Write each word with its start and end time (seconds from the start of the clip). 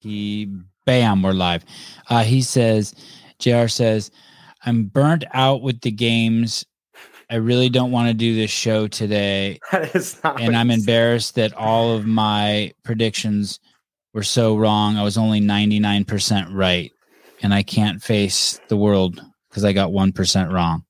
He, 0.00 0.48
bam, 0.86 1.22
we're 1.22 1.32
live. 1.32 1.64
Uh, 2.08 2.22
he 2.22 2.40
says, 2.42 2.94
JR 3.38 3.66
says, 3.66 4.10
I'm 4.64 4.84
burnt 4.84 5.24
out 5.32 5.62
with 5.62 5.80
the 5.80 5.90
games. 5.90 6.64
I 7.30 7.36
really 7.36 7.68
don't 7.68 7.90
want 7.90 8.08
to 8.08 8.14
do 8.14 8.34
this 8.34 8.50
show 8.50 8.88
today. 8.88 9.58
That 9.72 9.94
is 9.94 10.22
not. 10.22 10.40
And 10.40 10.56
I'm 10.56 10.70
embarrassed 10.70 11.34
that 11.34 11.52
all 11.54 11.94
of 11.94 12.06
my 12.06 12.72
predictions 12.84 13.60
were 14.14 14.22
so 14.22 14.56
wrong. 14.56 14.96
I 14.96 15.02
was 15.02 15.18
only 15.18 15.40
99% 15.40 16.48
right. 16.52 16.92
And 17.42 17.52
I 17.52 17.62
can't 17.62 18.02
face 18.02 18.60
the 18.68 18.76
world 18.76 19.20
because 19.48 19.64
I 19.64 19.72
got 19.72 19.90
1% 19.90 20.52
wrong. 20.52 20.84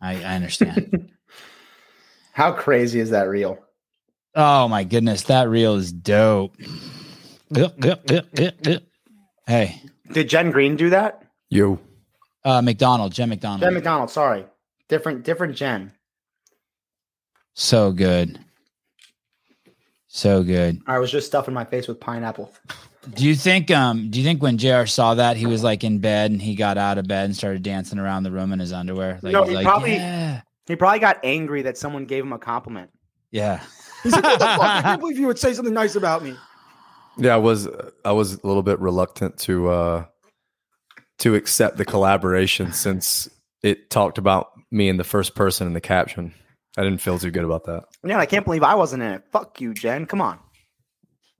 I, 0.00 0.16
I 0.22 0.34
understand. 0.34 1.10
How 2.32 2.52
crazy 2.52 3.00
is 3.00 3.10
that 3.10 3.28
real? 3.28 3.58
oh 4.34 4.68
my 4.68 4.84
goodness. 4.84 5.24
That 5.24 5.48
reel 5.48 5.74
is 5.74 5.92
dope. 5.92 6.56
Hey, 9.46 9.82
Did 10.12 10.28
Jen 10.28 10.50
Green 10.50 10.76
do 10.76 10.90
that? 10.90 11.22
You. 11.48 11.78
uh, 12.44 12.62
McDonald, 12.62 13.12
Jen 13.12 13.28
McDonald. 13.28 13.60
Jen 13.62 13.74
McDonald. 13.74 14.10
Sorry, 14.10 14.44
different, 14.88 15.24
different 15.24 15.56
Jen. 15.56 15.92
So 17.54 17.90
good. 17.92 18.38
So 20.06 20.42
good. 20.42 20.78
I 20.86 20.98
was 20.98 21.10
just 21.10 21.26
stuffing 21.26 21.54
my 21.54 21.64
face 21.64 21.86
with 21.88 22.00
pineapple. 22.00 22.52
Do 23.14 23.24
you 23.26 23.34
think 23.34 23.70
um 23.70 24.10
do 24.10 24.18
you 24.18 24.24
think 24.24 24.42
when 24.42 24.58
JR 24.58 24.84
saw 24.84 25.14
that 25.14 25.36
he 25.36 25.46
was 25.46 25.62
like 25.64 25.84
in 25.84 26.00
bed 26.00 26.30
and 26.32 26.42
he 26.42 26.54
got 26.54 26.76
out 26.78 26.98
of 26.98 27.06
bed 27.08 27.24
and 27.26 27.36
started 27.36 27.62
dancing 27.62 27.98
around 27.98 28.24
the 28.24 28.30
room 28.30 28.52
in 28.52 28.58
his 28.58 28.72
underwear? 28.72 29.18
Like, 29.22 29.32
No, 29.32 29.44
he 29.44 29.54
like, 29.54 29.64
probably- 29.64 29.94
yeah. 29.94 30.42
He 30.66 30.76
probably 30.76 30.98
got 31.00 31.18
angry 31.24 31.62
that 31.62 31.76
someone 31.78 32.04
gave 32.04 32.22
him 32.24 32.32
a 32.32 32.38
compliment. 32.38 32.90
yeah. 33.32 33.60
He's 34.02 34.12
like, 34.12 34.22
what 34.24 34.38
the 34.38 34.44
fuck? 34.46 34.60
I 34.60 34.82
can't 34.82 35.00
believe 35.00 35.18
you 35.18 35.26
would 35.26 35.38
say 35.38 35.52
something 35.52 35.74
nice 35.74 35.94
about 35.96 36.22
me. 36.22 36.34
Yeah, 37.20 37.34
I 37.34 37.38
was 37.38 37.68
I 38.04 38.12
was 38.12 38.34
a 38.34 38.46
little 38.46 38.62
bit 38.62 38.80
reluctant 38.80 39.36
to 39.40 39.68
uh 39.68 40.04
to 41.18 41.34
accept 41.34 41.76
the 41.76 41.84
collaboration 41.84 42.72
since 42.72 43.28
it 43.62 43.90
talked 43.90 44.16
about 44.16 44.52
me 44.70 44.88
in 44.88 44.96
the 44.96 45.04
first 45.04 45.34
person 45.34 45.66
in 45.66 45.74
the 45.74 45.80
caption. 45.80 46.32
I 46.78 46.82
didn't 46.82 47.02
feel 47.02 47.18
too 47.18 47.30
good 47.30 47.44
about 47.44 47.64
that. 47.64 47.84
Yeah, 48.02 48.18
I 48.18 48.24
can't 48.26 48.44
believe 48.44 48.62
I 48.62 48.74
wasn't 48.74 49.02
in 49.02 49.12
it. 49.12 49.24
Fuck 49.30 49.60
you, 49.60 49.74
Jen. 49.74 50.06
Come 50.06 50.22
on. 50.22 50.38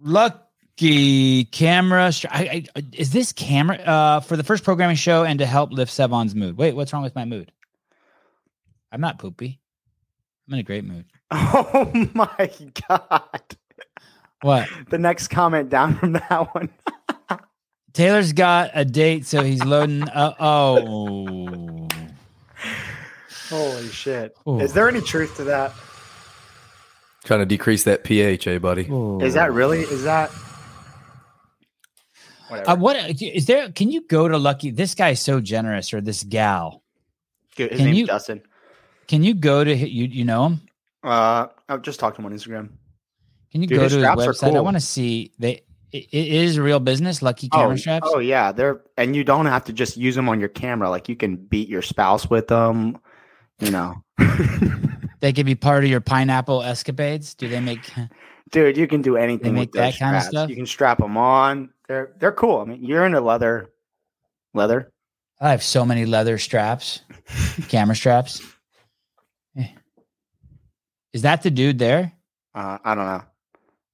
Lucky 0.00 1.44
camera. 1.46 2.12
str- 2.12 2.26
I, 2.30 2.64
I, 2.76 2.84
is 2.92 3.10
this 3.12 3.32
camera 3.32 3.76
uh 3.78 4.20
for 4.20 4.36
the 4.36 4.44
first 4.44 4.64
programming 4.64 4.96
show 4.96 5.24
and 5.24 5.38
to 5.38 5.46
help 5.46 5.72
lift 5.72 5.92
Sevan's 5.92 6.34
mood? 6.34 6.58
Wait, 6.58 6.76
what's 6.76 6.92
wrong 6.92 7.02
with 7.02 7.14
my 7.14 7.24
mood? 7.24 7.52
I'm 8.92 9.00
not 9.00 9.18
poopy. 9.18 9.60
I'm 10.46 10.54
in 10.54 10.60
a 10.60 10.64
great 10.64 10.84
mood. 10.84 11.06
Oh 11.32 12.08
my 12.12 12.50
god. 12.88 13.56
What? 14.42 14.68
The 14.88 14.98
next 14.98 15.28
comment 15.28 15.68
down 15.68 15.96
from 15.96 16.12
that 16.14 16.54
one. 16.54 16.70
Taylor's 17.92 18.32
got 18.32 18.70
a 18.74 18.84
date, 18.84 19.26
so 19.26 19.42
he's 19.42 19.64
loading. 19.64 20.08
Uh, 20.08 20.34
oh, 20.38 21.88
Holy 23.48 23.88
shit. 23.88 24.36
Ooh. 24.48 24.60
Is 24.60 24.72
there 24.72 24.88
any 24.88 25.00
truth 25.00 25.36
to 25.36 25.44
that? 25.44 25.72
Trying 27.24 27.40
to 27.40 27.46
decrease 27.46 27.84
that 27.84 28.04
pH, 28.04 28.46
eh, 28.46 28.58
buddy? 28.58 28.82
Is 29.22 29.34
that 29.34 29.52
really? 29.52 29.80
Is 29.80 30.04
that? 30.04 30.30
Whatever. 32.48 32.70
Uh, 32.70 32.76
what 32.76 33.20
is 33.22 33.46
there? 33.46 33.70
Can 33.72 33.90
you 33.90 34.06
go 34.06 34.28
to 34.28 34.38
Lucky? 34.38 34.70
This 34.70 34.94
guy's 34.94 35.20
so 35.20 35.40
generous, 35.40 35.92
or 35.92 36.00
this 36.00 36.22
gal. 36.22 36.82
Good. 37.56 37.70
His 37.72 37.78
can 37.78 37.86
name's 37.86 37.98
you- 37.98 38.06
Justin. 38.06 38.42
Can 39.08 39.24
you 39.24 39.34
go 39.34 39.64
to 39.64 39.74
you? 39.74 40.06
You 40.06 40.24
know 40.24 40.46
him? 40.46 40.60
Uh, 41.02 41.48
I've 41.68 41.82
just 41.82 41.98
talked 41.98 42.16
to 42.16 42.22
him 42.22 42.26
on 42.26 42.32
Instagram. 42.32 42.70
Can 43.52 43.62
you 43.62 43.66
Dude, 43.66 43.78
go 43.78 43.88
to 43.88 43.94
his 43.94 44.02
straps 44.02 44.22
website? 44.22 44.56
I 44.56 44.60
want 44.60 44.76
to 44.76 44.80
see. 44.80 45.32
They 45.38 45.62
it, 45.92 46.06
is 46.12 46.58
real 46.58 46.80
business. 46.80 47.20
Lucky 47.20 47.48
camera 47.48 47.74
oh, 47.74 47.76
straps. 47.76 48.08
oh 48.10 48.18
yeah, 48.18 48.52
they're 48.52 48.80
and 48.96 49.16
you 49.16 49.24
don't 49.24 49.46
have 49.46 49.64
to 49.64 49.72
just 49.72 49.96
use 49.96 50.14
them 50.14 50.28
on 50.28 50.38
your 50.38 50.48
camera. 50.48 50.88
Like 50.88 51.08
you 51.08 51.16
can 51.16 51.36
beat 51.36 51.68
your 51.68 51.82
spouse 51.82 52.30
with 52.30 52.48
them. 52.48 52.98
You 53.58 53.70
know, 53.70 54.02
They 55.20 55.34
could 55.34 55.46
be 55.46 55.54
part 55.54 55.84
of 55.84 55.90
your 55.90 56.00
pineapple 56.00 56.62
escapades. 56.62 57.34
Do 57.34 57.48
they 57.48 57.60
make? 57.60 57.90
dude, 58.50 58.76
you 58.76 58.86
can 58.86 59.02
do 59.02 59.16
anything 59.16 59.54
with 59.54 59.72
those 59.72 59.92
that 59.92 59.98
kind 59.98 60.16
of 60.16 60.22
straps. 60.22 60.36
stuff? 60.36 60.50
You 60.50 60.56
can 60.56 60.66
strap 60.66 60.98
them 60.98 61.16
on. 61.16 61.70
They're 61.88 62.12
they're 62.18 62.32
cool. 62.32 62.60
I 62.60 62.64
mean, 62.64 62.82
you're 62.82 63.04
into 63.04 63.20
leather, 63.20 63.70
leather. 64.54 64.92
I 65.40 65.50
have 65.50 65.62
so 65.62 65.84
many 65.84 66.06
leather 66.06 66.38
straps, 66.38 67.02
camera 67.68 67.96
straps. 67.96 68.42
Eh. 69.56 69.68
Is 71.12 71.22
that 71.22 71.42
the 71.42 71.50
dude 71.50 71.78
there? 71.78 72.12
Uh, 72.54 72.78
I 72.82 72.94
don't 72.94 73.06
know. 73.06 73.22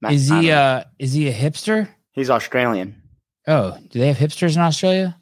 Ma- 0.02 0.10
Is 0.10 0.28
he 0.28 0.48
don't 0.48 0.56
uh 0.58 0.84
is 0.98 1.12
he 1.12 1.28
a 1.28 1.32
hipster? 1.32 1.88
He's 2.12 2.30
Australian. 2.30 3.02
Oh, 3.46 3.76
do 3.90 3.98
they 3.98 4.08
have 4.12 4.16
hipsters 4.18 4.54
in 4.56 4.60
Australia? 4.62 5.16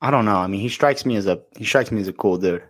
I 0.00 0.10
don't 0.10 0.24
know. 0.24 0.36
I 0.36 0.46
mean, 0.46 0.60
he 0.60 0.68
strikes 0.68 1.04
me 1.06 1.16
as 1.16 1.26
a 1.26 1.40
he 1.56 1.64
strikes 1.64 1.90
me 1.90 2.00
as 2.00 2.08
a 2.08 2.12
cool 2.12 2.36
dude. 2.38 2.62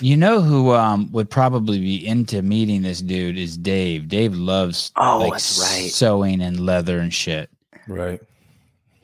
You 0.00 0.16
know 0.16 0.40
who 0.40 0.72
um 0.72 1.10
would 1.12 1.30
probably 1.30 1.78
be 1.78 2.06
into 2.06 2.42
meeting 2.42 2.82
this 2.82 3.00
dude 3.00 3.38
is 3.38 3.56
Dave. 3.56 4.08
Dave 4.08 4.34
loves 4.34 4.90
Oh, 4.96 5.18
like 5.20 5.32
that's 5.32 5.58
right. 5.60 5.90
sewing 5.90 6.40
and 6.40 6.60
leather 6.60 6.98
and 6.98 7.12
shit. 7.12 7.50
Right. 7.86 8.20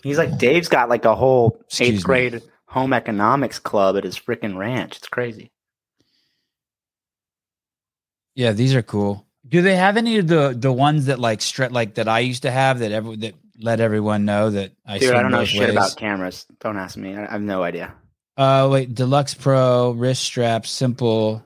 He's 0.03 0.19
like 0.19 0.39
Dave's 0.39 0.69
got 0.69 0.89
like 0.89 1.05
a 1.05 1.15
whole 1.15 1.59
Excuse 1.67 1.89
eighth 1.91 2.05
grade 2.05 2.43
home 2.67 2.93
economics 2.93 3.59
club 3.59 3.97
at 3.97 4.05
his 4.05 4.19
freaking 4.19 4.57
ranch. 4.57 4.97
It's 4.97 5.09
crazy. 5.09 5.53
Yeah, 8.35 8.53
these 8.53 8.75
are 8.75 8.83
cool. 8.83 9.27
Do 9.47 9.61
they 9.63 9.77
have 9.77 9.97
any 9.97 10.19
of 10.19 10.29
the 10.29 10.55
the 10.57 10.73
ones 10.73 11.07
that 11.07 11.19
like 11.19 11.43
stretch 11.43 11.73
like 11.73 11.95
that 11.95 12.09
I 12.09 12.21
used 12.21 12.43
to 12.43 12.51
have 12.51 12.79
that 12.79 12.93
every 12.93 13.17
that 13.17 13.35
let 13.61 13.81
everyone 13.81 14.25
know 14.25 14.51
that 14.51 14.73
I 14.87 14.99
Dude, 14.99 15.15
I 15.15 15.23
don't 15.23 15.31
know 15.31 15.45
shit 15.45 15.61
ways? 15.61 15.71
about 15.71 15.97
cameras. 15.97 16.47
Don't 16.61 16.79
ask 16.79 16.97
me. 16.97 17.15
I 17.15 17.27
I 17.27 17.33
have 17.33 17.43
no 17.43 17.63
idea. 17.63 17.95
Uh, 18.37 18.69
wait, 18.73 18.95
Deluxe 18.95 19.35
Pro, 19.35 19.91
wrist 19.91 20.23
strap, 20.23 20.67
simple, 20.67 21.45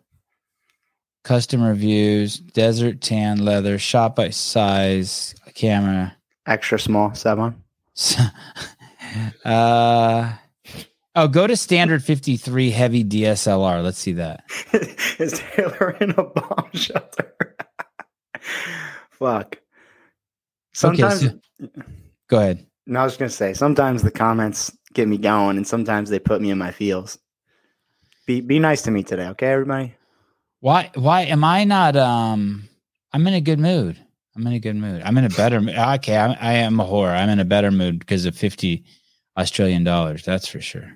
custom 1.25 1.63
reviews, 1.63 2.39
desert 2.39 3.01
tan 3.01 3.45
leather, 3.45 3.77
shot 3.79 4.15
by 4.15 4.31
size, 4.31 5.35
camera. 5.55 6.17
Extra 6.47 6.79
small, 6.79 7.13
seven. 7.15 7.61
uh, 9.45 10.33
oh, 11.16 11.28
go 11.28 11.47
to 11.47 11.56
standard 11.56 12.04
53 12.04 12.71
heavy 12.71 13.04
DSLR. 13.04 13.82
Let's 13.82 13.99
see 13.99 14.12
that. 14.12 14.44
Is 15.19 15.41
Taylor 15.54 15.97
in 16.00 16.10
a 16.10 16.22
bomb 16.25 16.71
shelter? 16.75 17.34
Fuck. 19.10 19.59
Sometimes, 20.75 21.21
so- 21.21 21.41
Go 22.28 22.38
ahead. 22.38 22.66
no, 22.87 23.00
I 23.00 23.04
was 23.04 23.16
gonna 23.16 23.31
say 23.31 23.54
sometimes 23.54 24.03
the 24.03 24.10
comments 24.10 24.77
get 24.94 25.09
me 25.09 25.16
going, 25.19 25.56
and 25.56 25.66
sometimes 25.66 26.10
they 26.10 26.19
put 26.19 26.41
me 26.41 26.50
in 26.50 26.59
my 26.59 26.71
feels. 26.71 27.19
Be 28.27 28.41
be 28.41 28.59
nice 28.59 28.83
to 28.83 28.91
me 28.91 29.03
today, 29.03 29.28
okay, 29.28 29.47
everybody. 29.47 29.94
Why, 30.60 30.91
why 30.94 31.22
am 31.22 31.44
I 31.44 31.65
not, 31.65 31.97
um, 31.97 32.69
I'm 33.12 33.27
in 33.27 33.34
a 33.34 33.41
good 33.41 33.60
mood. 33.60 33.97
I'm 34.34 34.47
in 34.47 34.53
a 34.54 34.59
good 34.59 34.75
mood. 34.77 35.00
I'm 35.04 35.16
in 35.16 35.25
a 35.25 35.28
better 35.31 35.60
mood. 35.60 35.77
Okay. 35.77 36.16
I, 36.16 36.33
I 36.33 36.53
am 36.54 36.81
a 36.81 36.84
whore. 36.84 37.10
I'm 37.15 37.28
in 37.28 37.38
a 37.38 37.44
better 37.44 37.71
mood 37.71 37.98
because 38.00 38.27
of 38.27 38.34
50 38.37 38.84
Australian 39.38 39.84
dollars. 39.84 40.25
That's 40.25 40.48
for 40.48 40.60
sure. 40.60 40.91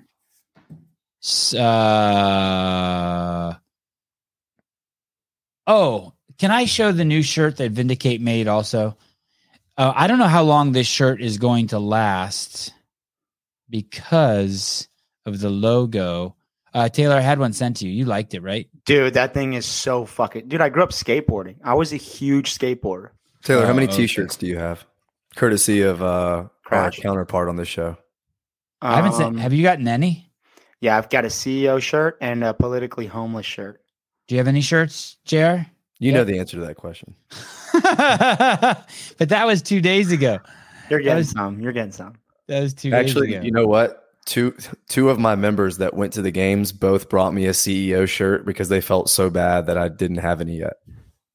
S- 1.23 1.53
Uh, 1.53 3.53
oh, 5.67 6.13
can 6.39 6.51
I 6.51 6.65
show 6.65 6.91
the 6.91 7.05
new 7.05 7.21
shirt 7.21 7.57
that 7.57 7.71
Vindicate 7.71 8.21
made 8.21 8.47
also? 8.47 8.97
Uh, 9.77 9.93
I 9.95 10.07
don't 10.07 10.19
know 10.19 10.27
how 10.27 10.43
long 10.43 10.71
this 10.71 10.87
shirt 10.87 11.21
is 11.21 11.37
going 11.37 11.67
to 11.67 11.79
last 11.79 12.73
because 13.69 14.87
of 15.25 15.39
the 15.39 15.49
logo. 15.49 16.35
Uh, 16.73 16.89
Taylor, 16.89 17.15
I 17.15 17.19
had 17.21 17.39
one 17.39 17.53
sent 17.53 17.77
to 17.77 17.87
you. 17.87 17.91
You 17.93 18.05
liked 18.05 18.33
it, 18.33 18.41
right? 18.41 18.67
Dude, 18.85 19.13
that 19.15 19.33
thing 19.33 19.53
is 19.53 19.65
so 19.65 20.05
fucking. 20.05 20.47
Dude, 20.47 20.61
I 20.61 20.69
grew 20.69 20.83
up 20.83 20.91
skateboarding. 20.91 21.57
I 21.63 21.73
was 21.75 21.91
a 21.93 21.97
huge 21.97 22.57
skateboarder. 22.57 23.09
Taylor, 23.43 23.65
how 23.65 23.71
Oh, 23.71 23.75
many 23.75 23.87
okay. 23.87 23.97
t-shirts 23.97 24.37
do 24.37 24.47
you 24.47 24.57
have? 24.57 24.85
Courtesy 25.35 25.81
of 25.81 26.01
uh 26.01 26.05
our 26.05 26.51
Crash. 26.63 26.99
counterpart 26.99 27.49
on 27.49 27.55
this 27.57 27.67
show. 27.67 27.97
I 28.81 28.95
haven't 28.95 29.13
sent. 29.13 29.35
Um, 29.35 29.37
Have 29.37 29.53
you 29.53 29.63
gotten 29.63 29.87
any? 29.87 30.30
Yeah, 30.81 30.97
I've 30.97 31.09
got 31.09 31.25
a 31.25 31.29
CEO 31.29 31.81
shirt 31.81 32.17
and 32.21 32.43
a 32.43 32.53
politically 32.53 33.05
homeless 33.05 33.45
shirt. 33.45 33.81
Do 34.27 34.35
you 34.35 34.39
have 34.39 34.47
any 34.47 34.61
shirts, 34.61 35.17
JR? 35.25 35.37
You 35.37 35.65
Yeah. 35.99 36.13
know 36.13 36.23
the 36.23 36.39
answer 36.39 36.57
to 36.57 36.65
that 36.65 36.75
question. 36.77 37.15
but 37.83 39.29
that 39.29 39.45
was 39.45 39.61
two 39.61 39.81
days 39.81 40.11
ago. 40.11 40.39
You're 40.89 40.99
getting 40.99 41.17
was- 41.17 41.31
some. 41.31 41.59
You're 41.59 41.71
getting 41.71 41.91
some. 41.91 42.15
That 42.47 42.61
was 42.61 42.73
two 42.73 42.91
Actually, 42.93 43.27
days 43.27 43.37
ago. 43.37 43.45
you 43.45 43.51
know 43.51 43.67
what? 43.67 43.97
Two 44.25 44.55
two 44.87 45.09
of 45.09 45.19
my 45.19 45.35
members 45.35 45.77
that 45.77 45.93
went 45.95 46.13
to 46.13 46.21
the 46.21 46.31
games 46.31 46.71
both 46.71 47.09
brought 47.09 47.33
me 47.33 47.45
a 47.47 47.51
CEO 47.51 48.07
shirt 48.07 48.45
because 48.45 48.69
they 48.69 48.81
felt 48.81 49.09
so 49.09 49.29
bad 49.29 49.65
that 49.67 49.77
I 49.77 49.87
didn't 49.89 50.17
have 50.17 50.41
any 50.41 50.59
yet. 50.59 50.73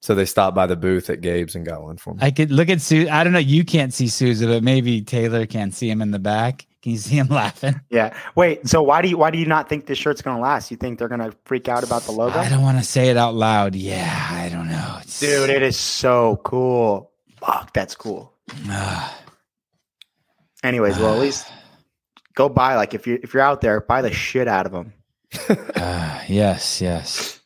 So 0.01 0.15
they 0.15 0.25
stopped 0.25 0.55
by 0.55 0.67
the 0.67 0.77
booth 0.77 1.11
at 1.11 1.21
Gabe's 1.21 1.57
and 1.57 1.67
got 1.67 1.83
one 1.83 1.97
for 1.97 2.15
me. 2.15 2.21
I 2.23 2.31
could 2.31 2.53
look 2.53 2.69
at 2.69 2.81
Sue. 2.81 3.09
I 3.11 3.25
don't 3.25 3.33
know. 3.33 3.41
You 3.41 3.65
can't 3.65 3.93
see 3.93 4.07
Sousa, 4.09 4.47
but 4.47 4.63
maybe 4.63 5.03
Taylor 5.03 5.47
can 5.47 5.73
see 5.73 5.91
him 5.91 6.01
in 6.01 6.13
the 6.13 6.19
back. 6.21 6.67
Can 6.87 6.93
you 6.93 6.99
see 6.99 7.17
him 7.17 7.27
laughing? 7.27 7.81
Yeah. 7.91 8.17
Wait. 8.37 8.69
So 8.69 8.81
why 8.81 9.03
do 9.03 9.09
you 9.09 9.19
why 9.19 9.33
do 9.33 9.39
you 9.39 9.47
not 9.47 9.69
think 9.69 9.87
this 9.87 9.99
shirt's 9.99 10.23
gonna 10.23 10.41
last? 10.41 10.71
You 10.71 10.77
think 10.77 11.01
they're 11.01 11.09
gonna 11.09 11.33
freak 11.45 11.69
out 11.69 11.83
about 11.83 12.03
the 12.03 12.13
logo? 12.13 12.39
I 12.39 12.49
don't 12.49 12.63
want 12.63 12.79
to 12.79 12.85
say 12.85 13.09
it 13.09 13.17
out 13.17 13.35
loud. 13.35 13.75
Yeah, 13.75 14.29
I 14.31 14.49
don't 14.51 14.69
know. 14.69 14.99
It's, 15.03 15.19
Dude, 15.19 15.51
it 15.51 15.63
is 15.63 15.77
so 15.77 16.41
cool. 16.45 17.11
Fuck, 17.41 17.73
that's 17.73 17.97
cool. 17.97 18.33
Anyways, 20.63 20.97
well, 21.01 21.13
at 21.13 21.21
least 21.21 21.49
go 22.37 22.49
buy 22.49 22.77
like 22.77 22.95
if 22.95 23.09
you 23.09 23.19
if 23.21 23.35
you're 23.35 23.43
out 23.43 23.63
there, 23.63 23.81
buy 23.81 24.01
the 24.01 24.13
shit 24.13 24.47
out 24.47 24.67
of 24.67 24.71
them. 24.71 24.93
ah, 25.75 26.23
yes, 26.29 26.81
yes. 26.81 27.41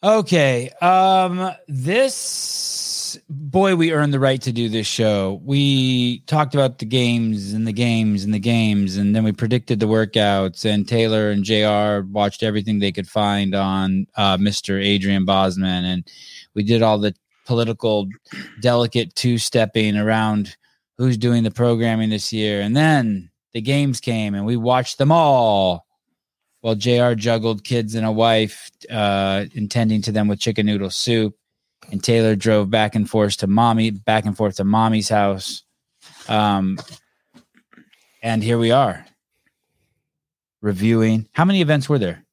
Okay. 0.00 0.70
Um 0.80 1.50
this 1.66 2.14
boy 3.28 3.76
we 3.76 3.92
earned 3.92 4.12
the 4.12 4.20
right 4.20 4.40
to 4.42 4.52
do 4.52 4.68
this 4.68 4.86
show. 4.86 5.40
We 5.44 6.20
talked 6.20 6.54
about 6.54 6.78
the 6.78 6.86
games 6.86 7.52
and 7.52 7.66
the 7.66 7.72
games 7.72 8.24
and 8.24 8.32
the 8.32 8.38
games 8.38 8.96
and 8.96 9.14
then 9.14 9.24
we 9.24 9.32
predicted 9.32 9.80
the 9.80 9.86
workouts 9.86 10.64
and 10.64 10.86
Taylor 10.88 11.30
and 11.30 11.44
JR 11.44 12.06
watched 12.10 12.42
everything 12.42 12.78
they 12.78 12.92
could 12.92 13.08
find 13.08 13.54
on 13.54 14.06
uh 14.16 14.36
Mr. 14.36 14.82
Adrian 14.82 15.24
Bozman 15.24 15.84
and 15.84 16.08
we 16.54 16.62
did 16.62 16.82
all 16.82 16.98
the 16.98 17.14
political 17.46 18.08
delicate 18.60 19.14
two-stepping 19.14 19.96
around 19.96 20.56
who's 20.98 21.16
doing 21.16 21.42
the 21.42 21.50
programming 21.50 22.10
this 22.10 22.32
year 22.32 22.60
and 22.60 22.76
then 22.76 23.30
the 23.52 23.60
games 23.60 24.00
came 24.00 24.34
and 24.34 24.46
we 24.46 24.56
watched 24.56 24.98
them 24.98 25.12
all 25.12 25.86
while 26.62 26.76
JR 26.76 27.14
juggled 27.14 27.64
kids 27.64 27.94
and 27.94 28.06
a 28.06 28.12
wife, 28.12 28.70
uh, 28.88 29.46
intending 29.52 30.00
to 30.02 30.12
them 30.12 30.28
with 30.28 30.38
chicken 30.38 30.66
noodle 30.66 30.90
soup. 30.90 31.34
And 31.90 32.02
Taylor 32.02 32.36
drove 32.36 32.70
back 32.70 32.94
and 32.94 33.08
forth 33.08 33.38
to 33.38 33.46
mommy, 33.46 33.90
back 33.90 34.24
and 34.24 34.36
forth 34.36 34.56
to 34.56 34.64
mommy's 34.64 35.08
house. 35.08 35.62
Um, 36.28 36.78
and 38.22 38.42
here 38.42 38.58
we 38.58 38.70
are 38.70 39.04
reviewing. 40.60 41.28
How 41.32 41.44
many 41.44 41.60
events 41.60 41.88
were 41.88 41.98
there? 41.98 42.24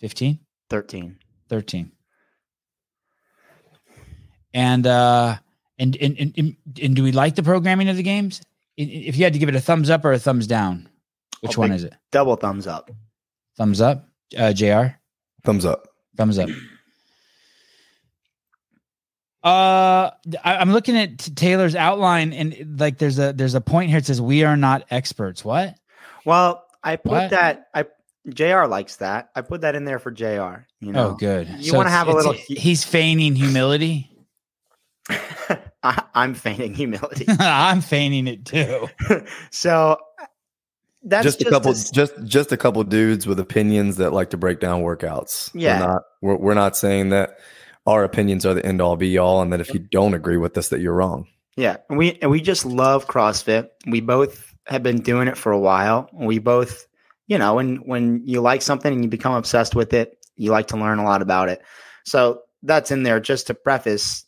15, 0.00 0.38
13. 0.68 1.16
13. 1.48 1.92
And, 4.54 4.86
uh, 4.86 5.36
and, 5.78 5.96
and, 5.96 6.16
and, 6.18 6.34
and, 6.36 6.56
and 6.82 6.96
do 6.96 7.02
we 7.02 7.12
like 7.12 7.34
the 7.34 7.42
programming 7.42 7.88
of 7.88 7.96
the 7.96 8.02
games? 8.02 8.40
I- 8.78 8.82
i- 8.82 8.84
If 9.06 9.16
you 9.16 9.24
had 9.24 9.32
to 9.32 9.38
give 9.38 9.48
it 9.48 9.54
a 9.54 9.60
thumbs 9.60 9.90
up 9.90 10.04
or 10.04 10.12
a 10.12 10.18
thumbs 10.18 10.46
down, 10.46 10.88
which 11.40 11.56
I'll 11.56 11.62
one 11.62 11.72
is 11.72 11.84
it? 11.84 11.94
Double 12.10 12.36
thumbs 12.36 12.66
up. 12.66 12.90
Thumbs 13.56 13.80
up, 13.80 14.08
uh, 14.36 14.52
JR? 14.52 14.96
Thumbs 15.44 15.64
up. 15.64 15.88
Thumbs 16.16 16.38
up. 16.38 16.48
Uh, 19.44 20.10
I, 20.44 20.56
I'm 20.56 20.72
looking 20.72 20.96
at 20.96 21.18
Taylor's 21.18 21.76
outline, 21.76 22.32
and 22.32 22.78
like 22.80 22.98
there's 22.98 23.18
a 23.18 23.32
there's 23.32 23.54
a 23.54 23.60
point 23.60 23.88
here 23.90 23.98
It 23.98 24.06
says 24.06 24.20
we 24.20 24.42
are 24.44 24.56
not 24.56 24.84
experts. 24.90 25.44
What? 25.44 25.76
Well, 26.24 26.64
I 26.82 26.96
put 26.96 27.12
What? 27.12 27.30
that 27.30 27.68
I 27.74 27.84
JR 28.28 28.64
likes 28.66 28.96
that. 28.96 29.30
I 29.36 29.42
put 29.42 29.60
that 29.60 29.74
in 29.74 29.84
there 29.84 29.98
for 29.98 30.10
JR. 30.10 30.66
You 30.80 30.92
know, 30.92 31.10
oh, 31.10 31.14
good. 31.14 31.48
You 31.58 31.74
wanna 31.74 31.90
have 31.90 32.08
a 32.08 32.12
little- 32.12 32.32
He's 32.32 32.84
feigning 32.84 33.34
humility. 33.36 34.10
I, 35.82 36.02
I'm 36.14 36.34
feigning 36.34 36.74
humility. 36.74 37.26
I'm 37.38 37.80
feigning 37.80 38.26
it 38.26 38.44
too. 38.44 38.88
so 39.50 39.98
that's 41.04 41.24
just 41.24 41.40
a 41.42 41.48
couple, 41.48 41.70
s- 41.70 41.90
just 41.90 42.12
just 42.24 42.50
a 42.52 42.56
couple 42.56 42.82
dudes 42.84 43.26
with 43.26 43.38
opinions 43.38 43.96
that 43.96 44.12
like 44.12 44.30
to 44.30 44.36
break 44.36 44.58
down 44.60 44.82
workouts. 44.82 45.50
Yeah. 45.54 45.78
we're 45.80 45.86
not 45.86 46.02
we're, 46.20 46.36
we're 46.36 46.54
not 46.54 46.76
saying 46.76 47.10
that 47.10 47.38
our 47.88 48.04
opinions 48.04 48.44
are 48.44 48.52
the 48.52 48.64
end 48.66 48.82
all 48.82 48.96
be 48.96 49.16
all, 49.16 49.40
and 49.40 49.50
that 49.52 49.62
if 49.62 49.72
you 49.72 49.80
don't 49.80 50.12
agree 50.12 50.36
with 50.36 50.56
us, 50.58 50.68
that 50.68 50.80
you're 50.80 50.94
wrong. 50.94 51.26
Yeah, 51.56 51.78
and 51.88 51.98
we 51.98 52.18
and 52.20 52.30
we 52.30 52.40
just 52.40 52.66
love 52.66 53.06
CrossFit. 53.06 53.70
We 53.86 54.00
both 54.00 54.54
have 54.66 54.82
been 54.82 55.00
doing 55.00 55.26
it 55.26 55.38
for 55.38 55.50
a 55.50 55.58
while. 55.58 56.10
We 56.12 56.38
both, 56.38 56.86
you 57.26 57.38
know, 57.38 57.54
when 57.54 57.76
when 57.78 58.20
you 58.24 58.42
like 58.42 58.60
something 58.60 58.92
and 58.92 59.02
you 59.02 59.08
become 59.08 59.32
obsessed 59.32 59.74
with 59.74 59.94
it, 59.94 60.18
you 60.36 60.50
like 60.50 60.66
to 60.68 60.76
learn 60.76 60.98
a 60.98 61.04
lot 61.04 61.22
about 61.22 61.48
it. 61.48 61.62
So 62.04 62.42
that's 62.62 62.90
in 62.90 63.04
there 63.04 63.20
just 63.20 63.46
to 63.46 63.54
preface. 63.54 64.24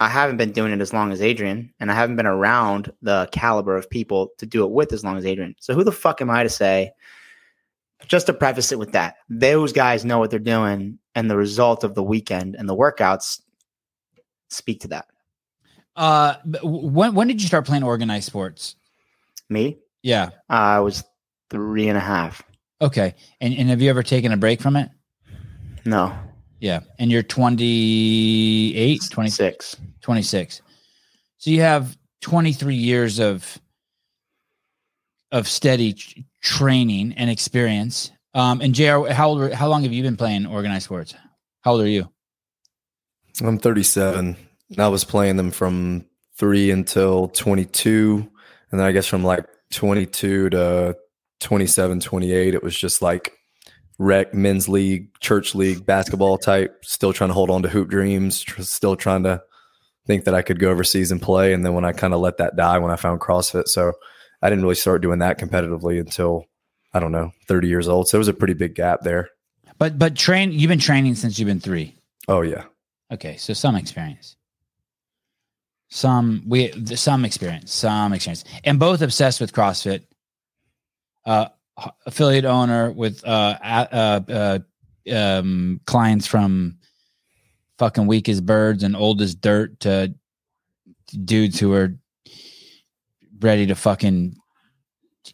I 0.00 0.08
haven't 0.08 0.36
been 0.36 0.52
doing 0.52 0.72
it 0.72 0.80
as 0.80 0.92
long 0.92 1.10
as 1.10 1.20
Adrian, 1.20 1.74
and 1.80 1.90
I 1.90 1.94
haven't 1.94 2.14
been 2.14 2.26
around 2.26 2.92
the 3.02 3.28
caliber 3.32 3.76
of 3.76 3.90
people 3.90 4.30
to 4.38 4.46
do 4.46 4.64
it 4.64 4.70
with 4.70 4.92
as 4.92 5.02
long 5.02 5.18
as 5.18 5.26
Adrian. 5.26 5.56
So 5.58 5.74
who 5.74 5.82
the 5.82 5.90
fuck 5.90 6.20
am 6.20 6.30
I 6.30 6.44
to 6.44 6.48
say? 6.48 6.92
Just 8.06 8.26
to 8.26 8.32
preface 8.32 8.70
it 8.70 8.78
with 8.78 8.92
that, 8.92 9.16
those 9.28 9.72
guys 9.72 10.04
know 10.04 10.20
what 10.20 10.30
they're 10.30 10.38
doing, 10.38 11.00
and 11.18 11.28
the 11.28 11.36
result 11.36 11.82
of 11.82 11.96
the 11.96 12.02
weekend 12.02 12.54
and 12.54 12.68
the 12.68 12.76
workouts 12.76 13.40
speak 14.50 14.80
to 14.82 14.88
that. 14.88 15.06
Uh, 15.96 16.34
when 16.62 17.12
when 17.16 17.26
did 17.26 17.42
you 17.42 17.48
start 17.48 17.66
playing 17.66 17.82
organized 17.82 18.26
sports? 18.26 18.76
Me, 19.48 19.78
Yeah. 20.02 20.30
I 20.48 20.78
was 20.78 21.02
three 21.50 21.88
and 21.88 21.98
a 21.98 22.00
half. 22.00 22.40
Okay. 22.80 23.16
And 23.40 23.52
and 23.52 23.68
have 23.68 23.82
you 23.82 23.90
ever 23.90 24.04
taken 24.04 24.30
a 24.30 24.36
break 24.36 24.60
from 24.60 24.76
it? 24.76 24.90
No, 25.84 26.16
Yeah. 26.60 26.80
And 27.00 27.10
you're 27.10 27.24
28, 27.24 29.00
26. 29.10 29.76
26. 30.00 30.62
So 31.38 31.50
you 31.50 31.60
have 31.62 31.98
23 32.20 32.76
years 32.76 33.18
of 33.18 33.58
of 35.32 35.48
steady 35.48 35.96
training 36.42 37.12
and 37.16 37.28
experience. 37.28 38.12
Um, 38.38 38.60
and 38.60 38.72
Jr., 38.72 39.08
how 39.08 39.30
old? 39.30 39.52
How 39.52 39.66
long 39.68 39.82
have 39.82 39.92
you 39.92 40.02
been 40.04 40.16
playing 40.16 40.46
organized 40.46 40.84
sports? 40.84 41.12
How 41.62 41.72
old 41.72 41.80
are 41.80 41.88
you? 41.88 42.08
I'm 43.42 43.58
37. 43.58 44.36
and 44.70 44.78
I 44.78 44.86
was 44.86 45.02
playing 45.02 45.36
them 45.36 45.50
from 45.50 46.04
three 46.36 46.70
until 46.70 47.28
22. 47.28 48.28
And 48.70 48.80
then 48.80 48.86
I 48.86 48.92
guess 48.92 49.06
from 49.06 49.24
like 49.24 49.44
22 49.72 50.50
to 50.50 50.96
27, 51.40 51.98
28, 51.98 52.54
it 52.54 52.62
was 52.62 52.78
just 52.78 53.02
like 53.02 53.32
rec, 53.98 54.32
men's 54.32 54.68
league, 54.68 55.18
church 55.18 55.56
league, 55.56 55.84
basketball 55.84 56.38
type, 56.38 56.84
still 56.84 57.12
trying 57.12 57.30
to 57.30 57.34
hold 57.34 57.50
on 57.50 57.62
to 57.64 57.68
hoop 57.68 57.88
dreams, 57.88 58.40
tr- 58.40 58.62
still 58.62 58.94
trying 58.94 59.24
to 59.24 59.42
think 60.06 60.24
that 60.24 60.34
I 60.34 60.42
could 60.42 60.60
go 60.60 60.70
overseas 60.70 61.10
and 61.10 61.20
play. 61.20 61.52
And 61.52 61.66
then 61.66 61.74
when 61.74 61.84
I 61.84 61.90
kind 61.90 62.14
of 62.14 62.20
let 62.20 62.36
that 62.36 62.54
die 62.54 62.78
when 62.78 62.92
I 62.92 62.96
found 62.96 63.20
CrossFit. 63.20 63.66
So 63.66 63.94
I 64.42 64.48
didn't 64.48 64.62
really 64.62 64.76
start 64.76 65.02
doing 65.02 65.18
that 65.18 65.40
competitively 65.40 65.98
until, 65.98 66.44
I 66.94 67.00
don't 67.00 67.12
know, 67.12 67.32
30 67.46 67.68
years 67.68 67.88
old. 67.88 68.08
So 68.08 68.16
it 68.16 68.20
was 68.20 68.28
a 68.28 68.34
pretty 68.34 68.54
big 68.54 68.74
gap 68.74 69.00
there. 69.02 69.30
But 69.78 69.98
but 69.98 70.16
train. 70.16 70.52
You've 70.52 70.68
been 70.68 70.78
training 70.78 71.14
since 71.14 71.38
you've 71.38 71.46
been 71.46 71.60
three. 71.60 71.94
Oh, 72.26 72.42
yeah. 72.42 72.64
Okay, 73.12 73.36
so 73.36 73.52
some 73.54 73.76
experience. 73.76 74.36
Some 75.88 76.42
we 76.46 76.72
some 76.94 77.24
experience, 77.24 77.72
some 77.72 78.12
experience, 78.12 78.44
and 78.64 78.78
both 78.78 79.00
obsessed 79.00 79.40
with 79.40 79.52
CrossFit. 79.52 80.02
Uh, 81.24 81.46
affiliate 82.06 82.44
owner 82.44 82.90
with 82.90 83.24
uh, 83.26 83.56
uh, 83.62 84.20
uh 84.28 84.58
um 85.14 85.80
clients 85.86 86.26
from 86.26 86.76
fucking 87.78 88.06
weak 88.06 88.28
as 88.28 88.40
birds 88.40 88.82
and 88.82 88.96
old 88.96 89.22
as 89.22 89.34
dirt 89.34 89.78
to 89.80 90.12
dudes 91.24 91.58
who 91.58 91.72
are 91.72 91.96
ready 93.40 93.66
to 93.66 93.74
fucking 93.74 94.36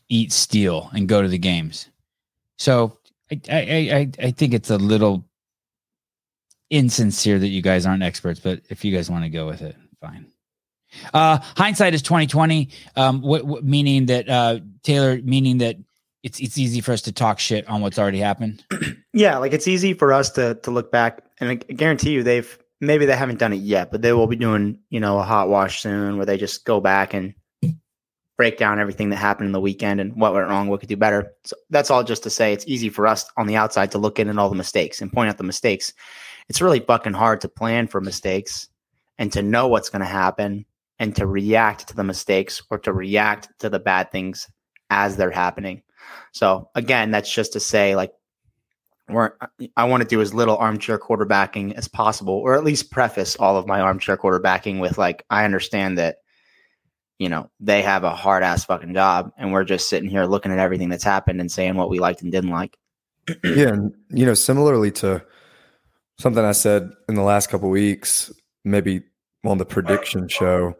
eat 0.08 0.32
steel 0.32 0.90
and 0.94 1.08
go 1.08 1.22
to 1.22 1.28
the 1.28 1.38
games. 1.38 1.88
So 2.56 2.98
I 3.30 3.40
I 3.50 3.58
I, 3.58 4.10
I 4.26 4.30
think 4.30 4.54
it's 4.54 4.70
a 4.70 4.78
little 4.78 5.24
insincere 6.70 7.38
that 7.38 7.48
you 7.48 7.62
guys 7.62 7.86
aren't 7.86 8.02
experts, 8.02 8.40
but 8.40 8.60
if 8.68 8.84
you 8.84 8.94
guys 8.94 9.10
want 9.10 9.24
to 9.24 9.30
go 9.30 9.46
with 9.46 9.62
it, 9.62 9.76
fine. 10.00 10.26
Uh, 11.12 11.38
hindsight 11.56 11.94
is 11.94 12.02
twenty 12.02 12.26
twenty. 12.26 12.70
Um, 12.96 13.20
what, 13.20 13.44
what 13.44 13.64
meaning 13.64 14.06
that 14.06 14.28
uh, 14.28 14.60
Taylor 14.82 15.20
meaning 15.22 15.58
that 15.58 15.76
it's 16.22 16.40
it's 16.40 16.58
easy 16.58 16.80
for 16.80 16.92
us 16.92 17.02
to 17.02 17.12
talk 17.12 17.38
shit 17.38 17.68
on 17.68 17.80
what's 17.80 17.98
already 17.98 18.20
happened. 18.20 18.64
Yeah, 19.16 19.38
like 19.38 19.52
it's 19.52 19.68
easy 19.68 19.94
for 19.94 20.12
us 20.12 20.30
to 20.30 20.56
to 20.56 20.72
look 20.72 20.90
back, 20.90 21.22
and 21.38 21.48
I 21.48 21.54
guarantee 21.54 22.10
you, 22.10 22.24
they've 22.24 22.58
maybe 22.80 23.06
they 23.06 23.14
haven't 23.14 23.38
done 23.38 23.52
it 23.52 23.60
yet, 23.60 23.92
but 23.92 24.02
they 24.02 24.12
will 24.12 24.26
be 24.26 24.34
doing 24.34 24.80
you 24.90 24.98
know 24.98 25.20
a 25.20 25.22
hot 25.22 25.48
wash 25.48 25.82
soon, 25.82 26.16
where 26.16 26.26
they 26.26 26.36
just 26.36 26.64
go 26.64 26.80
back 26.80 27.14
and 27.14 27.32
break 28.36 28.58
down 28.58 28.78
everything 28.78 29.10
that 29.10 29.16
happened 29.16 29.46
in 29.46 29.52
the 29.52 29.60
weekend 29.60 30.00
and 30.00 30.14
what 30.16 30.34
went 30.34 30.48
wrong, 30.48 30.68
what 30.68 30.80
could 30.80 30.88
do 30.88 30.96
better. 30.96 31.32
So 31.44 31.56
that's 31.70 31.90
all 31.90 32.02
just 32.02 32.22
to 32.24 32.30
say 32.30 32.52
it's 32.52 32.66
easy 32.66 32.88
for 32.88 33.06
us 33.06 33.30
on 33.36 33.46
the 33.46 33.56
outside 33.56 33.92
to 33.92 33.98
look 33.98 34.18
in 34.18 34.28
at 34.28 34.38
all 34.38 34.48
the 34.48 34.56
mistakes 34.56 35.00
and 35.00 35.12
point 35.12 35.28
out 35.28 35.38
the 35.38 35.44
mistakes. 35.44 35.92
It's 36.48 36.60
really 36.60 36.80
fucking 36.80 37.12
hard 37.12 37.40
to 37.42 37.48
plan 37.48 37.86
for 37.86 38.00
mistakes 38.00 38.68
and 39.18 39.32
to 39.32 39.42
know 39.42 39.68
what's 39.68 39.88
going 39.88 40.00
to 40.00 40.06
happen 40.06 40.66
and 40.98 41.14
to 41.16 41.26
react 41.26 41.88
to 41.88 41.96
the 41.96 42.04
mistakes 42.04 42.62
or 42.70 42.78
to 42.78 42.92
react 42.92 43.48
to 43.60 43.68
the 43.68 43.78
bad 43.78 44.10
things 44.10 44.48
as 44.90 45.16
they're 45.16 45.30
happening. 45.30 45.82
So 46.32 46.70
again, 46.74 47.10
that's 47.10 47.32
just 47.32 47.52
to 47.54 47.60
say 47.60 47.96
like 47.96 48.12
we're 49.08 49.32
I 49.76 49.84
want 49.84 50.02
to 50.02 50.08
do 50.08 50.20
as 50.20 50.32
little 50.32 50.56
armchair 50.56 50.98
quarterbacking 50.98 51.74
as 51.74 51.88
possible, 51.88 52.34
or 52.34 52.54
at 52.54 52.64
least 52.64 52.90
preface 52.90 53.36
all 53.36 53.56
of 53.56 53.66
my 53.66 53.80
armchair 53.80 54.16
quarterbacking 54.16 54.80
with 54.80 54.98
like 54.98 55.24
I 55.30 55.44
understand 55.44 55.98
that 55.98 56.16
you 57.18 57.28
know 57.28 57.50
they 57.60 57.82
have 57.82 58.04
a 58.04 58.14
hard 58.14 58.42
ass 58.42 58.64
fucking 58.64 58.94
job, 58.94 59.32
and 59.36 59.52
we're 59.52 59.64
just 59.64 59.88
sitting 59.88 60.08
here 60.08 60.24
looking 60.24 60.52
at 60.52 60.58
everything 60.58 60.88
that's 60.88 61.04
happened 61.04 61.40
and 61.40 61.50
saying 61.50 61.76
what 61.76 61.90
we 61.90 61.98
liked 61.98 62.22
and 62.22 62.32
didn't 62.32 62.50
like. 62.50 62.76
yeah, 63.44 63.68
and 63.68 63.94
you 64.10 64.26
know, 64.26 64.34
similarly 64.34 64.90
to 64.92 65.24
something 66.18 66.44
I 66.44 66.52
said 66.52 66.90
in 67.08 67.14
the 67.14 67.22
last 67.22 67.48
couple 67.48 67.70
weeks, 67.70 68.32
maybe 68.64 69.02
on 69.44 69.58
the 69.58 69.64
prediction 69.64 70.28
show, 70.28 70.74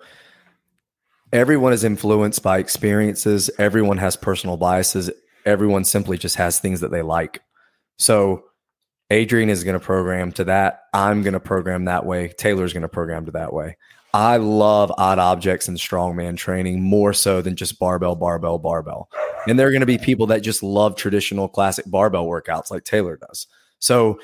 everyone 1.33 1.73
is 1.73 1.85
influenced 1.85 2.43
by 2.43 2.59
experiences. 2.59 3.51
Everyone 3.59 3.99
has 3.99 4.17
personal 4.17 4.57
biases. 4.57 5.11
Everyone 5.45 5.85
simply 5.85 6.17
just 6.17 6.37
has 6.37 6.59
things 6.59 6.81
that 6.81 6.91
they 6.91 7.03
like. 7.03 7.43
So 7.99 8.45
Adrian 9.11 9.51
is 9.51 9.65
going 9.65 9.79
to 9.79 9.85
program 9.85 10.33
to 10.33 10.45
that. 10.45 10.81
I'm 10.93 11.23
going 11.23 11.35
to 11.35 11.41
program 11.41 11.85
that 11.85 12.07
way. 12.07 12.29
Taylor's 12.29 12.73
going 12.73 12.83
to 12.83 12.89
program 12.89 13.27
to 13.27 13.33
that 13.33 13.53
way. 13.53 13.77
I 14.15 14.37
love 14.37 14.93
odd 14.97 15.19
objects 15.19 15.67
and 15.67 15.77
strongman 15.77 16.37
training 16.37 16.81
more 16.81 17.13
so 17.13 17.43
than 17.43 17.57
just 17.57 17.81
barbell, 17.81 18.15
barbell, 18.15 18.59
barbell. 18.59 19.11
And 19.49 19.59
there 19.59 19.67
are 19.67 19.73
going 19.73 19.81
to 19.81 19.87
be 19.87 19.99
people 19.99 20.29
that 20.29 20.41
just 20.43 20.63
love 20.63 20.95
traditional 20.95 21.49
classic 21.49 21.85
barbell 21.89 22.27
workouts 22.27 22.71
like 22.71 22.85
Taylor 22.85 23.17
does. 23.17 23.49
So 23.81 24.21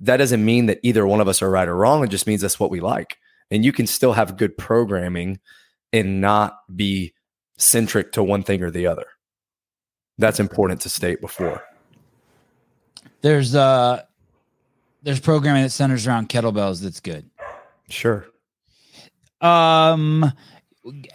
that 0.00 0.18
doesn't 0.18 0.44
mean 0.44 0.66
that 0.66 0.78
either 0.82 1.06
one 1.06 1.22
of 1.22 1.26
us 1.26 1.40
are 1.40 1.48
right 1.48 1.66
or 1.66 1.74
wrong. 1.74 2.04
It 2.04 2.10
just 2.10 2.26
means 2.26 2.42
that's 2.42 2.60
what 2.60 2.70
we 2.70 2.80
like. 2.80 3.16
And 3.50 3.64
you 3.64 3.72
can 3.72 3.86
still 3.86 4.12
have 4.12 4.36
good 4.36 4.58
programming 4.58 5.40
and 5.90 6.20
not 6.20 6.58
be 6.76 7.14
centric 7.56 8.12
to 8.12 8.22
one 8.22 8.42
thing 8.42 8.62
or 8.62 8.70
the 8.70 8.86
other. 8.86 9.06
That's 10.18 10.38
important 10.38 10.82
to 10.82 10.90
state 10.90 11.22
before. 11.22 11.64
There's 13.22 13.54
uh 13.54 14.02
there's 15.02 15.20
programming 15.20 15.62
that 15.62 15.70
centers 15.70 16.06
around 16.06 16.28
kettlebells 16.28 16.82
that's 16.82 17.00
good. 17.00 17.30
Sure. 17.88 18.26
Um 19.40 20.24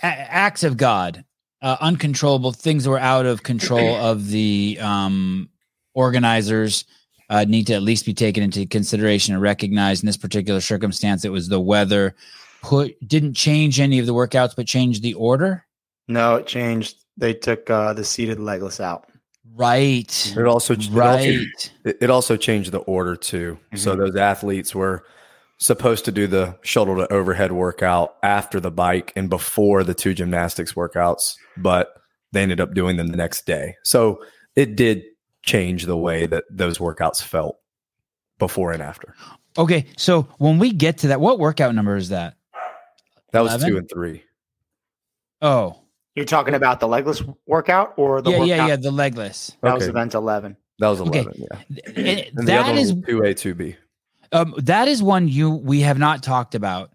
a- 0.01 0.05
acts 0.05 0.63
of 0.63 0.77
God, 0.77 1.23
uh, 1.61 1.77
uncontrollable 1.81 2.51
things 2.51 2.83
that 2.83 2.89
were 2.89 2.99
out 2.99 3.25
of 3.25 3.43
control 3.43 3.95
of 3.95 4.27
the 4.29 4.77
um 4.81 5.49
organizers 5.93 6.85
uh, 7.29 7.43
need 7.47 7.65
to 7.67 7.73
at 7.73 7.81
least 7.81 8.05
be 8.05 8.13
taken 8.13 8.43
into 8.43 8.65
consideration 8.67 9.33
and 9.33 9.41
recognized 9.41 10.03
in 10.03 10.07
this 10.07 10.17
particular 10.17 10.61
circumstance. 10.61 11.25
It 11.25 11.29
was 11.31 11.47
the 11.49 11.59
weather. 11.59 12.15
Put 12.61 12.95
didn't 13.07 13.33
change 13.33 13.79
any 13.79 13.97
of 13.99 14.05
the 14.05 14.13
workouts, 14.13 14.55
but 14.55 14.67
changed 14.67 15.01
the 15.01 15.13
order. 15.15 15.65
No, 16.07 16.35
it 16.35 16.45
changed. 16.47 16.97
They 17.17 17.33
took 17.33 17.69
uh, 17.69 17.93
the 17.93 18.03
seated 18.03 18.39
legless 18.39 18.79
out. 18.79 19.07
Right. 19.55 20.33
It 20.37 20.45
also 20.45 20.73
it 20.73 20.79
also- 20.79 20.91
Right. 20.91 21.71
it, 21.85 21.97
it 22.01 22.09
also 22.09 22.35
changed 22.37 22.71
the 22.73 22.79
order 22.79 23.15
too. 23.15 23.57
So 23.75 23.95
those 23.95 24.15
athletes 24.15 24.75
were 24.75 25.03
supposed 25.57 26.05
to 26.05 26.11
do 26.11 26.27
the 26.27 26.57
shuttle 26.61 26.95
to 26.97 27.11
overhead 27.13 27.51
workout 27.51 28.15
after 28.23 28.59
the 28.59 28.71
bike 28.71 29.13
and 29.15 29.29
before 29.29 29.83
the 29.83 29.93
two 29.93 30.13
gymnastics 30.13 30.73
workouts, 30.73 31.35
but 31.57 31.93
they 32.33 32.41
ended 32.41 32.59
up 32.59 32.73
doing 32.73 32.97
them 32.97 33.07
the 33.07 33.17
next 33.17 33.45
day. 33.45 33.75
So 33.83 34.21
it 34.55 34.75
did 34.75 35.03
change 35.43 35.85
the 35.85 35.95
way 35.97 36.25
that 36.25 36.43
those 36.49 36.77
workouts 36.79 37.21
felt 37.21 37.57
before 38.39 38.71
and 38.73 38.83
after. 38.83 39.15
Okay. 39.57 39.85
So 39.97 40.23
when 40.39 40.59
we 40.59 40.71
get 40.73 40.97
to 40.99 41.07
that, 41.09 41.21
what 41.21 41.39
workout 41.39 41.73
number 41.73 41.95
is 41.95 42.09
that? 42.09 42.35
That 43.31 43.41
was 43.41 43.53
11? 43.53 43.69
two 43.69 43.77
and 43.77 43.89
three. 43.89 44.23
Oh, 45.41 45.79
You're 46.15 46.25
talking 46.25 46.53
about 46.53 46.79
the 46.79 46.87
legless 46.87 47.21
workout 47.45 47.93
or 47.97 48.21
the 48.21 48.31
yeah, 48.31 48.39
workout? 48.39 48.47
yeah, 48.57 48.67
yeah. 48.67 48.75
The 48.77 48.91
legless. 48.91 49.55
That 49.61 49.75
was 49.75 49.87
event 49.87 50.13
11. 50.13 50.57
That 50.79 50.87
was 50.89 51.01
Okay. 51.01 51.19
11. 51.21 51.33
Yeah. 51.37 51.57
And 51.95 51.97
And 51.97 52.47
the 52.47 52.55
other 52.57 52.63
that 52.63 52.67
one 52.67 52.77
is 52.77 52.93
was 52.93 53.03
2A, 53.05 53.55
2B. 53.55 53.75
Um, 54.35 54.53
that 54.57 54.87
is 54.87 55.01
one 55.01 55.27
you 55.27 55.49
we 55.49 55.81
have 55.81 55.97
not 55.97 56.21
talked 56.23 56.55
about. 56.55 56.91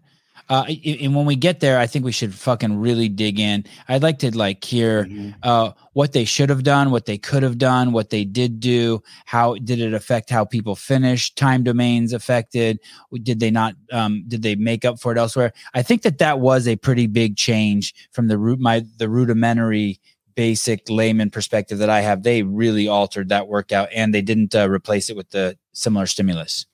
Uh, 0.49 0.65
and 0.85 1.15
when 1.15 1.25
we 1.25 1.37
get 1.37 1.61
there, 1.61 1.79
I 1.79 1.87
think 1.87 2.03
we 2.03 2.11
should 2.11 2.33
fucking 2.35 2.77
really 2.77 3.07
dig 3.07 3.39
in. 3.39 3.63
I'd 3.87 4.03
like 4.03 4.19
to 4.19 4.35
like 4.35 4.63
hear 4.65 5.05
Mhm. 5.05 5.33
uh, 5.43 5.71
what 5.93 6.11
they 6.11 6.25
should 6.25 6.49
have 6.49 6.63
done, 6.63 6.91
what 6.91 7.05
they 7.05 7.17
could 7.17 7.41
have 7.41 7.57
done, 7.57 7.93
what 7.93 8.09
they 8.09 8.25
did 8.25 8.59
do. 8.59 9.01
How 9.25 9.55
did 9.55 9.79
it 9.79 9.93
affect 9.93 10.29
how 10.29 10.43
people 10.43 10.75
finished? 10.75 11.37
Time 11.37 11.63
domains 11.63 12.11
affected? 12.11 12.79
Did 13.23 13.39
they 13.39 13.49
not? 13.49 13.75
Um, 13.93 14.25
did 14.27 14.41
they 14.41 14.55
make 14.55 14.83
up 14.83 14.99
for 14.99 15.13
it 15.13 15.17
elsewhere? 15.17 15.53
I 15.73 15.83
think 15.83 16.01
that 16.01 16.17
that 16.17 16.39
was 16.39 16.67
a 16.67 16.75
pretty 16.75 17.07
big 17.07 17.37
change 17.37 17.93
from 18.11 18.27
the 18.27 18.37
root 18.37 18.59
my 18.59 18.83
the 18.97 19.07
rudimentary 19.07 20.01
basic 20.35 20.89
layman 20.89 21.29
perspective 21.29 21.77
that 21.77 21.89
I 21.89 22.01
have. 22.01 22.23
They 22.23 22.43
really 22.43 22.87
altered 22.89 23.29
that 23.29 23.47
workout, 23.47 23.87
and 23.95 24.13
they 24.13 24.21
didn't 24.21 24.53
uh, 24.53 24.69
replace 24.69 25.09
it 25.09 25.15
with 25.15 25.29
the 25.29 25.57
similar 25.71 26.07
stimulus. 26.07 26.65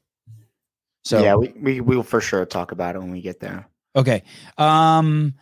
So 1.08 1.24
yeah, 1.24 1.36
we, 1.36 1.54
we 1.58 1.80
will 1.80 2.04
for 2.04 2.20
sure 2.20 2.46
talk 2.46 2.74
about 2.74 2.96
it 2.96 3.00
when 3.00 3.12
we 3.12 3.22
get 3.22 3.40
there. 3.40 3.66
Okay. 3.96 4.24
Um 4.58 5.36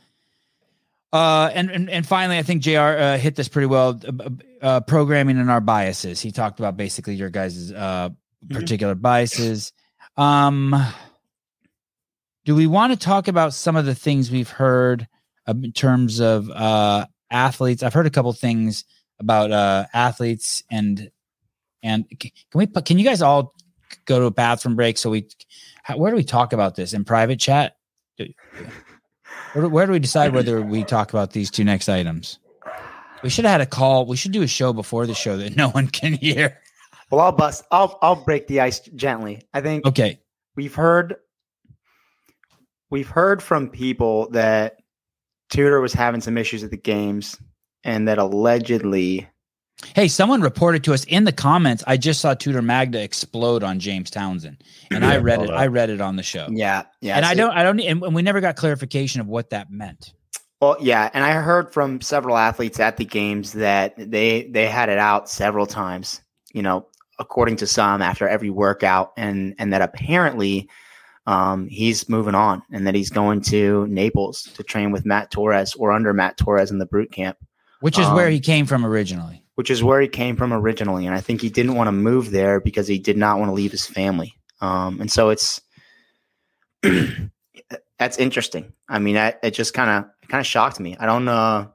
uh 1.11 1.49
and 1.53 1.71
and, 1.71 1.89
and 1.89 2.05
finally 2.05 2.37
I 2.37 2.43
think 2.43 2.61
JR 2.61 2.79
uh, 2.79 3.17
hit 3.17 3.35
this 3.35 3.47
pretty 3.47 3.65
well 3.65 3.99
uh, 4.07 4.29
uh 4.61 4.79
programming 4.81 5.39
and 5.39 5.49
our 5.49 5.61
biases. 5.61 6.21
He 6.21 6.31
talked 6.31 6.59
about 6.59 6.77
basically 6.77 7.15
your 7.15 7.31
guys' 7.31 7.71
uh 7.71 8.09
particular 8.47 8.93
biases. 8.93 9.73
Um 10.17 10.75
do 12.45 12.53
we 12.53 12.67
want 12.67 12.93
to 12.93 12.99
talk 12.99 13.27
about 13.27 13.55
some 13.55 13.75
of 13.75 13.87
the 13.87 13.95
things 13.95 14.29
we've 14.29 14.51
heard 14.51 15.07
um, 15.47 15.63
in 15.63 15.71
terms 15.71 16.19
of 16.19 16.47
uh 16.51 17.07
athletes? 17.31 17.81
I've 17.81 17.95
heard 17.95 18.05
a 18.05 18.11
couple 18.11 18.31
things 18.33 18.85
about 19.19 19.51
uh 19.51 19.87
athletes 19.95 20.61
and 20.69 21.09
and 21.81 22.05
can 22.19 22.31
we 22.53 22.67
put 22.67 22.85
can 22.85 22.99
you 22.99 23.03
guys 23.03 23.23
all 23.23 23.55
go 24.05 24.19
to 24.19 24.25
a 24.25 24.31
bathroom 24.31 24.75
break 24.75 24.97
so 24.97 25.09
we 25.09 25.27
how, 25.83 25.97
where 25.97 26.11
do 26.11 26.17
we 26.17 26.23
talk 26.23 26.53
about 26.53 26.75
this 26.75 26.93
in 26.93 27.03
private 27.03 27.39
chat 27.39 27.75
where, 28.17 29.63
do- 29.63 29.69
where 29.69 29.85
do 29.85 29.91
we 29.91 29.99
decide 29.99 30.33
whether 30.33 30.61
we 30.61 30.83
talk 30.83 31.11
about 31.11 31.31
these 31.31 31.49
two 31.51 31.63
next 31.63 31.89
items? 31.89 32.39
We 33.23 33.29
should 33.29 33.45
have 33.45 33.53
had 33.53 33.61
a 33.61 33.65
call. 33.65 34.05
We 34.05 34.17
should 34.17 34.31
do 34.33 34.41
a 34.43 34.47
show 34.47 34.73
before 34.73 35.07
the 35.07 35.13
show 35.15 35.37
that 35.37 35.55
no 35.55 35.69
one 35.69 35.87
can 35.87 36.13
hear. 36.13 36.59
Well, 37.09 37.21
I'll 37.21 37.31
bust. 37.31 37.63
I'll 37.71 37.97
I'll 38.01 38.15
break 38.15 38.47
the 38.47 38.61
ice 38.61 38.79
gently. 38.79 39.41
I 39.53 39.61
think 39.61 39.85
Okay. 39.85 40.19
we've 40.55 40.75
heard 40.75 41.15
we've 42.89 43.07
heard 43.07 43.41
from 43.41 43.69
people 43.69 44.29
that 44.31 44.77
Tudor 45.49 45.81
was 45.81 45.93
having 45.93 46.21
some 46.21 46.37
issues 46.37 46.63
at 46.63 46.71
the 46.71 46.77
games, 46.77 47.37
and 47.83 48.07
that 48.07 48.17
allegedly 48.17 49.27
Hey, 49.93 50.07
someone 50.07 50.41
reported 50.41 50.83
to 50.85 50.93
us 50.93 51.03
in 51.05 51.25
the 51.25 51.31
comments. 51.31 51.83
I 51.85 51.97
just 51.97 52.21
saw 52.21 52.33
Tudor 52.33 52.61
Magda 52.61 53.01
explode 53.01 53.61
on 53.63 53.79
James 53.79 54.09
Townsend, 54.09 54.63
and 54.89 55.05
I 55.05 55.17
read 55.17 55.41
it. 55.41 55.47
that. 55.47 55.57
I 55.57 55.67
read 55.67 55.89
it 55.89 56.01
on 56.01 56.15
the 56.15 56.23
show, 56.23 56.47
yeah 56.49 56.83
yeah 57.01 57.17
and 57.17 57.25
I 57.25 57.33
don't. 57.33 57.51
I 57.51 57.63
don't. 57.63 57.79
And 57.81 58.01
and 58.01 58.15
we 58.15 58.21
never 58.21 58.41
got 58.41 58.55
clarification 58.55 59.21
of 59.21 59.27
what 59.27 59.49
that 59.49 59.69
meant. 59.69 60.13
Well, 60.61 60.77
yeah, 60.79 61.09
and 61.13 61.23
I 61.23 61.33
heard 61.33 61.73
from 61.73 61.99
several 62.01 62.37
athletes 62.37 62.79
at 62.79 62.97
the 62.97 63.05
games 63.05 63.51
that 63.53 63.93
they 63.97 64.43
they 64.49 64.67
had 64.67 64.89
it 64.89 64.97
out 64.97 65.29
several 65.29 65.67
times. 65.67 66.21
You 66.53 66.61
know, 66.61 66.87
according 67.19 67.57
to 67.57 67.67
some, 67.67 68.01
after 68.01 68.27
every 68.27 68.49
workout, 68.49 69.11
and 69.17 69.53
and 69.59 69.73
that 69.73 69.81
apparently 69.81 70.69
um, 71.27 71.67
he's 71.67 72.07
moving 72.07 72.33
on, 72.35 72.63
and 72.71 72.87
that 72.87 72.95
he's 72.95 73.09
going 73.09 73.41
to 73.41 73.85
Naples 73.87 74.43
to 74.55 74.63
train 74.63 74.91
with 74.91 75.05
Matt 75.05 75.31
Torres 75.31 75.75
or 75.75 75.91
under 75.91 76.13
Matt 76.13 76.37
Torres 76.37 76.71
in 76.71 76.77
the 76.79 76.85
Brute 76.85 77.11
Camp, 77.11 77.37
Which 77.81 77.99
is 77.99 78.07
where 78.09 78.27
Um, 78.27 78.31
he 78.31 78.39
came 78.39 78.65
from 78.65 78.85
originally. 78.85 79.43
Which 79.55 79.69
is 79.69 79.83
where 79.83 80.01
he 80.01 80.07
came 80.07 80.35
from 80.35 80.53
originally. 80.53 81.05
And 81.05 81.15
I 81.15 81.21
think 81.21 81.41
he 81.41 81.49
didn't 81.49 81.75
want 81.75 81.87
to 81.87 81.93
move 81.93 82.31
there 82.31 82.59
because 82.59 82.87
he 82.87 82.99
did 82.99 83.17
not 83.17 83.39
want 83.39 83.49
to 83.49 83.53
leave 83.53 83.71
his 83.71 83.85
family. 83.85 84.35
Um, 84.61 85.01
and 85.01 85.11
so 85.11 85.29
it's 85.29 85.61
that's 87.99 88.17
interesting. 88.17 88.73
I 88.87 88.99
mean, 88.99 89.17
I, 89.17 89.35
it 89.43 89.51
just 89.51 89.73
kind 89.73 89.89
of 89.89 90.27
kind 90.27 90.39
of 90.39 90.45
shocked 90.45 90.79
me. 90.79 90.95
I 90.99 91.05
don't 91.05 91.25
know. 91.25 91.71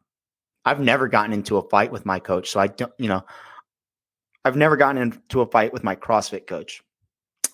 I've 0.65 0.81
never 0.81 1.09
gotten 1.09 1.33
into 1.33 1.57
a 1.57 1.69
fight 1.69 1.91
with 1.91 2.05
my 2.05 2.19
coach, 2.21 2.51
so 2.51 2.61
I 2.61 2.69
don't. 2.69 2.93
You 2.99 3.09
know, 3.09 3.25
I've 4.45 4.57
never 4.57 4.77
gotten 4.77 5.01
into 5.01 5.41
a 5.41 5.47
fight 5.47 5.73
with 5.73 5.85
my 5.85 5.97
CrossFit 5.97 6.47
coach. 6.47 6.83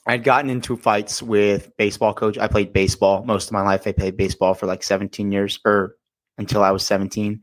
I'd 0.08 0.22
gotten 0.22 0.50
into 0.50 0.76
fights 0.76 1.20
with 1.20 1.76
baseball 1.76 2.14
coach. 2.14 2.38
I 2.38 2.46
played 2.46 2.72
baseball 2.72 3.24
most 3.24 3.48
of 3.48 3.52
my 3.52 3.62
life. 3.62 3.86
I 3.86 3.92
played 3.92 4.16
baseball 4.16 4.54
for 4.54 4.66
like 4.66 4.82
17 4.82 5.32
years, 5.32 5.58
or 5.64 5.96
until 6.38 6.62
I 6.62 6.70
was 6.70 6.86
17. 6.86 7.40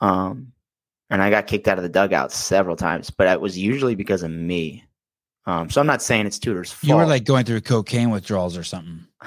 Um, 0.00 0.52
and 1.10 1.22
I 1.22 1.30
got 1.30 1.46
kicked 1.46 1.68
out 1.68 1.78
of 1.78 1.82
the 1.82 1.88
dugout 1.88 2.32
several 2.32 2.76
times, 2.76 3.10
but 3.10 3.26
it 3.26 3.40
was 3.40 3.58
usually 3.58 3.94
because 3.94 4.22
of 4.22 4.30
me. 4.30 4.84
Um, 5.46 5.68
so 5.70 5.80
I'm 5.80 5.86
not 5.86 6.02
saying 6.02 6.26
it's 6.26 6.38
Tudor's 6.38 6.70
fault. 6.72 6.88
You 6.88 6.96
were 6.96 7.06
like 7.06 7.24
going 7.24 7.44
through 7.44 7.62
cocaine 7.62 8.10
withdrawals 8.10 8.56
or 8.56 8.64
something. 8.64 9.06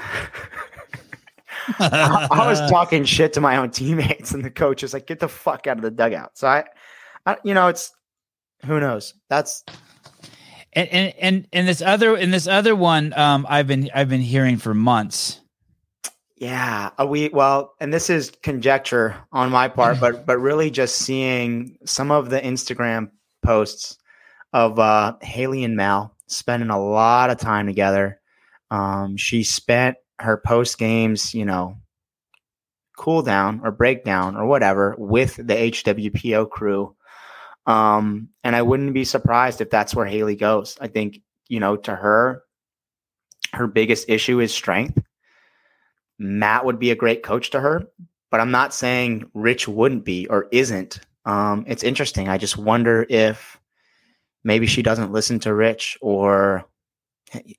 I, 1.79 2.27
I 2.31 2.47
was 2.47 2.59
talking 2.71 3.03
shit 3.03 3.33
to 3.33 3.41
my 3.41 3.57
own 3.57 3.71
teammates, 3.71 4.31
and 4.31 4.43
the 4.43 4.51
coach 4.51 4.81
was 4.81 4.93
like, 4.93 5.07
"Get 5.07 5.19
the 5.19 5.27
fuck 5.27 5.67
out 5.67 5.77
of 5.77 5.83
the 5.83 5.91
dugout." 5.91 6.37
So 6.37 6.47
I, 6.47 6.63
I 7.25 7.37
you 7.43 7.53
know, 7.53 7.67
it's 7.67 7.91
who 8.65 8.79
knows. 8.79 9.13
That's 9.29 9.63
and 10.73 10.89
and 10.89 11.13
and, 11.19 11.47
and 11.53 11.67
this 11.67 11.81
other 11.81 12.15
and 12.15 12.33
this 12.33 12.47
other 12.47 12.75
one 12.75 13.13
um 13.13 13.45
i've 13.49 13.67
been 13.67 13.89
i've 13.93 14.09
been 14.09 14.21
hearing 14.21 14.57
for 14.57 14.73
months 14.73 15.39
yeah. 16.43 16.91
uh, 16.99 17.05
We 17.05 17.29
well, 17.29 17.73
and 17.79 17.93
this 17.93 18.09
is 18.09 18.31
conjecture 18.41 19.15
on 19.31 19.51
my 19.51 19.67
part, 19.67 19.99
but 20.01 20.25
but 20.25 20.37
really 20.37 20.71
just 20.71 20.95
seeing 20.95 21.77
some 21.85 22.11
of 22.11 22.29
the 22.29 22.39
Instagram 22.39 23.11
posts 23.43 23.97
of 24.51 24.79
uh, 24.79 25.15
Haley 25.21 25.63
and 25.63 25.75
Mal 25.75 26.15
spending 26.27 26.69
a 26.69 26.81
lot 26.81 27.29
of 27.29 27.37
time 27.37 27.65
together. 27.65 28.19
Um, 28.71 29.17
she 29.17 29.43
spent 29.43 29.97
her 30.19 30.37
post 30.37 30.77
games, 30.77 31.33
you 31.33 31.45
know, 31.45 31.77
cool 32.97 33.21
down 33.21 33.61
or 33.63 33.71
breakdown 33.71 34.35
or 34.35 34.45
whatever 34.45 34.95
with 34.97 35.35
the 35.35 35.53
HWPO 35.53 36.49
crew. 36.49 36.95
Um, 37.65 38.29
and 38.43 38.55
I 38.55 38.61
wouldn't 38.61 38.93
be 38.93 39.05
surprised 39.05 39.61
if 39.61 39.69
that's 39.69 39.95
where 39.95 40.05
Haley 40.05 40.35
goes. 40.35 40.77
I 40.79 40.87
think, 40.87 41.19
you 41.47 41.59
know, 41.59 41.77
to 41.77 41.95
her, 41.95 42.43
her 43.53 43.67
biggest 43.67 44.09
issue 44.09 44.39
is 44.39 44.53
strength. 44.53 45.01
Matt 46.19 46.65
would 46.65 46.79
be 46.79 46.91
a 46.91 46.95
great 46.95 47.23
coach 47.23 47.51
to 47.51 47.59
her, 47.59 47.87
but 48.31 48.39
I'm 48.39 48.51
not 48.51 48.73
saying 48.73 49.29
Rich 49.33 49.67
wouldn't 49.67 50.05
be 50.05 50.27
or 50.27 50.47
isn't. 50.51 50.99
Um, 51.25 51.65
it's 51.67 51.83
interesting. 51.83 52.29
I 52.29 52.37
just 52.37 52.57
wonder 52.57 53.05
if 53.09 53.59
maybe 54.43 54.67
she 54.67 54.81
doesn't 54.81 55.11
listen 55.11 55.39
to 55.39 55.53
Rich 55.53 55.97
or 56.01 56.65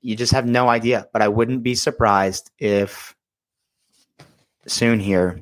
you 0.01 0.15
just 0.15 0.33
have 0.33 0.45
no 0.45 0.69
idea. 0.69 1.07
But 1.11 1.21
I 1.21 1.27
wouldn't 1.27 1.63
be 1.63 1.75
surprised 1.75 2.51
if 2.59 3.15
soon 4.67 4.99
here 4.99 5.39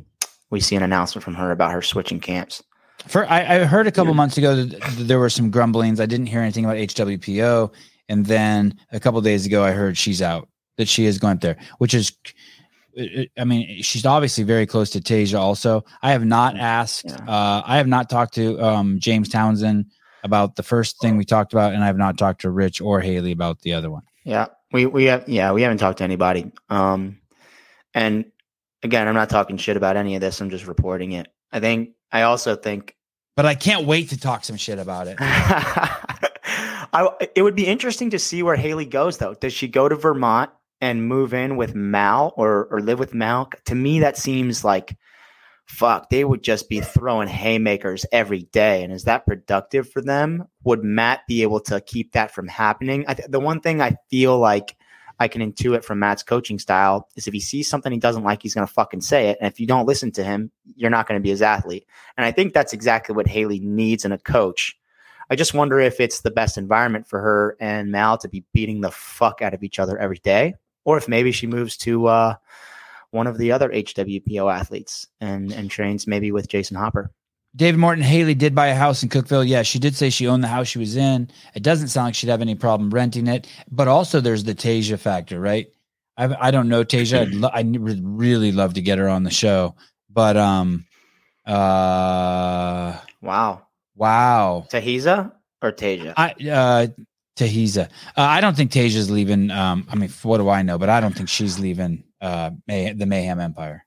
we 0.50 0.60
see 0.60 0.76
an 0.76 0.84
announcement 0.84 1.24
from 1.24 1.36
her 1.36 1.52
about 1.52 1.72
her 1.72 1.82
switching 1.82 2.20
camps. 2.20 2.64
For 3.08 3.26
I, 3.26 3.56
I 3.56 3.64
heard 3.66 3.88
a 3.88 3.92
couple 3.92 4.14
months 4.14 4.38
ago 4.38 4.64
that 4.64 4.80
there 4.98 5.20
were 5.20 5.30
some 5.30 5.52
grumblings. 5.52 6.00
I 6.00 6.06
didn't 6.06 6.28
hear 6.28 6.42
anything 6.42 6.64
about 6.64 6.78
HWPO, 6.78 7.74
and 8.08 8.26
then 8.26 8.80
a 8.92 9.00
couple 9.00 9.20
days 9.22 9.46
ago 9.46 9.64
I 9.64 9.72
heard 9.72 9.98
she's 9.98 10.22
out. 10.22 10.48
That 10.78 10.88
she 10.88 11.06
is 11.06 11.20
going 11.20 11.36
up 11.36 11.42
there, 11.42 11.58
which 11.78 11.94
is, 11.94 12.12
I 13.38 13.44
mean, 13.44 13.82
she's 13.82 14.06
obviously 14.06 14.44
very 14.44 14.66
close 14.66 14.92
to 14.92 15.00
Tasia. 15.00 15.40
Also, 15.40 15.84
I 16.02 16.12
have 16.12 16.26
not 16.26 16.58
asked. 16.58 17.06
Yeah. 17.08 17.16
Uh, 17.28 17.64
I 17.66 17.78
have 17.78 17.88
not 17.88 18.10
talked 18.10 18.36
to 18.36 18.62
um, 18.62 19.00
James 19.00 19.30
Townsend 19.30 19.86
about 20.24 20.56
the 20.56 20.64
first 20.64 21.00
thing 21.02 21.18
we 21.18 21.26
talked 21.26 21.54
about, 21.54 21.74
and 21.74 21.84
I 21.84 21.88
have 21.88 21.98
not 21.98 22.18
talked 22.18 22.42
to 22.42 22.50
Rich 22.50 22.82
or 22.82 23.02
Haley 23.02 23.32
about 23.32 23.62
the 23.62 23.74
other 23.74 23.90
one. 23.90 24.04
Yeah, 24.24 24.48
we 24.72 24.86
we 24.86 25.06
have 25.06 25.28
yeah 25.28 25.52
we 25.52 25.62
haven't 25.62 25.80
talked 25.80 25.98
to 25.98 26.04
anybody. 26.04 26.52
Um, 26.70 27.20
and 27.94 28.26
again, 28.84 29.08
I'm 29.08 29.16
not 29.16 29.30
talking 29.30 29.58
shit 29.58 29.78
about 29.78 29.98
any 29.98 30.16
of 30.16 30.22
this. 30.22 30.40
I'm 30.40 30.50
just 30.50 30.68
reporting 30.68 31.14
it. 31.14 31.28
I 31.52 31.60
think 31.60 31.92
I 32.12 32.24
also 32.24 32.56
think 32.56 32.96
But 33.36 33.46
I 33.46 33.56
can't 33.56 33.86
wait 33.86 34.10
to 34.10 34.20
talk 34.20 34.46
some 34.46 34.58
shit 34.58 34.80
about 34.80 35.08
it. 35.08 35.18
I 35.20 37.10
it 37.36 37.42
would 37.42 37.56
be 37.56 37.66
interesting 37.66 38.12
to 38.12 38.20
see 38.20 38.44
where 38.44 38.56
Haley 38.56 38.86
goes 38.86 39.18
though. 39.18 39.34
Does 39.34 39.54
she 39.54 39.68
go 39.68 39.90
to 39.90 39.96
Vermont 39.96 40.52
and 40.84 41.08
move 41.08 41.34
in 41.34 41.56
with 41.56 41.74
Mal 41.74 42.34
or 42.36 42.66
or 42.66 42.82
live 42.82 43.00
with 43.00 43.14
Mal? 43.14 43.50
To 43.66 43.76
me, 43.76 44.02
that 44.02 44.18
seems 44.18 44.64
like 44.64 44.98
fuck. 45.66 46.10
They 46.10 46.26
would 46.26 46.44
just 46.44 46.68
be 46.68 46.82
throwing 46.82 47.30
haymakers 47.30 48.06
every 48.12 48.44
day, 48.44 48.84
and 48.84 48.92
is 48.92 49.06
that 49.06 49.26
productive 49.26 49.90
for 49.90 50.02
them? 50.02 50.46
Would 50.66 50.84
Matt 50.84 51.22
be 51.28 51.42
able 51.42 51.62
to 51.62 51.80
keep 51.80 52.12
that 52.12 52.32
from 52.32 52.48
happening? 52.48 53.06
Th- 53.06 53.30
the 53.30 53.40
one 53.40 53.62
thing 53.62 53.82
I 53.82 53.96
feel 54.10 54.38
like 54.38 54.76
I 55.20 55.28
can 55.28 55.42
intuit 55.42 55.84
from 55.84 56.00
Matt's 56.00 56.24
coaching 56.24 56.60
style 56.60 57.08
is 57.16 57.28
if 57.28 57.34
he 57.34 57.40
sees 57.40 57.70
something 57.70 57.92
he 57.92 58.00
doesn't 58.00 58.24
like, 58.24 58.42
he's 58.42 58.54
going 58.54 58.68
to 58.68 58.74
fucking 58.74 59.02
say 59.02 59.30
it. 59.30 59.38
And 59.40 59.52
if 59.52 59.60
you 59.60 59.68
don't 59.68 59.86
listen 59.86 60.12
to 60.14 60.24
him, 60.24 60.52
you're 60.76 60.90
not 60.90 61.08
going 61.08 61.20
to 61.20 61.24
be 61.24 61.30
his 61.30 61.42
athlete. 61.42 61.88
And 62.18 62.26
I 62.26 62.32
think 62.32 62.54
that's 62.54 62.74
exactly 62.74 63.16
what 63.16 63.28
Haley 63.28 63.60
needs 63.60 64.06
in 64.06 64.12
a 64.12 64.18
coach. 64.18 64.78
I 65.30 65.36
just 65.36 65.54
wonder 65.54 65.80
if 65.80 66.00
it's 66.00 66.22
the 66.22 66.32
best 66.32 66.58
environment 66.58 67.08
for 67.08 67.20
her 67.20 67.56
and 67.60 67.92
Mal 67.92 68.18
to 68.20 68.28
be 68.28 68.44
beating 68.54 68.82
the 68.82 68.92
fuck 68.92 69.42
out 69.42 69.54
of 69.54 69.64
each 69.64 69.80
other 69.80 69.98
every 69.98 70.20
day, 70.20 70.56
or 70.86 70.98
if 70.98 71.08
maybe 71.08 71.32
she 71.32 71.48
moves 71.48 71.78
to 71.78 72.08
uh, 72.08 72.36
one 73.12 73.28
of 73.28 73.38
the 73.38 73.52
other 73.52 73.70
HWPO 73.70 74.54
athletes 74.54 75.08
and 75.22 75.52
and 75.52 75.70
trains 75.70 76.08
maybe 76.08 76.32
with 76.32 76.48
Jason 76.48 76.78
Hopper. 76.78 77.12
David 77.56 77.80
Morton 77.80 78.04
Haley 78.04 78.34
did 78.34 78.56
buy 78.56 78.68
a 78.68 78.76
house 78.76 79.04
in 79.04 79.10
Cookeville. 79.10 79.48
Yeah, 79.48 79.62
she 79.62 79.78
did 79.78 79.96
say 79.96 80.10
she 80.10 80.28
owned 80.28 80.44
the 80.44 80.48
house 80.48 80.68
she 80.68 80.80
was 80.80 80.96
in. 80.98 81.30
It 81.54 81.62
doesn't 81.62 81.90
sound 81.90 82.06
like 82.06 82.16
she'd 82.16 82.30
have 82.30 82.42
any 82.42 82.56
problem 82.56 82.90
renting 82.90 83.28
it. 83.28 83.48
But 83.70 83.88
also, 83.88 84.20
there's 84.20 84.44
the 84.44 84.56
Tasia 84.56 84.98
factor, 84.98 85.40
right? 85.40 85.68
I, 86.18 86.48
I 86.48 86.52
don't 86.52 86.68
know 86.68 86.84
Tasia. 86.84 87.22
I'd 87.22 87.34
lo- 87.36 87.52
I 87.54 87.62
would 87.62 88.02
really 88.04 88.52
love 88.52 88.74
to 88.76 88.82
get 88.82 88.98
her 88.98 89.08
on 89.08 89.24
the 89.24 89.30
show, 89.30 89.76
but 90.10 90.36
um, 90.36 90.86
uh, 91.46 92.98
Wow, 93.22 93.68
wow, 93.96 94.68
Tahiza 94.72 95.32
or 95.62 95.72
Tasia? 95.72 96.14
I 96.18 96.34
uh, 96.50 96.88
Tahisa. 97.36 97.86
Uh, 98.16 98.22
I 98.22 98.42
don't 98.42 98.56
think 98.56 98.72
Tasia's 98.72 99.10
leaving. 99.10 99.50
Um, 99.52 99.88
I 99.90 99.96
mean, 99.96 100.10
what 100.24 100.38
do 100.38 100.50
I 100.50 100.62
know? 100.62 100.78
But 100.78 100.90
I 100.90 101.00
don't 101.00 101.16
think 101.16 101.30
she's 101.30 101.60
leaving. 101.60 102.04
Uh, 102.22 102.52
May- 102.68 102.94
the 102.94 103.06
Mayhem 103.06 103.40
Empire. 103.40 103.86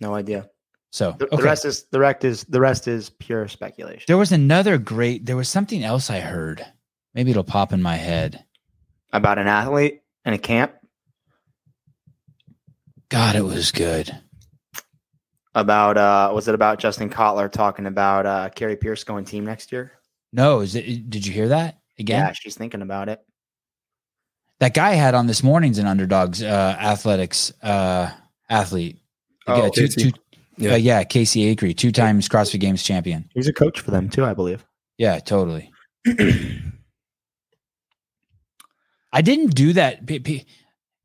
no 0.00 0.14
idea. 0.14 0.48
So 0.92 1.12
The, 1.18 1.26
okay. 1.26 1.36
the 1.36 1.42
rest 1.42 1.64
is 1.64 1.84
the 1.92 2.00
rest 2.00 2.24
is 2.24 2.44
the 2.44 2.60
rest 2.60 2.88
is 2.88 3.10
pure 3.10 3.46
speculation. 3.48 4.04
There 4.08 4.18
was 4.18 4.32
another 4.32 4.76
great. 4.78 5.24
There 5.24 5.36
was 5.36 5.48
something 5.48 5.84
else 5.84 6.10
I 6.10 6.18
heard. 6.20 6.66
Maybe 7.14 7.30
it'll 7.30 7.44
pop 7.44 7.72
in 7.72 7.80
my 7.82 7.96
head. 7.96 8.44
About 9.12 9.38
an 9.38 9.46
athlete 9.46 10.02
in 10.24 10.32
a 10.34 10.38
camp. 10.38 10.72
God, 13.08 13.36
it 13.36 13.42
was 13.42 13.72
good. 13.72 14.16
About 15.54 15.96
uh, 15.96 16.30
was 16.34 16.48
it 16.48 16.54
about 16.54 16.78
Justin 16.78 17.10
Cotler 17.10 17.50
talking 17.50 17.86
about 17.86 18.26
uh, 18.26 18.48
Kari 18.50 18.76
Pearce 18.76 19.02
going 19.04 19.24
team 19.24 19.44
next 19.44 19.72
year? 19.72 19.92
No, 20.32 20.60
is 20.60 20.74
it? 20.74 21.10
Did 21.10 21.26
you 21.26 21.32
hear 21.32 21.48
that 21.48 21.78
again? 21.98 22.20
Yeah, 22.26 22.32
she's 22.32 22.56
thinking 22.56 22.82
about 22.82 23.08
it. 23.08 23.20
That 24.60 24.74
guy 24.74 24.90
I 24.90 24.94
had 24.94 25.14
on 25.14 25.26
this 25.26 25.42
morning's 25.42 25.78
an 25.78 25.86
underdogs 25.86 26.42
uh, 26.42 26.76
athletics 26.78 27.52
uh, 27.62 28.10
athlete. 28.48 28.98
Oh, 29.46 29.62
yeah, 29.64 29.68
two, 29.70 29.82
Casey. 29.88 30.12
two, 30.12 30.18
Yeah. 30.58 30.68
yeah. 30.68 30.74
Uh, 30.74 30.78
yeah, 30.78 31.04
Casey 31.04 31.54
Acree, 31.56 31.76
two 31.76 31.90
times 31.92 32.28
CrossFit 32.28 32.60
Games 32.60 32.82
champion. 32.82 33.28
He's 33.34 33.48
a 33.48 33.52
coach 33.52 33.80
for 33.80 33.90
them 33.90 34.08
too, 34.10 34.24
I 34.24 34.34
believe. 34.34 34.64
Yeah, 34.98 35.18
totally. 35.18 35.70
I 39.12 39.22
didn't 39.22 39.54
do 39.54 39.72
that. 39.72 40.06
P- 40.06 40.20
p- 40.20 40.46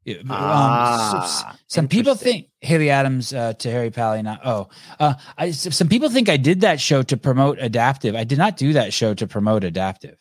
um, 0.08 0.14
s- 0.14 0.28
s- 0.30 1.44
Ah, 1.46 1.58
some 1.68 1.88
people 1.88 2.16
think 2.16 2.48
Haley 2.62 2.90
Adams 2.90 3.34
uh, 3.34 3.54
to 3.54 3.72
Harry 3.72 3.90
Pally. 3.92 4.22
Not 4.22 4.42
oh, 4.46 4.70
uh, 5.00 5.16
I, 5.38 5.52
some 5.52 5.88
people 5.88 6.10
think 6.10 6.30
I 6.30 6.38
did 6.38 6.62
that 6.62 6.80
show 6.80 7.02
to 7.04 7.18
promote 7.18 7.58
adaptive. 7.60 8.16
I 8.16 8.24
did 8.24 8.38
not 8.38 8.58
do 8.58 8.74
that 8.74 8.94
show 8.94 9.14
to 9.16 9.28
promote 9.28 9.64
adaptive. 9.64 10.18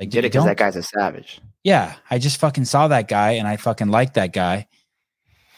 Like 0.00 0.10
did 0.10 0.24
it 0.24 0.32
because 0.32 0.44
that 0.44 0.56
guy's 0.56 0.76
a 0.76 0.82
savage. 0.82 1.40
Yeah, 1.62 1.94
I 2.10 2.18
just 2.18 2.38
fucking 2.38 2.64
saw 2.66 2.88
that 2.88 3.08
guy 3.08 3.32
and 3.32 3.48
I 3.48 3.56
fucking 3.56 3.88
liked 3.88 4.14
that 4.14 4.32
guy, 4.32 4.66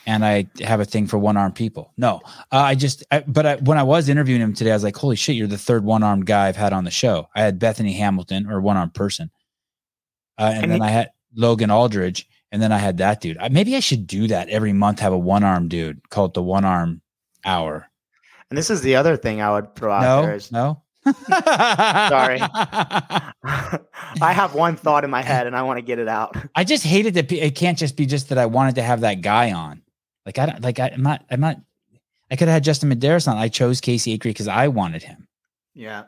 and 0.06 0.24
I 0.24 0.46
have 0.60 0.78
a 0.80 0.84
thing 0.84 1.06
for 1.06 1.18
one 1.18 1.36
armed 1.36 1.54
people. 1.56 1.92
No, 1.96 2.20
uh, 2.52 2.56
I 2.58 2.74
just. 2.76 3.02
I, 3.10 3.20
but 3.26 3.44
I, 3.46 3.56
when 3.56 3.76
I 3.78 3.82
was 3.82 4.08
interviewing 4.08 4.40
him 4.40 4.54
today, 4.54 4.70
I 4.70 4.74
was 4.74 4.84
like, 4.84 4.96
"Holy 4.96 5.16
shit, 5.16 5.36
you're 5.36 5.48
the 5.48 5.58
third 5.58 5.84
one 5.84 6.02
armed 6.02 6.26
guy 6.26 6.46
I've 6.48 6.56
had 6.56 6.72
on 6.72 6.84
the 6.84 6.90
show." 6.90 7.28
I 7.34 7.42
had 7.42 7.58
Bethany 7.58 7.92
Hamilton 7.94 8.46
or 8.50 8.60
one 8.60 8.76
armed 8.76 8.94
person, 8.94 9.30
uh, 10.38 10.50
and, 10.54 10.64
And 10.64 10.72
then 10.72 10.80
he- 10.82 10.86
I 10.86 10.90
had 10.90 11.10
Logan 11.34 11.70
Aldridge, 11.70 12.28
and 12.52 12.62
then 12.62 12.72
I 12.72 12.78
had 12.78 12.98
that 12.98 13.20
dude. 13.20 13.38
I, 13.38 13.48
maybe 13.48 13.76
I 13.76 13.80
should 13.80 14.06
do 14.06 14.28
that 14.28 14.48
every 14.48 14.72
month. 14.72 15.00
Have 15.00 15.12
a 15.12 15.18
one 15.18 15.44
arm 15.44 15.68
dude 15.68 16.08
called 16.10 16.34
the 16.34 16.42
one 16.42 16.64
arm 16.64 17.02
hour. 17.44 17.86
And 18.50 18.56
this 18.56 18.70
is 18.70 18.82
the 18.82 18.96
other 18.96 19.16
thing 19.16 19.40
I 19.40 19.52
would 19.52 19.74
throw 19.74 19.92
out 19.92 20.22
there 20.22 20.30
No, 20.30 20.36
is 20.36 20.52
no. 20.52 20.82
Sorry. 21.28 22.40
I 24.20 24.32
have 24.32 24.54
one 24.54 24.76
thought 24.76 25.04
in 25.04 25.10
my 25.10 25.22
head 25.22 25.46
and 25.46 25.56
I 25.56 25.62
want 25.62 25.78
to 25.78 25.82
get 25.82 25.98
it 25.98 26.08
out. 26.08 26.36
I 26.54 26.64
just 26.64 26.84
hated 26.84 27.14
that 27.14 27.30
it 27.30 27.54
can't 27.54 27.78
just 27.78 27.96
be 27.96 28.06
just 28.06 28.28
that 28.28 28.38
I 28.38 28.46
wanted 28.46 28.76
to 28.76 28.82
have 28.82 29.00
that 29.00 29.20
guy 29.20 29.52
on. 29.52 29.82
Like 30.24 30.38
I 30.38 30.46
don't 30.46 30.62
like 30.62 30.80
I, 30.80 30.88
I'm 30.88 31.02
not 31.02 31.24
I'm 31.30 31.40
not 31.40 31.58
I 32.30 32.36
could 32.36 32.48
have 32.48 32.54
had 32.54 32.64
Justin 32.64 32.90
Medeiros 32.92 33.28
on. 33.30 33.36
I 33.36 33.48
chose 33.48 33.80
Casey 33.80 34.16
Acree 34.18 34.30
because 34.30 34.48
I 34.48 34.68
wanted 34.68 35.02
him. 35.02 35.28
Yeah. 35.74 36.04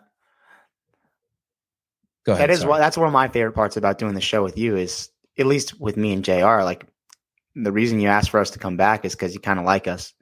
Go 2.25 2.33
ahead. 2.33 2.51
That 2.51 2.53
is 2.53 2.65
what 2.65 2.79
that's 2.79 2.97
one 2.97 3.07
of 3.07 3.13
my 3.13 3.29
favorite 3.29 3.53
parts 3.53 3.77
about 3.77 3.99
doing 3.99 4.15
the 4.15 4.21
show 4.21 4.43
with 4.43 4.59
you 4.59 4.77
is 4.77 5.11
at 5.39 5.47
least 5.47 5.81
with 5.81 5.97
me 5.97 6.13
and 6.13 6.25
JR, 6.25 6.63
like 6.63 6.87
the 7.55 7.73
reason 7.73 8.01
you 8.01 8.09
asked 8.09 8.31
for 8.31 8.41
us 8.41 8.51
to 8.51 8.59
come 8.59 8.77
back 8.77 9.05
is 9.05 9.15
because 9.15 9.35
you 9.35 9.41
kind 9.41 9.59
of 9.59 9.65
like 9.65 9.87
us. 9.89 10.13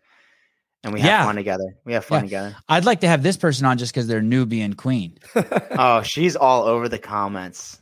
And 0.84 0.92
we 0.94 1.00
have 1.00 1.08
Yeah. 1.08 1.24
fun 1.24 1.34
together. 1.36 1.76
We 1.84 1.94
have 1.94 2.04
fun 2.04 2.18
Yeah. 2.20 2.22
together. 2.26 2.56
I'd 2.68 2.84
like 2.84 3.00
to 3.00 3.08
have 3.08 3.22
this 3.22 3.36
person 3.36 3.66
on 3.66 3.76
just 3.78 3.92
because 3.92 4.06
they're 4.06 4.22
Nubian 4.22 4.74
queen. 4.74 5.18
Oh, 5.78 6.02
she's 6.02 6.36
all 6.36 6.62
over 6.64 6.88
the 6.88 6.98
comments. 6.98 7.80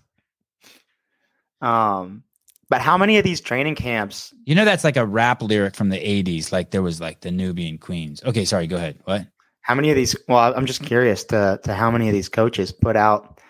Um, 1.60 2.24
but 2.68 2.80
how 2.80 2.96
many 2.98 3.18
of 3.18 3.24
these 3.24 3.40
training 3.40 3.74
camps? 3.76 4.32
You 4.44 4.54
know 4.54 4.64
that's 4.64 4.84
like 4.84 4.96
a 4.96 5.06
rap 5.06 5.42
lyric 5.42 5.76
from 5.76 5.90
the 5.90 5.98
'80s. 5.98 6.50
Like 6.52 6.70
there 6.70 6.82
was 6.82 7.00
like 7.00 7.20
the 7.20 7.30
Nubian 7.30 7.78
queens. 7.78 8.22
Okay, 8.24 8.44
sorry. 8.44 8.66
Go 8.66 8.76
ahead. 8.76 8.98
What? 9.04 9.26
How 9.60 9.74
many 9.74 9.90
of 9.90 9.96
these? 9.96 10.16
Well, 10.28 10.52
I'm 10.56 10.66
just 10.66 10.82
curious 10.82 11.24
to 11.24 11.60
to 11.64 11.74
how 11.74 11.90
many 11.90 12.08
of 12.08 12.14
these 12.14 12.28
coaches 12.28 12.72
put 12.72 12.96
out. 12.96 13.40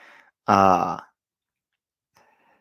Uh, 0.47 0.99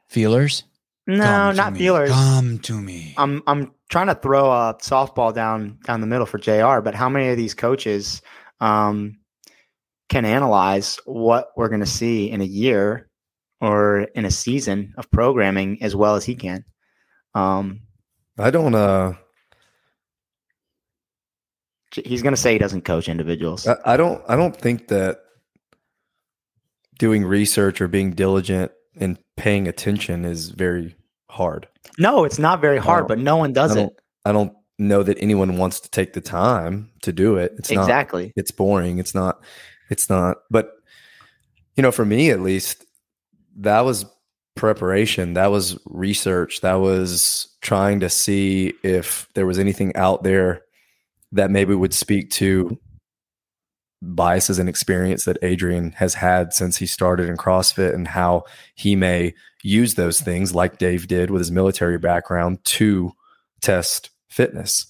Feelers? 0.08 0.64
No, 1.08 1.24
Come 1.24 1.56
not 1.56 1.74
me. 1.74 1.80
feelers. 1.80 2.12
Come 2.12 2.60
to 2.60 2.80
me. 2.82 3.14
I'm 3.18 3.44
I'm 3.48 3.72
trying 3.90 4.08
to 4.08 4.16
throw 4.16 4.46
a 4.52 4.76
softball 4.82 5.34
down 5.34 5.80
down 5.86 6.02
the 6.02 6.08
middle 6.08 6.26
for 6.26 6.38
Jr. 6.38 6.82
But 6.82 6.96
how 6.96 7.10
many 7.10 7.30
of 7.30 7.38
these 7.38 7.54
coaches 7.54 8.22
um, 8.62 9.20
can 10.10 10.26
analyze 10.26 11.00
what 11.06 11.50
we're 11.58 11.70
going 11.70 11.82
to 11.82 11.86
see 11.86 12.30
in 12.30 12.42
a 12.42 12.46
year 12.46 13.10
or 13.60 14.02
in 14.16 14.26
a 14.26 14.32
season 14.32 14.94
of 14.98 15.10
programming 15.12 15.82
as 15.84 15.96
well 15.96 16.16
as 16.16 16.24
he 16.26 16.36
can? 16.36 16.64
Um, 17.36 17.82
I 18.38 18.50
don't. 18.50 18.74
Uh, 18.76 19.14
he's 21.94 22.22
going 22.24 22.34
to 22.36 22.40
say 22.42 22.54
he 22.54 22.60
doesn't 22.60 22.84
coach 22.86 23.10
individuals. 23.10 23.68
I, 23.68 23.76
I 23.86 23.98
don't. 23.98 24.24
I 24.28 24.36
don't 24.36 24.56
think 24.56 24.88
that 24.88 25.20
doing 27.00 27.26
research 27.26 27.82
or 27.82 27.88
being 27.88 28.12
diligent 28.12 28.72
and 28.96 29.18
paying 29.38 29.68
attention 29.68 30.26
is 30.26 30.50
very 30.50 30.96
hard. 31.30 31.68
no, 31.98 32.24
it's 32.24 32.40
not 32.40 32.62
very 32.62 32.78
hard, 32.78 33.08
but 33.08 33.20
no 33.20 33.38
one 33.38 33.54
does 33.54 33.76
I 33.76 33.82
it. 33.82 33.90
I 34.26 34.32
don't 34.32 34.54
know 34.80 35.04
that 35.04 35.18
anyone 35.20 35.58
wants 35.58 35.80
to 35.82 35.90
take 35.90 36.14
the 36.14 36.22
time 36.22 36.90
to 37.02 37.12
do 37.12 37.38
it. 37.38 37.54
It's 37.58 37.72
not. 37.72 37.82
exactly. 37.82 38.34
It's 38.36 38.52
boring. 38.52 39.00
It's 39.00 39.16
not. 39.16 39.44
It's 39.90 40.10
not. 40.10 40.38
But 40.50 40.72
you 41.76 41.84
know, 41.84 41.92
for 41.92 42.06
me 42.06 42.30
at 42.30 42.42
least, 42.42 42.86
that 43.58 43.82
was 43.82 44.06
preparation. 44.56 45.34
That 45.34 45.52
was 45.52 45.78
research. 45.86 46.62
That 46.62 46.76
was 46.76 47.48
trying 47.62 48.00
to 48.02 48.10
see 48.10 48.74
if 48.84 49.28
there 49.34 49.46
was 49.46 49.60
anything 49.60 49.96
out 49.96 50.24
there 50.24 50.62
that 51.32 51.50
maybe 51.50 51.74
would 51.74 51.94
speak 51.94 52.30
to 52.32 52.78
biases 54.04 54.60
and 54.60 54.68
experience 54.68 55.26
that 55.26 55.38
Adrian 55.42 55.92
has 55.94 56.14
had 56.14 56.54
since 56.54 56.78
he 56.78 56.86
started 56.86 57.30
in 57.30 57.38
CrossFit 57.38 57.94
and 57.94 58.08
how 58.08 58.44
he 58.76 58.96
may 58.96 59.34
use 59.64 59.96
those 59.96 60.20
things 60.20 60.54
like 60.54 60.78
Dave 60.78 61.08
did 61.08 61.32
with 61.32 61.40
his 61.40 61.52
military 61.52 61.98
background 61.98 62.64
to 62.66 63.12
test 63.62 64.10
fitness. 64.30 64.86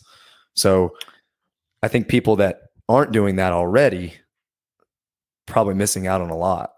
So 0.55 0.95
I 1.81 1.87
think 1.87 2.07
people 2.07 2.35
that 2.37 2.61
aren't 2.89 3.11
doing 3.11 3.35
that 3.37 3.53
already 3.53 4.15
probably 5.45 5.75
missing 5.75 6.07
out 6.07 6.21
on 6.21 6.29
a 6.29 6.37
lot. 6.37 6.73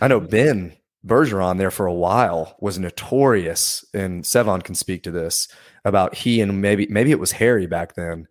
I 0.00 0.08
know 0.08 0.20
Ben 0.20 0.76
Bergeron 1.06 1.58
there 1.58 1.70
for 1.70 1.86
a 1.86 1.94
while 1.94 2.56
was 2.60 2.78
notorious, 2.78 3.84
and 3.94 4.24
Sevan 4.24 4.62
can 4.62 4.74
speak 4.74 5.02
to 5.04 5.10
this 5.10 5.48
about 5.84 6.14
he 6.14 6.40
and 6.40 6.60
maybe 6.60 6.86
maybe 6.90 7.10
it 7.10 7.20
was 7.20 7.32
Harry 7.32 7.66
back 7.66 7.94
then 7.94 8.26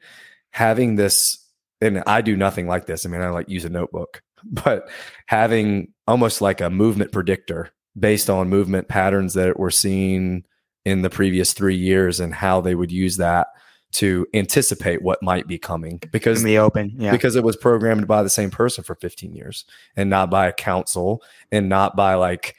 having 0.51 0.95
this. 0.95 1.43
And 1.81 2.03
I 2.07 2.21
do 2.21 2.35
nothing 2.35 2.67
like 2.67 2.85
this. 2.85 3.05
I 3.05 3.09
mean, 3.09 3.21
I 3.21 3.29
like 3.29 3.49
use 3.49 3.65
a 3.65 3.69
notebook, 3.69 4.21
but 4.43 4.89
having 5.27 5.93
almost 6.07 6.41
like 6.41 6.61
a 6.61 6.69
movement 6.69 7.11
predictor 7.11 7.71
based 7.97 8.29
on 8.29 8.49
movement 8.49 8.87
patterns 8.87 9.33
that 9.33 9.59
were 9.59 9.71
seen 9.71 10.45
in 10.85 11.01
the 11.01 11.09
previous 11.09 11.53
three 11.53 11.75
years 11.75 12.19
and 12.19 12.33
how 12.33 12.61
they 12.61 12.75
would 12.75 12.91
use 12.91 13.17
that 13.17 13.47
to 13.91 14.27
anticipate 14.33 15.01
what 15.01 15.21
might 15.23 15.47
be 15.47 15.57
coming 15.57 15.99
because 16.11 16.41
in 16.41 16.47
the 16.47 16.57
open. 16.57 16.93
Yeah. 16.97 17.11
because 17.11 17.35
it 17.35 17.43
was 17.43 17.55
programmed 17.55 18.07
by 18.07 18.21
the 18.21 18.29
same 18.29 18.51
person 18.51 18.83
for 18.83 18.95
15 18.95 19.33
years 19.33 19.65
and 19.95 20.09
not 20.09 20.29
by 20.29 20.47
a 20.47 20.53
council 20.53 21.21
and 21.51 21.69
not 21.69 21.95
by 21.95 22.15
like 22.15 22.55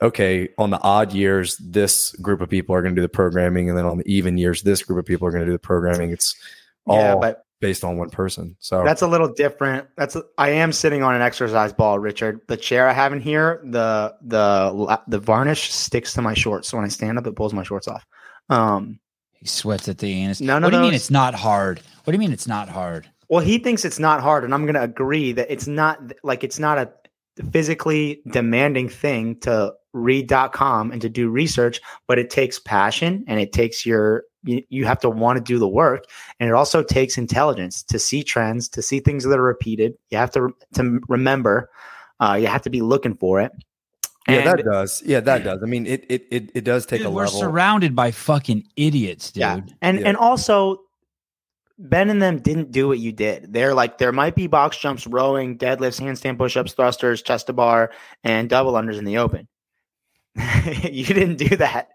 okay 0.00 0.48
on 0.58 0.70
the 0.70 0.80
odd 0.80 1.12
years 1.12 1.56
this 1.58 2.12
group 2.16 2.40
of 2.40 2.48
people 2.48 2.74
are 2.74 2.82
going 2.82 2.94
to 2.94 2.98
do 2.98 3.04
the 3.04 3.08
programming 3.08 3.68
and 3.68 3.76
then 3.76 3.84
on 3.84 3.98
the 3.98 4.04
even 4.06 4.38
years 4.38 4.62
this 4.62 4.82
group 4.82 4.98
of 4.98 5.04
people 5.04 5.26
are 5.26 5.30
going 5.30 5.42
to 5.42 5.46
do 5.46 5.52
the 5.52 5.58
programming 5.58 6.10
it's 6.10 6.36
all 6.86 6.98
yeah, 6.98 7.14
but 7.16 7.43
based 7.64 7.82
on 7.82 7.96
one 7.96 8.10
person 8.10 8.54
so 8.58 8.84
that's 8.84 9.00
a 9.00 9.06
little 9.06 9.32
different. 9.32 9.88
That's 9.96 10.16
a, 10.16 10.22
I 10.36 10.50
am 10.50 10.70
sitting 10.70 11.02
on 11.02 11.14
an 11.14 11.22
exercise 11.22 11.72
ball, 11.72 11.98
Richard. 11.98 12.42
The 12.46 12.58
chair 12.58 12.86
I 12.86 12.92
have 12.92 13.14
in 13.14 13.20
here, 13.20 13.62
the 13.64 14.14
the 14.20 15.00
the 15.08 15.18
varnish 15.18 15.72
sticks 15.72 16.12
to 16.12 16.20
my 16.20 16.34
shorts. 16.34 16.68
So 16.68 16.76
when 16.76 16.84
I 16.84 16.88
stand 16.88 17.16
up, 17.16 17.26
it 17.26 17.34
pulls 17.36 17.54
my 17.54 17.62
shorts 17.62 17.88
off. 17.88 18.04
Um, 18.50 19.00
He 19.32 19.46
sweats 19.46 19.88
at 19.88 19.96
the 19.96 20.12
anus. 20.12 20.42
None 20.42 20.62
what 20.62 20.66
of 20.66 20.72
do 20.72 20.76
you 20.76 20.82
mean 20.82 20.94
it's 20.94 21.10
not 21.10 21.34
hard? 21.34 21.80
What 22.04 22.10
do 22.10 22.12
you 22.12 22.18
mean 22.18 22.32
it's 22.32 22.46
not 22.46 22.68
hard? 22.68 23.08
Well, 23.30 23.42
he 23.42 23.58
thinks 23.58 23.86
it's 23.86 23.98
not 23.98 24.20
hard, 24.20 24.44
and 24.44 24.52
I'm 24.52 24.64
going 24.64 24.74
to 24.74 24.82
agree 24.82 25.32
that 25.32 25.50
it's 25.50 25.66
not 25.66 26.12
like 26.22 26.44
it's 26.44 26.58
not 26.58 26.76
a 26.76 26.92
physically 27.50 28.20
demanding 28.30 28.90
thing 28.90 29.40
to 29.40 29.72
read.com 29.94 30.92
and 30.92 31.00
to 31.00 31.08
do 31.08 31.30
research, 31.30 31.80
but 32.06 32.18
it 32.18 32.28
takes 32.28 32.58
passion 32.58 33.24
and 33.26 33.40
it 33.40 33.52
takes 33.52 33.86
your 33.86 34.24
you, 34.44 34.62
you 34.68 34.84
have 34.84 35.00
to 35.00 35.10
want 35.10 35.36
to 35.38 35.42
do 35.42 35.58
the 35.58 35.68
work 35.68 36.04
and 36.38 36.48
it 36.48 36.54
also 36.54 36.82
takes 36.82 37.16
intelligence 37.18 37.82
to 37.84 37.98
see 37.98 38.22
trends, 38.22 38.68
to 38.68 38.82
see 38.82 39.00
things 39.00 39.24
that 39.24 39.38
are 39.38 39.42
repeated. 39.42 39.94
You 40.10 40.18
have 40.18 40.30
to 40.32 40.54
to 40.74 41.00
remember, 41.08 41.70
uh, 42.20 42.34
you 42.40 42.46
have 42.46 42.62
to 42.62 42.70
be 42.70 42.80
looking 42.82 43.14
for 43.14 43.40
it. 43.40 43.52
yeah 44.28 44.34
And- 44.36 44.46
that 44.58 44.64
does 44.64 45.02
yeah 45.04 45.20
that 45.20 45.44
does 45.44 45.62
i 45.62 45.66
mean 45.66 45.86
it 45.86 46.04
it 46.08 46.26
it, 46.30 46.50
it 46.54 46.64
does 46.64 46.86
take 46.86 47.00
Dude, 47.00 47.08
a 47.08 47.10
we're 47.10 47.24
level 47.26 47.40
surrounded 47.40 47.94
by 47.96 48.10
fucking 48.10 48.66
idiots, 48.76 49.32
dude. 49.32 49.40
Yeah. 49.40 49.60
And 49.82 50.00
Yeah. 50.00 50.08
and 50.08 50.16
also 50.16 50.80
Ben 51.76 52.08
and 52.08 52.22
them 52.22 52.38
didn't 52.38 52.70
do 52.70 52.86
what 52.86 53.00
you 53.00 53.10
did. 53.10 53.52
They're 53.52 53.74
like 53.74 53.98
there 53.98 54.12
might 54.12 54.36
be 54.36 54.46
box 54.46 54.78
jumps, 54.78 55.08
rowing, 55.08 55.58
deadlifts, 55.58 56.00
handstand 56.00 56.38
push-ups, 56.38 56.72
thrusters, 56.72 57.20
chest 57.20 57.48
to 57.48 57.52
bar, 57.52 57.90
and 58.22 58.48
double 58.48 58.74
unders 58.74 58.96
in 58.96 59.04
the 59.04 59.18
open. 59.18 59.48
you 60.84 61.04
didn't 61.04 61.36
do 61.36 61.56
that. 61.56 61.88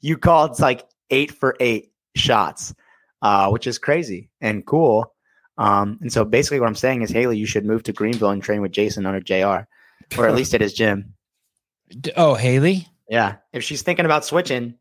You 0.00 0.16
called 0.16 0.58
like 0.58 0.86
eight 1.10 1.30
for 1.32 1.54
eight 1.60 1.92
shots, 2.16 2.74
uh, 3.22 3.48
which 3.50 3.66
is 3.66 3.78
crazy 3.78 4.30
and 4.40 4.66
cool. 4.66 5.12
Um, 5.58 5.98
and 6.02 6.12
so 6.12 6.24
basically 6.24 6.60
what 6.60 6.66
I'm 6.68 6.74
saying 6.74 7.02
is 7.02 7.10
Haley, 7.10 7.38
you 7.38 7.46
should 7.46 7.64
move 7.64 7.82
to 7.84 7.92
Greenville 7.92 8.30
and 8.30 8.42
train 8.42 8.60
with 8.60 8.72
Jason 8.72 9.06
under 9.06 9.20
JR. 9.20 9.66
Or 10.18 10.28
at 10.28 10.34
least 10.34 10.54
at 10.54 10.60
his 10.60 10.72
gym. 10.72 11.12
Oh, 12.16 12.34
Haley. 12.34 12.88
Yeah. 13.08 13.36
If 13.52 13.62
she's 13.62 13.82
thinking 13.82 14.06
about 14.06 14.24
switching, 14.24 14.74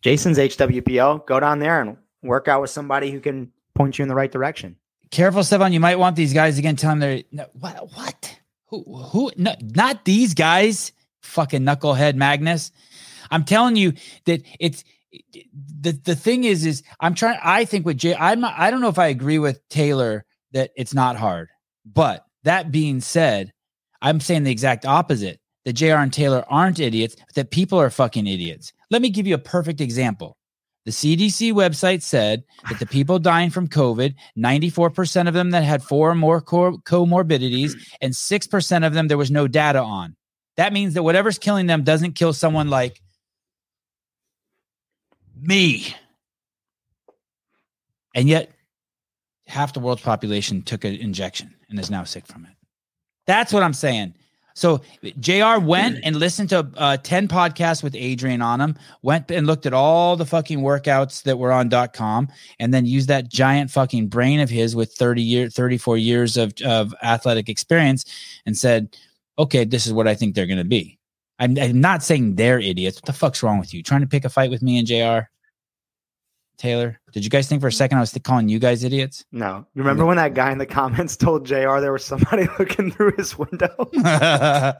Jason's 0.00 0.38
HWPO, 0.38 1.26
go 1.26 1.40
down 1.40 1.58
there 1.58 1.80
and 1.80 1.96
work 2.22 2.46
out 2.46 2.60
with 2.60 2.70
somebody 2.70 3.10
who 3.10 3.18
can 3.18 3.50
point 3.74 3.98
you 3.98 4.04
in 4.04 4.08
the 4.08 4.14
right 4.14 4.30
direction. 4.30 4.76
Careful, 5.10 5.42
Stefan. 5.42 5.72
You 5.72 5.80
might 5.80 5.98
want 5.98 6.14
these 6.14 6.32
guys 6.32 6.56
again. 6.56 6.76
Tell 6.76 6.90
them 6.90 7.00
they're 7.00 7.22
no, 7.32 7.46
what? 7.54 7.88
What? 7.94 8.38
Who? 8.66 8.84
Who? 8.84 9.32
No, 9.36 9.54
not 9.60 10.04
these 10.04 10.34
guys. 10.34 10.92
Fucking 11.22 11.62
knucklehead 11.62 12.14
Magnus. 12.14 12.70
I'm 13.30 13.44
telling 13.44 13.76
you 13.76 13.94
that 14.26 14.42
it's 14.60 14.84
the 15.80 15.92
the 15.92 16.16
thing 16.16 16.44
is 16.44 16.66
is 16.66 16.82
I'm 17.00 17.14
trying. 17.14 17.38
I 17.42 17.64
think 17.64 17.86
with 17.86 17.98
Jay, 17.98 18.14
I'm 18.14 18.44
I 18.44 18.70
don't 18.70 18.80
know 18.80 18.88
if 18.88 18.98
I 18.98 19.08
agree 19.08 19.38
with 19.38 19.66
Taylor 19.68 20.24
that 20.52 20.70
it's 20.76 20.94
not 20.94 21.16
hard. 21.16 21.48
But 21.84 22.24
that 22.44 22.70
being 22.70 23.00
said, 23.00 23.52
I'm 24.02 24.20
saying 24.20 24.44
the 24.44 24.50
exact 24.50 24.84
opposite. 24.84 25.40
That 25.64 25.72
Jr. 25.74 25.96
and 25.96 26.12
Taylor 26.12 26.44
aren't 26.48 26.80
idiots. 26.80 27.16
That 27.34 27.50
people 27.50 27.78
are 27.80 27.90
fucking 27.90 28.26
idiots. 28.26 28.72
Let 28.90 29.02
me 29.02 29.10
give 29.10 29.26
you 29.26 29.34
a 29.34 29.38
perfect 29.38 29.80
example. 29.80 30.36
The 30.86 30.92
CDC 30.92 31.52
website 31.52 32.00
said 32.00 32.44
that 32.70 32.78
the 32.78 32.86
people 32.86 33.18
dying 33.18 33.50
from 33.50 33.68
COVID, 33.68 34.14
94% 34.38 35.28
of 35.28 35.34
them 35.34 35.50
that 35.50 35.62
had 35.62 35.82
four 35.82 36.10
or 36.10 36.14
more 36.14 36.40
co- 36.40 36.78
comorbidities, 36.78 37.74
and 38.00 38.14
6% 38.14 38.86
of 38.86 38.94
them 38.94 39.08
there 39.08 39.18
was 39.18 39.30
no 39.30 39.46
data 39.46 39.82
on. 39.82 40.16
That 40.56 40.72
means 40.72 40.94
that 40.94 41.02
whatever's 41.02 41.38
killing 41.38 41.66
them 41.66 41.84
doesn't 41.84 42.14
kill 42.14 42.32
someone 42.32 42.70
like 42.70 43.02
me. 45.40 45.94
And 48.14 48.28
yet, 48.28 48.50
half 49.46 49.72
the 49.72 49.80
world's 49.80 50.02
population 50.02 50.62
took 50.62 50.84
an 50.84 50.94
injection 50.94 51.54
and 51.68 51.78
is 51.78 51.90
now 51.90 52.04
sick 52.04 52.26
from 52.26 52.44
it. 52.44 52.52
That's 53.26 53.52
what 53.52 53.62
I'm 53.62 53.74
saying. 53.74 54.14
So 54.58 54.80
JR 55.20 55.60
went 55.60 56.00
and 56.02 56.16
listened 56.16 56.48
to 56.48 56.68
uh, 56.76 56.96
10 56.96 57.28
podcasts 57.28 57.80
with 57.80 57.94
Adrian 57.94 58.42
on 58.42 58.58
them, 58.58 58.76
went 59.02 59.30
and 59.30 59.46
looked 59.46 59.66
at 59.66 59.72
all 59.72 60.16
the 60.16 60.26
fucking 60.26 60.58
workouts 60.58 61.22
that 61.22 61.38
were 61.38 61.52
on 61.52 61.70
.com 61.92 62.26
and 62.58 62.74
then 62.74 62.84
used 62.84 63.06
that 63.06 63.28
giant 63.28 63.70
fucking 63.70 64.08
brain 64.08 64.40
of 64.40 64.50
his 64.50 64.74
with 64.74 64.92
30 64.94 65.22
year 65.22 65.48
34 65.48 65.98
years 65.98 66.36
of, 66.36 66.52
of 66.64 66.92
athletic 67.04 67.48
experience 67.48 68.04
and 68.46 68.56
said, 68.56 68.96
okay, 69.38 69.64
this 69.64 69.86
is 69.86 69.92
what 69.92 70.08
I 70.08 70.16
think 70.16 70.34
they're 70.34 70.46
going 70.46 70.58
to 70.58 70.64
be. 70.64 70.97
I'm, 71.38 71.56
I'm 71.58 71.80
not 71.80 72.02
saying 72.02 72.34
they're 72.34 72.58
idiots. 72.58 72.96
What 72.98 73.04
the 73.06 73.12
fuck's 73.12 73.42
wrong 73.42 73.58
with 73.58 73.72
you? 73.72 73.82
Trying 73.82 74.00
to 74.00 74.06
pick 74.06 74.24
a 74.24 74.28
fight 74.28 74.50
with 74.50 74.62
me 74.62 74.78
and 74.78 74.86
JR? 74.86 75.28
Taylor, 76.58 76.98
did 77.12 77.22
you 77.22 77.30
guys 77.30 77.48
think 77.48 77.60
for 77.60 77.68
a 77.68 77.72
second 77.72 77.98
I 77.98 78.00
was 78.00 78.18
calling 78.24 78.48
you 78.48 78.58
guys 78.58 78.82
idiots? 78.82 79.24
No. 79.30 79.64
You 79.74 79.82
remember 79.82 80.04
when 80.04 80.16
that 80.16 80.34
guy 80.34 80.50
in 80.50 80.58
the 80.58 80.66
comments 80.66 81.16
told 81.16 81.46
JR 81.46 81.78
there 81.78 81.92
was 81.92 82.04
somebody 82.04 82.48
looking 82.58 82.90
through 82.90 83.12
his 83.16 83.38
window? 83.38 83.68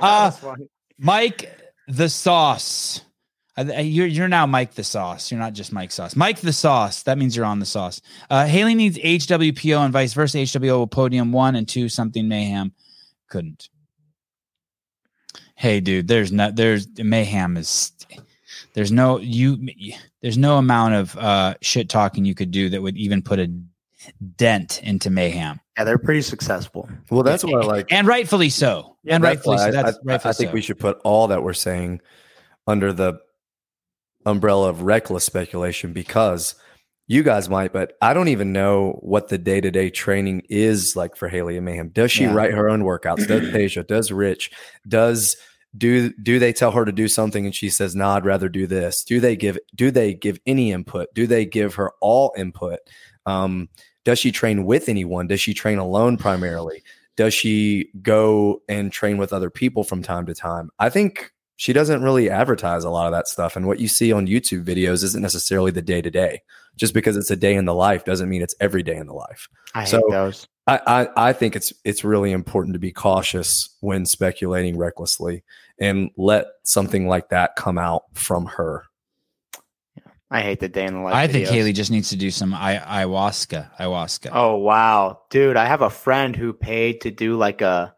Uh. 0.00 0.30
Mike 0.98 1.52
the 1.86 2.08
Sauce. 2.08 3.02
Uh, 3.58 3.64
You're 3.80 4.06
you're 4.06 4.28
now 4.28 4.46
Mike 4.46 4.72
the 4.74 4.84
Sauce. 4.84 5.30
You're 5.30 5.40
not 5.40 5.52
just 5.52 5.72
Mike 5.72 5.92
Sauce. 5.92 6.16
Mike 6.16 6.40
the 6.40 6.52
Sauce. 6.52 7.02
That 7.02 7.18
means 7.18 7.36
you're 7.36 7.44
on 7.44 7.58
the 7.58 7.66
sauce. 7.66 8.00
Uh, 8.30 8.46
Haley 8.46 8.74
needs 8.74 8.98
HWPO 8.98 9.78
and 9.84 9.92
vice 9.92 10.14
versa. 10.14 10.38
HWO 10.38 10.78
will 10.78 10.86
podium 10.86 11.32
one 11.32 11.56
and 11.56 11.68
two 11.68 11.88
something 11.88 12.26
mayhem. 12.28 12.72
Couldn't. 13.28 13.68
Hey, 15.56 15.80
dude. 15.80 16.06
There's 16.08 16.30
not. 16.32 16.54
There's 16.56 16.86
mayhem 16.98 17.56
is. 17.56 17.92
There's 18.74 18.92
no 18.92 19.18
you. 19.18 19.68
There's 20.22 20.38
no 20.38 20.58
amount 20.58 20.94
of 20.94 21.16
uh, 21.18 21.54
shit 21.62 21.88
talking 21.88 22.24
you 22.24 22.34
could 22.34 22.50
do 22.50 22.68
that 22.70 22.82
would 22.82 22.96
even 22.96 23.22
put 23.22 23.38
a 23.40 23.50
dent 24.36 24.80
into 24.84 25.10
mayhem, 25.10 25.58
Yeah, 25.76 25.82
they're 25.84 25.98
pretty 25.98 26.22
successful. 26.22 26.88
well 27.10 27.24
that's 27.24 27.42
what 27.42 27.64
i 27.64 27.66
like 27.66 27.90
and 27.92 28.06
rightfully 28.06 28.50
so. 28.50 28.96
and 29.04 29.20
rightfully 29.20 29.58
so. 29.58 29.64
I- 29.64 29.70
That's 29.72 29.96
I, 29.96 30.00
rightfully 30.04 30.30
I 30.30 30.32
think 30.34 30.50
so. 30.50 30.54
we 30.54 30.60
should 30.60 30.78
put 30.78 31.00
all 31.02 31.26
that 31.28 31.42
we're 31.42 31.54
saying 31.54 32.00
under 32.68 32.92
the 32.92 33.14
umbrella 34.24 34.68
of 34.68 34.82
reckless 34.82 35.24
speculation 35.24 35.92
because 35.92 36.54
you 37.08 37.22
guys 37.22 37.48
might, 37.48 37.72
but 37.72 37.92
I 38.02 38.12
don't 38.14 38.28
even 38.28 38.52
know 38.52 38.98
what 39.02 39.28
the 39.28 39.38
day 39.38 39.60
to 39.60 39.70
day 39.70 39.90
training 39.90 40.42
is 40.48 40.96
like 40.96 41.16
for 41.16 41.28
Haley 41.28 41.56
and 41.56 41.64
Mayhem. 41.64 41.90
Does 41.90 42.10
she 42.10 42.24
Yeah. 42.24 42.34
write 42.34 42.52
her 42.52 42.68
own 42.68 42.82
workouts? 42.82 43.26
Does 43.26 43.42
Tasia? 43.52 43.86
Does 43.86 44.10
Rich? 44.10 44.50
Does 44.88 45.36
do 45.76 46.12
do 46.22 46.38
they 46.38 46.52
tell 46.52 46.70
her 46.72 46.84
to 46.84 46.92
do 46.92 47.06
something 47.06 47.44
and 47.44 47.54
she 47.54 47.68
says, 47.68 47.94
"No, 47.94 48.08
I'd 48.08 48.24
rather 48.24 48.48
do 48.48 48.66
this"? 48.66 49.04
Do 49.04 49.20
they 49.20 49.36
give 49.36 49.58
do 49.74 49.90
they 49.90 50.14
give 50.14 50.38
any 50.46 50.72
input? 50.72 51.12
Do 51.14 51.26
they 51.26 51.44
give 51.44 51.74
her 51.74 51.92
all 52.00 52.32
input? 52.36 52.78
Um, 53.26 53.68
does 54.04 54.18
she 54.18 54.32
train 54.32 54.64
with 54.64 54.88
anyone? 54.88 55.26
Does 55.26 55.40
she 55.40 55.52
train 55.52 55.78
alone 55.78 56.16
primarily? 56.16 56.82
Does 57.16 57.34
she 57.34 57.90
go 58.02 58.62
and 58.68 58.90
train 58.92 59.16
with 59.18 59.32
other 59.32 59.50
people 59.50 59.84
from 59.84 60.02
time 60.02 60.26
to 60.26 60.34
time? 60.34 60.70
I 60.78 60.88
think 60.90 61.32
she 61.56 61.72
doesn't 61.72 62.02
really 62.02 62.28
advertise 62.30 62.84
a 62.84 62.90
lot 62.90 63.06
of 63.06 63.12
that 63.12 63.26
stuff. 63.28 63.56
And 63.56 63.66
what 63.66 63.80
you 63.80 63.88
see 63.88 64.12
on 64.12 64.26
YouTube 64.26 64.64
videos 64.64 65.02
isn't 65.02 65.22
necessarily 65.22 65.70
the 65.70 65.82
day 65.82 66.02
to 66.02 66.10
day. 66.10 66.42
Just 66.76 66.92
because 66.92 67.16
it's 67.16 67.30
a 67.30 67.36
day 67.36 67.54
in 67.54 67.64
the 67.64 67.74
life 67.74 68.04
doesn't 68.04 68.28
mean 68.28 68.42
it's 68.42 68.54
every 68.60 68.82
day 68.82 68.96
in 68.96 69.06
the 69.06 69.14
life. 69.14 69.48
I 69.74 69.84
hate 69.84 70.02
those. 70.10 70.46
I, 70.66 70.80
I, 70.86 71.28
I 71.28 71.32
think 71.32 71.56
it's 71.56 71.72
it's 71.84 72.04
really 72.04 72.32
important 72.32 72.74
to 72.74 72.78
be 72.78 72.92
cautious 72.92 73.70
when 73.80 74.04
speculating 74.04 74.76
recklessly 74.76 75.44
and 75.80 76.10
let 76.18 76.46
something 76.64 77.08
like 77.08 77.30
that 77.30 77.56
come 77.56 77.78
out 77.78 78.02
from 78.12 78.46
her. 78.46 78.84
I 80.30 80.42
hate 80.42 80.60
the 80.60 80.68
day 80.68 80.84
in 80.84 80.94
the 80.94 81.00
life. 81.00 81.14
I 81.14 81.28
think 81.28 81.46
videos. 81.46 81.52
Haley 81.52 81.72
just 81.72 81.90
needs 81.90 82.10
to 82.10 82.16
do 82.16 82.30
some 82.30 82.52
I- 82.52 82.78
ayahuasca. 82.78 83.76
Ayahuasca. 83.78 84.30
Oh 84.32 84.56
wow, 84.56 85.20
dude! 85.30 85.56
I 85.56 85.66
have 85.66 85.82
a 85.82 85.90
friend 85.90 86.36
who 86.36 86.52
paid 86.52 87.00
to 87.02 87.10
do 87.10 87.36
like 87.36 87.62
a, 87.62 87.94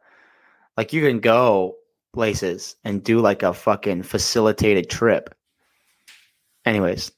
like 0.76 0.92
you 0.92 1.04
can 1.04 1.20
go 1.20 1.77
places 2.18 2.74
and 2.82 3.04
do 3.04 3.20
like 3.20 3.44
a 3.44 3.54
fucking 3.54 4.02
facilitated 4.02 4.90
trip. 4.90 5.32
Anyways, 6.64 7.12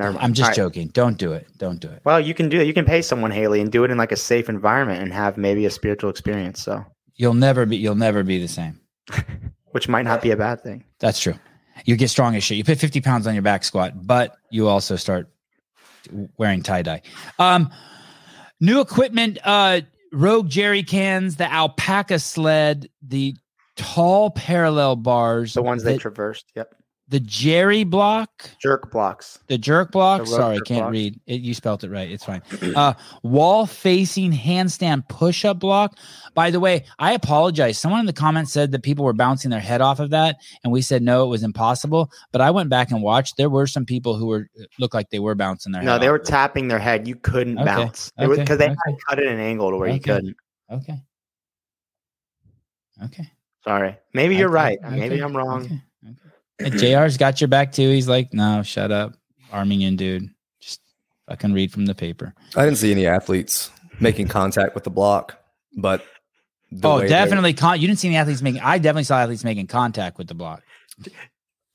never 0.00 0.10
mind. 0.14 0.24
I'm 0.24 0.34
just 0.34 0.42
All 0.42 0.48
right. 0.48 0.56
joking. 0.56 0.88
Don't 0.88 1.16
do 1.16 1.32
it. 1.32 1.46
Don't 1.58 1.78
do 1.78 1.86
it. 1.86 2.02
Well, 2.02 2.18
you 2.18 2.34
can 2.34 2.48
do 2.48 2.60
it. 2.60 2.66
You 2.66 2.74
can 2.74 2.86
pay 2.86 3.02
someone, 3.02 3.30
Haley, 3.30 3.60
and 3.60 3.70
do 3.70 3.84
it 3.84 3.92
in 3.92 3.96
like 3.96 4.10
a 4.10 4.16
safe 4.16 4.48
environment 4.48 5.00
and 5.00 5.12
have 5.12 5.36
maybe 5.36 5.64
a 5.64 5.70
spiritual 5.70 6.10
experience. 6.10 6.60
So, 6.60 6.84
You'll 7.14 7.34
never 7.34 7.66
be. 7.66 7.76
You'll 7.76 7.94
never 7.94 8.24
be 8.24 8.40
the 8.40 8.48
same. 8.48 8.80
which 9.70 9.88
might 9.88 10.02
not 10.02 10.20
be 10.22 10.32
a 10.32 10.36
bad 10.36 10.60
thing. 10.60 10.82
That's 10.98 11.20
true. 11.20 11.38
You 11.84 11.94
get 11.94 12.10
strong 12.10 12.34
as 12.34 12.42
shit. 12.42 12.56
You 12.56 12.64
put 12.64 12.78
50 12.78 13.00
pounds 13.00 13.28
on 13.28 13.34
your 13.34 13.44
back 13.44 13.62
squat, 13.62 13.92
but 14.04 14.34
you 14.50 14.66
also 14.66 14.96
start 14.96 15.28
wearing 16.36 16.64
tie 16.64 16.82
dye. 16.82 17.02
Um, 17.38 17.70
new 18.60 18.80
equipment: 18.80 19.38
uh, 19.44 19.82
Rogue 20.12 20.48
jerry 20.48 20.82
cans, 20.82 21.36
the 21.36 21.52
alpaca 21.52 22.18
sled, 22.18 22.88
the 23.00 23.36
tall 23.76 24.30
parallel 24.30 24.96
bars, 24.96 25.54
The 25.54 25.62
ones 25.62 25.82
they 25.82 25.98
traversed. 25.98 26.46
Yep. 26.54 26.74
the 27.08 27.20
jerry 27.20 27.84
block, 27.84 28.50
Jerk 28.62 28.90
blocks. 28.90 29.38
the 29.48 29.58
jerk 29.58 29.92
block. 29.92 30.22
The 30.22 30.26
Sorry, 30.26 30.56
jerk 30.56 30.66
can't 30.66 30.80
block. 30.84 30.92
read. 30.92 31.20
It, 31.26 31.40
you 31.42 31.52
spelt 31.52 31.84
it 31.84 31.90
right. 31.90 32.10
It's 32.10 32.24
fine. 32.24 32.40
Uh, 32.74 32.94
wall 33.22 33.66
facing 33.66 34.32
handstand 34.32 35.06
push 35.08 35.44
up 35.44 35.58
block. 35.60 35.98
By 36.34 36.50
the 36.50 36.58
way, 36.60 36.84
I 36.98 37.12
apologize. 37.12 37.78
Someone 37.78 38.00
in 38.00 38.06
the 38.06 38.12
comments 38.12 38.52
said 38.52 38.72
that 38.72 38.82
people 38.82 39.04
were 39.04 39.12
bouncing 39.12 39.50
their 39.50 39.60
head 39.60 39.80
off 39.82 40.00
of 40.00 40.10
that, 40.10 40.36
and 40.64 40.72
we 40.72 40.80
said 40.82 41.02
no, 41.02 41.24
it 41.24 41.28
was 41.28 41.42
impossible. 41.42 42.10
But 42.32 42.40
I 42.40 42.50
went 42.50 42.70
back 42.70 42.90
and 42.90 43.02
watched. 43.02 43.36
There 43.36 43.50
were 43.50 43.66
some 43.66 43.84
people 43.84 44.16
who 44.16 44.26
were 44.26 44.48
looked 44.78 44.94
like 44.94 45.10
they 45.10 45.18
were 45.20 45.34
bouncing 45.34 45.72
their 45.72 45.82
head. 45.82 45.86
No, 45.86 45.98
they 45.98 46.08
were 46.08 46.18
tapping 46.18 46.68
their 46.68 46.78
head. 46.80 47.06
You 47.06 47.16
couldn't 47.16 47.58
Okay, 47.58 47.66
bounce. 47.66 48.10
It 48.18 48.26
was 48.28 48.38
okay, 48.38 48.44
because 48.44 48.58
they 48.58 48.66
okay. 48.70 48.76
had 48.86 48.94
cut 49.08 49.18
it 49.18 49.26
an 49.26 49.38
angle 49.40 49.70
to 49.70 49.76
where 49.76 49.88
you 49.90 50.00
couldn't. 50.00 50.36
Okay. 50.70 50.96
Okay. 53.04 53.30
Sorry. 53.64 53.96
Maybe 54.12 54.36
you're 54.36 54.48
Okay, 54.48 54.78
right. 54.82 54.92
Maybe 54.92 55.14
okay, 55.16 55.22
I'm 55.22 55.36
wrong. 55.36 55.64
okay, 55.64 55.80
okay. 56.10 56.16
And 56.60 56.78
JR's 56.78 57.16
got 57.16 57.40
your 57.40 57.48
back 57.48 57.72
too. 57.72 57.88
He's 57.90 58.08
like, 58.08 58.32
no, 58.32 58.62
shut 58.62 58.92
up, 58.92 59.14
Armenian 59.52 59.96
dude. 59.96 60.28
Just 60.60 60.80
fucking 61.28 61.52
read 61.52 61.72
from 61.72 61.86
the 61.86 61.94
paper. 61.94 62.34
I 62.56 62.64
didn't 62.64 62.78
see 62.78 62.92
any 62.92 63.06
athletes 63.06 63.70
making 64.00 64.28
contact 64.28 64.74
with 64.74 64.84
the 64.84 64.90
block, 64.90 65.38
but 65.76 66.04
the 66.70 66.88
oh, 66.88 67.00
they- 67.00 67.08
definitely. 67.08 67.54
Con- 67.54 67.80
you 67.80 67.86
didn't 67.86 67.98
see 68.00 68.08
any 68.08 68.16
athletes 68.16 68.42
making. 68.42 68.60
I 68.60 68.78
definitely 68.78 69.04
saw 69.04 69.18
athletes 69.20 69.44
making 69.44 69.66
contact 69.68 70.18
with 70.18 70.28
the 70.28 70.34
block. 70.34 70.62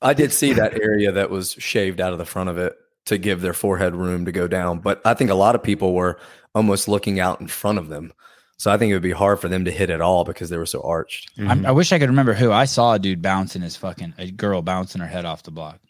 I 0.02 0.14
did 0.14 0.32
see 0.32 0.52
that 0.54 0.80
area 0.80 1.12
that 1.12 1.28
was 1.30 1.52
shaved 1.58 2.00
out 2.00 2.12
of 2.12 2.18
the 2.18 2.24
front 2.24 2.48
of 2.48 2.56
it 2.56 2.74
to 3.06 3.18
give 3.18 3.40
their 3.42 3.52
forehead 3.52 3.94
room 3.94 4.24
to 4.24 4.32
go 4.32 4.46
down. 4.48 4.78
But 4.78 5.00
I 5.04 5.14
think 5.14 5.30
a 5.30 5.34
lot 5.34 5.54
of 5.54 5.62
people 5.62 5.92
were 5.94 6.18
almost 6.54 6.88
looking 6.88 7.20
out 7.20 7.40
in 7.40 7.48
front 7.48 7.78
of 7.78 7.88
them. 7.88 8.12
So 8.60 8.70
I 8.70 8.76
think 8.76 8.90
it 8.90 8.94
would 8.94 9.00
be 9.02 9.10
hard 9.10 9.40
for 9.40 9.48
them 9.48 9.64
to 9.64 9.70
hit 9.70 9.88
at 9.88 10.02
all 10.02 10.22
because 10.22 10.50
they 10.50 10.58
were 10.58 10.66
so 10.66 10.82
arched. 10.82 11.34
Mhm. 11.38 11.48
I'm, 11.48 11.64
I 11.64 11.70
wish 11.70 11.92
I 11.92 11.98
could 11.98 12.10
remember 12.10 12.34
who. 12.34 12.52
I 12.52 12.66
saw 12.66 12.92
a 12.92 12.98
dude 12.98 13.22
bouncing 13.22 13.62
his 13.62 13.74
fucking 13.74 14.12
a 14.18 14.30
girl 14.30 14.60
bouncing 14.60 15.00
her 15.00 15.06
head 15.06 15.24
off 15.24 15.42
the 15.44 15.50
block. 15.50 15.80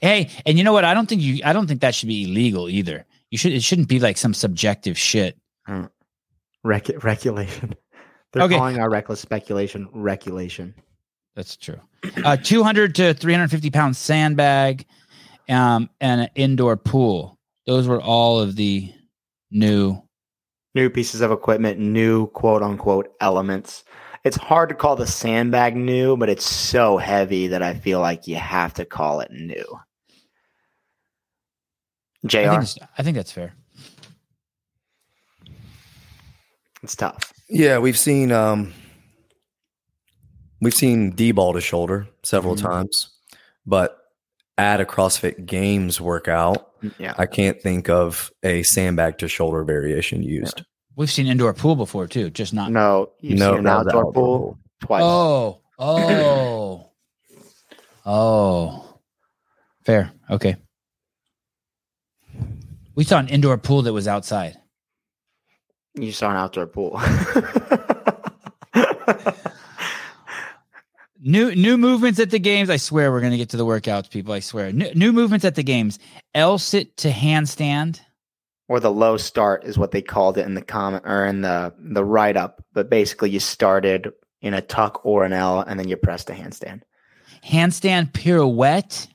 Hey, 0.00 0.28
and 0.44 0.58
you 0.58 0.64
know 0.64 0.72
what? 0.72 0.84
I 0.84 0.92
don't 0.92 1.08
think 1.08 1.22
you. 1.22 1.40
I 1.44 1.52
don't 1.52 1.68
think 1.68 1.82
that 1.82 1.94
should 1.94 2.08
be 2.08 2.24
illegal 2.24 2.68
either. 2.68 3.06
You 3.30 3.38
should. 3.38 3.52
It 3.52 3.62
shouldn't 3.62 3.86
be 3.86 4.00
like 4.00 4.16
some 4.16 4.34
subjective 4.34 4.98
shit. 4.98 5.38
Rec- 6.64 7.04
regulation. 7.04 7.74
They're 8.32 8.42
Okay. 8.44 8.56
calling 8.56 8.80
our 8.80 8.90
reckless 8.90 9.20
speculation 9.20 9.88
regulation. 9.92 10.74
That's 11.36 11.56
true. 11.56 11.80
Uh, 12.24 12.36
200 12.36 12.94
to 12.96 13.14
350 13.14 13.70
pound 13.70 13.96
sandbag, 13.96 14.84
um, 15.48 15.88
and 16.00 16.22
an 16.22 16.28
indoor 16.34 16.76
pool. 16.76 17.38
Those 17.66 17.86
were 17.86 18.00
all 18.02 18.40
of 18.40 18.56
the 18.56 18.92
new. 19.52 20.02
New 20.74 20.88
pieces 20.90 21.20
of 21.20 21.32
equipment, 21.32 21.78
new 21.80 22.28
quote 22.28 22.62
unquote 22.62 23.12
elements. 23.20 23.84
It's 24.22 24.36
hard 24.36 24.68
to 24.68 24.74
call 24.74 24.96
the 24.96 25.06
sandbag 25.06 25.76
new, 25.76 26.16
but 26.16 26.28
it's 26.28 26.44
so 26.48 26.96
heavy 26.98 27.48
that 27.48 27.62
I 27.62 27.74
feel 27.74 28.00
like 28.00 28.26
you 28.28 28.36
have 28.36 28.74
to 28.74 28.84
call 28.84 29.20
it 29.20 29.30
new. 29.32 29.64
I 32.24 32.28
JR, 32.28 32.60
think, 32.62 32.88
I 32.98 33.02
think 33.02 33.16
that's 33.16 33.32
fair. 33.32 33.54
it's 36.82 36.94
tough. 36.96 37.32
Yeah, 37.48 37.78
we've 37.78 37.98
seen 37.98 38.30
um 38.30 38.72
we've 40.60 40.74
seen 40.74 41.10
D 41.12 41.32
ball 41.32 41.54
to 41.54 41.60
shoulder 41.60 42.06
several 42.22 42.54
Mhm. 42.56 42.62
times, 42.62 43.10
but 43.66 43.96
at 44.58 44.80
a 44.80 44.84
CrossFit 44.84 45.46
Games 45.46 46.00
workout, 46.00 46.69
Yeah. 46.98 47.14
I 47.18 47.26
can't 47.26 47.60
think 47.60 47.88
of 47.88 48.30
a 48.42 48.62
sandbag 48.62 49.18
to 49.18 49.28
shoulder 49.28 49.64
variation 49.64 50.22
used. 50.22 50.64
We've 50.96 51.10
seen 51.10 51.26
indoor 51.26 51.52
pool 51.54 51.76
before 51.76 52.06
too, 52.06 52.30
just 52.30 52.52
not. 52.54 52.70
No, 52.72 53.10
you've 53.20 53.38
No, 53.38 53.50
seen 53.52 53.60
an 53.60 53.66
outdoor, 53.66 53.96
outdoor 54.06 54.12
pool, 54.12 54.38
pool. 54.38 54.58
twice. 54.80 55.02
Oh, 55.04 55.60
oh, 55.78 56.90
oh. 58.06 58.98
Fair. 59.84 60.12
Okay. 60.30 60.56
We 62.94 63.04
saw 63.04 63.18
an 63.18 63.28
indoor 63.28 63.56
pool 63.58 63.82
that 63.82 63.92
was 63.92 64.06
outside. 64.08 64.56
You 65.94 66.12
saw 66.12 66.30
an 66.30 66.36
outdoor 66.36 66.66
pool. 66.66 67.00
New 71.22 71.54
new 71.54 71.76
movements 71.76 72.18
at 72.18 72.30
the 72.30 72.38
games. 72.38 72.70
I 72.70 72.76
swear 72.78 73.12
we're 73.12 73.20
gonna 73.20 73.36
get 73.36 73.50
to 73.50 73.56
the 73.58 73.66
workouts, 73.66 74.10
people. 74.10 74.32
I 74.32 74.40
swear. 74.40 74.72
New, 74.72 74.90
new 74.94 75.12
movements 75.12 75.44
at 75.44 75.54
the 75.54 75.62
games. 75.62 75.98
L 76.34 76.56
sit 76.58 76.96
to 76.98 77.10
handstand. 77.10 78.00
or 78.68 78.80
the 78.80 78.90
low 78.90 79.16
start 79.16 79.64
is 79.64 79.76
what 79.76 79.90
they 79.90 80.00
called 80.00 80.38
it 80.38 80.46
in 80.46 80.54
the 80.54 80.62
comment 80.62 81.02
or 81.06 81.26
in 81.26 81.42
the 81.42 81.74
the 81.78 82.04
write 82.04 82.36
up. 82.36 82.64
But 82.72 82.88
basically, 82.88 83.30
you 83.30 83.40
started 83.40 84.12
in 84.40 84.54
a 84.54 84.62
tuck 84.62 85.04
or 85.04 85.24
an 85.24 85.32
L, 85.34 85.60
and 85.60 85.78
then 85.78 85.88
you 85.88 85.96
pressed 85.96 86.30
a 86.30 86.32
handstand. 86.32 86.82
handstand 87.44 88.12
pirouette. 88.12 89.08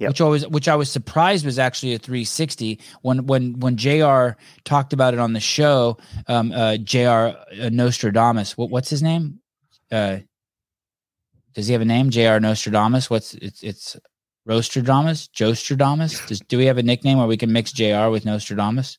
Yep. 0.00 0.10
Which 0.10 0.20
always, 0.20 0.46
which 0.48 0.68
I 0.68 0.76
was 0.76 0.90
surprised 0.90 1.44
was 1.44 1.58
actually 1.58 1.94
a 1.94 1.98
360. 1.98 2.80
When 3.02 3.26
when 3.26 3.58
when 3.60 3.76
Jr. 3.76 4.30
talked 4.64 4.92
about 4.92 5.12
it 5.14 5.20
on 5.20 5.32
the 5.32 5.40
show, 5.40 5.98
um, 6.28 6.52
uh, 6.52 6.76
Jr. 6.78 6.98
Uh, 6.98 7.34
Nostradamus. 7.70 8.56
What 8.56 8.70
what's 8.70 8.90
his 8.90 9.02
name? 9.02 9.40
Uh, 9.90 10.18
does 11.54 11.66
he 11.66 11.72
have 11.72 11.82
a 11.82 11.86
name? 11.86 12.10
Jr. 12.10 12.38
Nostradamus. 12.38 13.10
What's 13.10 13.34
it's 13.34 13.62
it's 13.62 13.96
Rostradamus, 14.48 15.28
Jostradamus. 15.30 16.26
Does 16.26 16.40
do 16.40 16.56
we 16.56 16.66
have 16.66 16.78
a 16.78 16.82
nickname 16.82 17.18
where 17.18 17.26
we 17.26 17.36
can 17.36 17.52
mix 17.52 17.72
Jr. 17.72 18.08
with 18.08 18.24
Nostradamus? 18.24 18.98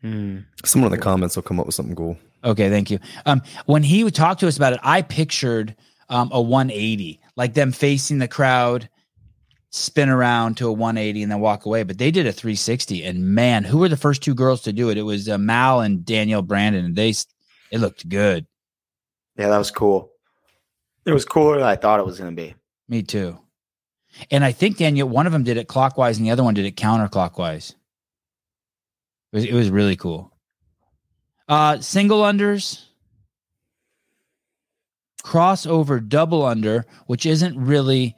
Hmm. 0.00 0.38
Someone 0.64 0.92
in 0.92 0.98
the 0.98 1.02
comments 1.02 1.36
will 1.36 1.42
come 1.42 1.60
up 1.60 1.66
with 1.66 1.74
something 1.74 1.96
cool. 1.96 2.16
Okay, 2.44 2.70
thank 2.70 2.90
you. 2.90 2.98
Um, 3.26 3.42
when 3.66 3.82
he 3.82 4.04
would 4.04 4.14
talk 4.14 4.38
to 4.38 4.48
us 4.48 4.56
about 4.56 4.72
it, 4.72 4.80
I 4.82 5.02
pictured 5.02 5.74
um, 6.08 6.30
a 6.32 6.40
180, 6.40 7.20
like 7.36 7.54
them 7.54 7.72
facing 7.72 8.18
the 8.18 8.28
crowd, 8.28 8.88
spin 9.70 10.08
around 10.08 10.56
to 10.58 10.68
a 10.68 10.72
180, 10.72 11.24
and 11.24 11.32
then 11.32 11.40
walk 11.40 11.66
away. 11.66 11.82
But 11.82 11.98
they 11.98 12.10
did 12.10 12.26
a 12.26 12.32
360, 12.32 13.04
and 13.04 13.34
man, 13.34 13.64
who 13.64 13.78
were 13.78 13.88
the 13.88 13.96
first 13.96 14.22
two 14.22 14.34
girls 14.34 14.62
to 14.62 14.72
do 14.72 14.88
it? 14.88 14.96
It 14.96 15.02
was 15.02 15.28
uh, 15.28 15.36
Mal 15.36 15.80
and 15.80 16.04
Danielle 16.04 16.42
Brandon, 16.42 16.84
and 16.84 16.96
they 16.96 17.10
it 17.70 17.80
looked 17.80 18.08
good. 18.08 18.46
Yeah, 19.38 19.48
that 19.48 19.58
was 19.58 19.70
cool. 19.70 20.10
It 21.06 21.12
was 21.12 21.24
cooler 21.24 21.58
than 21.58 21.66
I 21.66 21.76
thought 21.76 22.00
it 22.00 22.06
was 22.06 22.18
going 22.18 22.34
to 22.34 22.42
be. 22.42 22.54
Me 22.88 23.02
too. 23.02 23.38
And 24.30 24.44
I 24.44 24.52
think 24.52 24.78
Daniel, 24.78 25.08
one 25.08 25.26
of 25.26 25.32
them 25.32 25.44
did 25.44 25.56
it 25.56 25.68
clockwise, 25.68 26.18
and 26.18 26.26
the 26.26 26.30
other 26.30 26.42
one 26.42 26.54
did 26.54 26.66
it 26.66 26.76
counterclockwise. 26.76 27.70
It 29.32 29.36
was 29.36 29.44
it 29.44 29.54
was 29.54 29.70
really 29.70 29.96
cool. 29.96 30.32
Uh, 31.48 31.78
single 31.80 32.22
unders, 32.22 32.84
crossover 35.22 36.06
double 36.06 36.44
under, 36.44 36.84
which 37.06 37.26
isn't 37.26 37.56
really 37.58 38.16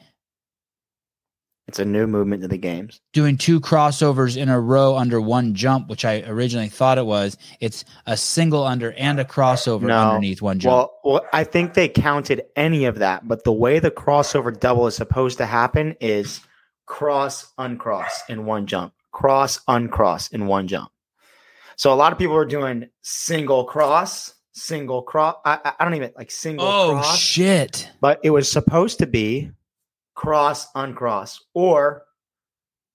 It's 1.71 1.79
a 1.79 1.85
new 1.85 2.09
movement 2.09 2.43
to 2.43 2.49
the 2.49 2.59
games. 2.59 3.01
doing 3.13 3.37
two 3.39 3.61
crossovers 3.61 4.37
in 4.37 4.49
a 4.49 4.59
row 4.61 4.97
under 4.97 5.21
one 5.21 5.55
jump, 5.55 5.89
which 5.89 6.05
I 6.05 6.23
originally 6.27 6.69
thought 6.69 6.99
it 6.99 7.07
was. 7.07 7.37
It's 7.61 7.85
a 8.07 8.17
single 8.17 8.65
under 8.65 8.91
and 8.95 9.21
a 9.21 9.25
crossover 9.25 9.83
No. 9.83 10.09
underneath 10.09 10.43
one 10.43 10.59
jump. 10.59 10.73
Well, 10.73 10.93
well, 11.05 11.27
I 11.33 11.45
think 11.45 11.75
they 11.75 11.89
counted 11.89 12.43
any 12.57 12.87
of 12.87 12.99
that, 12.99 13.29
but 13.29 13.45
the 13.45 13.53
way 13.53 13.79
the 13.79 13.93
crossover 13.93 14.59
double 14.59 14.89
is 14.89 14.97
supposed 14.97 15.39
to 15.39 15.47
happen 15.47 15.95
is 16.01 16.41
cross 16.87 17.53
uncross 17.57 18.23
in 18.29 18.47
one 18.47 18.67
jump, 18.67 18.93
cross 19.13 19.61
uncross 19.69 20.29
in 20.33 20.49
one 20.49 20.67
jump. 20.67 20.91
So 21.77 21.93
a 21.93 21.95
lot 21.95 22.11
of 22.13 22.19
people 22.19 22.35
are 22.35 22.45
doing 22.45 22.89
single 23.03 23.63
cross, 23.65 24.35
single 24.53 25.03
cross. 25.03 25.37
I, 25.45 25.73
I- 25.79 25.85
don't 25.85 25.95
even 25.95 26.11
like 26.17 26.33
single 26.33 26.67
oh 26.67 26.91
cross, 26.95 27.17
shit! 27.17 27.89
but 28.01 28.19
it 28.25 28.31
was 28.31 28.51
supposed 28.51 28.99
to 28.99 29.07
be 29.07 29.53
cross 30.21 30.69
uncross 30.75 31.41
or 31.55 32.03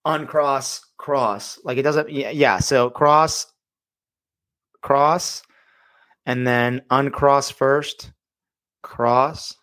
uncross 0.04 0.80
cross. 0.96 1.58
Like 1.64 1.76
it 1.76 1.82
doesn't. 1.82 2.08
Yeah, 2.08 2.30
yeah. 2.30 2.60
So 2.60 2.88
cross, 2.88 3.52
cross, 4.80 5.42
and 6.24 6.46
then 6.46 6.82
uncross 6.88 7.50
first, 7.50 8.12
cross, 8.84 9.56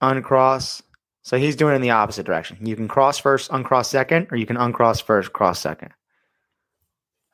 uncross, 0.00 0.82
So 1.22 1.38
he's 1.38 1.54
doing 1.54 1.74
it 1.74 1.76
in 1.76 1.82
the 1.82 1.90
opposite 1.90 2.26
direction. 2.26 2.58
You 2.66 2.74
can 2.74 2.88
cross 2.88 3.20
first, 3.20 3.48
uncross 3.52 3.88
second, 3.88 4.26
or 4.32 4.36
you 4.36 4.46
can 4.46 4.56
uncross 4.56 5.00
first, 5.00 5.32
cross 5.32 5.60
second. 5.60 5.92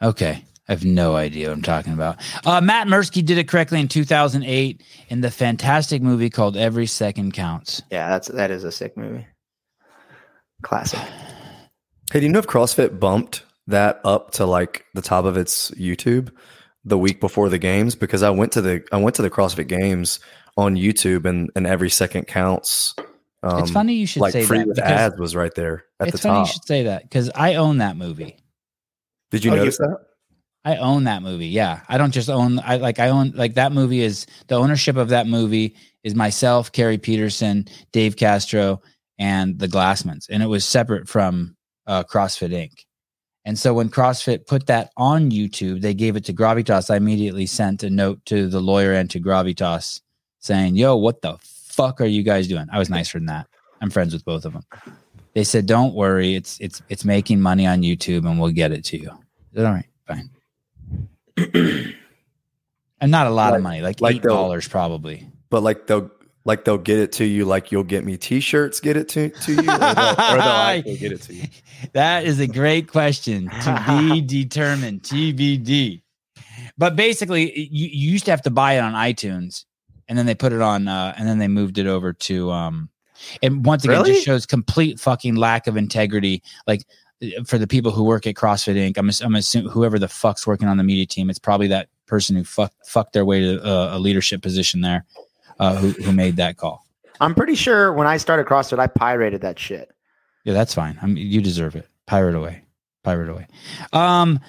Okay. 0.03 0.45
I 0.69 0.73
have 0.73 0.85
no 0.85 1.17
idea 1.17 1.49
what 1.49 1.55
I'm 1.55 1.63
talking 1.63 1.93
about. 1.93 2.19
Uh, 2.47 2.61
Matt 2.61 2.87
Mursky 2.87 3.25
did 3.25 3.39
it 3.39 3.49
correctly 3.49 3.81
in 3.81 3.89
2008 3.89 4.83
in 5.09 5.21
the 5.21 5.31
fantastic 5.31 6.01
movie 6.01 6.31
called 6.31 6.57
Every 6.57 6.87
Second 6.87 7.33
Counts. 7.35 7.83
Yeah, 7.91 8.09
that's 8.11 8.29
that 8.29 8.51
is 8.53 8.63
a 8.65 8.71
sick 8.71 8.97
movie. 8.97 9.27
Classic. 10.63 11.01
Hey, 12.13 12.21
do 12.21 12.27
you 12.27 12.29
know 12.33 12.39
if 12.39 12.47
CrossFit 12.47 13.01
bumped 13.01 13.45
that 13.67 14.01
up 14.05 14.33
to 14.33 14.47
like 14.47 14.85
the 14.95 15.03
top 15.03 15.25
of 15.25 15.37
its 15.37 15.71
YouTube 15.73 16.31
the 16.85 16.99
week 16.99 17.21
before 17.21 17.49
the 17.49 17.59
games? 17.59 17.95
Because 17.95 18.23
I 18.23 18.31
went 18.31 18.53
to 18.53 18.61
the 18.61 18.85
I 18.93 18.97
went 18.99 19.17
to 19.17 19.23
the 19.23 19.31
CrossFit 19.31 19.69
Games 19.69 20.21
on 20.57 20.77
YouTube 20.77 21.25
and 21.25 21.51
and 21.57 21.67
every 21.67 21.91
second 21.91 22.27
counts. 22.27 22.95
Um, 23.43 23.63
it's 23.63 23.71
funny 23.71 23.95
you 23.95 24.07
should 24.07 24.21
like 24.23 24.33
say 24.35 24.45
free 24.45 24.59
that. 24.59 24.67
with 24.69 24.77
because 24.77 24.91
ads 24.91 25.19
was 25.19 25.35
right 25.35 25.55
there 25.55 25.85
at 25.99 26.09
it's 26.09 26.21
the 26.21 26.29
top. 26.29 26.31
It's 26.31 26.37
funny 26.37 26.41
you 26.41 26.47
should 26.53 26.65
say 26.67 26.83
that 26.85 27.03
because 27.05 27.31
I 27.35 27.55
own 27.55 27.79
that 27.79 27.97
movie. 27.97 28.37
Did 29.31 29.45
you 29.45 29.51
Oh, 29.53 29.55
you- 29.55 29.61
notice 29.61 29.79
that? 29.79 29.97
I 30.65 30.77
own 30.77 31.05
that 31.05 31.23
movie. 31.23 31.49
Yeah. 31.49 31.81
I 31.89 31.97
don't 31.99 32.13
just 32.13 32.29
own 32.29 32.59
I 32.61 32.77
like 32.77 32.99
I 32.99 33.09
own 33.09 33.33
like 33.35 33.55
that 33.55 33.73
movie 33.73 34.03
is 34.03 34.27
the 34.49 34.57
ownership 34.57 34.97
of 34.97 35.09
that 35.09 35.27
movie 35.27 35.75
is 36.03 36.15
myself, 36.15 36.73
Carrie 36.73 36.99
Peterson, 36.99 37.67
Dave 37.93 38.17
Castro, 38.17 38.81
and 39.19 39.59
the 39.59 39.69
Glassmans. 39.69 40.27
And 40.31 40.43
it 40.43 40.47
was 40.47 40.65
separate 40.65 41.09
from 41.09 41.57
uh, 41.87 42.05
CrossFit 42.05 42.51
Inc. 42.51 42.85
And 43.45 43.59
so 43.59 43.73
when 43.73 43.89
CrossFit 43.89 44.47
put 44.47 44.67
that 44.67 44.91
on 44.97 45.31
YouTube, 45.31 45.81
they 45.81 45.95
gave 45.95 46.17
it 46.17 46.25
to 46.27 46.33
Gravitas. 46.33 46.91
I 46.91 46.97
immediately 46.97 47.47
sent 47.47 47.83
a 47.83 47.91
note 47.91 48.25
to 48.27 48.49
the 48.49 48.61
lawyer 48.61 48.93
and 48.93 49.09
to 49.11 49.21
Gravitas 49.21 50.01
saying, 50.41 50.77
Yo, 50.77 50.97
what 50.97 51.23
the 51.23 51.39
fuck 51.43 52.01
are 52.01 52.07
you 52.07 52.23
guys 52.23 52.49
doing? 52.49 52.67
I 52.73 52.79
was 52.79 52.91
nicer 52.91 53.19
than 53.19 53.27
that. 53.27 53.47
I'm 53.81 53.91
friends 53.91 54.13
with 54.13 54.25
both 54.25 54.45
of 54.45 54.53
them. 54.53 54.65
They 55.33 55.45
said, 55.45 55.67
Don't 55.67 55.95
worry, 55.95 56.35
it's 56.35 56.59
it's 56.61 56.83
it's 56.89 57.05
making 57.05 57.41
money 57.41 57.67
on 57.67 57.83
YouTube 57.83 58.29
and 58.29 58.39
we'll 58.39 58.51
get 58.51 58.73
it 58.73 58.85
to 58.87 58.99
you. 58.99 59.11
Said, 59.55 59.65
All 59.65 59.73
right, 59.73 59.89
fine. 60.07 60.31
And 63.01 63.11
not 63.11 63.27
a 63.27 63.31
lot 63.31 63.55
of 63.55 63.63
money, 63.63 63.81
like, 63.81 64.01
like 64.01 64.17
eight 64.17 64.23
dollars 64.23 64.69
probably. 64.69 65.29
But 65.49 65.63
like 65.63 65.87
they'll 65.87 66.11
like 66.45 66.65
they'll 66.65 66.79
get 66.79 66.99
it 66.99 67.13
to 67.13 67.25
you 67.25 67.45
like 67.45 67.71
you'll 67.71 67.85
get 67.85 68.05
me 68.05 68.17
t-shirts 68.17 68.81
get 68.81 68.97
it 68.97 69.09
to, 69.11 69.29
to 69.29 69.53
you 69.53 69.59
or 69.59 69.63
they'll, 69.65 69.75
or 69.75 69.75
they'll 69.75 70.41
actually 70.41 70.97
get 70.97 71.13
it 71.13 71.23
to 71.23 71.35
you. 71.35 71.45
That 71.93 72.25
is 72.25 72.39
a 72.41 72.47
great 72.47 72.89
question 72.89 73.49
to 73.49 73.85
be 73.89 74.21
determined. 74.45 75.03
TBD. 75.03 76.03
But 76.77 76.95
basically, 76.95 77.59
you, 77.59 77.89
you 77.89 78.11
used 78.13 78.27
to 78.27 78.31
have 78.33 78.43
to 78.43 78.51
buy 78.51 78.75
it 78.75 78.81
on 78.81 78.93
iTunes, 78.93 79.65
and 80.09 80.19
then 80.19 80.27
they 80.27 80.35
put 80.35 80.53
it 80.53 80.61
on, 80.61 80.89
uh, 80.89 81.15
and 81.17 81.27
then 81.27 81.39
they 81.39 81.49
moved 81.49 81.79
it 81.79 81.87
over 81.87 82.13
to. 82.13 82.51
um 82.51 82.91
And 83.43 83.65
once 83.65 83.85
again, 83.85 83.97
Really? 83.99 84.13
just 84.13 84.27
shows 84.27 84.45
complete 84.47 85.01
fucking 85.01 85.37
lack 85.37 85.67
of 85.67 85.77
integrity. 85.79 86.43
Like 86.67 86.85
for 87.45 87.59
the 87.59 87.67
people 87.67 87.93
who 87.93 88.05
work 88.05 88.27
at 88.27 88.35
CrossFit 88.35 88.77
Inc., 88.77 88.97
I'm, 88.97 89.11
I'm 89.25 89.35
assuming 89.37 89.71
whoever 89.71 89.99
the 89.99 90.09
fuck's 90.09 90.47
working 90.47 90.69
on 90.69 90.77
the 90.77 90.85
media 90.85 91.07
team, 91.07 91.31
it's 91.31 91.39
probably 91.39 91.69
that 91.69 91.89
person 92.07 92.37
who 92.37 92.45
fuck 92.45 92.73
fucked 92.85 93.13
their 93.13 93.25
way 93.25 93.41
to 93.41 93.63
uh, 93.63 93.97
a 93.97 93.99
leadership 93.99 94.43
position 94.43 94.81
there, 94.81 95.05
uh, 95.59 95.77
who 95.77 95.91
who 95.91 96.13
made 96.13 96.37
that 96.37 96.57
call. 96.57 96.85
I'm 97.21 97.35
pretty 97.35 97.55
sure 97.55 97.93
when 97.93 98.07
I 98.07 98.17
started 98.17 98.47
CrossFit, 98.47 98.79
I 98.79 98.87
pirated 98.87 99.43
that 99.43 99.59
shit. 99.59 99.91
Yeah, 100.45 100.55
that's 100.55 100.73
fine. 100.73 100.99
I 101.03 101.07
mean, 101.07 101.19
you 101.19 101.43
deserve 101.43 101.77
it. 101.77 101.87
Pirate 102.07 102.35
away. 102.35 102.63
Pirate 103.05 103.29
away. 103.29 103.47
Um 103.93 104.41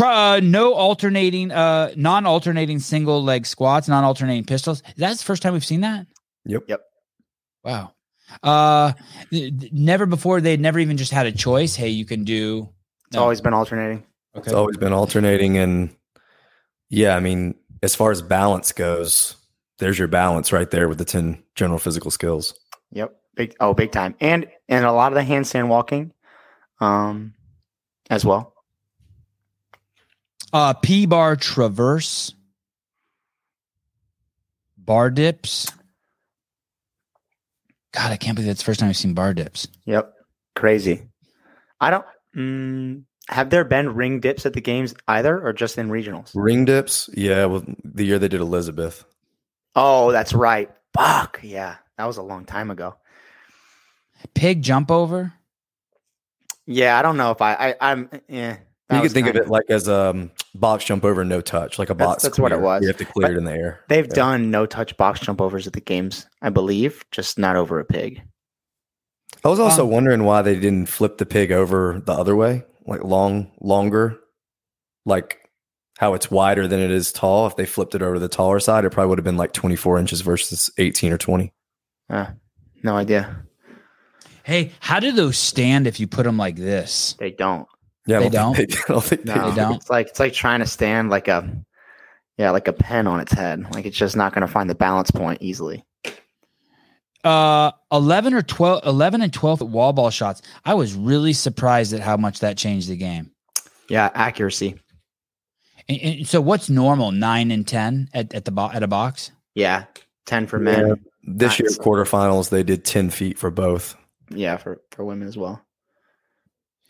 uh, 0.00 0.40
no 0.42 0.74
alternating 0.74 1.50
uh 1.50 1.92
non-alternating 1.96 2.78
single 2.78 3.22
leg 3.24 3.46
squats, 3.46 3.88
non-alternating 3.88 4.44
pistols. 4.44 4.82
That's 4.96 5.18
the 5.18 5.24
first 5.24 5.42
time 5.42 5.54
we've 5.54 5.64
seen 5.64 5.80
that? 5.80 6.06
Yep. 6.44 6.64
Yep. 6.68 6.80
Wow. 7.64 7.92
Uh 8.42 8.92
th- 9.30 9.58
th- 9.58 9.72
never 9.72 10.06
before 10.06 10.40
they'd 10.40 10.60
never 10.60 10.78
even 10.78 10.96
just 10.96 11.12
had 11.12 11.26
a 11.26 11.32
choice. 11.32 11.74
Hey, 11.74 11.88
you 11.88 12.04
can 12.04 12.24
do 12.24 12.68
It's 13.08 13.16
always 13.16 13.40
been 13.40 13.54
alternating. 13.54 14.04
okay. 14.36 14.44
It's 14.46 14.52
always 14.52 14.76
been 14.76 14.92
alternating 14.92 15.56
and 15.58 15.94
yeah, 16.90 17.16
I 17.16 17.20
mean, 17.20 17.54
as 17.82 17.94
far 17.94 18.10
as 18.10 18.22
balance 18.22 18.72
goes, 18.72 19.36
there's 19.78 19.98
your 19.98 20.08
balance 20.08 20.52
right 20.52 20.70
there 20.70 20.88
with 20.88 20.98
the 20.98 21.04
10 21.04 21.42
general 21.54 21.78
physical 21.78 22.10
skills. 22.10 22.58
Yep. 22.92 23.14
Big 23.34 23.54
oh, 23.60 23.72
big 23.74 23.92
time. 23.92 24.14
And 24.20 24.46
and 24.68 24.84
a 24.84 24.92
lot 24.92 25.12
of 25.12 25.16
the 25.16 25.22
handstand 25.32 25.68
walking, 25.68 26.12
um, 26.80 27.34
as 28.10 28.24
well. 28.24 28.52
uh 30.52 30.72
P 30.74 31.06
bar 31.06 31.36
traverse 31.36 32.34
bar 34.76 35.10
dips. 35.10 35.66
God, 37.98 38.12
I 38.12 38.16
can't 38.16 38.36
believe 38.36 38.46
that's 38.46 38.60
the 38.60 38.64
first 38.64 38.78
time 38.78 38.88
I've 38.88 38.96
seen 38.96 39.12
bar 39.12 39.34
dips. 39.34 39.66
Yep. 39.86 40.14
Crazy. 40.54 41.08
I 41.80 41.90
don't. 41.90 42.04
Mm, 42.36 43.02
have 43.28 43.50
there 43.50 43.64
been 43.64 43.96
ring 43.96 44.20
dips 44.20 44.46
at 44.46 44.52
the 44.52 44.60
games 44.60 44.94
either, 45.08 45.44
or 45.44 45.52
just 45.52 45.78
in 45.78 45.88
regionals? 45.88 46.30
Ring 46.32 46.64
dips, 46.64 47.10
yeah, 47.14 47.46
well, 47.46 47.64
the 47.82 48.04
year 48.04 48.20
they 48.20 48.28
did 48.28 48.40
Elizabeth. 48.40 49.04
Oh, 49.74 50.12
that's 50.12 50.32
right. 50.32 50.70
Fuck 50.94 51.40
yeah, 51.42 51.78
that 51.96 52.04
was 52.04 52.18
a 52.18 52.22
long 52.22 52.44
time 52.44 52.70
ago. 52.70 52.94
Pig 54.32 54.62
jump 54.62 54.92
over. 54.92 55.32
Yeah, 56.66 56.96
I 56.96 57.02
don't 57.02 57.16
know 57.16 57.32
if 57.32 57.42
I. 57.42 57.54
I 57.54 57.74
I'm. 57.80 58.10
Yeah. 58.28 58.58
You 58.90 59.02
could 59.02 59.12
think 59.12 59.26
of 59.28 59.36
it 59.36 59.48
like 59.48 59.64
as 59.68 59.86
a 59.88 60.10
um, 60.10 60.30
box 60.54 60.84
jump 60.84 61.04
over, 61.04 61.24
no 61.24 61.40
touch, 61.40 61.78
like 61.78 61.90
a 61.90 61.94
That's- 61.94 62.14
box. 62.14 62.22
that's 62.22 62.38
what 62.38 62.52
it 62.52 62.60
was. 62.60 62.80
You 62.82 62.88
have 62.88 62.96
to 62.98 63.04
clear 63.04 63.28
But 63.28 63.34
it 63.34 63.38
in 63.38 63.44
the 63.44 63.52
air. 63.52 63.80
They've 63.88 64.06
Yeah. 64.06 64.14
done 64.14 64.50
no 64.50 64.64
touch 64.66 64.96
box 64.96 65.20
jump 65.20 65.40
overs 65.40 65.66
at 65.66 65.72
the 65.74 65.80
games, 65.80 66.26
I 66.42 66.48
believe, 66.50 67.04
just 67.10 67.38
not 67.38 67.56
over 67.56 67.78
a 67.80 67.84
pig. 67.84 68.22
I 69.44 69.48
was 69.48 69.60
also 69.60 69.84
Um, 69.84 69.90
wondering 69.90 70.24
why 70.24 70.42
they 70.42 70.54
didn't 70.58 70.86
flip 70.86 71.18
the 71.18 71.26
pig 71.26 71.52
over 71.52 72.02
the 72.04 72.12
other 72.12 72.34
way, 72.34 72.64
like 72.86 73.04
long, 73.04 73.52
longer, 73.60 74.18
like 75.04 75.38
how 75.98 76.14
it's 76.14 76.30
wider 76.30 76.66
than 76.66 76.80
it 76.80 76.90
is 76.90 77.12
tall. 77.12 77.46
If 77.46 77.56
they 77.56 77.66
flipped 77.66 77.94
it 77.94 78.02
over 78.02 78.14
to 78.14 78.20
the 78.20 78.28
taller 78.28 78.58
side, 78.60 78.84
it 78.84 78.90
probably 78.90 79.10
would 79.10 79.18
have 79.18 79.24
been 79.24 79.36
like 79.36 79.52
24 79.52 79.98
inches 79.98 80.22
versus 80.22 80.70
18 80.78 81.12
or 81.12 81.18
20. 81.18 81.52
Uh, 82.08 82.26
no 82.82 82.96
idea. 82.96 83.44
Hey, 84.44 84.72
how 84.80 84.98
do 84.98 85.12
those 85.12 85.36
stand 85.36 85.86
if 85.86 86.00
you 86.00 86.06
put 86.06 86.22
them 86.24 86.38
like 86.38 86.56
this? 86.56 87.14
They 87.18 87.30
don't. 87.32 87.66
Yeah, 88.08 88.18
I 88.20 88.28
They 88.28 88.30
think 88.30 88.56
They, 88.56 88.76
I 88.88 88.88
don't 88.88 89.04
think 89.04 89.24
No, 89.24 89.50
They 89.50 89.56
don't? 89.56 89.74
It's 89.76 89.90
like 89.90 90.08
it's 90.08 90.18
like 90.18 90.32
trying 90.32 90.60
to 90.60 90.66
stand 90.66 91.10
like 91.10 91.28
a, 91.28 91.48
yeah, 92.38 92.50
like 92.50 92.66
a 92.66 92.72
pen 92.72 93.06
on 93.06 93.20
its 93.20 93.32
head. 93.32 93.64
Like 93.74 93.84
it's 93.86 93.96
just 93.96 94.16
not 94.16 94.32
going 94.34 94.46
to 94.46 94.52
find 94.52 94.68
the 94.68 94.74
balance 94.74 95.10
point 95.10 95.42
easily. 95.42 95.84
Uh 97.24 97.72
11 97.92 98.32
or 98.32 98.42
12 98.42 98.86
11 98.86 99.22
and 99.22 99.32
12 99.32 99.60
wall 99.62 99.92
ball 99.92 100.10
shots. 100.10 100.40
I 100.64 100.74
was 100.74 100.94
really 100.94 101.32
surprised 101.32 101.92
at 101.92 102.00
how 102.00 102.16
much 102.16 102.40
that 102.40 102.56
changed 102.56 102.88
the 102.88 102.96
game. 102.96 103.32
Yeah, 103.88 104.10
accuracy. 104.14 104.78
And, 105.88 105.98
and 106.00 106.28
so 106.28 106.40
what's 106.40 106.68
normal? 106.70 107.10
9 107.12 107.50
and 107.50 107.66
10 107.66 108.10
at 108.14 108.32
at 108.34 108.44
the 108.44 108.50
bo- 108.52 108.70
at 108.72 108.82
a 108.82 108.86
box? 108.88 109.32
Yeah, 109.54 109.84
ten 110.26 110.46
for 110.46 110.58
Yeah. 110.58 110.82
men. 110.82 111.04
This 111.24 111.58
year 111.58 111.68
Nice. 111.68 111.78
quarterfinals, 111.78 112.48
they 112.50 112.62
did 112.62 112.84
10 112.84 113.10
feet 113.10 113.36
for 113.38 113.50
both, 113.50 113.96
Yeah, 114.30 114.56
for 114.56 114.80
for 114.92 115.04
women 115.04 115.26
as 115.26 115.36
well. 115.36 115.60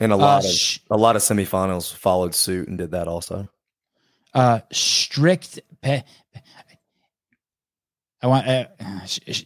And 0.00 0.12
a 0.12 0.14
Uh, 0.14 0.18
lot 0.18 0.44
of 0.44 0.50
sh- 0.50 0.78
a 0.90 0.96
lot 0.96 1.16
of 1.16 1.22
semifinals 1.22 1.92
followed 1.94 2.34
suit 2.34 2.68
and 2.68 2.78
did 2.78 2.90
that 2.92 3.08
also. 3.08 3.48
uh 4.34 4.60
strict 4.72 5.60
pe- 5.82 6.02
I 8.22 8.26
want 8.26 8.46
uh, 8.48 8.64
sh- 9.06 9.20
sh- 9.28 9.44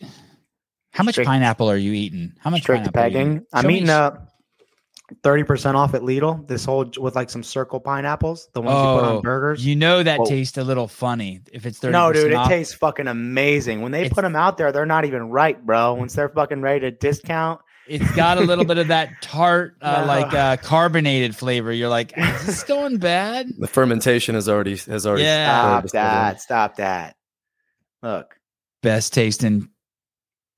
How 0.93 1.05
much 1.05 1.15
Strict- 1.15 1.29
pineapple 1.29 1.71
are 1.71 1.77
you 1.77 1.93
eating? 1.93 2.33
How 2.39 2.51
much 2.51 2.63
Strict 2.63 2.81
pineapple 2.93 3.01
are 3.03 3.07
you 3.09 3.13
pegging. 3.13 3.33
eating? 3.33 3.47
I'm 3.53 3.63
Show 3.63 3.69
me 3.69 3.75
eating 3.77 3.87
sh- 3.87 3.91
uh 3.91 4.11
thirty 5.23 5.45
percent 5.45 5.77
off 5.77 5.93
at 5.95 6.01
Lidl. 6.03 6.47
This 6.49 6.65
whole 6.65 6.91
with 6.99 7.15
like 7.15 7.29
some 7.29 7.43
circle 7.43 7.81
pineapples, 7.81 8.49
the 8.55 8.63
ones 8.63 8.77
you 8.77 9.01
put 9.01 9.11
Oh, 9.11 9.17
on 9.17 9.23
burgers. 9.23 9.65
You 9.65 9.77
know 9.77 10.03
that 10.03 10.21
Whoa. 10.21 10.25
tastes 10.27 10.57
a 10.57 10.65
little 10.65 10.89
funny 10.89 11.41
if 11.53 11.67
it's 11.67 11.79
30 11.79 11.93
no, 11.93 12.13
dude, 12.13 12.33
it 12.33 12.45
tastes 12.47 12.73
fucking 12.75 13.09
amazing. 13.09 13.83
When 13.83 13.93
they 13.93 14.01
It's- 14.03 14.13
put 14.15 14.23
them 14.23 14.37
out 14.37 14.57
there, 14.57 14.73
they're 14.73 14.87
not 14.87 15.05
even 15.05 15.29
right, 15.29 15.65
bro. 15.65 15.95
Once 15.95 16.15
they're 16.15 16.31
fucking 16.31 16.63
ready 16.63 16.81
to 16.81 16.91
discount, 16.91 17.61
It's 17.89 18.11
got 18.15 18.39
a 18.39 18.41
little 18.43 18.65
bit 18.65 18.79
of 18.79 18.89
that 18.89 19.11
tart, 19.23 19.77
uh, 19.83 20.01
No. 20.03 20.07
like 20.07 20.33
uh, 20.33 20.57
carbonated 20.59 21.35
flavor. 21.35 21.73
You're 21.73 21.89
like, 21.89 22.13
is 22.17 22.47
this 22.47 22.63
going 22.65 22.99
bad? 22.99 23.49
The 23.59 23.67
fermentation 23.67 24.35
has 24.37 24.49
already 24.49 24.77
has 24.77 25.07
already 25.07 25.25
Yeah. 25.25 25.81
stop 25.81 25.89
started 25.89 25.89
to 25.89 25.89
set 25.89 25.99
in. 25.99 26.05
that. 26.05 26.41
Stop 26.41 26.77
that. 26.77 27.17
Look, 28.03 28.37
Best 28.83 29.13
tasting 29.13 29.69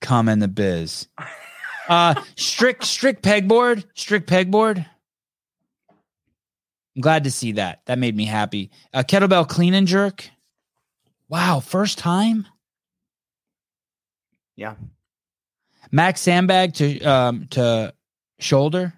cum 0.01 0.29
in 0.29 0.39
the 0.39 0.49
biz. 0.49 1.09
Uh, 1.87 2.15
strict, 2.37 2.83
strict 2.85 3.23
pegboard, 3.23 3.85
strict 3.95 4.27
pegboard. 4.27 4.79
I'm 6.97 7.03
glad 7.03 7.25
to 7.25 7.31
see 7.31 7.53
that. 7.53 7.83
That 7.85 7.99
made 7.99 8.17
me 8.17 8.25
happy. 8.25 8.71
Uh, 8.95 9.03
kettlebell 9.03 9.47
clean 9.47 9.75
and 9.75 9.87
jerk. 9.87 10.31
Wow, 11.29 11.61
first 11.61 11.99
time. 11.99 12.47
Yeah. 14.57 14.77
Max 15.95 16.21
sandbag 16.21 16.75
to 16.75 17.01
um 17.03 17.47
to 17.51 17.95
shoulder. 18.41 18.93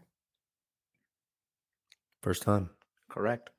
First 2.23 2.43
time. 2.43 2.71
correct. 3.11 3.51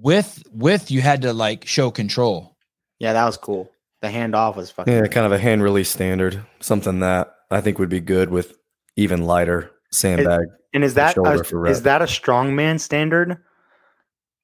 With 0.00 0.42
with 0.50 0.90
you 0.90 1.02
had 1.02 1.20
to 1.22 1.34
like 1.34 1.66
show 1.66 1.90
control. 1.90 2.56
Yeah, 2.98 3.12
that 3.12 3.26
was 3.26 3.36
cool. 3.36 3.70
The 4.00 4.08
handoff 4.08 4.56
was 4.56 4.70
fucking. 4.70 4.90
Yeah, 4.90 5.06
kind 5.06 5.26
of 5.26 5.32
a 5.32 5.38
hand 5.38 5.62
release 5.62 5.90
standard, 5.90 6.42
something 6.60 7.00
that 7.00 7.34
I 7.50 7.60
think 7.60 7.78
would 7.78 7.90
be 7.90 8.00
good 8.00 8.30
with 8.30 8.56
even 8.96 9.26
lighter 9.26 9.70
sandbag. 9.92 10.46
and 10.72 10.82
is 10.82 10.94
that 10.94 11.14
a, 11.18 11.44
for 11.44 11.66
is 11.66 11.82
that 11.82 12.00
a 12.00 12.06
strongman 12.06 12.80
standard? 12.80 13.36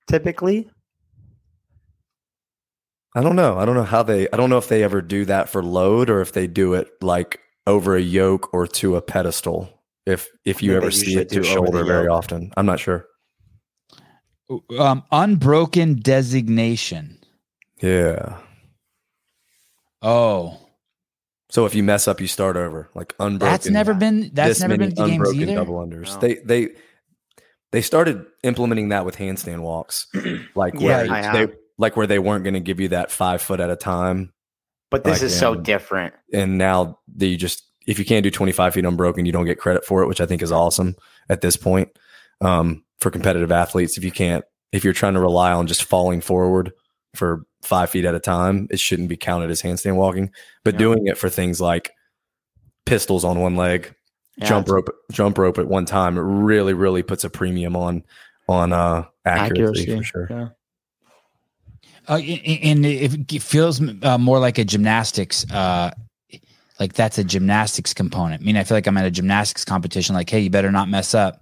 Typically, 0.06 0.70
I 3.14 3.22
don't 3.22 3.36
know. 3.36 3.58
I 3.58 3.64
don't 3.64 3.74
know 3.74 3.84
how 3.84 4.02
they. 4.02 4.28
I 4.32 4.36
don't 4.36 4.50
know 4.50 4.58
if 4.58 4.68
they 4.68 4.82
ever 4.82 5.02
do 5.02 5.24
that 5.24 5.48
for 5.48 5.62
load 5.64 6.10
or 6.10 6.20
if 6.20 6.32
they 6.32 6.46
do 6.46 6.74
it 6.74 6.88
like 7.00 7.40
over 7.66 7.96
a 7.96 8.00
yoke 8.00 8.52
or 8.54 8.66
to 8.66 8.96
a 8.96 9.02
pedestal. 9.02 9.68
If 10.06 10.28
if 10.44 10.62
you 10.62 10.76
ever 10.76 10.90
see 10.90 11.18
it 11.18 11.28
to 11.30 11.34
do 11.36 11.40
over 11.40 11.48
the 11.48 11.54
shoulder 11.54 11.84
very 11.84 12.04
yoke. 12.04 12.12
often, 12.16 12.52
I'm 12.56 12.66
not 12.66 12.80
sure. 12.80 13.06
Um, 14.78 15.04
unbroken 15.12 15.96
designation. 15.96 17.18
Yeah. 17.82 18.38
Oh, 20.02 20.58
So 21.50 21.66
if 21.66 21.74
you 21.74 21.82
mess 21.82 22.08
up, 22.08 22.20
you 22.20 22.26
start 22.26 22.56
over. 22.56 22.88
Like 22.94 23.14
unbroken. 23.20 23.52
that's 23.52 23.68
never 23.68 23.94
been 23.94 24.30
that's 24.32 24.60
never 24.60 24.76
been 24.78 24.88
at 24.90 24.96
the 24.96 25.04
games 25.06 25.12
unbroken 25.28 25.42
either. 25.42 25.54
double 25.54 25.74
unders. 25.76 26.14
No. 26.14 26.20
They 26.20 26.34
they 26.36 26.68
they 27.72 27.82
started 27.82 28.24
implementing 28.42 28.88
that 28.88 29.04
with 29.04 29.16
handstand 29.16 29.60
walks, 29.60 30.06
like 30.54 30.74
Yeah, 30.74 30.80
where 30.80 31.12
I 31.12 31.32
they 31.32 31.38
have. 31.40 31.50
Like 31.80 31.96
where 31.96 32.06
they 32.06 32.18
weren't 32.18 32.44
going 32.44 32.54
to 32.54 32.60
give 32.60 32.78
you 32.78 32.88
that 32.88 33.10
five 33.10 33.40
foot 33.40 33.58
at 33.58 33.70
a 33.70 33.76
time, 33.76 34.32
but 34.90 35.02
this 35.04 35.14
Like, 35.20 35.22
is 35.22 35.38
so 35.38 35.54
yeah. 35.54 35.62
different. 35.62 36.14
and 36.32 36.58
now 36.58 36.98
that 37.16 37.26
you 37.26 37.36
just 37.36 37.64
if 37.86 37.98
you 37.98 38.04
can't 38.04 38.22
do 38.22 38.30
25 38.30 38.74
feet 38.74 38.84
unbroken, 38.84 39.24
you 39.26 39.32
don't 39.32 39.46
get 39.46 39.58
credit 39.58 39.84
for 39.84 40.02
it, 40.02 40.06
which 40.06 40.20
I 40.20 40.26
think 40.26 40.42
is 40.42 40.52
awesome 40.52 40.94
at 41.30 41.40
this 41.40 41.56
point 41.56 41.88
um, 42.42 42.84
for 42.98 43.10
competitive 43.10 43.50
athletes. 43.50 43.96
If 43.96 44.04
you 44.04 44.12
can't, 44.12 44.44
if 44.70 44.84
you're 44.84 44.92
trying 44.92 45.14
to 45.14 45.20
rely 45.20 45.50
on 45.52 45.66
just 45.66 45.84
falling 45.84 46.20
forward 46.20 46.72
for 47.16 47.44
five 47.62 47.88
feet 47.90 48.04
at 48.04 48.14
a 48.14 48.20
time, 48.20 48.68
it 48.70 48.78
shouldn't 48.78 49.08
be 49.08 49.16
counted 49.16 49.50
as 49.50 49.62
handstand 49.62 49.96
walking. 49.96 50.30
But 50.62 50.74
Yeah. 50.74 50.78
doing 50.80 51.06
it 51.06 51.16
for 51.18 51.28
things 51.30 51.60
like 51.60 51.90
pistols 52.84 53.24
on 53.24 53.40
one 53.40 53.56
leg, 53.56 53.94
Yeah, 54.36 54.46
jump 54.48 54.68
rope, 54.68 54.88
jump 55.10 55.38
rope 55.38 55.58
at 55.58 55.66
one 55.66 55.86
time, 55.86 56.16
it 56.18 56.22
really, 56.22 56.74
really 56.74 57.02
puts 57.02 57.24
a 57.24 57.30
premium 57.30 57.74
on 57.76 58.04
on 58.48 58.72
uh, 58.72 59.04
accuracy, 59.24 59.96
for 59.96 60.02
sure. 60.04 60.26
Yeah. 60.30 60.48
Uh, 62.10 62.18
and 62.18 62.84
it 62.84 63.40
feels 63.40 63.80
uh, 64.02 64.18
more 64.18 64.38
like 64.40 64.58
a 64.58 64.64
gymnastics, 64.64 65.48
uh, 65.52 65.90
like 66.80 66.92
that's 66.94 67.18
a 67.18 67.24
gymnastics 67.24 67.94
component. 67.94 68.42
I 68.42 68.44
mean, 68.44 68.56
I 68.56 68.64
feel 68.64 68.76
like 68.76 68.86
I'm 68.88 68.96
at 68.96 69.04
a 69.06 69.10
gymnastics 69.12 69.64
competition. 69.64 70.14
Like, 70.16 70.28
hey, 70.28 70.40
you 70.40 70.50
better 70.50 70.72
not 70.72 70.88
mess 70.88 71.14
up. 71.14 71.40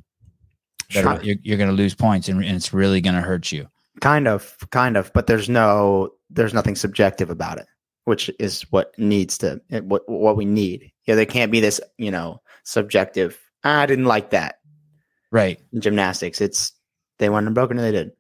Better- 0.93 1.17
Sure. 1.17 1.23
you're, 1.23 1.37
you're 1.43 1.57
going 1.59 1.71
to 1.71 1.75
lose 1.77 1.95
points, 1.95 2.29
and, 2.29 2.45
and 2.45 2.55
it's 2.57 2.73
really 2.73 3.01
going 3.01 3.15
to 3.17 3.21
hurt 3.23 3.51
you. 3.51 3.67
Kind 4.01 4.29
of, 4.29 4.57
kind 4.71 4.97
of, 4.97 5.11
but 5.15 5.27
there's 5.27 5.49
no, 5.49 6.11
there's 6.31 6.55
nothing 6.55 6.77
subjective 6.77 7.31
about 7.31 7.59
it, 7.59 7.67
which 8.05 8.31
is 8.39 8.63
what 8.71 8.97
needs 8.99 9.39
to, 9.39 9.61
what 9.83 10.09
what 10.09 10.37
we 10.37 10.45
need. 10.45 10.93
Yeah, 11.07 11.15
there 11.15 11.27
can't 11.27 11.51
be 11.51 11.61
this, 11.61 11.81
you 11.97 12.11
know, 12.11 12.41
subjective. 12.65 13.39
I 13.65 13.87
didn't 13.87 14.05
like 14.05 14.31
that 14.31 14.61
Right. 15.33 15.59
in 15.73 15.81
gymnastics. 15.81 16.41
It's 16.41 16.73
they 17.19 17.29
went 17.29 17.47
unbroken 17.49 17.77
and 17.79 17.87
they 17.87 17.93
did. 17.93 18.13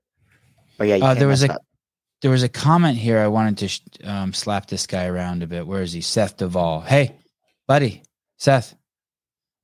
But 0.78 0.88
yeah, 0.88 0.96
you 0.96 1.02
Uh, 1.04 1.06
can't 1.08 1.18
there 1.20 1.28
was 1.28 1.44
a- 1.44 1.52
up. 1.52 1.62
There 2.20 2.30
was 2.30 2.42
a 2.42 2.48
comment 2.48 2.98
here. 2.98 3.18
I 3.18 3.28
wanted 3.28 3.58
to 3.58 3.68
sh- 3.68 3.80
um, 4.04 4.32
slap 4.32 4.66
this 4.66 4.86
guy 4.86 5.06
around 5.06 5.42
a 5.42 5.46
bit. 5.46 5.66
Where 5.66 5.82
is 5.82 5.92
he? 5.92 6.00
Seth 6.00 6.36
Duvall. 6.36 6.80
Hey, 6.80 7.14
buddy, 7.66 8.02
Seth, 8.38 8.74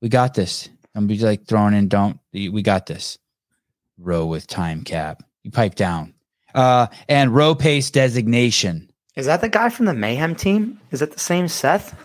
we 0.01 0.09
got 0.09 0.35
this. 0.35 0.69
I'm 0.95 1.07
be 1.09 1.19
like 1.19 1.47
throwing 1.47 1.75
in. 1.75 1.89
Don't 1.89 2.19
we 2.33 2.63
got 2.63 2.87
this? 2.87 3.19
Row 3.99 4.27
with 4.27 4.47
time 4.47 4.83
cap. 4.85 5.23
You 5.43 5.51
pipe 5.51 5.75
down. 5.75 6.15
Uh, 6.55 6.87
and 7.09 7.35
row 7.35 7.55
pace 7.57 7.91
designation. 7.91 8.89
Is 9.17 9.27
that 9.27 9.41
the 9.41 9.49
guy 9.49 9.69
from 9.71 9.87
the 9.87 9.95
Mayhem 9.95 10.35
team? 10.37 10.81
Is 10.93 11.01
that 11.01 11.13
the 11.13 11.19
same 11.21 11.49
Seth? 11.49 11.97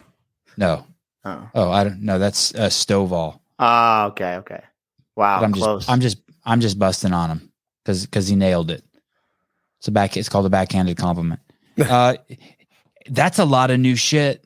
No. 0.57 0.85
Oh, 1.25 1.49
Oh, 1.53 1.71
I 1.71 1.83
don't 1.83 2.01
know. 2.01 2.17
That's 2.17 2.53
uh, 2.55 2.67
Stovall. 2.69 3.39
ah, 3.59 4.05
okay, 4.07 4.35
okay. 4.37 4.63
Wow, 5.15 5.39
But 5.39 5.45
I'm 5.45 5.53
close. 5.53 5.81
just 5.81 5.89
I'm 5.91 6.01
just 6.01 6.17
I'm 6.45 6.61
just 6.61 6.79
busting 6.79 7.13
on 7.13 7.29
him 7.29 7.51
because 7.83 8.05
because 8.05 8.27
he 8.27 8.35
nailed 8.35 8.71
it. 8.71 8.83
It's 9.79 9.87
a 9.87 9.91
back. 9.91 10.15
It's 10.17 10.29
called 10.29 10.45
a 10.45 10.49
backhanded 10.49 10.97
compliment. 10.97 11.39
Uh, 11.79 12.15
that's 13.09 13.39
a 13.39 13.45
lot 13.45 13.71
of 13.71 13.79
new 13.79 13.95
shit. 13.95 14.45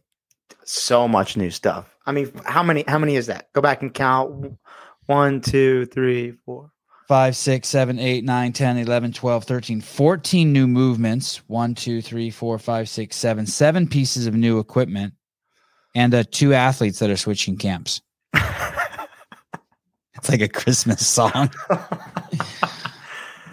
so 0.63 1.07
much 1.07 1.35
new 1.35 1.49
stuff. 1.49 1.95
I 2.05 2.11
mean, 2.11 2.31
how 2.45 2.63
many? 2.63 2.83
How 2.87 2.99
many 2.99 3.15
is 3.15 3.27
that? 3.27 3.51
Go 3.53 3.61
back 3.61 3.81
and 3.81 3.93
count. 3.93 4.57
One, 5.07 5.41
two, 5.41 5.85
three, 5.87 6.33
four. 6.45 6.69
5, 7.09 7.35
6, 7.35 7.67
7, 7.67 7.99
8, 7.99 8.23
9, 8.23 8.53
10, 8.53 8.77
11, 8.77 9.11
12, 9.11 9.43
13, 9.43 9.81
14 9.81 10.53
new 10.53 10.67
movements. 10.67 11.37
1, 11.47 11.75
2, 11.75 12.01
3, 12.01 12.29
4, 12.29 12.57
5, 12.57 12.89
6, 12.89 13.15
7, 13.15 13.45
7 13.45 13.87
pieces 13.87 14.25
of 14.25 14.33
new 14.33 14.57
equipment. 14.57 15.13
And 15.93 16.15
uh, 16.15 16.23
two 16.31 16.53
athletes 16.53 16.99
that 16.99 17.09
are 17.09 17.17
switching 17.17 17.57
camps. 17.57 18.01
It's 20.23 20.29
like 20.29 20.41
a 20.41 20.47
Christmas 20.47 21.05
song. 21.05 21.51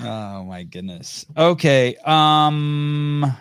oh 0.05 0.45
my 0.45 0.65
goodness. 0.65 1.27
Okay. 1.37 1.97
Um 2.05 3.37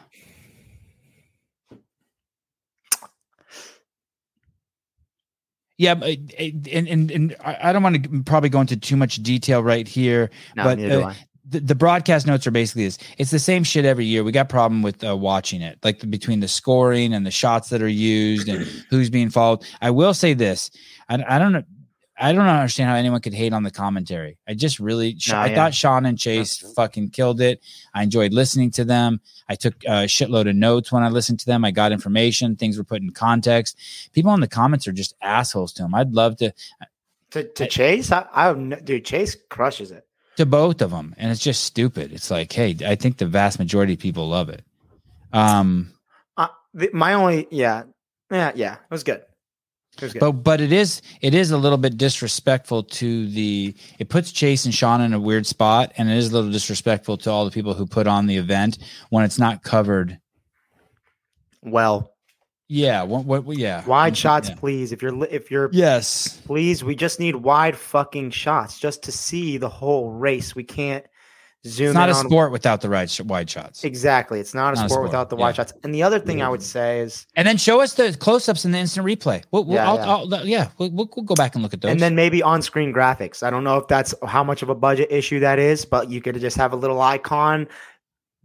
Yeah, 5.77 5.93
uh, 5.93 6.13
and, 6.37 6.89
and 6.89 7.09
and 7.09 7.35
I 7.41 7.71
don't 7.71 7.81
want 7.81 8.03
to 8.03 8.23
probably 8.23 8.49
go 8.49 8.59
into 8.59 8.75
too 8.75 8.97
much 8.97 9.15
detail 9.23 9.63
right 9.63 9.87
here. 9.87 10.29
no, 10.53 10.63
But, 10.65 10.79
uh, 10.91 11.13
the, 11.49 11.61
the 11.61 11.75
broadcast 11.75 12.27
notes 12.27 12.45
are 12.45 12.51
basically 12.51 12.83
this 12.85 12.97
it's 13.17 13.31
the 13.31 13.39
same 13.39 13.63
shit 13.63 13.83
every 13.83 14.05
year 14.05 14.23
we 14.23 14.31
got 14.31 14.49
problem 14.49 14.81
with 14.81 15.03
uh, 15.03 15.17
watching 15.17 15.61
it 15.61 15.79
like 15.83 16.07
between 16.09 16.39
the 16.41 16.47
scoring 16.47 17.13
and 17.13 17.25
the 17.25 17.31
shots 17.31 17.69
that 17.69 17.81
are 17.81 17.87
used 17.87 18.47
and 18.47 18.61
who's 18.89 19.09
being 19.09 19.29
followed 19.29 19.63
i 19.81 19.89
will 19.89 20.13
say 20.13 20.33
this 20.33 20.69
i, 21.09 21.15
I 21.27 21.39
don't 21.39 21.51
know 21.51 21.63
i 22.19 22.31
don't 22.33 22.45
understand 22.47 22.89
how 22.89 22.95
anyone 22.95 23.21
could 23.21 23.33
hate 23.33 23.53
on 23.53 23.63
the 23.63 23.71
commentary. 23.71 24.37
I 24.47 24.53
just 24.53 24.79
really 24.79 25.17
No, 25.29 25.35
i 25.37 25.47
yeah. 25.47 25.55
thought 25.55 25.73
sean 25.73 26.05
and 26.05 26.17
chase 26.19 26.57
fucking 26.75 27.09
killed 27.11 27.39
it. 27.41 27.61
I 27.93 28.03
enjoyed 28.03 28.33
listening 28.33 28.71
to 28.71 28.83
them. 28.85 29.21
I 29.47 29.55
took 29.55 29.75
a 29.85 30.05
shitload 30.05 30.49
of 30.49 30.55
notes 30.55 30.91
when 30.91 31.03
i 31.03 31.09
listened 31.09 31.39
to 31.41 31.45
them. 31.45 31.63
I 31.65 31.71
got 31.71 31.91
information. 31.91 32.55
Things 32.55 32.77
were 32.77 32.83
put 32.83 33.01
in 33.01 33.11
context. 33.11 33.77
People 34.13 34.33
in 34.33 34.41
the 34.41 34.47
comments 34.47 34.87
are 34.87 34.91
just 34.91 35.15
assholes 35.21 35.71
to 35.73 35.83
them 35.83 35.95
i'd 35.95 36.11
love 36.13 36.37
to 36.37 36.53
To, 37.31 37.43
to 37.43 37.67
Chase, 37.67 38.11
I, 38.11 38.25
I 38.33 38.53
dude, 38.53 39.05
Chase 39.05 39.37
crushes 39.49 39.91
it. 39.91 40.03
to 40.37 40.45
both 40.45 40.81
of 40.81 40.91
them 40.91 41.13
and 41.17 41.31
it's 41.31 41.41
just 41.43 41.63
stupid. 41.63 42.11
It's 42.11 42.29
like 42.31 42.51
hey 42.51 42.75
i 42.85 42.95
think 42.95 43.17
the 43.17 43.25
vast 43.27 43.59
majority 43.59 43.93
of 43.93 43.99
people 43.99 44.27
love 44.27 44.49
it. 44.49 44.63
Um 45.31 45.93
Uh, 46.37 46.47
the, 46.73 46.89
my 46.93 47.13
only, 47.13 47.47
yeah, 47.51 47.83
yeah, 48.31 48.51
yeah, 48.55 48.73
it 48.75 48.91
was 48.91 49.03
good. 49.03 49.21
It 49.21 49.23
was 49.23 49.23
good. 49.23 49.28
But 50.19 50.31
but 50.31 50.61
it 50.61 50.71
is 50.71 51.01
it 51.21 51.33
is 51.33 51.51
a 51.51 51.57
little 51.57 51.77
bit 51.77 51.97
disrespectful 51.97 52.83
to 52.83 53.27
the 53.29 53.73
it 53.99 54.09
puts 54.09 54.31
chase 54.31 54.65
and 54.65 54.73
sean 54.73 55.01
in 55.01 55.13
a 55.13 55.19
weird 55.19 55.45
spot 55.45 55.91
and 55.97 56.09
it 56.09 56.17
is 56.17 56.29
a 56.29 56.33
little 56.33 56.51
disrespectful 56.51 57.17
to 57.17 57.29
all 57.29 57.45
the 57.45 57.51
people 57.51 57.73
who 57.73 57.85
put 57.85 58.07
on 58.07 58.27
the 58.27 58.37
event 58.37 58.77
when 59.09 59.23
it's 59.23 59.39
not 59.39 59.63
covered 59.63 60.19
well, 61.61 62.13
yeah 62.67 63.03
what 63.03 63.25
what 63.25 63.57
yeah 63.57 63.85
wide 63.85 64.15
shots, 64.15 64.49
Yeah. 64.49 64.55
please. 64.55 64.91
If 64.91 65.01
you're, 65.01 65.25
if 65.25 65.51
you're, 65.51 65.69
yes 65.73 66.39
please, 66.45 66.83
we 66.83 66.95
just 66.95 67.19
need 67.19 67.35
wide 67.35 67.75
fucking 67.75 68.31
shots 68.31 68.79
just 68.79 69.03
to 69.03 69.11
see 69.11 69.57
the 69.57 69.69
whole 69.69 70.11
race. 70.11 70.55
We 70.55 70.63
can't 70.63 71.05
zoom. 71.65 71.87
it's 71.87 71.93
not 71.93 72.09
a 72.09 72.13
on 72.13 72.25
sport 72.25 72.51
without 72.51 72.81
the 72.81 72.89
right 72.89 73.09
sh- 73.09 73.21
wide 73.21 73.49
shots 73.49 73.83
Exactly, 73.83 74.39
it's 74.39 74.53
not 74.53 74.73
a, 74.73 74.75
Not 74.75 74.85
a 74.85 74.89
sport, 74.89 74.91
sport, 74.91 75.03
without 75.03 75.29
the 75.29 75.37
yeah. 75.37 75.41
wide 75.41 75.55
shots. 75.55 75.73
And 75.83 75.93
the 75.93 76.03
other 76.03 76.19
thing 76.19 76.41
I 76.41 76.49
would 76.49 76.63
say 76.63 76.99
is, 76.99 77.25
and 77.35 77.47
then 77.47 77.57
show 77.57 77.81
us 77.81 77.93
the 77.93 78.15
close-ups 78.17 78.65
in 78.65 78.71
the 78.71 78.77
instant 78.77 79.05
replay 79.05 79.43
we'll, 79.51 79.65
we'll, 79.65 79.75
Yeah, 79.75 79.89
I'll, 79.89 79.97
yeah. 79.97 80.37
I'll, 80.37 80.47
yeah 80.47 80.69
we'll, 80.77 80.91
we'll, 80.91 81.09
we'll 81.15 81.25
go 81.25 81.35
back 81.35 81.55
and 81.55 81.63
look 81.63 81.73
at 81.73 81.81
those 81.81 81.91
and 81.91 81.99
then 81.99 82.15
maybe 82.15 82.41
on-screen 82.41 82.93
graphics. 82.93 83.43
I 83.43 83.49
don't 83.49 83.63
know 83.63 83.77
if 83.77 83.87
that's 83.87 84.13
how 84.25 84.43
much 84.43 84.61
of 84.61 84.69
a 84.69 84.75
budget 84.75 85.11
issue 85.11 85.39
that 85.41 85.59
is, 85.59 85.85
but 85.85 86.09
you 86.09 86.21
could 86.21 86.39
just 86.39 86.57
have 86.57 86.73
a 86.73 86.77
little 86.77 87.01
icon 87.01 87.67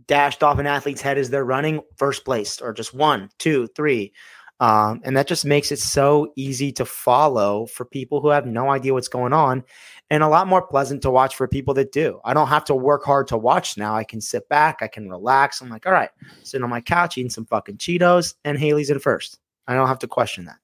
dashed 0.06 0.42
off 0.42 0.58
an 0.58 0.66
athlete's 0.66 1.00
head 1.00 1.18
as 1.18 1.30
they're 1.30 1.44
running 1.44 1.80
first 1.96 2.24
place, 2.24 2.60
or 2.60 2.72
just 2.72 2.94
one, 2.94 3.30
two, 3.38 3.66
three. 3.68 4.12
Um, 4.60 5.00
and 5.04 5.16
that 5.16 5.26
just 5.26 5.44
makes 5.44 5.72
it 5.72 5.78
so 5.78 6.32
easy 6.36 6.72
to 6.72 6.84
follow 6.84 7.66
for 7.66 7.84
people 7.84 8.20
who 8.20 8.28
have 8.28 8.46
no 8.46 8.70
idea 8.70 8.92
what's 8.92 9.08
going 9.08 9.32
on, 9.32 9.64
and 10.10 10.22
a 10.22 10.28
lot 10.28 10.46
more 10.46 10.62
pleasant 10.62 11.02
to 11.02 11.10
watch 11.10 11.34
for 11.36 11.48
people 11.48 11.74
that 11.74 11.92
do. 11.92 12.20
I 12.24 12.34
don't 12.34 12.48
have 12.48 12.64
to 12.66 12.74
work 12.74 13.04
hard 13.04 13.26
to 13.28 13.38
watch 13.38 13.76
now. 13.76 13.94
I 13.94 14.04
can 14.04 14.20
sit 14.20 14.48
back, 14.48 14.78
I 14.80 14.88
can 14.88 15.08
relax. 15.08 15.60
I'm 15.60 15.70
like, 15.70 15.86
all 15.86 15.92
right, 15.92 16.10
sitting 16.42 16.64
on 16.64 16.70
my 16.70 16.80
couch 16.80 17.18
eating 17.18 17.30
some 17.30 17.46
fucking 17.46 17.78
Cheetos, 17.78 18.34
and 18.44 18.58
Haley's 18.58 18.90
in 18.90 18.98
first. 18.98 19.38
I 19.66 19.74
don't 19.74 19.88
have 19.88 19.98
to 20.00 20.08
question 20.08 20.44
that. 20.44 20.56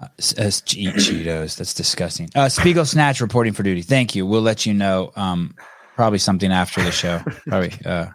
Uh, 0.00 0.08
as 0.38 0.62
eat 0.74 0.94
Cheetos. 0.94 1.56
That's 1.56 1.72
disgusting. 1.72 2.28
Uh, 2.34 2.48
Spiegel 2.48 2.84
Snatch 2.84 3.20
reporting 3.20 3.52
for 3.52 3.62
duty. 3.62 3.82
Thank 3.82 4.14
you. 4.14 4.26
We'll 4.26 4.42
let 4.42 4.66
you 4.66 4.74
know. 4.74 5.12
Um, 5.16 5.54
probably 5.94 6.18
something 6.18 6.52
after 6.52 6.82
the 6.82 6.90
show. 6.90 7.20
Probably. 7.46 7.72
Uh, 7.84 8.06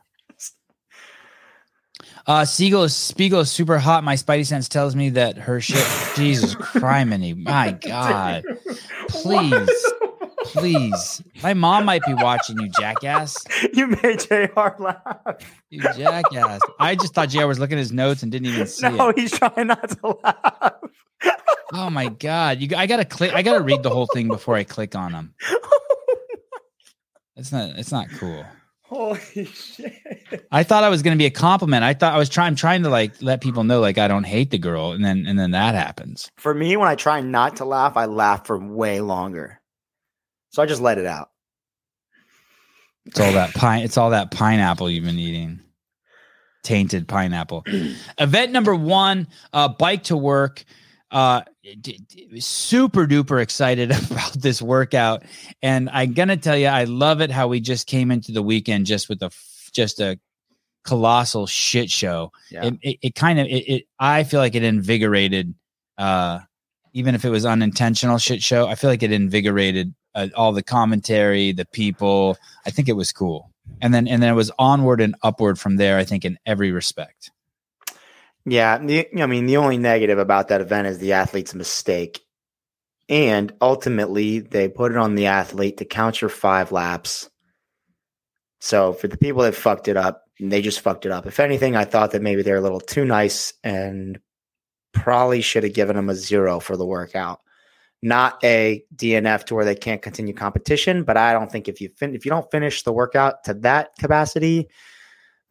uh, 2.28 2.46
Spiegel 2.46 2.84
is 2.84 2.96
Spiegel 2.96 3.40
is 3.42 3.52
super 3.52 3.78
hot. 3.80 4.04
My 4.04 4.16
spidey 4.16 4.46
sense 4.46 4.70
tells 4.70 4.96
me 4.96 5.10
that 5.12 5.38
her 5.38 5.60
shit. 5.62 5.86
Jesus 6.16 6.56
criminy, 6.56 7.36
my 7.36 7.72
God! 7.72 8.44
Please, 9.10 9.94
Please. 10.46 11.22
My 11.44 11.54
mom 11.54 11.86
might 11.86 12.04
be 12.06 12.14
watching 12.14 12.60
you, 12.60 12.70
jackass. 12.70 13.36
you 13.74 13.88
made 13.88 14.20
JR 14.20 14.70
laugh. 14.80 15.38
You 15.70 15.82
jackass. 15.82 16.62
I 16.80 16.96
just 16.96 17.14
thought 17.14 17.30
JR 17.30 17.46
was 17.46 17.60
looking 17.60 17.78
at 17.78 17.80
his 17.82 17.92
notes 17.92 18.24
and 18.24 18.32
didn't 18.32 18.48
even 18.48 18.68
see 18.68 18.90
No, 18.90 19.10
it. 19.10 19.20
he's 19.20 19.32
trying 19.32 19.68
not 19.68 19.90
to 19.90 20.18
laugh. 20.24 20.74
Oh 21.74 21.90
my 21.90 22.08
god. 22.10 22.60
You 22.62 22.76
I 22.76 22.88
gotta 22.88 23.06
click 23.06 23.34
I 23.34 23.42
gotta 23.44 23.64
read 23.64 23.84
the 23.84 23.90
whole 23.92 24.08
thing 24.08 24.28
before 24.28 24.56
I 24.56 24.64
click 24.64 24.96
on 24.96 25.14
him. 25.14 25.34
It's 27.36 27.54
not 27.54 27.70
it's 27.78 27.92
not 27.94 28.10
cool. 28.18 28.44
Holy 28.90 29.20
shit. 29.46 30.48
I 30.52 30.64
thought 30.64 30.84
I 30.84 30.90
was 30.90 31.04
gonna 31.04 31.16
be 31.16 31.28
a 31.28 31.32
compliment. 31.32 31.84
I 31.84 31.94
thought 31.94 32.12
I 32.12 32.18
was 32.18 32.28
trying 32.28 32.56
trying 32.56 32.82
to 32.82 32.90
like 32.90 33.22
let 33.22 33.40
people 33.40 33.64
know 33.64 33.80
like 33.80 34.00
I 34.00 34.08
don't 34.08 34.24
hate 34.24 34.50
the 34.50 34.58
girl, 34.58 34.94
and 34.94 35.06
then 35.06 35.26
and 35.28 35.38
then 35.38 35.52
that 35.52 35.76
happens. 35.76 36.32
For 36.38 36.56
me, 36.56 36.76
when 36.76 36.88
I 36.88 36.96
try 36.96 37.22
not 37.22 37.58
to 37.58 37.66
laugh, 37.66 37.98
I 37.98 38.06
laugh 38.06 38.48
for 38.48 38.58
way 38.58 39.00
longer. 39.00 39.62
So 40.50 40.64
I 40.64 40.66
just 40.66 40.82
let 40.82 40.98
it 40.98 41.06
out. 41.06 41.30
It's 43.06 43.20
all 43.20 43.32
that 43.34 43.54
pine. 43.54 43.84
It's 43.84 43.98
all 43.98 44.10
that 44.10 44.32
pineapple 44.32 44.90
you've 44.90 45.06
been 45.06 45.20
eating. 45.20 45.60
Tainted 46.64 47.08
pineapple. 47.08 47.66
Event 48.18 48.52
number 48.52 48.74
one: 48.74 49.28
uh, 49.54 49.68
bike 49.68 50.06
to 50.06 50.18
work. 50.18 50.66
Uh, 51.12 51.42
d- 51.82 52.00
d- 52.08 52.40
super 52.40 53.08
duper 53.08 53.42
excited 53.42 53.92
about 54.12 54.34
this 54.34 54.62
workout, 54.62 55.24
and 55.62 55.90
I'm 55.92 56.14
gonna 56.14 56.38
tell 56.38 56.58
you, 56.58 56.68
I 56.68 56.84
love 56.84 57.22
it 57.22 57.32
how 57.32 57.48
we 57.48 57.60
just 57.60 57.88
came 57.88 58.12
into 58.12 58.32
the 58.32 58.44
weekend 58.44 58.86
just 58.86 59.10
with 59.10 59.22
a 59.24 59.32
just 59.72 60.00
a 60.00 60.20
colossal 60.84 61.48
shit 61.48 61.90
show. 61.90 62.32
Yeah. 62.50 62.66
It, 62.66 62.74
it, 62.82 62.98
it 63.02 63.16
kind 63.16 63.40
of 63.40 63.48
it, 63.48 63.70
it. 63.70 63.84
I 64.00 64.24
feel 64.24 64.40
like 64.40 64.56
it 64.56 64.64
invigorated. 64.64 65.54
Uh, 65.98 66.40
even 66.94 67.14
if 67.14 67.24
it 67.24 67.30
was 67.30 67.46
unintentional 67.46 68.18
shit 68.18 68.42
show, 68.42 68.68
I 68.68 68.76
feel 68.76 68.90
like 68.90 69.04
it 69.04 69.12
invigorated 69.12 69.94
uh, 70.16 70.28
all 70.36 70.52
the 70.52 70.64
commentary, 70.64 71.52
the 71.52 71.66
people. 71.66 72.38
I 72.66 72.72
think 72.72 72.90
it 72.90 72.94
was 72.94 73.12
cool. 73.12 73.52
And 73.82 73.94
then 73.94 74.08
and 74.08 74.22
then 74.22 74.30
it 74.32 74.36
was 74.36 74.52
onward 74.58 75.02
and 75.02 75.16
upward 75.24 75.60
from 75.60 75.78
there. 75.78 75.98
I 75.98 76.04
think 76.04 76.26
in 76.26 76.38
every 76.46 76.72
respect. 76.72 77.32
Yeah, 78.46 78.78
the, 78.78 79.08
I 79.22 79.26
mean, 79.26 79.46
the 79.46 79.58
only 79.58 79.78
negative 79.78 80.18
about 80.18 80.48
that 80.48 80.62
event 80.62 80.88
is 80.88 81.00
the 81.00 81.14
athlete's 81.14 81.54
mistake. 81.54 82.22
And 83.08 83.52
ultimately, 83.60 84.40
they 84.40 84.70
put 84.70 84.92
it 84.92 84.98
on 84.98 85.16
the 85.16 85.26
athlete 85.26 85.78
to 85.78 85.86
count 85.86 86.22
your 86.22 86.30
five 86.30 86.72
laps. 86.72 87.30
So 88.60 88.94
for 88.94 89.08
the 89.08 89.18
people 89.18 89.44
that 89.44 89.56
fucked 89.56 89.88
it 89.88 89.98
up, 89.98 90.24
they 90.40 90.62
just 90.62 90.82
fucked 90.82 91.06
it 91.06 91.12
up. 91.12 91.26
If 91.26 91.40
anything, 91.40 91.76
I 91.76 91.86
thought 91.86 92.12
that 92.12 92.22
maybe 92.22 92.44
they're 92.44 92.58
a 92.58 92.62
little 92.62 92.80
too 92.80 93.06
nice 93.06 93.54
and 93.64 94.20
probably 94.94 95.42
should 95.42 95.64
have 95.64 95.74
given 95.74 95.96
them 95.96 96.10
a 96.10 96.16
zero 96.16 96.60
for 96.60 96.78
the 96.78 96.86
workout. 96.86 97.42
Not 98.02 98.42
a 98.44 98.84
DNF 98.96 99.46
to 99.46 99.56
where 99.56 99.66
they 99.66 99.76
can't 99.76 100.02
continue 100.02 100.34
competition, 100.34 101.04
but 101.04 101.18
I 101.18 101.34
don't 101.34 101.52
think 101.52 101.68
if 101.68 101.82
you 101.82 101.90
fin- 101.98 102.16
if 102.16 102.26
you 102.26 102.32
don't 102.32 102.50
finish 102.50 102.84
the 102.84 102.94
workout 102.94 103.44
to 103.46 103.54
that 103.56 103.90
capacity, 104.00 104.70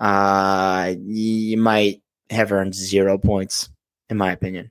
uh, 0.00 0.94
you 1.04 1.58
might 1.58 2.02
have 2.30 2.52
earned 2.52 2.74
zero 2.74 3.18
points, 3.18 3.68
in 4.08 4.16
my 4.16 4.32
opinion. 4.32 4.70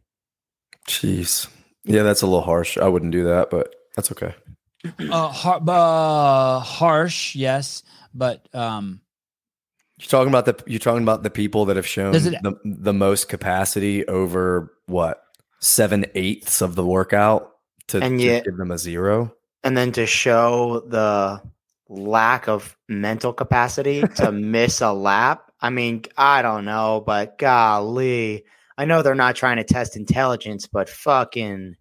Jeez. 0.87 1.47
Yeah, 1.83 2.03
that's 2.03 2.21
a 2.21 2.25
little 2.25 2.41
harsh. 2.41 2.77
I 2.77 2.87
wouldn't 2.87 3.11
do 3.11 3.23
that, 3.25 3.49
but 3.49 3.75
that's 3.95 4.11
okay. 4.11 4.33
Uh, 4.99 5.27
har- 5.27 5.61
uh 5.67 6.59
harsh, 6.59 7.35
yes, 7.35 7.83
but 8.13 8.47
um, 8.53 9.01
You're 9.97 10.07
talking 10.07 10.29
about 10.29 10.45
the 10.45 10.63
you're 10.65 10.79
talking 10.79 11.03
about 11.03 11.23
the 11.23 11.29
people 11.29 11.65
that 11.65 11.75
have 11.75 11.87
shown 11.87 12.15
it- 12.15 12.23
the, 12.23 12.55
the 12.63 12.93
most 12.93 13.27
capacity 13.27 14.07
over 14.07 14.71
what 14.85 15.23
seven 15.59 16.05
eighths 16.15 16.61
of 16.61 16.75
the 16.75 16.85
workout 16.85 17.51
to, 17.87 17.97
And 18.01 18.19
to 18.19 18.41
give 18.45 18.57
them 18.57 18.71
a 18.71 18.77
zero. 18.77 19.33
And 19.63 19.75
then 19.75 19.91
to 19.93 20.05
show 20.05 20.81
the 20.87 21.41
lack 21.89 22.47
of 22.47 22.77
mental 22.87 23.33
capacity 23.33 24.03
to 24.17 24.31
miss 24.31 24.79
a 24.79 24.93
lap. 24.93 25.46
I 25.61 25.69
mean, 25.69 26.03
I 26.17 26.41
don't 26.41 26.65
know, 26.65 27.03
but 27.05 27.37
golly. 27.37 28.45
I 28.77 28.85
know 28.85 29.01
they're 29.01 29.15
not 29.15 29.35
trying 29.35 29.57
to 29.57 29.63
test 29.63 29.95
intelligence, 29.97 30.67
but 30.67 30.87
fucking 30.89 31.75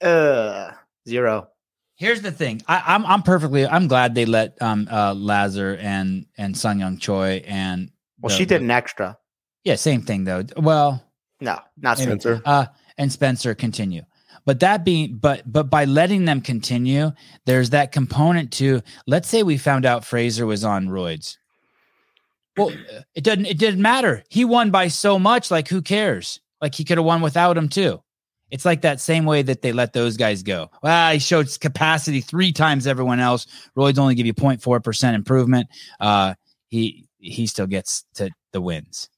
uh 0.00 0.70
zero. 1.08 1.48
here's 1.96 2.22
the 2.22 2.32
thing. 2.32 2.62
I, 2.68 2.82
I'm 2.86 3.04
I'm 3.06 3.22
perfectly. 3.22 3.66
I'm 3.66 3.88
glad 3.88 4.14
they 4.14 4.24
let 4.24 4.60
um 4.60 4.88
uh 4.90 5.14
Lazar 5.14 5.76
and 5.80 6.26
and 6.36 6.54
Seungyeon 6.54 7.00
Choi 7.00 7.42
and 7.46 7.90
Well, 8.20 8.30
the- 8.30 8.36
she 8.36 8.44
did 8.44 8.60
the- 8.60 8.64
an 8.64 8.70
extra. 8.70 9.18
yeah, 9.64 9.76
same 9.76 10.02
thing 10.02 10.24
though. 10.24 10.44
Well, 10.56 11.04
No, 11.40 11.58
not. 11.76 11.98
Spencer. 11.98 12.40
uh 12.44 12.66
and 12.98 13.12
Spencer 13.12 13.54
continue. 13.54 14.02
But 14.44 14.58
that 14.60 14.84
being 14.84 15.18
but 15.18 15.42
but 15.50 15.70
by 15.70 15.84
letting 15.84 16.24
them 16.24 16.40
continue, 16.40 17.12
there's 17.46 17.70
that 17.70 17.92
component 17.92 18.52
to 18.54 18.82
let's 19.06 19.28
say 19.28 19.42
we 19.44 19.56
found 19.56 19.86
out 19.86 20.04
Fraser 20.04 20.46
was 20.46 20.64
on 20.64 20.88
roids. 20.88 21.36
Well, 22.56 22.72
it 23.14 23.24
doesn't 23.24 23.46
it 23.46 23.58
didn't 23.58 23.80
matter. 23.80 24.24
He 24.28 24.44
won 24.44 24.70
by 24.70 24.88
so 24.88 25.18
much, 25.18 25.50
like 25.50 25.68
who 25.68 25.80
cares? 25.82 26.40
Like 26.60 26.74
he 26.74 26.84
could 26.84 26.98
have 26.98 27.04
won 27.04 27.22
without 27.22 27.56
him 27.56 27.68
too. 27.68 28.02
It's 28.50 28.66
like 28.66 28.82
that 28.82 29.00
same 29.00 29.24
way 29.24 29.40
that 29.42 29.62
they 29.62 29.72
let 29.72 29.94
those 29.94 30.18
guys 30.18 30.42
go. 30.42 30.70
Well, 30.82 31.12
he 31.14 31.18
showed 31.18 31.48
capacity 31.60 32.20
three 32.20 32.52
times 32.52 32.86
everyone 32.86 33.18
else. 33.18 33.46
Roids 33.76 33.98
only 33.98 34.14
give 34.14 34.26
you 34.26 34.34
0.4% 34.34 35.14
improvement. 35.14 35.68
Uh 35.98 36.34
he 36.68 37.06
he 37.18 37.46
still 37.46 37.66
gets 37.66 38.04
to 38.14 38.30
the 38.52 38.60
wins. 38.60 39.08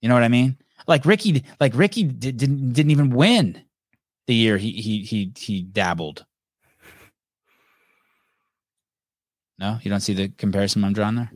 You 0.00 0.08
know 0.08 0.14
what 0.14 0.22
I 0.22 0.28
mean? 0.28 0.56
Like 0.86 1.04
Ricky, 1.04 1.44
like 1.58 1.74
Ricky 1.74 2.04
did, 2.04 2.36
didn't 2.36 2.72
didn't 2.72 2.90
even 2.92 3.10
win 3.10 3.62
the 4.26 4.34
year 4.34 4.56
he 4.56 4.72
he 4.72 5.02
he 5.02 5.32
he 5.36 5.62
dabbled. 5.62 6.24
No, 9.58 9.78
you 9.82 9.90
don't 9.90 10.00
see 10.00 10.14
the 10.14 10.28
comparison 10.28 10.84
I'm 10.84 10.94
drawing 10.94 11.16
there. 11.16 11.30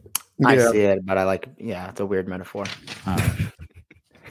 I 0.45 0.59
see 0.59 0.81
it, 0.81 1.05
but 1.05 1.19
I 1.19 1.25
like 1.25 1.49
yeah, 1.59 1.91
it's 1.91 2.01
a 2.01 2.07
weird 2.07 2.29
metaphor. 2.29 2.65
All 3.07 3.17
right. 3.17 3.53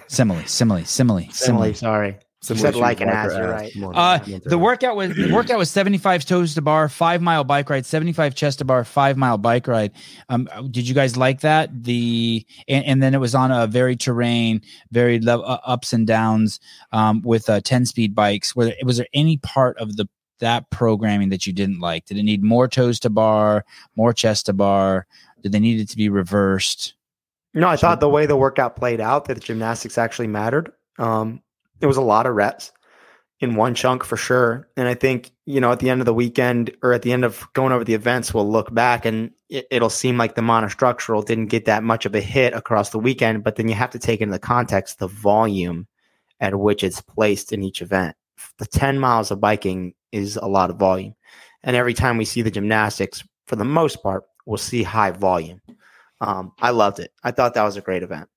simile, 0.08 0.46
simile, 0.46 0.86
simile, 0.86 1.28
Simile, 1.32 1.32
simile. 1.32 1.74
sorry. 1.76 2.18
Similar 2.44 2.74
said 2.74 2.76
like 2.76 3.00
an 3.00 3.08
ass, 3.08 3.32
you're 3.38 3.50
right. 3.50 3.72
Come 3.74 3.92
Uh, 3.96 4.20
the 4.44 4.58
workout 4.58 4.98
was 4.98 5.16
the 5.16 5.32
workout 5.34 5.58
was 5.58 5.72
75 5.72 6.26
toes 6.26 6.56
to 6.56 6.62
bar, 6.62 6.90
five 6.90 7.22
mile 7.22 7.46
bike 7.46 7.70
ride, 7.70 7.86
75 7.86 8.36
chest 8.36 8.60
to 8.60 8.66
bar, 8.66 8.84
five 8.84 9.16
mile 9.16 9.38
bike 9.38 9.66
ride. 9.66 9.94
Um, 10.28 10.50
did 10.70 10.86
you 10.86 10.94
guys 10.94 11.16
like 11.16 11.40
that? 11.40 11.86
The 11.86 12.46
and, 12.68 12.84
and 12.84 13.02
then 13.02 13.14
it 13.14 13.20
was 13.20 13.34
on 13.34 13.52
a 13.52 13.66
very 13.66 13.96
terrain, 13.96 14.62
very 14.92 15.22
level, 15.22 15.46
uh, 15.46 15.60
ups 15.66 15.94
and 15.94 16.06
downs, 16.06 16.60
um, 16.92 17.22
with 17.22 17.50
uh, 17.50 17.62
10 17.62 17.86
speed 17.86 18.14
bikes. 18.14 18.54
Were 18.54 18.66
there, 18.66 18.76
was 18.84 18.98
there 18.98 19.08
any 19.14 19.38
part 19.38 19.78
of 19.78 19.96
the 19.96 20.10
that 20.40 20.70
programming 20.70 21.30
that 21.30 21.48
you 21.48 21.54
didn't 21.54 21.80
like? 21.80 22.08
Did 22.08 22.18
it 22.18 22.24
need 22.24 22.44
more 22.44 22.68
toes 22.68 23.00
to 23.02 23.10
bar, 23.10 23.64
more 23.96 24.12
chest 24.12 24.48
to 24.48 24.54
bar? 24.54 25.08
Did 25.44 25.52
they 25.52 25.60
need 25.60 25.80
it 25.80 25.90
to 25.90 25.98
be 25.98 26.10
reversed? 26.10 26.96
No, 27.54 27.68
I 27.68 27.76
thought 27.76 28.00
the 28.00 28.10
way 28.10 28.26
the 28.26 28.36
workout 28.36 28.76
played 28.76 29.00
out 29.00 29.26
that 29.26 29.36
the 29.36 29.40
gymnastics 29.40 29.98
actually 29.98 30.28
mattered. 30.28 30.72
Um, 30.98 31.42
it 31.82 31.86
was 31.86 31.98
a 31.98 32.02
lot 32.02 32.26
of 32.26 32.34
reps 32.34 32.72
in 33.40 33.56
one 33.56 33.76
chunk 33.76 34.04
for 34.04 34.18
sure. 34.18 34.70
And 34.78 34.88
I 34.88 34.94
think, 34.94 35.32
you 35.46 35.60
know, 35.60 35.72
at 35.72 35.80
the 35.80 35.90
end 35.90 36.02
of 36.02 36.06
the 36.06 36.14
weekend 36.14 36.76
or 36.82 36.94
at 36.94 37.02
the 37.02 37.12
end 37.12 37.26
of 37.26 37.46
going 37.54 37.74
over 37.74 37.84
the 37.84 37.94
events, 37.94 38.34
we'll 38.34 38.50
look 38.50 38.74
back 38.74 39.06
and 39.06 39.32
it, 39.50 39.68
it'll 39.70 39.90
seem 39.90 40.18
like 40.18 40.36
the 40.36 40.42
monostructural 40.42 41.26
didn't 41.26 41.48
get 41.48 41.66
that 41.66 41.84
much 41.84 42.06
of 42.06 42.16
a 42.16 42.22
hit 42.22 42.54
across 42.54 42.90
the 42.90 43.00
weekend. 43.00 43.44
But 43.44 43.58
then 43.58 43.68
you 43.68 43.76
have 43.76 43.92
to 43.92 44.00
take 44.00 44.22
into 44.22 44.32
the 44.32 44.40
context 44.40 45.00
the 45.00 45.08
volume 45.08 45.88
at 46.40 46.58
which 46.58 46.84
it's 46.84 47.02
placed 47.02 47.52
in 47.52 47.64
each 47.64 47.82
event. 47.82 48.16
The 48.58 48.66
10 48.66 48.98
miles 48.98 49.30
of 49.30 49.42
biking 49.42 49.94
is 50.12 50.38
a 50.38 50.48
lot 50.48 50.70
of 50.70 50.78
volume. 50.78 51.16
And 51.64 51.76
every 51.76 51.94
time 51.94 52.18
we 52.18 52.26
see 52.26 52.42
the 52.42 52.52
gymnastics, 52.52 53.24
for 53.48 53.56
the 53.56 53.66
most 53.66 54.02
part, 54.02 54.24
we'll 54.46 54.58
see 54.58 54.84
high 54.84 55.12
volume. 55.12 55.62
Um, 56.22 56.54
I 56.60 56.70
loved 56.72 57.00
it. 57.00 57.12
I 57.24 57.32
thought 57.32 57.54
that 57.56 57.64
was 57.64 57.78
a 57.78 57.82
great 57.82 58.04
event. 58.04 58.30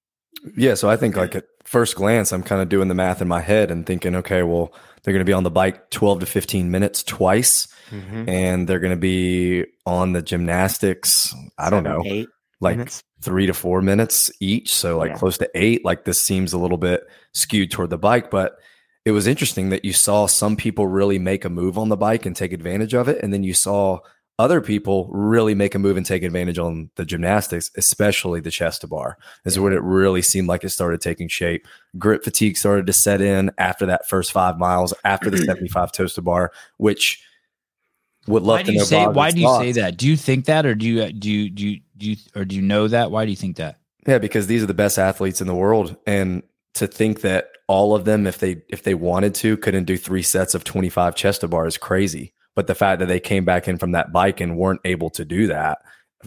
Yeah, 0.56 0.74
so 0.74 0.88
I 0.90 0.96
think 0.96 1.16
like 1.16 1.34
at 1.34 1.44
first 1.64 1.96
glance, 1.96 2.32
I'm 2.32 2.42
kind 2.42 2.60
of 2.60 2.68
doing 2.68 2.88
the 2.88 2.94
math 2.94 3.22
in 3.22 3.28
my 3.28 3.40
head 3.40 3.70
and 3.70 3.86
thinking, 3.86 4.14
okay, 4.16 4.42
well, 4.42 4.72
they're 5.02 5.12
going 5.14 5.24
to 5.24 5.28
be 5.28 5.32
on 5.32 5.44
the 5.44 5.50
bike 5.50 5.90
12 5.90 6.20
to 6.20 6.26
15 6.26 6.70
minutes 6.70 7.02
twice, 7.02 7.68
and 7.90 8.68
they're 8.68 8.80
going 8.80 8.90
to 8.92 8.96
be 8.96 9.64
on 9.86 10.12
the 10.12 10.22
gymnastics. 10.22 11.32
I 11.58 11.70
don't 11.70 11.84
Seven, 11.84 11.98
know, 11.98 12.02
Eight 12.04 12.28
like 12.60 12.76
minutes. 12.78 13.02
three 13.22 13.46
to 13.46 13.54
four 13.54 13.82
minutes 13.82 14.30
each, 14.40 14.74
so 14.74 14.98
like 14.98 15.10
Yeah. 15.12 15.16
close 15.18 15.38
to 15.38 15.50
eight. 15.54 15.84
Like 15.84 16.04
this 16.04 16.20
seems 16.20 16.52
a 16.52 16.58
little 16.58 16.78
bit 16.78 17.04
skewed 17.32 17.70
toward 17.70 17.90
the 17.90 17.98
bike, 17.98 18.30
but 18.30 18.56
it 19.04 19.12
was 19.12 19.26
interesting 19.28 19.70
that 19.70 19.84
you 19.84 19.92
saw 19.92 20.26
some 20.26 20.56
people 20.56 20.86
really 20.88 21.18
make 21.18 21.44
a 21.44 21.48
move 21.50 21.78
on 21.78 21.88
the 21.88 21.96
bike 21.96 22.26
and 22.26 22.34
take 22.34 22.52
advantage 22.52 22.94
of 22.94 23.08
it, 23.08 23.22
and 23.22 23.32
then 23.32 23.44
you 23.44 23.54
saw 23.54 24.00
other 24.38 24.60
people 24.60 25.08
really 25.10 25.54
make 25.54 25.74
a 25.74 25.78
move 25.78 25.96
and 25.96 26.04
take 26.04 26.22
advantage 26.22 26.58
on 26.58 26.90
the 26.96 27.06
gymnastics, 27.06 27.70
especially 27.76 28.40
the 28.40 28.50
chest 28.50 28.82
to 28.82 28.86
bar. 28.86 29.16
Is 29.44 29.58
when 29.58 29.72
it 29.72 29.82
really 29.82 30.22
seemed 30.22 30.48
like 30.48 30.62
it 30.62 30.70
started 30.70 31.00
taking 31.00 31.28
shape. 31.28 31.66
Grip 31.98 32.22
fatigue 32.22 32.56
started 32.56 32.86
to 32.86 32.92
set 32.92 33.20
in 33.20 33.50
after 33.58 33.86
that 33.86 34.08
first 34.08 34.32
five 34.32 34.58
miles, 34.58 34.92
after 35.04 35.30
the 35.30 35.38
mm-hmm. 35.38 35.46
75 35.46 35.92
toes 35.92 36.14
to 36.14 36.22
bar, 36.22 36.52
which 36.76 37.22
would 38.26 38.42
love 38.42 38.58
Why 38.58 38.62
to 38.62 38.66
do 38.66 38.72
you 38.72 38.78
know. 38.78 38.84
say? 38.84 39.06
Why 39.06 39.30
do 39.30 39.40
you 39.40 39.56
say 39.56 39.72
that? 39.72 39.96
Do 39.96 40.06
you 40.08 40.16
think 40.16 40.44
that, 40.46 40.66
or 40.66 40.74
do 40.74 40.86
you 40.86 41.02
uh, 41.02 41.10
do 41.18 41.30
you 41.30 41.50
do 41.50 41.66
you, 41.66 41.80
do 41.96 42.10
you 42.10 42.16
or 42.34 42.44
do 42.44 42.56
you 42.56 42.62
know 42.62 42.88
that? 42.88 43.10
Why 43.10 43.24
do 43.24 43.30
you 43.30 43.36
think 43.36 43.56
that? 43.56 43.78
Yeah, 44.06 44.18
because 44.18 44.46
these 44.46 44.62
are 44.62 44.66
the 44.66 44.74
best 44.74 44.98
athletes 44.98 45.40
in 45.40 45.46
the 45.46 45.54
world, 45.54 45.96
and 46.06 46.42
to 46.74 46.86
think 46.86 47.22
that 47.22 47.48
all 47.68 47.94
of 47.94 48.04
them, 48.04 48.26
if 48.26 48.38
they 48.38 48.62
if 48.68 48.82
they 48.82 48.94
wanted 48.94 49.34
to, 49.36 49.56
couldn't 49.56 49.84
do 49.84 49.96
three 49.96 50.22
sets 50.22 50.54
of 50.54 50.64
twenty 50.64 50.90
five 50.90 51.14
chest 51.14 51.40
to 51.40 51.48
bar 51.48 51.66
is 51.66 51.78
crazy. 51.78 52.32
But 52.56 52.66
the 52.66 52.74
fact 52.74 52.98
that 52.98 53.06
they 53.06 53.20
came 53.20 53.44
back 53.44 53.68
in 53.68 53.78
from 53.78 53.92
that 53.92 54.12
bike 54.12 54.40
and 54.40 54.56
weren't 54.56 54.80
able 54.84 55.10
to 55.10 55.24
do 55.24 55.46
that, 55.46 55.78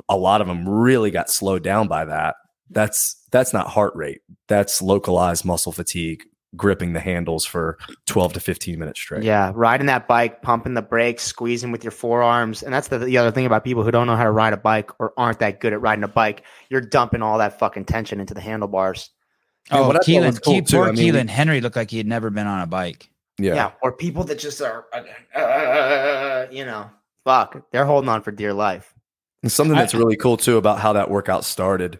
a 0.08 0.16
lot 0.16 0.40
of 0.40 0.48
them 0.48 0.70
really 0.70 1.12
got 1.12 1.30
slowed 1.30 1.64
down 1.64 1.90
by 1.90 2.06
that. 2.06 2.36
That's 2.70 3.16
that's 3.32 3.52
not 3.52 3.68
heart 3.68 3.96
rate. 3.96 4.22
That's 4.48 4.82
localized 4.82 5.44
muscle 5.44 5.72
fatigue, 5.72 6.24
gripping 6.56 6.94
the 6.94 7.00
handles 7.00 7.46
for 7.46 7.80
12 8.06 8.34
to 8.34 8.40
15 8.40 8.78
minutes 8.78 9.00
straight. 9.00 9.24
Yeah, 9.24 9.52
riding 9.56 9.88
that 9.88 10.08
bike, 10.08 10.44
pumping 10.44 10.76
the 10.76 10.84
brakes, 10.84 11.24
squeezing 11.24 11.72
with 11.72 11.84
your 11.84 11.92
forearms. 11.92 12.62
And 12.62 12.72
that's 12.72 12.90
the, 12.90 13.00
the 13.00 13.18
other 13.18 13.32
thing 13.32 13.48
about 13.48 13.64
people 13.64 13.84
who 13.84 13.92
don't 13.92 14.06
know 14.08 14.16
how 14.16 14.24
to 14.24 14.32
ride 14.32 14.54
a 14.54 14.58
bike 14.58 14.92
or 15.00 15.14
aren't 15.18 15.40
that 15.40 15.60
good 15.60 15.74
at 15.74 15.82
riding 15.82 16.04
a 16.04 16.08
bike. 16.08 16.44
You're 16.70 16.82
dumping 16.82 17.24
all 17.24 17.40
that 17.40 17.58
fucking 17.58 17.86
tension 17.86 18.20
into 18.20 18.36
the 18.36 18.42
handlebars. 18.42 19.10
Yeah, 19.72 19.80
oh, 19.80 19.88
what 19.88 19.96
I 19.96 20.00
Keelan, 20.00 20.44
cool, 20.44 20.62
Ke- 20.62 20.66
too, 20.66 20.78
poor 20.78 20.90
I 20.90 20.92
mean- 20.92 21.14
Keelan 21.14 21.30
Henry 21.30 21.60
looked 21.62 21.76
like 21.76 21.90
he 21.90 21.98
had 21.98 22.08
never 22.08 22.30
been 22.30 22.48
on 22.48 22.62
a 22.62 22.68
bike. 22.68 23.10
Yeah. 23.40 23.56
Yeah. 23.56 23.72
Or 23.82 23.92
people 23.92 24.24
that 24.26 24.38
just 24.38 24.62
are, 24.62 24.86
uh, 25.36 26.46
you 26.52 26.66
know, 26.66 26.90
fuck, 27.24 27.64
they're 27.72 27.86
holding 27.86 28.10
on 28.10 28.22
for 28.22 28.32
dear 28.32 28.54
life. 28.54 28.94
And 29.42 29.52
something 29.52 29.78
that's 29.78 29.94
really 29.94 30.18
cool 30.18 30.38
too 30.38 30.58
about 30.58 30.80
how 30.80 30.94
that 30.94 31.10
workout 31.10 31.46
started. 31.46 32.00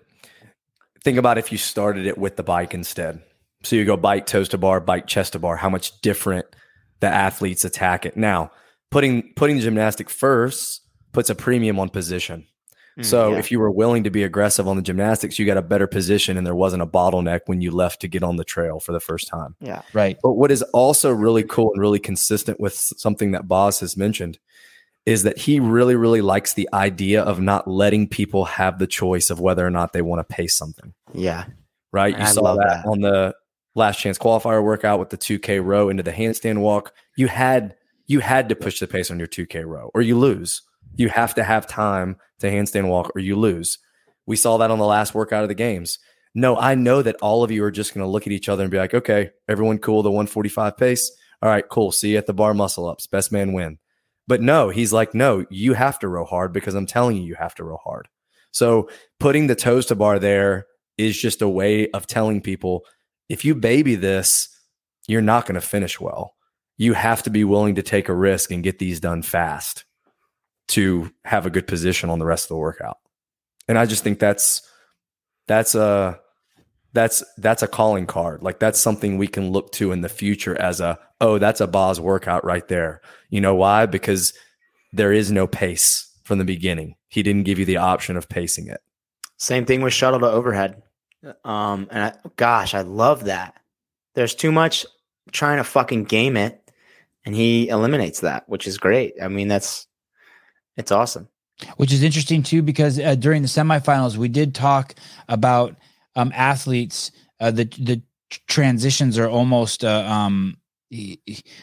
Think 1.04 1.18
about 1.18 1.38
if 1.38 1.52
you 1.52 1.58
started 1.58 2.06
it 2.06 2.18
with 2.18 2.36
the 2.36 2.44
bike 2.44 2.74
instead. 2.74 3.24
So 3.64 3.76
you 3.76 3.86
go 3.86 3.98
bike 3.98 4.26
toes 4.26 4.50
to 4.50 4.58
bar, 4.58 4.80
bike 4.80 5.08
chest 5.08 5.34
to 5.34 5.40
bar, 5.40 5.56
how 5.56 5.70
much 5.70 6.02
different 6.02 6.46
the 7.00 7.08
athletes 7.08 7.64
attack 7.64 8.06
it. 8.06 8.18
Now, 8.18 8.52
putting 8.92 9.34
putting 9.36 9.56
the 9.58 9.62
gymnastic 9.62 10.10
first 10.10 10.82
puts 11.14 11.30
a 11.30 11.36
premium 11.36 11.80
on 11.80 11.90
position. 11.90 12.46
Mm, 13.00 13.06
So 13.06 13.32
yeah. 13.32 13.38
if 13.40 13.52
you 13.52 13.60
were 13.60 13.72
willing 13.72 14.04
to 14.04 14.10
be 14.10 14.24
aggressive 14.24 14.68
on 14.68 14.76
the 14.76 14.82
gymnastics, 14.82 15.40
you 15.40 15.46
got 15.46 15.58
a 15.58 15.62
better 15.62 15.88
position 15.88 16.38
and 16.38 16.46
there 16.46 16.56
wasn't 16.56 16.82
a 16.84 16.88
bottleneck 16.88 17.42
when 17.48 17.62
you 17.62 17.72
left 17.72 18.02
to 18.02 18.08
get 18.08 18.24
on 18.24 18.36
the 18.36 18.44
trail 18.44 18.80
for 18.80 18.92
the 18.92 19.00
first 19.00 19.28
time. 19.28 19.56
yeah, 19.60 19.82
Right. 19.94 20.18
But 20.22 20.34
what 20.34 20.52
is 20.52 20.62
also 20.74 21.12
really 21.12 21.44
cool 21.44 21.72
and 21.74 21.82
really 21.82 22.00
consistent 22.00 22.60
with 22.60 22.74
something 22.74 23.32
that 23.32 23.48
Boz 23.48 23.80
has 23.80 23.96
mentioned 23.98 24.40
is 25.06 25.24
that 25.24 25.38
he 25.40 25.60
really, 25.60 25.96
really 25.96 26.22
likes 26.22 26.54
the 26.54 26.70
idea 26.74 27.24
of 27.24 27.40
not 27.40 27.68
letting 27.68 28.08
people 28.08 28.46
have 28.46 28.78
the 28.80 28.86
choice 28.88 29.30
of 29.30 29.40
whether 29.40 29.66
or 29.66 29.72
not 29.72 29.94
they 29.94 30.02
want 30.02 30.20
to 30.20 30.36
pay 30.36 30.46
something. 30.48 30.94
yeah, 31.14 31.46
Right? 31.92 32.14
I 32.16 32.28
You 32.28 32.34
saw 32.34 32.56
that, 32.56 32.84
that. 32.84 32.86
on 32.86 33.00
the 33.02 33.34
last 33.76 34.00
chance 34.00 34.18
qualifier 34.20 34.64
workout 34.64 35.00
with 35.00 35.10
the 35.10 35.18
2K 35.18 35.64
row 35.64 35.90
into 35.90 36.04
the 36.04 36.12
handstand 36.12 36.60
walk. 36.60 36.94
You 37.16 37.28
had 37.28 37.76
you 38.08 38.20
had 38.20 38.50
to 38.50 38.56
push 38.56 38.80
the 38.80 38.88
pace 38.88 39.10
on 39.10 39.18
your 39.20 39.28
2K 39.28 39.66
row 39.66 39.90
or 39.94 40.02
you 40.02 40.18
lose. 40.18 40.62
You 40.96 41.10
have 41.10 41.34
to 41.36 41.44
have 41.44 41.66
time 41.66 42.18
to 42.40 42.50
handstand 42.50 42.88
walk 42.88 43.12
or 43.16 43.20
you 43.20 43.36
lose. 43.36 43.78
We 44.26 44.36
saw 44.36 44.58
that 44.58 44.72
on 44.72 44.80
the 44.80 44.86
last 44.86 45.14
workout 45.16 45.44
of 45.44 45.50
the 45.50 45.56
games. 45.56 45.98
No, 46.36 46.56
I 46.58 46.76
know 46.76 47.02
that 47.02 47.16
all 47.22 47.44
of 47.44 47.52
you 47.52 47.64
are 47.64 47.72
just 47.72 47.94
going 47.94 48.06
to 48.06 48.10
look 48.10 48.28
at 48.28 48.34
each 48.34 48.50
other 48.50 48.64
and 48.64 48.72
be 48.72 48.78
like, 48.78 48.94
okay, 48.94 49.32
everyone 49.48 49.80
cool, 49.80 50.04
the 50.04 50.12
145 50.12 50.78
pace. 50.78 51.12
All 51.42 51.50
right, 51.50 51.68
cool. 51.68 51.92
See 51.92 52.12
you 52.12 52.18
at 52.18 52.28
the 52.28 52.34
bar 52.34 52.54
muscle 52.54 52.88
ups. 52.88 53.08
Best 53.08 53.32
man 53.32 53.54
win. 53.54 53.80
But 54.28 54.42
no, 54.42 54.70
he's 54.70 54.94
like, 54.94 55.16
no, 55.16 55.46
you 55.50 55.74
have 55.74 55.98
to 56.00 56.08
row 56.08 56.26
hard 56.26 56.54
because 56.54 56.76
I'm 56.76 56.86
telling 56.86 57.18
you, 57.18 57.24
you 57.24 57.36
have 57.36 57.56
to 57.56 57.64
row 57.64 57.80
hard. 57.84 58.08
So 58.52 58.90
putting 59.20 59.48
the 59.48 59.56
toes 59.56 59.88
to 59.88 59.96
bar 59.96 60.20
there 60.20 60.68
is 60.98 61.20
just 61.20 61.42
a 61.42 61.50
way 61.50 61.90
of 61.92 62.06
telling 62.06 62.42
people 62.42 62.86
if 63.30 63.46
you 63.46 63.56
baby 63.56 63.96
this, 63.96 64.48
you're 65.08 65.22
not 65.22 65.46
going 65.46 65.56
to 65.56 65.62
finish 65.62 66.00
well. 66.00 66.36
You 66.78 66.94
have 66.94 67.24
to 67.24 67.30
be 67.30 67.44
willing 67.44 67.76
to 67.76 67.84
take 67.84 68.10
a 68.10 68.14
risk 68.14 68.52
and 68.52 68.64
get 68.64 68.80
these 68.80 69.00
done 69.00 69.24
fast 69.24 69.86
to 70.70 71.12
have 71.26 71.46
a 71.46 71.50
good 71.50 71.68
position 71.68 72.10
on 72.10 72.20
the 72.20 72.26
rest 72.26 72.46
of 72.46 72.50
the 72.50 72.58
workout. 72.58 72.98
And 73.68 73.78
I 73.78 73.86
just 73.86 74.04
think 74.04 74.20
that's 74.20 74.62
that's 75.48 75.76
a 75.76 76.20
that's 76.94 77.24
that's 77.38 77.64
a 77.64 77.68
calling 77.68 78.06
card. 78.06 78.42
Like 78.42 78.60
that's 78.60 78.80
something 78.80 79.18
we 79.18 79.28
can 79.28 79.52
look 79.52 79.72
to 79.74 79.92
in 79.92 80.02
the 80.02 80.10
future 80.10 80.60
as 80.60 80.80
a 80.80 80.98
oh, 81.22 81.38
that's 81.38 81.62
a 81.62 81.68
Boz 81.68 82.00
workout 82.00 82.44
right 82.46 82.68
there. 82.68 83.02
You 83.30 83.42
know 83.42 83.56
why? 83.56 83.86
Because 83.86 84.34
there 84.94 85.14
is 85.14 85.32
no 85.32 85.46
pace 85.46 86.12
from 86.24 86.40
the 86.40 86.46
beginning. 86.46 86.96
He 87.10 87.24
didn't 87.24 87.44
give 87.44 87.60
you 87.60 87.66
the 87.66 87.78
option 87.78 88.18
of 88.18 88.30
pacing 88.30 88.68
it. 88.68 88.82
Same 89.38 89.66
thing 89.66 89.82
with 89.82 89.94
shuttle 89.94 90.20
to 90.20 90.30
overhead. 90.30 90.82
Um, 91.44 91.88
and 91.92 92.04
I, 92.04 92.14
gosh, 92.38 92.74
I 92.74 92.82
love 92.82 93.26
that. 93.26 93.56
There's 94.16 94.36
too 94.36 94.52
much 94.52 94.86
trying 95.32 95.58
to 95.58 95.64
fucking 95.64 96.06
game 96.06 96.38
it, 96.38 96.72
and 97.26 97.36
he 97.36 97.70
eliminates 97.70 98.22
that, 98.22 98.48
which 98.48 98.68
is 98.68 98.78
great. 98.78 99.14
I 99.22 99.28
mean, 99.28 99.48
that's 99.48 99.88
it's 100.80 100.92
awesome. 100.92 101.28
which 101.78 101.94
is 101.94 102.02
interesting 102.02 102.42
too 102.42 102.62
because 102.62 102.98
uh, 103.00 103.16
during 103.16 103.42
the 103.42 103.48
semifinals 103.48 104.18
we 104.18 104.30
did 104.30 104.56
talk 104.56 104.96
about 105.28 105.76
um, 106.16 106.32
athletes 106.34 107.12
uh, 107.40 107.52
the 107.52 107.66
the 107.66 108.02
transitions 108.48 109.18
are 109.18 109.30
almost 109.30 109.84
uh, 109.84 110.06
um 110.08 110.58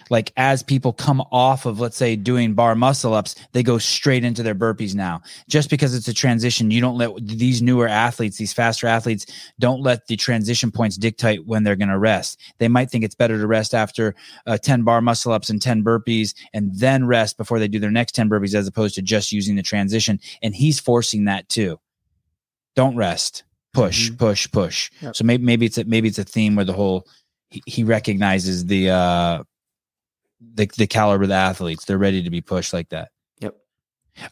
like 0.08 0.32
as 0.36 0.62
people 0.62 0.92
come 0.92 1.20
off 1.32 1.66
of 1.66 1.80
let's 1.80 1.96
say 1.96 2.14
doing 2.14 2.54
bar 2.54 2.74
muscle 2.76 3.12
ups 3.12 3.34
they 3.52 3.62
go 3.62 3.76
straight 3.78 4.24
into 4.24 4.42
their 4.42 4.54
burpees 4.54 4.94
now. 4.94 5.20
Just 5.48 5.68
because 5.68 5.94
it's 5.94 6.08
a 6.08 6.14
transition 6.14 6.70
you 6.70 6.80
don't 6.80 6.96
let 6.96 7.10
these 7.20 7.60
newer 7.60 7.88
athletes 7.88 8.36
these 8.36 8.52
faster 8.52 8.86
athletes 8.86 9.26
don't 9.58 9.82
let 9.82 10.06
the 10.06 10.16
transition 10.16 10.70
points 10.70 10.96
dictate 10.96 11.44
when 11.46 11.64
they're 11.64 11.76
going 11.76 11.88
to 11.88 11.98
rest. 11.98 12.40
They 12.58 12.68
might 12.68 12.90
think 12.90 13.02
it's 13.04 13.14
better 13.16 13.38
to 13.38 13.46
rest 13.46 13.74
after 13.74 14.14
uh, 14.46 14.58
10 14.58 14.82
bar 14.82 15.00
muscle 15.00 15.32
ups 15.32 15.50
and 15.50 15.60
10 15.60 15.82
burpees 15.82 16.34
and 16.54 16.70
then 16.78 17.06
rest 17.06 17.36
before 17.36 17.58
they 17.58 17.68
do 17.68 17.78
their 17.80 17.90
next 17.90 18.12
10 18.14 18.28
burpees 18.30 18.54
as 18.54 18.68
opposed 18.68 18.94
to 18.94 19.02
just 19.02 19.32
using 19.32 19.56
the 19.56 19.62
transition 19.62 20.20
and 20.42 20.54
he's 20.54 20.78
forcing 20.78 21.24
that 21.24 21.48
too. 21.48 21.80
Don't 22.74 22.96
rest. 22.96 23.42
Push 23.72 24.10
Mhm. 24.10 24.18
push 24.18 24.50
push. 24.50 24.90
Yep. 25.02 25.16
so 25.16 25.24
maybe 25.24 25.44
maybe 25.44 25.66
it's 25.66 25.76
a, 25.78 25.84
maybe 25.84 26.08
it's 26.08 26.18
a 26.18 26.24
theme 26.24 26.54
where 26.56 26.64
the 26.64 26.72
whole 26.72 27.06
he, 27.50 27.62
he 27.66 27.84
recognizes 27.84 28.66
the 28.66 28.90
uh 28.90 29.42
the 30.54 30.66
the 30.76 30.86
caliber 30.86 31.24
of 31.24 31.28
the 31.28 31.34
athletes 31.34 31.84
they're 31.84 31.98
ready 31.98 32.22
to 32.22 32.30
be 32.30 32.40
pushed 32.40 32.72
like 32.72 32.88
that 32.90 33.10
Yep. 33.40 33.56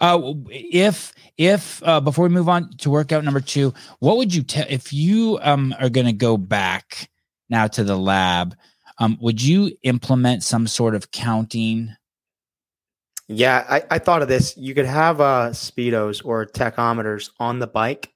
uh 0.00 0.20
if 0.50 1.12
if 1.36 1.82
uh 1.84 2.00
before 2.00 2.24
we 2.24 2.34
move 2.34 2.48
on 2.48 2.70
to 2.78 2.90
workout 2.90 3.24
number 3.24 3.40
two 3.40 3.72
what 4.00 4.16
would 4.16 4.34
you 4.34 4.42
tell 4.42 4.66
if 4.68 4.92
you 4.92 5.38
um 5.42 5.74
are 5.80 5.88
going 5.88 6.06
to 6.06 6.12
go 6.12 6.36
back 6.36 7.08
now 7.48 7.66
to 7.66 7.84
the 7.84 7.96
lab 7.96 8.54
um 8.98 9.18
would 9.20 9.42
you 9.42 9.70
implement 9.82 10.42
some 10.42 10.66
sort 10.66 10.94
of 10.94 11.10
counting 11.10 11.94
Yeah, 13.28 13.64
I, 13.68 13.82
I 13.90 13.98
thought 13.98 14.20
of 14.22 14.28
this. 14.28 14.54
You 14.56 14.74
could 14.74 14.84
have 14.86 15.20
uh, 15.20 15.50
speedos 15.50 16.20
or 16.24 16.44
tachometers 16.44 17.30
on 17.40 17.58
the 17.58 17.66
bike, 17.66 18.12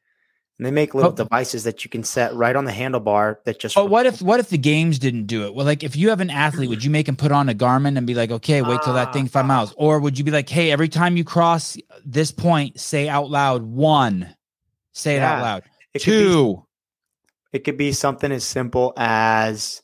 and 0.58 0.66
they 0.66 0.70
make 0.70 0.92
little 0.94 1.12
Oh. 1.12 1.14
devices 1.14 1.64
that 1.64 1.84
you 1.84 1.90
can 1.90 2.02
set 2.02 2.34
right 2.34 2.54
on 2.56 2.64
the 2.64 2.72
handlebar 2.72 3.36
that 3.44 3.58
just. 3.60 3.74
But 3.76 3.88
what 3.88 4.06
if 4.06 4.20
what 4.20 4.40
if 4.40 4.48
the 4.50 4.58
games 4.58 4.98
didn't 4.98 5.26
do 5.26 5.44
it? 5.46 5.54
Well, 5.54 5.64
like 5.64 5.82
if 5.84 5.96
you 5.96 6.08
have 6.10 6.20
an 6.20 6.30
athlete, 6.30 6.68
would 6.68 6.82
you 6.84 6.90
make 6.90 7.08
him 7.08 7.16
put 7.16 7.30
on 7.32 7.48
a 7.48 7.54
Garmin 7.54 7.96
and 7.96 8.06
be 8.06 8.14
like, 8.14 8.30
okay, 8.30 8.60
wait 8.62 8.80
till 8.82 8.94
that 8.94 9.12
thing 9.12 9.28
five 9.28 9.44
Ah. 9.44 9.48
miles, 9.48 9.72
or 9.76 10.00
would 10.00 10.18
you 10.18 10.24
be 10.24 10.30
like, 10.32 10.48
hey, 10.48 10.70
every 10.70 10.88
time 10.88 11.16
you 11.16 11.24
cross 11.24 11.76
this 12.04 12.30
point, 12.32 12.80
say 12.80 13.08
out 13.08 13.30
loud 13.30 13.62
one, 13.62 14.34
say 14.92 15.16
it 15.16 15.22
out 15.22 15.42
loud, 15.42 15.62
it 15.94 16.02
could 16.02 16.10
be 16.10 16.18
two. 16.24 16.64
It 17.52 17.64
could 17.64 17.78
be 17.78 17.92
something 17.92 18.30
as 18.30 18.44
simple 18.44 18.92
as 18.96 19.82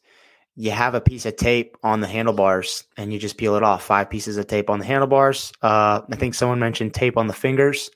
you 0.57 0.71
have 0.71 0.95
a 0.95 1.01
piece 1.01 1.25
of 1.27 1.35
tape 1.37 1.77
on 1.83 2.01
the 2.01 2.07
handlebars 2.07 2.85
and 2.97 3.13
you 3.13 3.19
just 3.19 3.37
peel 3.39 3.57
it 3.57 3.63
off. 3.63 3.83
Five 3.85 4.11
pieces 4.11 4.37
of 4.37 4.47
tape 4.47 4.69
on 4.71 4.79
the 4.81 4.85
handlebars. 4.85 5.51
Uh, 5.63 6.03
I 6.11 6.17
think 6.17 6.35
someone 6.35 6.59
mentioned 6.61 6.93
tape 6.95 7.17
on 7.17 7.27
the 7.27 7.33
fingers. 7.33 7.91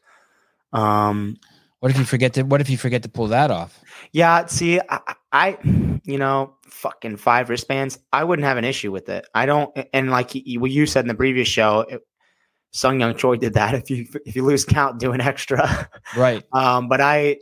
Um, 0.72 1.36
What 1.80 1.90
if 1.92 1.98
you 1.98 2.04
forget 2.04 2.34
to 2.34 2.42
What 2.42 2.60
if 2.60 2.68
you 2.70 2.76
forget 2.76 3.02
to 3.04 3.08
pull 3.08 3.28
that 3.28 3.50
off? 3.50 3.80
yeah, 4.12 4.46
see, 4.46 4.80
I, 4.88 5.14
I, 5.32 5.58
you 6.04 6.18
know, 6.18 6.56
fucking 6.64 7.16
five 7.18 7.50
wristbands. 7.50 7.98
I 8.12 8.24
wouldn't 8.24 8.46
have 8.46 8.56
an 8.56 8.64
issue 8.64 8.90
with 8.90 9.08
it. 9.08 9.26
I 9.34 9.46
don't, 9.46 9.76
and 9.92 10.10
like 10.10 10.32
what 10.32 10.70
you 10.70 10.86
said 10.86 11.04
in 11.04 11.08
the 11.08 11.14
previous 11.14 11.48
show, 11.48 11.80
it, 11.80 12.00
Seungyeon 12.74 13.16
Choi 13.16 13.36
did 13.36 13.54
that. 13.54 13.74
If 13.82 13.90
you 13.90 14.06
if 14.26 14.36
you 14.36 14.44
lose 14.44 14.64
count, 14.64 14.98
do 15.00 15.12
an 15.12 15.20
extra. 15.20 15.88
Right. 16.16 16.44
Um, 16.52 16.88
but 16.88 17.00
I, 17.00 17.38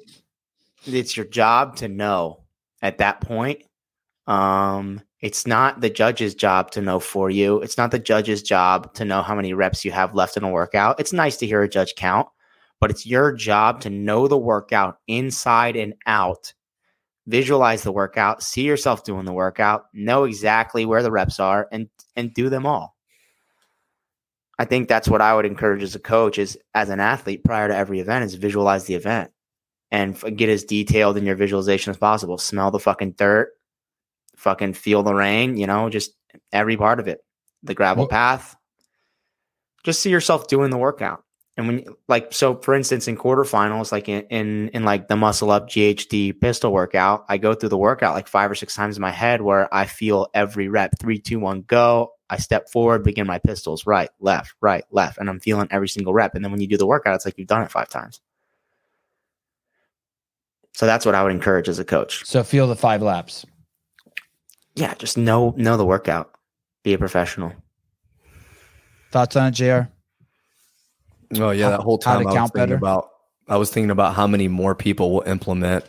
it's 0.84 1.16
your 1.16 1.26
job 1.26 1.76
to 1.76 1.89
know 1.89 2.45
at 2.82 2.99
that 2.99 3.20
point. 3.20 3.62
Um, 4.26 5.01
it's 5.20 5.47
not 5.47 5.80
the 5.80 5.91
judge's 5.91 6.34
job 6.34 6.70
to 6.72 6.80
know 6.82 7.01
for 7.01 7.30
you. 7.30 7.61
It's 7.62 7.78
not 7.78 7.91
the 7.91 7.99
judge's 7.99 8.43
job 8.43 8.93
to 8.95 9.05
know 9.05 9.22
how 9.22 9.34
many 9.34 9.55
reps 9.55 9.84
you 9.84 9.93
have 9.93 10.14
left 10.14 10.37
in 10.37 10.45
a 10.45 10.51
workout. 10.51 11.01
It's 11.01 11.12
nice 11.12 11.37
to 11.39 11.47
hear 11.47 11.62
a 11.62 11.68
judge 11.68 11.95
count, 11.97 12.28
but 12.80 12.90
it's 12.90 13.06
your 13.06 13.32
job 13.32 13.80
to 13.82 13.90
know 13.90 14.28
the 14.28 14.38
workout 14.38 14.98
inside 15.06 15.76
and 15.76 15.94
out. 16.06 16.52
Visualize 17.26 17.82
the 17.82 17.92
workout, 17.92 18.42
see 18.42 18.62
yourself 18.62 19.02
doing 19.02 19.24
the 19.24 19.32
workout, 19.32 19.86
know 19.92 20.24
exactly 20.24 20.86
where 20.86 21.02
the 21.02 21.10
reps 21.10 21.40
are, 21.40 21.68
and 21.72 21.88
and 22.14 22.32
do 22.32 22.48
them 22.48 22.66
all. 22.66 22.96
I 24.58 24.64
think 24.64 24.88
that's 24.88 25.08
what 25.08 25.20
I 25.20 25.34
would 25.34 25.44
encourage 25.44 25.82
as 25.82 25.94
a 25.94 26.00
coach 26.00 26.38
is 26.38 26.58
as 26.74 26.88
an 26.88 27.00
athlete 27.00 27.44
prior 27.44 27.68
to 27.68 27.76
every 27.76 28.00
event 28.00 28.24
is 28.24 28.34
visualize 28.34 28.84
the 28.84 28.94
event 28.94 29.30
and 29.90 30.16
get 30.36 30.48
as 30.48 30.64
detailed 30.64 31.16
in 31.16 31.26
your 31.26 31.36
visualization 31.36 31.90
as 31.90 31.96
possible. 31.96 32.38
Smell 32.38 32.70
the 32.70 32.78
fucking 32.78 33.12
dirt, 33.12 33.50
fucking 34.36 34.72
feel 34.74 35.02
the 35.02 35.14
rain, 35.14 35.56
you 35.56 35.66
know, 35.66 35.90
just 35.90 36.12
every 36.52 36.76
part 36.76 37.00
of 37.00 37.08
it. 37.08 37.20
The 37.62 37.74
gravel 37.74 38.02
Well- 38.04 38.08
path. 38.08 38.56
Just 39.84 40.00
see 40.00 40.10
yourself 40.10 40.48
doing 40.48 40.70
the 40.70 40.78
workout. 40.78 41.22
And 41.57 41.66
when 41.66 41.78
you- 41.78 41.98
like 42.07 42.32
so 42.34 42.57
for 42.61 42.74
instance 42.74 43.09
in 43.09 43.16
quarterfinals 43.16 43.90
like 43.90 44.09
in, 44.09 44.22
in 44.24 44.68
in 44.70 44.84
like 44.84 45.09
the 45.09 45.16
muscle 45.16 45.50
up 45.50 45.68
GHD 45.68 46.38
pistol 46.38 46.72
workout, 46.72 47.24
I 47.28 47.38
go 47.38 47.54
through 47.54 47.70
the 47.70 47.78
workout 47.78 48.14
like 48.14 48.28
five 48.28 48.50
or 48.50 48.54
six 48.54 48.74
times 48.74 48.96
in 48.96 49.00
my 49.00 49.11
head 49.11 49.40
where 49.40 49.72
I 49.74 49.86
feel 49.86 50.28
every 50.34 50.68
rep, 50.68 50.98
three, 51.00 51.18
two, 51.18 51.40
one, 51.40 51.62
go. 51.62 52.12
I 52.28 52.38
step 52.38 52.68
forward, 52.70 53.04
begin 53.04 53.26
my 53.26 53.38
pistols, 53.38 53.86
right, 53.86 54.11
left, 54.20 54.54
right, 54.61 54.84
left, 54.90 55.18
and 55.18 55.30
I'm 55.30 55.38
feeling 55.40 55.68
every 55.70 55.88
single 55.88 56.12
rep. 56.12 56.34
And 56.34 56.44
then 56.44 56.50
when 56.50 56.61
you 56.61 56.66
do 56.66 56.76
the 56.76 56.86
workout, 56.86 57.14
it's 57.14 57.24
like 57.24 57.38
you've 57.38 57.46
done 57.46 57.62
it 57.62 57.70
five 57.70 57.88
times. 57.88 58.20
So 60.74 60.84
that's 60.86 61.07
what 61.07 61.14
I 61.14 61.22
would 61.22 61.32
encourage 61.32 61.68
as 61.68 61.78
a 61.78 61.84
coach. 61.84 62.26
So 62.26 62.42
feel 62.44 62.66
the 62.66 62.76
five 62.76 63.00
laps. 63.00 63.46
Yeah, 64.74 64.92
just 64.94 65.16
know 65.16 65.54
know 65.57 65.76
the 65.78 65.86
workout. 65.86 66.32
Be 66.82 66.92
a 66.92 66.98
professional. 66.98 67.52
Thoughts 69.11 69.36
on 69.36 69.46
it, 69.46 69.52
Jr. 69.52 69.88
Oh 71.38 71.50
yeah, 71.50 71.64
How- 71.64 71.70
that 71.70 71.80
whole 71.80 71.98
time 71.98 72.20
I 72.20 72.24
was 72.24 72.34
thinking 72.34 72.52
better? 72.54 72.74
about 72.76 73.08
I 73.48 73.56
was 73.56 73.70
thinking 73.70 73.90
about 73.90 74.14
how 74.14 74.26
many 74.26 74.48
more 74.48 74.74
people 74.74 75.12
will 75.12 75.22
implement 75.22 75.84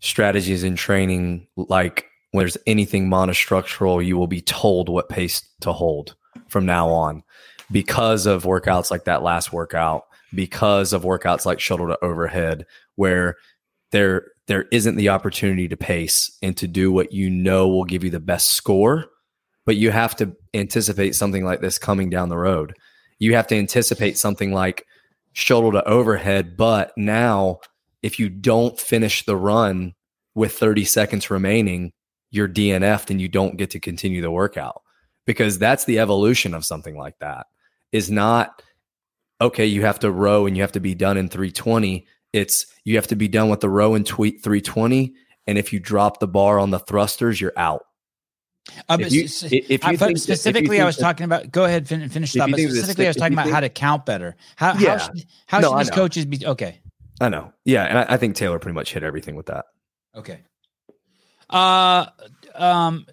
strategies 0.00 0.64
in 0.64 0.74
training 0.74 1.46
like 1.56 2.06
when 2.32 2.42
there's 2.42 2.56
anything 2.66 3.08
monostructural, 3.08 4.04
you 4.04 4.16
will 4.16 4.26
be 4.26 4.40
told 4.40 4.88
what 4.88 5.08
pace 5.08 5.42
to 5.60 5.72
hold 5.72 6.16
from 6.48 6.66
now 6.66 6.88
on 6.88 7.22
because 7.70 8.26
of 8.26 8.44
workouts 8.44 8.90
like 8.90 9.04
that 9.04 9.22
last 9.22 9.52
workout, 9.52 10.04
because 10.34 10.92
of 10.92 11.02
workouts 11.02 11.46
like 11.46 11.60
shuttle 11.60 11.86
to 11.86 12.04
overhead, 12.04 12.66
where 12.96 13.36
there 13.92 14.26
there 14.48 14.64
isn't 14.72 14.96
the 14.96 15.08
opportunity 15.10 15.68
to 15.68 15.76
pace 15.76 16.36
and 16.42 16.56
to 16.56 16.66
do 16.66 16.90
what 16.90 17.12
you 17.12 17.30
know 17.30 17.68
will 17.68 17.84
give 17.84 18.02
you 18.02 18.10
the 18.10 18.18
best 18.18 18.48
score, 18.48 19.06
but 19.64 19.76
you 19.76 19.90
have 19.90 20.16
to 20.16 20.34
anticipate 20.52 21.14
something 21.14 21.44
like 21.44 21.60
this 21.60 21.78
coming 21.78 22.10
down 22.10 22.28
the 22.28 22.36
road. 22.38 22.74
You 23.22 23.36
have 23.36 23.46
to 23.46 23.54
anticipate 23.54 24.18
something 24.18 24.52
like 24.52 24.84
shuttle 25.32 25.70
to 25.70 25.88
overhead, 25.88 26.56
but 26.56 26.92
now 26.96 27.60
if 28.02 28.18
you 28.18 28.28
don't 28.28 28.76
finish 28.80 29.24
the 29.24 29.36
run 29.36 29.94
with 30.34 30.58
30 30.58 30.84
seconds 30.84 31.30
remaining, 31.30 31.92
you're 32.32 32.48
DNF'd 32.48 33.12
and 33.12 33.20
you 33.20 33.28
don't 33.28 33.56
get 33.56 33.70
to 33.70 33.78
continue 33.78 34.22
the 34.22 34.30
workout 34.32 34.82
because 35.24 35.56
that's 35.56 35.84
the 35.84 36.00
evolution 36.00 36.52
of 36.52 36.64
something 36.64 36.98
like 36.98 37.16
that. 37.20 37.46
Is 37.92 38.10
not 38.10 38.60
okay 39.40 39.66
you 39.66 39.82
have 39.82 40.00
to 40.00 40.10
row 40.10 40.46
and 40.46 40.56
you 40.56 40.64
have 40.64 40.72
to 40.72 40.80
be 40.80 40.96
done 40.96 41.16
in 41.16 41.28
320 41.28 42.04
it's 42.32 42.66
you 42.84 42.96
have 42.96 43.06
to 43.06 43.16
be 43.16 43.28
done 43.28 43.48
with 43.48 43.60
the 43.60 43.68
row 43.68 43.94
and 43.94 44.06
tweet 44.06 44.42
320 44.42 45.12
and 45.46 45.58
if 45.58 45.72
you 45.72 45.78
drop 45.78 46.18
the 46.18 46.28
bar 46.28 46.58
on 46.58 46.70
the 46.70 46.78
thrusters 46.78 47.40
you're 47.40 47.52
out 47.56 47.84
Uh, 48.88 48.96
If 49.00 49.00
but 49.00 49.10
you- 49.12 49.24
if 49.24 49.42
you 49.52 49.78
but 49.78 49.80
think 49.80 49.98
that- 49.98 50.10
if 50.10 50.10
you 50.12 50.16
specifically, 50.18 50.80
I 50.80 50.84
was 50.84 50.96
that- 50.96 51.02
talking 51.02 51.24
about. 51.24 51.50
Go 51.50 51.64
ahead, 51.64 51.88
fin- 51.88 52.08
finish 52.08 52.32
that. 52.34 52.50
But 52.50 52.60
specifically, 52.60 53.06
I 53.06 53.10
was 53.10 53.16
talking 53.16 53.32
about 53.32 53.50
how 53.50 53.60
to 53.60 53.68
count 53.68 54.06
better. 54.06 54.36
How 54.56 54.74
Yeah. 54.78 54.98
how, 54.98 55.06
should, 55.06 55.24
how 55.46 55.58
No, 55.60 55.70
should 55.70 55.78
these 55.80 55.90
coaches 55.90 56.24
be? 56.26 56.46
Okay, 56.46 56.78
i 57.20 57.28
know 57.28 57.52
yeah 57.64 57.84
and 57.84 57.98
I, 57.98 58.06
I 58.10 58.16
think 58.16 58.34
taylor 58.36 58.58
pretty 58.58 58.74
much 58.74 58.92
hit 58.94 59.02
everything 59.04 59.36
with 59.36 59.46
that 59.46 59.66
okay. 60.16 60.40
Uh, 61.50 62.06
um, 62.54 63.04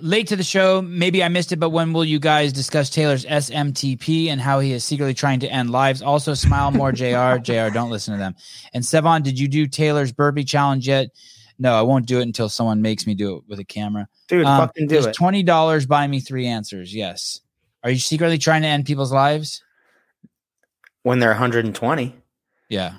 late 0.00 0.28
to 0.28 0.36
the 0.36 0.44
show. 0.44 0.80
Maybe 0.80 1.24
I 1.24 1.28
missed 1.28 1.50
it, 1.52 1.56
but 1.56 1.70
when 1.70 1.92
will 1.92 2.04
you 2.04 2.18
guys 2.20 2.52
discuss 2.52 2.88
Taylor's 2.90 3.24
SMTP 3.24 4.28
and 4.28 4.40
how 4.40 4.60
he 4.60 4.72
is 4.72 4.84
secretly 4.84 5.14
trying 5.14 5.40
to 5.40 5.48
end 5.48 5.70
lives? 5.70 6.00
Also, 6.02 6.34
smile 6.34 6.70
more, 6.70 6.92
Jr. 6.92 7.38
Jr. 7.42 7.70
Don't 7.72 7.90
listen 7.90 8.14
to 8.14 8.18
them. 8.18 8.34
And 8.74 8.84
Sevan, 8.84 9.22
did 9.24 9.38
you 9.40 9.48
do 9.48 9.66
Taylor's 9.66 10.12
burpee 10.12 10.44
challenge 10.44 10.86
yet? 10.86 11.08
No, 11.58 11.74
I 11.74 11.82
won't 11.82 12.06
do 12.06 12.20
it 12.20 12.22
until 12.22 12.48
someone 12.48 12.80
makes 12.82 13.06
me 13.06 13.14
do 13.14 13.36
it 13.36 13.42
with 13.48 13.58
a 13.58 13.64
camera. 13.64 14.08
Dude, 14.28 14.46
Um, 14.46 14.60
fucking 14.60 14.86
do 14.86 15.06
it. 15.06 15.12
Twenty 15.14 15.42
dollars 15.42 15.86
buy 15.86 16.06
me 16.06 16.20
three 16.20 16.46
answers. 16.46 16.94
Yes. 16.94 17.40
Are 17.84 17.90
you 17.90 17.98
secretly 17.98 18.38
trying 18.38 18.62
to 18.62 18.68
end 18.68 18.86
people's 18.86 19.12
lives? 19.12 19.62
when 21.04 21.20
they're 21.20 21.30
120, 21.30 22.14
Yeah. 22.68 22.92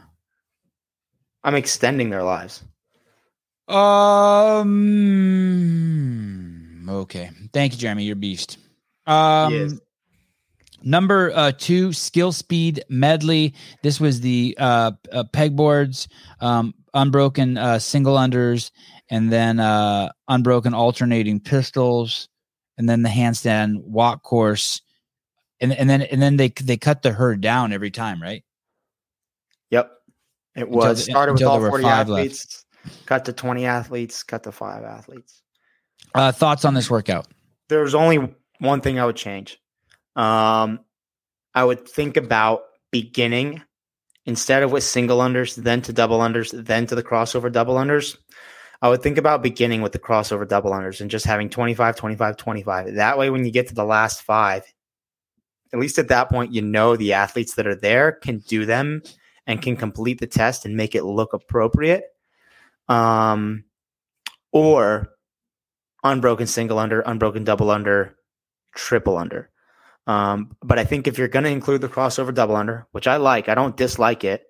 I'm 1.43 1.53
extending 1.53 2.09
their 2.09 2.23
lives. 2.23 2.63
Um. 5.19 6.89
Okay. 6.89 7.29
Thank 7.53 7.73
you, 7.73 7.79
Jeremy. 7.79 8.03
You're 8.03 8.15
beast. 8.15 8.57
Um. 9.05 9.53
He 9.53 9.59
is. 9.59 9.79
Number 10.81 11.31
uh, 11.35 11.51
two, 11.51 11.91
skill 11.91 12.31
speed 12.31 12.83
medley. 12.89 13.53
This 13.83 13.99
was 13.99 14.21
the 14.21 14.55
uh, 14.57 14.91
uh, 15.11 15.25
pegboards, 15.33 16.07
um, 16.39 16.73
unbroken 16.93 17.57
uh, 17.57 17.79
single 17.79 18.15
unders, 18.15 18.71
and 19.09 19.31
then 19.31 19.59
uh, 19.59 20.11
unbroken 20.27 20.73
alternating 20.73 21.39
pistols, 21.39 22.29
and 22.77 22.87
then 22.87 23.01
the 23.01 23.09
handstand 23.09 23.83
walk 23.83 24.23
course, 24.23 24.81
and 25.59 25.73
and 25.73 25.89
then 25.89 26.01
and 26.01 26.21
then 26.21 26.37
they 26.37 26.49
they 26.49 26.77
cut 26.77 27.01
the 27.01 27.11
herd 27.11 27.41
down 27.41 27.73
every 27.73 27.91
time, 27.91 28.21
right? 28.21 28.43
Yep. 29.71 29.91
It 30.55 30.69
was 30.69 31.05
the- 31.05 31.11
started 31.11 31.33
with 31.33 31.43
all 31.43 31.59
40 31.59 31.83
five 31.83 32.09
left. 32.09 32.25
athletes, 32.25 32.65
cut 33.05 33.25
to 33.25 33.33
20 33.33 33.65
athletes, 33.65 34.23
cut 34.23 34.43
to 34.43 34.51
five 34.51 34.83
athletes. 34.83 35.41
Uh, 36.15 36.31
thoughts 36.31 36.65
on 36.65 36.73
this 36.73 36.89
workout? 36.89 37.27
There's 37.67 37.93
only 37.93 38.35
one 38.59 38.81
thing 38.81 38.99
I 38.99 39.05
would 39.05 39.15
change. 39.15 39.59
Um, 40.15 40.79
I 41.53 41.63
would 41.63 41.87
think 41.87 42.17
about 42.17 42.63
beginning 42.91 43.61
instead 44.29 44.61
of 44.61 44.71
with 44.71 44.83
single 44.83 45.17
unders, 45.19 45.55
then 45.55 45.81
to 45.81 45.91
double 45.91 46.19
unders, 46.19 46.51
then 46.65 46.85
to 46.85 46.93
the 46.93 47.01
crossover 47.01 47.51
double 47.51 47.75
unders. 47.75 48.15
I 48.79 48.87
would 48.87 49.01
think 49.01 49.17
about 49.17 49.41
beginning 49.41 49.81
with 49.81 49.91
the 49.91 49.99
crossover 49.99 50.47
double 50.47 50.69
unders 50.69 51.01
and 51.01 51.09
just 51.09 51.25
having 51.25 51.49
25, 51.49 51.95
25, 51.95 52.37
25. 52.37 52.93
That 52.93 53.17
way, 53.17 53.31
when 53.31 53.43
you 53.43 53.51
get 53.51 53.67
to 53.69 53.75
the 53.75 53.83
last 53.83 54.21
five, 54.21 54.71
at 55.73 55.79
least 55.79 55.97
at 55.97 56.09
that 56.09 56.29
point, 56.29 56.53
you 56.53 56.61
know 56.61 56.95
the 56.95 57.13
athletes 57.13 57.55
that 57.55 57.65
are 57.65 57.75
there 57.75 58.11
can 58.11 58.37
do 58.37 58.67
them 58.67 59.01
and 59.47 59.63
can 59.63 59.75
complete 59.75 60.19
the 60.19 60.27
test 60.27 60.63
and 60.63 60.77
make 60.77 60.93
it 60.93 61.03
look 61.03 61.33
appropriate. 61.33 62.03
Um, 62.87 63.65
or 64.51 65.09
unbroken 66.03 66.45
single 66.45 66.77
under, 66.77 67.01
unbroken 67.01 67.43
double 67.43 67.71
under, 67.71 68.15
triple 68.75 69.17
under. 69.17 69.49
Um, 70.07 70.55
but 70.63 70.79
I 70.79 70.85
think 70.85 71.07
if 71.07 71.17
you're 71.17 71.27
going 71.27 71.45
to 71.45 71.51
include 71.51 71.81
the 71.81 71.89
crossover 71.89 72.33
double 72.33 72.55
under, 72.55 72.87
which 72.91 73.07
I 73.07 73.17
like, 73.17 73.47
I 73.47 73.55
don't 73.55 73.77
dislike 73.77 74.23
it. 74.23 74.45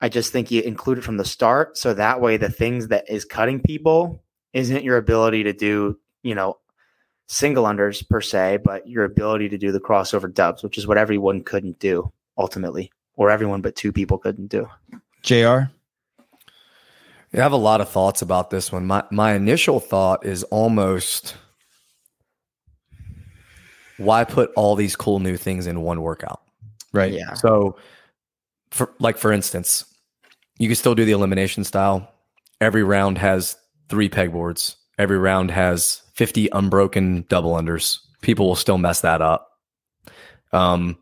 I 0.00 0.08
just 0.08 0.32
think 0.32 0.50
you 0.50 0.62
include 0.62 0.98
it 0.98 1.04
from 1.04 1.16
the 1.16 1.24
start. 1.24 1.76
So 1.76 1.94
that 1.94 2.20
way, 2.20 2.36
the 2.36 2.50
things 2.50 2.88
that 2.88 3.08
is 3.08 3.24
cutting 3.24 3.60
people 3.60 4.22
isn't 4.52 4.84
your 4.84 4.96
ability 4.96 5.44
to 5.44 5.52
do, 5.52 5.98
you 6.22 6.34
know, 6.34 6.58
single 7.26 7.64
unders 7.64 8.08
per 8.08 8.20
se, 8.20 8.58
but 8.64 8.88
your 8.88 9.04
ability 9.04 9.48
to 9.50 9.58
do 9.58 9.72
the 9.72 9.80
crossover 9.80 10.32
dubs, 10.32 10.62
which 10.62 10.78
is 10.78 10.86
what 10.86 10.98
everyone 10.98 11.42
couldn't 11.42 11.78
do 11.78 12.12
ultimately, 12.36 12.90
or 13.16 13.30
everyone 13.30 13.60
but 13.60 13.76
two 13.76 13.92
people 13.92 14.18
couldn't 14.18 14.48
do. 14.48 14.68
Jr. 15.22 15.70
I 17.34 17.42
have 17.42 17.52
a 17.52 17.56
lot 17.56 17.80
of 17.80 17.88
thoughts 17.88 18.22
about 18.22 18.50
this 18.50 18.72
one. 18.72 18.86
My 18.86 19.04
my 19.10 19.34
initial 19.34 19.80
thought 19.80 20.24
is 20.24 20.44
almost 20.44 21.36
why 23.98 24.24
put 24.24 24.50
all 24.56 24.74
these 24.74 24.96
cool 24.96 25.20
new 25.20 25.36
things 25.36 25.66
in 25.66 25.82
one 25.82 26.00
workout? 26.00 26.40
Right. 26.92 27.12
Yeah. 27.12 27.34
So 27.34 27.76
for 28.70 28.92
like 28.98 29.18
for 29.18 29.32
instance, 29.32 29.84
you 30.58 30.68
can 30.68 30.76
still 30.76 30.94
do 30.94 31.04
the 31.04 31.12
elimination 31.12 31.64
style. 31.64 32.10
Every 32.60 32.82
round 32.82 33.18
has 33.18 33.56
three 33.88 34.08
pegboards. 34.08 34.76
Every 34.98 35.18
round 35.18 35.50
has 35.50 36.02
50 36.14 36.48
unbroken 36.52 37.24
double 37.28 37.52
unders. 37.52 37.98
People 38.20 38.48
will 38.48 38.56
still 38.56 38.78
mess 38.78 39.02
that 39.02 39.20
up. 39.20 39.50
Um 40.52 40.98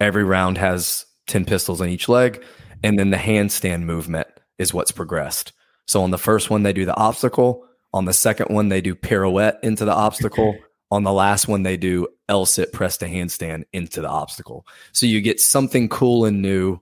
every 0.00 0.24
round 0.24 0.58
has 0.58 1.06
10 1.26 1.44
pistols 1.44 1.80
on 1.80 1.88
each 1.88 2.08
leg 2.08 2.44
and 2.82 2.98
then 2.98 3.10
the 3.10 3.16
handstand 3.16 3.82
movement 3.82 4.28
is 4.58 4.72
what's 4.72 4.92
progressed. 4.92 5.52
So 5.86 6.02
on 6.02 6.10
the 6.10 6.18
first 6.18 6.50
one, 6.50 6.62
they 6.62 6.72
do 6.72 6.84
the 6.84 6.96
obstacle. 6.96 7.64
On 7.92 8.04
the 8.04 8.12
second 8.12 8.54
one, 8.54 8.68
they 8.68 8.80
do 8.80 8.94
pirouette 8.94 9.58
into 9.62 9.84
the 9.84 9.94
obstacle. 9.94 10.56
on 10.90 11.02
the 11.02 11.12
last 11.12 11.48
one, 11.48 11.62
they 11.62 11.76
do 11.76 12.08
L 12.28 12.46
sit 12.46 12.72
press 12.72 12.96
to 12.98 13.06
handstand 13.06 13.64
into 13.72 14.00
the 14.00 14.08
obstacle. 14.08 14.66
So 14.92 15.06
you 15.06 15.20
get 15.20 15.40
something 15.40 15.88
cool 15.88 16.24
and 16.24 16.42
new 16.42 16.80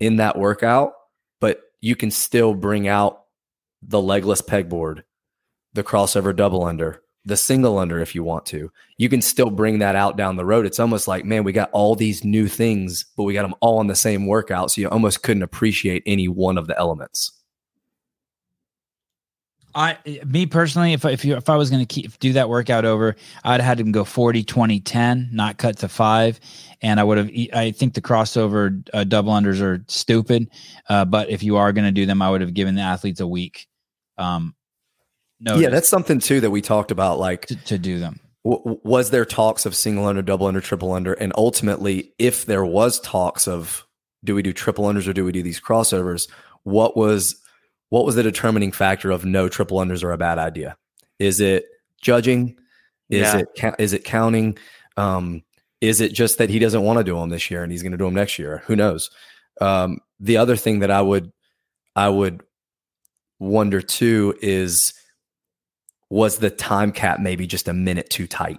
in 0.00 0.16
that 0.16 0.38
workout, 0.38 0.92
but 1.40 1.60
you 1.80 1.96
can 1.96 2.10
still 2.10 2.54
bring 2.54 2.88
out 2.88 3.24
the 3.82 4.00
legless 4.00 4.40
pegboard, 4.40 5.02
the 5.74 5.84
crossover 5.84 6.34
double 6.34 6.64
under, 6.64 7.02
the 7.26 7.36
single 7.36 7.78
under 7.78 8.00
if 8.00 8.14
you 8.14 8.24
want 8.24 8.46
to. 8.46 8.70
You 8.96 9.08
can 9.08 9.22
still 9.22 9.50
bring 9.50 9.78
that 9.80 9.96
out 9.96 10.16
down 10.16 10.36
the 10.36 10.44
road. 10.44 10.66
It's 10.66 10.80
almost 10.80 11.08
like, 11.08 11.24
man, 11.24 11.44
we 11.44 11.52
got 11.52 11.70
all 11.72 11.94
these 11.94 12.24
new 12.24 12.48
things, 12.48 13.04
but 13.16 13.24
we 13.24 13.34
got 13.34 13.42
them 13.42 13.54
all 13.60 13.80
in 13.80 13.86
the 13.86 13.94
same 13.94 14.26
workout. 14.26 14.70
So 14.70 14.80
you 14.80 14.88
almost 14.88 15.22
couldn't 15.22 15.42
appreciate 15.42 16.02
any 16.06 16.28
one 16.28 16.58
of 16.58 16.66
the 16.66 16.78
elements. 16.78 17.32
I 19.74 19.98
me 20.26 20.46
personally, 20.46 20.92
if 20.92 21.04
if 21.04 21.24
you 21.24 21.36
if 21.36 21.48
I 21.48 21.56
was 21.56 21.70
going 21.70 21.84
to 21.84 21.86
keep 21.86 22.18
do 22.18 22.32
that 22.34 22.48
workout 22.48 22.84
over, 22.84 23.16
I'd 23.42 23.60
have 23.60 23.78
had 23.78 23.80
him 23.80 23.92
go 23.92 24.04
40, 24.04 24.44
20, 24.44 24.80
10, 24.80 25.30
not 25.32 25.58
cut 25.58 25.78
to 25.78 25.88
five, 25.88 26.38
and 26.80 27.00
I 27.00 27.04
would 27.04 27.18
have. 27.18 27.30
I 27.52 27.72
think 27.72 27.94
the 27.94 28.00
crossover 28.00 28.86
uh, 28.94 29.04
double 29.04 29.32
unders 29.32 29.60
are 29.60 29.84
stupid, 29.88 30.50
uh, 30.88 31.04
but 31.04 31.28
if 31.28 31.42
you 31.42 31.56
are 31.56 31.72
going 31.72 31.86
to 31.86 31.92
do 31.92 32.06
them, 32.06 32.22
I 32.22 32.30
would 32.30 32.40
have 32.40 32.54
given 32.54 32.76
the 32.76 32.82
athletes 32.82 33.20
a 33.20 33.26
week. 33.26 33.66
Um, 34.16 34.54
no, 35.40 35.56
Yeah, 35.56 35.70
that's 35.70 35.88
something 35.88 36.20
too 36.20 36.40
that 36.40 36.50
we 36.50 36.60
talked 36.60 36.90
about. 36.90 37.18
Like, 37.18 37.46
to, 37.46 37.56
to 37.56 37.78
do 37.78 37.98
them. 37.98 38.20
w- 38.44 38.80
was 38.84 39.10
there 39.10 39.24
talks 39.24 39.66
of 39.66 39.74
single 39.74 40.06
under, 40.06 40.22
double 40.22 40.46
under, 40.46 40.60
triple 40.60 40.92
under, 40.92 41.14
and 41.14 41.32
ultimately, 41.36 42.12
if 42.18 42.46
there 42.46 42.64
was 42.64 43.00
talks 43.00 43.48
of 43.48 43.84
do 44.22 44.34
we 44.34 44.42
do 44.42 44.52
triple 44.52 44.84
unders 44.84 45.08
or 45.08 45.12
do 45.12 45.24
we 45.24 45.32
do 45.32 45.42
these 45.42 45.60
crossovers, 45.60 46.28
what 46.62 46.96
was 46.96 47.40
what 47.90 48.04
was 48.04 48.14
the 48.14 48.22
determining 48.22 48.72
factor 48.72 49.10
of 49.10 49.24
no 49.24 49.48
triple 49.48 49.78
unders 49.78 50.02
are 50.02 50.12
a 50.12 50.18
bad 50.18 50.38
idea? 50.38 50.76
Is 51.18 51.40
it 51.40 51.66
judging? 52.00 52.56
Is 53.10 53.32
Yeah. 53.34 53.42
it 53.78 53.92
it 53.92 54.04
counting? 54.04 54.58
Um, 54.96 55.42
is 55.80 56.00
it 56.00 56.12
just 56.12 56.38
that 56.38 56.50
he 56.50 56.58
doesn't 56.58 56.82
want 56.82 56.98
to 56.98 57.04
do 57.04 57.18
them 57.18 57.28
this 57.28 57.50
year 57.50 57.62
and 57.62 57.70
he's 57.70 57.82
going 57.82 57.92
to 57.92 57.98
do 57.98 58.04
them 58.04 58.14
next 58.14 58.38
year? 58.38 58.62
Who 58.66 58.74
knows? 58.74 59.10
Um, 59.60 59.98
the 60.18 60.36
other 60.36 60.56
thing 60.56 60.80
that 60.80 60.90
I 60.90 61.02
would 61.02 61.30
I 61.94 62.08
would 62.08 62.42
wonder 63.38 63.80
too 63.80 64.36
is 64.40 64.94
was 66.10 66.38
the 66.38 66.50
time 66.50 66.92
cap 66.92 67.20
maybe 67.20 67.46
just 67.46 67.68
a 67.68 67.72
minute 67.72 68.10
too 68.10 68.26
tight? 68.26 68.58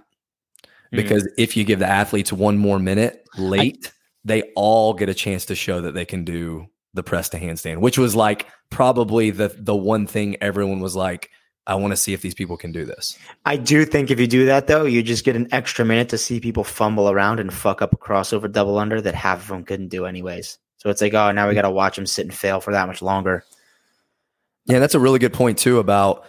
Mm. 0.92 0.96
Because 0.96 1.28
if 1.36 1.56
you 1.56 1.64
give 1.64 1.78
the 1.78 1.88
athletes 1.88 2.32
one 2.32 2.58
more 2.58 2.78
minute 2.78 3.26
late, 3.36 3.92
they 4.24 4.42
all 4.54 4.94
get 4.94 5.08
a 5.08 5.14
chance 5.14 5.46
to 5.46 5.54
show 5.54 5.80
that 5.80 5.94
they 5.94 6.04
can 6.04 6.24
do 6.24 6.66
the 6.96 7.02
press 7.02 7.28
to 7.30 7.38
handstand, 7.38 7.78
which 7.78 7.98
was 7.98 8.16
like 8.16 8.46
probably 8.70 9.30
the 9.30 9.54
the 9.56 9.76
one 9.76 10.06
thing 10.06 10.36
everyone 10.40 10.80
was 10.80 10.96
like, 10.96 11.30
I 11.66 11.76
want 11.76 11.92
to 11.92 11.96
see 11.96 12.12
if 12.12 12.22
these 12.22 12.34
people 12.34 12.56
can 12.56 12.72
do 12.72 12.84
this. 12.84 13.18
I 13.44 13.56
do 13.56 13.84
think 13.84 14.10
if 14.10 14.18
you 14.18 14.26
do 14.26 14.46
that 14.46 14.66
though, 14.66 14.84
you 14.84 15.02
just 15.02 15.24
get 15.24 15.36
an 15.36 15.48
extra 15.52 15.84
minute 15.84 16.08
to 16.10 16.18
see 16.18 16.40
people 16.40 16.64
fumble 16.64 17.10
around 17.10 17.38
and 17.38 17.52
fuck 17.52 17.82
up 17.82 17.92
a 17.92 17.96
crossover 17.96 18.50
double 18.50 18.78
under 18.78 19.00
that 19.00 19.14
half 19.14 19.42
of 19.42 19.48
them 19.48 19.64
couldn't 19.64 19.88
do 19.88 20.06
anyways. 20.06 20.58
So 20.78 20.90
it's 20.90 21.00
like, 21.00 21.14
oh, 21.14 21.32
now 21.32 21.48
we 21.48 21.54
got 21.54 21.62
to 21.62 21.70
watch 21.70 21.96
them 21.96 22.06
sit 22.06 22.26
and 22.26 22.34
fail 22.34 22.60
for 22.60 22.72
that 22.72 22.86
much 22.86 23.02
longer. 23.02 23.44
Yeah, 24.66 24.80
that's 24.80 24.94
a 24.94 25.00
really 25.00 25.18
good 25.18 25.32
point 25.32 25.58
too 25.58 25.78
about 25.78 26.26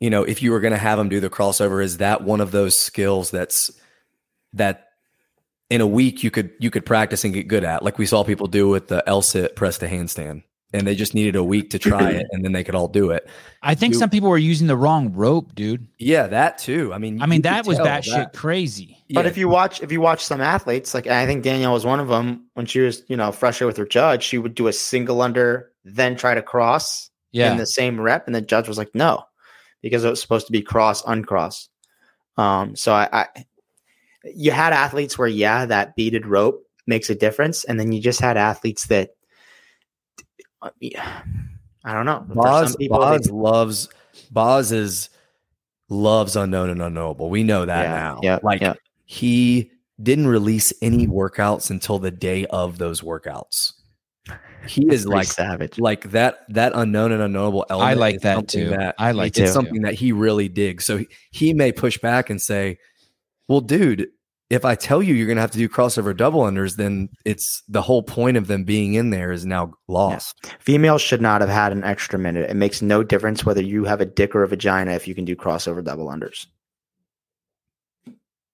you 0.00 0.08
know, 0.08 0.24
if 0.24 0.42
you 0.42 0.50
were 0.50 0.60
going 0.60 0.72
to 0.72 0.78
have 0.78 0.98
them 0.98 1.10
do 1.10 1.20
the 1.20 1.28
crossover 1.28 1.84
is 1.84 1.98
that 1.98 2.24
one 2.24 2.40
of 2.40 2.50
those 2.50 2.76
skills 2.76 3.30
that's 3.30 3.70
that 4.54 4.89
in 5.70 5.80
a 5.80 5.86
week 5.86 6.22
you 6.22 6.30
could 6.30 6.50
you 6.58 6.70
could 6.70 6.84
practice 6.84 7.24
and 7.24 7.32
get 7.32 7.48
good 7.48 7.64
at 7.64 7.82
like 7.82 7.96
we 7.98 8.06
saw 8.06 8.24
people 8.24 8.46
do 8.46 8.68
with 8.68 8.88
the 8.88 9.02
L 9.08 9.22
sit 9.22 9.56
press 9.56 9.78
to 9.78 9.88
handstand 9.88 10.42
and 10.72 10.86
they 10.86 10.94
just 10.94 11.14
needed 11.14 11.34
a 11.34 11.42
week 11.42 11.70
to 11.70 11.78
try 11.78 12.10
it 12.10 12.26
and 12.30 12.44
then 12.44 12.52
they 12.52 12.62
could 12.62 12.74
all 12.76 12.86
do 12.86 13.10
it. 13.10 13.28
I 13.62 13.74
think 13.74 13.94
You- 13.94 13.98
some 13.98 14.10
people 14.10 14.28
were 14.28 14.38
using 14.38 14.68
the 14.68 14.76
wrong 14.76 15.12
rope, 15.12 15.54
dude. 15.54 15.88
Yeah, 15.98 16.28
that 16.28 16.58
too. 16.58 16.92
I 16.94 16.98
mean, 16.98 17.20
I 17.20 17.26
mean, 17.26 17.38
you 17.38 17.42
could 17.42 17.50
that 17.50 17.66
was 17.66 17.76
tell 17.78 17.86
batshit 17.86 18.32
crazy. 18.34 18.96
But 19.12 19.24
yeah. 19.24 19.30
if 19.30 19.36
you 19.36 19.48
watch, 19.48 19.82
if 19.82 19.90
you 19.90 20.00
watch 20.00 20.22
some 20.24 20.40
athletes, 20.40 20.94
like 20.94 21.08
I 21.08 21.26
think 21.26 21.42
Danielle 21.42 21.72
was 21.72 21.84
one 21.84 21.98
of 21.98 22.06
them. 22.08 22.46
When 22.54 22.66
she 22.66 22.80
was, 22.80 23.02
you 23.08 23.16
know, 23.16 23.32
fresher 23.32 23.66
with 23.66 23.76
her 23.78 23.86
judge, 23.86 24.22
she 24.22 24.38
would 24.38 24.54
do 24.54 24.68
a 24.68 24.72
single 24.72 25.22
under, 25.22 25.72
then 25.84 26.14
try 26.16 26.34
to 26.34 26.42
cross 26.42 27.10
Yeah. 27.32 27.50
in 27.50 27.58
the 27.58 27.66
same 27.66 28.00
rep, 28.00 28.26
and 28.26 28.34
the 28.34 28.40
judge 28.40 28.68
was 28.68 28.78
like, 28.78 28.94
no, 28.94 29.24
because 29.82 30.04
it 30.04 30.10
was 30.10 30.22
supposed 30.22 30.46
to 30.46 30.52
be 30.52 30.62
cross 30.62 31.02
uncross. 31.04 31.68
Um, 32.36 32.76
so 32.76 32.92
I, 32.92 33.08
I, 33.12 33.26
you 34.24 34.50
had 34.50 34.72
athletes 34.72 35.18
where 35.18 35.28
yeah, 35.28 35.66
that 35.66 35.96
beaded 35.96 36.26
rope 36.26 36.62
makes 36.86 37.10
a 37.10 37.14
difference, 37.14 37.64
and 37.64 37.78
then 37.78 37.92
you 37.92 38.00
just 38.00 38.20
had 38.20 38.36
athletes 38.36 38.86
that, 38.86 39.10
I 40.62 41.92
don't 41.92 42.06
know. 42.06 42.24
For 42.28 42.34
Boz, 42.34 42.72
some 42.72 42.78
people, 42.78 43.00
they- 43.00 43.06
Boz 43.18 43.30
loves 43.30 43.88
Boz 44.30 44.72
is 44.72 45.08
loves 45.88 46.36
unknown 46.36 46.70
and 46.70 46.82
unknowable. 46.82 47.30
We 47.30 47.42
know 47.42 47.64
that 47.66 47.82
Yeah, 47.84 47.94
now. 47.94 48.20
yeah, 48.22 48.38
like 48.42 48.60
yeah. 48.60 48.74
he 49.06 49.70
didn't 50.02 50.28
release 50.28 50.72
any 50.82 51.06
workouts 51.06 51.70
until 51.70 51.98
the 51.98 52.10
day 52.10 52.46
of 52.46 52.78
those 52.78 53.00
workouts. 53.00 53.72
He 54.66 54.86
is 54.92 55.06
like 55.06 55.26
savage. 55.26 55.78
like 55.78 56.10
that 56.10 56.40
that 56.50 56.72
unknown 56.74 57.12
and 57.12 57.22
unknowable 57.22 57.64
element. 57.70 57.90
I 57.90 57.94
like 57.94 58.20
that 58.20 58.34
something 58.34 58.64
too. 58.64 58.70
That 58.70 58.94
I 58.98 59.12
like 59.12 59.28
it's 59.28 59.38
that 59.38 59.52
something 59.54 59.82
that 59.82 59.94
he 59.94 60.12
really 60.12 60.48
digs. 60.48 60.84
So 60.84 60.98
he, 60.98 61.08
he 61.30 61.54
may 61.54 61.72
push 61.72 61.96
back 61.98 62.28
and 62.28 62.40
say, 62.40 62.78
"Well, 63.50 63.60
dude, 63.60 64.06
if 64.48 64.64
I 64.64 64.76
tell 64.76 65.02
you 65.02 65.12
you're 65.14 65.26
going 65.26 65.36
to 65.36 65.42
have 65.42 65.50
to 65.50 65.58
do 65.58 65.68
crossover 65.68 66.16
double 66.16 66.42
unders, 66.42 66.76
then 66.76 67.08
it's 67.24 67.64
the 67.68 67.82
whole 67.82 68.04
point 68.04 68.36
of 68.36 68.46
them 68.46 68.62
being 68.62 68.94
in 68.94 69.10
there 69.10 69.32
is 69.32 69.44
now 69.44 69.72
lost." 69.88 70.46
Females 70.60 71.02
should 71.02 71.20
not 71.20 71.40
have 71.40 71.50
had 71.50 71.72
an 71.72 71.82
extra 71.82 72.16
minute. 72.16 72.48
It 72.48 72.54
makes 72.54 72.80
no 72.80 73.02
difference 73.02 73.44
whether 73.44 73.62
you 73.62 73.84
have 73.84 74.00
a 74.00 74.06
dick 74.06 74.36
or 74.36 74.44
a 74.44 74.48
vagina 74.48 74.92
if 74.92 75.08
you 75.08 75.16
can 75.16 75.24
do 75.24 75.34
crossover 75.34 75.84
double 75.84 76.06
unders. 76.06 76.46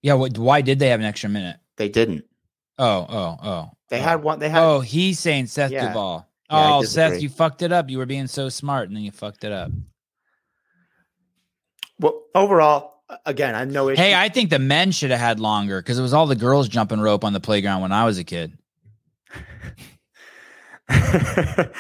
Yeah. 0.00 0.14
What, 0.14 0.38
why 0.38 0.62
did 0.62 0.78
they 0.78 0.88
have 0.88 1.00
an 1.00 1.06
extra 1.06 1.28
minute? 1.28 1.58
They 1.76 1.90
didn't. 1.90 2.24
Oh, 2.78 3.06
oh, 3.08 3.36
oh. 3.42 3.70
They 3.90 3.98
oh. 4.00 4.02
had 4.02 4.22
one. 4.22 4.38
They 4.38 4.48
had. 4.48 4.62
Oh, 4.62 4.80
he's 4.80 5.18
saying 5.18 5.46
Seth 5.48 5.70
Yeah. 5.70 5.88
Duvall. 5.88 6.26
Yeah, 6.50 6.76
oh, 6.76 6.82
Seth, 6.84 7.20
you 7.20 7.28
fucked 7.28 7.62
it 7.62 7.72
up. 7.72 7.90
You 7.90 7.98
were 7.98 8.06
being 8.06 8.28
so 8.28 8.48
smart, 8.48 8.88
and 8.88 8.96
then 8.96 9.02
you 9.02 9.10
fucked 9.10 9.42
it 9.44 9.52
up. 9.52 9.72
Well, 11.98 12.22
overall, 12.34 12.95
again, 13.24 13.54
I 13.54 13.62
issue. 13.64 14.00
Hey, 14.00 14.14
I 14.14 14.28
think 14.28 14.50
the 14.50 14.58
men 14.58 14.92
should 14.92 15.10
have 15.10 15.20
had 15.20 15.40
longer 15.40 15.80
because 15.80 15.98
it 15.98 16.02
was 16.02 16.12
all 16.12 16.26
the 16.26 16.36
girls 16.36 16.68
jumping 16.68 17.00
rope 17.00 17.24
on 17.24 17.32
the 17.32 17.40
playground 17.40 17.82
when 17.82 17.92
I 17.92 18.04
was 18.04 18.18
a 18.18 18.24
kid. 18.24 18.56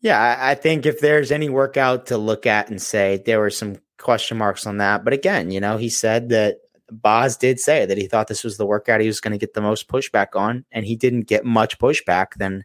yeah, 0.00 0.20
I, 0.20 0.50
I 0.50 0.54
think 0.54 0.86
if 0.86 1.00
there's 1.00 1.32
any 1.32 1.48
workout 1.48 2.06
to 2.06 2.18
look 2.18 2.46
at 2.46 2.68
and 2.68 2.80
say 2.80 3.22
there 3.24 3.40
were 3.40 3.50
some 3.50 3.76
question 3.98 4.36
marks 4.36 4.66
on 4.66 4.78
that, 4.78 5.04
but 5.04 5.12
again, 5.12 5.50
you 5.50 5.60
know, 5.60 5.76
he 5.76 5.88
said 5.88 6.28
that 6.30 6.58
Boz 6.90 7.36
did 7.36 7.58
say 7.58 7.86
that 7.86 7.98
he 7.98 8.06
thought 8.06 8.28
this 8.28 8.44
was 8.44 8.56
the 8.56 8.66
workout 8.66 9.00
he 9.00 9.06
was 9.06 9.20
going 9.20 9.32
to 9.32 9.38
get 9.38 9.54
the 9.54 9.62
most 9.62 9.88
pushback 9.88 10.28
on, 10.34 10.64
and 10.70 10.84
he 10.84 10.96
didn't 10.96 11.22
get 11.22 11.44
much 11.44 11.78
pushback. 11.78 12.34
Then 12.36 12.64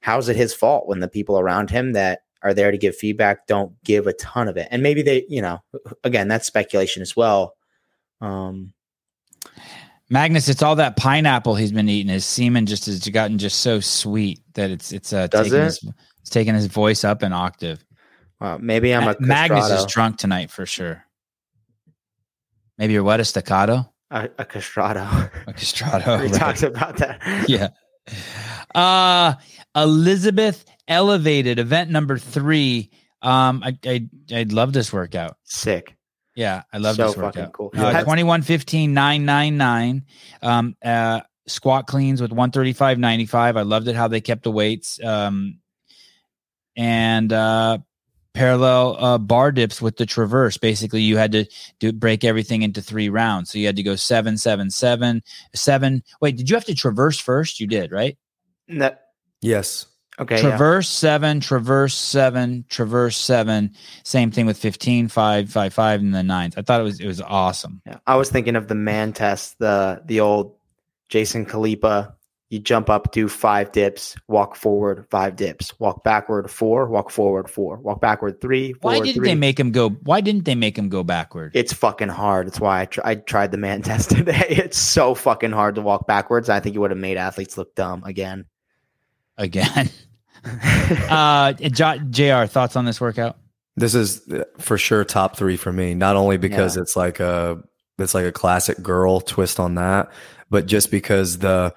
how's 0.00 0.28
it 0.28 0.36
his 0.36 0.54
fault 0.54 0.86
when 0.88 1.00
the 1.00 1.08
people 1.08 1.38
around 1.38 1.70
him 1.70 1.92
that 1.92 2.22
are 2.42 2.54
there 2.54 2.70
to 2.70 2.78
give 2.78 2.96
feedback 2.96 3.46
don't 3.46 3.72
give 3.84 4.06
a 4.06 4.12
ton 4.14 4.48
of 4.48 4.56
it? 4.56 4.68
And 4.70 4.82
maybe 4.82 5.02
they, 5.02 5.24
you 5.28 5.42
know, 5.42 5.62
again, 6.04 6.28
that's 6.28 6.46
speculation 6.46 7.02
as 7.02 7.14
well. 7.14 7.56
Um, 8.20 8.72
Magnus, 10.10 10.48
it's 10.48 10.62
all 10.62 10.74
that 10.76 10.96
pineapple 10.96 11.54
he's 11.54 11.70
been 11.72 11.88
eating. 11.88 12.12
His 12.12 12.26
semen 12.26 12.66
just 12.66 12.86
has 12.86 13.06
gotten 13.08 13.38
just 13.38 13.60
so 13.60 13.78
sweet 13.78 14.40
that 14.54 14.70
it's 14.70 14.92
it's 14.92 15.12
uh, 15.12 15.28
Does 15.28 15.46
taking 15.46 15.60
it? 15.60 15.64
his 15.64 15.84
it's 16.20 16.30
taking 16.30 16.54
his 16.54 16.66
voice 16.66 17.04
up 17.04 17.22
an 17.22 17.32
octave. 17.32 17.84
well, 18.40 18.58
maybe 18.58 18.92
I'm 18.92 19.04
a 19.04 19.16
Ma- 19.20 19.26
Magnus 19.26 19.70
is 19.70 19.86
drunk 19.86 20.18
tonight 20.18 20.50
for 20.50 20.66
sure. 20.66 21.04
Maybe 22.76 22.94
you're 22.94 23.04
what 23.04 23.20
a 23.20 23.24
staccato, 23.24 23.88
a, 24.10 24.24
a 24.38 24.44
castrato. 24.44 25.30
a 25.46 25.52
castrato. 25.52 26.20
we 26.22 26.26
right. 26.26 26.34
talked 26.34 26.62
about 26.64 26.96
that. 26.96 27.20
yeah. 27.48 27.68
Uh 28.74 29.34
Elizabeth 29.76 30.64
elevated 30.90 31.58
event 31.58 31.90
number 31.90 32.18
three. 32.18 32.90
Um, 33.22 33.62
I 33.64 33.78
I 33.86 34.08
I 34.32 34.42
love 34.44 34.74
this 34.74 34.92
workout. 34.92 35.38
Sick. 35.44 35.96
Yeah, 36.36 36.62
I 36.72 36.78
love 36.78 36.96
so 36.96 37.06
this 37.08 37.16
workout. 37.16 37.52
cool. 37.52 37.70
Uh, 37.74 37.80
That's- 37.82 38.04
21 38.04 38.42
15 38.42 38.92
999 38.94 40.04
um 40.42 40.76
uh 40.84 41.20
squat 41.46 41.86
cleans 41.88 42.22
with 42.22 42.30
135 42.30 42.98
95 42.98 43.56
i 43.56 43.62
loved 43.62 43.88
it 43.88 43.96
how 43.96 44.06
they 44.06 44.20
kept 44.20 44.44
the 44.44 44.50
weights 44.52 45.02
um 45.02 45.58
and 46.76 47.32
uh 47.32 47.76
parallel 48.34 48.96
uh 49.04 49.18
bar 49.18 49.50
dips 49.50 49.82
with 49.82 49.96
the 49.96 50.06
traverse 50.06 50.56
basically 50.56 51.02
you 51.02 51.16
had 51.16 51.32
to 51.32 51.44
do 51.80 51.92
break 51.92 52.22
everything 52.22 52.62
into 52.62 52.80
three 52.80 53.08
rounds 53.08 53.50
so 53.50 53.58
you 53.58 53.66
had 53.66 53.74
to 53.76 53.82
go 53.82 53.96
seven 53.96 54.38
seven 54.38 54.70
seven 54.70 55.20
seven 55.54 56.02
wait 56.20 56.36
did 56.36 56.48
you 56.48 56.54
have 56.54 56.64
to 56.64 56.74
traverse 56.74 57.18
first 57.18 57.58
you 57.58 57.66
did 57.66 57.90
right 57.90 58.16
That, 58.68 59.06
Yes. 59.42 59.86
Okay. 60.20 60.36
yeah. 60.36 60.42
traverse 60.42 60.88
seven 60.88 61.40
traverse 61.40 61.94
seven 61.94 62.64
traverse 62.68 63.16
seven 63.16 63.72
same 64.04 64.30
thing 64.30 64.44
with 64.46 64.58
15 64.58 65.08
five 65.08 65.50
five 65.50 65.72
five 65.72 66.00
and 66.00 66.14
the 66.14 66.22
nines 66.22 66.56
i 66.58 66.62
thought 66.62 66.80
it 66.80 66.84
was 66.84 67.00
it 67.00 67.06
was 67.06 67.20
awesome 67.22 67.80
Yeah. 67.86 67.98
I 68.06 68.16
was 68.16 68.30
thinking 68.30 68.54
of 68.54 68.68
the 68.68 68.74
man 68.74 69.12
test, 69.14 69.58
the 69.58 70.02
the 70.04 70.20
old 70.20 70.54
Jason 71.08 71.46
Khalipa. 71.46 72.12
You 72.50 72.58
jump 72.58 72.90
up, 72.90 73.12
do 73.12 73.28
five 73.28 73.70
dips, 73.70 74.16
walk 74.26 74.56
forward, 74.56 75.06
five 75.08 75.36
dips, 75.36 75.72
walk 75.78 76.02
backward, 76.02 76.50
four, 76.50 76.88
walk 76.88 77.10
forward, 77.10 77.48
four, 77.48 77.76
walk 77.76 78.00
backward, 78.00 78.40
three, 78.40 78.72
four, 78.72 78.90
Why 78.90 78.98
didn't 78.98 79.14
three. 79.14 79.28
they 79.28 79.34
make 79.36 79.58
him 79.60 79.70
go? 79.70 79.90
Why 79.90 80.20
didn't 80.20 80.46
they 80.46 80.56
make 80.56 80.76
him 80.76 80.88
go 80.88 81.04
backward? 81.04 81.52
It's 81.54 81.72
fucking 81.72 82.08
hard. 82.08 82.48
That's 82.48 82.58
why 82.58 82.80
I, 82.80 82.84
tr- 82.86 83.00
I 83.04 83.14
tried 83.14 83.52
the 83.52 83.56
man 83.56 83.82
test 83.88 84.10
today. 84.10 84.46
It's 84.48 84.76
so 84.78 85.14
fucking 85.14 85.52
hard 85.52 85.76
to 85.76 85.80
walk 85.80 86.08
backwards. 86.08 86.48
I 86.48 86.58
think 86.58 86.74
it 86.74 86.80
would 86.80 86.90
have 86.90 86.98
made 86.98 87.18
athletes 87.18 87.56
look 87.56 87.76
dumb 87.76 88.02
again. 88.04 88.46
Again. 89.38 89.88
uh, 91.10 91.52
J- 91.52 92.00
Jr. 92.10 92.46
Thoughts 92.46 92.76
on 92.76 92.84
this 92.84 93.00
workout? 93.00 93.36
This 93.76 93.94
is 93.94 94.26
uh, 94.28 94.44
for 94.58 94.78
sure 94.78 95.04
top 95.04 95.36
three 95.36 95.56
for 95.56 95.72
me. 95.72 95.94
Not 95.94 96.16
only 96.16 96.36
because 96.36 96.76
it's 96.76 96.96
like 96.96 97.20
a 97.20 97.62
it's 97.98 98.14
like 98.14 98.26
a 98.26 98.32
classic 98.32 98.82
girl 98.82 99.20
twist 99.20 99.60
on 99.60 99.74
that, 99.76 100.10
but 100.50 100.66
just 100.66 100.90
because 100.90 101.38
the 101.38 101.74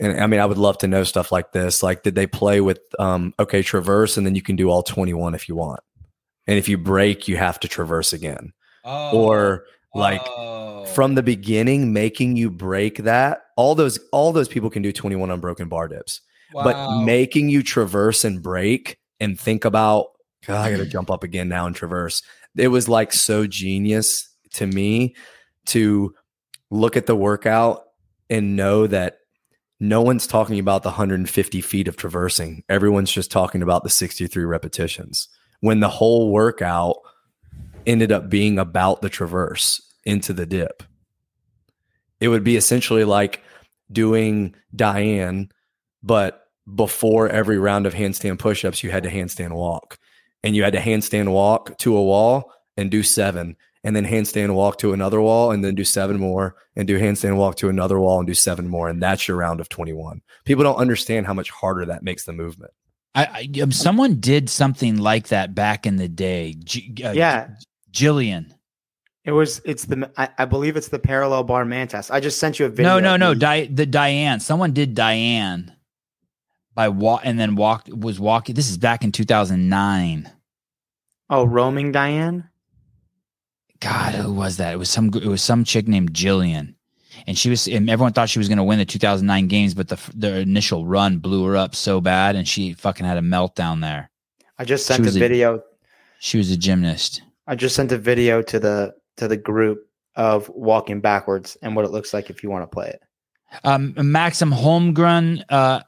and 0.00 0.20
I 0.20 0.26
mean 0.26 0.40
I 0.40 0.46
would 0.46 0.58
love 0.58 0.78
to 0.78 0.88
know 0.88 1.04
stuff 1.04 1.32
like 1.32 1.52
this. 1.52 1.82
Like, 1.82 2.02
did 2.02 2.14
they 2.14 2.26
play 2.26 2.60
with 2.60 2.80
um 2.98 3.34
okay 3.38 3.62
traverse 3.62 4.16
and 4.16 4.26
then 4.26 4.34
you 4.34 4.42
can 4.42 4.56
do 4.56 4.70
all 4.70 4.82
twenty 4.82 5.14
one 5.14 5.34
if 5.34 5.48
you 5.48 5.54
want, 5.54 5.80
and 6.46 6.58
if 6.58 6.68
you 6.68 6.78
break 6.78 7.28
you 7.28 7.36
have 7.36 7.58
to 7.60 7.68
traverse 7.68 8.12
again, 8.12 8.52
or 8.84 9.64
like 9.94 10.24
from 10.94 11.14
the 11.14 11.22
beginning 11.22 11.92
making 11.92 12.36
you 12.36 12.50
break 12.50 12.98
that 12.98 13.42
all 13.56 13.74
those 13.74 13.98
all 14.12 14.32
those 14.32 14.48
people 14.48 14.70
can 14.70 14.82
do 14.82 14.92
21 14.92 15.30
unbroken 15.30 15.68
bar 15.68 15.88
dips 15.88 16.20
but 16.52 17.04
making 17.04 17.48
you 17.48 17.62
traverse 17.62 18.24
and 18.24 18.42
break 18.42 18.98
and 19.20 19.38
think 19.38 19.64
about 19.64 20.08
God, 20.46 20.56
i 20.56 20.70
gotta 20.70 20.84
mm-hmm. 20.84 20.90
jump 20.90 21.10
up 21.10 21.22
again 21.22 21.48
now 21.48 21.66
and 21.66 21.76
traverse. 21.76 22.22
It 22.56 22.68
was 22.68 22.88
like 22.88 23.12
so 23.12 23.46
genius 23.46 24.28
to 24.54 24.66
me 24.66 25.14
to 25.66 26.14
look 26.70 26.96
at 26.96 27.06
the 27.06 27.16
workout 27.16 27.84
and 28.28 28.56
know 28.56 28.86
that 28.86 29.18
no 29.78 30.02
one's 30.02 30.26
talking 30.26 30.58
about 30.58 30.82
the 30.82 30.90
150 30.90 31.60
feet 31.60 31.88
of 31.88 31.96
traversing. 31.96 32.62
Everyone's 32.68 33.10
just 33.10 33.30
talking 33.30 33.62
about 33.62 33.82
the 33.82 33.90
63 33.90 34.44
repetitions. 34.44 35.28
When 35.60 35.80
the 35.80 35.88
whole 35.88 36.30
workout 36.30 36.96
ended 37.86 38.12
up 38.12 38.28
being 38.28 38.58
about 38.58 39.02
the 39.02 39.08
traverse 39.08 39.80
into 40.04 40.32
the 40.32 40.46
dip. 40.46 40.82
It 42.20 42.28
would 42.28 42.44
be 42.44 42.56
essentially 42.56 43.04
like 43.04 43.42
doing 43.90 44.54
Diane, 44.74 45.50
but 46.02 46.46
before 46.72 47.28
every 47.28 47.58
round 47.58 47.86
of 47.86 47.94
handstand 47.94 48.38
push-ups, 48.38 48.82
you 48.82 48.90
had 48.90 49.02
to 49.02 49.10
handstand 49.10 49.52
walk, 49.52 49.98
and 50.42 50.54
you 50.54 50.62
had 50.62 50.72
to 50.74 50.80
handstand 50.80 51.32
walk 51.32 51.76
to 51.78 51.96
a 51.96 52.02
wall 52.02 52.52
and 52.76 52.90
do 52.90 53.02
seven, 53.02 53.56
and 53.82 53.96
then 53.96 54.04
handstand 54.06 54.54
walk 54.54 54.78
to 54.78 54.92
another 54.92 55.20
wall, 55.20 55.50
and 55.50 55.64
then 55.64 55.74
do 55.74 55.84
seven 55.84 56.18
more, 56.18 56.54
and 56.76 56.86
do 56.86 56.98
handstand 56.98 57.36
walk 57.36 57.56
to 57.56 57.68
another 57.68 57.98
wall 57.98 58.18
and 58.18 58.26
do 58.26 58.34
seven 58.34 58.68
more, 58.68 58.88
and 58.88 59.02
that's 59.02 59.26
your 59.26 59.36
round 59.36 59.60
of 59.60 59.68
twenty-one. 59.68 60.22
People 60.44 60.64
don't 60.64 60.76
understand 60.76 61.26
how 61.26 61.34
much 61.34 61.50
harder 61.50 61.86
that 61.86 62.02
makes 62.02 62.24
the 62.24 62.32
movement. 62.32 62.72
I, 63.14 63.48
I 63.56 63.60
um, 63.60 63.72
someone 63.72 64.20
did 64.20 64.48
something 64.48 64.98
like 64.98 65.28
that 65.28 65.54
back 65.54 65.86
in 65.86 65.96
the 65.96 66.08
day. 66.08 66.54
G, 66.62 66.94
uh, 67.04 67.10
Yeah. 67.12 67.48
Jillian. 67.90 68.52
It 69.24 69.32
was. 69.32 69.60
It's 69.64 69.84
the. 69.84 70.10
I, 70.16 70.28
I 70.38 70.44
believe 70.44 70.76
it's 70.76 70.88
the 70.88 70.98
parallel 71.00 71.42
bar 71.44 71.64
man 71.64 71.88
test. 71.88 72.10
I 72.10 72.20
just 72.20 72.38
sent 72.38 72.58
you 72.58 72.66
a 72.66 72.68
video. 72.68 73.00
No, 73.00 73.00
no, 73.00 73.16
no. 73.16 73.32
of 73.32 73.38
Di- 73.40 73.66
the 73.66 73.84
Diane. 73.84 74.40
Someone 74.40 74.72
did 74.72 74.94
Diane 74.94 75.74
by 76.80 76.88
walk 76.88 77.20
and 77.24 77.38
then 77.38 77.56
walked 77.56 77.90
was 77.90 78.18
walking. 78.18 78.54
This 78.54 78.70
is 78.70 78.78
back 78.78 79.04
in 79.04 79.12
2009. 79.12 80.32
Oh, 81.28 81.44
roaming 81.44 81.92
Diane. 81.92 82.48
God, 83.80 84.14
who 84.14 84.32
was 84.32 84.56
that? 84.56 84.72
It 84.72 84.78
was 84.78 84.88
some. 84.88 85.08
It 85.08 85.26
was 85.26 85.42
some 85.42 85.64
chick 85.64 85.86
named 85.86 86.14
Jillian, 86.14 86.76
and 87.26 87.36
she 87.36 87.50
was. 87.50 87.68
And 87.68 87.90
everyone 87.90 88.14
thought 88.14 88.30
she 88.30 88.38
was 88.38 88.48
going 88.48 88.56
to 88.56 88.64
win 88.64 88.78
the 88.78 88.86
2009 88.86 89.46
games, 89.48 89.74
but 89.74 89.88
the 89.88 89.98
the 90.14 90.38
initial 90.38 90.86
run 90.86 91.18
blew 91.18 91.44
her 91.44 91.54
up 91.54 91.74
so 91.74 92.00
bad, 92.00 92.34
and 92.34 92.48
she 92.48 92.72
fucking 92.72 93.04
had 93.04 93.18
a 93.18 93.22
meltdown 93.22 93.82
there. 93.82 94.10
I 94.58 94.64
just 94.64 94.86
sent 94.86 95.00
a 95.00 95.02
was 95.02 95.16
a- 95.16 95.20
video. 95.20 95.62
She 96.18 96.38
was 96.38 96.50
a 96.50 96.56
gymnast. 96.56 97.20
I 97.46 97.56
just 97.56 97.76
sent 97.76 97.92
a 97.92 97.98
video 97.98 98.40
to 98.40 98.58
the 98.58 98.94
to 99.18 99.28
the 99.28 99.36
group 99.36 99.86
of 100.16 100.48
walking 100.48 101.02
backwards 101.02 101.58
and 101.60 101.76
what 101.76 101.84
it 101.84 101.90
looks 101.90 102.14
like 102.14 102.30
if 102.30 102.42
you 102.42 102.48
want 102.48 102.62
to 102.62 102.74
play 102.74 102.88
it. 102.88 103.02
Um, 103.64 103.94
Maxim 103.96 104.50
Holmgren, 104.52 105.42
uh, 105.48 105.80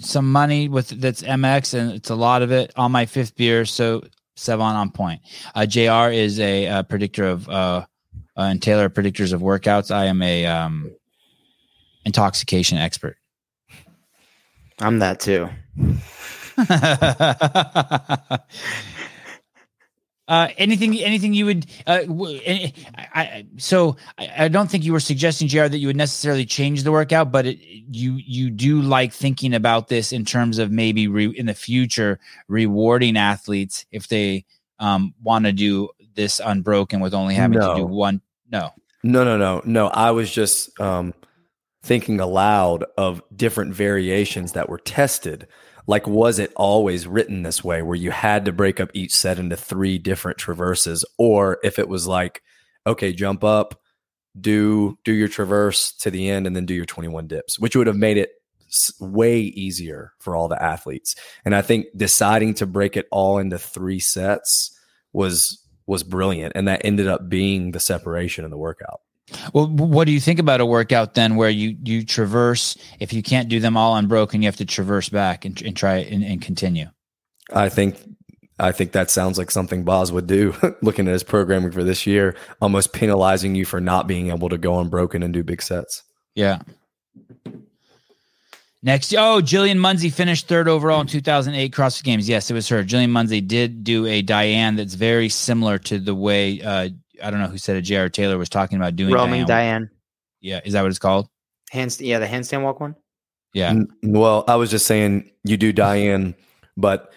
some 0.00 0.30
money 0.30 0.68
with 0.68 0.88
that's 1.00 1.22
MX, 1.22 1.78
and 1.78 1.92
it's 1.92 2.10
a 2.10 2.14
lot 2.14 2.42
of 2.42 2.52
it 2.52 2.72
on 2.76 2.92
my 2.92 3.06
fifth 3.06 3.36
beer. 3.36 3.64
So 3.64 4.02
Sevan 4.36 4.74
on 4.74 4.90
point. 4.90 5.22
Uh, 5.54 5.66
Jr. 5.66 6.10
is 6.12 6.38
a, 6.40 6.66
uh 6.66 6.82
predictor 6.82 7.24
of 7.24 7.48
uh, 7.48 7.86
uh, 8.36 8.42
and 8.42 8.62
Taylor 8.62 8.90
predictors 8.90 9.32
of 9.32 9.40
workouts. 9.40 9.90
I 9.90 10.04
am 10.06 10.22
a 10.22 10.46
um, 10.46 10.92
intoxication 12.04 12.78
expert. 12.78 13.16
I'm 14.78 14.98
that 14.98 15.20
too. 15.20 15.48
Uh, 20.28 20.48
anything, 20.56 20.98
anything 21.00 21.34
you 21.34 21.46
would, 21.46 21.66
uh, 21.86 22.00
w- 22.00 22.40
any- 22.44 22.74
I, 22.96 23.20
I, 23.20 23.46
so 23.58 23.96
I, 24.18 24.30
I 24.38 24.48
don't 24.48 24.68
think 24.68 24.84
you 24.84 24.92
were 24.92 25.00
suggesting, 25.00 25.46
JR, 25.46 25.68
that 25.68 25.78
you 25.78 25.86
would 25.86 25.96
necessarily 25.96 26.44
change 26.44 26.82
the 26.82 26.90
workout, 26.90 27.30
but 27.30 27.46
it, 27.46 27.58
you, 27.62 28.14
you 28.14 28.50
do 28.50 28.82
like 28.82 29.12
thinking 29.12 29.54
about 29.54 29.86
this 29.88 30.12
in 30.12 30.24
terms 30.24 30.58
of 30.58 30.72
maybe 30.72 31.06
re, 31.06 31.26
in 31.26 31.46
the 31.46 31.54
future 31.54 32.18
rewarding 32.48 33.16
athletes 33.16 33.86
if 33.92 34.08
they, 34.08 34.44
um, 34.78 35.14
want 35.22 35.44
to 35.44 35.52
do 35.52 35.90
this 36.14 36.40
unbroken 36.44 37.00
with 37.00 37.14
only 37.14 37.34
having 37.34 37.60
to 37.60 37.74
do 37.76 37.86
one. 37.86 38.20
No. 38.50 38.70
No, 39.02 39.22
no, 39.24 39.36
no, 39.36 39.62
no. 39.64 39.86
I 39.86 40.10
was 40.10 40.30
just 40.30 40.78
um, 40.80 41.14
thinking 41.82 42.18
aloud 42.18 42.84
of 42.98 43.22
different 43.34 43.74
variations 43.74 44.52
that 44.52 44.68
were 44.68 44.78
tested. 44.78 45.46
Like, 45.86 46.06
was 46.06 46.38
it 46.38 46.52
always 46.56 47.06
written 47.06 47.42
this 47.42 47.62
way, 47.62 47.82
where 47.82 47.96
you 47.96 48.10
had 48.10 48.44
to 48.46 48.52
break 48.52 48.80
up 48.80 48.90
each 48.92 49.14
set 49.14 49.38
into 49.38 49.56
three 49.56 49.98
different 49.98 50.38
traverses, 50.38 51.04
or 51.16 51.58
if 51.62 51.78
it 51.78 51.88
was 51.88 52.06
like, 52.06 52.42
okay, 52.86 53.12
jump 53.12 53.44
up, 53.44 53.80
do 54.38 54.98
do 55.04 55.12
your 55.12 55.28
traverse 55.28 55.92
to 55.92 56.10
the 56.10 56.28
end, 56.28 56.46
and 56.46 56.56
then 56.56 56.66
do 56.66 56.74
your 56.74 56.86
twenty 56.86 57.08
one 57.08 57.26
dips, 57.26 57.58
which 57.58 57.76
would 57.76 57.86
have 57.86 57.96
made 57.96 58.16
it 58.16 58.30
way 59.00 59.40
easier 59.40 60.12
for 60.18 60.34
all 60.34 60.48
the 60.48 60.60
athletes. 60.62 61.14
And 61.44 61.54
I 61.54 61.62
think 61.62 61.86
deciding 61.96 62.54
to 62.54 62.66
break 62.66 62.96
it 62.96 63.06
all 63.12 63.38
into 63.38 63.58
three 63.58 64.00
sets 64.00 64.76
was 65.12 65.62
was 65.86 66.02
brilliant, 66.02 66.52
and 66.56 66.66
that 66.66 66.82
ended 66.84 67.06
up 67.06 67.28
being 67.28 67.70
the 67.70 67.80
separation 67.80 68.44
in 68.44 68.50
the 68.50 68.58
workout. 68.58 69.00
Well, 69.52 69.66
what 69.66 70.06
do 70.06 70.12
you 70.12 70.20
think 70.20 70.38
about 70.38 70.60
a 70.60 70.66
workout 70.66 71.14
then 71.14 71.36
where 71.36 71.50
you, 71.50 71.76
you 71.82 72.04
traverse, 72.04 72.76
if 73.00 73.12
you 73.12 73.22
can't 73.22 73.48
do 73.48 73.58
them 73.58 73.76
all 73.76 73.96
unbroken, 73.96 74.42
you 74.42 74.46
have 74.46 74.56
to 74.56 74.64
traverse 74.64 75.08
back 75.08 75.44
and, 75.44 75.60
and 75.62 75.76
try 75.76 75.96
and, 75.96 76.22
and 76.22 76.40
continue. 76.40 76.86
I 77.52 77.68
think 77.68 77.96
I 78.58 78.72
think 78.72 78.92
that 78.92 79.10
sounds 79.10 79.36
like 79.36 79.50
something 79.50 79.84
Boz 79.84 80.10
would 80.12 80.26
do, 80.26 80.54
looking 80.82 81.06
at 81.08 81.12
his 81.12 81.22
programming 81.22 81.72
for 81.72 81.84
this 81.84 82.06
year, 82.06 82.36
almost 82.60 82.92
penalizing 82.92 83.54
you 83.54 83.64
for 83.64 83.80
not 83.80 84.06
being 84.06 84.30
able 84.30 84.48
to 84.48 84.58
go 84.58 84.78
unbroken 84.80 85.22
and 85.22 85.32
do 85.34 85.42
big 85.42 85.60
sets. 85.60 86.02
Yeah. 86.34 86.60
Next, 88.82 89.12
oh, 89.14 89.40
Jillian 89.42 89.78
Munsey 89.78 90.10
finished 90.10 90.48
third 90.48 90.68
overall 90.68 91.00
in 91.00 91.06
2008 91.06 91.72
CrossFit 91.72 92.04
Games. 92.04 92.28
Yes, 92.28 92.50
it 92.50 92.54
was 92.54 92.68
her. 92.68 92.84
Jillian 92.84 93.10
Munsey 93.10 93.40
did 93.40 93.82
do 93.82 94.06
a 94.06 94.22
Diane 94.22 94.76
that's 94.76 94.94
very 94.94 95.28
similar 95.28 95.76
to 95.78 95.98
the 95.98 96.14
way 96.14 96.62
uh, 96.62 96.90
I 97.22 97.30
don't 97.30 97.40
know 97.40 97.48
who 97.48 97.58
said 97.58 97.76
it. 97.76 97.82
J.R. 97.82 98.08
Taylor 98.08 98.38
was 98.38 98.48
talking 98.48 98.76
about 98.76 98.96
doing 98.96 99.12
roaming 99.14 99.46
Diane. 99.46 99.82
Diane. 99.82 99.90
Yeah, 100.40 100.60
is 100.64 100.72
that 100.74 100.82
what 100.82 100.88
it's 100.90 100.98
called? 100.98 101.28
Hands. 101.70 102.00
Yeah, 102.00 102.18
the 102.18 102.26
handstand 102.26 102.62
walk 102.62 102.80
one. 102.80 102.94
Yeah. 103.52 103.70
N- 103.70 103.88
Well, 104.02 104.44
I 104.48 104.56
was 104.56 104.70
just 104.70 104.86
saying 104.86 105.30
you 105.44 105.56
do 105.56 105.72
Diane, 105.72 106.34
but 106.76 107.12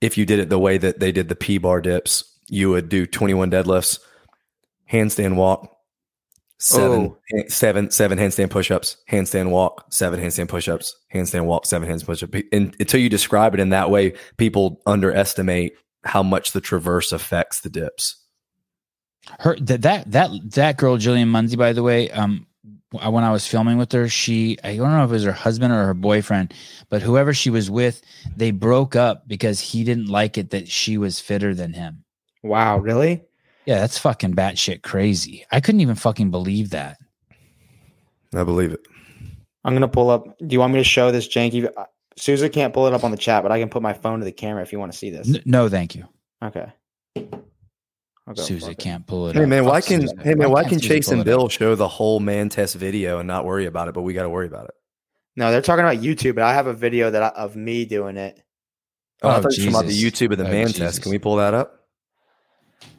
if 0.00 0.16
you 0.16 0.24
did 0.24 0.38
it 0.38 0.48
the 0.48 0.58
way 0.58 0.78
that 0.78 1.00
they 1.00 1.12
did 1.12 1.28
the 1.28 1.34
P 1.36 1.58
bar 1.58 1.80
dips, 1.80 2.24
you 2.48 2.70
would 2.70 2.88
do 2.88 3.04
21 3.06 3.50
deadlifts, 3.50 3.98
handstand 4.90 5.34
walk, 5.34 5.74
seven, 6.58 7.00
Oh. 7.00 7.18
ha- 7.36 7.44
seven, 7.48 7.90
seven 7.90 8.16
handstand 8.18 8.50
push-ups, 8.50 8.96
handstand 9.10 9.50
walk, 9.50 9.92
seven 9.92 10.20
handstand 10.20 10.48
push-ups, 10.48 10.94
handstand 11.12 11.44
walk, 11.46 11.66
seven 11.66 11.88
handstand 11.88 12.06
push-ups. 12.06 12.38
And 12.52 12.74
until 12.80 13.00
you 13.00 13.08
describe 13.08 13.54
it 13.54 13.60
in 13.60 13.70
that 13.70 13.90
way, 13.90 14.14
people 14.38 14.80
underestimate 14.86 15.72
how 16.04 16.22
much 16.22 16.52
the 16.52 16.60
traverse 16.60 17.12
affects 17.12 17.60
the 17.60 17.68
dips. 17.70 18.17
Her 19.40 19.56
that 19.60 19.82
that 19.82 20.10
that 20.12 20.30
that 20.52 20.76
girl 20.76 20.96
Jillian 20.96 21.28
Munsey, 21.28 21.56
by 21.56 21.72
the 21.72 21.82
way, 21.82 22.10
um, 22.10 22.46
when 22.90 23.24
I 23.24 23.30
was 23.30 23.46
filming 23.46 23.78
with 23.78 23.92
her, 23.92 24.08
she 24.08 24.58
I 24.64 24.76
don't 24.76 24.90
know 24.90 25.04
if 25.04 25.10
it 25.10 25.14
was 25.14 25.24
her 25.24 25.32
husband 25.32 25.72
or 25.72 25.84
her 25.84 25.94
boyfriend, 25.94 26.54
but 26.88 27.02
whoever 27.02 27.34
she 27.34 27.50
was 27.50 27.70
with, 27.70 28.02
they 28.36 28.50
broke 28.50 28.96
up 28.96 29.28
because 29.28 29.60
he 29.60 29.84
didn't 29.84 30.08
like 30.08 30.38
it 30.38 30.50
that 30.50 30.68
she 30.68 30.98
was 30.98 31.20
fitter 31.20 31.54
than 31.54 31.72
him. 31.72 32.04
Wow, 32.42 32.78
really? 32.78 33.22
Yeah, 33.66 33.80
that's 33.80 33.98
fucking 33.98 34.34
batshit 34.34 34.82
crazy. 34.82 35.44
I 35.52 35.60
couldn't 35.60 35.82
even 35.82 35.96
fucking 35.96 36.30
believe 36.30 36.70
that. 36.70 36.98
I 38.34 38.44
believe 38.44 38.72
it. 38.72 38.80
I'm 39.64 39.74
gonna 39.74 39.88
pull 39.88 40.10
up. 40.10 40.38
Do 40.38 40.46
you 40.48 40.60
want 40.60 40.72
me 40.72 40.80
to 40.80 40.84
show 40.84 41.10
this 41.10 41.28
janky? 41.28 41.70
uh, 41.76 41.84
Sousa 42.16 42.48
can't 42.48 42.74
pull 42.74 42.86
it 42.86 42.94
up 42.94 43.04
on 43.04 43.10
the 43.10 43.16
chat, 43.16 43.42
but 43.42 43.52
I 43.52 43.60
can 43.60 43.68
put 43.68 43.82
my 43.82 43.92
phone 43.92 44.18
to 44.18 44.24
the 44.24 44.32
camera 44.32 44.62
if 44.62 44.72
you 44.72 44.78
want 44.78 44.92
to 44.92 44.98
see 44.98 45.10
this. 45.10 45.28
N- 45.28 45.42
no, 45.44 45.68
thank 45.68 45.94
you. 45.94 46.08
Okay. 46.42 46.72
I'll 48.28 48.36
Susie 48.36 48.74
can't 48.74 49.06
pull 49.06 49.28
it. 49.28 49.36
Hey 49.36 49.42
up. 49.42 49.48
man, 49.48 49.64
why 49.64 49.80
Fuck 49.80 49.88
can 49.88 50.00
Susie. 50.02 50.14
hey 50.22 50.34
man, 50.34 50.50
why 50.50 50.60
can't 50.62 50.72
can 50.72 50.78
Susie 50.80 50.88
Chase 50.96 51.06
pull 51.06 51.12
and 51.14 51.20
it 51.20 51.32
up? 51.32 51.38
Bill 51.38 51.48
show 51.48 51.74
the 51.74 51.88
whole 51.88 52.20
man 52.20 52.50
test 52.50 52.74
video 52.76 53.18
and 53.18 53.26
not 53.26 53.46
worry 53.46 53.64
about 53.66 53.88
it, 53.88 53.94
but 53.94 54.02
we 54.02 54.12
got 54.12 54.24
to 54.24 54.28
worry 54.28 54.46
about 54.46 54.66
it? 54.66 54.74
No, 55.36 55.50
they're 55.50 55.62
talking 55.62 55.84
about 55.84 55.96
YouTube, 56.02 56.34
but 56.34 56.44
I 56.44 56.52
have 56.52 56.66
a 56.66 56.74
video 56.74 57.10
that 57.10 57.22
I, 57.22 57.28
of 57.28 57.56
me 57.56 57.84
doing 57.86 58.16
it. 58.18 58.42
Oh, 59.22 59.28
I 59.30 59.36
Oh, 59.38 59.42
thought 59.42 59.56
you 59.56 59.64
were 59.64 59.70
talking 59.70 59.74
about 59.74 59.86
the 59.86 59.92
Jesus. 59.94 60.20
YouTube 60.20 60.32
of 60.32 60.38
the 60.38 60.46
Oh, 60.46 60.50
man 60.50 60.66
Jesus. 60.66 60.78
test. 60.78 61.02
Can 61.02 61.10
we 61.10 61.18
pull 61.18 61.36
that 61.36 61.54
up? 61.54 61.86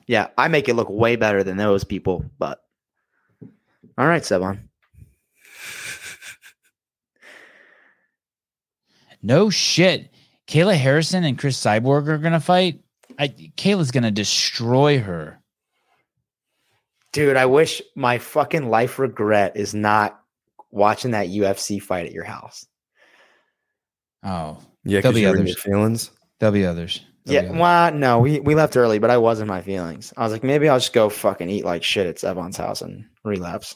Yeah, 0.07 0.29
I 0.37 0.47
make 0.47 0.67
it 0.67 0.73
look 0.73 0.89
way 0.89 1.15
better 1.15 1.43
than 1.43 1.57
those 1.57 1.83
people, 1.83 2.25
but 2.39 2.59
all 3.97 4.07
right, 4.07 4.23
Sevan. 4.23 4.59
No 9.21 9.49
shit. 9.49 10.13
Kayla 10.47 10.75
Harrison 10.77 11.23
and 11.25 11.37
Cris 11.37 11.59
Cyborg 11.59 12.07
are 12.07 12.17
gonna 12.17 12.39
fight. 12.39 12.79
I, 13.19 13.27
Kayla's 13.57 13.91
gonna 13.91 14.11
destroy 14.11 14.99
her. 14.99 15.41
Dude, 17.11 17.35
I 17.37 17.45
wish 17.47 17.81
my 17.95 18.17
fucking 18.17 18.69
life 18.69 18.97
regret 18.99 19.57
is 19.57 19.73
not 19.73 20.19
watching 20.71 21.11
that 21.11 21.27
UFC 21.27 21.81
fight 21.81 22.05
at 22.05 22.11
your 22.13 22.23
house. 22.23 22.65
Oh, 24.23 24.59
Yeah, 24.85 25.01
There'll 25.01 25.13
be 25.15 25.21
you're 25.21 25.31
others. 25.37 25.59
feelings. 25.59 26.11
there'll 26.39 26.53
be 26.53 26.65
others. 26.65 27.01
There'll 27.25 27.41
be 27.41 27.45
Yeah, 27.47 27.49
others. 27.51 27.61
well, 27.61 27.93
no, 27.93 28.19
we, 28.19 28.39
we 28.41 28.53
left 28.55 28.77
early, 28.77 28.99
but 28.99 29.09
I 29.09 29.17
was 29.17 29.39
in 29.41 29.47
my 29.47 29.61
feelings. 29.61 30.13
I 30.17 30.23
was 30.23 30.31
like, 30.31 30.43
maybe 30.43 30.69
I'll 30.69 30.77
just 30.79 30.93
go 30.93 31.09
fucking 31.09 31.49
eat 31.49 31.65
like 31.65 31.83
shit 31.83 32.05
at 32.07 32.17
Sevan's 32.17 32.57
house 32.57 32.81
and 32.81 33.05
relapse. 33.23 33.75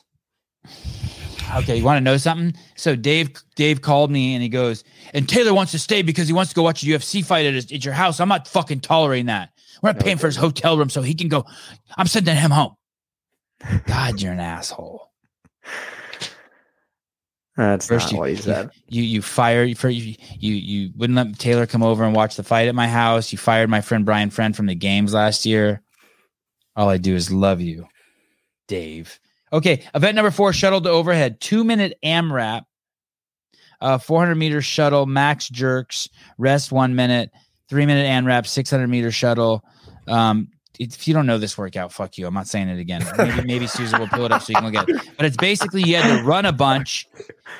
Okay, 1.55 1.77
you 1.77 1.83
want 1.83 1.97
to 1.97 2.01
know 2.01 2.17
something? 2.17 2.53
So 2.75 2.95
Dave 2.95 3.31
Dave 3.55 3.81
called 3.81 4.11
me 4.11 4.33
and 4.33 4.41
he 4.41 4.49
goes, 4.49 4.83
and 5.13 5.27
Taylor 5.29 5.53
wants 5.53 5.71
to 5.73 5.79
stay 5.79 6.01
because 6.01 6.27
he 6.27 6.33
wants 6.33 6.49
to 6.49 6.55
go 6.55 6.63
watch 6.63 6.83
a 6.83 6.85
UFC 6.85 7.23
fight 7.23 7.45
at, 7.45 7.53
his, 7.53 7.71
at 7.71 7.85
your 7.85 7.93
house. 7.93 8.19
I'm 8.19 8.29
not 8.29 8.47
fucking 8.47 8.79
tolerating 8.79 9.27
that. 9.27 9.49
We're 9.81 9.91
not 9.91 10.01
paying 10.01 10.17
for 10.17 10.27
his 10.27 10.35
hotel 10.35 10.77
room 10.77 10.89
so 10.89 11.01
he 11.01 11.13
can 11.13 11.27
go. 11.27 11.45
I'm 11.97 12.07
sending 12.07 12.35
him 12.35 12.51
home. 12.51 12.75
God, 13.85 14.21
you're 14.21 14.33
an 14.33 14.39
asshole. 14.39 15.11
That's 17.57 17.87
First, 17.87 18.07
not 18.07 18.11
you, 18.13 18.17
what 18.17 18.29
he 18.29 18.35
you, 18.35 18.41
said. 18.41 18.71
you 18.87 19.03
you 19.03 19.21
fired 19.21 19.77
for 19.77 19.89
you, 19.89 20.15
you 20.39 20.53
you 20.55 20.91
wouldn't 20.95 21.17
let 21.17 21.37
Taylor 21.37 21.67
come 21.67 21.83
over 21.83 22.03
and 22.03 22.15
watch 22.15 22.35
the 22.35 22.43
fight 22.43 22.67
at 22.67 22.73
my 22.73 22.87
house. 22.87 23.31
You 23.31 23.37
fired 23.37 23.69
my 23.69 23.81
friend 23.81 24.05
Brian 24.05 24.31
Friend 24.31 24.55
from 24.55 24.65
the 24.65 24.75
games 24.75 25.13
last 25.13 25.45
year. 25.45 25.81
All 26.75 26.89
I 26.89 26.97
do 26.97 27.13
is 27.13 27.29
love 27.29 27.61
you, 27.61 27.87
Dave. 28.67 29.19
Okay, 29.53 29.83
event 29.93 30.15
number 30.15 30.31
four, 30.31 30.51
shuttle 30.51 30.81
to 30.81 30.89
overhead, 30.89 31.39
two 31.39 31.63
minute 31.63 31.95
AMRAP, 32.03 32.63
uh, 33.81 33.99
400 33.99 34.33
meter 34.33 34.63
shuttle, 34.63 35.05
max 35.05 35.47
jerks, 35.47 36.09
rest 36.39 36.71
one 36.71 36.95
minute, 36.95 37.29
three 37.69 37.85
minute 37.85 38.07
AMRAP, 38.07 38.47
600 38.47 38.87
meter 38.87 39.11
shuttle. 39.11 39.63
Um, 40.07 40.47
if 40.79 41.07
you 41.07 41.13
don't 41.13 41.27
know 41.27 41.37
this 41.37 41.57
workout, 41.57 41.91
fuck 41.91 42.17
you. 42.17 42.25
I'm 42.25 42.33
not 42.33 42.47
saying 42.47 42.67
it 42.67 42.79
again. 42.79 43.05
Maybe, 43.17 43.43
maybe 43.45 43.67
Susan 43.67 43.99
will 43.99 44.07
pull 44.07 44.25
it 44.25 44.31
up 44.31 44.41
so 44.41 44.49
you 44.49 44.55
can 44.55 44.65
look 44.65 44.75
at 44.75 44.89
it. 44.89 45.09
But 45.17 45.25
it's 45.27 45.37
basically 45.37 45.83
you 45.83 45.97
had 45.97 46.17
to 46.17 46.23
run 46.23 46.45
a 46.45 46.51
bunch, 46.51 47.07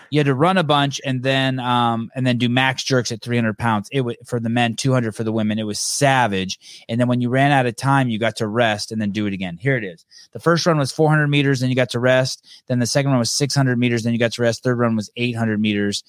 you 0.10 0.20
had 0.20 0.26
to 0.26 0.34
run 0.34 0.58
a 0.58 0.64
bunch, 0.64 1.00
and 1.06 1.22
then 1.22 1.60
um 1.60 2.12
and 2.16 2.26
then 2.26 2.38
do 2.38 2.50
max 2.50 2.84
jerks 2.84 3.12
at 3.12 3.22
300 3.22 3.58
pounds. 3.58 3.88
It 3.92 4.02
was 4.02 4.16
for 4.26 4.40
the 4.40 4.50
men, 4.50 4.76
200 4.76 5.16
for 5.16 5.24
the 5.24 5.32
women. 5.32 5.60
It 5.60 5.64
was 5.64 5.80
savage. 5.80 6.84
And 6.90 7.00
then 7.00 7.08
when 7.08 7.22
you 7.22 7.30
ran 7.30 7.52
out 7.52 7.66
of 7.66 7.76
time, 7.76 8.10
you 8.10 8.18
got 8.18 8.38
to 8.38 8.48
rest 8.48 8.92
and 8.92 9.00
then 9.00 9.12
do 9.12 9.28
it 9.28 9.34
again. 9.34 9.58
Here 9.58 9.78
it 9.78 9.84
is. 9.84 10.06
The 10.32 10.40
first 10.40 10.66
run 10.66 10.78
was 10.80 10.92
400 10.92 11.28
meters, 11.28 11.60
then 11.60 11.70
you 11.70 11.76
got 11.76 11.92
to 11.92 12.00
rest. 12.00 12.46
Then 12.68 12.80
the 12.80 12.88
second 12.88 13.12
run 13.12 13.20
was 13.20 13.32
600 13.32 13.78
meters, 13.78 14.04
then 14.04 14.14
you 14.14 14.20
got 14.20 14.34
to 14.34 14.42
rest. 14.42 14.64
Third 14.64 14.80
run 14.80 14.96
was 14.96 15.12
800 15.16 15.60
meters. 15.62 16.04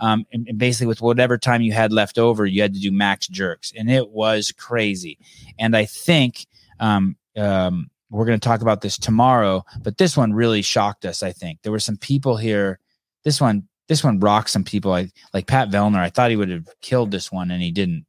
Um, 0.00 0.26
and, 0.32 0.46
and 0.48 0.58
basically 0.58 0.86
with 0.86 1.02
whatever 1.02 1.36
time 1.38 1.60
you 1.62 1.72
had 1.72 1.92
left 1.92 2.18
over, 2.18 2.46
you 2.46 2.62
had 2.62 2.74
to 2.74 2.80
do 2.80 2.92
max 2.92 3.26
jerks, 3.26 3.72
and 3.76 3.90
it 3.90 4.10
was 4.10 4.52
crazy. 4.52 5.18
And 5.58 5.76
I 5.76 5.86
think 5.86 6.46
um, 6.78 7.16
um, 7.36 7.90
we're 8.10 8.26
going 8.26 8.38
to 8.38 8.48
talk 8.48 8.62
about 8.62 8.80
this 8.80 8.96
tomorrow, 8.96 9.64
but 9.82 9.98
this 9.98 10.16
one 10.16 10.32
really 10.32 10.62
shocked 10.62 11.04
us. 11.04 11.22
I 11.22 11.32
think 11.32 11.60
there 11.62 11.72
were 11.72 11.80
some 11.80 11.96
people 11.96 12.36
here. 12.36 12.78
This 13.24 13.40
one, 13.40 13.68
this 13.88 14.04
one 14.04 14.20
rocked 14.20 14.50
some 14.50 14.64
people. 14.64 14.92
I 14.92 15.10
like 15.34 15.46
Pat 15.46 15.70
Vellner. 15.70 15.98
I 15.98 16.10
thought 16.10 16.30
he 16.30 16.36
would 16.36 16.50
have 16.50 16.68
killed 16.80 17.10
this 17.10 17.32
one, 17.32 17.50
and 17.50 17.60
he 17.62 17.72
didn't. 17.72 18.06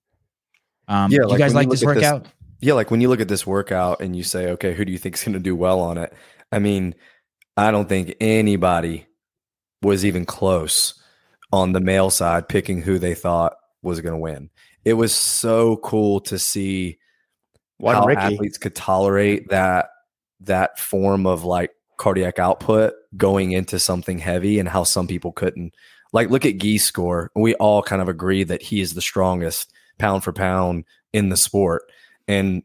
Um, 0.88 1.12
Yeah, 1.12 1.22
you 1.22 1.28
like 1.28 1.40
guys 1.40 1.54
when 1.54 1.64
you 1.64 1.70
like 1.70 1.80
this 1.80 1.84
at 1.84 1.96
this- 1.96 2.04
workout? 2.04 2.28
Yeah, 2.62 2.74
like 2.74 2.92
when 2.92 3.00
you 3.00 3.08
look 3.08 3.22
at 3.22 3.30
this 3.30 3.48
workout 3.48 4.02
and 4.02 4.16
you 4.16 4.24
say, 4.24 4.52
okay, 4.52 4.74
who 4.74 4.84
do 4.84 4.92
you 4.92 4.98
think 4.98 5.16
is 5.16 5.24
going 5.24 5.32
to 5.32 5.40
do 5.40 5.56
well 5.56 5.80
on 5.80 5.98
it? 5.98 6.14
I 6.52 6.60
mean, 6.60 6.94
I 7.56 7.72
don't 7.72 7.88
think 7.88 8.16
anybody 8.20 9.06
was 9.82 10.04
even 10.04 10.26
close 10.26 10.99
on 11.52 11.72
the 11.72 11.80
male 11.80 12.10
side 12.10 12.48
picking 12.48 12.82
who 12.82 13.00
they 13.00 13.16
thought 13.16 13.56
was 13.82 14.02
going 14.02 14.14
to 14.14 14.20
win. 14.20 14.50
It 14.86 14.94
was 14.94 15.14
so 15.14 15.78
cool 15.78 16.20
to 16.22 16.40
see 16.40 16.98
One 17.78 17.96
how 17.96 18.06
Ricky. 18.06 18.22
athletes 18.22 18.58
could 18.58 18.76
tolerate 18.76 19.50
that 19.50 19.90
that 20.42 20.80
form 20.80 21.26
of 21.26 21.44
like 21.44 21.72
cardiac 21.98 22.40
output 22.40 22.94
going 23.18 23.52
into 23.52 23.78
something 23.78 24.20
heavy 24.20 24.60
and 24.60 24.70
how 24.70 24.84
some 24.84 25.08
people 25.08 25.32
couldn't. 25.32 25.74
Like 26.14 26.30
look 26.30 26.46
at 26.46 26.58
Gee's 26.58 26.84
score. 26.84 27.30
We 27.36 27.56
all 27.56 27.84
kind 27.84 28.02
of 28.02 28.10
agree 28.10 28.44
that 28.44 28.62
he 28.62 28.82
is 28.82 28.94
the 28.94 29.02
strongest 29.02 29.74
pound 29.98 30.24
for 30.24 30.32
pound 30.32 30.86
in 31.14 31.30
the 31.30 31.38
sport. 31.38 31.84
And 32.28 32.64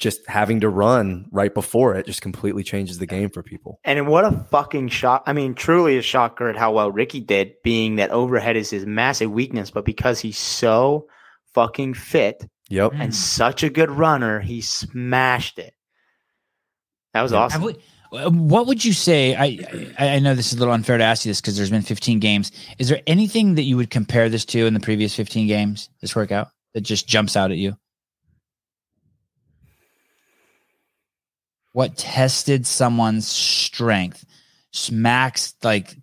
just 0.00 0.26
having 0.26 0.60
to 0.60 0.68
run 0.68 1.26
right 1.30 1.52
before 1.54 1.94
it 1.94 2.06
just 2.06 2.22
completely 2.22 2.62
changes 2.64 2.98
the 2.98 3.06
game 3.06 3.30
for 3.30 3.42
people. 3.42 3.78
And 3.84 4.08
what 4.08 4.24
a 4.24 4.32
fucking 4.50 4.88
shock. 4.88 5.22
I 5.26 5.32
mean, 5.32 5.54
truly 5.54 5.98
a 5.98 6.02
shocker 6.02 6.48
at 6.48 6.56
how 6.56 6.72
well 6.72 6.90
Ricky 6.90 7.20
did, 7.20 7.52
being 7.62 7.96
that 7.96 8.10
overhead 8.10 8.56
is 8.56 8.70
his 8.70 8.86
massive 8.86 9.30
weakness, 9.30 9.70
but 9.70 9.84
because 9.84 10.18
he's 10.20 10.38
so 10.38 11.06
fucking 11.54 11.94
fit 11.94 12.44
Yep. 12.70 12.92
and 12.94 13.14
such 13.14 13.62
a 13.62 13.70
good 13.70 13.90
runner, 13.90 14.40
he 14.40 14.60
smashed 14.60 15.58
it. 15.58 15.74
That 17.14 17.22
was 17.22 17.32
Yeah. 17.32 17.38
Awesome. 17.38 17.62
would- 17.62 17.78
uh, 18.12 18.28
what 18.30 18.66
would 18.66 18.84
you 18.84 18.92
say? 18.92 19.36
I, 19.36 19.92
I 19.96 20.08
I 20.16 20.18
know 20.18 20.34
this 20.34 20.48
is 20.52 20.54
a 20.54 20.58
little 20.58 20.74
unfair 20.74 20.98
to 20.98 21.04
ask 21.04 21.24
you 21.24 21.30
this 21.30 21.40
because 21.40 21.56
there's 21.56 21.70
been 21.70 21.82
15 21.82 22.18
games. 22.18 22.50
Is 22.80 22.88
there 22.88 23.00
anything 23.06 23.54
that 23.54 23.62
you 23.62 23.76
would 23.76 23.90
compare 23.90 24.28
this 24.28 24.44
to 24.46 24.66
in 24.66 24.74
the 24.74 24.80
previous 24.80 25.14
15 25.14 25.46
games? 25.46 25.88
This 26.00 26.16
workout 26.16 26.48
that 26.74 26.80
just 26.80 27.06
jumps 27.06 27.36
out 27.36 27.52
at 27.52 27.56
you? 27.58 27.76
What 31.72 31.96
tested 31.96 32.66
someone's 32.66 33.28
strength? 33.28 34.24
Smacks 34.72 35.54
like, 35.62 35.96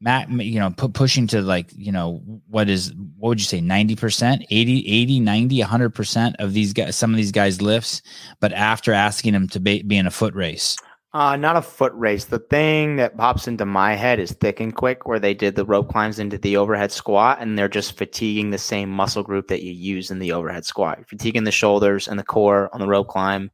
Matt, 0.00 0.30
you 0.30 0.58
know, 0.58 0.70
pu- 0.70 0.88
pushing 0.88 1.26
to 1.28 1.42
like, 1.42 1.70
you 1.74 1.92
know, 1.92 2.22
what 2.48 2.68
is, 2.68 2.92
what 3.18 3.30
would 3.30 3.40
you 3.40 3.46
say, 3.46 3.60
90%, 3.60 4.46
80, 4.50 4.86
80, 4.86 5.20
90, 5.20 5.60
100% 5.60 6.34
of 6.38 6.52
these 6.52 6.72
guys, 6.72 6.96
some 6.96 7.10
of 7.10 7.16
these 7.16 7.32
guys 7.32 7.60
lifts, 7.60 8.02
but 8.40 8.52
after 8.52 8.92
asking 8.92 9.32
them 9.32 9.48
to 9.48 9.60
be, 9.60 9.82
be 9.82 9.96
in 9.96 10.06
a 10.06 10.10
foot 10.10 10.34
race. 10.34 10.76
Uh, 11.12 11.34
not 11.34 11.56
a 11.56 11.62
foot 11.62 11.92
race. 11.96 12.26
The 12.26 12.38
thing 12.38 12.96
that 12.96 13.16
pops 13.16 13.48
into 13.48 13.66
my 13.66 13.96
head 13.96 14.20
is 14.20 14.30
thick 14.30 14.60
and 14.60 14.72
quick, 14.72 15.06
where 15.06 15.18
they 15.18 15.34
did 15.34 15.56
the 15.56 15.64
rope 15.64 15.88
climbs 15.88 16.20
into 16.20 16.38
the 16.38 16.56
overhead 16.56 16.92
squat, 16.92 17.38
and 17.40 17.58
they're 17.58 17.68
just 17.68 17.96
fatiguing 17.96 18.50
the 18.50 18.58
same 18.58 18.88
muscle 18.88 19.24
group 19.24 19.48
that 19.48 19.64
you 19.64 19.72
use 19.72 20.12
in 20.12 20.20
the 20.20 20.30
overhead 20.30 20.64
squat. 20.64 21.00
Fatiguing 21.08 21.42
the 21.42 21.50
shoulders 21.50 22.06
and 22.06 22.16
the 22.16 22.24
core 22.24 22.70
on 22.72 22.80
the 22.80 22.86
rope 22.86 23.08
climb, 23.08 23.50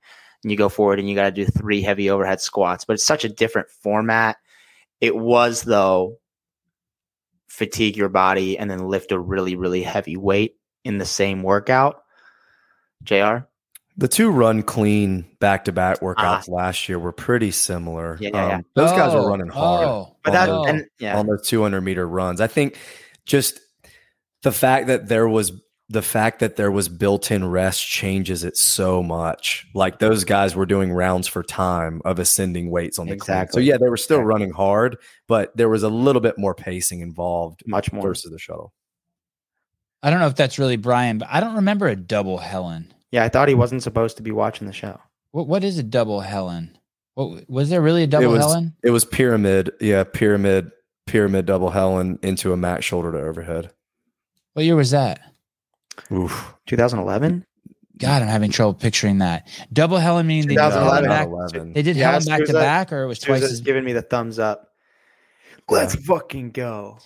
and 0.47 0.53
you 0.53 0.57
go 0.57 0.68
forward 0.68 1.01
and 1.01 1.09
you 1.09 1.16
got 1.16 1.24
to 1.24 1.32
do 1.32 1.44
three 1.44 1.82
heavy 1.82 2.09
overhead 2.09 2.40
squats. 2.40 2.84
But 2.84 2.92
it's 2.94 3.05
such 3.05 3.24
a 3.24 3.28
different 3.28 3.68
format. 3.68 4.36
It 5.01 5.16
was 5.16 5.62
though 5.62 6.18
fatigue 7.49 7.97
your 7.97 8.09
body 8.09 8.57
and 8.57 8.70
then 8.70 8.86
lift 8.86 9.11
a 9.11 9.18
really 9.18 9.57
really 9.57 9.82
heavy 9.82 10.16
weight 10.16 10.55
in 10.84 10.99
the 10.99 11.05
same 11.05 11.42
workout. 11.42 12.01
Jr. 13.03 13.38
The 13.97 14.07
two 14.07 14.30
run 14.30 14.62
clean 14.62 15.26
back 15.40 15.64
to 15.64 15.72
back 15.72 15.99
workouts 15.99 16.49
last 16.49 16.88
year 16.88 17.01
were 17.01 17.11
pretty 17.11 17.51
similar. 17.51 18.12
Ah. 18.14 18.18
Yeah, 18.20 18.30
yeah, 18.32 18.49
yeah. 18.49 18.55
Um, 18.57 18.64
Those 18.74 18.92
guys 18.92 19.14
Oh, 19.14 19.24
were 19.24 19.30
running 19.30 19.49
hard. 19.49 19.86
oh, 19.88 20.16
But 20.22 20.32
that 20.34 20.49
oh. 20.49 20.64
and 20.64 20.86
yeah, 21.01 21.18
on 21.18 21.26
those 21.26 21.49
200 21.49 21.80
meter 21.80 22.07
runs. 22.07 22.40
I 22.40 22.47
think 22.47 22.78
just 23.24 23.59
the 24.44 24.53
fact 24.53 24.86
that 24.86 25.09
there 25.09 25.26
was 25.26 25.51
the 25.89 26.03
fact 26.03 26.41
that 26.41 26.57
there 26.57 26.70
was 26.72 26.89
built-in 26.89 27.49
rest 27.49 27.87
changes 27.87 28.43
it 28.43 28.57
so 28.57 29.03
much. 29.05 29.66
Like 29.72 30.01
those 30.01 30.24
guys 30.24 30.57
were 30.57 30.66
doing 30.66 30.93
rounds 30.93 31.28
for 31.28 31.43
time 31.45 32.03
of 32.05 32.18
ascending 32.18 32.70
weights 32.70 32.99
on 32.99 33.07
the 33.07 33.16
clean. 33.16 33.47
So 33.51 33.61
yeah, 33.61 33.76
they 33.76 33.89
were 33.89 33.97
still 33.97 34.16
Exactly. 34.18 34.28
running 34.32 34.51
hard, 34.51 34.97
but 35.28 35.57
there 35.57 35.68
was 35.68 35.84
a 35.84 35.89
little 35.89 36.20
bit 36.20 36.39
more 36.39 36.55
pacing 36.55 37.01
involved 37.01 37.62
much 37.66 37.93
more. 37.93 38.03
versus 38.03 38.32
the 38.32 38.39
shuttle. 38.39 38.72
I 40.03 40.11
don't 40.11 40.18
know 40.20 40.26
if 40.26 40.34
that's 40.34 40.59
really 40.59 40.76
Brian, 40.76 41.18
but 41.18 41.28
I 41.30 41.39
don't 41.41 41.55
remember 41.55 41.87
a 41.87 41.97
double 41.97 42.39
Helen. 42.39 42.93
Yeah, 43.12 43.24
I 43.24 43.28
thought 43.28 43.49
he 43.49 43.55
wasn't 43.55 43.82
supposed 43.82 44.16
to 44.16 44.22
be 44.22 44.30
watching 44.32 44.66
the 44.66 44.72
show. 44.72 45.01
What 45.30 45.47
what 45.47 45.62
is 45.64 45.78
a 45.78 45.82
double 45.84 46.20
Helen? 46.20 46.76
What 47.14 47.49
was 47.49 47.70
there 47.70 47.80
really 47.80 48.03
a 48.03 48.07
double 48.09 48.30
was- 48.32 48.41
Helen? 48.45 48.74
It 48.82 48.91
was 48.91 49.05
pyramid, 49.05 49.70
yeah, 49.80 50.03
pyramid, 50.05 50.70
pyramid 51.07 51.47
double 51.47 51.70
Helen 51.70 52.18
into 52.22 52.53
a 52.53 52.57
mat 52.57 52.82
shoulder 52.84 53.12
to 53.12 53.18
overhead. 53.20 53.70
What 54.55 54.64
year 54.64 54.76
was 54.76 54.91
that? 54.91 55.20
Oof. 56.12 56.55
2011. 56.66 57.44
God, 57.99 58.22
I'm 58.22 58.28
having 58.28 58.51
trouble 58.51 58.74
picturing 58.74 59.18
that. 59.18 59.49
Double 59.72 59.99
Helen 59.99 60.26
meaning 60.26 60.49
they 60.49 60.55
did 60.55 60.61
Helen 60.61 61.03
2011. 61.05 61.09
back. 61.09 61.26
11. 61.28 61.72
They 61.72 61.82
did 61.82 61.97
Yeah, 61.97 62.11
Helen 62.11 62.24
back 62.24 62.44
to 62.44 62.53
back, 62.53 62.92
or 62.92 63.03
it 63.03 63.07
was 63.07 63.18
twice 63.18 63.40
Sousa's 63.40 63.53
as 63.53 63.61
giving 63.62 63.84
me 63.84 63.92
the 63.92 64.03
thumbs 64.03 64.38
up. 64.38 64.72
Let's 65.68 65.94
fucking 65.94 66.51
go. 66.51 66.99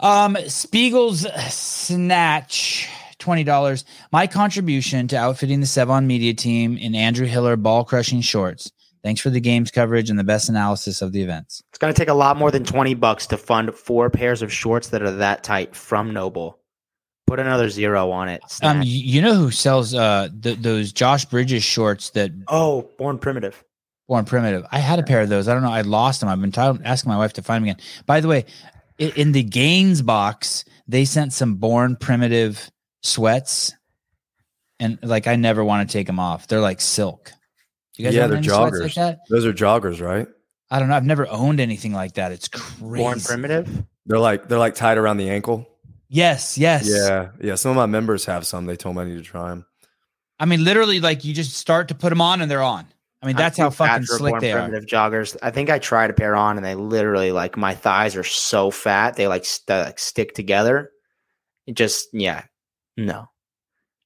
Um, 0.00 0.36
Spiegel's 0.48 1.26
snatch, 1.52 2.88
twenty 3.18 3.44
dollars. 3.44 3.84
My 4.10 4.26
contribution 4.26 5.08
to 5.08 5.16
outfitting 5.16 5.60
the 5.60 5.66
Sevan 5.66 6.04
media 6.04 6.34
team 6.34 6.76
in 6.76 6.94
Andrew 6.94 7.26
Hiller 7.26 7.56
ball 7.56 7.84
crushing 7.84 8.20
shorts. 8.20 8.72
Thanks 9.02 9.20
for 9.20 9.30
the 9.30 9.40
games 9.40 9.70
coverage 9.70 10.10
and 10.10 10.18
the 10.18 10.24
best 10.24 10.48
analysis 10.48 11.02
of 11.02 11.12
the 11.12 11.22
events. 11.22 11.62
It's 11.70 11.78
going 11.78 11.92
to 11.92 11.98
take 11.98 12.08
a 12.08 12.14
lot 12.14 12.36
more 12.36 12.52
than 12.52 12.64
20 12.64 12.94
bucks 12.94 13.26
to 13.28 13.36
fund 13.36 13.74
four 13.74 14.10
pairs 14.10 14.42
of 14.42 14.52
shorts 14.52 14.88
that 14.88 15.02
are 15.02 15.10
that 15.10 15.42
tight 15.42 15.74
from 15.74 16.12
Noble. 16.12 16.58
Put 17.26 17.38
another 17.40 17.70
zero 17.70 18.10
on 18.10 18.28
it. 18.28 18.42
Um, 18.42 18.48
Snatch. 18.48 18.86
you, 18.86 18.98
you 19.14 19.22
know 19.22 19.34
who 19.34 19.50
sells 19.50 19.94
uh 19.94 20.28
th- 20.42 20.58
those 20.58 20.92
Josh 20.92 21.24
Bridges 21.24 21.62
shorts 21.64 22.10
that 22.10 22.30
oh, 22.48 22.88
Born 22.98 23.18
Primitive. 23.18 23.62
Born 24.08 24.24
Primitive? 24.24 24.66
I 24.70 24.78
had 24.80 24.98
a 24.98 25.02
pair 25.02 25.20
of 25.22 25.28
those. 25.28 25.48
I 25.48 25.54
don't 25.54 25.62
know. 25.62 25.70
I 25.72 25.80
lost 25.82 26.20
them. 26.20 26.28
I've 26.28 26.40
been 26.40 26.52
t- 26.52 26.60
asking 26.84 27.10
my 27.10 27.16
wife 27.16 27.32
to 27.34 27.42
find 27.42 27.64
them 27.64 27.70
again. 27.70 27.84
By 28.06 28.20
the 28.20 28.28
way, 28.28 28.44
i- 29.00 29.12
in 29.16 29.32
the 29.32 29.42
Gaines 29.42 30.02
box, 30.02 30.64
they 30.88 31.04
sent 31.04 31.32
some 31.32 31.54
Born 31.54 31.96
Primitive 31.96 32.70
sweats, 33.02 33.72
and 34.80 34.98
like 35.02 35.26
I 35.26 35.36
never 35.36 35.64
want 35.64 35.88
to 35.88 35.92
take 35.92 36.06
them 36.08 36.18
off. 36.18 36.48
They're 36.48 36.60
like 36.60 36.80
silk. 36.80 37.32
You 37.96 38.04
guys 38.04 38.14
Yeah, 38.14 38.26
they're 38.26 38.40
joggers. 38.42 38.82
like 38.82 38.94
that? 38.94 39.20
Those 39.30 39.46
are 39.46 39.52
joggers, 39.52 40.00
right? 40.00 40.26
I 40.70 40.78
don't 40.78 40.88
know. 40.88 40.96
I've 40.96 41.04
never 41.04 41.28
owned 41.28 41.60
anything 41.60 41.92
like 41.92 42.14
that. 42.14 42.32
It's 42.32 42.48
crazy. 42.48 42.96
Born 43.02 43.20
Primitive. 43.20 43.84
They're 44.06 44.18
like 44.18 44.48
they're 44.48 44.58
like 44.58 44.74
tied 44.74 44.98
around 44.98 45.18
the 45.18 45.30
ankle. 45.30 45.68
Yes, 46.12 46.58
yes. 46.58 46.86
Yeah, 46.86 47.30
yeah. 47.40 47.54
Some 47.54 47.70
of 47.70 47.76
my 47.76 47.86
members 47.86 48.26
have 48.26 48.46
some. 48.46 48.66
They 48.66 48.76
told 48.76 48.96
me 48.96 49.02
I 49.02 49.04
need 49.06 49.16
to 49.16 49.22
try 49.22 49.48
them. 49.48 49.64
I 50.38 50.44
mean, 50.44 50.62
literally, 50.62 51.00
like 51.00 51.24
you 51.24 51.32
just 51.32 51.54
start 51.54 51.88
to 51.88 51.94
put 51.94 52.10
them 52.10 52.20
on 52.20 52.42
and 52.42 52.50
they're 52.50 52.62
on. 52.62 52.86
I 53.22 53.26
mean, 53.26 53.36
that's 53.36 53.58
I'm 53.58 53.64
how 53.64 53.70
fucking 53.70 54.04
for 54.04 54.18
slick 54.18 54.32
Born 54.32 54.40
they 54.42 54.52
are. 54.52 54.68
Joggers. 54.68 55.38
I 55.42 55.50
think 55.50 55.70
I 55.70 55.78
tried 55.78 56.10
a 56.10 56.12
pair 56.12 56.36
on 56.36 56.58
and 56.58 56.66
they 56.66 56.74
literally 56.74 57.32
like 57.32 57.56
my 57.56 57.74
thighs 57.74 58.14
are 58.14 58.24
so 58.24 58.70
fat 58.70 59.16
they 59.16 59.26
like, 59.26 59.46
st- 59.46 59.86
like 59.86 59.98
stick 59.98 60.34
together. 60.34 60.90
It 61.66 61.76
just 61.76 62.08
yeah, 62.12 62.44
no, 62.98 63.30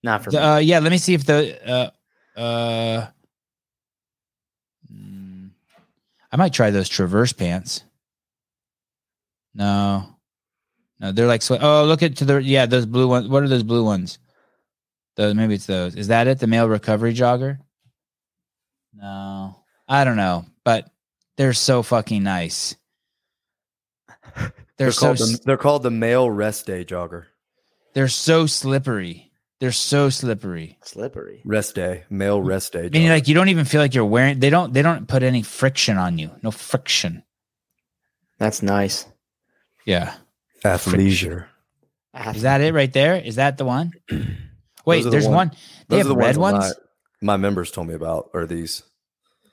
not 0.05 0.23
for 0.23 0.31
me. 0.31 0.37
Uh, 0.37 0.59
yeah, 0.59 0.78
let 0.78 0.93
me 0.93 0.99
see 0.99 1.15
if 1.15 1.24
the 1.24 1.69
uh 1.69 2.39
uh 2.39 3.09
mm, 4.93 5.51
I 6.31 6.37
might 6.37 6.53
try 6.53 6.70
those 6.70 6.89
traverse 6.89 7.33
pants. 7.33 7.83
No. 9.55 10.16
No, 11.01 11.12
they're 11.12 11.27
like 11.27 11.43
sweat. 11.43 11.62
Oh, 11.62 11.85
look 11.85 12.02
at 12.02 12.16
to 12.16 12.24
the 12.24 12.43
yeah, 12.43 12.66
those 12.66 12.86
blue 12.86 13.09
ones. 13.09 13.28
What 13.28 13.43
are 13.43 13.48
those 13.48 13.62
blue 13.62 13.85
ones? 13.85 14.18
Those 15.16 15.35
maybe 15.35 15.55
it's 15.55 15.66
those. 15.66 15.94
Is 15.94 16.09
that 16.09 16.27
it? 16.27 16.39
The 16.39 16.47
male 16.47 16.68
recovery 16.68 17.14
jogger? 17.14 17.59
No, 18.94 19.56
I 19.89 20.05
don't 20.05 20.16
know, 20.16 20.47
but 20.64 20.89
they're 21.36 21.52
so 21.52 21.82
fucking 21.82 22.23
nice. 22.23 22.77
They're, 24.78 24.89
They're, 24.89 24.93
so 24.93 25.06
called 25.06 25.18
the, 25.18 25.40
they're 25.47 25.56
called 25.56 25.82
the 25.85 25.90
male 25.90 26.31
rest 26.31 26.66
day 26.66 26.85
jogger. 26.85 27.24
they're 27.94 28.09
so 28.09 28.44
slippery. 28.44 29.32
They're 29.59 29.73
so 29.73 30.10
slippery. 30.10 30.77
Slippery. 30.82 31.40
Rest 31.47 31.74
day, 31.74 32.05
male 32.10 32.43
rest 32.43 32.74
day. 32.74 32.82
Meaning 32.82 33.09
jogger. 33.09 33.10
like 33.10 33.28
you 33.28 33.35
don't 33.35 33.48
even 33.48 33.64
feel 33.64 33.81
like 33.81 33.94
you're 33.94 34.05
wearing 34.05 34.39
they 34.39 34.51
don't 34.51 34.74
they 34.74 34.82
don't 34.82 35.09
put 35.09 35.23
any 35.23 35.40
friction 35.43 35.97
on 35.97 36.18
you. 36.18 36.31
No 36.43 36.51
friction. 36.51 37.23
That's 38.39 38.62
nice. 38.62 39.06
Yeah. 39.86 40.14
Athleisure. 40.67 41.47
Is 42.35 42.43
that 42.43 42.61
it 42.61 42.73
right 42.75 42.93
there? 42.93 43.17
Is 43.17 43.37
that 43.37 43.59
the 43.59 43.65
one? 43.65 43.93
Wait, 44.87 45.03
the 45.03 45.11
there's 45.11 45.27
one- 45.27 45.35
one. 45.35 45.51
They 45.89 45.97
Those 45.97 45.99
have 45.99 46.07
are 46.07 46.09
the 46.11 46.17
red 46.17 46.37
ones 46.37 46.59
ones. 46.59 46.75
My, 47.21 47.33
my 47.33 47.37
members 47.37 47.71
told 47.71 47.89
me 47.89 47.95
about 47.95 48.31
are 48.35 48.47
these. 48.47 48.83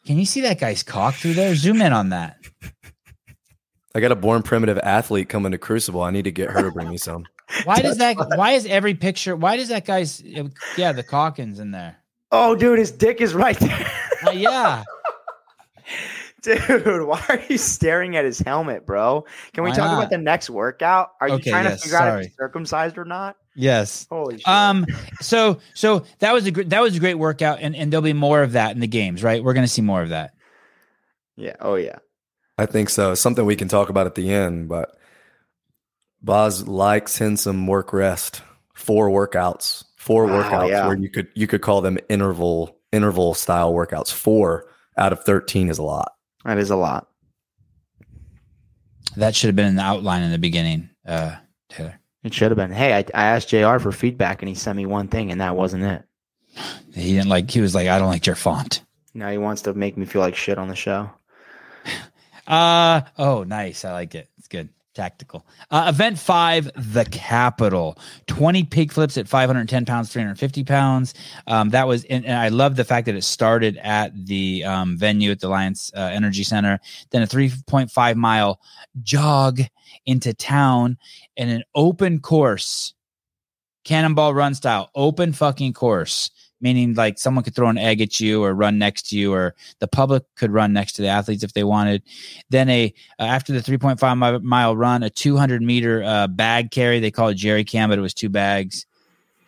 Can 0.05 0.17
you 0.17 0.25
see 0.25 0.41
that 0.41 0.59
guy's 0.59 0.83
cock 0.83 1.15
through 1.15 1.33
there? 1.33 1.55
Zoom 1.55 1.81
in 1.81 1.93
on 1.93 2.09
that. 2.09 2.37
I 3.95 3.99
got 3.99 4.11
a 4.11 4.15
born 4.15 4.41
primitive 4.41 4.77
athlete 4.79 5.29
coming 5.29 5.51
to 5.51 5.57
Crucible. 5.57 6.01
I 6.01 6.11
need 6.11 6.23
to 6.23 6.31
get 6.31 6.49
her 6.49 6.61
to 6.63 6.71
bring 6.71 6.89
me 6.89 6.97
some. 6.97 7.25
Why 7.63 7.79
does 7.81 7.97
that? 7.97 8.17
Why 8.35 8.51
is 8.51 8.65
every 8.65 8.95
picture? 8.95 9.35
Why 9.35 9.55
does 9.57 9.67
that 9.69 9.85
guy's? 9.85 10.21
Yeah, 10.75 10.91
the 10.91 11.03
Calkins 11.03 11.59
in 11.59 11.71
there. 11.71 11.97
Oh, 12.31 12.55
dude, 12.55 12.79
his 12.79 12.91
dick 12.91 13.21
is 13.21 13.33
right 13.35 13.57
there. 13.59 13.91
Uh, 14.25 14.31
yeah, 14.31 14.83
Dude, 16.67 17.07
why 17.07 17.23
are 17.29 17.39
you 17.49 17.57
staring 17.57 18.15
at 18.17 18.25
his 18.25 18.39
helmet, 18.39 18.85
bro? 18.85 19.25
Can 19.53 19.63
we 19.63 19.69
Why 19.71 19.75
talk 19.75 19.91
not? 19.91 19.97
about 19.99 20.09
the 20.09 20.17
next 20.17 20.49
workout? 20.49 21.11
Are 21.21 21.27
you 21.29 21.35
Okay, 21.35 21.51
trying 21.51 21.63
yes, 21.65 21.77
to 21.81 21.83
figure 21.83 21.97
out 21.97 22.19
if 22.19 22.25
he's 22.27 22.35
circumcised 22.35 22.97
or 22.97 23.05
not? 23.05 23.37
yes. 23.55 24.05
Holy 24.09 24.37
shit. 24.37 24.47
Um. 24.47 24.85
So 25.21 25.59
so 25.73 26.05
that 26.19 26.33
was 26.33 26.45
a 26.45 26.51
gr- 26.51 26.63
that 26.63 26.81
was 26.81 26.95
a 26.95 26.99
great 26.99 27.15
workout, 27.15 27.59
and 27.61 27.75
and 27.75 27.91
there'll 27.91 28.01
be 28.03 28.13
more 28.13 28.43
of 28.43 28.51
that 28.53 28.71
in 28.75 28.81
the 28.81 28.87
games, 28.87 29.23
right? 29.23 29.43
We're 29.43 29.53
gonna 29.53 29.67
see 29.67 29.81
more 29.81 30.01
of 30.01 30.09
that. 30.09 30.33
yeah. 31.37 31.55
Oh, 31.59 31.75
yeah. 31.75 31.97
I 32.57 32.65
think 32.67 32.89
so. 32.89 33.15
Something 33.15 33.45
we 33.45 33.55
can 33.55 33.67
talk 33.67 33.89
about 33.89 34.05
at 34.05 34.15
the 34.15 34.29
end, 34.31 34.69
but 34.69 34.95
Boz 36.21 36.67
likes 36.67 37.17
him 37.17 37.35
some 37.37 37.67
work 37.67 37.93
rest. 37.93 38.41
Four 38.73 39.09
workouts. 39.09 39.85
Four 39.97 40.25
Wow, 40.25 40.43
workouts 40.43 40.69
yeah. 40.69 40.87
where 40.87 40.97
you 40.97 41.09
could 41.09 41.27
you 41.35 41.47
could 41.47 41.61
call 41.61 41.81
them 41.81 41.97
interval 42.09 42.77
interval 42.91 43.33
style 43.33 43.73
workouts. 43.73 44.11
Four 44.11 44.65
out 44.97 45.13
of 45.13 45.23
thirteen 45.23 45.69
is 45.69 45.77
a 45.77 45.83
lot. 45.83 46.11
That 46.45 46.57
is 46.57 46.69
a 46.69 46.75
lot. 46.75 47.07
That 49.15 49.35
should 49.35 49.47
have 49.47 49.55
been 49.55 49.67
an 49.67 49.79
outline 49.79 50.23
in 50.23 50.31
the 50.31 50.37
beginning, 50.37 50.89
uh, 51.05 51.35
Taylor. 51.69 51.99
It 52.23 52.33
should 52.33 52.51
have 52.51 52.57
been. 52.57 52.71
Hey, 52.71 52.93
I, 52.93 52.99
I 53.13 53.25
asked 53.27 53.49
JR 53.49 53.77
for 53.77 53.91
feedback 53.91 54.41
and 54.41 54.49
he 54.49 54.55
sent 54.55 54.77
me 54.77 54.85
one 54.85 55.07
thing 55.07 55.31
and 55.31 55.41
that 55.41 55.55
wasn't 55.55 55.83
it. 55.83 56.03
He 56.93 57.13
didn't 57.13 57.29
like. 57.29 57.49
He 57.49 57.61
was 57.61 57.75
like, 57.75 57.87
I 57.87 57.99
don't 57.99 58.07
like 58.09 58.25
your 58.25 58.35
font. 58.35 58.83
Now 59.13 59.29
he 59.29 59.37
wants 59.37 59.63
to 59.63 59.73
make 59.73 59.97
me 59.97 60.05
feel 60.05 60.21
like 60.21 60.35
shit 60.35 60.57
on 60.57 60.67
the 60.67 60.75
show. 60.75 61.09
Uh 62.45 63.03
oh, 63.17 63.43
nice. 63.43 63.85
I 63.85 63.93
like 63.93 64.15
it. 64.15 64.27
It's 64.37 64.49
good. 64.49 64.67
Tactical. 64.93 65.43
Uh, 65.71 65.85
event 65.89 66.19
five, 66.19 66.69
the 66.75 67.05
capital. 67.05 67.97
20 68.27 68.63
pig 68.65 68.91
flips 68.91 69.17
at 69.17 69.27
510 69.27 69.85
pounds, 69.85 70.13
350 70.13 70.63
pounds. 70.63 71.15
Um, 71.47 71.69
that 71.69 71.87
was, 71.87 72.03
and, 72.05 72.23
and 72.25 72.37
I 72.37 72.49
love 72.49 72.75
the 72.75 72.83
fact 72.83 73.07
that 73.07 73.15
it 73.15 73.23
started 73.23 73.77
at 73.77 74.11
the 74.27 74.63
um, 74.63 74.95
venue 74.95 75.31
at 75.31 75.39
the 75.39 75.47
Alliance 75.47 75.91
uh, 75.97 76.11
Energy 76.13 76.43
Center, 76.43 76.79
then 77.09 77.23
a 77.23 77.27
3.5 77.27 78.15
mile 78.15 78.59
jog 79.01 79.61
into 80.05 80.31
town 80.31 80.99
in 81.37 81.49
an 81.49 81.63
open 81.73 82.19
course, 82.19 82.93
cannonball 83.85 84.35
run 84.35 84.53
style, 84.53 84.91
open 84.93 85.33
fucking 85.33 85.73
course. 85.73 86.29
Meaning, 86.63 86.93
like 86.93 87.19
someone 87.19 87.43
could 87.43 87.55
throw 87.55 87.67
an 87.67 87.77
egg 87.77 88.01
at 88.01 88.21
you 88.21 88.41
or 88.41 88.55
run 88.55 88.79
next 88.79 89.09
to 89.09 89.17
you, 89.17 89.33
or 89.33 89.53
the 89.79 89.87
public 89.87 90.23
could 90.35 90.49
run 90.49 90.71
next 90.71 90.93
to 90.93 91.01
the 91.01 91.09
athletes 91.09 91.43
if 91.43 91.53
they 91.53 91.65
wanted. 91.65 92.01
Then 92.49 92.69
a 92.69 92.93
uh, 93.19 93.23
after 93.23 93.51
the 93.51 93.59
3.5 93.59 94.17
mi- 94.17 94.47
mile 94.47 94.75
run 94.75 95.03
a 95.03 95.09
200 95.09 95.61
meter 95.61 96.01
uh, 96.03 96.27
bag 96.27 96.71
carry 96.71 97.01
they 97.01 97.11
call 97.11 97.27
it 97.27 97.35
jerry 97.35 97.65
can 97.65 97.89
but 97.89 97.99
it 97.99 98.01
was 98.01 98.13
two 98.13 98.29
bags. 98.29 98.85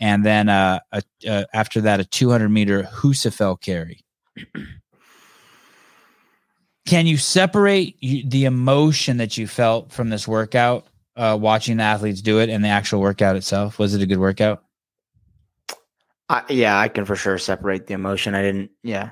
And 0.01 0.25
then 0.25 0.49
uh, 0.49 0.79
a, 0.91 1.01
uh, 1.25 1.45
after 1.53 1.79
that 1.81 2.01
a 2.01 2.05
200 2.05 2.49
meter 2.49 2.83
husafell 2.83 3.59
carry. 3.59 4.03
Can 6.85 7.07
you 7.07 7.17
separate 7.17 7.95
you, 7.99 8.29
the 8.29 8.45
emotion 8.45 9.17
that 9.17 9.37
you 9.37 9.47
felt 9.47 9.91
from 9.91 10.09
this 10.09 10.27
workout 10.27 10.85
uh, 11.15 11.37
watching 11.39 11.77
the 11.77 11.83
athletes 11.83 12.21
do 12.21 12.39
it 12.39 12.49
and 12.49 12.63
the 12.63 12.67
actual 12.67 13.01
workout 13.01 13.35
itself? 13.35 13.79
Was 13.79 13.95
it 13.95 14.01
a 14.01 14.05
good 14.05 14.19
workout 14.19 14.64
I, 16.29 16.43
yeah, 16.49 16.79
I 16.79 16.87
can 16.87 17.05
for 17.05 17.15
sure 17.15 17.37
separate 17.37 17.87
the 17.87 17.93
emotion. 17.93 18.35
I 18.35 18.41
didn't. 18.41 18.71
Yeah, 18.83 19.11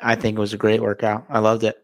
I 0.00 0.14
think 0.14 0.36
it 0.36 0.40
was 0.40 0.52
a 0.52 0.58
great 0.58 0.80
workout. 0.80 1.26
I 1.28 1.40
loved 1.40 1.64
it. 1.64 1.76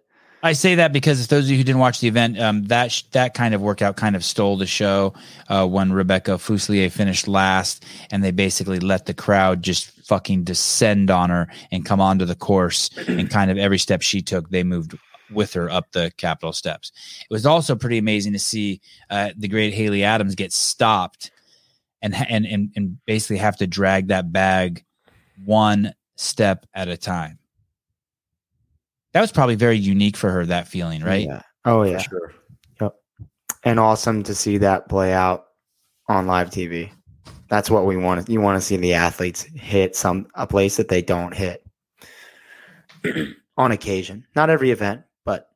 I 0.43 0.55
say 0.55 0.77
that 0.77 0.93
because 0.93 1.21
if 1.21 1.29
those 1.29 1.45
of 1.45 1.51
you 1.51 1.59
who 1.59 1.65
didn't 1.65 1.81
watch 1.81 2.01
the 2.01 2.09
event, 2.09 2.39
um, 2.41 2.65
that 2.65 2.91
sh- 2.91 3.03
that 3.13 3.35
kind 3.35 3.55
of 3.55 3.61
workout 3.61 3.97
kind 3.97 4.17
of 4.17 4.25
stole 4.25 4.57
the 4.57 4.67
show 4.67 5.13
uh, 5.49 5.67
when 5.67 5.93
Rebecca 5.93 6.33
Fuselier 6.39 6.91
finished 6.91 7.29
last, 7.29 7.85
and 8.11 8.25
they 8.25 8.31
basically 8.31 8.81
let 8.81 9.05
the 9.05 9.13
crowd 9.13 9.63
just 9.63 9.91
fucking 10.07 10.45
descend 10.45 11.11
on 11.11 11.29
her 11.29 11.49
and 11.71 11.85
come 11.85 12.01
onto 12.01 12.25
the 12.25 12.35
course, 12.35 12.91
and 13.07 13.29
kind 13.29 13.51
of 13.51 13.59
every 13.59 13.79
step 13.79 14.01
she 14.01 14.23
took, 14.23 14.49
they 14.49 14.63
moved 14.63 14.97
with 15.31 15.53
her 15.53 15.71
up 15.71 15.93
the 15.93 16.11
Capitol 16.17 16.53
steps. 16.53 16.91
It 17.23 17.33
was 17.33 17.45
also 17.45 17.77
pretty 17.77 17.99
amazing 17.99 18.33
to 18.33 18.39
see 18.39 18.81
uh, 19.11 19.31
the 19.37 19.49
great 19.49 19.75
Haley 19.75 20.05
Adams 20.05 20.35
get 20.35 20.53
stopped 20.53 21.31
and 22.03 22.15
and 22.29 22.47
and 22.47 22.71
and 22.77 22.99
basically 23.07 23.37
have 23.39 23.57
to 23.59 23.67
drag 23.67 24.09
that 24.09 24.33
bag 24.33 24.85
one 25.45 25.93
step 26.17 26.67
at 26.75 26.89
a 26.89 26.97
time. 26.97 27.39
That 29.13 29.21
was 29.21 29.33
probably 29.33 29.57
very 29.57 29.77
unique 29.79 30.17
for 30.17 30.31
her. 30.31 30.47
That 30.47 30.69
feeling, 30.69 31.03
right? 31.03 31.27
Yeah. 31.27 31.43
Oh 31.65 31.83
yeah, 31.83 31.99
sure. 31.99 32.33
and 33.65 33.79
awesome 33.79 34.23
to 34.23 34.35
see 34.35 34.59
that 34.59 34.89
play 34.89 35.13
out 35.13 35.47
on 36.09 36.27
live 36.27 36.51
TV. 36.51 36.91
That's 37.49 37.69
what 37.69 37.85
we 37.85 37.97
want. 37.97 38.29
You 38.29 38.41
want 38.41 38.61
to 38.61 38.65
see 38.65 38.77
the 38.77 38.95
athletes 38.95 39.43
hit 39.43 39.97
some 39.97 40.29
a 40.35 40.47
place 40.47 40.77
that 40.77 40.89
they 40.89 41.03
don't 41.03 41.35
hit 41.35 41.67
on 43.57 43.73
occasion. 43.73 44.27
Not 44.37 44.51
every 44.51 44.71
event, 44.71 45.03
but 45.25 45.51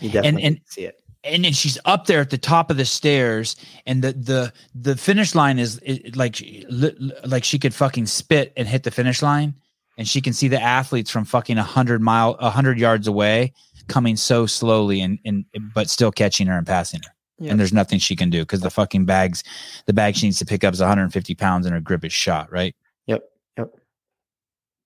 you 0.00 0.10
definitely 0.10 0.44
and- 0.44 0.60
see 0.64 0.82
it. 0.86 0.97
And 1.24 1.44
then 1.44 1.52
she's 1.52 1.78
up 1.84 2.06
there 2.06 2.20
at 2.20 2.30
the 2.30 2.38
top 2.38 2.70
of 2.70 2.76
the 2.76 2.84
stairs 2.84 3.56
and 3.86 4.02
the 4.02 4.12
the 4.12 4.52
the 4.74 4.96
finish 4.96 5.34
line 5.34 5.58
is 5.58 5.80
it, 5.82 6.16
like 6.16 6.36
she- 6.36 6.64
li- 6.68 6.94
li- 6.98 7.12
like 7.24 7.44
she 7.44 7.58
could 7.58 7.74
fucking 7.74 8.06
spit 8.06 8.52
and 8.56 8.68
hit 8.68 8.84
the 8.84 8.90
finish 8.90 9.20
line 9.22 9.54
and 9.96 10.06
she 10.08 10.20
can 10.20 10.32
see 10.32 10.46
the 10.48 10.60
athletes 10.62 11.10
from 11.10 11.24
fucking 11.24 11.56
100 11.56 12.00
mile 12.00 12.36
100 12.40 12.78
yards 12.78 13.06
away 13.08 13.52
coming 13.88 14.16
so 14.16 14.46
slowly 14.46 15.00
and 15.00 15.18
and 15.24 15.44
but 15.74 15.90
still 15.90 16.12
catching 16.12 16.46
her 16.46 16.56
and 16.56 16.66
passing 16.66 17.00
her 17.04 17.10
Yep. 17.40 17.50
and 17.52 17.60
there's 17.60 17.72
nothing 17.72 18.00
she 18.00 18.16
can 18.16 18.30
do 18.30 18.40
because 18.42 18.60
the 18.62 18.70
fucking 18.70 19.04
bags 19.04 19.44
the 19.86 19.92
bag 19.92 20.16
she 20.16 20.26
needs 20.26 20.38
to 20.40 20.44
pick 20.46 20.64
up 20.64 20.74
is 20.74 20.80
150 20.80 21.34
pounds 21.36 21.66
and 21.66 21.74
her 21.74 21.80
grip 21.80 22.04
is 22.04 22.12
shot 22.12 22.50
right 22.52 22.74
Yep. 23.06 23.22
Yep. 23.56 23.70
is 23.74 23.80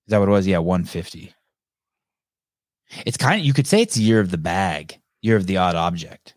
that 0.08 0.18
what 0.18 0.28
it 0.28 0.32
was 0.32 0.46
yeah 0.46 0.58
150 0.58 1.32
it's 3.06 3.16
kind 3.16 3.40
of 3.40 3.46
you 3.46 3.52
could 3.54 3.66
say 3.66 3.80
it's 3.82 3.96
year 3.96 4.20
of 4.20 4.30
the 4.30 4.38
bag 4.38 4.98
year 5.22 5.36
of 5.36 5.46
the 5.46 5.56
odd 5.56 5.74
object 5.76 6.34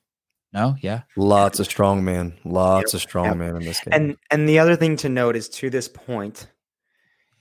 no 0.54 0.76
yeah 0.82 1.02
Lots 1.18 1.60
of 1.60 1.66
strong 1.66 2.06
man. 2.06 2.34
Lots 2.46 2.94
of 2.94 3.02
strong 3.02 3.26
Yep. 3.26 3.38
men 3.38 3.56
in 3.58 3.64
this 3.64 3.80
game. 3.82 3.94
And 3.94 4.18
and 4.32 4.48
the 4.48 4.60
other 4.60 4.78
thing 4.78 4.96
to 4.98 5.10
note 5.10 5.36
is 5.36 5.50
to 5.50 5.70
this 5.70 5.90
point, 5.90 6.48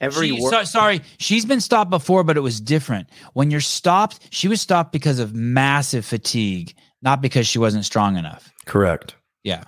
every 0.01 0.31
She- 0.31 0.41
wor- 0.41 0.51
so- 0.51 0.65
sorry, 0.65 1.01
she's 1.19 1.45
been 1.45 1.61
stopped 1.61 1.91
before, 1.91 2.25
but 2.25 2.37
it 2.37 2.41
was 2.41 2.61
different. 2.61 3.09
When 3.35 3.53
you're 3.53 3.61
stopped, 3.61 4.19
she 4.31 4.49
was 4.49 4.61
stopped 4.61 4.91
because 4.91 5.21
of 5.21 5.33
massive 5.33 6.05
fatigue, 6.05 6.75
not 7.03 7.21
because 7.23 7.47
she 7.47 7.59
wasn't 7.61 7.85
strong 7.85 8.17
enough. 8.17 8.53
Correct. 8.67 9.15
Yeah. 9.45 9.63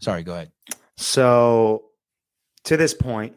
Sorry, 0.00 0.22
go 0.22 0.32
ahead. 0.34 0.52
so 0.96 1.84
to 2.64 2.76
this 2.76 2.94
point 2.94 3.34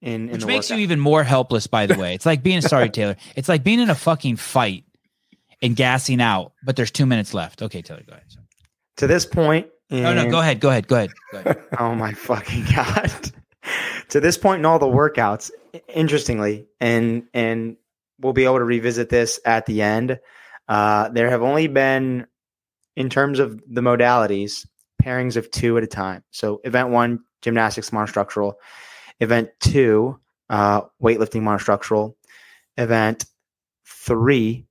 in, 0.00 0.26
in 0.26 0.32
Which 0.32 0.40
the 0.42 0.46
makes 0.46 0.70
you 0.70 0.76
even 0.76 0.98
more 1.00 1.22
helpless, 1.24 1.66
by 1.66 1.86
the 1.86 1.94
way. 1.96 2.14
It's 2.14 2.26
like 2.26 2.42
being 2.42 2.60
sorry, 2.60 2.90
Taylor. 2.90 3.16
It's 3.36 3.48
like 3.48 3.62
being 3.64 3.80
in 3.80 3.90
a 3.90 3.94
fucking 3.94 4.36
fight 4.36 4.84
and 5.62 5.76
gassing 5.76 6.20
out, 6.20 6.52
but 6.64 6.76
there's 6.76 6.90
two 6.90 7.06
minutes 7.06 7.32
left. 7.32 7.62
Okay, 7.62 7.80
Taylor, 7.80 8.02
go 8.06 8.12
ahead. 8.12 8.24
To 8.98 9.06
this 9.06 9.24
point. 9.24 9.68
In, 9.88 10.02
No, 10.02 10.14
no, 10.14 10.30
go 10.30 10.40
ahead, 10.40 10.60
go 10.60 10.70
ahead, 10.70 10.88
go 10.88 10.96
ahead. 10.96 11.12
Go 11.32 11.38
ahead. 11.38 11.62
Oh 11.78 11.94
my 11.94 12.12
fucking 12.12 12.64
god! 12.74 13.10
to 14.08 14.20
this 14.20 14.36
point 14.36 14.60
in 14.60 14.66
all 14.66 14.78
the 14.78 14.86
workouts, 14.86 15.50
interestingly, 15.88 16.66
and 16.80 17.24
and 17.32 17.76
we'll 18.20 18.32
be 18.32 18.44
able 18.44 18.58
to 18.58 18.64
revisit 18.64 19.08
this 19.08 19.40
at 19.44 19.66
the 19.66 19.82
end. 19.82 20.18
Uh, 20.68 21.08
there 21.10 21.28
have 21.28 21.42
only 21.42 21.66
been, 21.66 22.26
in 22.96 23.10
terms 23.10 23.38
of 23.38 23.60
the 23.68 23.80
modalities, 23.80 24.66
pairings 25.02 25.36
of 25.36 25.50
two 25.50 25.76
at 25.76 25.84
a 25.84 25.88
time. 25.88 26.22
So, 26.30 26.60
event 26.64 26.90
one, 26.90 27.20
gymnastics 27.42 27.90
monostructural. 27.90 28.54
Event 29.20 29.50
two, 29.60 30.18
uh, 30.48 30.82
weightlifting 31.02 31.42
monostructural. 31.42 32.14
Event 32.76 33.24
three, 33.86 34.66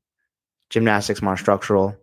gymnastics 0.72 1.19
monostructural. 1.19 1.95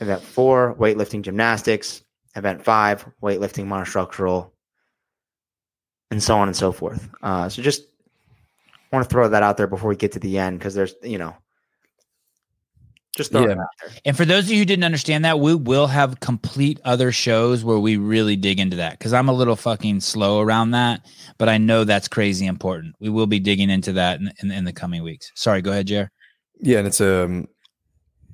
Event 0.00 0.22
four, 0.22 0.76
weightlifting 0.76 1.22
gymnastics. 1.22 2.02
Event 2.36 2.62
five, 2.64 3.04
weightlifting 3.20 3.66
monostructural, 3.66 4.50
and 6.12 6.22
so 6.22 6.36
on 6.36 6.46
and 6.46 6.56
so 6.56 6.70
forth. 6.70 7.08
Uh, 7.22 7.48
so 7.48 7.62
just 7.62 7.82
want 8.92 9.02
to 9.02 9.08
throw 9.08 9.28
that 9.28 9.42
out 9.42 9.56
there 9.56 9.66
before 9.66 9.88
we 9.90 9.96
get 9.96 10.12
to 10.12 10.20
the 10.20 10.38
end 10.38 10.58
because 10.58 10.74
there's, 10.74 10.94
you 11.02 11.18
know, 11.18 11.34
Just 13.16 13.32
throwing 13.32 13.48
Yeah. 13.48 13.54
it 13.54 13.58
out 13.58 13.66
there. 13.82 13.92
And 14.04 14.16
for 14.16 14.24
those 14.24 14.44
of 14.44 14.50
you 14.50 14.58
who 14.58 14.64
didn't 14.64 14.84
understand 14.84 15.24
that, 15.24 15.40
we 15.40 15.54
will 15.54 15.88
have 15.88 16.20
complete 16.20 16.78
other 16.84 17.10
shows 17.10 17.64
where 17.64 17.78
we 17.80 17.96
really 17.96 18.36
dig 18.36 18.60
into 18.60 18.76
that 18.76 18.98
because 18.98 19.12
I'm 19.12 19.28
a 19.28 19.32
little 19.32 19.56
fucking 19.56 20.00
slow 20.00 20.40
around 20.40 20.70
that, 20.72 21.04
but 21.38 21.48
I 21.48 21.58
know 21.58 21.82
that's 21.82 22.06
crazy 22.06 22.46
important. 22.46 22.94
We 23.00 23.08
will 23.08 23.26
be 23.26 23.40
digging 23.40 23.70
into 23.70 23.92
that 23.94 24.20
in, 24.20 24.30
in, 24.42 24.52
in 24.52 24.64
the 24.64 24.72
coming 24.72 25.02
weeks. 25.02 25.32
Sorry, 25.34 25.60
go 25.62 25.72
ahead, 25.72 25.88
Jer. 25.88 26.10
Yeah, 26.60 26.78
and 26.78 26.86
it's 26.86 27.00
um, 27.00 27.48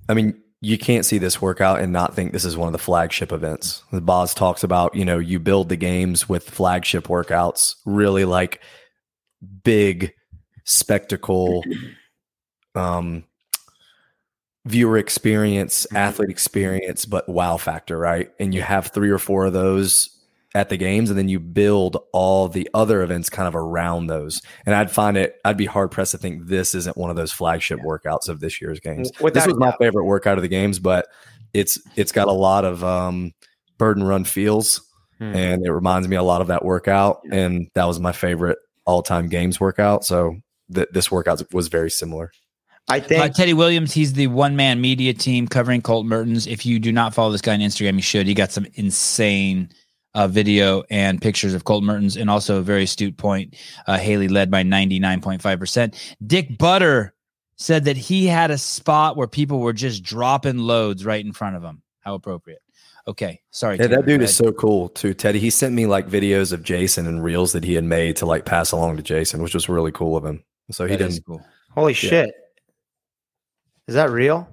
I 0.08 0.14
mean, 0.14 0.40
you 0.60 0.78
can't 0.78 1.04
see 1.04 1.18
this 1.18 1.42
workout 1.42 1.80
and 1.80 1.92
not 1.92 2.14
think 2.14 2.32
this 2.32 2.44
is 2.44 2.56
one 2.56 2.68
of 2.68 2.72
the 2.72 2.78
flagship 2.78 3.32
events. 3.32 3.82
The 3.92 4.00
Boz 4.00 4.34
talks 4.34 4.64
about, 4.64 4.94
you 4.94 5.04
know, 5.04 5.18
you 5.18 5.38
build 5.38 5.68
the 5.68 5.76
games 5.76 6.28
with 6.28 6.48
flagship 6.48 7.08
workouts, 7.08 7.74
really 7.84 8.24
like 8.24 8.60
big 9.62 10.14
spectacle, 10.64 11.62
um, 12.74 13.24
viewer 14.64 14.96
experience, 14.96 15.86
athlete 15.94 16.30
experience, 16.30 17.04
but 17.04 17.28
wow 17.28 17.58
factor, 17.58 17.98
right? 17.98 18.30
And 18.40 18.54
you 18.54 18.62
have 18.62 18.88
three 18.88 19.10
or 19.10 19.18
four 19.18 19.46
of 19.46 19.52
those 19.52 20.08
at 20.54 20.68
the 20.68 20.76
games, 20.76 21.10
and 21.10 21.18
then 21.18 21.28
you 21.28 21.40
build 21.40 21.96
all 22.12 22.48
the 22.48 22.68
other 22.74 23.02
events 23.02 23.28
kind 23.28 23.48
of 23.48 23.56
around 23.56 24.06
those. 24.06 24.40
And 24.64 24.74
I'd 24.74 24.90
find 24.90 25.16
it, 25.16 25.36
I'd 25.44 25.56
be 25.56 25.66
hard 25.66 25.90
pressed 25.90 26.12
to 26.12 26.18
think 26.18 26.46
this 26.46 26.74
isn't 26.76 26.96
one 26.96 27.10
of 27.10 27.16
those 27.16 27.32
flagship 27.32 27.80
workouts 27.80 28.28
of 28.28 28.38
this 28.40 28.60
year's 28.60 28.78
games. 28.78 29.10
Without 29.20 29.34
this 29.34 29.46
was 29.48 29.56
my 29.56 29.70
doubt. 29.70 29.78
favorite 29.80 30.04
workout 30.04 30.38
of 30.38 30.42
the 30.42 30.48
games, 30.48 30.78
but 30.78 31.06
it's 31.52 31.78
it's 31.96 32.12
got 32.12 32.28
a 32.28 32.32
lot 32.32 32.64
of 32.64 32.84
um, 32.84 33.32
bird 33.78 33.96
and 33.96 34.06
run 34.08 34.24
feels, 34.24 34.80
Hmm. 35.18 35.34
and 35.36 35.64
it 35.66 35.70
reminds 35.72 36.08
me 36.08 36.16
a 36.16 36.22
lot 36.22 36.40
of 36.40 36.48
that 36.48 36.64
workout. 36.64 37.20
And 37.30 37.68
that 37.74 37.84
was 37.84 38.00
my 38.00 38.12
favorite 38.12 38.58
all 38.84 39.02
time 39.02 39.28
games 39.28 39.60
workout. 39.60 40.04
So 40.04 40.36
th- 40.74 40.88
this 40.92 41.10
workout 41.10 41.40
was 41.52 41.68
very 41.68 41.90
similar. 41.90 42.32
I 42.88 42.98
Uh, 42.98 43.00
think 43.00 43.34
Teddy 43.34 43.54
Williams, 43.54 43.92
he's 43.92 44.12
the 44.12 44.26
one 44.26 44.56
man 44.56 44.80
media 44.80 45.14
team 45.14 45.48
covering 45.48 45.82
Colt 45.82 46.04
Mertens. 46.06 46.46
If 46.46 46.66
you 46.66 46.78
do 46.78 46.92
not 46.92 47.14
follow 47.14 47.30
this 47.32 47.40
guy 47.40 47.54
on 47.54 47.60
Instagram, 47.60 47.94
you 47.94 48.02
should. 48.02 48.26
He 48.26 48.34
got 48.34 48.52
some 48.52 48.66
insane 48.74 49.70
uh, 50.14 50.28
video 50.28 50.84
and 50.90 51.20
pictures 51.20 51.54
of 51.54 51.64
Colt 51.64 51.82
Mertens, 51.84 52.16
and 52.16 52.30
also 52.30 52.58
a 52.58 52.62
very 52.62 52.84
astute 52.84 53.16
point. 53.16 53.56
Uh, 53.86 53.98
Haley 53.98 54.28
led 54.28 54.50
by 54.50 54.62
99.5%. 54.62 55.94
Dick 56.26 56.56
Butter 56.58 57.14
said 57.56 57.84
that 57.84 57.96
he 57.96 58.26
had 58.26 58.50
a 58.50 58.58
spot 58.58 59.16
where 59.16 59.26
people 59.28 59.60
were 59.60 59.72
just 59.72 60.02
dropping 60.02 60.58
loads 60.58 61.04
right 61.04 61.24
in 61.24 61.32
front 61.32 61.56
of 61.56 61.62
him. 61.62 61.82
How 62.00 62.14
appropriate. 62.14 62.60
Okay. 63.06 63.40
Sorry. 63.50 63.76
Yeah, 63.76 63.86
Taylor, 63.88 63.96
that 64.02 64.06
dude 64.06 64.22
is 64.22 64.34
so 64.34 64.50
cool 64.52 64.88
too, 64.88 65.14
Teddy. 65.14 65.38
He 65.38 65.50
sent 65.50 65.74
me 65.74 65.86
like 65.86 66.08
videos 66.08 66.52
of 66.52 66.62
Jason 66.62 67.06
and 67.06 67.22
reels 67.22 67.52
that 67.52 67.62
he 67.64 67.74
had 67.74 67.84
made 67.84 68.16
to 68.16 68.26
like 68.26 68.44
pass 68.44 68.72
along 68.72 68.96
to 68.96 69.02
Jason, 69.02 69.42
which 69.42 69.54
was 69.54 69.68
really 69.68 69.92
cool 69.92 70.16
of 70.16 70.24
him. 70.24 70.42
So 70.70 70.86
he 70.86 70.96
That 70.96 71.02
is 71.04 71.14
didn't. 71.16 71.26
cool. 71.26 71.44
holy 71.72 71.92
shit. 71.92 72.34
Is 73.86 73.94
that 73.94 74.10
real? 74.10 74.48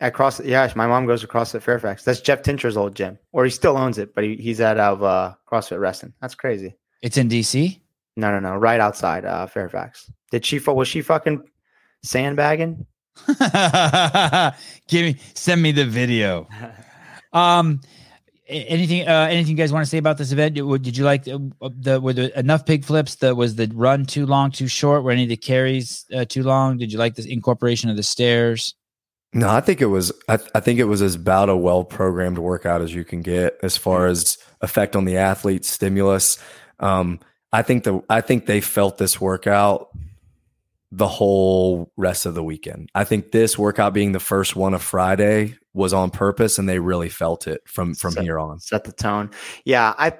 At 0.00 0.14
cross 0.14 0.40
yeah, 0.40 0.72
my 0.74 0.86
mom 0.86 1.06
goes 1.06 1.20
to 1.20 1.26
CrossFit 1.26 1.62
Fairfax. 1.62 2.04
That's 2.04 2.20
Jeff 2.20 2.42
Tincher's 2.42 2.76
old 2.76 2.96
gym. 2.96 3.18
Or 3.32 3.44
he 3.44 3.50
still 3.50 3.76
owns 3.76 3.98
it, 3.98 4.14
but 4.14 4.24
he, 4.24 4.36
he's 4.36 4.60
out 4.60 4.78
of 4.78 5.02
uh, 5.02 5.34
CrossFit 5.50 5.78
Wrestling. 5.78 6.12
That's 6.20 6.34
crazy. 6.34 6.74
It's 7.02 7.16
in 7.16 7.28
DC. 7.28 7.80
No, 8.16 8.30
no, 8.30 8.40
no. 8.40 8.56
Right 8.56 8.80
outside 8.80 9.24
uh, 9.24 9.46
Fairfax. 9.46 10.10
Did 10.30 10.44
she 10.44 10.58
was 10.58 10.88
she 10.88 11.02
fucking 11.02 11.42
sandbagging? 12.02 12.86
Give 14.88 15.02
me, 15.04 15.16
send 15.34 15.62
me 15.62 15.72
the 15.72 15.86
video. 15.86 16.48
Um, 17.34 17.80
anything, 18.46 19.08
uh, 19.08 19.26
anything 19.30 19.52
you 19.52 19.56
guys 19.56 19.72
want 19.72 19.84
to 19.84 19.88
say 19.88 19.98
about 19.98 20.18
this 20.18 20.32
event? 20.32 20.54
Did 20.54 20.82
did 20.82 20.96
you 20.98 21.04
like 21.04 21.24
the, 21.24 21.50
the 21.78 21.98
were 21.98 22.12
there 22.12 22.28
enough 22.36 22.66
pig 22.66 22.84
flips? 22.84 23.16
That 23.16 23.36
was 23.36 23.54
the 23.54 23.70
run 23.74 24.04
too 24.04 24.26
long, 24.26 24.50
too 24.50 24.68
short? 24.68 25.02
Were 25.02 25.10
any 25.10 25.22
of 25.22 25.30
the 25.30 25.36
carries 25.38 26.04
uh, 26.14 26.24
too 26.26 26.42
long? 26.42 26.76
Did 26.76 26.92
you 26.92 26.98
like 26.98 27.14
this 27.14 27.24
incorporation 27.26 27.88
of 27.88 27.96
the 27.96 28.02
stairs? 28.02 28.74
No, 29.34 29.48
I 29.48 29.60
think 29.60 29.80
it 29.80 29.86
was. 29.86 30.12
I, 30.28 30.38
I 30.54 30.60
think 30.60 30.78
it 30.78 30.84
was 30.84 31.00
as 31.00 31.14
about 31.14 31.48
a 31.48 31.56
well 31.56 31.84
programmed 31.84 32.38
workout 32.38 32.82
as 32.82 32.94
you 32.94 33.04
can 33.04 33.22
get 33.22 33.58
as 33.62 33.76
far 33.76 34.06
as 34.06 34.36
effect 34.60 34.94
on 34.94 35.04
the 35.06 35.16
athlete, 35.16 35.64
stimulus. 35.64 36.38
Um, 36.80 37.18
I 37.52 37.62
think 37.62 37.84
the 37.84 38.02
I 38.10 38.20
think 38.20 38.46
they 38.46 38.60
felt 38.60 38.98
this 38.98 39.20
workout 39.20 39.88
the 40.94 41.08
whole 41.08 41.90
rest 41.96 42.26
of 42.26 42.34
the 42.34 42.44
weekend. 42.44 42.90
I 42.94 43.04
think 43.04 43.32
this 43.32 43.58
workout 43.58 43.94
being 43.94 44.12
the 44.12 44.20
first 44.20 44.54
one 44.54 44.74
of 44.74 44.82
Friday 44.82 45.56
was 45.72 45.94
on 45.94 46.10
purpose, 46.10 46.58
and 46.58 46.68
they 46.68 46.78
really 46.78 47.08
felt 47.08 47.46
it 47.46 47.62
from 47.66 47.94
from 47.94 48.12
So- 48.12 48.22
here 48.22 48.38
on. 48.38 48.60
Set 48.60 48.84
the 48.84 48.92
tone. 48.92 49.30
Yeah, 49.64 49.94
I 49.96 50.18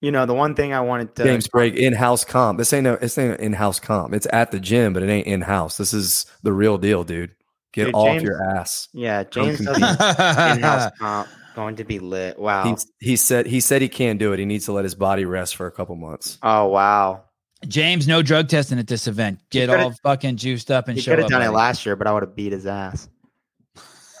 you 0.00 0.12
know, 0.12 0.26
the 0.26 0.34
one 0.34 0.54
thing 0.54 0.72
I 0.74 0.82
wanted 0.82 1.16
to 1.16 1.24
James 1.24 1.48
break 1.48 1.74
in 1.76 1.94
house 1.94 2.24
comp. 2.24 2.58
This 2.58 2.72
ain't 2.72 2.84
no 2.84 2.96
this 2.96 3.18
ain't 3.18 3.40
in 3.40 3.54
house 3.54 3.80
comp. 3.80 4.14
It's 4.14 4.26
at 4.32 4.52
the 4.52 4.60
gym, 4.60 4.92
but 4.92 5.02
it 5.02 5.08
ain't 5.08 5.26
in 5.26 5.40
house. 5.40 5.78
This 5.78 5.92
is 5.92 6.26
the 6.42 6.52
real 6.52 6.78
deal, 6.78 7.02
dude. 7.02 7.34
Get 7.74 7.86
Dude, 7.86 7.94
off 7.94 8.06
James- 8.06 8.22
your 8.22 8.42
ass. 8.56 8.88
Yeah, 8.92 9.24
James 9.24 9.60
in-house 9.60 10.92
comp 10.98 11.28
going 11.54 11.76
to 11.76 11.84
be 11.84 11.98
lit. 12.00 12.38
Wow. 12.38 12.64
He, 13.00 13.10
he 13.10 13.16
said 13.16 13.46
he 13.46 13.60
said 13.60 13.82
he 13.82 13.88
can't 13.88 14.18
do 14.18 14.32
it. 14.32 14.38
He 14.38 14.44
needs 14.44 14.64
to 14.66 14.72
let 14.72 14.84
his 14.84 14.94
body 14.94 15.24
rest 15.24 15.56
for 15.56 15.66
a 15.66 15.72
couple 15.72 15.94
months. 15.96 16.38
oh 16.42 16.66
wow. 16.68 17.24
James, 17.66 18.06
no 18.06 18.20
drug 18.22 18.48
testing 18.48 18.78
at 18.78 18.86
this 18.86 19.06
event. 19.06 19.38
Get 19.50 19.70
all 19.70 19.92
fucking 20.02 20.36
juiced 20.36 20.70
up 20.70 20.86
and 20.88 20.96
He 20.96 21.02
show 21.02 21.12
could 21.12 21.18
have 21.20 21.24
up. 21.26 21.30
done 21.30 21.42
it 21.42 21.50
last 21.50 21.86
year, 21.86 21.96
but 21.96 22.06
I 22.06 22.12
would 22.12 22.22
have 22.22 22.36
beat 22.36 22.52
his 22.52 22.66
ass. 22.66 23.08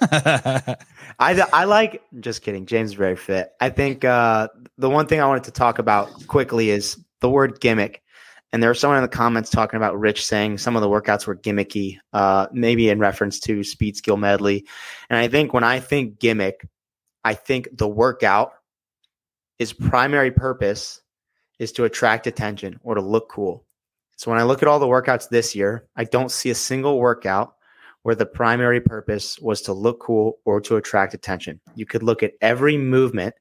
I 0.00 0.76
I 1.18 1.64
like 1.64 2.02
just 2.20 2.42
kidding. 2.42 2.66
James 2.66 2.90
is 2.90 2.94
very 2.94 3.16
fit. 3.16 3.52
I 3.60 3.70
think 3.70 4.04
uh, 4.04 4.48
the 4.78 4.90
one 4.90 5.06
thing 5.06 5.20
I 5.20 5.26
wanted 5.26 5.44
to 5.44 5.50
talk 5.50 5.78
about 5.78 6.26
quickly 6.26 6.70
is 6.70 6.96
the 7.20 7.28
word 7.30 7.60
gimmick. 7.60 8.02
And 8.54 8.62
there 8.62 8.70
was 8.70 8.78
someone 8.78 8.98
in 8.98 9.02
the 9.02 9.08
comments 9.08 9.50
talking 9.50 9.78
about 9.78 9.98
Rich 9.98 10.24
saying 10.24 10.58
some 10.58 10.76
of 10.76 10.80
the 10.80 10.88
workouts 10.88 11.26
were 11.26 11.34
gimmicky, 11.34 11.98
uh, 12.12 12.46
maybe 12.52 12.88
in 12.88 13.00
reference 13.00 13.40
to 13.40 13.64
speed 13.64 13.96
skill 13.96 14.16
medley. 14.16 14.64
And 15.10 15.18
I 15.18 15.26
think 15.26 15.52
when 15.52 15.64
I 15.64 15.80
think 15.80 16.20
gimmick, 16.20 16.64
I 17.24 17.34
think 17.34 17.66
the 17.72 17.88
workout 17.88 18.52
is 19.58 19.72
primary 19.72 20.30
purpose 20.30 21.00
is 21.58 21.72
to 21.72 21.82
attract 21.82 22.28
attention 22.28 22.78
or 22.84 22.94
to 22.94 23.00
look 23.00 23.28
cool. 23.28 23.66
So 24.18 24.30
when 24.30 24.38
I 24.38 24.44
look 24.44 24.62
at 24.62 24.68
all 24.68 24.78
the 24.78 24.86
workouts 24.86 25.28
this 25.28 25.56
year, 25.56 25.88
I 25.96 26.04
don't 26.04 26.30
see 26.30 26.50
a 26.50 26.54
single 26.54 27.00
workout 27.00 27.56
where 28.02 28.14
the 28.14 28.24
primary 28.24 28.80
purpose 28.80 29.36
was 29.40 29.62
to 29.62 29.72
look 29.72 29.98
cool 29.98 30.38
or 30.44 30.60
to 30.60 30.76
attract 30.76 31.12
attention. 31.12 31.60
You 31.74 31.86
could 31.86 32.04
look 32.04 32.22
at 32.22 32.34
every 32.40 32.76
movement 32.76 33.34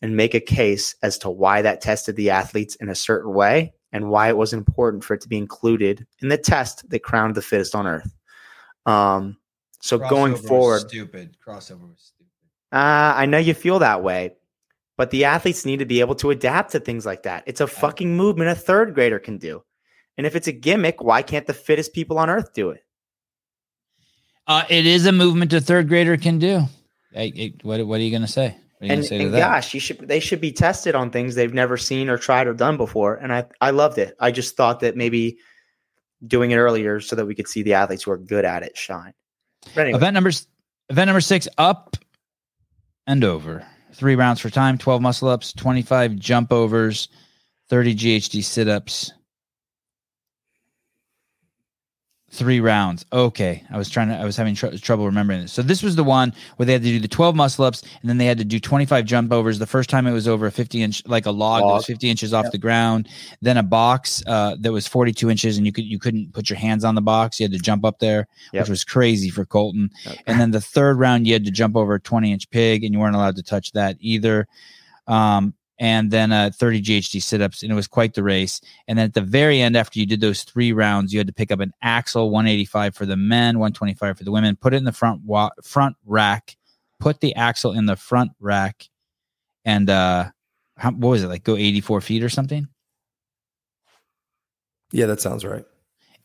and 0.00 0.16
make 0.16 0.34
a 0.34 0.40
case 0.40 0.94
as 1.02 1.18
to 1.18 1.28
why 1.28 1.60
that 1.62 1.80
tested 1.80 2.14
the 2.14 2.30
athletes 2.30 2.76
in 2.76 2.88
a 2.88 2.94
certain 2.94 3.34
way 3.34 3.72
and 3.92 4.10
why 4.10 4.28
it 4.28 4.36
was 4.36 4.52
important 4.52 5.04
for 5.04 5.14
it 5.14 5.20
to 5.22 5.28
be 5.28 5.36
included 5.36 6.06
in 6.20 6.28
the 6.28 6.38
test 6.38 6.88
that 6.90 7.02
crowned 7.02 7.34
the 7.34 7.42
fittest 7.42 7.74
on 7.74 7.86
earth. 7.86 8.14
Um, 8.86 9.36
so 9.80 9.98
going 9.98 10.36
forward, 10.36 10.80
stupid 10.80 11.36
crossover 11.44 11.88
was 11.88 12.12
stupid. 12.14 12.30
uh, 12.72 13.14
I 13.16 13.26
know 13.26 13.38
you 13.38 13.54
feel 13.54 13.78
that 13.80 14.02
way, 14.02 14.36
but 14.96 15.10
the 15.10 15.24
athletes 15.24 15.64
need 15.64 15.78
to 15.78 15.86
be 15.86 16.00
able 16.00 16.14
to 16.16 16.30
adapt 16.30 16.72
to 16.72 16.80
things 16.80 17.06
like 17.06 17.22
that. 17.22 17.44
It's 17.46 17.60
a 17.60 17.66
fucking 17.66 18.16
movement 18.16 18.50
a 18.50 18.54
third 18.54 18.94
grader 18.94 19.18
can 19.18 19.38
do. 19.38 19.62
And 20.16 20.26
if 20.26 20.36
it's 20.36 20.48
a 20.48 20.52
gimmick, 20.52 21.02
why 21.02 21.22
can't 21.22 21.46
the 21.46 21.54
fittest 21.54 21.94
people 21.94 22.18
on 22.18 22.28
earth 22.28 22.52
do 22.52 22.70
it? 22.70 22.84
Uh, 24.46 24.64
it 24.68 24.84
is 24.84 25.06
a 25.06 25.12
movement 25.12 25.52
a 25.52 25.60
third 25.60 25.88
grader 25.88 26.16
can 26.16 26.38
do. 26.38 26.62
Hey, 27.12 27.32
hey, 27.34 27.54
what, 27.62 27.86
what 27.86 28.00
are 28.00 28.02
you 28.02 28.10
going 28.10 28.22
to 28.22 28.28
say? 28.28 28.56
What 28.80 28.86
are 28.90 28.94
you 28.94 29.00
And, 29.00 29.00
going 29.00 29.02
to 29.02 29.08
say 29.08 29.18
to 29.18 29.24
and 29.24 29.32
gosh, 29.32 29.74
you 29.74 29.80
should 29.80 29.98
they 30.08 30.20
should 30.20 30.40
be 30.40 30.52
tested 30.52 30.94
on 30.94 31.10
things 31.10 31.34
they've 31.34 31.52
never 31.52 31.76
seen 31.76 32.08
or 32.08 32.16
tried 32.16 32.46
or 32.46 32.54
done 32.54 32.78
before. 32.78 33.16
And 33.16 33.32
I 33.32 33.44
I 33.60 33.70
loved 33.70 33.98
it. 33.98 34.16
I 34.20 34.30
just 34.30 34.56
thought 34.56 34.80
that 34.80 34.96
maybe 34.96 35.36
doing 36.26 36.50
it 36.50 36.56
earlier 36.56 37.00
so 37.00 37.14
that 37.16 37.26
we 37.26 37.34
could 37.34 37.46
see 37.46 37.62
the 37.62 37.74
athletes 37.74 38.04
who 38.04 38.10
are 38.10 38.18
good 38.18 38.44
at 38.46 38.62
it 38.62 38.76
shine. 38.76 39.12
But 39.74 39.82
anyway, 39.82 39.98
Event 39.98 40.14
numbers 40.14 40.46
event 40.88 41.08
number 41.08 41.20
six 41.20 41.46
up 41.58 41.96
and 43.06 43.22
over. 43.22 43.66
Three 43.92 44.14
rounds 44.14 44.40
for 44.40 44.48
time, 44.48 44.78
12 44.78 45.02
muscle 45.02 45.28
ups, 45.28 45.52
25 45.52 46.16
jump 46.16 46.52
overs, 46.52 47.08
30 47.68 47.94
GHD 47.94 48.42
sit 48.42 48.68
ups. 48.68 49.12
Three 52.32 52.60
rounds. 52.60 53.04
Okay. 53.12 53.64
I 53.72 53.76
was 53.76 53.90
trying 53.90 54.06
to, 54.08 54.14
I 54.14 54.24
was 54.24 54.36
having 54.36 54.54
tr- 54.54 54.68
trouble 54.76 55.04
remembering 55.04 55.40
this. 55.40 55.52
So 55.52 55.62
this 55.62 55.82
was 55.82 55.96
the 55.96 56.04
one 56.04 56.32
where 56.56 56.64
they 56.66 56.72
had 56.72 56.82
to 56.82 56.88
do 56.88 57.00
the 57.00 57.08
12 57.08 57.34
muscle 57.34 57.64
ups 57.64 57.82
and 58.00 58.08
then 58.08 58.18
they 58.18 58.24
had 58.26 58.38
to 58.38 58.44
do 58.44 58.60
25 58.60 59.04
jump 59.04 59.32
overs. 59.32 59.58
The 59.58 59.66
first 59.66 59.90
time 59.90 60.06
it 60.06 60.12
was 60.12 60.28
over 60.28 60.46
a 60.46 60.52
50 60.52 60.80
inch, 60.80 61.02
like 61.06 61.26
a 61.26 61.32
log, 61.32 61.62
that 61.62 61.66
was 61.66 61.86
50 61.86 62.08
inches 62.08 62.32
off 62.32 62.52
the 62.52 62.58
ground. 62.58 63.08
Then 63.42 63.56
a 63.56 63.64
box 63.64 64.22
uh, 64.28 64.54
that 64.60 64.70
was 64.70 64.86
42 64.86 65.28
inches 65.28 65.56
and 65.56 65.66
you 65.66 65.72
could, 65.72 65.84
you 65.84 65.98
couldn't 65.98 66.32
put 66.32 66.48
your 66.48 66.58
hands 66.58 66.84
on 66.84 66.94
the 66.94 67.02
box. 67.02 67.40
You 67.40 67.44
had 67.44 67.52
to 67.52 67.58
jump 67.58 67.84
up 67.84 67.98
there, 67.98 68.28
Yep. 68.52 68.62
which 68.62 68.70
was 68.70 68.84
crazy 68.84 69.28
for 69.28 69.44
Colton. 69.44 69.90
And 70.26 70.40
then 70.40 70.52
the 70.52 70.60
third 70.60 71.00
round, 71.00 71.26
you 71.26 71.32
had 71.32 71.44
to 71.46 71.50
jump 71.50 71.74
over 71.76 71.94
a 71.94 72.00
20 72.00 72.32
inch 72.32 72.48
pig 72.50 72.84
and 72.84 72.94
you 72.94 73.00
weren't 73.00 73.16
allowed 73.16 73.36
to 73.36 73.42
touch 73.42 73.72
that 73.72 73.96
either. 73.98 74.46
Um, 75.08 75.54
and 75.80 76.10
then 76.10 76.30
uh, 76.30 76.50
30 76.54 76.82
GHD 76.82 77.22
sit 77.22 77.40
ups, 77.40 77.62
and 77.62 77.72
it 77.72 77.74
was 77.74 77.88
quite 77.88 78.12
the 78.12 78.22
race. 78.22 78.60
And 78.86 78.98
then 78.98 79.06
at 79.06 79.14
the 79.14 79.22
very 79.22 79.62
end, 79.62 79.78
after 79.78 79.98
you 79.98 80.04
did 80.04 80.20
those 80.20 80.44
three 80.44 80.72
rounds, 80.72 81.10
you 81.12 81.18
had 81.18 81.26
to 81.26 81.32
pick 81.32 81.50
up 81.50 81.58
an 81.58 81.72
axle 81.80 82.30
185 82.30 82.94
for 82.94 83.06
the 83.06 83.16
men, 83.16 83.58
125 83.58 84.18
for 84.18 84.22
the 84.22 84.30
women, 84.30 84.56
put 84.56 84.74
it 84.74 84.76
in 84.76 84.84
the 84.84 84.92
front 84.92 85.22
wa- 85.24 85.50
front 85.64 85.96
rack, 86.04 86.56
put 87.00 87.20
the 87.20 87.34
axle 87.34 87.72
in 87.72 87.86
the 87.86 87.96
front 87.96 88.32
rack, 88.40 88.90
and 89.64 89.88
uh, 89.88 90.26
how, 90.76 90.90
what 90.90 91.08
was 91.08 91.24
it 91.24 91.28
like? 91.28 91.44
Go 91.44 91.56
84 91.56 92.02
feet 92.02 92.22
or 92.22 92.28
something? 92.28 92.68
Yeah, 94.92 95.06
that 95.06 95.22
sounds 95.22 95.46
right. 95.46 95.64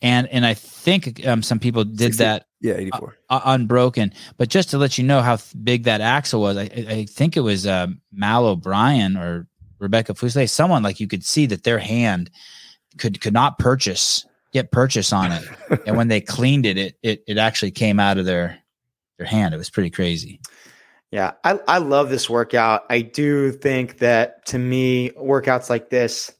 And 0.06 0.28
and 0.28 0.46
I 0.46 0.54
think 0.54 1.26
um, 1.26 1.42
some 1.42 1.58
people 1.58 1.84
did 1.84 2.14
60. 2.14 2.24
that 2.24 2.46
Yeah, 2.62 2.76
84. 2.76 3.18
uh, 3.30 3.42
unbroken. 3.46 4.14
But 4.38 4.50
just 4.50 4.70
to 4.70 4.78
let 4.78 5.00
you 5.00 5.04
know 5.04 5.22
how 5.22 5.40
big 5.64 5.86
that 5.86 6.00
axle 6.00 6.42
was, 6.42 6.58
I, 6.58 6.62
I 6.62 6.86
I 6.90 7.06
think 7.06 7.36
it 7.36 7.42
was 7.42 7.66
uh, 7.66 7.88
Mal 8.12 8.46
O'Brien 8.46 9.18
or 9.18 9.48
Rebecca 9.80 10.14
Fuselier, 10.14 10.48
someone 10.48 10.84
like 10.84 11.00
you 11.00 11.08
could 11.08 11.26
see 11.26 11.48
that 11.48 11.64
their 11.64 11.80
hand 11.80 12.30
could 13.00 13.20
could 13.20 13.34
not 13.34 13.58
purchase 13.58 14.26
get 14.54 14.72
purchase 14.72 15.12
on 15.12 15.32
it, 15.32 15.44
and 15.88 15.98
when 15.98 16.08
they 16.08 16.22
cleaned 16.22 16.68
it, 16.68 16.78
it 16.78 16.98
it 17.02 17.24
it 17.28 17.38
actually 17.40 17.72
came 17.72 18.00
out 18.00 18.20
of 18.20 18.26
their 18.26 18.60
their 19.18 19.28
hand. 19.28 19.56
It 19.56 19.58
was 19.58 19.72
pretty 19.72 19.90
crazy. 19.90 20.40
Yeah, 21.10 21.32
I, 21.44 21.60
I 21.68 21.78
love 21.80 22.10
this 22.10 22.30
workout. 22.30 22.84
I 22.90 23.02
do 23.02 23.52
think 23.52 24.00
that 24.00 24.46
to 24.48 24.60
me, 24.60 25.12
workouts 25.12 25.70
like 25.70 25.90
this 25.90 26.32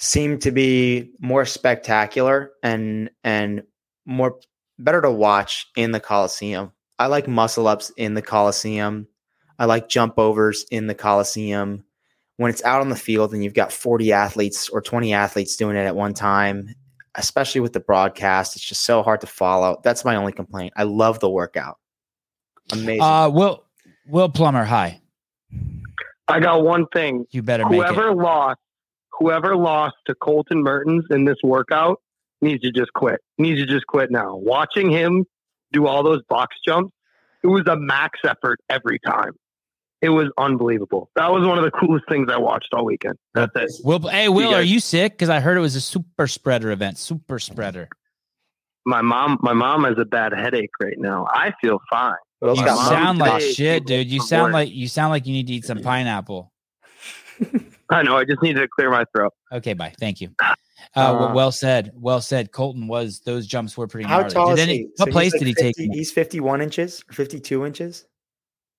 seem 0.00 0.38
to 0.38 0.50
be 0.50 1.12
more 1.20 1.44
spectacular 1.44 2.50
and 2.62 3.10
and 3.22 3.62
more 4.06 4.40
better 4.78 5.02
to 5.02 5.10
watch 5.10 5.68
in 5.76 5.92
the 5.92 6.00
Coliseum. 6.00 6.72
I 6.98 7.06
like 7.06 7.28
muscle 7.28 7.68
ups 7.68 7.92
in 7.96 8.14
the 8.14 8.22
Coliseum. 8.22 9.06
I 9.58 9.66
like 9.66 9.88
jump 9.88 10.18
overs 10.18 10.64
in 10.70 10.86
the 10.86 10.94
Coliseum. 10.94 11.84
When 12.38 12.50
it's 12.50 12.64
out 12.64 12.80
on 12.80 12.88
the 12.88 12.96
field 12.96 13.34
and 13.34 13.44
you've 13.44 13.52
got 13.54 13.70
40 13.70 14.12
athletes 14.12 14.70
or 14.70 14.80
20 14.80 15.12
athletes 15.12 15.56
doing 15.56 15.76
it 15.76 15.84
at 15.84 15.94
one 15.94 16.14
time, 16.14 16.74
especially 17.16 17.60
with 17.60 17.74
the 17.74 17.80
broadcast, 17.80 18.56
it's 18.56 18.64
just 18.64 18.86
so 18.86 19.02
hard 19.02 19.20
to 19.20 19.26
follow. 19.26 19.78
That's 19.84 20.06
my 20.06 20.16
only 20.16 20.32
complaint. 20.32 20.72
I 20.76 20.84
love 20.84 21.20
the 21.20 21.28
workout. 21.28 21.78
Amazing. 22.72 23.02
Uh, 23.02 23.28
Will 23.28 23.64
Will 24.08 24.30
Plummer, 24.30 24.64
hi. 24.64 25.02
I 26.28 26.40
got 26.40 26.62
one 26.62 26.86
thing. 26.86 27.26
You 27.30 27.42
better 27.42 27.68
make 27.68 27.74
Whoever 27.74 28.08
it. 28.08 28.16
lost, 28.16 28.60
whoever 29.20 29.54
lost 29.56 29.94
to 30.06 30.14
Colton 30.14 30.62
Mertens 30.62 31.04
in 31.10 31.24
this 31.24 31.36
workout 31.44 32.00
needs 32.40 32.62
to 32.62 32.72
just 32.72 32.92
quit. 32.94 33.20
Needs 33.38 33.60
to 33.60 33.66
just 33.66 33.86
quit 33.86 34.10
now. 34.10 34.34
Watching 34.34 34.90
him 34.90 35.24
do 35.72 35.86
all 35.86 36.02
those 36.02 36.22
box 36.28 36.56
jumps, 36.66 36.92
it 37.44 37.46
was 37.46 37.62
a 37.68 37.76
max 37.76 38.18
effort 38.24 38.58
every 38.68 38.98
time. 39.06 39.32
It 40.02 40.08
was 40.08 40.28
unbelievable. 40.38 41.10
That 41.14 41.30
was 41.30 41.46
one 41.46 41.58
of 41.58 41.64
the 41.64 41.70
coolest 41.70 42.06
things 42.08 42.30
I 42.32 42.38
watched 42.38 42.72
all 42.72 42.86
weekend. 42.86 43.16
That's 43.34 43.52
it. 43.54 43.70
Will, 43.84 43.98
hey, 44.08 44.30
Will, 44.30 44.50
guys- 44.50 44.60
are 44.60 44.62
you 44.62 44.80
sick? 44.80 45.12
Because 45.12 45.28
I 45.28 45.40
heard 45.40 45.58
it 45.58 45.60
was 45.60 45.76
a 45.76 45.80
super 45.80 46.26
spreader 46.26 46.70
event. 46.70 46.96
Super 46.96 47.38
spreader. 47.38 47.88
My 48.86 49.02
mom, 49.02 49.38
my 49.42 49.52
mom 49.52 49.84
has 49.84 49.98
a 49.98 50.06
bad 50.06 50.32
headache 50.32 50.70
right 50.80 50.98
now. 50.98 51.26
I 51.30 51.52
feel 51.60 51.80
fine. 51.90 52.14
You 52.42 52.56
sound 52.56 53.18
like 53.18 53.42
shit, 53.42 53.84
dude. 53.84 54.10
You 54.10 54.22
sound 54.22 54.44
work. 54.44 54.52
like 54.54 54.70
you 54.70 54.88
sound 54.88 55.10
like 55.10 55.26
you 55.26 55.34
need 55.34 55.48
to 55.48 55.52
eat 55.52 55.66
some 55.66 55.82
pineapple. 55.82 56.50
I 57.90 58.02
know. 58.02 58.16
I 58.16 58.24
just 58.24 58.42
needed 58.42 58.60
to 58.60 58.68
clear 58.68 58.90
my 58.90 59.04
throat. 59.14 59.32
Okay, 59.52 59.72
bye. 59.74 59.92
Thank 59.98 60.20
you. 60.20 60.30
Uh, 60.40 60.54
well, 60.94 61.24
Uh, 61.28 61.34
well 61.34 61.52
said. 61.52 61.92
Well 61.94 62.20
said. 62.20 62.52
Colton 62.52 62.86
was 62.88 63.20
those 63.20 63.46
jumps 63.46 63.76
were 63.76 63.86
pretty 63.88 64.08
How 64.08 64.18
gnarly. 64.20 64.34
tall 64.34 64.48
Did 64.50 64.52
is 64.54 64.60
any- 64.60 64.76
he? 64.78 64.84
What 64.96 65.06
So 65.08 65.12
place 65.12 65.32
like 65.32 65.38
did 65.40 65.48
he 65.48 65.54
take? 65.54 65.76
50 65.76 65.88
He's 65.92 66.10
51 66.12 66.60
inches 66.62 67.04
or 67.08 67.12
52 67.14 67.66
inches. 67.66 68.06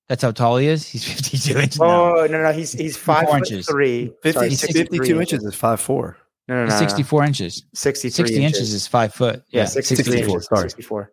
That's 0.09 0.23
how 0.23 0.31
tall 0.31 0.57
he 0.57 0.67
is. 0.67 0.85
He's 0.87 1.03
fifty-two 1.13 1.57
inches. 1.57 1.79
Oh, 1.79 2.15
no, 2.15 2.27
no, 2.27 2.43
no. 2.43 2.51
He's 2.51 2.73
he's 2.73 2.97
five 2.97 3.27
foot 3.29 3.37
inches. 3.37 3.65
three. 3.67 4.07
50, 4.23 4.31
Sorry, 4.31 4.49
he's 4.49 4.61
52 4.61 5.21
inches 5.21 5.43
is 5.45 5.55
5'4. 5.55 6.15
No, 6.47 6.55
no, 6.55 6.65
no, 6.65 6.69
no. 6.71 6.77
sixty-four 6.79 7.23
inches. 7.23 7.63
63 7.73 8.11
Sixty 8.27 8.43
inches. 8.43 8.73
is 8.73 8.87
five 8.87 9.13
foot. 9.13 9.43
yeah, 9.49 9.61
Yeah, 9.61 9.65
63 9.67 10.03
64, 10.13 10.35
inches. 10.35 10.47
sorry. 10.47 10.69
64. 10.69 11.11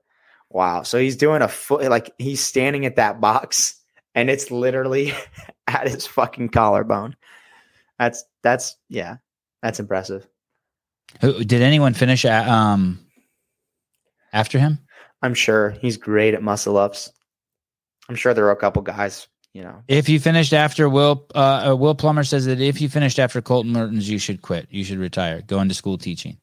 Wow. 0.50 0.82
So 0.82 0.98
he's 0.98 1.14
doing 1.16 1.42
a 1.42 1.48
foot, 1.48 1.88
like 1.90 2.12
he's 2.18 2.40
standing 2.40 2.86
at 2.86 2.96
that 2.96 3.20
box 3.20 3.78
and 4.16 4.30
it's 4.30 4.50
literally 4.50 5.12
at 5.68 5.86
his 5.86 6.06
fucking 6.06 6.48
collarbone. 6.48 7.14
That's, 7.98 8.24
that's, 8.42 8.76
yeah, 8.88 9.16
that's 9.62 9.80
impressive. 9.80 10.26
Who- 11.20 11.42
Did 11.44 11.62
anyone 11.62 11.94
finish 11.94 12.24
a- 12.24 12.50
um 12.50 13.00
after 14.32 14.58
him? 14.58 14.78
I'm 15.22 15.34
sure 15.34 15.70
he's 15.70 15.96
great 15.96 16.34
at 16.34 16.42
muscle 16.42 16.76
ups. 16.76 17.10
I'm 18.08 18.14
sure 18.14 18.34
there 18.34 18.46
are 18.46 18.52
a 18.52 18.56
couple 18.56 18.82
guys, 18.82 19.26
you 19.52 19.62
know. 19.62 19.82
If 19.88 20.08
you 20.08 20.20
finished 20.20 20.52
after 20.52 20.88
Will, 20.88 21.26
uh, 21.34 21.70
uh, 21.72 21.76
Will 21.76 21.94
Plummer 21.94 22.24
says 22.24 22.46
that 22.46 22.60
if 22.60 22.80
you 22.80 22.88
finished 22.88 23.18
after 23.18 23.42
Colton 23.42 23.72
Mertens, 23.72 24.08
you 24.08 24.18
should 24.18 24.42
quit. 24.42 24.66
You 24.70 24.84
should 24.84 24.98
retire. 24.98 25.42
Go 25.42 25.60
into 25.60 25.74
school 25.74 25.98
teaching. 25.98 26.38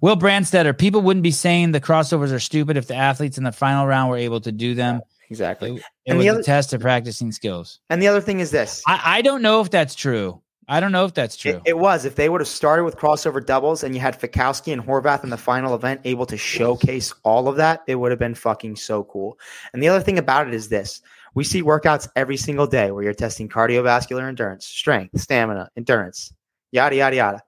Will 0.00 0.16
Brandstetter, 0.16 0.76
people 0.76 1.00
wouldn't 1.00 1.24
be 1.24 1.30
saying 1.32 1.72
the 1.72 1.80
crossovers 1.80 2.32
are 2.32 2.38
stupid 2.38 2.76
if 2.76 2.86
the 2.86 2.94
athletes 2.94 3.38
in 3.38 3.44
the 3.44 3.50
final 3.50 3.86
round 3.86 4.10
were 4.10 4.16
able 4.18 4.40
to 4.42 4.52
do 4.52 4.74
them. 4.74 5.00
Exactly. 5.30 5.72
It, 5.72 5.76
it 5.78 5.82
And 6.06 6.18
was 6.18 6.24
the 6.24 6.28
a 6.28 6.32
other- 6.34 6.42
test 6.42 6.72
of 6.72 6.82
practicing 6.82 7.32
skills. 7.32 7.80
And 7.88 8.00
the 8.02 8.06
other 8.08 8.20
thing 8.20 8.38
is 8.40 8.50
this 8.50 8.82
I, 8.86 9.00
I 9.18 9.22
don't 9.22 9.42
know 9.42 9.60
if 9.62 9.70
that's 9.70 9.94
true. 9.94 10.40
I 10.72 10.80
don't 10.80 10.90
know 10.90 11.04
if 11.04 11.12
that's 11.12 11.36
true. 11.36 11.60
It, 11.66 11.72
it 11.72 11.78
was. 11.78 12.06
If 12.06 12.16
they 12.16 12.30
would 12.30 12.40
have 12.40 12.48
started 12.48 12.84
with 12.84 12.96
crossover 12.96 13.44
doubles 13.44 13.84
and 13.84 13.94
you 13.94 14.00
had 14.00 14.18
Fikowski 14.18 14.72
and 14.72 14.80
Horvath 14.80 15.22
in 15.22 15.28
the 15.28 15.36
final 15.36 15.74
event 15.74 16.00
able 16.04 16.24
to 16.24 16.38
showcase 16.38 17.12
all 17.24 17.46
of 17.46 17.56
that, 17.56 17.82
it 17.86 17.96
would 17.96 18.10
have 18.10 18.18
been 18.18 18.34
fucking 18.34 18.76
so 18.76 19.04
cool. 19.04 19.38
And 19.74 19.82
the 19.82 19.88
other 19.88 20.02
thing 20.02 20.18
about 20.18 20.48
it 20.48 20.54
is 20.54 20.70
this 20.70 21.02
we 21.34 21.44
see 21.44 21.62
workouts 21.62 22.08
every 22.16 22.38
single 22.38 22.66
day 22.66 22.90
where 22.90 23.04
you're 23.04 23.12
testing 23.12 23.50
cardiovascular 23.50 24.26
endurance, 24.26 24.64
strength, 24.64 25.20
stamina, 25.20 25.68
endurance, 25.76 26.32
yada, 26.70 26.96
yada, 26.96 27.16
yada. 27.16 27.42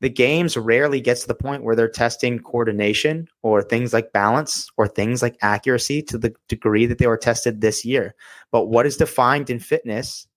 The 0.00 0.08
games 0.08 0.56
rarely 0.56 1.00
gets 1.00 1.22
to 1.22 1.26
the 1.26 1.34
point 1.34 1.64
where 1.64 1.74
they're 1.74 1.88
testing 1.88 2.38
coordination 2.38 3.26
or 3.42 3.62
things 3.62 3.92
like 3.92 4.12
balance 4.12 4.70
or 4.76 4.86
things 4.86 5.22
like 5.22 5.36
accuracy 5.42 6.02
to 6.02 6.18
the 6.18 6.32
degree 6.46 6.86
that 6.86 6.98
they 6.98 7.08
were 7.08 7.16
tested 7.16 7.62
this 7.62 7.84
year. 7.84 8.14
But 8.52 8.66
what 8.66 8.86
is 8.86 8.96
defined 8.96 9.50
in 9.50 9.58
fitness 9.58 10.28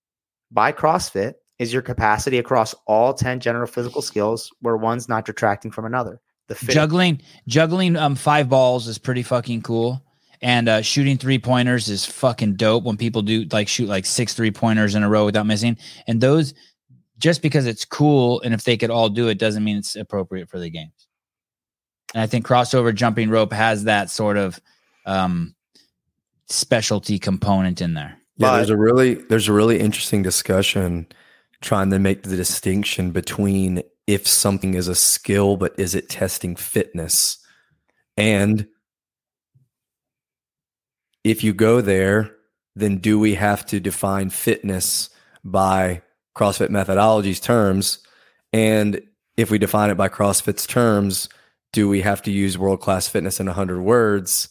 by 0.50 0.72
CrossFit 0.72 1.36
is 1.60 1.72
your 1.72 1.82
capacity 1.82 2.38
across 2.40 2.74
all 2.88 3.14
10 3.14 3.40
general 3.40 3.68
physical 3.68 4.02
skills 4.02 4.52
where 4.62 4.78
one's 4.78 5.08
not 5.08 5.26
detracting 5.26 5.72
from 5.72 5.86
another. 5.86 6.20
The 6.48 6.56
fit 6.56 6.74
juggling 6.74 7.22
juggling 7.48 7.96
um 7.96 8.16
five 8.16 8.50
balls 8.50 8.88
is 8.88 8.98
pretty 8.98 9.24
fucking 9.24 9.62
cool. 9.62 10.04
And 10.42 10.68
uh, 10.68 10.82
shooting 10.82 11.18
three 11.18 11.40
pointers 11.40 11.88
is 11.88 12.06
fucking 12.06 12.56
dope 12.56 12.84
when 12.84 12.98
people 12.98 13.22
do 13.22 13.46
like 13.54 13.70
shoot 13.70 13.88
like 13.88 14.06
six 14.06 14.34
three 14.34 14.52
pointers 14.52 14.94
in 14.94 15.02
a 15.02 15.10
row 15.10 15.24
without 15.24 15.46
missing. 15.46 15.78
And 16.06 16.20
those, 16.20 16.54
just 17.18 17.42
because 17.42 17.66
it's 17.66 17.86
cool 17.86 18.42
and 18.42 18.54
if 18.54 18.66
they 18.66 18.76
could 18.76 18.90
all 18.90 19.08
do 19.08 19.30
it, 19.30 19.38
doesn't 19.38 19.64
mean 19.64 19.78
it's 19.78 19.96
appropriate 19.96 20.50
for 20.50 20.60
the 20.60 20.70
games. 20.70 21.08
And 22.14 22.22
I 22.22 22.28
think 22.28 22.46
crossover 22.46 22.94
jumping 22.94 23.30
rope 23.30 23.54
has 23.54 23.86
that 23.86 24.10
sort 24.10 24.36
of 24.36 24.60
um, 25.06 25.56
specialty 26.50 27.20
component 27.20 27.82
in 27.82 27.94
there. 27.94 28.18
Yeah, 28.36 28.50
But- 28.50 28.56
there's 28.58 28.70
a 28.70 28.78
really 28.78 29.14
there's 29.14 29.48
a 29.48 29.54
really 29.54 29.80
interesting 29.80 30.24
discussion 30.24 31.08
trying 31.64 31.90
to 31.90 31.98
make 31.98 32.22
the 32.24 32.36
distinction 32.36 33.12
between 33.12 33.82
if 34.06 34.28
something 34.28 34.74
is 34.74 34.88
a 34.88 34.96
skill, 34.96 35.58
but 35.58 35.74
is 35.80 35.96
it 35.96 36.10
testing 36.10 36.56
fitness? 36.56 37.38
And 38.18 38.68
if 41.24 41.44
you 41.44 41.54
go 41.54 41.82
there, 41.82 42.36
then 42.76 42.98
do 42.98 43.18
we 43.18 43.36
have 43.36 43.66
to 43.68 43.80
define 43.80 44.30
fitness 44.30 45.10
by 45.44 46.02
CrossFit 46.36 46.70
methodology's 46.70 47.40
terms? 47.40 48.00
And 48.52 49.02
if 49.38 49.50
we 49.50 49.58
define 49.58 49.90
it 49.90 49.96
by 49.96 50.10
CrossFit's 50.10 50.68
terms, 50.68 51.30
do 51.72 51.88
we 51.88 52.02
have 52.02 52.22
to 52.24 52.32
use 52.32 52.58
world 52.58 52.82
class 52.82 53.08
fitness 53.08 53.40
in 53.40 53.46
100 53.46 53.82
words? 53.82 54.50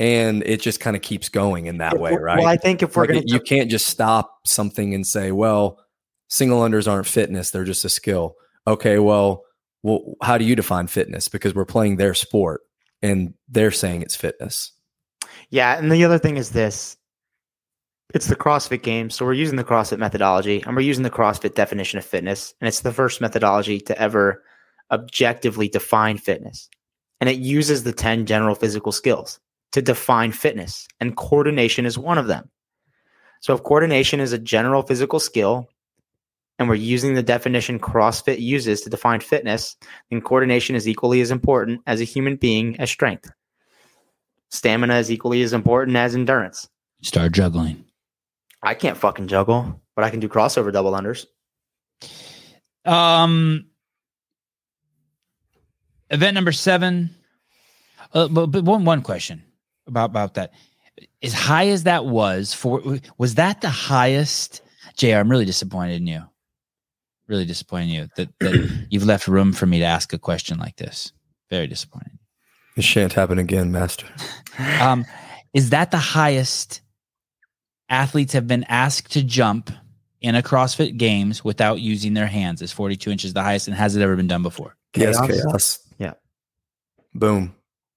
And 0.00 0.42
it 0.44 0.60
just 0.60 0.80
kind 0.80 0.96
of 0.96 1.02
keeps 1.02 1.28
going 1.28 1.66
in 1.66 1.78
that 1.78 2.00
way, 2.00 2.12
right? 2.14 2.38
Well, 2.38 2.48
I 2.48 2.56
think 2.56 2.82
if 2.82 2.96
we're 2.96 3.02
Like, 3.02 3.10
going 3.10 3.28
you 3.28 3.38
can't 3.38 3.70
just 3.70 3.86
stop 3.86 4.40
something 4.44 4.94
and 4.94 5.06
say, 5.06 5.30
well, 5.30 5.78
single 6.28 6.60
unders 6.60 6.90
aren't 6.90 7.06
fitness, 7.06 7.50
they're 7.50 7.64
just 7.64 7.84
a 7.84 7.88
skill. 7.88 8.36
Okay, 8.66 8.98
well, 8.98 9.44
well, 9.82 10.14
how 10.22 10.38
do 10.38 10.44
you 10.44 10.56
define 10.56 10.86
fitness? 10.86 11.28
Because 11.28 11.54
we're 11.54 11.64
playing 11.64 11.96
their 11.96 12.14
sport 12.14 12.62
and 13.02 13.34
they're 13.48 13.70
saying 13.70 14.02
it's 14.02 14.16
fitness. 14.16 14.72
Yeah, 15.50 15.76
and 15.78 15.92
the 15.92 16.04
other 16.04 16.18
thing 16.18 16.36
is 16.36 16.50
this. 16.50 16.96
It's 18.14 18.26
the 18.26 18.36
CrossFit 18.36 18.82
game, 18.82 19.10
so 19.10 19.24
we're 19.24 19.32
using 19.32 19.56
the 19.56 19.64
CrossFit 19.64 19.98
methodology 19.98 20.62
and 20.62 20.76
we're 20.76 20.82
using 20.82 21.02
the 21.02 21.10
CrossFit 21.10 21.54
definition 21.54 21.98
of 21.98 22.04
fitness, 22.04 22.54
and 22.60 22.68
it's 22.68 22.80
the 22.80 22.92
first 22.92 23.20
methodology 23.20 23.80
to 23.80 23.98
ever 24.00 24.42
objectively 24.90 25.68
define 25.68 26.18
fitness. 26.18 26.68
And 27.20 27.28
it 27.28 27.38
uses 27.38 27.82
the 27.82 27.92
10 27.92 28.26
general 28.26 28.54
physical 28.54 28.92
skills 28.92 29.40
to 29.72 29.82
define 29.82 30.32
fitness, 30.32 30.86
and 31.00 31.16
coordination 31.16 31.86
is 31.86 31.98
one 31.98 32.18
of 32.18 32.26
them. 32.26 32.48
So 33.40 33.54
if 33.54 33.62
coordination 33.62 34.20
is 34.20 34.32
a 34.32 34.38
general 34.38 34.82
physical 34.82 35.18
skill, 35.18 35.68
and 36.58 36.68
we're 36.68 36.74
using 36.74 37.14
the 37.14 37.22
definition 37.22 37.78
CrossFit 37.78 38.40
uses 38.40 38.80
to 38.82 38.90
define 38.90 39.20
fitness, 39.20 39.76
then 40.10 40.20
coordination 40.20 40.76
is 40.76 40.88
equally 40.88 41.20
as 41.20 41.30
important 41.30 41.80
as 41.86 42.00
a 42.00 42.04
human 42.04 42.36
being 42.36 42.78
as 42.78 42.90
strength. 42.90 43.30
Stamina 44.50 44.96
is 44.96 45.10
equally 45.10 45.42
as 45.42 45.52
important 45.52 45.96
as 45.96 46.14
endurance. 46.14 46.68
Start 47.02 47.32
juggling. 47.32 47.84
I 48.62 48.74
can't 48.74 48.96
fucking 48.96 49.28
juggle, 49.28 49.80
but 49.96 50.04
I 50.04 50.10
can 50.10 50.20
do 50.20 50.28
crossover 50.28 50.72
double 50.72 50.92
unders. 50.92 51.26
Um, 52.84 53.66
event 56.10 56.34
number 56.34 56.52
seven. 56.52 57.14
Uh, 58.12 58.28
but, 58.28 58.46
but 58.46 58.64
one 58.64 58.84
one 58.84 59.02
question 59.02 59.42
about 59.86 60.10
about 60.10 60.34
that. 60.34 60.52
As 61.22 61.32
high 61.32 61.68
as 61.68 61.82
that 61.82 62.06
was 62.06 62.54
for, 62.54 62.80
was 63.18 63.34
that 63.34 63.60
the 63.60 63.68
highest? 63.68 64.62
Jr. 64.96 65.16
I'm 65.16 65.30
really 65.30 65.44
disappointed 65.44 65.96
in 65.96 66.06
you. 66.06 66.22
Really 67.26 67.44
disappointing 67.46 67.88
you 67.88 68.08
that 68.16 68.28
that 68.40 68.86
you've 68.90 69.04
left 69.04 69.28
room 69.28 69.52
for 69.52 69.66
me 69.66 69.78
to 69.78 69.84
ask 69.84 70.12
a 70.12 70.18
question 70.18 70.58
like 70.58 70.76
this. 70.76 71.12
Very 71.50 71.66
disappointing. 71.66 72.18
It 72.76 72.84
shan't 72.84 73.12
happen 73.12 73.38
again, 73.38 73.72
Master. 73.72 74.06
Um, 74.80 75.04
is 75.52 75.70
that 75.70 75.90
the 75.90 75.98
highest 75.98 76.80
athletes 77.88 78.34
have 78.34 78.46
been 78.46 78.62
asked 78.68 79.10
to 79.14 79.22
jump 79.24 79.72
in 80.20 80.36
a 80.36 80.42
CrossFit 80.42 80.96
Games 80.96 81.42
without 81.42 81.80
using 81.80 82.14
their 82.14 82.28
hands? 82.28 82.62
Is 82.62 82.70
42 82.70 83.10
inches 83.10 83.32
the 83.32 83.42
highest, 83.42 83.66
and 83.66 83.76
has 83.76 83.96
it 83.96 84.02
ever 84.02 84.14
been 84.14 84.28
done 84.28 84.44
before? 84.44 84.76
Yes, 84.94 85.18
Chaos? 85.18 85.42
chaos. 85.42 85.78
Yeah. 85.98 86.12
Boom. 87.14 87.52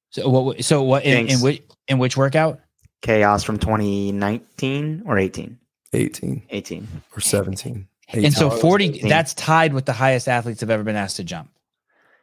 So 0.09 0.27
what? 0.29 0.65
So 0.65 0.81
what? 0.81 1.05
In, 1.05 1.27
in 1.27 1.41
which 1.41 1.61
in 1.87 1.99
which 1.99 2.17
workout? 2.17 2.59
Chaos 3.01 3.43
from 3.43 3.59
2019 3.59 5.03
or 5.05 5.19
18? 5.19 5.59
18 5.93 6.43
18. 6.49 6.87
or 7.15 7.21
17. 7.21 7.87
And 8.13 8.33
so 8.33 8.49
40 8.49 9.01
that's 9.09 9.33
tied 9.33 9.73
with 9.73 9.85
the 9.85 9.93
highest 9.93 10.27
athletes 10.27 10.61
have 10.61 10.69
ever 10.69 10.83
been 10.83 10.95
asked 10.95 11.17
to 11.17 11.23
jump. 11.23 11.49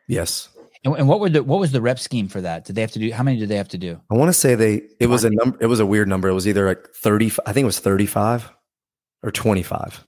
Yes. 0.08 0.48
And, 0.84 0.94
and 0.96 1.08
what 1.08 1.20
were 1.20 1.28
the 1.30 1.42
what 1.42 1.60
was 1.60 1.72
the 1.72 1.80
rep 1.80 1.98
scheme 1.98 2.28
for 2.28 2.40
that? 2.40 2.64
Did 2.64 2.74
they 2.76 2.80
have 2.82 2.92
to 2.92 2.98
do 2.98 3.12
how 3.12 3.22
many 3.22 3.38
did 3.38 3.48
they 3.48 3.56
have 3.56 3.68
to 3.68 3.78
do? 3.78 4.00
I 4.10 4.14
want 4.14 4.28
to 4.28 4.32
say 4.34 4.54
they 4.54 4.82
it 5.00 5.06
was 5.08 5.24
a 5.24 5.30
number 5.30 5.58
it 5.60 5.66
was 5.66 5.80
a 5.80 5.86
weird 5.86 6.08
number. 6.08 6.28
It 6.28 6.32
was 6.34 6.46
either 6.48 6.66
like 6.66 6.88
30 6.94 7.32
I 7.46 7.52
think 7.52 7.64
it 7.64 7.66
was 7.66 7.78
35 7.80 8.50
or 9.22 9.30
25. 9.30 10.06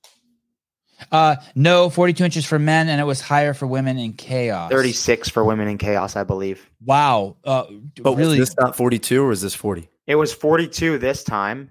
Uh 1.12 1.36
no, 1.54 1.90
42 1.90 2.24
inches 2.24 2.46
for 2.46 2.58
men 2.58 2.88
and 2.88 3.00
it 3.00 3.04
was 3.04 3.20
higher 3.20 3.52
for 3.54 3.66
women 3.66 3.98
in 3.98 4.14
chaos. 4.14 4.70
36 4.70 5.28
for 5.28 5.44
women 5.44 5.68
in 5.68 5.76
chaos, 5.78 6.16
I 6.16 6.24
believe. 6.24 6.68
Wow. 6.84 7.36
Uh 7.44 7.64
But 8.02 8.16
really 8.16 8.38
was 8.40 8.48
this 8.50 8.56
not 8.58 8.76
42 8.76 9.22
or 9.22 9.28
was 9.28 9.42
this 9.42 9.54
40? 9.54 9.88
It 10.06 10.14
was 10.16 10.32
42 10.32 10.98
this 10.98 11.22
time. 11.24 11.70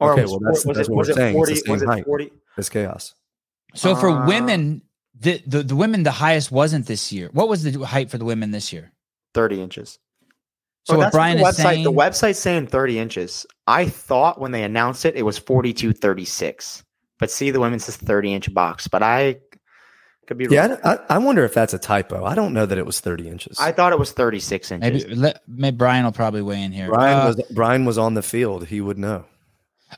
Or 0.00 0.12
Okay, 0.12 0.22
was, 0.22 0.30
well, 0.32 0.40
that's- 0.40 0.64
was 0.66 0.76
that's 0.76 0.88
it, 0.88 0.92
what 0.92 0.98
was 0.98 1.08
we're 1.08 1.12
it 1.12 1.16
saying. 1.16 1.36
It's 1.38 1.62
40? 1.66 1.78
the 1.78 1.86
Was 1.88 1.98
it 1.98 2.04
40? 2.04 2.32
It's 2.58 2.68
chaos. 2.68 3.14
So 3.74 3.94
for 3.94 4.08
Uh, 4.10 4.26
women 4.26 4.82
the, 5.18 5.42
the 5.46 5.62
the 5.62 5.76
women 5.76 6.02
the 6.02 6.10
highest 6.10 6.50
wasn't 6.52 6.86
this 6.86 7.12
year. 7.12 7.30
What 7.32 7.48
was 7.48 7.62
the 7.62 7.84
height 7.84 8.10
for 8.10 8.18
the 8.18 8.24
women 8.24 8.50
this 8.50 8.72
year? 8.72 8.92
30 9.34 9.62
inches. 9.62 9.98
So 10.84 10.94
Oh, 10.94 10.98
what 10.98 11.04
that's 11.04 11.14
Brian 11.16 11.38
the 11.38 11.44
is 11.44 11.56
website, 11.56 11.62
saying 11.62 11.84
the 11.84 11.92
website's 11.92 12.38
saying 12.38 12.66
30 12.66 12.98
inches. 12.98 13.46
I 13.66 13.86
thought 13.88 14.40
when 14.40 14.52
they 14.52 14.64
announced 14.64 15.04
it, 15.06 15.16
it 15.16 15.22
was 15.22 15.38
42, 15.38 15.92
36. 15.92 16.84
But 17.18 17.30
see, 17.30 17.50
the 17.50 17.60
women's 17.60 17.84
says 17.86 17.96
30 17.96 18.34
inch 18.34 18.52
box. 18.52 18.86
But 18.86 19.02
I 19.02 19.38
could 20.26 20.36
be 20.36 20.46
wrong. 20.46 20.54
Yeah, 20.54 20.76
I, 20.84 21.14
I 21.14 21.18
wonder 21.18 21.42
if 21.44 21.54
that's 21.54 21.72
a 21.72 21.78
typo. 21.78 22.24
I 22.24 22.34
don't 22.34 22.52
know 22.52 22.66
that 22.66 22.76
it 22.76 22.84
was 22.84 23.00
30 23.00 23.28
inches. 23.28 23.58
I 23.58 23.72
thought 23.72 23.92
it 23.92 23.98
was 23.98 24.12
36 24.12 24.72
inches. 24.72 25.04
maybe 25.04 25.14
let 25.14 25.42
maybe 25.48 25.76
Brian 25.76 26.04
will 26.04 26.12
probably 26.12 26.42
weigh 26.42 26.62
in 26.62 26.72
here. 26.72 26.88
Brian 26.88 27.20
Uh, 27.20 27.26
was 27.28 27.42
Brian 27.52 27.84
was 27.86 27.96
on 27.96 28.14
the 28.14 28.22
field. 28.22 28.66
He 28.66 28.80
would 28.82 28.98
know. 28.98 29.24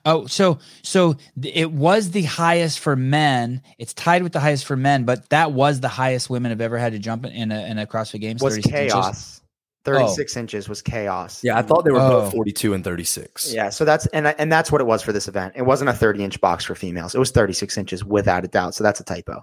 Oh, 0.04 0.26
so 0.26 0.58
so 0.82 1.16
it 1.42 1.72
was 1.72 2.10
the 2.10 2.22
highest 2.22 2.78
for 2.80 2.96
men. 2.96 3.62
It's 3.78 3.94
tied 3.94 4.22
with 4.22 4.32
the 4.32 4.40
highest 4.40 4.64
for 4.66 4.76
men, 4.76 5.04
but 5.04 5.28
that 5.30 5.52
was 5.52 5.80
the 5.80 5.88
highest 5.88 6.28
women 6.30 6.50
have 6.50 6.60
ever 6.60 6.78
had 6.78 6.92
to 6.92 6.98
jump 6.98 7.24
in, 7.24 7.32
in 7.32 7.52
a 7.52 7.66
in 7.66 7.78
a 7.78 7.86
CrossFit 7.86 8.20
Games. 8.20 8.42
was 8.42 8.54
36 8.56 8.74
inches. 8.76 8.92
chaos. 8.92 9.40
36 9.84 10.36
inches 10.36 10.68
was 10.68 10.82
chaos. 10.82 11.44
Yeah, 11.44 11.56
I 11.56 11.62
thought 11.62 11.84
they 11.84 11.92
were 11.92 12.00
Oh. 12.00 12.22
both 12.22 12.32
42 12.32 12.74
and 12.74 12.82
36. 12.82 13.52
Yeah, 13.54 13.70
so 13.70 13.84
that's 13.84 14.06
and 14.08 14.26
and 14.26 14.50
that's 14.50 14.72
what 14.72 14.80
it 14.80 14.84
was 14.84 15.00
for 15.02 15.12
this 15.12 15.28
event. 15.28 15.52
It 15.56 15.62
wasn't 15.62 15.90
a 15.90 15.92
30 15.92 16.24
inch 16.24 16.40
box 16.40 16.64
for 16.64 16.74
females. 16.74 17.14
It 17.14 17.18
was 17.18 17.30
36 17.30 17.78
inches 17.78 18.04
without 18.04 18.44
a 18.44 18.48
doubt. 18.48 18.74
So 18.74 18.82
that's 18.82 18.98
a 19.00 19.04
typo. 19.04 19.42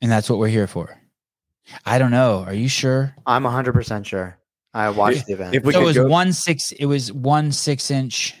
and 0.00 0.10
that's 0.10 0.28
what 0.28 0.38
we're 0.38 0.48
here 0.48 0.66
for. 0.66 0.98
I 1.86 1.98
don't 1.98 2.10
know. 2.10 2.42
Are 2.46 2.54
you 2.54 2.68
sure? 2.68 3.14
I'm 3.24 3.44
100% 3.44 4.04
sure. 4.04 4.36
I 4.74 4.90
watched 4.90 5.26
the 5.26 5.34
event. 5.34 5.54
If 5.54 5.64
we 5.64 5.72
so 5.72 5.82
it 5.82 5.84
was 5.84 5.96
go, 5.96 6.06
one 6.06 6.32
six. 6.32 6.72
It 6.72 6.86
was 6.86 7.12
one 7.12 7.52
six 7.52 7.90
inch. 7.90 8.34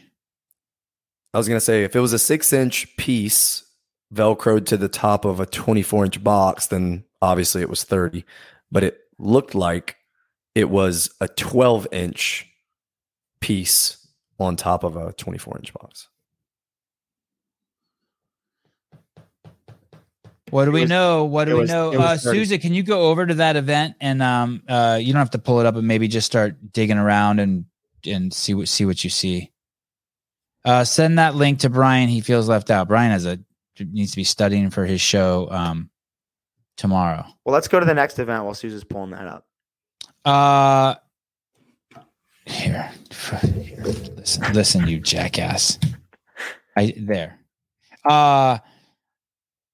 I 1.34 1.38
was 1.38 1.48
gonna 1.48 1.60
say 1.60 1.84
if 1.84 1.94
it 1.96 2.00
was 2.00 2.12
a 2.12 2.18
six 2.18 2.52
inch 2.52 2.96
piece 2.96 3.64
velcroed 4.12 4.66
to 4.66 4.76
the 4.76 4.88
top 4.88 5.24
of 5.24 5.40
a 5.40 5.46
24 5.46 6.04
inch 6.04 6.22
box, 6.22 6.66
then 6.66 7.04
obviously 7.20 7.62
it 7.62 7.70
was 7.70 7.84
30. 7.84 8.24
But 8.70 8.84
it 8.84 8.98
looked 9.18 9.54
like 9.54 9.96
it 10.54 10.68
was 10.68 11.10
a 11.20 11.28
12 11.28 11.88
inch 11.92 12.46
piece 13.40 14.06
on 14.38 14.56
top 14.56 14.84
of 14.84 14.96
a 14.96 15.12
24 15.14 15.58
inch 15.58 15.72
box. 15.74 16.08
What 20.52 20.66
do 20.66 20.70
It 20.72 20.74
we 20.74 20.80
was- 20.82 20.90
know? 20.90 21.24
What 21.24 21.46
do 21.46 21.54
we 21.54 21.60
was- 21.60 21.70
know? 21.70 21.94
Uh, 21.94 22.18
30. 22.18 22.38
Souza, 22.40 22.58
can 22.58 22.74
you 22.74 22.82
go 22.82 23.08
over 23.10 23.24
to 23.24 23.32
that 23.36 23.56
event 23.56 23.94
and 24.02 24.22
um 24.22 24.62
uh 24.68 24.98
you 25.00 25.10
don't 25.14 25.20
have 25.20 25.30
to 25.30 25.38
pull 25.38 25.60
it 25.60 25.66
up, 25.66 25.74
but 25.74 25.82
maybe 25.82 26.08
just 26.08 26.26
start 26.26 26.72
digging 26.74 26.98
around 26.98 27.40
and 27.40 27.64
and 28.06 28.34
see 28.34 28.52
what 28.52 28.68
see 28.68 28.84
what 28.84 29.02
you 29.02 29.08
see. 29.08 29.50
Uh, 30.62 30.84
send 30.84 31.18
that 31.18 31.34
link 31.34 31.60
to 31.60 31.70
Brian. 31.70 32.10
He 32.10 32.20
feels 32.20 32.50
left 32.50 32.70
out. 32.70 32.86
Brian 32.86 33.10
has 33.12 33.24
a 33.24 33.38
needs 33.80 34.10
to 34.10 34.16
be 34.16 34.24
studying 34.24 34.68
for 34.68 34.84
his 34.84 35.00
show 35.00 35.48
um 35.50 35.88
tomorrow. 36.76 37.24
well, 37.46 37.54
let's 37.54 37.68
go 37.68 37.80
to 37.80 37.86
the 37.86 37.94
next 37.94 38.18
event 38.18 38.44
while 38.44 38.52
Susan's 38.52 38.84
pulling 38.84 39.12
that 39.12 39.26
up. 39.26 39.46
Uh 40.26 40.96
here, 42.44 42.90
here. 43.42 43.82
Listen, 44.16 44.52
listen, 44.52 44.86
you 44.86 45.00
jackass. 45.00 45.78
I 46.76 46.92
there. 46.98 47.38
Uh 48.04 48.58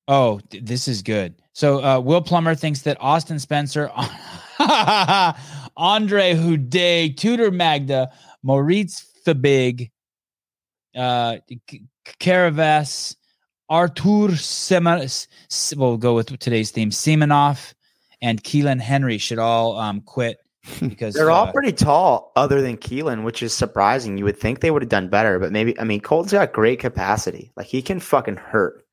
oh, 0.08 0.40
th- 0.50 0.64
this 0.64 0.88
is 0.88 1.02
good. 1.02 1.34
So 1.52 1.84
uh 1.84 2.00
Will 2.00 2.22
Plummer 2.22 2.54
thinks 2.54 2.82
that 2.82 2.96
Austin 3.00 3.38
Spencer, 3.38 3.90
Andre 5.76 6.34
Houdet, 6.34 7.16
Tudor 7.16 7.50
Magda, 7.50 8.10
Moritz 8.42 9.06
Fiebig, 9.24 9.90
uh 10.96 11.36
Caravas, 12.20 13.16
Artur 13.68 14.36
Semen 14.36 15.26
we'll 15.76 15.98
go 15.98 16.14
with 16.14 16.38
today's 16.38 16.70
theme, 16.70 16.90
Semenov, 16.90 17.74
and 18.22 18.42
Kealan 18.42 18.80
Henry 18.80 19.18
should 19.18 19.38
all 19.38 19.76
um 19.78 20.00
quit 20.00 20.38
because 20.80 21.14
They're 21.14 21.30
all 21.30 21.48
uh, 21.48 21.52
pretty 21.52 21.72
tall, 21.72 22.32
other 22.36 22.60
than 22.60 22.76
Kealan, 22.76 23.24
which 23.24 23.42
is 23.42 23.54
surprising. 23.54 24.18
You 24.18 24.24
would 24.24 24.38
think 24.38 24.60
they 24.60 24.70
would 24.70 24.82
have 24.82 24.88
done 24.88 25.08
better, 25.08 25.38
but 25.38 25.52
maybe 25.52 25.78
I 25.78 25.84
mean 25.84 26.00
Colton's 26.00 26.32
got 26.32 26.52
great 26.52 26.78
capacity. 26.78 27.52
Like 27.56 27.66
he 27.66 27.82
can 27.82 28.00
fucking 28.00 28.36
hurt. 28.36 28.84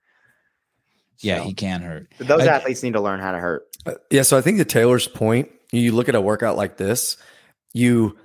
Yeah, 1.20 1.40
So, 1.40 1.44
he 1.46 1.54
can 1.54 1.82
hurt. 1.82 2.08
those 2.20 2.42
I- 2.48 2.56
athletes 2.56 2.84
need 2.84 2.94
to 2.94 3.02
learn 3.02 3.20
how 3.20 3.32
to 3.32 3.40
hurt. 3.40 3.64
Uh, 3.86 3.94
Yeah, 4.12 4.24
so 4.24 4.38
I 4.38 4.42
think 4.42 4.58
to 4.58 4.66
Taylor's 4.66 5.08
point, 5.08 5.50
you 5.72 5.92
look 5.92 6.10
at 6.10 6.16
a 6.16 6.22
workout 6.22 6.58
like 6.58 6.78
this, 6.78 7.18
you 7.74 8.18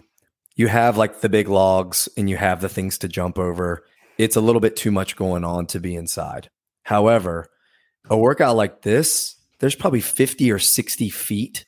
you 0.56 0.66
have 0.68 0.96
like 0.98 1.20
the 1.20 1.28
big 1.28 1.48
logs 1.48 2.08
and 2.16 2.28
you 2.28 2.36
have 2.36 2.60
the 2.60 2.68
things 2.68 2.98
to 2.98 3.08
jump 3.08 3.38
over. 3.38 3.84
It's 4.18 4.36
a 4.36 4.40
little 4.42 4.60
bit 4.60 4.76
too 4.76 4.90
much 4.90 5.16
going 5.16 5.42
on 5.44 5.66
to 5.68 5.80
be 5.80 5.94
inside. 5.96 6.50
However, 6.82 7.46
a 8.10 8.16
workout 8.18 8.56
like 8.56 8.82
this, 8.82 9.36
there's 9.60 9.74
probably 9.74 10.00
50 10.02 10.50
or 10.52 10.58
60 10.58 11.08
feet 11.08 11.64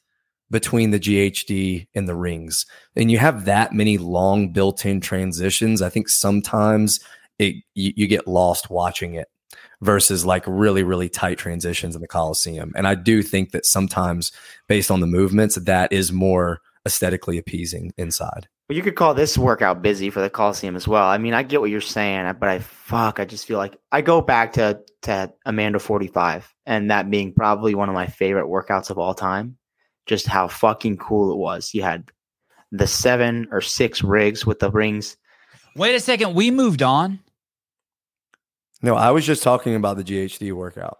between 0.51 0.91
the 0.91 0.99
GHD 1.01 1.87
and 1.95 2.07
the 2.07 2.15
rings. 2.15 2.67
And 2.95 3.11
you 3.11 3.17
have 3.19 3.47
that 3.47 3.73
many 3.73 3.97
long 3.97 4.53
built-in 4.53 5.01
transitions. 5.01 5.81
I 5.81 5.89
think 5.89 6.11
sometimes 6.11 7.01
it 7.39 7.57
you, 7.75 7.93
you 7.97 8.07
get 8.07 8.29
lost 8.29 8.69
watching 8.69 9.15
it 9.15 9.29
versus 9.83 10.25
like 10.25 10.45
really 10.47 10.83
really 10.83 11.09
tight 11.09 11.37
transitions 11.37 11.95
in 11.95 12.01
the 12.01 12.09
coliseum 12.09 12.73
and 12.75 12.87
i 12.87 12.95
do 12.95 13.23
think 13.23 13.51
that 13.51 13.67
sometimes 13.67 14.33
based 14.69 14.91
on 14.91 15.01
the 15.01 15.07
movements 15.07 15.57
that 15.57 15.93
is 15.93 16.13
more 16.13 16.61
aesthetically 16.87 17.39
appeasing 17.39 17.93
inside 17.97 18.49
But 18.69 18.77
you 18.77 18.83
could 18.83 18.97
call 18.97 19.15
this 19.15 19.37
workout 19.37 19.83
busy 19.83 20.11
for 20.11 20.21
the 20.21 20.31
Coliseum 20.31 20.75
as 20.77 20.89
well. 20.89 21.05
I 21.05 21.19
mean, 21.19 21.35
I 21.35 21.43
get 21.43 21.61
what 21.61 21.71
you're 21.71 21.81
saying, 21.81 22.35
but 22.41 22.49
I 22.49 22.59
fuck, 22.59 23.21
I 23.21 23.25
just 23.25 23.47
feel 23.47 23.59
like 23.59 23.77
I 23.93 24.01
go 24.01 24.21
back 24.21 24.55
to 24.55 24.81
to 25.03 25.33
Amanda 25.45 25.79
45 25.79 26.53
and 26.67 26.91
that 26.91 27.11
being 27.11 27.35
probably 27.35 27.75
one 27.75 27.89
of 27.89 27.95
my 27.95 28.07
favorite 28.07 28.47
workouts 28.47 28.91
of 28.91 28.99
all 28.99 29.15
time. 29.15 29.59
Just 30.07 30.27
how 30.27 30.49
fucking 30.49 30.97
cool 30.97 31.33
it 31.33 31.37
was. 31.37 31.75
You 31.75 31.83
had 31.83 32.11
the 32.73 32.87
seven 32.87 33.49
or 33.53 33.61
six 33.61 34.03
rigs 34.03 34.47
with 34.47 34.59
the 34.59 34.71
rings. 34.71 35.17
Wait 35.77 35.95
a 35.95 36.01
second, 36.01 36.35
we 36.35 36.51
moved 36.51 36.83
on. 36.83 37.21
No 38.83 38.95
i 38.97 39.11
was 39.11 39.25
just 39.25 39.43
talking 39.43 39.75
about 39.75 39.97
the 39.97 40.05
ghd 40.05 40.53
workout 40.53 40.99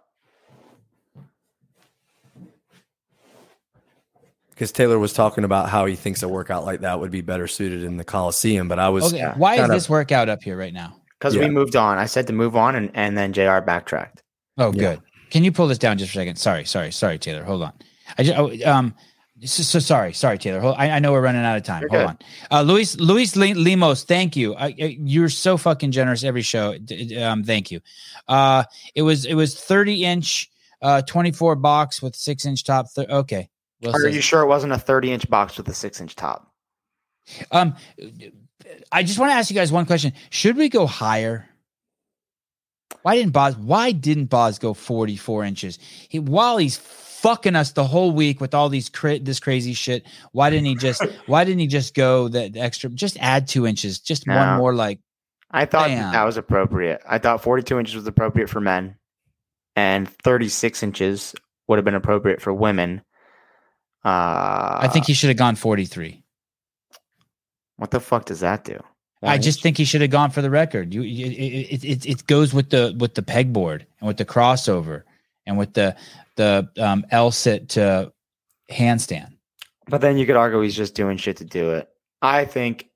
because 4.49 4.71
taylor 4.71 4.99
was 4.99 5.13
talking 5.13 5.43
about 5.43 5.69
how 5.69 5.85
he 5.85 5.95
thinks 5.95 6.23
a 6.23 6.27
workout 6.27 6.65
like 6.65 6.81
that 6.81 6.99
would 6.99 7.11
be 7.11 7.21
better 7.21 7.47
suited 7.47 7.83
in 7.83 7.97
the 7.97 8.03
coliseum 8.03 8.67
but 8.67 8.79
i 8.79 8.89
was 8.89 9.13
Okay, 9.13 9.31
why 9.37 9.53
is 9.53 9.59
kind 9.61 9.71
of- 9.71 9.75
this 9.77 9.89
workout 9.89 10.29
up 10.29 10.41
here 10.43 10.57
right 10.57 10.73
now? 10.73 10.95
Because 11.19 11.35
Yeah. 11.35 11.43
we 11.43 11.49
moved 11.51 11.77
on. 11.77 11.97
I 11.97 12.05
said 12.05 12.27
to 12.27 12.33
move 12.33 12.57
on 12.57 12.75
and, 12.75 12.91
and 12.95 13.17
then 13.17 13.31
JR 13.31 13.61
backtracked. 13.61 14.21
Oh, 14.57 14.73
Yeah. 14.73 14.95
good. 14.95 15.01
Can 15.31 15.45
you 15.45 15.53
pull 15.53 15.67
this 15.69 15.77
down 15.77 15.97
just 15.97 16.11
for 16.11 16.19
a 16.19 16.21
second? 16.21 16.35
Sorry, 16.35 16.65
sorry, 16.65 16.91
sorry, 16.91 17.17
Taylor. 17.17 17.43
Hold 17.45 17.63
on. 17.63 17.71
I 18.17 18.23
just 18.23 18.37
oh, 18.37 18.51
um. 18.69 18.93
So, 19.45 19.63
so 19.63 19.79
sorry, 19.79 20.13
sorry, 20.13 20.37
Taylor. 20.37 20.59
Hold, 20.59 20.75
I, 20.77 20.91
I 20.91 20.99
know 20.99 21.11
we're 21.11 21.21
running 21.21 21.43
out 21.43 21.57
of 21.57 21.63
time. 21.63 21.81
You're 21.81 21.89
Hold 21.89 22.17
good. 22.19 22.25
on, 22.51 22.59
uh, 22.59 22.61
Luis 22.61 22.95
Luis 22.97 23.35
Li- 23.35 23.53
Limos. 23.53 24.03
Thank 24.05 24.35
you. 24.35 24.55
You're 24.77 25.29
so 25.29 25.57
fucking 25.57 25.91
generous 25.91 26.23
every 26.23 26.41
show. 26.43 26.75
Um, 27.19 27.43
thank 27.43 27.71
you. 27.71 27.81
Uh, 28.27 28.63
it 28.95 29.01
was 29.01 29.25
it 29.25 29.33
was 29.35 29.59
30 29.59 30.05
inch, 30.05 30.49
uh, 30.81 31.01
24 31.01 31.55
box 31.57 32.01
with 32.01 32.15
six 32.15 32.45
inch 32.45 32.63
top. 32.63 32.93
Th- 32.93 33.09
okay. 33.09 33.49
Will 33.81 33.95
Are 33.95 33.99
says- 33.99 34.15
you 34.15 34.21
sure 34.21 34.41
it 34.41 34.47
wasn't 34.47 34.73
a 34.73 34.77
30 34.79 35.11
inch 35.11 35.29
box 35.29 35.57
with 35.57 35.67
a 35.67 35.73
six 35.73 35.99
inch 35.99 36.15
top? 36.15 36.51
Um, 37.51 37.75
I 38.91 39.03
just 39.03 39.19
want 39.19 39.31
to 39.31 39.35
ask 39.35 39.49
you 39.49 39.55
guys 39.55 39.71
one 39.71 39.85
question: 39.85 40.13
Should 40.29 40.57
we 40.57 40.69
go 40.69 40.85
higher? 40.87 41.47
Why 43.01 43.15
didn't 43.15 43.33
Boz? 43.33 43.57
Why 43.57 43.91
didn't 43.91 44.25
Boz 44.25 44.59
go 44.59 44.73
forty-four 44.73 45.43
inches? 45.43 45.79
He, 46.07 46.19
while 46.19 46.57
he's 46.57 46.77
fucking 47.23 47.55
us 47.55 47.71
the 47.71 47.83
whole 47.85 48.11
week 48.11 48.39
with 48.39 48.53
all 48.53 48.69
these 48.69 48.89
cra- 48.89 49.17
this 49.19 49.39
crazy 49.39 49.73
shit. 49.73 50.05
Why 50.33 50.51
didn't 50.51 50.65
he 50.65 50.75
just? 50.75 51.01
Why 51.25 51.43
didn't 51.45 51.59
he 51.61 51.67
just 51.67 51.95
go 51.95 52.27
the, 52.27 52.51
extra? 52.59 52.91
Just 52.91 53.17
add 53.19 53.47
two 53.47 53.65
inches, 53.65 53.99
just 53.99 54.27
one 54.27 54.57
more. 54.59 54.75
Like 54.75 54.99
I 55.49 55.65
thought 55.65 55.87
Damn. 55.87 56.11
that 56.13 56.23
was 56.25 56.37
appropriate. 56.37 57.01
I 57.07 57.17
thought 57.17 57.41
42 57.41 57.79
inches 57.79 57.95
was 57.95 58.05
appropriate 58.05 58.49
for 58.49 58.59
men, 58.61 58.97
and 59.75 60.07
36 60.23 60.83
inches 60.83 61.33
would 61.67 61.77
have 61.77 61.85
been 61.85 61.95
appropriate 61.95 62.41
for 62.41 62.53
women. 62.53 63.01
Uh, 64.05 64.79
I 64.81 64.89
think 64.91 65.05
he 65.05 65.13
should 65.13 65.29
have 65.29 65.37
gone 65.37 65.55
forty 65.55 65.85
three. 65.85 66.23
What 67.77 67.91
the 67.91 68.01
fuck 68.01 68.25
does 68.25 68.41
that 68.41 68.65
do? 68.65 68.79
I 69.25 69.37
just 69.37 69.61
think 69.61 69.77
he 69.77 69.85
should 69.85 70.01
have 70.01 70.09
gone 70.09 70.31
for 70.31 70.41
the 70.41 70.49
record. 70.49 70.93
You, 70.93 71.01
you- 71.01 71.25
it, 71.27 71.31
it, 71.31 71.83
it, 71.85 72.05
it 72.05 72.27
goes 72.27 72.53
with 72.53 72.69
the 72.69 72.93
with 72.99 73.15
the 73.15 73.21
pegboard 73.21 73.85
and 74.01 74.07
with 74.09 74.17
the 74.17 74.25
crossover 74.25 75.03
and 75.45 75.57
with 75.57 75.73
the 75.73 75.95
the 76.35 76.69
um, 76.79 77.05
L 77.11 77.31
sit 77.31 77.69
to 77.69 78.11
handstand. 78.71 79.29
But 79.87 80.01
then 80.01 80.17
you 80.17 80.25
could 80.25 80.35
argue 80.35 80.61
he's 80.61 80.75
just 80.75 80.95
doing 80.95 81.17
shit 81.17 81.37
to 81.37 81.45
do 81.45 81.71
it. 81.71 81.89
I 82.21 82.45
think 82.45 82.89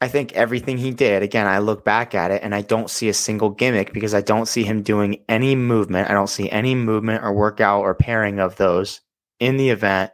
I 0.00 0.06
think 0.06 0.32
everything 0.34 0.78
he 0.78 0.92
did, 0.92 1.24
again, 1.24 1.48
I 1.48 1.58
look 1.58 1.84
back 1.84 2.14
at 2.14 2.30
it 2.30 2.42
and 2.44 2.54
I 2.54 2.62
don't 2.62 2.88
see 2.88 3.08
a 3.08 3.14
single 3.14 3.50
gimmick 3.50 3.92
because 3.92 4.14
I 4.14 4.20
don't 4.20 4.46
see 4.46 4.62
him 4.62 4.82
doing 4.82 5.24
any 5.28 5.56
movement. 5.56 6.08
I 6.08 6.12
don't 6.12 6.28
see 6.28 6.48
any 6.50 6.76
movement 6.76 7.24
or 7.24 7.32
workout 7.32 7.80
or 7.82 7.94
pairing 7.96 8.38
of 8.38 8.56
those 8.56 9.00
in 9.40 9.56
the 9.56 9.70
event 9.70 10.12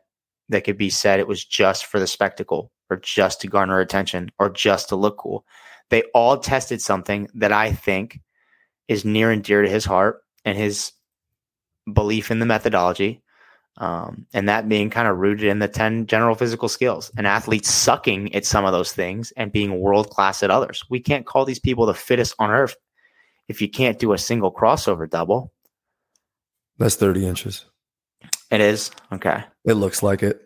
that 0.49 0.65
could 0.65 0.79
be 0.79 0.89
said 0.89 1.21
it 1.21 1.29
was 1.29 1.45
just 1.45 1.85
for 1.85 2.01
the 2.01 2.07
spectacle 2.07 2.73
or 2.89 2.97
just 2.97 3.43
to 3.43 3.47
garner 3.47 3.81
attention 3.81 4.31
or 4.39 4.49
just 4.49 4.89
to 4.89 4.97
look 4.97 5.19
cool. 5.19 5.45
They 5.91 6.03
all 6.15 6.39
tested 6.39 6.81
something 6.81 7.29
that 7.35 7.53
I 7.53 7.73
think 7.73 8.21
is 8.89 9.05
near 9.05 9.31
and 9.31 9.45
dear 9.45 9.63
to 9.63 9.69
his 9.69 9.85
heart 9.85 10.24
and 10.45 10.57
his 10.57 10.93
belief 11.93 12.31
in 12.31 12.39
the 12.39 12.47
methodology 12.47 13.23
um, 13.79 14.27
and 14.33 14.49
that 14.49 14.69
being 14.69 14.89
kind 14.89 15.09
of 15.09 15.19
rooted 15.19 15.47
in 15.47 15.59
the 15.59 15.69
10 15.69 16.07
general 16.07 16.35
physical 16.35 16.69
skills 16.69 17.11
and 17.17 17.27
athletes 17.27 17.71
sucking 17.71 18.35
at 18.35 18.45
some 18.45 18.65
of 18.65 18.73
those 18.73 18.93
things 18.93 19.33
and 19.37 19.51
being 19.51 19.81
world 19.81 20.11
class 20.11 20.43
at 20.43 20.51
others. 20.51 20.85
We 20.89 21.01
can't 21.01 21.27
call 21.27 21.45
these 21.45 21.59
people 21.59 21.87
the 21.87 21.95
fittest 21.95 22.35
on 22.39 22.51
earth 22.51 22.77
if 23.49 23.61
you 23.61 23.69
can't 23.69 23.99
do 23.99 24.13
a 24.13 24.19
single 24.19 24.53
crossover 24.53 25.11
double. 25.11 25.53
That's 26.79 26.95
30 26.95 27.27
inches. 27.27 27.65
It 28.51 28.61
is 28.61 28.91
okay. 29.13 29.45
It 29.65 29.75
looks 29.75 30.03
like 30.03 30.23
it. 30.23 30.44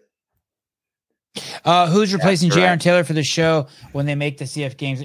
Uh, 1.64 1.88
who's 1.90 2.12
replacing 2.12 2.50
correct. 2.50 2.60
J.R. 2.62 2.76
Taylor 2.76 3.04
for 3.04 3.12
the 3.12 3.22
show 3.22 3.66
when 3.92 4.06
they 4.06 4.14
make 4.14 4.38
the 4.38 4.44
CF 4.44 4.76
games? 4.76 5.02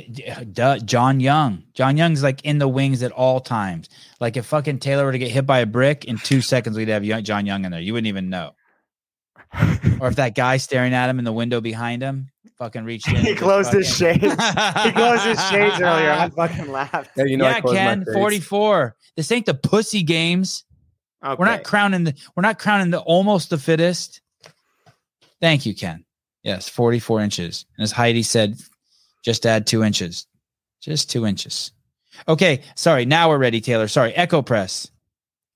Duh, 0.51 0.79
John 0.79 1.19
Young. 1.19 1.63
John 1.73 1.97
Young's 1.97 2.23
like 2.23 2.43
in 2.43 2.57
the 2.59 2.67
wings 2.67 3.03
at 3.03 3.11
all 3.11 3.39
times. 3.39 3.89
Like 4.19 4.37
if 4.37 4.45
fucking 4.45 4.79
Taylor 4.79 5.05
were 5.05 5.11
to 5.11 5.17
get 5.17 5.31
hit 5.31 5.45
by 5.45 5.59
a 5.59 5.65
brick 5.65 6.05
in 6.05 6.17
two 6.17 6.41
seconds, 6.41 6.77
we'd 6.77 6.87
have 6.89 7.03
Young- 7.03 7.23
John 7.23 7.45
Young 7.45 7.65
in 7.65 7.71
there. 7.71 7.81
You 7.81 7.93
wouldn't 7.93 8.07
even 8.07 8.29
know. 8.29 8.51
Or 9.99 10.07
if 10.07 10.15
that 10.15 10.35
guy 10.35 10.57
staring 10.57 10.93
at 10.93 11.09
him 11.09 11.19
in 11.19 11.23
the 11.25 11.31
window 11.31 11.61
behind 11.61 12.01
him 12.01 12.29
fucking 12.57 12.83
reached 12.83 13.07
in. 13.07 13.15
he 13.17 13.27
just 13.29 13.39
closed 13.41 13.71
his 13.73 13.95
shades. 13.95 14.21
he 14.21 14.91
closed 14.91 15.23
his 15.23 15.49
shades 15.49 15.79
earlier. 15.79 16.11
I 16.11 16.29
fucking 16.35 16.71
laughed. 16.71 17.11
Yeah, 17.15 17.25
you 17.25 17.37
know, 17.37 17.45
yeah, 17.45 17.61
close 17.61 17.75
Ken, 17.75 18.05
44. 18.13 18.95
This 19.15 19.31
ain't 19.31 19.45
the 19.45 19.53
pussy 19.53 20.03
games. 20.03 20.65
Okay. 21.23 21.35
We're 21.39 21.45
not 21.45 21.63
crowning 21.63 22.03
the 22.03 22.13
we're 22.35 22.41
not 22.41 22.59
crowning 22.59 22.89
the 22.91 22.99
almost 22.99 23.49
the 23.49 23.57
fittest. 23.57 24.21
Thank 25.39 25.65
you, 25.65 25.73
Ken. 25.75 26.02
Yes, 26.43 26.67
44 26.69 27.21
inches. 27.21 27.65
And 27.77 27.83
as 27.83 27.91
Heidi 27.91 28.23
said, 28.23 28.57
just 29.23 29.45
add 29.45 29.65
two 29.65 29.83
inches. 29.83 30.27
Just 30.81 31.09
two 31.09 31.25
inches. 31.25 31.71
Okay. 32.27 32.61
Sorry. 32.75 33.05
Now 33.05 33.29
we're 33.29 33.37
ready, 33.37 33.61
Taylor. 33.61 33.87
Sorry. 33.87 34.13
Echo 34.13 34.41
Press. 34.41 34.89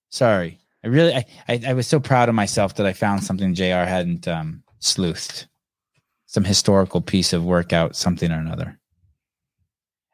Sorry. 0.09 0.59
I 0.84 0.88
really 0.88 1.14
I, 1.14 1.26
I, 1.47 1.61
I 1.68 1.73
was 1.73 1.88
so 1.88 1.99
proud 1.99 2.30
of 2.30 2.35
myself 2.35 2.76
that 2.76 2.85
I 2.85 2.93
found 2.93 3.23
something 3.23 3.53
JR 3.53 3.85
hadn't 3.85 4.27
um 4.27 4.64
sleuthed. 4.81 5.47
Some 6.27 6.43
historical 6.43 7.01
piece 7.01 7.34
of 7.34 7.43
workout, 7.43 7.95
something 7.95 8.31
or 8.31 8.39
another. 8.39 8.80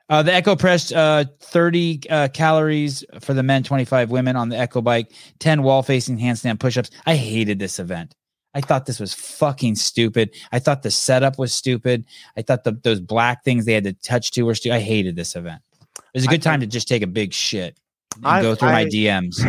Uh, 0.10 0.22
the 0.22 0.34
Echo 0.34 0.56
Press, 0.56 0.92
uh, 0.92 1.24
30 1.40 2.02
uh, 2.10 2.28
calories 2.34 3.04
for 3.20 3.34
the 3.34 3.42
men, 3.42 3.64
25 3.64 4.12
women 4.12 4.36
on 4.36 4.50
the 4.50 4.58
Echo 4.58 4.82
Bike, 4.82 5.12
10 5.40 5.64
wall 5.64 5.82
facing 5.82 6.20
handstand 6.20 6.60
push 6.60 6.78
ups. 6.78 6.92
I 7.06 7.16
hated 7.16 7.58
this 7.58 7.80
event. 7.80 8.14
I 8.54 8.62
thought 8.62 8.86
this 8.86 9.00
was 9.00 9.14
fucking 9.14 9.76
stupid. 9.76 10.36
I 10.52 10.60
thought 10.60 10.84
the 10.84 10.92
setup 10.92 11.40
was 11.40 11.54
stupid. 11.54 12.06
I 12.38 12.42
thought 12.44 12.64
the, 12.64 12.74
those 12.84 13.00
black 13.00 13.44
things 13.44 13.66
they 13.66 13.74
had 13.74 13.84
to 13.86 13.94
touch 13.94 14.32
to 14.32 14.44
were 14.44 14.56
stupid. 14.56 14.76
I 14.76 14.80
hated 14.80 15.16
this 15.16 15.36
event. 15.36 15.62
It 15.98 16.20
was 16.20 16.26
a 16.26 16.28
good 16.28 16.44
time 16.44 16.60
to 16.60 16.68
just 16.68 16.88
take 16.88 17.02
a 17.02 17.08
big 17.08 17.34
shit 17.34 17.78
and 18.18 18.26
I- 18.28 18.42
go 18.42 18.56
through 18.56 18.70
my 18.70 18.86
DMs. 18.94 19.40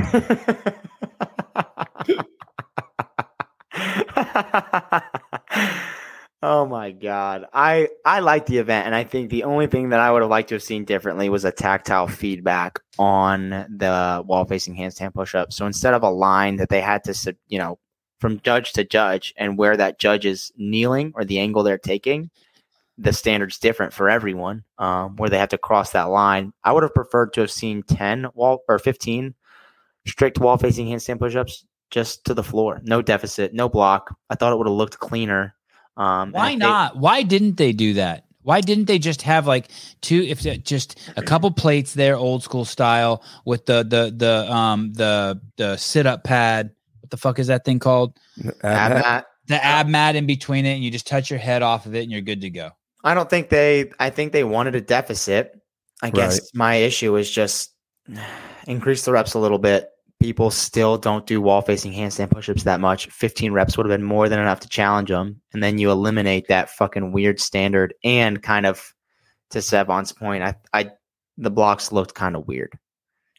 oh 6.43 6.67
my 6.67 6.93
god. 6.93 7.47
I 7.53 7.89
I 8.05 8.21
like 8.21 8.47
the 8.47 8.59
event 8.59 8.87
and 8.87 8.95
I 8.95 9.05
think 9.05 9.31
the 9.31 9.45
only 9.45 9.67
thing 9.67 9.91
that 9.91 10.01
I 10.01 10.11
would 10.11 10.23
have 10.23 10.31
liked 10.31 10.49
to 10.51 10.55
have 10.55 10.63
seen 10.63 10.85
differently 10.85 11.29
was 11.29 11.45
a 11.45 11.53
tactile 11.53 12.09
feedback 12.09 12.79
on 12.99 13.51
the 13.51 14.23
wall 14.27 14.45
facing 14.45 14.75
handstand 14.75 15.15
push 15.15 15.35
up. 15.35 15.53
So 15.53 15.67
instead 15.67 15.95
of 15.95 16.03
a 16.03 16.11
line 16.11 16.57
that 16.57 16.69
they 16.69 16.81
had 16.81 17.05
to 17.05 17.37
you 17.49 17.59
know 17.59 17.79
from 18.25 18.41
judge 18.41 18.73
to 18.73 18.85
judge 18.85 19.35
and 19.37 19.59
where 19.59 19.77
that 19.77 19.99
judge 19.99 20.25
is 20.25 20.51
kneeling 20.57 21.13
or 21.15 21.27
the 21.27 21.39
angle 21.39 21.63
they're 21.63 21.77
taking 21.77 22.31
the 22.97 23.13
standard's 23.13 23.59
different 23.59 23.93
for 23.93 24.09
everyone 24.09 24.65
um, 24.79 25.15
where 25.17 25.29
they 25.29 25.37
have 25.37 25.51
to 25.51 25.59
cross 25.59 25.91
that 25.91 26.05
line 26.05 26.51
i 26.65 26.73
would 26.73 26.83
have 26.83 26.95
preferred 26.95 27.35
to 27.35 27.43
have 27.43 27.51
seen 27.51 27.83
10 27.83 28.29
wall 28.33 28.63
or 28.67 28.79
15 28.79 29.35
strict 30.07 30.39
wall 30.39 30.57
facing 30.57 30.87
handstand 30.87 31.19
push-ups 31.19 31.67
just 31.91 32.25
to 32.25 32.33
the 32.33 32.43
floor 32.43 32.81
no 32.83 33.03
deficit 33.03 33.53
no 33.53 33.69
block 33.69 34.17
i 34.31 34.35
thought 34.35 34.55
it 34.55 34.57
would 34.57 34.67
have 34.69 34.75
looked 34.75 34.99
cleaner 34.99 35.55
um, 35.99 36.33
Why 36.33 36.47
if 36.47 36.53
they- 36.55 36.57
not? 36.57 36.97
Why 36.97 37.23
didn't 37.23 37.57
they 37.59 37.73
do 37.73 37.93
that? 37.95 38.25
Why 38.43 38.63
didn't 38.63 38.87
they 38.87 38.99
just 38.99 39.23
have 39.23 39.47
like 39.47 39.69
two, 40.01 40.23
if 40.23 40.41
just 40.65 40.99
a 41.17 41.23
couple 41.23 41.51
plates 41.51 41.95
there, 41.95 42.17
old 42.17 42.43
school 42.43 42.65
style, 42.65 43.23
with 43.47 43.65
the 43.65 43.85
the 43.85 44.13
the 44.15 44.53
um 44.53 44.93
the 44.93 45.41
the 45.57 45.77
sit 45.77 46.07
up 46.07 46.25
pad? 46.25 46.73
What 47.15 47.21
the 47.21 47.29
fuck 47.29 47.39
is 47.39 47.47
that 47.47 47.65
thing 47.65 47.79
called? 47.79 48.19
Ab- 48.65 48.91
that. 49.03 49.27
The 49.47 49.65
ab 49.65 49.87
mat 49.87 50.17
in 50.17 50.27
between 50.27 50.67
it, 50.67 50.75
and 50.75 50.83
you 50.83 50.91
just 50.91 51.07
touch 51.07 51.31
your 51.31 51.39
head 51.39 51.63
off 51.63 51.87
of 51.87 51.95
it, 51.95 52.03
and 52.03 52.11
you're 52.11 52.23
good 52.23 52.41
to 52.41 52.51
go. 52.51 52.71
I 53.05 53.15
don't 53.15 53.31
think 53.31 53.51
they. 53.51 53.93
I 54.01 54.11
think 54.11 54.33
they 54.33 54.43
wanted 54.43 54.75
a 54.75 54.81
deficit. 54.81 55.53
I 56.03 56.11
guess 56.11 56.41
Right. 56.41 56.49
my 56.55 56.75
issue 56.77 57.15
is 57.17 57.31
just 57.31 57.73
increase 58.67 59.05
the 59.05 59.13
reps 59.13 59.35
a 59.35 59.39
little 59.39 59.59
bit. 59.61 59.91
People 60.21 60.51
still 60.51 60.99
don't 60.99 61.25
do 61.27 61.41
wall 61.41 61.61
facing 61.63 61.93
handstand 61.93 62.31
pushups 62.31 62.65
that 62.65 62.81
much. 62.81 63.07
15 63.09 63.53
reps 63.53 63.77
would 63.77 63.87
have 63.87 63.97
been 63.97 64.07
more 64.07 64.29
than 64.29 64.41
enough 64.41 64.61
to 64.61 64.69
challenge 64.69 65.11
them. 65.11 65.41
And 65.53 65.63
then 65.63 65.79
you 65.79 65.91
eliminate 65.91 66.49
that 66.49 66.71
fucking 66.71 67.13
weird 67.13 67.39
standard 67.39 67.95
and 68.03 68.43
kind 68.43 68.67
of 68.67 68.93
to 69.51 69.59
Sevan's 69.59 70.13
point, 70.13 70.43
I, 70.43 70.55
I, 70.73 70.91
the 71.37 71.51
blocks 71.51 71.93
looked 71.93 72.15
kind 72.15 72.35
of 72.37 72.47
weird. 72.49 72.73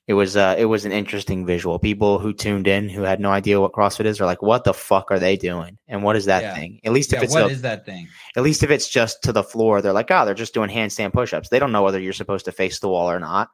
It 0.07 0.13
was, 0.13 0.37
uh, 0.37 0.55
it 0.57 0.65
was 0.65 0.85
an 0.85 0.91
interesting 0.91 1.45
visual. 1.47 1.79
People 1.79 2.19
who 2.19 2.31
tuned 2.31 2.67
in 2.67 2.89
who 2.89 3.01
had 3.01 3.19
no 3.19 3.31
idea 3.31 3.59
what 3.59 3.71
CrossFit 3.71 4.05
is 4.05 4.21
are 4.21 4.25
like, 4.27 4.41
what 4.43 4.63
the 4.63 4.73
fuck 4.73 5.09
are 5.09 5.17
they 5.17 5.35
doing? 5.35 5.79
And 5.87 6.03
what 6.03 6.15
is 6.15 6.25
that 6.25 6.43
Yeah. 6.43 6.55
thing? 6.55 6.79
At 6.85 6.93
least 6.93 7.11
if 7.11 7.23
it's 7.23 7.33
what 7.33 7.43
a- 7.43 7.47
is 7.47 7.61
that 7.63 7.85
thing? 7.87 8.07
at 8.37 8.43
least 8.43 8.61
if 8.61 8.69
it's 8.69 8.87
just 8.87 9.23
to 9.23 9.31
the 9.31 9.41
floor, 9.43 9.81
they're 9.81 9.93
like, 9.93 10.11
oh, 10.11 10.23
they're 10.23 10.35
just 10.35 10.53
doing 10.53 10.69
handstand 10.69 11.11
push-ups. 11.13 11.49
They 11.49 11.57
don't 11.57 11.71
know 11.71 11.81
whether 11.81 11.99
you're 11.99 12.13
supposed 12.13 12.45
to 12.45 12.51
face 12.51 12.79
the 12.79 12.87
wall 12.89 13.09
or 13.09 13.19
not. 13.19 13.49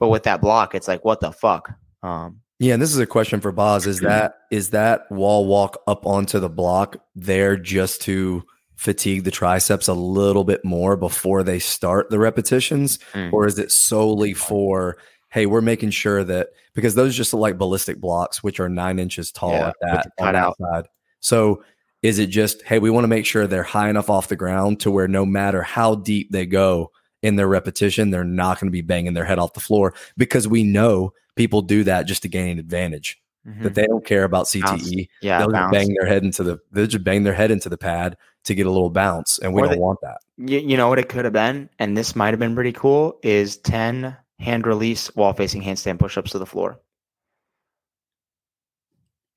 But 0.00 0.08
with 0.08 0.24
that 0.24 0.40
block, 0.40 0.74
it's 0.74 0.88
like, 0.88 1.04
what 1.04 1.20
the 1.20 1.30
fuck? 1.32 1.70
Um, 2.02 2.40
Yeah, 2.60 2.72
and 2.74 2.82
this 2.82 2.90
is 2.92 2.98
a 2.98 3.06
question 3.06 3.40
for 3.40 3.52
Boz. 3.52 3.86
Is 3.86 4.00
that 4.00 4.34
is 4.50 4.70
that 4.70 5.02
wall 5.12 5.46
walk 5.46 5.78
up 5.86 6.04
onto 6.06 6.40
the 6.40 6.48
block 6.48 6.96
there 7.14 7.56
just 7.56 8.02
to 8.02 8.42
fatigue 8.74 9.22
the 9.24 9.30
triceps 9.30 9.86
a 9.86 9.92
little 9.94 10.42
bit 10.44 10.64
more 10.64 10.96
before 10.96 11.44
they 11.44 11.60
start 11.60 12.10
the 12.10 12.18
repetitions? 12.18 12.98
Mm. 13.12 13.32
Or 13.32 13.46
is 13.46 13.58
it 13.60 13.70
solely 13.70 14.34
for, 14.34 14.98
hey, 15.30 15.46
we're 15.46 15.60
making 15.60 15.90
sure 15.90 16.24
that 16.24 16.48
because 16.74 16.94
those 16.94 17.16
just 17.16 17.32
look 17.32 17.40
like 17.40 17.58
ballistic 17.58 18.00
blocks, 18.00 18.42
which 18.42 18.60
are 18.60 18.68
nine 18.68 18.98
inches 18.98 19.30
tall 19.32 19.52
Yeah, 19.52 19.68
at 19.68 19.76
that 19.80 20.04
that 20.04 20.16
cutout. 20.18 20.56
side. 20.58 20.86
So 21.20 21.62
is 22.02 22.18
it 22.18 22.28
just, 22.28 22.62
hey, 22.62 22.78
we 22.78 22.90
want 22.90 23.04
to 23.04 23.08
make 23.08 23.26
sure 23.26 23.46
they're 23.46 23.62
high 23.62 23.90
enough 23.90 24.08
off 24.08 24.28
the 24.28 24.36
ground 24.36 24.80
to 24.80 24.90
where 24.90 25.08
no 25.08 25.26
matter 25.26 25.62
how 25.62 25.96
deep 25.96 26.30
they 26.30 26.46
go 26.46 26.92
in 27.22 27.34
their 27.36 27.48
repetition, 27.48 28.10
they're 28.10 28.22
not 28.24 28.60
going 28.60 28.68
to 28.68 28.72
be 28.72 28.82
banging 28.82 29.14
their 29.14 29.24
head 29.24 29.38
off 29.40 29.52
the 29.54 29.60
floor 29.60 29.94
because 30.16 30.46
we 30.46 30.62
know 30.62 31.12
people 31.34 31.60
do 31.62 31.82
that 31.84 32.06
just 32.06 32.22
to 32.22 32.28
gain 32.28 32.50
an 32.52 32.58
advantage. 32.60 33.20
mhm. 33.46 33.64
That 33.64 33.74
they 33.74 33.86
don't 33.86 34.04
care 34.04 34.22
about 34.24 34.46
CTE. 34.46 34.62
Bounce. 34.62 34.92
yeah, 35.20 35.38
They'll 35.38 35.50
just 35.50 35.72
bang 35.72 35.92
their 35.94 36.06
head 36.08 36.22
into 36.22 36.42
the 36.44 36.58
they 36.70 36.86
just 36.86 37.02
bang 37.04 37.24
their 37.24 37.34
head 37.34 37.50
into 37.50 37.68
the 37.68 37.78
pad 37.78 38.16
to 38.44 38.54
get 38.54 38.66
a 38.66 38.70
little 38.70 38.90
bounce, 38.90 39.38
and 39.40 39.52
we 39.52 39.60
Or 39.62 39.66
don't 39.66 39.80
want 39.80 39.98
that. 40.02 40.18
You, 40.36 40.60
you 40.60 40.76
know 40.76 40.88
what 40.88 40.98
it 41.00 41.08
could 41.08 41.24
have 41.24 41.34
been, 41.34 41.68
and 41.80 41.96
this 41.96 42.14
might 42.14 42.30
have 42.30 42.38
been 42.38 42.54
pretty 42.54 42.72
cool. 42.72 43.18
Is 43.24 43.56
ten 43.56 44.16
hand 44.38 44.66
release 44.66 45.14
wall 45.16 45.32
facing 45.32 45.62
handstand 45.62 45.98
push-ups 45.98 46.32
to 46.32 46.38
the 46.38 46.46
floor. 46.46 46.78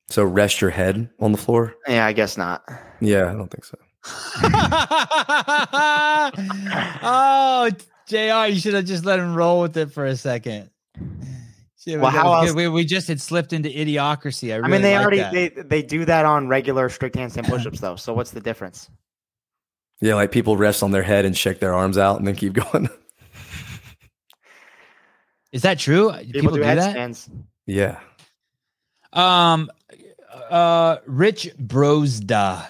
So 0.09 0.23
rest 0.23 0.61
your 0.61 0.69
head 0.71 1.09
on 1.19 1.31
the 1.31 1.37
floor. 1.37 1.73
Yeah, 1.87 2.05
I 2.05 2.13
guess 2.13 2.37
not. 2.37 2.63
Yeah, 2.99 3.29
I 3.29 3.33
don't 3.33 3.49
think 3.49 3.65
so. 3.65 3.77
oh, 7.03 7.69
Jr. 8.07 8.51
You 8.51 8.59
should 8.59 8.73
have 8.73 8.85
just 8.85 9.05
let 9.05 9.19
him 9.19 9.35
roll 9.35 9.61
with 9.61 9.77
it 9.77 9.91
for 9.91 10.05
a 10.05 10.15
second. 10.15 10.69
Shit, 11.83 11.99
Well, 11.99 12.11
that 12.11 12.17
how 12.21 12.33
else- 12.33 12.53
We, 12.53 12.67
we 12.67 12.85
just 12.85 13.07
had 13.07 13.19
slipped 13.19 13.53
into 13.53 13.69
idiocracy. 13.69 14.53
I, 14.53 14.63
I 14.65 14.69
mean, 14.69 14.81
they 14.83 14.93
like 14.95 15.01
already 15.01 15.17
that. 15.17 15.33
they 15.33 15.49
they 15.49 15.81
do 15.81 16.05
that 16.05 16.25
on 16.25 16.47
regular 16.47 16.89
strict 16.89 17.15
handstand 17.15 17.47
push-ups 17.47 17.79
though. 17.79 17.95
So 17.95 18.13
what's 18.13 18.31
the 18.31 18.41
difference? 18.41 18.87
Yeah, 19.99 20.13
like 20.15 20.31
people 20.31 20.57
rest 20.57 20.83
on 20.83 20.91
their 20.91 21.01
head 21.03 21.25
and 21.25 21.35
shake 21.37 21.59
their 21.59 21.73
arms 21.73 21.97
out 21.97 22.17
and 22.19 22.27
then 22.27 22.35
keep 22.35 22.53
going. 22.71 22.87
Is 25.51 25.63
that 25.63 25.79
true? 25.79 26.11
Do 26.11 26.31
People, 26.39 26.55
do, 26.55 26.61
that? 26.61 26.77
headstands. 26.77 27.29
yeah. 27.65 27.99
Um, 29.13 29.69
uh, 30.49 30.97
Rich 31.05 31.49
Brosda. 31.57 32.67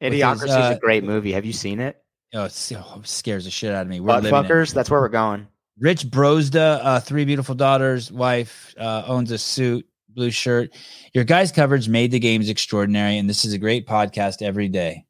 With 0.00 0.12
his, 0.12 0.22
Idiocracy 0.22 0.44
is 0.44 0.50
uh, 0.50 0.74
a 0.76 0.78
great 0.78 1.02
movie. 1.02 1.32
Have 1.32 1.44
you 1.44 1.52
seen 1.52 1.80
it? 1.80 2.00
Oh, 2.34 2.44
it 2.44 2.52
scares 2.52 3.44
the 3.44 3.50
shit 3.50 3.72
out 3.72 3.82
of 3.82 3.88
me. 3.88 4.00
We're 4.00 4.08
Butt 4.08 4.24
living 4.24 4.38
it. 4.38 4.48
fuckers. 4.48 4.74
That's 4.74 4.90
where 4.90 5.00
we're 5.00 5.08
going. 5.08 5.46
Rich 5.78 6.06
Brosda, 6.06 6.80
uh, 6.82 7.00
three 7.00 7.24
beautiful 7.24 7.54
daughters, 7.54 8.12
wife, 8.12 8.74
uh, 8.78 9.04
owns 9.06 9.30
a 9.32 9.38
suit, 9.38 9.86
blue 10.08 10.30
shirt. 10.30 10.70
Your 11.14 11.24
guys' 11.24 11.50
coverage 11.50 11.88
made 11.88 12.10
the 12.12 12.20
games 12.20 12.48
extraordinary, 12.48 13.18
and 13.18 13.28
this 13.28 13.44
is 13.44 13.52
a 13.52 13.58
great 13.58 13.86
podcast 13.86 14.42
every 14.42 14.68
day. 14.68 15.04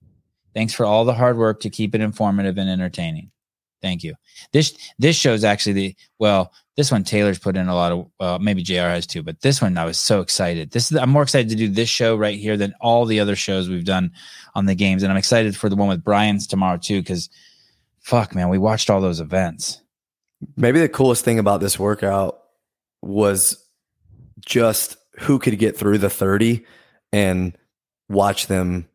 Thanks 0.55 0.73
for 0.73 0.87
all 0.87 1.05
the 1.05 1.13
hard 1.13 1.37
work 1.37 1.61
to 1.61 1.71
keep 1.71 1.95
it 1.95 2.01
informative 2.01 2.57
and 2.57 2.71
entertaining. 2.71 3.31
Thank 3.85 4.03
you. 4.03 4.15
This 4.55 4.75
this 4.99 5.15
show's 5.15 5.45
actually 5.45 5.75
the 5.75 5.97
well. 6.19 6.55
This 6.75 6.91
one 6.91 7.05
Taylor's 7.05 7.39
put 7.39 7.55
in 7.55 7.69
a 7.69 7.75
lot 7.75 7.93
of. 7.93 8.07
Well, 8.19 8.39
maybe 8.39 8.63
Jr. 8.63 8.89
has 8.89 9.07
too, 9.07 9.23
but 9.23 9.43
this 9.43 9.61
one 9.61 9.77
I 9.77 9.85
was 9.85 9.99
so 9.99 10.23
excited. 10.23 10.71
This 10.71 10.91
is 10.91 10.97
I'm 10.97 11.11
more 11.11 11.23
excited 11.23 11.51
to 11.51 11.55
do 11.55 11.69
this 11.69 11.91
show 11.91 12.17
right 12.17 12.39
here 12.39 12.57
than 12.57 12.73
all 12.81 13.05
the 13.05 13.21
other 13.21 13.37
shows 13.37 13.69
we've 13.69 13.85
done 13.85 14.11
on 14.55 14.65
the 14.65 14.75
games, 14.75 15.03
and 15.03 15.13
I'm 15.13 15.19
excited 15.19 15.55
for 15.55 15.69
the 15.69 15.77
one 15.77 15.89
with 15.89 16.03
Brian's 16.03 16.47
tomorrow 16.47 16.79
too. 16.79 17.03
Because, 17.03 17.29
fuck, 18.01 18.35
man, 18.35 18.49
we 18.49 18.57
watched 18.57 18.89
all 18.89 19.03
those 19.03 19.21
events. 19.21 19.83
Maybe 20.57 20.81
the 20.81 20.89
coolest 20.89 21.27
thing 21.27 21.39
about 21.39 21.61
this 21.61 21.79
workout 21.79 22.39
was 23.03 23.63
just 24.47 24.97
who 25.19 25.39
could 25.39 25.59
get 25.59 25.77
through 25.77 25.99
the 25.99 26.09
30 26.09 26.65
and 27.13 27.55
watch 28.09 28.47
them 28.47 28.89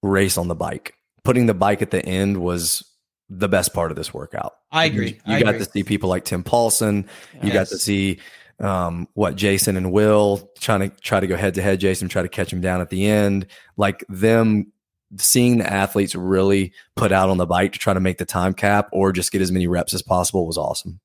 race 0.00 0.38
on 0.38 0.46
the 0.46 0.54
bike. 0.54 0.94
Putting 1.24 1.46
the 1.46 1.54
bike 1.54 1.82
at 1.82 1.90
the 1.90 2.06
end 2.06 2.36
was 2.36 2.84
the 3.30 3.48
best 3.48 3.74
part 3.74 3.90
of 3.90 3.96
this 3.96 4.12
workout. 4.14 4.54
I 4.72 4.86
agree. 4.86 5.20
You, 5.26 5.34
I 5.34 5.40
got 5.40 5.54
agree. 5.54 5.64
to 5.64 5.70
see 5.70 5.82
people 5.82 6.08
like 6.08 6.24
Tim 6.24 6.42
Paulson. 6.42 7.08
You 7.42 7.52
got 7.52 7.68
to 7.68 7.78
see 7.78 8.18
um, 8.60 9.08
what 9.14 9.36
Jason 9.36 9.76
and 9.76 9.92
Will 9.92 10.50
trying 10.58 10.80
to 10.80 10.88
try 11.00 11.20
to 11.20 11.26
go 11.26 11.36
head 11.36 11.54
to 11.54 11.62
head. 11.62 11.80
Jason 11.80 12.08
try 12.08 12.22
to 12.22 12.28
catch 12.28 12.52
him 12.52 12.60
down 12.60 12.80
at 12.80 12.90
the 12.90 13.06
end. 13.06 13.46
Like 13.76 14.04
them 14.08 14.72
seeing 15.16 15.58
the 15.58 15.72
athletes 15.72 16.14
really 16.14 16.72
put 16.96 17.12
out 17.12 17.30
on 17.30 17.38
the 17.38 17.46
bike 17.46 17.72
to 17.72 17.78
try 17.78 17.94
to 17.94 18.00
make 18.00 18.18
the 18.18 18.24
time 18.24 18.54
cap 18.54 18.88
or 18.92 19.12
just 19.12 19.32
get 19.32 19.42
as 19.42 19.52
many 19.52 19.66
reps 19.66 19.94
as 19.94 20.02
possible 20.02 20.46
was 20.46 20.58
awesome. 20.58 21.00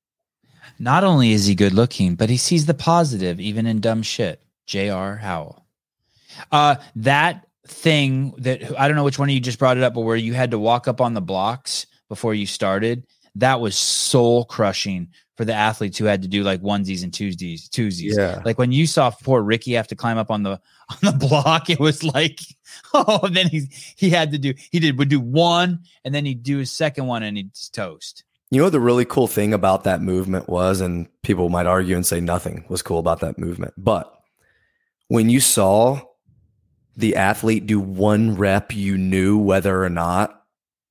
Not 0.78 1.04
only 1.04 1.32
is 1.32 1.46
he 1.46 1.54
good 1.54 1.72
looking, 1.72 2.14
but 2.14 2.30
he 2.30 2.36
sees 2.36 2.66
the 2.66 2.74
positive 2.74 3.40
even 3.40 3.66
in 3.66 3.80
dumb 3.80 4.02
shit. 4.02 4.40
J.R. 4.66 5.16
Howell. 5.16 5.64
Uh, 6.50 6.76
that 6.96 7.46
thing 7.66 8.34
that 8.38 8.78
I 8.78 8.88
don't 8.88 8.96
know 8.96 9.04
which 9.04 9.18
one 9.18 9.28
of 9.28 9.34
you 9.34 9.40
just 9.40 9.58
brought 9.58 9.76
it 9.76 9.82
up, 9.82 9.94
but 9.94 10.00
where 10.00 10.16
you 10.16 10.34
had 10.34 10.50
to 10.50 10.58
walk 10.58 10.88
up 10.88 11.00
on 11.00 11.14
the 11.14 11.20
blocks 11.20 11.86
before 12.08 12.34
you 12.34 12.46
started, 12.46 13.06
that 13.36 13.60
was 13.60 13.76
soul 13.76 14.44
crushing 14.44 15.08
for 15.36 15.44
the 15.44 15.54
athletes 15.54 15.98
who 15.98 16.04
had 16.04 16.22
to 16.22 16.28
do 16.28 16.44
like 16.44 16.62
onesies 16.62 17.02
and 17.02 17.12
twosies, 17.12 17.68
twosies. 17.68 18.16
Yeah. 18.16 18.40
Like 18.44 18.58
when 18.58 18.72
you 18.72 18.86
saw 18.86 19.10
poor 19.10 19.42
Ricky 19.42 19.72
have 19.72 19.88
to 19.88 19.96
climb 19.96 20.18
up 20.18 20.30
on 20.30 20.44
the 20.44 20.60
on 20.90 20.98
the 21.02 21.12
block, 21.12 21.70
it 21.70 21.80
was 21.80 22.04
like, 22.04 22.40
oh, 22.94 23.28
then 23.28 23.48
he 23.48 23.68
he 23.96 24.10
had 24.10 24.30
to 24.32 24.38
do 24.38 24.54
he 24.70 24.78
did 24.78 24.98
would 24.98 25.08
do 25.08 25.20
one 25.20 25.80
and 26.04 26.14
then 26.14 26.24
he'd 26.24 26.42
do 26.42 26.58
his 26.58 26.70
second 26.70 27.06
one 27.06 27.22
and 27.22 27.36
he'd 27.36 27.50
toast. 27.72 28.24
You 28.50 28.60
know, 28.60 28.70
the 28.70 28.80
really 28.80 29.04
cool 29.04 29.26
thing 29.26 29.52
about 29.52 29.82
that 29.82 30.00
movement 30.00 30.48
was, 30.48 30.80
and 30.80 31.08
people 31.22 31.48
might 31.48 31.66
argue 31.66 31.96
and 31.96 32.06
say 32.06 32.20
nothing 32.20 32.64
was 32.68 32.82
cool 32.82 33.00
about 33.00 33.20
that 33.20 33.38
movement, 33.38 33.74
but 33.76 34.14
when 35.08 35.28
you 35.28 35.40
saw 35.40 36.00
the 36.96 37.16
athlete 37.16 37.66
do 37.66 37.80
one 37.80 38.36
rep, 38.36 38.72
you 38.72 38.96
knew 38.96 39.38
whether 39.38 39.82
or 39.82 39.90
not 39.90 40.43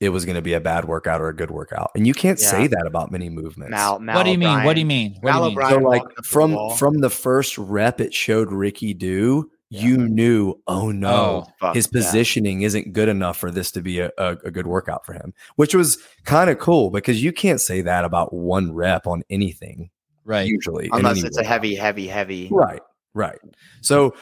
it 0.03 0.09
was 0.09 0.25
going 0.25 0.35
to 0.35 0.41
be 0.41 0.53
a 0.53 0.59
bad 0.59 0.85
workout 0.85 1.21
or 1.21 1.30
a 1.30 1.35
good 1.35 1.49
workout. 1.51 1.91
And 1.95 2.05
you 2.05 2.13
can't 2.13 2.39
Yeah. 2.41 2.49
say 2.49 2.67
that 2.67 2.85
about 2.85 3.11
many 3.11 3.30
movements. 3.30 3.71
Mal, 3.71 3.99
Mal 3.99 4.15
what 4.15 4.23
do 4.23 4.31
you 4.31 4.38
mean? 4.38 4.63
What 4.63 4.73
do 4.73 4.80
you 4.81 4.85
mean? 4.85 5.17
What 5.21 5.31
do 5.34 5.38
you 5.49 5.55
mean? 5.55 5.69
So 5.69 5.77
like 5.77 6.01
up 6.03 6.09
to 6.09 6.15
the 6.17 6.23
from 6.23 6.57
from 6.77 6.97
the 6.99 7.09
first 7.09 7.57
rep 7.57 8.01
it 8.01 8.13
showed 8.13 8.51
Ricky 8.51 8.93
do, 8.93 9.49
you 9.69 9.97
knew, 9.97 10.55
oh 10.67 10.91
no, 10.91 11.45
Oh, 11.47 11.51
fuck, 11.59 11.75
his 11.75 11.88
yeah. 11.91 11.99
positioning 12.01 12.61
isn't 12.61 12.93
good 12.93 13.09
enough 13.09 13.38
for 13.38 13.49
this 13.49 13.71
to 13.71 13.81
be 13.81 13.99
a, 14.01 14.11
a, 14.17 14.38
a 14.45 14.51
good 14.51 14.67
workout 14.67 15.05
for 15.05 15.13
him, 15.13 15.34
which 15.55 15.73
was 15.73 15.97
kind 16.25 16.49
of 16.49 16.59
cool 16.59 16.89
because 16.91 17.23
you 17.23 17.31
can't 17.31 17.59
say 17.61 17.81
that 17.81 18.05
about 18.05 18.34
one 18.34 18.73
rep 18.73 19.07
on 19.07 19.23
anything 19.30 19.89
Right. 20.25 20.47
usually. 20.47 20.89
unless 20.91 21.17
any 21.19 21.27
it's 21.27 21.38
a 21.38 21.43
heavy, 21.43 21.75
heavy, 21.75 22.07
heavy. 22.07 22.49
Right, 22.51 22.81
right. 23.15 23.39
So 23.81 24.13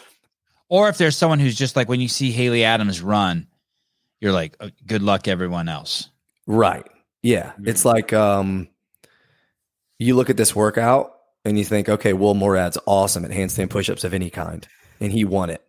Or 0.70 0.88
if 0.88 0.98
there's 0.98 1.18
someone 1.18 1.40
who's 1.40 1.58
just 1.58 1.76
like 1.76 1.90
when 1.90 2.00
you 2.00 2.08
see 2.08 2.32
Haley 2.32 2.64
Adams 2.64 3.02
run, 3.02 3.48
you're 4.22 4.32
like, 4.32 4.56
"Oh, 4.62 4.70
good 4.88 5.02
luck, 5.04 5.28
everyone 5.28 5.68
else. 5.68 6.08
Right. 6.48 6.86
Yeah. 7.24 7.52
It's 7.66 7.84
like 7.86 8.14
um 8.14 8.70
you 10.00 10.16
look 10.16 10.30
at 10.30 10.38
this 10.38 10.56
workout 10.56 11.12
and 11.46 11.58
you 11.58 11.66
think, 11.66 11.90
okay, 11.90 12.14
Will 12.14 12.34
Moorad's 12.36 12.78
awesome 12.86 13.26
at 13.26 13.32
handstand 13.32 13.70
push-ups 13.70 14.04
of 14.04 14.14
any 14.14 14.30
kind, 14.30 14.68
and 15.00 15.12
he 15.12 15.26
won 15.26 15.50
it. 15.50 15.64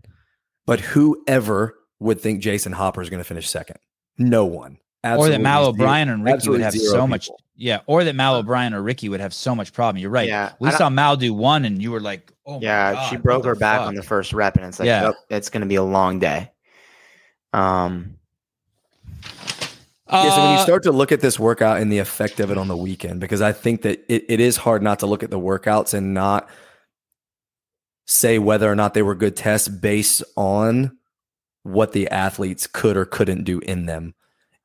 But 0.67 0.81
whoever 0.81 1.75
would 1.99 2.21
think 2.21 2.41
Jason 2.41 2.73
Hopper 2.73 3.03
is 3.03 3.11
going 3.11 3.21
to 3.21 3.25
finish 3.29 3.49
second? 3.49 3.77
No 4.19 4.45
one. 4.45 4.79
or 5.05 5.29
that 5.29 5.41
Mal 5.41 5.67
O'Brien 5.67 6.09
and 6.09 6.25
Ricky 6.25 6.49
would 6.49 6.61
have 6.61 6.73
zero 6.75 6.93
so 6.93 7.07
much. 7.07 7.29
Yeah. 7.57 7.81
Or 7.87 8.05
that 8.05 8.15
Mal 8.15 8.37
O'Brien 8.37 8.73
or 8.75 8.83
Ricky 8.83 9.09
would 9.09 9.21
have 9.21 9.35
so 9.35 9.55
much 9.55 9.73
problem. 9.73 10.01
You're 10.01 10.11
right. 10.11 10.29
Yeah, 10.29 10.53
We 10.61 10.71
saw 10.71 10.89
Mal 10.91 11.17
do 11.17 11.35
one 11.35 11.65
and 11.65 11.83
you 11.83 11.91
were 11.91 12.01
like, 12.01 12.33
oh, 12.47 12.55
my 12.55 12.59
yeah, 12.61 12.93
God, 12.95 13.11
she 13.11 13.17
broke 13.17 13.45
her 13.45 13.55
back 13.55 13.81
fuck? 13.81 13.89
on 13.89 13.95
the 13.95 14.03
first 14.03 14.33
rep, 14.33 14.57
and 14.57 14.65
it's 14.67 14.79
like, 14.79 14.87
Yeah. 14.87 15.07
yep, 15.07 15.15
it's 15.31 15.49
going 15.51 15.61
to 15.63 15.67
be 15.67 15.75
a 15.77 15.83
long 15.83 16.19
day. 16.19 16.51
Um, 17.53 18.17
Yeah, 20.11 20.31
so 20.35 20.43
when 20.43 20.53
you 20.53 20.59
Uh, 20.59 20.65
start 20.65 20.83
to 20.83 20.93
look 20.93 21.11
at 21.11 21.21
this 21.21 21.39
workout 21.39 21.81
and 21.81 21.91
the 21.91 21.99
effect 21.99 22.39
of 22.41 22.51
it 22.51 22.59
on 22.59 22.69
the 22.69 22.77
weekend, 22.77 23.21
because 23.21 23.41
I 23.41 23.53
think 23.53 23.83
that 23.83 24.05
it, 24.09 24.25
it 24.29 24.41
is 24.41 24.59
hard 24.59 24.83
not 24.83 24.99
to 24.99 25.07
look 25.07 25.23
at 25.23 25.31
the 25.31 25.39
workouts 25.41 25.95
and 25.95 26.13
not 26.13 26.49
say 28.07 28.39
whether 28.39 28.71
or 28.71 28.75
not 28.75 28.95
they 28.95 29.03
were 29.03 29.15
good 29.15 29.37
tests 29.37 29.69
based 29.69 30.23
on 30.37 30.99
what 31.63 31.93
the 31.93 32.09
athletes 32.09 32.67
could 32.67 32.97
or 32.97 33.05
couldn't 33.05 33.45
do 33.45 33.61
in 33.61 33.87
them. 33.87 34.15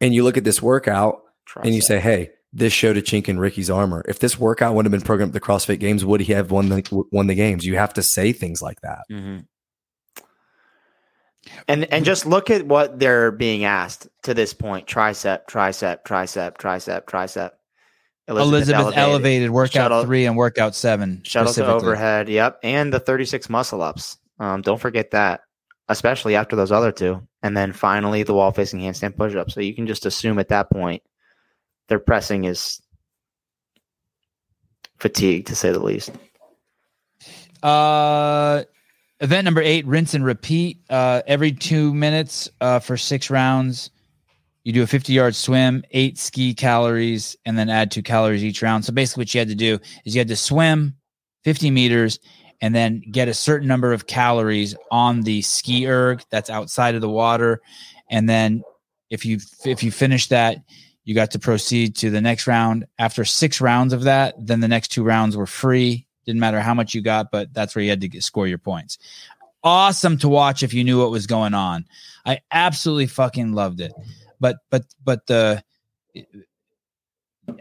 And 0.01 0.13
you 0.13 0.23
look 0.23 0.37
at 0.37 0.43
this 0.43 0.61
workout 0.61 1.21
and 1.63 1.73
you 1.73 1.81
tricep. 1.81 1.85
say, 1.85 1.99
hey, 1.99 2.29
this 2.51 2.73
showed 2.73 2.97
a 2.97 3.01
chink 3.01 3.29
in 3.29 3.39
Ricky's 3.39 3.69
armor. 3.69 4.03
If 4.07 4.19
this 4.19 4.37
workout 4.39 4.73
would 4.75 4.85
have 4.85 4.91
been 4.91 5.01
programmed 5.01 5.29
at 5.35 5.41
the 5.41 5.47
CrossFit 5.47 5.79
Games, 5.79 6.03
would 6.03 6.21
he 6.21 6.33
have 6.33 6.51
won 6.51 6.69
the 6.69 7.05
won 7.11 7.27
the 7.27 7.35
games? 7.35 7.65
You 7.65 7.77
have 7.77 7.93
to 7.93 8.03
say 8.03 8.33
things 8.33 8.61
like 8.61 8.81
that. 8.81 9.03
Mhm. 9.11 9.45
And 11.67 11.85
and 11.93 12.05
just 12.05 12.25
look 12.25 12.49
at 12.49 12.65
what 12.65 12.99
they're 12.99 13.31
being 13.31 13.63
asked 13.63 14.07
to 14.23 14.33
this 14.33 14.53
point: 14.53 14.87
tricep, 14.87 15.47
tricep, 15.47 16.03
tricep, 16.03 16.57
tricep, 16.57 17.05
tricep. 17.05 17.51
Elizabeth, 18.27 18.97
elevated, 18.97 19.51
workout 19.51 19.71
Shuttle- 19.71 20.03
three 20.03 20.25
and 20.25 20.35
workout 20.35 20.75
seven. 20.75 21.21
shuttle 21.23 21.53
to 21.53 21.65
overhead. 21.65 22.27
Yep, 22.27 22.59
and 22.61 22.91
the 22.91 22.99
36 22.99 23.49
muscle 23.49 23.81
ups. 23.81 24.17
Um, 24.39 24.61
don't 24.61 24.81
forget 24.81 25.11
that, 25.11 25.41
especially 25.87 26.35
after 26.35 26.55
those 26.57 26.71
other 26.71 26.91
two, 26.91 27.25
and 27.41 27.55
then 27.55 27.71
finally 27.71 28.23
the 28.23 28.33
wall 28.33 28.51
facing 28.51 28.81
handstand 28.81 29.15
push 29.15 29.33
up. 29.35 29.49
So 29.49 29.61
you 29.61 29.73
can 29.73 29.87
just 29.87 30.05
assume 30.05 30.39
at 30.39 30.49
that 30.49 30.69
point 30.69 31.03
their 31.87 31.99
pressing 31.99 32.43
is 32.43 32.81
fatigued, 34.99 35.47
to 35.47 35.55
say 35.55 35.71
the 35.71 35.79
least. 35.79 36.11
Uh, 37.63 38.63
event 39.19 39.45
number 39.45 39.61
eight, 39.61 39.85
rinse 39.85 40.13
and 40.13 40.25
repeat. 40.25 40.79
Uh, 40.89 41.21
every 41.27 41.51
two 41.51 41.93
minutes 41.93 42.49
uh, 42.61 42.79
for 42.79 42.97
six 42.97 43.29
rounds. 43.29 43.89
You 44.63 44.73
do 44.73 44.83
a 44.83 44.87
50 44.87 45.13
yard 45.13 45.33
swim, 45.33 45.83
eight 45.91 46.17
ski 46.17 46.53
calories, 46.53 47.37
and 47.45 47.57
then 47.57 47.69
add 47.69 47.89
two 47.89 48.03
calories 48.03 48.43
each 48.43 48.61
round. 48.61 48.83
So 48.83 48.91
basically, 48.91 49.21
what 49.21 49.33
you 49.33 49.39
had 49.39 49.47
to 49.47 49.55
do 49.55 49.79
is 50.03 50.13
you 50.13 50.19
had 50.19 50.27
to 50.27 50.35
swim 50.35 50.95
50 51.45 51.71
meters 51.71 52.19
and 52.59 52.75
then 52.75 53.01
get 53.11 53.27
a 53.27 53.33
certain 53.33 53.67
number 53.67 53.93
of 53.93 54.07
calories 54.07 54.75
on 54.91 55.21
the 55.21 55.41
ski 55.41 55.87
erg 55.87 56.21
that's 56.29 56.49
outside 56.49 56.95
of 56.95 57.01
the 57.01 57.09
water. 57.09 57.61
And 58.09 58.27
then 58.27 58.63
if 59.09 59.25
you 59.25 59.39
if 59.63 59.83
you 59.83 59.91
finish 59.91 60.27
that, 60.27 60.57
you 61.05 61.15
got 61.15 61.31
to 61.31 61.39
proceed 61.39 61.95
to 61.97 62.09
the 62.09 62.21
next 62.21 62.47
round. 62.47 62.85
After 62.99 63.23
six 63.23 63.61
rounds 63.61 63.93
of 63.93 64.03
that, 64.03 64.35
then 64.37 64.59
the 64.59 64.67
next 64.67 64.89
two 64.89 65.03
rounds 65.03 65.37
were 65.37 65.45
free. 65.45 66.06
Didn't 66.27 66.41
matter 66.41 66.59
how 66.59 66.73
much 66.73 66.93
you 66.93 67.01
got, 67.01 67.31
but 67.31 67.53
that's 67.53 67.73
where 67.75 67.83
you 67.83 67.89
had 67.89 68.01
to 68.01 68.09
get, 68.09 68.21
score 68.21 68.47
your 68.47 68.59
points. 68.59 68.99
Awesome 69.63 70.17
to 70.19 70.29
watch 70.29 70.61
if 70.61 70.73
you 70.73 70.83
knew 70.83 70.99
what 70.99 71.09
was 71.09 71.25
going 71.25 71.53
on. 71.53 71.85
I 72.25 72.41
absolutely 72.51 73.07
fucking 73.07 73.53
loved 73.53 73.79
it. 73.79 73.93
But 74.39 74.57
but 74.69 74.83
but 75.03 75.25
the 75.25 75.63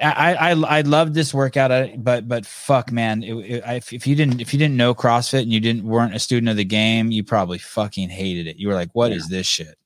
I 0.02 0.34
I 0.34 0.50
I 0.50 0.80
loved 0.80 1.14
this 1.14 1.32
workout. 1.32 1.70
But 2.02 2.28
but 2.28 2.44
fuck, 2.44 2.90
man, 2.90 3.22
it, 3.22 3.34
it, 3.34 3.64
I, 3.64 3.74
if 3.76 4.06
you 4.06 4.16
didn't 4.16 4.40
if 4.40 4.52
you 4.52 4.58
didn't 4.58 4.76
know 4.76 4.94
CrossFit 4.94 5.42
and 5.42 5.52
you 5.52 5.60
didn't 5.60 5.84
weren't 5.84 6.14
a 6.14 6.18
student 6.18 6.50
of 6.50 6.56
the 6.56 6.64
game, 6.64 7.10
you 7.10 7.22
probably 7.22 7.58
fucking 7.58 8.10
hated 8.10 8.48
it. 8.48 8.56
You 8.56 8.68
were 8.68 8.74
like, 8.74 8.90
"What 8.92 9.12
is 9.12 9.28
this 9.28 9.46
shit?" 9.46 9.78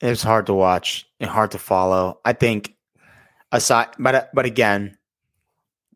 It 0.00 0.08
was 0.08 0.22
hard 0.22 0.46
to 0.46 0.54
watch 0.54 1.06
and 1.20 1.28
hard 1.28 1.50
to 1.52 1.58
follow. 1.58 2.20
I 2.24 2.32
think 2.32 2.76
aside, 3.50 3.88
but 3.98 4.30
but 4.32 4.46
again, 4.46 4.96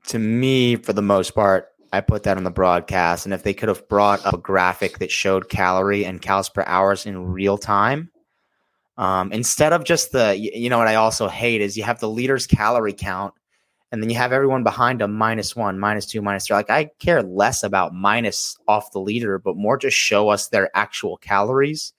to 0.09 0.19
me, 0.19 0.77
for 0.77 0.93
the 0.93 1.03
most 1.03 1.35
part, 1.35 1.69
I 1.93 2.01
put 2.01 2.25
that 2.25 2.37
on 2.37 2.45
the 2.45 2.51
broadcast. 2.51 3.27
And 3.27 3.35
if 3.35 3.43
they 3.43 3.55
could 3.55 3.69
have 3.69 3.89
brought 3.89 4.25
up 4.27 4.35
a 4.35 4.39
graphic 4.39 4.99
that 4.99 5.11
showed 5.11 5.49
calorie 5.49 6.05
and 6.05 6.21
calories 6.21 6.49
per 6.49 6.65
hours 6.67 7.07
in 7.07 7.27
real 7.27 7.59
time, 7.59 8.11
um, 8.99 9.33
instead 9.33 9.73
of 9.73 9.85
just 9.85 10.13
the, 10.13 10.37
you 10.37 10.71
know, 10.71 10.79
what 10.79 10.89
I 10.89 10.95
also 10.95 11.29
hate 11.29 11.61
is 11.61 11.77
you 11.77 11.85
have 11.85 12.01
the 12.01 12.09
leader's 12.09 12.47
calorie 12.47 12.95
count 12.95 13.35
and 13.93 14.03
then 14.03 14.11
you 14.11 14.17
have 14.17 14.33
everyone 14.33 14.65
behind 14.65 15.01
them 15.01 15.15
minus 15.15 15.55
one, 15.55 15.79
minus 15.79 16.07
two, 16.07 16.23
minus 16.23 16.47
three. 16.47 16.57
Like 16.57 16.71
I 16.71 16.91
care 16.99 17.23
less 17.23 17.63
about 17.63 17.95
minus 17.95 18.57
off 18.67 18.93
the 18.93 19.01
leader, 19.01 19.39
but 19.39 19.57
more 19.57 19.77
just 19.77 19.97
show 19.97 20.29
us 20.29 20.49
their 20.49 20.71
actual 20.75 21.19
calories 21.19 21.93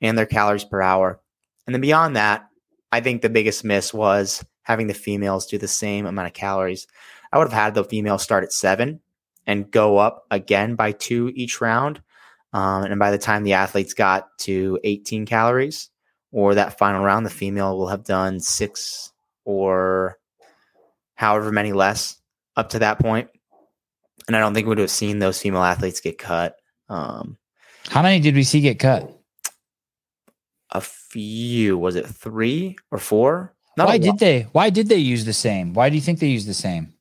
and 0.00 0.16
their 0.16 0.26
calories 0.26 0.64
per 0.64 0.80
hour. 0.80 1.20
And 1.66 1.74
then 1.74 1.80
beyond 1.80 2.16
that, 2.16 2.46
I 2.92 3.00
think 3.00 3.22
the 3.22 3.30
biggest 3.30 3.64
miss 3.64 3.92
was 3.92 4.44
having 4.62 4.86
the 4.86 4.94
females 4.94 5.46
do 5.46 5.58
the 5.58 5.68
same 5.68 6.06
amount 6.06 6.28
of 6.28 6.34
calories. 6.34 6.86
I 7.32 7.38
would 7.38 7.50
have 7.50 7.62
had 7.62 7.74
the 7.74 7.84
females 7.84 8.22
start 8.22 8.44
at 8.44 8.52
seven 8.52 9.00
and 9.46 9.70
go 9.70 9.98
up 9.98 10.26
again 10.30 10.74
by 10.74 10.92
two 10.92 11.32
each 11.34 11.60
round. 11.60 12.00
Um, 12.52 12.84
and 12.84 12.98
by 12.98 13.10
the 13.10 13.18
time 13.18 13.42
the 13.42 13.54
athletes 13.54 13.94
got 13.94 14.28
to 14.40 14.78
18 14.84 15.26
calories 15.26 15.90
or 16.30 16.54
that 16.54 16.78
final 16.78 17.04
round, 17.04 17.26
the 17.26 17.30
female 17.30 17.76
will 17.76 17.88
have 17.88 18.04
done 18.04 18.40
six 18.40 19.12
or 19.44 20.18
however 21.14 21.50
many 21.50 21.72
less 21.72 22.20
up 22.56 22.70
to 22.70 22.78
that 22.80 22.98
point. 22.98 23.28
And 24.26 24.36
I 24.36 24.40
don't 24.40 24.54
think 24.54 24.66
we 24.66 24.70
would 24.70 24.78
have 24.78 24.90
seen 24.90 25.18
those 25.18 25.40
female 25.40 25.62
athletes 25.62 26.00
get 26.00 26.16
cut. 26.16 26.56
Um, 26.88 27.36
How 27.88 28.02
many 28.02 28.20
did 28.20 28.34
we 28.34 28.44
see 28.44 28.60
get 28.60 28.78
cut? 28.78 29.10
a 30.74 30.80
few, 30.80 31.78
was 31.78 31.96
it 31.96 32.06
three 32.06 32.76
or 32.90 32.98
four? 32.98 33.54
Not 33.76 33.86
Why 33.86 33.98
did 33.98 34.18
they? 34.18 34.42
Why 34.52 34.70
did 34.70 34.88
they 34.88 34.96
use 34.96 35.24
the 35.24 35.32
same? 35.32 35.72
Why 35.72 35.88
do 35.88 35.94
you 35.94 36.02
think 36.02 36.18
they 36.18 36.26
used 36.26 36.48
the 36.48 36.54
same? 36.54 36.93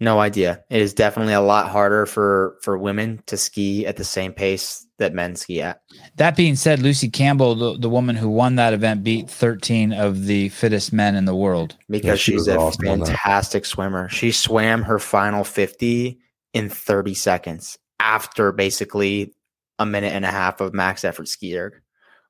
No 0.00 0.18
idea. 0.18 0.64
It 0.70 0.82
is 0.82 0.92
definitely 0.92 1.34
a 1.34 1.40
lot 1.40 1.68
harder 1.68 2.06
for 2.06 2.56
for 2.62 2.76
women 2.76 3.22
to 3.26 3.36
ski 3.36 3.86
at 3.86 3.96
the 3.96 4.04
same 4.04 4.32
pace 4.32 4.86
that 4.98 5.14
men 5.14 5.36
ski 5.36 5.62
at. 5.62 5.80
That 6.16 6.36
being 6.36 6.56
said, 6.56 6.80
Lucy 6.80 7.08
Campbell, 7.08 7.54
the, 7.54 7.78
the 7.78 7.88
woman 7.88 8.16
who 8.16 8.28
won 8.28 8.56
that 8.56 8.72
event, 8.72 9.02
beat 9.02 9.28
13 9.30 9.92
of 9.92 10.26
the 10.26 10.48
fittest 10.50 10.92
men 10.92 11.14
in 11.14 11.24
the 11.24 11.34
world. 11.34 11.76
because 11.88 12.20
she 12.20 12.32
she's 12.32 12.48
a 12.48 12.56
awesome 12.56 12.84
fantastic 12.84 13.64
swimmer. 13.64 14.08
She 14.08 14.32
swam 14.32 14.82
her 14.82 14.98
final 14.98 15.44
50 15.44 16.18
in 16.52 16.68
30 16.68 17.14
seconds 17.14 17.78
after 17.98 18.52
basically 18.52 19.34
a 19.78 19.86
minute 19.86 20.12
and 20.12 20.24
a 20.24 20.30
half 20.30 20.60
of 20.60 20.74
max 20.74 21.04
effort 21.04 21.28
ski 21.28 21.56
erg 21.58 21.80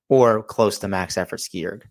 or 0.09 0.43
close 0.43 0.78
to 0.78 0.89
max 0.89 1.16
effort 1.19 1.41
ski 1.41 1.66
erg. 1.66 1.89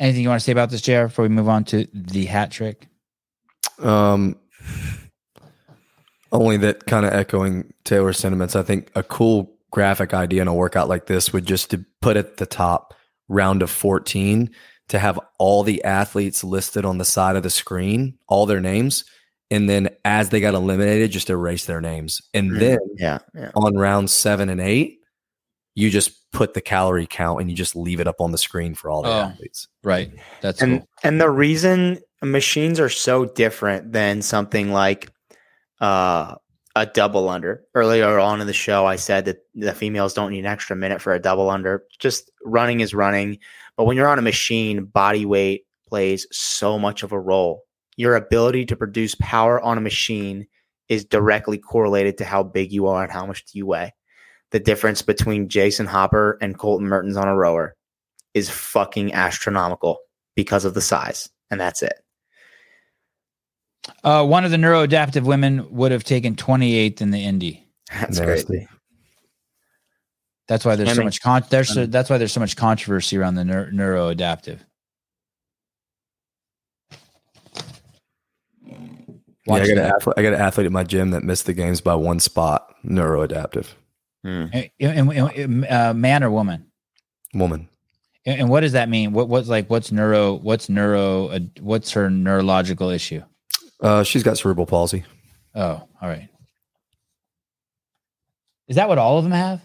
Anything 0.00 0.22
you 0.22 0.28
want 0.28 0.40
to 0.40 0.44
say 0.44 0.52
about 0.52 0.70
this, 0.70 0.80
JR, 0.80 1.02
before 1.04 1.24
we 1.24 1.28
move 1.28 1.48
on 1.48 1.64
to 1.64 1.86
the 1.92 2.26
hat 2.26 2.50
trick? 2.50 2.88
Um, 3.80 4.36
only 6.30 6.56
that 6.58 6.86
kind 6.86 7.04
of 7.06 7.12
echoing 7.12 7.72
Taylor's 7.84 8.18
sentiments. 8.18 8.54
I 8.54 8.62
think 8.62 8.90
a 8.94 9.02
cool 9.02 9.56
graphic 9.70 10.14
idea 10.14 10.42
in 10.42 10.48
a 10.48 10.54
workout 10.54 10.88
like 10.88 11.06
this 11.06 11.32
would 11.32 11.46
just 11.46 11.70
to 11.70 11.84
put 12.00 12.16
at 12.16 12.36
the 12.36 12.46
top 12.46 12.94
round 13.28 13.62
of 13.62 13.70
14 13.70 14.50
to 14.88 14.98
have 14.98 15.18
all 15.38 15.62
the 15.62 15.82
athletes 15.84 16.42
listed 16.44 16.84
on 16.84 16.98
the 16.98 17.04
side 17.04 17.36
of 17.36 17.42
the 17.42 17.50
screen, 17.50 18.16
all 18.28 18.46
their 18.46 18.60
names. 18.60 19.04
And 19.50 19.68
then 19.68 19.88
as 20.04 20.30
they 20.30 20.40
got 20.40 20.54
eliminated, 20.54 21.10
just 21.10 21.28
erase 21.30 21.66
their 21.66 21.80
names. 21.80 22.20
And 22.34 22.52
Mm. 22.52 22.58
then 22.60 22.78
Yeah. 22.96 23.18
Yeah. 23.34 23.50
on 23.54 23.74
round 23.76 24.10
seven 24.10 24.48
and 24.48 24.60
eight, 24.60 24.97
you 25.78 25.90
just 25.90 26.30
put 26.32 26.54
the 26.54 26.60
calorie 26.60 27.06
count 27.06 27.40
and 27.40 27.48
you 27.48 27.56
just 27.56 27.76
leave 27.76 28.00
it 28.00 28.08
up 28.08 28.20
on 28.20 28.32
the 28.32 28.38
screen 28.38 28.74
for 28.74 28.90
all 28.90 29.02
the 29.02 29.08
Oh. 29.08 29.20
athletes. 29.30 29.68
Right. 29.84 30.10
That's 30.40 30.60
And 30.60 30.80
cool. 30.80 30.88
and 31.04 31.20
the 31.20 31.30
reason 31.30 32.00
machines 32.22 32.80
are 32.80 32.88
so 32.88 33.24
different 33.26 33.92
than 33.92 34.20
something 34.22 34.72
like 34.72 35.10
uh 35.80 36.34
a 36.76 36.86
double 36.86 37.28
under. 37.28 37.62
Earlier 37.74 38.18
on 38.18 38.40
in 38.40 38.46
the 38.46 38.52
show, 38.52 38.86
I 38.86 38.96
said 38.96 39.24
that 39.24 39.38
the 39.54 39.72
females 39.74 40.14
don't 40.14 40.30
need 40.30 40.40
an 40.40 40.46
extra 40.46 40.76
minute 40.76 41.00
for 41.00 41.12
a 41.12 41.18
double 41.20 41.50
under. 41.50 41.84
Just 41.98 42.30
running 42.44 42.80
is 42.80 42.94
running. 42.94 43.38
But 43.76 43.84
when 43.84 43.96
you're 43.96 44.08
on 44.08 44.18
a 44.18 44.22
machine, 44.22 44.84
body 44.84 45.24
weight 45.26 45.64
plays 45.88 46.26
so 46.30 46.78
much 46.78 47.02
of 47.02 47.10
a 47.12 47.18
role. 47.18 47.62
Your 47.96 48.14
ability 48.14 48.64
to 48.66 48.76
produce 48.76 49.14
power 49.16 49.60
on 49.60 49.76
a 49.78 49.80
machine 49.80 50.46
is 50.88 51.04
directly 51.04 51.58
correlated 51.58 52.16
to 52.18 52.24
how 52.24 52.42
big 52.44 52.70
you 52.72 52.86
are 52.86 53.02
and 53.02 53.10
how 53.12 53.26
much 53.26 53.44
do 53.46 53.58
you 53.58 53.66
weigh. 53.66 53.92
The 54.50 54.60
difference 54.60 55.02
between 55.02 55.48
Jason 55.48 55.86
Hopper 55.86 56.38
and 56.40 56.58
Colton 56.58 56.88
Mertens 56.88 57.16
on 57.16 57.28
a 57.28 57.36
rower 57.36 57.74
is 58.34 58.48
fucking 58.48 59.12
astronomical 59.12 59.98
because 60.36 60.64
of 60.64 60.74
the 60.74 60.80
size. 60.80 61.28
And 61.50 61.60
that's 61.60 61.82
it. 61.82 61.94
Uh, 64.04 64.24
one 64.24 64.44
of 64.44 64.50
the 64.50 64.56
neuroadaptive 64.56 65.22
women 65.24 65.66
would 65.70 65.92
have 65.92 66.04
taken 66.04 66.34
28th 66.34 67.00
in 67.00 67.10
the 67.10 67.24
Indy. 67.24 67.66
That's 67.90 68.18
Nasty. 68.18 68.24
crazy. 68.46 68.68
That's 70.46 70.64
why 70.64 70.76
there's 70.76 70.88
I 70.90 70.92
so 70.92 70.98
mean- 71.00 71.06
much 71.06 71.20
con- 71.20 71.44
there's 71.50 71.72
so, 71.72 71.86
that's 71.86 72.08
why 72.08 72.16
there's 72.18 72.32
so 72.32 72.40
much 72.40 72.56
controversy 72.56 73.18
around 73.18 73.34
the 73.34 73.42
neur- 73.42 73.72
neuroadaptive. 73.72 74.60
Yeah, 79.46 79.54
I 79.54 79.58
got, 79.60 79.68
an 79.70 79.78
athlete, 79.78 80.14
I 80.18 80.22
got 80.22 80.32
an 80.34 80.40
athlete 80.40 80.66
at 80.66 80.72
my 80.72 80.84
gym 80.84 81.10
that 81.12 81.22
missed 81.22 81.46
the 81.46 81.54
games 81.54 81.80
by 81.80 81.94
one 81.94 82.20
spot, 82.20 82.74
neuroadaptive 82.84 83.68
Hmm. 84.24 84.46
And- 84.52 84.70
and- 84.80 85.12
and- 85.12 85.66
uh, 85.66 85.94
man 85.94 86.22
or 86.24 86.30
woman? 86.30 86.66
woman. 87.34 87.68
And, 88.26 88.40
and 88.42 88.50
what 88.50 88.60
does 88.60 88.72
that 88.72 88.88
mean? 88.88 89.12
What 89.12 89.28
what's 89.28 89.48
like 89.48 89.68
what's 89.70 89.92
neuro 89.92 90.34
what's 90.34 90.68
neuro 90.68 91.28
uh, 91.28 91.38
what's 91.60 91.92
her 91.92 92.10
neurological 92.10 92.90
issue? 92.90 93.22
Uh, 93.80 94.02
she's 94.02 94.22
got 94.22 94.36
cerebral 94.38 94.66
palsy. 94.66 95.04
Oh, 95.54 95.82
all 96.02 96.08
right. 96.08 96.28
Is 98.66 98.76
that 98.76 98.88
what 98.88 98.98
all 98.98 99.18
of 99.18 99.24
them 99.24 99.32
have? 99.32 99.60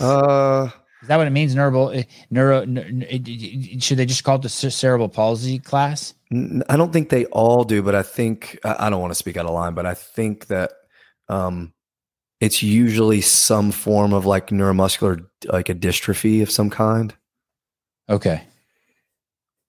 Uh, 0.00 0.68
Is 1.02 1.08
that 1.08 1.16
what 1.16 1.26
it 1.26 1.30
means? 1.30 1.54
Neuro, 1.54 1.92
neuro. 2.30 2.64
ne- 2.64 2.90
ne- 2.90 3.78
should 3.78 3.98
they 3.98 4.06
just 4.06 4.24
call 4.24 4.36
it 4.36 4.42
the 4.42 4.48
cer- 4.48 4.70
cerebral 4.70 5.08
palsy 5.08 5.58
class? 5.60 6.14
n- 6.32 6.62
I 6.68 6.76
don't 6.76 6.92
think 6.92 7.10
they 7.10 7.26
all 7.26 7.62
do, 7.64 7.82
but 7.82 7.94
I 7.94 8.02
think 8.02 8.58
I 8.64 8.86
I 8.86 8.90
don't 8.90 9.00
want 9.00 9.12
to 9.12 9.16
speak 9.18 9.36
out 9.36 9.46
of 9.46 9.52
line, 9.52 9.74
but 9.74 9.86
I 9.86 9.94
think 9.94 10.46
that 10.48 10.72
um, 11.28 11.72
it's 12.42 12.60
usually 12.60 13.20
some 13.20 13.70
form 13.70 14.12
of 14.12 14.26
like 14.26 14.48
neuromuscular, 14.48 15.24
like 15.46 15.68
a 15.68 15.74
dystrophy 15.76 16.42
of 16.42 16.50
some 16.50 16.70
kind. 16.70 17.14
Okay, 18.10 18.42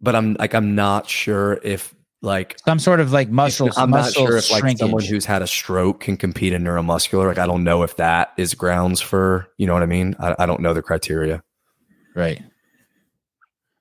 But 0.01 0.15
I'm 0.15 0.33
like 0.39 0.55
I'm 0.55 0.73
not 0.73 1.07
sure 1.07 1.59
if 1.63 1.93
like 2.23 2.57
some 2.65 2.79
sort 2.79 2.99
of 2.99 3.11
like 3.11 3.29
muscle. 3.29 3.69
I'm 3.77 3.91
not 3.91 3.97
muscle 3.97 4.25
sure 4.25 4.37
if 4.37 4.49
like 4.49 4.61
shrinkage. 4.61 4.79
someone 4.79 5.03
who's 5.03 5.23
had 5.23 5.43
a 5.43 5.47
stroke 5.47 5.99
can 5.99 6.17
compete 6.17 6.51
in 6.51 6.63
neuromuscular. 6.63 7.27
Like 7.27 7.37
I 7.37 7.45
don't 7.45 7.63
know 7.63 7.83
if 7.83 7.95
that 7.97 8.33
is 8.37 8.55
grounds 8.55 8.99
for 8.99 9.47
you 9.59 9.67
know 9.67 9.73
what 9.73 9.83
I 9.83 9.85
mean. 9.85 10.15
I, 10.19 10.35
I 10.39 10.45
don't 10.47 10.59
know 10.59 10.73
the 10.73 10.81
criteria. 10.81 11.43
Right. 12.15 12.41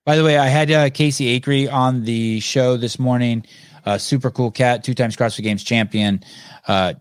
By 0.04 0.16
the 0.16 0.24
way, 0.24 0.36
I 0.36 0.48
had 0.48 0.70
uh, 0.70 0.90
Casey 0.90 1.40
Akery 1.40 1.72
on 1.72 2.04
the 2.04 2.40
show 2.40 2.76
this 2.76 2.98
morning. 2.98 3.46
Uh, 3.86 3.96
super 3.96 4.30
cool 4.30 4.50
cat, 4.50 4.84
two 4.84 4.94
times 4.94 5.16
CrossFit 5.16 5.44
Games 5.44 5.64
champion. 5.64 6.22
Uh, 6.68 6.92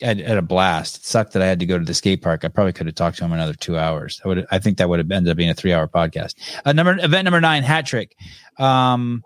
had, 0.00 0.18
had 0.18 0.38
a 0.38 0.42
blast. 0.42 0.98
It 0.98 1.04
sucked 1.04 1.32
that 1.32 1.42
I 1.42 1.46
had 1.46 1.60
to 1.60 1.66
go 1.66 1.78
to 1.78 1.84
the 1.84 1.94
skate 1.94 2.22
park. 2.22 2.44
I 2.44 2.48
probably 2.48 2.72
could 2.72 2.86
have 2.86 2.94
talked 2.94 3.18
to 3.18 3.24
him 3.24 3.32
another 3.32 3.54
two 3.54 3.78
hours. 3.78 4.20
I 4.24 4.28
would. 4.28 4.46
I 4.50 4.58
think 4.58 4.78
that 4.78 4.88
would 4.88 4.98
have 4.98 5.10
ended 5.10 5.30
up 5.30 5.36
being 5.36 5.50
a 5.50 5.54
three-hour 5.54 5.88
podcast. 5.88 6.34
Uh, 6.64 6.72
number 6.72 6.96
event 7.00 7.24
number 7.24 7.40
nine, 7.40 7.62
hat 7.62 7.86
trick. 7.86 8.16
Um, 8.58 9.22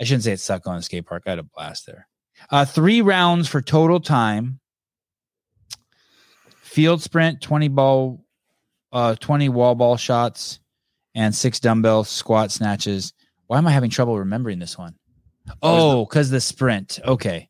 I 0.00 0.04
shouldn't 0.04 0.24
say 0.24 0.32
it 0.32 0.40
sucked 0.40 0.64
to 0.64 0.70
the 0.70 0.82
skate 0.82 1.06
park. 1.06 1.24
I 1.26 1.30
had 1.30 1.38
a 1.38 1.42
blast 1.42 1.86
there. 1.86 2.06
Uh, 2.50 2.64
three 2.64 3.00
rounds 3.00 3.48
for 3.48 3.60
total 3.60 4.00
time. 4.00 4.60
Field 6.62 7.02
sprint, 7.02 7.40
twenty 7.40 7.68
ball, 7.68 8.24
uh, 8.92 9.16
twenty 9.16 9.48
wall 9.48 9.74
ball 9.74 9.96
shots 9.96 10.60
and 11.14 11.34
six 11.34 11.58
dumbbell 11.58 12.04
squat 12.04 12.52
snatches. 12.52 13.12
Why 13.46 13.58
am 13.58 13.66
I 13.66 13.72
having 13.72 13.90
trouble 13.90 14.18
remembering 14.18 14.58
this 14.58 14.78
one? 14.78 14.94
Oh, 15.62 16.04
because 16.04 16.30
the 16.30 16.40
sprint. 16.40 17.00
Okay. 17.04 17.48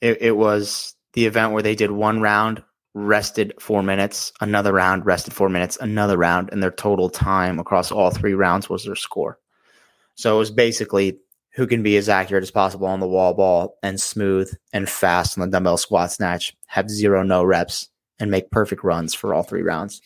It, 0.00 0.22
it 0.22 0.36
was 0.36 0.94
the 1.18 1.26
event 1.26 1.52
where 1.52 1.64
they 1.64 1.74
did 1.74 1.90
one 1.90 2.20
round, 2.20 2.62
rested 2.94 3.52
four 3.58 3.82
minutes, 3.82 4.32
another 4.40 4.72
round, 4.72 5.04
rested 5.04 5.34
four 5.34 5.48
minutes, 5.48 5.76
another 5.80 6.16
round, 6.16 6.48
and 6.52 6.62
their 6.62 6.70
total 6.70 7.10
time 7.10 7.58
across 7.58 7.90
all 7.90 8.12
three 8.12 8.34
rounds 8.34 8.70
was 8.70 8.84
their 8.84 8.94
score. 8.94 9.36
So 10.14 10.36
it 10.36 10.38
was 10.38 10.52
basically 10.52 11.18
who 11.54 11.66
can 11.66 11.82
be 11.82 11.96
as 11.96 12.08
accurate 12.08 12.44
as 12.44 12.52
possible 12.52 12.86
on 12.86 13.00
the 13.00 13.08
wall 13.08 13.34
ball 13.34 13.78
and 13.82 14.00
smooth 14.00 14.48
and 14.72 14.88
fast 14.88 15.36
on 15.36 15.44
the 15.44 15.50
dumbbell 15.50 15.76
squat 15.76 16.12
snatch, 16.12 16.54
have 16.68 16.88
zero 16.88 17.24
no 17.24 17.42
reps, 17.42 17.88
and 18.20 18.30
make 18.30 18.52
perfect 18.52 18.84
runs 18.84 19.12
for 19.12 19.34
all 19.34 19.42
three 19.42 19.62
rounds. 19.62 20.00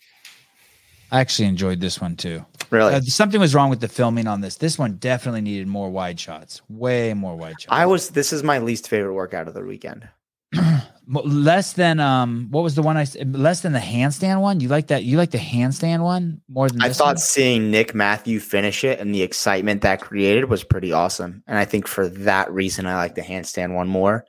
I 1.10 1.20
actually 1.20 1.48
enjoyed 1.48 1.80
this 1.80 2.00
one 2.00 2.16
too. 2.16 2.46
Really, 2.70 2.94
Uh, 2.94 3.02
something 3.02 3.38
was 3.38 3.54
wrong 3.54 3.68
with 3.68 3.80
the 3.80 3.88
filming 3.88 4.26
on 4.26 4.40
this. 4.40 4.56
This 4.56 4.78
one 4.78 4.96
definitely 4.96 5.42
needed 5.42 5.66
more 5.66 5.90
wide 5.90 6.18
shots. 6.18 6.62
Way 6.70 7.12
more 7.12 7.36
wide 7.36 7.60
shots. 7.60 7.66
I 7.68 7.84
was. 7.84 8.08
This 8.08 8.32
is 8.32 8.42
my 8.42 8.60
least 8.60 8.88
favorite 8.88 9.12
workout 9.12 9.46
of 9.46 9.52
the 9.52 9.62
weekend. 9.62 10.08
Mo- 11.04 11.22
less 11.22 11.72
than 11.72 11.98
um 11.98 12.46
what 12.50 12.62
was 12.62 12.74
the 12.76 12.82
one 12.82 12.96
I 12.96 13.02
s- 13.02 13.16
less 13.24 13.60
than 13.62 13.72
the 13.72 13.80
handstand 13.80 14.40
one? 14.40 14.60
You 14.60 14.68
like 14.68 14.86
that? 14.88 15.02
You 15.02 15.16
like 15.16 15.32
the 15.32 15.38
handstand 15.38 16.02
one 16.02 16.40
more 16.48 16.68
than 16.68 16.80
I 16.80 16.88
this 16.88 16.98
thought 16.98 17.06
one? 17.06 17.16
seeing 17.18 17.70
Nick 17.70 17.94
Matthew 17.94 18.38
finish 18.38 18.84
it 18.84 19.00
and 19.00 19.12
the 19.14 19.22
excitement 19.22 19.82
that 19.82 20.00
created 20.00 20.48
was 20.48 20.62
pretty 20.62 20.92
awesome. 20.92 21.42
And 21.46 21.58
I 21.58 21.64
think 21.64 21.88
for 21.88 22.08
that 22.08 22.52
reason, 22.52 22.86
I 22.86 22.94
like 22.96 23.14
the 23.16 23.22
handstand 23.22 23.74
one 23.74 23.88
more. 23.88 24.24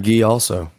Gui 0.00 0.22
also. 0.22 0.70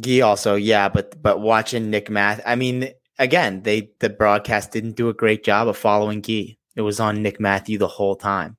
Gui 0.00 0.20
also, 0.22 0.54
yeah, 0.56 0.88
but 0.88 1.20
but 1.22 1.40
watching 1.40 1.90
Nick 1.90 2.10
Math, 2.10 2.40
I 2.44 2.56
mean, 2.56 2.90
again, 3.18 3.62
they 3.62 3.90
the 4.00 4.10
broadcast 4.10 4.72
didn't 4.72 4.96
do 4.96 5.08
a 5.08 5.14
great 5.14 5.44
job 5.44 5.68
of 5.68 5.76
following 5.76 6.20
Gui. 6.20 6.58
It 6.76 6.82
was 6.82 6.98
on 7.00 7.22
Nick 7.22 7.40
Matthew 7.40 7.78
the 7.78 7.88
whole 7.88 8.14
time, 8.16 8.56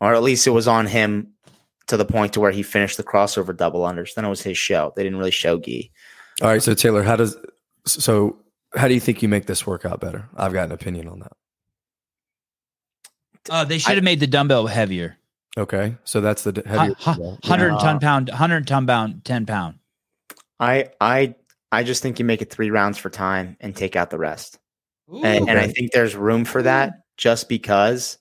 or 0.00 0.14
at 0.14 0.22
least 0.22 0.46
it 0.46 0.50
was 0.50 0.68
on 0.68 0.86
him 0.86 1.32
to 1.88 1.96
the 1.96 2.04
point 2.04 2.32
to 2.32 2.40
where 2.40 2.50
he 2.50 2.62
finished 2.62 2.96
the 2.96 3.04
crossover 3.04 3.56
double 3.56 3.82
unders. 3.82 4.14
Then 4.14 4.24
it 4.24 4.28
was 4.28 4.42
his 4.42 4.58
show. 4.58 4.92
They 4.96 5.02
didn't 5.02 5.18
really 5.18 5.30
show 5.30 5.56
Gui. 5.58 5.90
All 6.42 6.48
right, 6.48 6.62
so 6.62 6.74
Taylor, 6.74 7.02
how 7.02 7.16
does 7.16 7.36
so 7.86 8.36
how 8.74 8.88
do 8.88 8.94
you 8.94 9.00
think 9.00 9.22
you 9.22 9.28
make 9.28 9.46
this 9.46 9.66
work 9.66 9.84
out 9.84 10.00
better? 10.00 10.28
I've 10.36 10.52
got 10.52 10.66
an 10.66 10.72
opinion 10.72 11.08
on 11.08 11.20
that. 11.20 11.32
Uh, 13.48 13.64
they 13.64 13.78
should 13.78 13.94
have 13.94 14.04
made 14.04 14.20
the 14.20 14.26
dumbbell 14.26 14.66
heavier. 14.66 15.16
Okay, 15.56 15.96
so 16.04 16.20
that's 16.20 16.42
the 16.42 16.62
heavier. 16.66 16.94
Hu- 16.94 16.94
hu- 16.94 17.04
dumbbell. 17.04 17.38
Hundred 17.44 17.72
Yeah. 17.72 17.78
ton 17.78 18.00
pound, 18.00 18.28
hundred 18.30 18.66
ton 18.66 18.86
pound, 18.86 19.24
ten 19.24 19.46
pound. 19.46 19.78
I 20.60 20.90
I 21.00 21.34
I 21.72 21.82
just 21.84 22.02
think 22.02 22.18
you 22.18 22.24
make 22.24 22.42
it 22.42 22.50
three 22.50 22.70
rounds 22.70 22.98
for 22.98 23.08
time 23.10 23.56
and 23.60 23.74
take 23.74 23.96
out 23.96 24.10
the 24.10 24.18
rest. 24.18 24.58
And, 25.08 25.48
and 25.48 25.56
I 25.58 25.68
think 25.68 25.92
there's 25.92 26.16
room 26.16 26.44
for 26.44 26.62
that 26.62 27.02
just 27.16 27.48
because, 27.48 28.18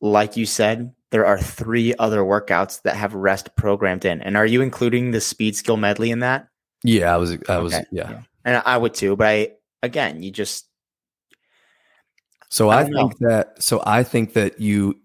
like 0.00 0.34
you 0.36 0.46
said, 0.46 0.94
there 1.14 1.24
are 1.24 1.38
three 1.38 1.94
other 2.00 2.22
workouts 2.22 2.82
that 2.82 2.96
have 2.96 3.14
rest 3.14 3.54
programmed 3.54 4.04
in. 4.04 4.20
And 4.22 4.36
are 4.36 4.44
you 4.44 4.60
including 4.60 5.12
the 5.12 5.20
speed 5.20 5.54
skill 5.54 5.76
medley 5.76 6.10
in 6.10 6.18
that? 6.18 6.48
Yeah, 6.82 7.14
I 7.14 7.18
was. 7.18 7.38
I 7.48 7.58
was. 7.58 7.72
Okay, 7.72 7.84
Yeah. 7.92 8.22
And 8.44 8.60
I 8.66 8.76
would 8.76 8.94
too. 8.94 9.14
But 9.14 9.28
I, 9.28 9.52
again, 9.84 10.24
you 10.24 10.32
just, 10.32 10.66
So 12.48 12.68
I 12.68 12.78
I, 12.78 12.82
don't 12.82 12.90
know. 12.90 12.98
think 12.98 13.18
that. 13.20 13.62
So 13.62 13.80
I 13.86 14.02
think 14.02 14.32
that 14.32 14.60
you. 14.60 14.98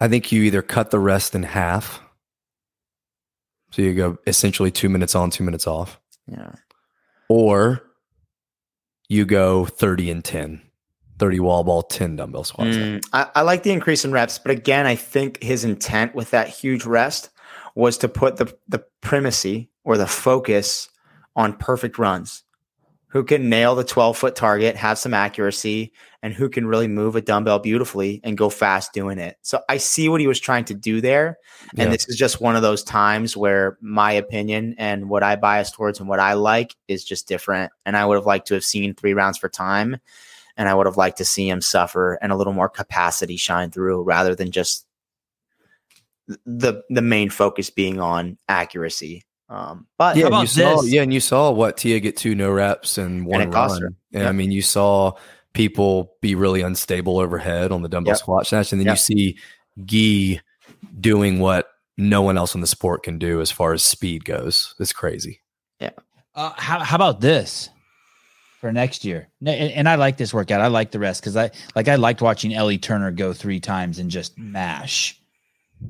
I 0.00 0.06
think 0.06 0.30
you 0.30 0.44
either 0.44 0.62
cut 0.62 0.92
the 0.92 1.00
rest 1.00 1.34
in 1.34 1.42
half. 1.42 2.00
So 3.72 3.82
you 3.82 3.94
go 3.96 4.16
essentially 4.28 4.70
two 4.70 4.88
minutes 4.88 5.16
on, 5.16 5.30
two 5.30 5.42
minutes 5.42 5.66
off, 5.66 5.98
yeah. 6.28 6.52
or 7.28 7.82
you 9.08 9.24
go 9.24 9.64
30 9.64 10.12
and 10.12 10.24
10, 10.24 10.62
30 11.18 11.40
wall 11.40 11.64
ball, 11.64 11.82
10 11.82 12.16
dumbbell 12.16 12.44
squats. 12.44 12.76
Mm, 12.76 13.04
I, 13.12 13.28
I 13.36 13.42
like 13.42 13.62
the 13.62 13.72
increase 13.72 14.04
in 14.04 14.12
reps. 14.12 14.38
But 14.38 14.50
again, 14.50 14.86
I 14.86 14.94
think 14.96 15.42
his 15.42 15.64
intent 15.64 16.14
with 16.14 16.30
that 16.30 16.48
huge 16.48 16.84
rest 16.84 17.30
was 17.74 17.98
to 17.98 18.08
put 18.08 18.36
the, 18.36 18.54
the 18.68 18.84
primacy 19.00 19.70
or 19.84 19.96
the 19.96 20.06
focus 20.06 20.88
on 21.36 21.54
perfect 21.56 21.98
runs. 21.98 22.44
Who 23.08 23.24
can 23.24 23.50
nail 23.50 23.74
the 23.74 23.84
12 23.84 24.16
foot 24.16 24.34
target, 24.34 24.74
have 24.76 24.98
some 24.98 25.12
accuracy, 25.12 25.92
and 26.22 26.32
who 26.32 26.48
can 26.48 26.66
really 26.66 26.88
move 26.88 27.14
a 27.14 27.20
dumbbell 27.20 27.58
beautifully 27.58 28.22
and 28.24 28.38
go 28.38 28.48
fast 28.48 28.94
doing 28.94 29.18
it. 29.18 29.36
So 29.42 29.60
I 29.68 29.76
see 29.76 30.08
what 30.08 30.22
he 30.22 30.26
was 30.26 30.40
trying 30.40 30.64
to 30.66 30.74
do 30.74 31.02
there. 31.02 31.36
And 31.72 31.78
Yeah. 31.78 31.90
this 31.90 32.08
is 32.08 32.16
just 32.16 32.40
one 32.40 32.56
of 32.56 32.62
those 32.62 32.82
times 32.82 33.36
where 33.36 33.76
my 33.82 34.12
opinion 34.12 34.76
and 34.78 35.10
what 35.10 35.22
I 35.22 35.36
bias 35.36 35.72
towards 35.72 36.00
and 36.00 36.08
what 36.08 36.20
I 36.20 36.32
like 36.34 36.74
is 36.88 37.04
just 37.04 37.28
different. 37.28 37.70
And 37.84 37.98
I 37.98 38.06
would 38.06 38.14
have 38.14 38.24
liked 38.24 38.48
to 38.48 38.54
have 38.54 38.64
seen 38.64 38.94
three 38.94 39.12
rounds 39.12 39.36
for 39.36 39.50
time. 39.50 39.98
And 40.56 40.68
I 40.68 40.74
would 40.74 40.86
have 40.86 40.96
liked 40.96 41.18
to 41.18 41.24
see 41.24 41.48
him 41.48 41.60
suffer 41.60 42.18
and 42.20 42.30
a 42.32 42.36
little 42.36 42.52
more 42.52 42.68
capacity 42.68 43.36
shine 43.36 43.70
through 43.70 44.02
rather 44.02 44.34
than 44.34 44.50
just 44.50 44.86
the 46.46 46.82
the 46.88 47.02
main 47.02 47.30
focus 47.30 47.70
being 47.70 48.00
on 48.00 48.38
accuracy. 48.48 49.24
Um, 49.48 49.86
but 49.98 50.16
yeah, 50.16 50.26
and 50.26 50.36
you 50.40 50.46
saw, 50.46 50.80
this? 50.80 50.92
yeah, 50.92 51.02
and 51.02 51.12
you 51.12 51.20
saw 51.20 51.50
what 51.50 51.76
Tia 51.76 52.00
get 52.00 52.16
two 52.16 52.34
no 52.34 52.50
reps 52.50 52.96
and 52.96 53.26
one 53.26 53.42
it 53.42 53.52
cost 53.52 53.80
her. 53.80 53.86
run. 53.86 53.96
And 54.14 54.22
Yep. 54.22 54.28
I 54.28 54.32
mean, 54.32 54.50
you 54.50 54.62
saw 54.62 55.12
people 55.52 56.14
be 56.22 56.34
really 56.34 56.62
unstable 56.62 57.18
overhead 57.18 57.70
on 57.72 57.82
the 57.82 57.88
dumbbell 57.88 58.12
Yep. 58.12 58.18
squat 58.18 58.46
snatch, 58.46 58.72
and 58.72 58.80
then 58.80 58.86
Yep. 58.86 58.94
you 58.94 58.98
see 58.98 59.38
Gui 59.84 60.40
doing 61.00 61.38
what 61.38 61.68
no 61.98 62.22
one 62.22 62.38
else 62.38 62.54
in 62.54 62.62
the 62.62 62.66
sport 62.66 63.02
can 63.02 63.18
do 63.18 63.40
as 63.42 63.50
far 63.50 63.74
as 63.74 63.82
speed 63.82 64.24
goes. 64.24 64.74
It's 64.78 64.92
crazy. 64.92 65.40
Yeah. 65.80 65.90
Uh, 66.34 66.52
how 66.56 66.78
how 66.78 66.96
about 66.96 67.20
this 67.20 67.68
for 68.62 68.72
next 68.72 69.04
year? 69.04 69.28
And, 69.40 69.48
and 69.72 69.88
I 69.88 69.96
like 69.96 70.16
this 70.16 70.32
workout. 70.32 70.60
I 70.60 70.68
like 70.68 70.92
the 70.92 71.00
rest 71.00 71.20
because 71.20 71.36
I 71.36 71.50
like 71.76 71.88
I 71.88 71.96
liked 71.96 72.22
watching 72.22 72.54
Ellie 72.54 72.78
Turner 72.78 73.10
go 73.10 73.32
three 73.34 73.58
times 73.60 73.98
and 73.98 74.08
just 74.10 74.38
mash. 74.38 75.20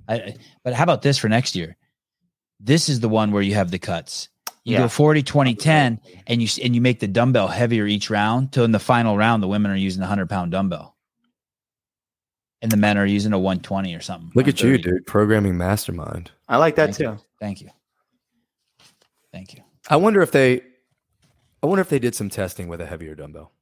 I, 0.08 0.14
I- 0.14 0.36
but 0.64 0.72
how 0.72 0.82
about 0.84 1.02
this 1.02 1.18
for 1.18 1.28
next 1.28 1.54
year? 1.54 1.76
This 2.58 2.88
is 2.88 2.98
the 3.00 3.08
one 3.10 3.30
where 3.30 3.42
you 3.42 3.54
have 3.54 3.70
the 3.70 3.78
cuts. 3.78 4.28
You 4.64 4.74
Yeah. 4.74 4.78
go 4.82 4.88
40, 4.88 5.22
20, 5.22 5.54
10, 5.54 6.00
and 6.28 6.40
you 6.40 6.48
and 6.64 6.74
you 6.74 6.80
make 6.80 6.98
the 7.00 7.08
dumbbell 7.08 7.48
heavier 7.48 7.86
each 7.86 8.08
round. 8.08 8.52
Till 8.52 8.64
in 8.64 8.72
the 8.72 8.78
final 8.78 9.16
round, 9.18 9.42
the 9.42 9.48
women 9.48 9.70
are 9.70 9.76
using 9.76 10.02
a 10.02 10.06
hundred 10.06 10.30
pound 10.30 10.52
dumbbell, 10.52 10.96
and 12.62 12.70
the 12.72 12.76
men 12.78 12.96
are 12.96 13.04
using 13.04 13.32
a 13.34 13.38
one 13.38 13.60
twenty 13.60 13.94
or 13.94 14.00
something. 14.00 14.30
Look 14.34 14.48
at 14.48 14.62
you, 14.62 14.78
dude, 14.78 15.04
programming 15.06 15.58
mastermind. 15.58 16.30
I 16.48 16.56
like 16.56 16.76
that 16.76 16.94
Thank 16.94 16.96
too. 16.96 17.02
you. 17.04 17.18
Thank 17.38 17.60
you. 17.60 17.70
Thank 19.32 19.54
you. 19.54 19.62
I 19.90 19.96
wonder 19.96 20.22
if 20.22 20.30
they, 20.30 20.62
I 21.62 21.66
wonder 21.66 21.82
if 21.82 21.88
they 21.88 21.98
did 21.98 22.14
some 22.14 22.28
testing 22.28 22.68
with 22.68 22.80
a 22.80 22.86
heavier 22.86 23.14
dumbbell. 23.14 23.52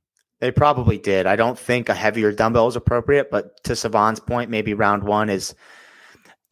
They 0.40 0.50
probably 0.50 0.96
did. 0.96 1.26
I 1.26 1.36
don't 1.36 1.58
think 1.58 1.88
a 1.88 1.94
heavier 1.94 2.32
dumbbell 2.32 2.66
is 2.66 2.76
appropriate, 2.76 3.30
but 3.30 3.62
to 3.64 3.74
Sevan's 3.74 4.20
point, 4.20 4.50
maybe 4.50 4.72
round 4.72 5.02
one 5.02 5.28
is 5.28 5.54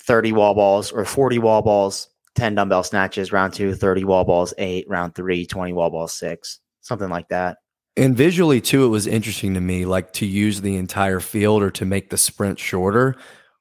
30 0.03 0.33
wall 0.33 0.55
balls 0.55 0.93
or 0.93 1.07
40 1.07 1.39
wall 1.39 1.63
balls, 1.63 2.09
10 2.35 2.55
dumbbell 2.55 2.83
snatches, 2.83 3.33
round 3.33 3.55
two, 3.55 3.75
30 3.75 4.05
wall 4.05 4.25
balls, 4.25 4.53
eight, 4.59 4.87
round 4.89 5.15
three, 5.15 5.47
20 5.47 5.73
wall 5.73 5.89
balls, 5.91 6.13
six, 6.13 6.61
something 6.83 7.09
like 7.09 7.29
that. 7.29 7.59
And 7.97 8.15
visually 8.17 8.61
too, 8.61 8.85
it 8.85 8.89
was 8.89 9.07
interesting 9.07 9.55
to 9.55 9.61
me, 9.61 9.87
like 9.87 10.13
to 10.15 10.27
use 10.27 10.61
the 10.61 10.77
entire 10.77 11.19
field 11.21 11.63
or 11.63 11.71
to 11.73 11.85
make 11.85 12.11
the 12.11 12.19
sprint 12.19 12.59
shorter. 12.59 13.17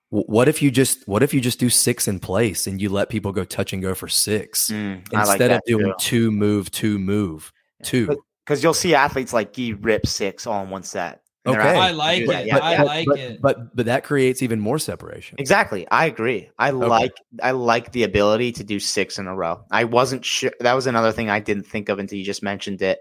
What 0.09 0.47
if 0.47 0.61
you 0.61 0.71
just 0.71 1.07
what 1.07 1.23
if 1.23 1.33
you 1.33 1.41
just 1.41 1.59
do 1.59 1.69
six 1.69 2.07
in 2.07 2.19
place 2.19 2.67
and 2.67 2.81
you 2.81 2.89
let 2.89 3.09
people 3.09 3.31
go 3.31 3.43
touch 3.43 3.73
and 3.73 3.81
go 3.81 3.93
for 3.93 4.07
six 4.07 4.69
Mm, 4.69 5.05
I 5.13 5.23
like 5.23 5.31
instead 5.31 5.51
of 5.51 5.61
doing 5.65 5.87
too. 5.87 5.93
two 5.97 6.31
move, 6.31 6.69
two 6.71 6.97
move, 6.99 7.51
two. 7.83 8.21
Because 8.45 8.63
you'll 8.63 8.73
see 8.73 8.95
athletes 8.95 9.33
like 9.33 9.53
Gui 9.53 9.73
rip 9.73 10.07
six 10.07 10.47
all 10.47 10.63
in 10.63 10.69
one 10.69 10.83
set. 10.83 11.21
Okay. 11.47 11.59
I 11.59 11.91
like 11.91 12.19
do 12.19 12.27
that. 12.27 12.43
it. 12.43 12.47
Yeah, 12.47 12.57
I 12.57 12.83
like 12.83 13.07
but, 13.07 13.19
it. 13.19 13.41
But 13.41 13.75
but 13.75 13.85
that 13.85 14.03
creates 14.03 14.41
even 14.41 14.59
more 14.59 14.79
separation. 14.79 15.37
Exactly. 15.39 15.87
I 15.89 16.05
agree. 16.05 16.49
I 16.59 16.71
like 16.71 17.13
I 17.41 17.51
like 17.51 17.93
the 17.93 18.03
ability 18.03 18.51
to 18.53 18.63
do 18.63 18.79
six 18.79 19.17
in 19.17 19.27
a 19.27 19.35
row. 19.35 19.63
I 19.71 19.85
wasn't 19.85 20.25
sure 20.25 20.51
that 20.59 20.73
was 20.73 20.87
another 20.87 21.11
thing 21.11 21.29
I 21.29 21.39
didn't 21.39 21.63
think 21.63 21.89
of 21.89 21.99
until 21.99 22.17
you 22.17 22.25
just 22.25 22.43
mentioned 22.43 22.81
it. 22.81 22.99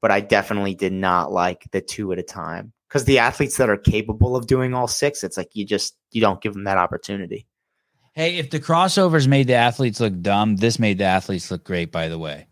But 0.00 0.10
I 0.10 0.20
definitely 0.20 0.74
did 0.74 0.92
not 0.92 1.32
like 1.32 1.66
the 1.72 1.80
two 1.80 2.12
at 2.12 2.18
a 2.18 2.22
time. 2.22 2.72
Because 2.88 3.04
the 3.04 3.18
athletes 3.18 3.56
that 3.56 3.68
are 3.68 3.76
capable 3.76 4.36
of 4.36 4.46
doing 4.46 4.72
all 4.72 4.88
six, 4.88 5.24
it's 5.24 5.36
like 5.36 5.50
you 5.52 5.66
just 5.66 5.96
you 6.12 6.20
don't 6.20 6.40
give 6.40 6.54
them 6.54 6.64
that 6.64 6.78
opportunity. 6.78 7.46
Hey, 8.14 8.36
if 8.36 8.48
the 8.48 8.60
crossovers 8.60 9.26
made 9.26 9.48
the 9.48 9.54
athletes 9.54 10.00
look 10.00 10.18
dumb, 10.22 10.56
this 10.56 10.78
made 10.78 10.98
the 10.98 11.04
athletes 11.04 11.50
look 11.50 11.64
great. 11.64 11.92
By 11.92 12.08
the 12.08 12.18
way, 12.18 12.46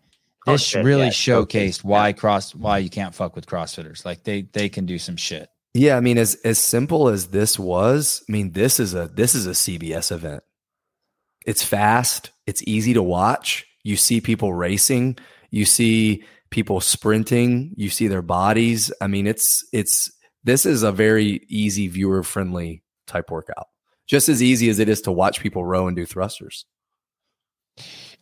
this 0.46 0.54
oh, 0.54 0.56
shit, 0.56 0.84
really 0.84 1.06
yeah, 1.06 1.10
showcased 1.10 1.84
why 1.84 2.12
cross 2.12 2.54
why 2.54 2.78
you 2.78 2.90
can't 2.90 3.14
fuck 3.14 3.34
with 3.34 3.46
CrossFitters. 3.46 4.04
Like 4.04 4.24
they 4.24 4.42
they 4.42 4.68
can 4.68 4.86
do 4.86 4.98
some 4.98 5.16
shit. 5.16 5.48
Yeah, 5.72 5.96
I 5.96 6.00
mean, 6.00 6.18
as 6.18 6.36
as 6.44 6.58
simple 6.58 7.08
as 7.08 7.28
this 7.28 7.58
was, 7.58 8.22
I 8.28 8.32
mean, 8.32 8.52
this 8.52 8.78
is 8.78 8.94
a 8.94 9.08
this 9.08 9.34
is 9.34 9.46
a 9.46 9.50
CBS 9.50 10.12
event. 10.12 10.42
It's 11.46 11.64
fast. 11.64 12.30
It's 12.46 12.62
easy 12.66 12.94
to 12.94 13.02
watch. 13.02 13.66
You 13.82 13.96
see 13.96 14.20
people 14.20 14.54
racing. 14.54 15.18
You 15.50 15.64
see 15.64 16.24
people 16.50 16.80
sprinting. 16.80 17.72
You 17.76 17.90
see 17.90 18.08
their 18.08 18.22
bodies. 18.22 18.92
I 19.00 19.06
mean, 19.06 19.26
it's 19.26 19.66
it's 19.72 20.10
this 20.44 20.66
is 20.66 20.82
a 20.82 20.92
very 20.92 21.40
easy 21.48 21.88
viewer 21.88 22.22
friendly 22.22 22.82
type 23.06 23.30
workout. 23.30 23.66
Just 24.06 24.28
as 24.28 24.42
easy 24.42 24.68
as 24.68 24.78
it 24.78 24.88
is 24.88 25.00
to 25.02 25.12
watch 25.12 25.40
people 25.40 25.64
row 25.64 25.86
and 25.88 25.96
do 25.96 26.04
thrusters. 26.04 26.66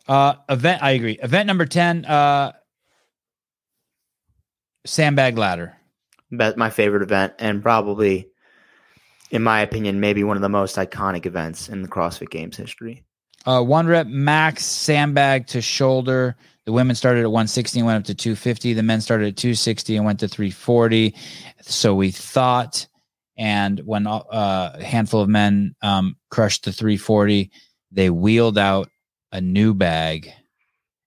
Uh, 0.07 0.35
event, 0.49 0.83
I 0.83 0.91
agree. 0.91 1.17
Event 1.21 1.47
number 1.47 1.65
ten, 1.65 2.05
uh, 2.05 2.53
sandbag 4.85 5.37
ladder. 5.37 5.77
But 6.31 6.57
my 6.57 6.69
favorite 6.69 7.03
event 7.03 7.33
and 7.39 7.61
probably 7.61 8.29
in 9.33 9.41
my 9.41 9.61
opinion, 9.61 9.99
maybe 9.99 10.23
one 10.23 10.37
of 10.37 10.43
the 10.43 10.49
most 10.49 10.75
iconic 10.75 11.25
events 11.25 11.67
in 11.67 11.81
the 11.81 11.87
CrossFit 11.87 12.29
Games 12.29 12.55
history. 12.55 13.03
Uh, 13.47 13.63
one 13.63 13.87
rep 13.87 14.05
max 14.05 14.63
sandbag 14.63 15.47
to 15.47 15.59
shoulder. 15.59 16.35
The 16.65 16.71
women 16.71 16.95
started 16.95 17.21
at 17.21 17.31
160 17.31 17.79
and 17.79 17.87
went 17.87 17.97
up 17.97 18.05
to 18.05 18.13
250. 18.13 18.73
The 18.73 18.83
men 18.83 19.01
started 19.01 19.29
at 19.29 19.37
260 19.37 19.97
and 19.97 20.05
went 20.05 20.19
to 20.19 20.27
340. 20.27 21.15
So 21.61 21.95
we 21.95 22.11
thought. 22.11 22.85
And 23.35 23.79
when 23.79 24.05
uh, 24.05 24.21
a 24.29 24.83
handful 24.83 25.21
of 25.21 25.29
men 25.29 25.75
um, 25.81 26.15
crushed 26.29 26.65
the 26.65 26.71
340, 26.71 27.51
they 27.91 28.11
wheeled 28.11 28.59
out 28.59 28.89
a 29.33 29.41
new 29.41 29.73
bag 29.73 30.31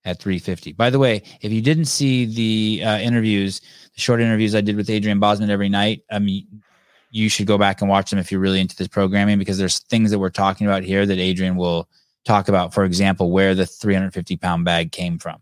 at 0.05 0.19
350. 0.19 0.73
By 0.73 0.89
the 0.89 0.99
way, 0.99 1.23
if 1.41 1.51
you 1.51 1.61
didn't 1.61 1.85
see 1.85 2.25
the 2.25 2.85
uh, 2.85 2.97
interviews, 2.99 3.61
the 3.95 4.01
short 4.01 4.21
interviews 4.21 4.53
I 4.53 4.61
did 4.61 4.75
with 4.75 4.89
Adrian 4.89 5.19
Bozman 5.19 5.49
every 5.49 5.69
night, 5.69 6.03
I 6.11 6.19
mean, 6.19 6.61
you 7.09 7.29
should 7.29 7.47
go 7.47 7.57
back 7.57 7.81
and 7.81 7.89
watch 7.89 8.09
them 8.09 8.19
if 8.19 8.31
you're 8.31 8.41
really 8.41 8.59
into 8.59 8.75
this 8.75 8.87
programming 8.87 9.39
because 9.39 9.57
there's 9.57 9.79
things 9.79 10.11
that 10.11 10.19
we're 10.19 10.29
talking 10.29 10.67
about 10.67 10.83
here 10.83 11.05
that 11.05 11.17
Adrian 11.17 11.55
will 11.55 11.89
talk 12.25 12.49
about, 12.49 12.73
for 12.73 12.83
example, 12.83 13.31
where 13.31 13.55
the 13.55 13.65
350 13.65 14.37
pound 14.37 14.65
bag 14.65 14.91
came 14.91 15.17
from. 15.17 15.41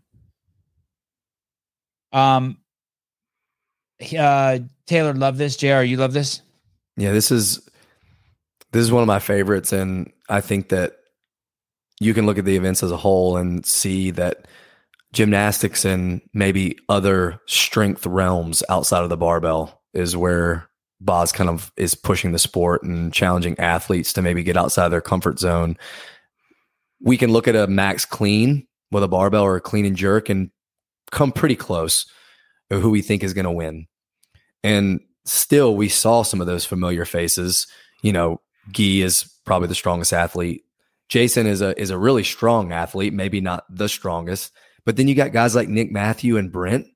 Um, 2.12 2.58
uh, 4.16 4.60
Taylor, 4.86 5.12
love 5.12 5.38
this. 5.38 5.56
Jr., 5.56 5.82
you 5.82 5.96
love 5.96 6.12
this? 6.12 6.40
Yeah, 6.96 7.12
this 7.12 7.30
is 7.30 7.68
this 8.72 8.82
is 8.82 8.92
one 8.92 9.02
of 9.02 9.06
my 9.06 9.18
favorites, 9.18 9.72
and 9.72 10.12
I 10.28 10.40
think 10.40 10.68
that 10.70 10.95
you 12.00 12.14
can 12.14 12.26
look 12.26 12.38
at 12.38 12.44
the 12.44 12.56
events 12.56 12.82
as 12.82 12.90
a 12.90 12.96
whole 12.96 13.36
and 13.36 13.64
see 13.64 14.10
that 14.12 14.46
gymnastics 15.12 15.84
and 15.84 16.20
maybe 16.34 16.76
other 16.88 17.40
strength 17.46 18.04
realms 18.06 18.62
outside 18.68 19.02
of 19.02 19.08
the 19.08 19.16
barbell 19.16 19.82
is 19.94 20.16
where 20.16 20.68
Boz 21.00 21.32
kind 21.32 21.48
of 21.48 21.72
is 21.76 21.94
pushing 21.94 22.32
the 22.32 22.38
sport 22.38 22.82
and 22.82 23.12
challenging 23.12 23.58
athletes 23.58 24.12
to 24.14 24.22
maybe 24.22 24.42
get 24.42 24.56
outside 24.56 24.88
their 24.88 25.00
comfort 25.00 25.38
zone. 25.38 25.76
We 27.00 27.16
can 27.16 27.32
look 27.32 27.48
at 27.48 27.56
a 27.56 27.66
max 27.66 28.04
clean 28.04 28.66
with 28.90 29.02
a 29.02 29.08
barbell 29.08 29.44
or 29.44 29.56
a 29.56 29.60
clean 29.60 29.84
and 29.84 29.96
jerk 29.96 30.28
and 30.28 30.50
come 31.10 31.32
pretty 31.32 31.56
close 31.56 32.06
of 32.70 32.82
who 32.82 32.90
we 32.90 33.02
think 33.02 33.22
is 33.22 33.34
going 33.34 33.44
to 33.44 33.50
win. 33.50 33.86
And 34.62 35.00
still, 35.24 35.76
we 35.76 35.88
saw 35.88 36.22
some 36.22 36.40
of 36.40 36.46
those 36.46 36.64
familiar 36.64 37.04
faces. 37.04 37.66
You 38.02 38.12
know, 38.12 38.40
Guy 38.72 39.00
is 39.00 39.30
probably 39.44 39.68
the 39.68 39.74
strongest 39.74 40.12
athlete. 40.12 40.64
Jason 41.08 41.46
is 41.46 41.60
a 41.60 41.78
is 41.80 41.90
a 41.90 41.98
really 41.98 42.24
strong 42.24 42.72
athlete, 42.72 43.12
maybe 43.12 43.40
not 43.40 43.64
the 43.70 43.88
strongest, 43.88 44.52
but 44.84 44.96
then 44.96 45.08
you 45.08 45.14
got 45.14 45.32
guys 45.32 45.54
like 45.54 45.68
Nick 45.68 45.92
Matthew 45.92 46.36
and 46.36 46.50
Brent, 46.50 46.86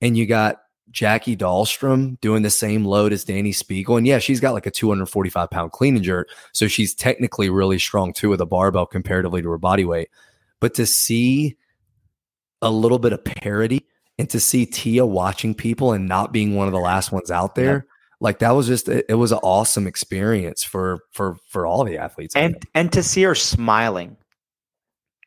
and 0.00 0.16
you 0.16 0.26
got 0.26 0.58
Jackie 0.90 1.36
Dahlstrom 1.36 2.20
doing 2.20 2.42
the 2.42 2.50
same 2.50 2.84
load 2.84 3.12
as 3.12 3.24
Dani 3.24 3.50
Speegle. 3.50 3.98
And 3.98 4.06
yeah, 4.06 4.18
she's 4.18 4.40
got 4.40 4.54
like 4.54 4.66
a 4.66 4.70
245 4.70 5.50
pound 5.50 5.72
clean 5.72 5.96
and 5.96 6.04
jerk. 6.04 6.28
So 6.52 6.68
she's 6.68 6.94
technically 6.94 7.50
really 7.50 7.78
strong 7.78 8.12
too 8.12 8.30
with 8.30 8.40
a 8.40 8.46
barbell 8.46 8.86
comparatively 8.86 9.42
to 9.42 9.50
her 9.50 9.58
body 9.58 9.84
weight. 9.84 10.08
But 10.60 10.74
to 10.74 10.86
see 10.86 11.56
a 12.62 12.70
little 12.70 12.98
bit 12.98 13.12
of 13.12 13.24
parity 13.24 13.86
and 14.18 14.28
to 14.30 14.40
see 14.40 14.66
Tia 14.66 15.06
watching 15.06 15.54
people 15.54 15.92
and 15.92 16.08
not 16.08 16.32
being 16.32 16.56
one 16.56 16.66
of 16.66 16.72
the 16.72 16.80
last 16.80 17.12
ones 17.12 17.30
out 17.30 17.54
there. 17.54 17.86
Like 18.20 18.40
that 18.40 18.50
was 18.50 18.66
just 18.66 18.88
it, 18.88 19.06
it, 19.08 19.14
was 19.14 19.32
an 19.32 19.38
awesome 19.42 19.86
experience 19.86 20.64
for 20.64 21.00
for 21.12 21.36
for 21.48 21.66
all 21.66 21.84
the 21.84 21.98
athletes. 21.98 22.34
And 22.34 22.60
and 22.74 22.92
to 22.92 23.02
see 23.02 23.22
her 23.22 23.34
smiling. 23.34 24.16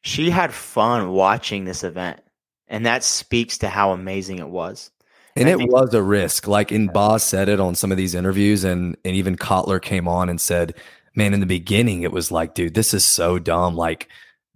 She 0.04 0.30
had 0.30 0.54
fun 0.54 1.12
watching 1.12 1.66
this 1.66 1.84
event. 1.84 2.22
And 2.68 2.86
that 2.86 3.04
speaks 3.04 3.58
to 3.60 3.70
how 3.70 3.92
amazing 3.92 4.40
it 4.40 4.48
was. 4.48 4.92
And 5.36 5.48
it 5.48 5.60
was 5.60 5.94
a 5.94 6.02
risk. 6.02 6.48
Like 6.48 6.72
in 6.72 6.88
Boz 6.88 7.24
said 7.24 7.50
it 7.50 7.60
on 7.60 7.76
some 7.76 7.92
of 7.92 7.98
these 7.98 8.16
interviews, 8.16 8.64
and 8.64 8.98
and 9.06 9.16
even 9.16 9.38
Cotler 9.38 9.82
came 9.82 10.08
on 10.08 10.30
and 10.30 10.40
said, 10.40 10.76
Man, 11.16 11.34
in 11.34 11.40
the 11.40 11.46
beginning, 11.46 12.04
it 12.04 12.12
was 12.12 12.32
like, 12.32 12.54
dude, 12.54 12.74
this 12.74 12.94
is 12.94 13.04
so 13.04 13.40
dumb. 13.40 13.76
Like, 13.76 14.10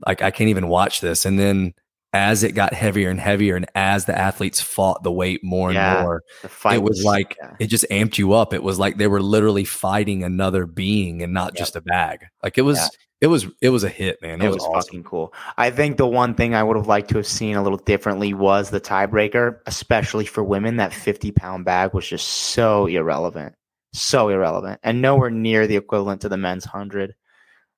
like 0.05 0.21
I 0.21 0.31
can't 0.31 0.49
even 0.49 0.67
watch 0.67 1.01
this. 1.01 1.25
And 1.25 1.37
then 1.37 1.73
as 2.15 2.43
it 2.43 2.53
got 2.53 2.73
heavier 2.73 3.09
and 3.09 3.19
heavier, 3.19 3.57
and 3.57 3.65
as 3.75 4.05
the 4.05 4.17
athletes 4.17 4.61
fought 4.61 5.03
the 5.03 5.11
weight 5.11 5.43
more 5.43 5.67
and 5.67 5.75
yeah, 5.75 6.01
more, 6.01 6.23
it 6.43 6.81
was, 6.81 6.91
was 6.91 7.03
like 7.03 7.35
yeah. 7.41 7.55
it 7.59 7.67
just 7.67 7.85
amped 7.91 8.17
you 8.17 8.31
up. 8.31 8.53
It 8.53 8.63
was 8.63 8.79
like 8.79 8.95
they 8.95 9.07
were 9.07 9.21
literally 9.21 9.65
fighting 9.65 10.23
another 10.23 10.65
being 10.65 11.21
and 11.21 11.33
not 11.33 11.51
yep. 11.53 11.57
just 11.57 11.75
a 11.75 11.81
bag. 11.81 12.25
Like 12.41 12.57
it 12.57 12.61
was 12.61 12.77
yeah. 12.77 12.87
it 13.19 13.27
was 13.27 13.47
it 13.61 13.67
was 13.67 13.83
a 13.83 13.89
hit, 13.89 14.21
man. 14.21 14.41
It, 14.41 14.45
it 14.45 14.47
was, 14.47 14.55
was 14.55 14.63
awesome. 14.63 14.81
fucking 14.81 15.03
cool. 15.03 15.33
I 15.57 15.71
think 15.71 15.97
the 15.97 16.07
one 16.07 16.35
thing 16.35 16.55
I 16.55 16.63
would 16.63 16.77
have 16.77 16.87
liked 16.87 17.09
to 17.09 17.17
have 17.17 17.27
seen 17.27 17.57
a 17.57 17.61
little 17.61 17.79
differently 17.79 18.33
was 18.33 18.69
the 18.69 18.79
tiebreaker, 18.79 19.59
especially 19.65 20.25
for 20.25 20.41
women. 20.41 20.77
That 20.77 20.93
fifty 20.93 21.31
pound 21.31 21.65
bag 21.65 21.93
was 21.93 22.07
just 22.07 22.27
so 22.27 22.85
irrelevant, 22.85 23.55
so 23.93 24.29
irrelevant, 24.29 24.79
and 24.83 25.01
nowhere 25.01 25.29
near 25.29 25.67
the 25.67 25.75
equivalent 25.75 26.21
to 26.21 26.29
the 26.29 26.37
men's 26.37 26.63
hundred. 26.63 27.13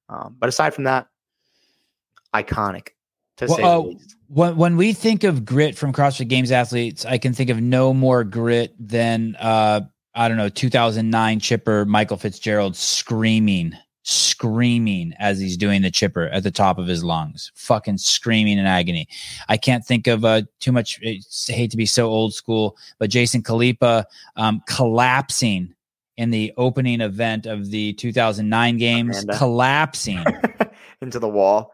Um, 0.09 0.35
but 0.37 0.47
aside 0.47 0.75
from 0.75 0.83
that, 0.83 1.07
iconic 2.35 2.89
to 3.37 3.47
well, 3.47 3.55
say 3.57 3.63
uh, 3.63 4.16
when 4.27 4.57
when 4.57 4.77
we 4.77 4.93
think 4.93 5.23
of 5.23 5.45
grit 5.45 5.77
from 5.77 5.93
CrossFit 5.93 6.27
Games 6.27 6.51
athletes, 6.51 7.05
I 7.05 7.17
can 7.17 7.33
think 7.33 7.49
of 7.49 7.61
no 7.61 7.93
more 7.93 8.23
grit 8.23 8.73
than 8.79 9.35
uh, 9.39 9.81
I 10.15 10.27
don't 10.27 10.37
know 10.37 10.49
2009 10.49 11.39
chipper 11.39 11.85
Michael 11.85 12.17
Fitzgerald 12.17 12.75
screaming, 12.75 13.73
screaming 14.03 15.13
as 15.19 15.39
he's 15.39 15.57
doing 15.57 15.81
the 15.81 15.91
chipper 15.91 16.27
at 16.27 16.43
the 16.43 16.51
top 16.51 16.77
of 16.77 16.87
his 16.87 17.03
lungs, 17.03 17.51
fucking 17.55 17.97
screaming 17.97 18.57
in 18.57 18.65
agony. 18.65 19.07
I 19.47 19.57
can't 19.57 19.85
think 19.85 20.07
of 20.07 20.25
uh, 20.25 20.41
too 20.59 20.71
much. 20.71 20.99
I 21.05 21.19
hate 21.47 21.71
to 21.71 21.77
be 21.77 21.85
so 21.85 22.07
old 22.07 22.33
school, 22.33 22.77
but 22.99 23.09
Jason 23.09 23.43
Khalipa 23.43 24.05
um, 24.35 24.61
collapsing 24.67 25.73
in 26.17 26.31
the 26.31 26.51
opening 26.57 26.99
event 26.99 27.45
of 27.45 27.69
the 27.69 27.93
2009 27.93 28.77
games, 28.77 29.17
Amanda. 29.17 29.37
collapsing 29.37 30.25
into 31.01 31.19
the 31.19 31.29
wall 31.29 31.71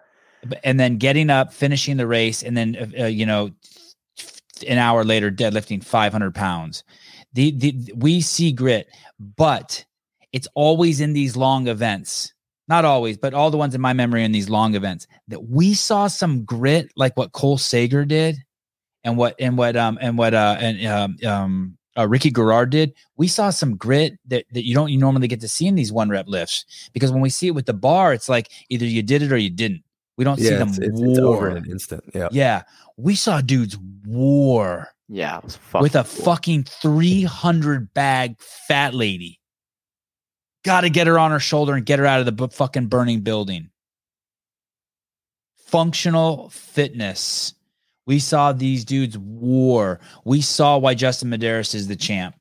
and 0.63 0.79
then 0.79 0.97
getting 0.97 1.29
up, 1.29 1.53
finishing 1.53 1.97
the 1.97 2.07
race, 2.07 2.43
and 2.43 2.55
then 2.55 2.75
uh, 2.75 3.03
uh 3.03 3.07
you 3.07 3.25
know, 3.25 3.51
an 4.67 4.77
hour 4.77 5.03
later, 5.03 5.31
deadlifting 5.31 5.83
500 5.83 6.33
pounds. 6.33 6.83
The, 7.33 7.51
the 7.51 7.93
we 7.95 8.21
see 8.21 8.51
grit, 8.51 8.87
but 9.19 9.83
it's 10.31 10.47
always 10.55 11.01
in 11.01 11.13
these 11.13 11.35
long 11.35 11.67
events. 11.67 12.33
Not 12.67 12.85
always, 12.85 13.17
but 13.17 13.33
all 13.33 13.51
the 13.51 13.57
ones 13.57 13.75
in 13.75 13.81
my 13.81 13.93
memory 13.93 14.23
in 14.23 14.31
these 14.31 14.49
long 14.49 14.73
events 14.75 15.05
that 15.27 15.49
we 15.49 15.73
saw 15.73 16.07
some 16.07 16.45
grit, 16.45 16.91
like 16.95 17.17
what 17.17 17.33
Cole 17.33 17.57
Sager 17.57 18.05
did, 18.05 18.37
and 19.03 19.17
what 19.17 19.35
and 19.39 19.57
what 19.57 19.75
um 19.75 19.97
and 20.01 20.17
what 20.17 20.33
uh 20.33 20.55
and 20.59 20.85
um 20.85 21.17
um 21.25 21.77
uh, 21.97 22.07
Ricky 22.07 22.31
Garard 22.31 22.71
did, 22.71 22.93
we 23.17 23.27
saw 23.27 23.49
some 23.49 23.75
grit 23.75 24.17
that, 24.25 24.45
that 24.51 24.65
you 24.65 24.73
don't 24.73 24.89
you 24.89 24.97
normally 24.97 25.27
get 25.27 25.41
to 25.41 25.47
see 25.47 25.67
in 25.67 25.75
these 25.75 25.91
one 25.91 26.09
rep 26.09 26.27
lifts. 26.27 26.65
Because 26.93 27.11
when 27.11 27.21
we 27.21 27.29
see 27.29 27.47
it 27.47 27.55
with 27.55 27.65
the 27.65 27.73
bar, 27.73 28.13
it's 28.13 28.29
like 28.29 28.49
either 28.69 28.85
you 28.85 29.03
did 29.03 29.21
it 29.21 29.31
or 29.31 29.37
you 29.37 29.49
didn't. 29.49 29.83
We 30.17 30.23
don't 30.23 30.39
yeah, 30.39 30.49
see 30.49 30.55
them 30.55 30.69
it's, 30.69 30.77
it's, 30.77 31.01
it's, 31.01 31.19
over 31.19 31.49
in 31.49 31.57
an 31.57 31.69
instant. 31.69 32.03
Yeah. 32.13 32.29
Yeah. 32.31 32.63
We 32.97 33.15
saw 33.15 33.41
dudes 33.41 33.77
war. 34.05 34.89
Yeah. 35.09 35.41
with 35.79 35.95
a 35.95 36.03
cool. 36.03 36.25
fucking 36.25 36.63
300 36.63 37.93
bag 37.93 38.39
fat 38.39 38.93
lady. 38.93 39.39
Got 40.63 40.81
to 40.81 40.89
get 40.89 41.07
her 41.07 41.19
on 41.19 41.31
her 41.31 41.39
shoulder 41.39 41.73
and 41.73 41.85
get 41.85 41.99
her 41.99 42.05
out 42.05 42.25
of 42.25 42.37
the 42.37 42.47
fucking 42.47 42.87
burning 42.87 43.21
building. 43.21 43.69
Functional 45.57 46.49
fitness. 46.49 47.53
We 48.05 48.19
saw 48.19 48.53
these 48.53 48.85
dudes 48.85 49.17
war. 49.17 49.99
We 50.25 50.41
saw 50.41 50.77
why 50.77 50.93
Justin 50.93 51.29
Medeiros 51.29 51.73
is 51.73 51.87
the 51.87 51.95
champ. 51.95 52.35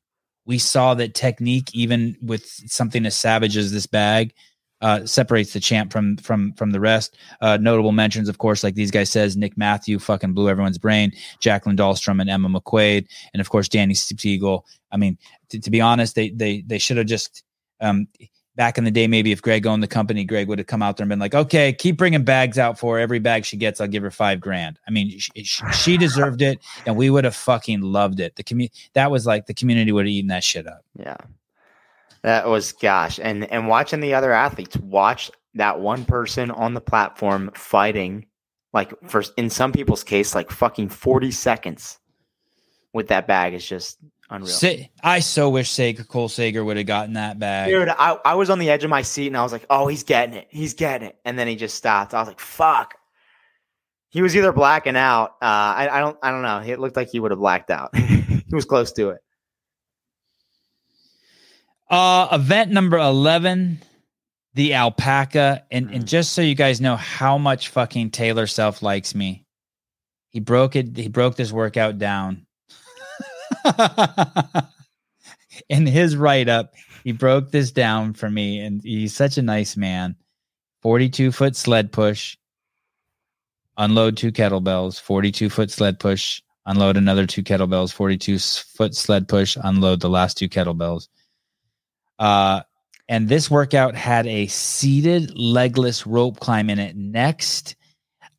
We 0.44 0.58
saw 0.58 0.94
that 0.94 1.14
technique, 1.14 1.74
even 1.74 2.16
with 2.20 2.44
something 2.46 3.06
as 3.06 3.16
savage 3.16 3.56
as 3.56 3.72
this 3.72 3.86
bag, 3.86 4.34
uh, 4.82 5.06
separates 5.06 5.52
the 5.52 5.60
champ 5.60 5.92
from 5.92 6.16
from 6.18 6.52
from 6.54 6.72
the 6.72 6.80
rest. 6.80 7.16
Uh, 7.40 7.56
notable 7.60 7.92
mentions, 7.92 8.28
of 8.28 8.38
course, 8.38 8.62
like 8.62 8.74
these 8.74 8.90
guys 8.90 9.10
says, 9.10 9.36
Nick 9.36 9.56
Matthew 9.56 9.98
fucking 9.98 10.34
blew 10.34 10.48
everyone's 10.48 10.78
brain. 10.78 11.12
Jacqueline 11.40 11.76
Dahlstrom 11.76 12.20
and 12.20 12.28
Emma 12.28 12.48
McQuaid, 12.48 13.06
and 13.32 13.40
of 13.40 13.48
course 13.48 13.68
Dani 13.68 13.92
Speegle. 13.92 14.62
I 14.90 14.96
mean, 14.96 15.16
t- 15.48 15.60
to 15.60 15.70
be 15.70 15.80
honest, 15.80 16.14
they 16.14 16.30
they 16.30 16.62
they 16.62 16.78
should 16.78 16.98
have 16.98 17.06
just. 17.06 17.44
Um, 17.80 18.06
back 18.54 18.76
in 18.78 18.84
the 18.84 18.90
day, 18.90 19.06
maybe 19.06 19.32
if 19.32 19.40
Greg 19.40 19.66
owned 19.66 19.82
the 19.82 19.88
company, 19.88 20.24
Greg 20.24 20.46
would 20.46 20.58
have 20.58 20.66
come 20.66 20.82
out 20.82 20.96
there 20.96 21.04
and 21.04 21.08
been 21.08 21.18
like, 21.18 21.34
"Okay, 21.34 21.72
keep 21.72 21.96
bringing 21.96 22.22
bags 22.22 22.58
out 22.58 22.78
for 22.78 22.96
her. 22.96 23.00
every 23.00 23.18
bag 23.18 23.44
she 23.44 23.56
gets. 23.56 23.80
I'll 23.80 23.88
give 23.88 24.02
her 24.02 24.10
five 24.10 24.40
grand." 24.40 24.78
I 24.86 24.90
mean, 24.90 25.18
she, 25.18 25.44
she 25.44 25.96
deserved 25.96 26.42
it, 26.42 26.60
and 26.86 26.96
we 26.96 27.10
would 27.10 27.24
have 27.24 27.34
fucking 27.34 27.80
loved 27.80 28.20
it. 28.20 28.36
The 28.36 28.44
community 28.44 28.74
that 28.94 29.10
was 29.10 29.26
like 29.26 29.46
the 29.46 29.54
community 29.54 29.92
would 29.92 30.06
have 30.06 30.12
eaten 30.12 30.28
that 30.28 30.44
shit 30.44 30.66
up. 30.66 30.84
Yeah, 30.96 31.16
that 32.22 32.48
was 32.48 32.72
gosh, 32.72 33.18
and 33.22 33.44
and 33.50 33.68
watching 33.68 34.00
the 34.00 34.14
other 34.14 34.32
athletes 34.32 34.76
watch 34.76 35.30
that 35.54 35.80
one 35.80 36.04
person 36.04 36.50
on 36.50 36.74
the 36.74 36.80
platform 36.80 37.50
fighting, 37.54 38.26
like 38.72 38.92
for 39.08 39.24
in 39.36 39.50
some 39.50 39.72
people's 39.72 40.04
case, 40.04 40.34
like 40.34 40.50
fucking 40.50 40.88
forty 40.88 41.30
seconds 41.30 41.98
with 42.92 43.08
that 43.08 43.26
bag 43.26 43.54
is 43.54 43.66
just 43.66 43.98
unreal. 44.30 44.52
Say, 44.52 44.90
I 45.02 45.20
so 45.20 45.48
wish 45.48 45.70
Sager 45.70 46.04
Cole 46.04 46.28
Sager 46.28 46.64
would 46.64 46.76
have 46.76 46.86
gotten 46.86 47.14
that 47.14 47.38
bag, 47.38 47.70
dude. 47.70 47.88
I, 47.88 48.18
I 48.24 48.34
was 48.34 48.50
on 48.50 48.58
the 48.58 48.70
edge 48.70 48.84
of 48.84 48.90
my 48.90 49.02
seat 49.02 49.28
and 49.28 49.36
I 49.36 49.42
was 49.42 49.52
like, 49.52 49.66
oh, 49.70 49.86
he's 49.88 50.04
getting 50.04 50.34
it, 50.34 50.46
he's 50.50 50.74
getting 50.74 51.08
it, 51.08 51.18
and 51.24 51.38
then 51.38 51.48
he 51.48 51.56
just 51.56 51.76
stopped. 51.76 52.14
I 52.14 52.20
was 52.20 52.28
like, 52.28 52.40
fuck. 52.40 52.94
He 54.10 54.20
was 54.20 54.36
either 54.36 54.52
blacking 54.52 54.96
out. 54.96 55.30
Uh, 55.40 55.72
I, 55.74 55.88
I 55.90 56.00
don't 56.00 56.18
I 56.22 56.30
don't 56.30 56.42
know. 56.42 56.58
It 56.58 56.78
looked 56.78 56.96
like 56.96 57.08
he 57.08 57.18
would 57.18 57.30
have 57.30 57.40
blacked 57.40 57.70
out. 57.70 57.96
he 57.96 58.44
was 58.52 58.64
close 58.64 58.92
to 58.92 59.10
it. 59.10 59.20
Uh, 61.92 62.26
event 62.32 62.70
number 62.70 62.96
11, 62.96 63.78
the 64.54 64.72
alpaca. 64.72 65.62
And, 65.70 65.90
and 65.90 66.04
mm. 66.04 66.08
just 66.08 66.32
so 66.32 66.40
you 66.40 66.54
guys 66.54 66.80
know 66.80 66.96
how 66.96 67.36
much 67.36 67.68
fucking 67.68 68.10
Taylor 68.12 68.46
Self 68.46 68.82
likes 68.82 69.14
me, 69.14 69.44
he 70.30 70.40
broke 70.40 70.74
it. 70.74 70.96
He 70.96 71.08
broke 71.08 71.36
this 71.36 71.52
workout 71.52 71.98
down. 71.98 72.46
In 75.68 75.84
his 75.84 76.16
write 76.16 76.48
up, 76.48 76.72
he 77.04 77.12
broke 77.12 77.50
this 77.50 77.70
down 77.70 78.14
for 78.14 78.30
me. 78.30 78.60
And 78.60 78.82
he's 78.82 79.14
such 79.14 79.36
a 79.36 79.42
nice 79.42 79.76
man. 79.76 80.16
42 80.80 81.30
foot 81.30 81.54
sled 81.54 81.92
push, 81.92 82.38
unload 83.76 84.16
two 84.16 84.32
kettlebells, 84.32 84.98
42 84.98 85.50
foot 85.50 85.70
sled 85.70 86.00
push, 86.00 86.40
unload 86.64 86.96
another 86.96 87.26
two 87.26 87.42
kettlebells, 87.42 87.92
42 87.92 88.38
foot 88.38 88.94
sled 88.94 89.28
push, 89.28 89.58
unload 89.62 90.00
the 90.00 90.08
last 90.08 90.38
two 90.38 90.48
kettlebells. 90.48 91.08
Uh, 92.22 92.62
and 93.08 93.28
this 93.28 93.50
workout 93.50 93.96
had 93.96 94.28
a 94.28 94.46
seated 94.46 95.36
legless 95.36 96.06
rope 96.06 96.38
climb 96.38 96.70
in 96.70 96.78
it 96.78 96.94
next 96.94 97.74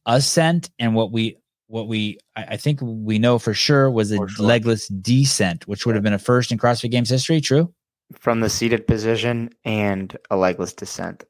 ascent 0.06 0.70
and 0.80 0.96
what 0.96 1.12
we 1.12 1.36
what 1.68 1.90
we 1.90 2.18
I, 2.34 2.56
think 2.56 2.80
we 2.82 3.20
know 3.20 3.40
for 3.40 3.54
sure 3.54 3.92
was 3.92 4.12
a 4.14 4.16
sure. 4.16 4.28
legless 4.40 4.88
descent, 4.88 5.68
which 5.68 5.86
would 5.86 5.96
have 5.96 6.04
been 6.04 6.14
a 6.14 6.20
first 6.20 6.54
in 6.54 6.58
CrossFit 6.58 6.92
Games 6.92 7.10
history. 7.10 7.42
True. 7.42 7.74
From 8.14 8.40
the 8.40 8.50
seated 8.50 8.88
position 8.88 9.50
and 9.66 10.16
a 10.32 10.38
legless 10.38 10.72
descent. 10.72 11.26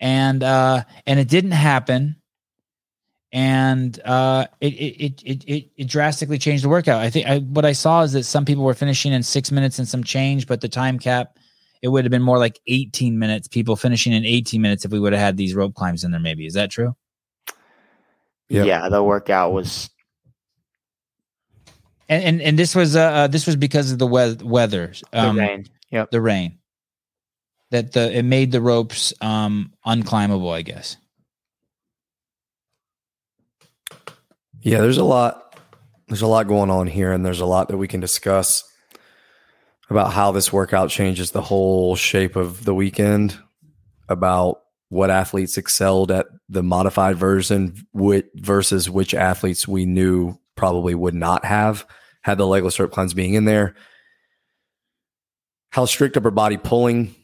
and 0.00 0.42
uh 0.42 0.82
and 1.06 1.20
it 1.20 1.28
didn't 1.28 1.52
happen 1.52 2.16
and 3.36 4.00
uh 4.06 4.46
it 4.62 4.72
it 4.72 5.04
it 5.04 5.22
it, 5.22 5.44
it, 5.44 5.70
it 5.76 5.88
drastically 5.88 6.38
changed 6.38 6.64
the 6.64 6.68
workout 6.70 7.02
i 7.02 7.10
think 7.10 7.26
I, 7.26 7.40
what 7.40 7.66
i 7.66 7.72
saw 7.72 8.02
is 8.02 8.12
that 8.12 8.24
some 8.24 8.46
people 8.46 8.64
were 8.64 8.72
finishing 8.72 9.12
in 9.12 9.22
six 9.22 9.52
minutes 9.52 9.78
and 9.78 9.86
some 9.86 10.02
change 10.02 10.46
but 10.46 10.62
the 10.62 10.68
time 10.70 10.98
cap 10.98 11.38
it 11.82 11.88
would 11.88 12.04
have 12.04 12.10
been 12.10 12.22
more 12.22 12.38
like 12.38 12.58
18 12.66 13.18
minutes 13.18 13.46
people 13.46 13.76
finishing 13.76 14.14
in 14.14 14.24
18 14.24 14.62
minutes 14.62 14.86
if 14.86 14.90
we 14.90 14.98
would 14.98 15.12
have 15.12 15.20
had 15.20 15.36
these 15.36 15.54
rope 15.54 15.74
climbs 15.74 16.02
in 16.02 16.12
there 16.12 16.20
maybe 16.20 16.46
is 16.46 16.54
that 16.54 16.70
true 16.70 16.96
Yep. 18.48 18.66
Yeah, 18.66 18.88
the 18.88 19.02
workout 19.02 19.52
was 19.52 19.90
and 22.08 22.22
and, 22.22 22.40
and 22.40 22.58
this 22.58 22.74
was 22.74 22.94
uh, 22.96 23.00
uh 23.00 23.26
this 23.26 23.46
was 23.46 23.56
because 23.56 23.90
of 23.92 23.98
the 23.98 24.06
we- 24.06 24.36
weather 24.42 24.92
the 25.12 25.18
um 25.18 25.36
rain. 25.38 25.66
Yep. 25.90 26.10
the 26.10 26.20
rain 26.20 26.58
that 27.70 27.92
the 27.92 28.16
it 28.18 28.22
made 28.22 28.52
the 28.52 28.60
ropes 28.60 29.12
um 29.20 29.72
unclimbable 29.84 30.54
i 30.54 30.62
guess 30.62 30.96
Yeah, 34.66 34.80
there's 34.80 34.98
a 34.98 35.04
lot. 35.04 35.60
There's 36.08 36.22
a 36.22 36.26
lot 36.26 36.48
going 36.48 36.70
on 36.70 36.88
here, 36.88 37.12
and 37.12 37.24
there's 37.24 37.38
a 37.38 37.46
lot 37.46 37.68
that 37.68 37.76
we 37.76 37.86
can 37.86 38.00
discuss 38.00 38.64
about 39.88 40.12
how 40.12 40.32
this 40.32 40.52
workout 40.52 40.90
changes 40.90 41.30
the 41.30 41.40
whole 41.40 41.94
shape 41.94 42.34
of 42.34 42.64
the 42.64 42.74
weekend. 42.74 43.38
About 44.08 44.62
what 44.88 45.08
athletes 45.08 45.56
excelled 45.56 46.10
at 46.10 46.26
the 46.48 46.64
modified 46.64 47.16
version 47.16 47.76
versus 47.94 48.90
which 48.90 49.14
athletes 49.14 49.68
we 49.68 49.86
knew 49.86 50.36
probably 50.56 50.96
would 50.96 51.14
not 51.14 51.44
have 51.44 51.86
had 52.22 52.36
the 52.36 52.46
legless 52.46 52.80
rope 52.80 52.90
climbs 52.90 53.14
being 53.14 53.34
in 53.34 53.44
there. 53.44 53.76
How 55.70 55.84
strict 55.84 56.16
upper 56.16 56.32
body 56.32 56.56
pulling 56.56 57.14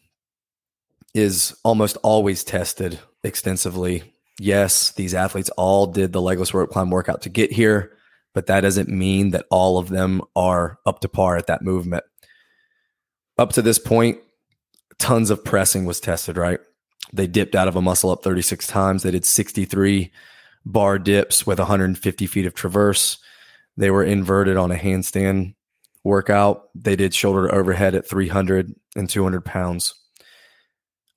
is 1.13 1.57
almost 1.65 1.97
always 2.05 2.45
tested 2.45 3.01
extensively 3.25 4.12
yes, 4.39 4.93
these 4.93 5.15
athletes 5.15 5.51
all 5.51 5.87
did 5.87 6.13
the 6.13 6.23
legless 6.23 6.55
rope 6.55 6.71
climb 6.71 6.91
workout 6.91 7.23
to 7.23 7.29
get 7.29 7.53
here, 7.53 7.97
but 8.35 8.47
that 8.47 8.63
doesn't 8.63 8.89
mean 8.89 9.31
that 9.31 9.47
all 9.51 9.79
of 9.79 9.89
them 9.89 10.23
are 10.35 10.79
up 10.87 11.01
to 11.01 11.09
par 11.09 11.37
at 11.37 11.47
that 11.47 11.63
movement. 11.63 12.05
Up 13.39 13.53
to 13.53 13.63
this 13.63 13.79
point, 13.79 14.19
tons 14.99 15.31
of 15.31 15.45
pressing 15.45 15.85
was 15.85 16.01
tested, 16.01 16.37
right? 16.37 16.61
They 17.13 17.27
dipped 17.27 17.55
out 17.55 17.69
of 17.69 17.77
a 17.77 17.83
muscle 17.83 18.11
up 18.11 18.23
36 18.23 18.67
times. 18.67 19.03
They 19.03 19.11
did 19.11 19.25
63 19.25 20.13
bar 20.65 20.99
dips 20.99 21.47
with 21.47 21.59
150 21.59 22.27
feet 22.27 22.47
of 22.47 22.55
traverse. 22.55 23.19
They 23.77 23.91
were 23.91 24.05
inverted 24.05 24.57
on 24.57 24.71
a 24.71 24.77
handstand 24.77 25.55
workout. 26.05 26.69
They 26.75 26.97
did 26.97 27.15
shoulder 27.15 27.49
to 27.49 27.55
overhead 27.55 27.95
at 27.95 28.09
300 28.09 28.75
and 28.97 29.09
200 29.09 29.45
pounds. 29.45 29.95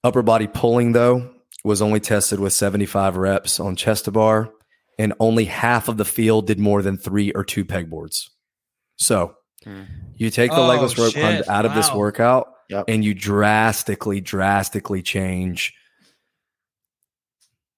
Upper 0.04 0.22
body 0.22 0.48
pulling, 0.48 0.92
though, 0.92 1.35
was 1.66 1.82
only 1.82 2.00
tested 2.00 2.40
with 2.40 2.54
75 2.54 3.18
reps 3.18 3.60
on 3.60 3.76
chest 3.76 4.06
to 4.06 4.12
bar, 4.12 4.52
and 5.00 5.14
only 5.20 5.46
half 5.46 5.88
of 5.88 5.98
the 5.98 6.06
field 6.06 6.48
did 6.48 6.60
more 6.60 6.82
than 6.82 6.96
three 6.98 7.32
or 7.32 7.44
two 7.44 7.66
pegboards. 7.66 8.30
So 8.98 9.36
Hmm. 9.64 9.84
you 10.16 10.30
take 10.30 10.52
the 10.52 10.58
Oh, 10.58 10.68
legless 10.68 10.98
rope 10.98 11.12
shit. 11.14 11.22
climbs 11.22 11.48
out 11.48 11.66
of 11.66 11.74
this 11.74 11.92
workout, 11.92 12.48
Yep. 12.70 12.86
and 12.88 13.04
you 13.04 13.14
drastically, 13.16 14.22
drastically 14.22 15.02
change 15.02 15.74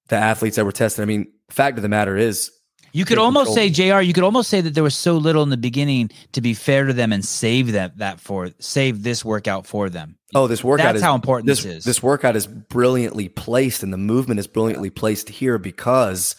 the 0.10 0.18
athletes 0.18 0.58
that 0.58 0.66
were 0.66 0.72
tested. 0.74 1.02
I 1.02 1.06
mean, 1.06 1.32
fact 1.50 1.78
of 1.78 1.82
the 1.82 1.90
matter 1.90 2.16
is, 2.18 2.52
You 2.98 3.06
could 3.06 3.18
almost 3.18 3.48
control. 3.48 3.56
say, 3.56 3.70
Jr. 3.70 4.02
You 4.02 4.14
could 4.14 4.24
almost 4.24 4.50
say 4.50 4.60
that 4.62 4.74
there 4.74 4.84
was 4.84 4.96
so 4.96 5.18
little 5.18 5.44
in 5.44 5.50
the 5.50 5.58
beginning 5.58 6.10
to 6.32 6.42
be 6.42 6.54
fair 6.54 6.86
to 6.86 6.94
them 6.94 7.12
and 7.14 7.24
save 7.24 7.72
that 7.74 7.98
that 8.00 8.20
for 8.20 8.50
save 8.60 9.04
this 9.04 9.24
workout 9.24 9.68
for 9.68 9.90
them. 9.90 10.18
oh, 10.36 10.48
this 10.48 10.64
workout 10.64 10.88
That's 10.88 10.98
is 10.98 11.04
how 11.04 11.16
important 11.16 11.48
this 11.48 11.64
this 11.64 11.78
is. 11.78 11.84
this 11.86 12.02
workout 12.02 12.36
is 12.36 12.48
brilliantly 12.48 13.30
placed, 13.30 13.84
and 13.84 13.94
the 13.94 13.98
movement 13.98 14.40
is 14.40 14.48
brilliantly 14.48 14.90
placed 14.90 15.30
here 15.30 15.58
because 15.58 16.36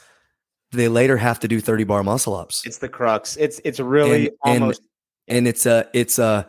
they 0.72 0.88
later 0.88 1.16
have 1.16 1.40
to 1.40 1.48
do 1.48 1.60
30 1.60 1.84
bar 1.84 2.02
muscle 2.02 2.34
ups. 2.34 2.66
It's 2.66 2.78
the 2.78 2.88
crux. 2.88 3.36
It's 3.36 3.60
it's 3.64 3.80
really 3.80 4.26
And- 4.28 4.36
and- 4.44 4.62
almost 4.62 4.82
and 5.28 5.46
it's 5.46 5.64
a 5.66 5.88
it's 5.94 6.18
a 6.18 6.48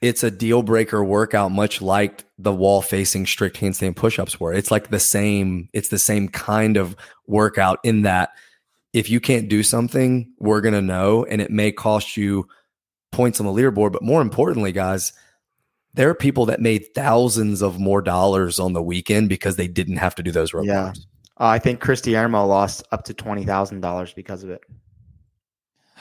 it's 0.00 0.22
a 0.22 0.30
deal 0.30 0.62
breaker 0.62 1.02
workout 1.04 1.50
much 1.52 1.82
like 1.82 2.24
the 2.38 2.52
wall 2.52 2.82
facing 2.82 3.26
strict 3.26 3.56
handstand 3.58 3.96
push-ups 3.96 4.38
were 4.38 4.52
it's 4.54 4.70
like 4.70 4.90
the 4.90 5.00
same 5.00 5.68
it's 5.72 5.88
the 5.88 5.98
same 5.98 6.28
kind 6.28 6.76
of 6.76 6.94
workout 7.26 7.78
in 7.82 8.02
that 8.02 8.30
if 8.92 9.10
you 9.10 9.20
can't 9.20 9.48
do 9.48 9.62
something 9.62 10.32
we're 10.38 10.60
going 10.60 10.74
to 10.74 10.82
know 10.82 11.24
and 11.24 11.40
it 11.40 11.50
may 11.50 11.70
cost 11.72 12.16
you 12.16 12.46
points 13.12 13.40
on 13.40 13.46
the 13.46 13.52
leaderboard 13.52 13.92
but 13.92 14.02
more 14.02 14.22
importantly 14.22 14.72
guys 14.72 15.12
there 15.94 16.08
are 16.08 16.14
people 16.14 16.46
that 16.46 16.60
made 16.60 16.84
thousands 16.94 17.62
of 17.62 17.80
more 17.80 18.02
dollars 18.02 18.58
on 18.60 18.72
the 18.72 18.82
weekend 18.82 19.28
because 19.28 19.56
they 19.56 19.66
didn't 19.68 19.96
have 19.96 20.14
to 20.14 20.22
do 20.22 20.30
those 20.30 20.52
rope 20.54 20.66
Yeah. 20.66 20.92
uh, 21.40 21.46
I 21.46 21.58
think 21.58 21.80
Kristi 21.80 22.12
Eramo 22.12 22.46
lost 22.46 22.84
up 22.92 23.04
to 23.04 23.14
twenty 23.14 23.44
thousand 23.44 23.80
dollars 23.80 24.12
because 24.12 24.44
of 24.44 24.50
it. 24.50 24.62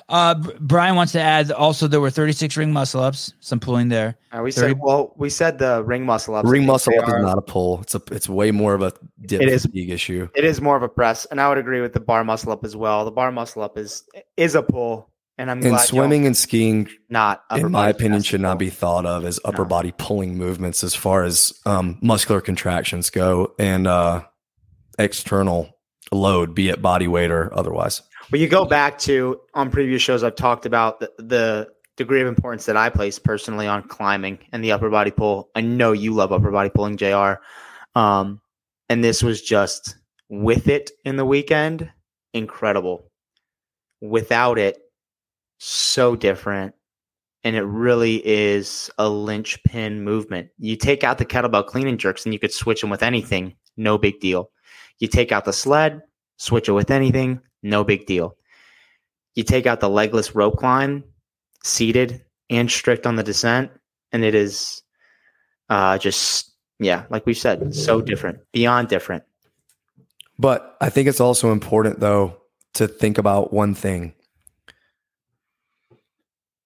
Uh, 0.09 0.35
Brian 0.61 0.95
wants 0.95 1.11
to 1.11 1.19
add 1.19 1.51
also 1.51 1.85
there 1.87 1.99
were 1.99 2.09
36 2.09 2.55
ring 2.55 2.71
muscle 2.71 3.01
ups, 3.01 3.33
some 3.41 3.59
pulling 3.59 3.89
there. 3.89 4.15
Uh, 4.31 4.41
we 4.41 4.51
30 4.51 4.69
said 4.69 4.79
well, 4.79 5.13
we 5.17 5.29
said 5.29 5.59
the 5.59 5.83
ring 5.83 6.05
muscle 6.05 6.33
ups. 6.35 6.47
ring 6.49 6.65
muscle 6.65 6.93
they 6.93 6.99
up 6.99 7.09
is 7.09 7.15
not 7.21 7.37
a 7.37 7.41
pull 7.41 7.81
it's 7.81 7.93
a 7.93 8.01
it's 8.11 8.29
way 8.29 8.51
more 8.51 8.73
of 8.73 8.81
a 8.81 8.93
dip 9.25 9.41
It 9.41 9.49
is. 9.49 9.63
fatigue 9.63 9.89
issue 9.89 10.29
It 10.33 10.45
is 10.45 10.61
more 10.61 10.77
of 10.77 10.83
a 10.83 10.87
press, 10.87 11.25
and 11.25 11.41
I 11.41 11.49
would 11.49 11.57
agree 11.57 11.81
with 11.81 11.91
the 11.91 11.99
bar 11.99 12.23
muscle 12.23 12.51
up 12.53 12.63
as 12.63 12.73
well. 12.75 13.03
The 13.03 13.11
bar 13.11 13.31
muscle 13.33 13.61
up 13.61 13.77
is 13.77 14.03
is 14.37 14.55
a 14.55 14.63
pull, 14.63 15.11
and 15.37 15.51
I'm 15.51 15.57
and 15.59 15.71
glad 15.71 15.81
swimming 15.85 16.25
and 16.25 16.37
skiing 16.37 16.87
not 17.09 17.43
upper 17.49 17.65
in 17.65 17.71
my 17.73 17.89
opinion, 17.89 18.21
should 18.21 18.39
not 18.39 18.57
be 18.59 18.69
thought 18.69 19.05
of 19.05 19.25
as 19.25 19.41
upper 19.43 19.63
No. 19.63 19.67
body 19.69 19.93
pulling 19.97 20.37
movements 20.37 20.85
as 20.85 20.95
far 20.95 21.23
as 21.25 21.51
um, 21.65 21.97
muscular 22.01 22.39
contractions 22.39 23.09
go 23.09 23.53
and 23.59 23.87
uh, 23.87 24.23
external 24.97 25.77
load, 26.13 26.55
be 26.55 26.69
it 26.69 26.81
body 26.81 27.07
weight 27.07 27.31
or 27.31 27.53
otherwise. 27.57 28.01
But 28.29 28.39
you 28.39 28.47
go 28.47 28.65
back 28.65 28.97
to 28.99 29.39
on 29.53 29.71
previous 29.71 30.01
shows, 30.01 30.23
I've 30.23 30.35
talked 30.35 30.65
about 30.65 30.99
the, 30.99 31.11
the 31.17 31.69
degree 31.95 32.21
of 32.21 32.27
importance 32.27 32.65
that 32.65 32.77
I 32.77 32.89
place 32.89 33.19
personally 33.19 33.67
on 33.67 33.87
climbing 33.87 34.39
and 34.51 34.63
the 34.63 34.71
upper 34.71 34.89
body 34.89 35.11
pull. 35.11 35.49
I 35.55 35.61
know 35.61 35.93
you 35.93 36.13
love 36.13 36.31
upper 36.31 36.51
body 36.51 36.69
pulling, 36.69 36.97
Jr. 36.97 37.35
Um, 37.95 38.41
and 38.89 39.03
this 39.03 39.23
was 39.23 39.41
just 39.41 39.95
with 40.29 40.67
it 40.67 40.91
in 41.05 41.15
the 41.15 41.25
weekend, 41.25 41.89
incredible. 42.33 43.09
Without 44.01 44.59
it, 44.59 44.77
so 45.57 46.15
different. 46.15 46.75
And 47.43 47.55
it 47.55 47.63
really 47.63 48.21
is 48.27 48.91
a 48.97 49.09
linchpin 49.09 50.03
movement. 50.03 50.49
You 50.59 50.75
take 50.75 51.03
out 51.03 51.17
the 51.17 51.25
kettlebell 51.25 51.65
clean 51.65 51.87
and 51.87 51.99
jerks, 51.99 52.25
and 52.25 52.33
you 52.33 52.39
could 52.39 52.51
switch 52.51 52.81
them 52.81 52.89
with 52.89 53.03
anything, 53.03 53.55
no 53.77 53.97
big 53.97 54.19
deal. 54.19 54.51
You 54.99 55.07
take 55.07 55.31
out 55.31 55.45
the 55.45 55.53
sled, 55.53 56.01
switch 56.37 56.67
it 56.67 56.73
with 56.73 56.91
anything, 56.91 57.39
no 57.63 57.83
big 57.83 58.05
deal. 58.05 58.35
You 59.35 59.43
take 59.43 59.65
out 59.65 59.79
the 59.79 59.89
legless 59.89 60.35
rope 60.35 60.57
climb, 60.57 61.03
seated 61.63 62.23
and 62.49 62.71
strict 62.71 63.05
on 63.05 63.15
the 63.15 63.23
descent, 63.23 63.71
and 64.11 64.23
it 64.23 64.33
is 64.33 64.81
uh, 65.69 65.97
just, 65.97 66.51
yeah, 66.79 67.05
like 67.09 67.25
we 67.25 67.33
said, 67.33 67.75
so 67.75 68.01
different, 68.01 68.39
beyond 68.51 68.87
different. 68.87 69.23
But 70.39 70.77
I 70.81 70.89
think 70.89 71.07
it's 71.07 71.19
also 71.19 71.51
important, 71.51 71.99
though, 71.99 72.37
to 72.75 72.87
think 72.87 73.17
about 73.17 73.53
one 73.53 73.73
thing 73.73 74.13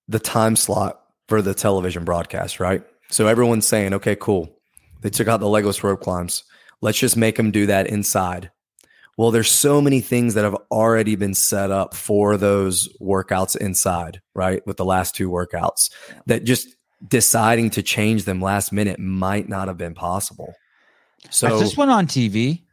the 0.07 0.19
time 0.19 0.57
slot 0.57 1.01
for 1.29 1.41
the 1.41 1.53
television 1.53 2.03
broadcast, 2.03 2.59
right? 2.59 2.83
So 3.09 3.27
everyone's 3.27 3.65
saying, 3.65 3.93
okay, 3.93 4.15
cool. 4.15 4.53
They 5.01 5.09
took 5.09 5.29
out 5.29 5.39
the 5.39 5.47
legless 5.47 5.83
rope 5.83 6.01
climbs. 6.01 6.43
Let's 6.81 6.99
just 6.99 7.15
make 7.15 7.37
them 7.37 7.51
do 7.51 7.65
that 7.67 7.87
inside. 7.87 8.51
Well, 9.17 9.31
there's 9.31 9.51
so 9.51 9.81
many 9.81 10.01
things 10.01 10.33
that 10.33 10.43
have 10.43 10.57
already 10.71 11.15
been 11.15 11.33
set 11.33 11.69
up 11.69 11.93
for 11.93 12.37
those 12.37 12.89
workouts 13.01 13.55
inside, 13.55 14.21
right? 14.33 14.65
With 14.65 14.77
the 14.77 14.85
last 14.85 15.15
two 15.15 15.29
workouts 15.29 15.91
that 16.27 16.43
just 16.43 16.67
deciding 17.07 17.71
to 17.71 17.83
change 17.83 18.25
them 18.25 18.41
last 18.41 18.71
minute 18.71 18.99
might 18.99 19.49
not 19.49 19.67
have 19.67 19.77
been 19.77 19.93
possible. 19.93 20.53
So 21.29 21.51
Was 21.51 21.61
this 21.61 21.77
one 21.77 21.89
on 21.89 22.07
TV? 22.07 22.63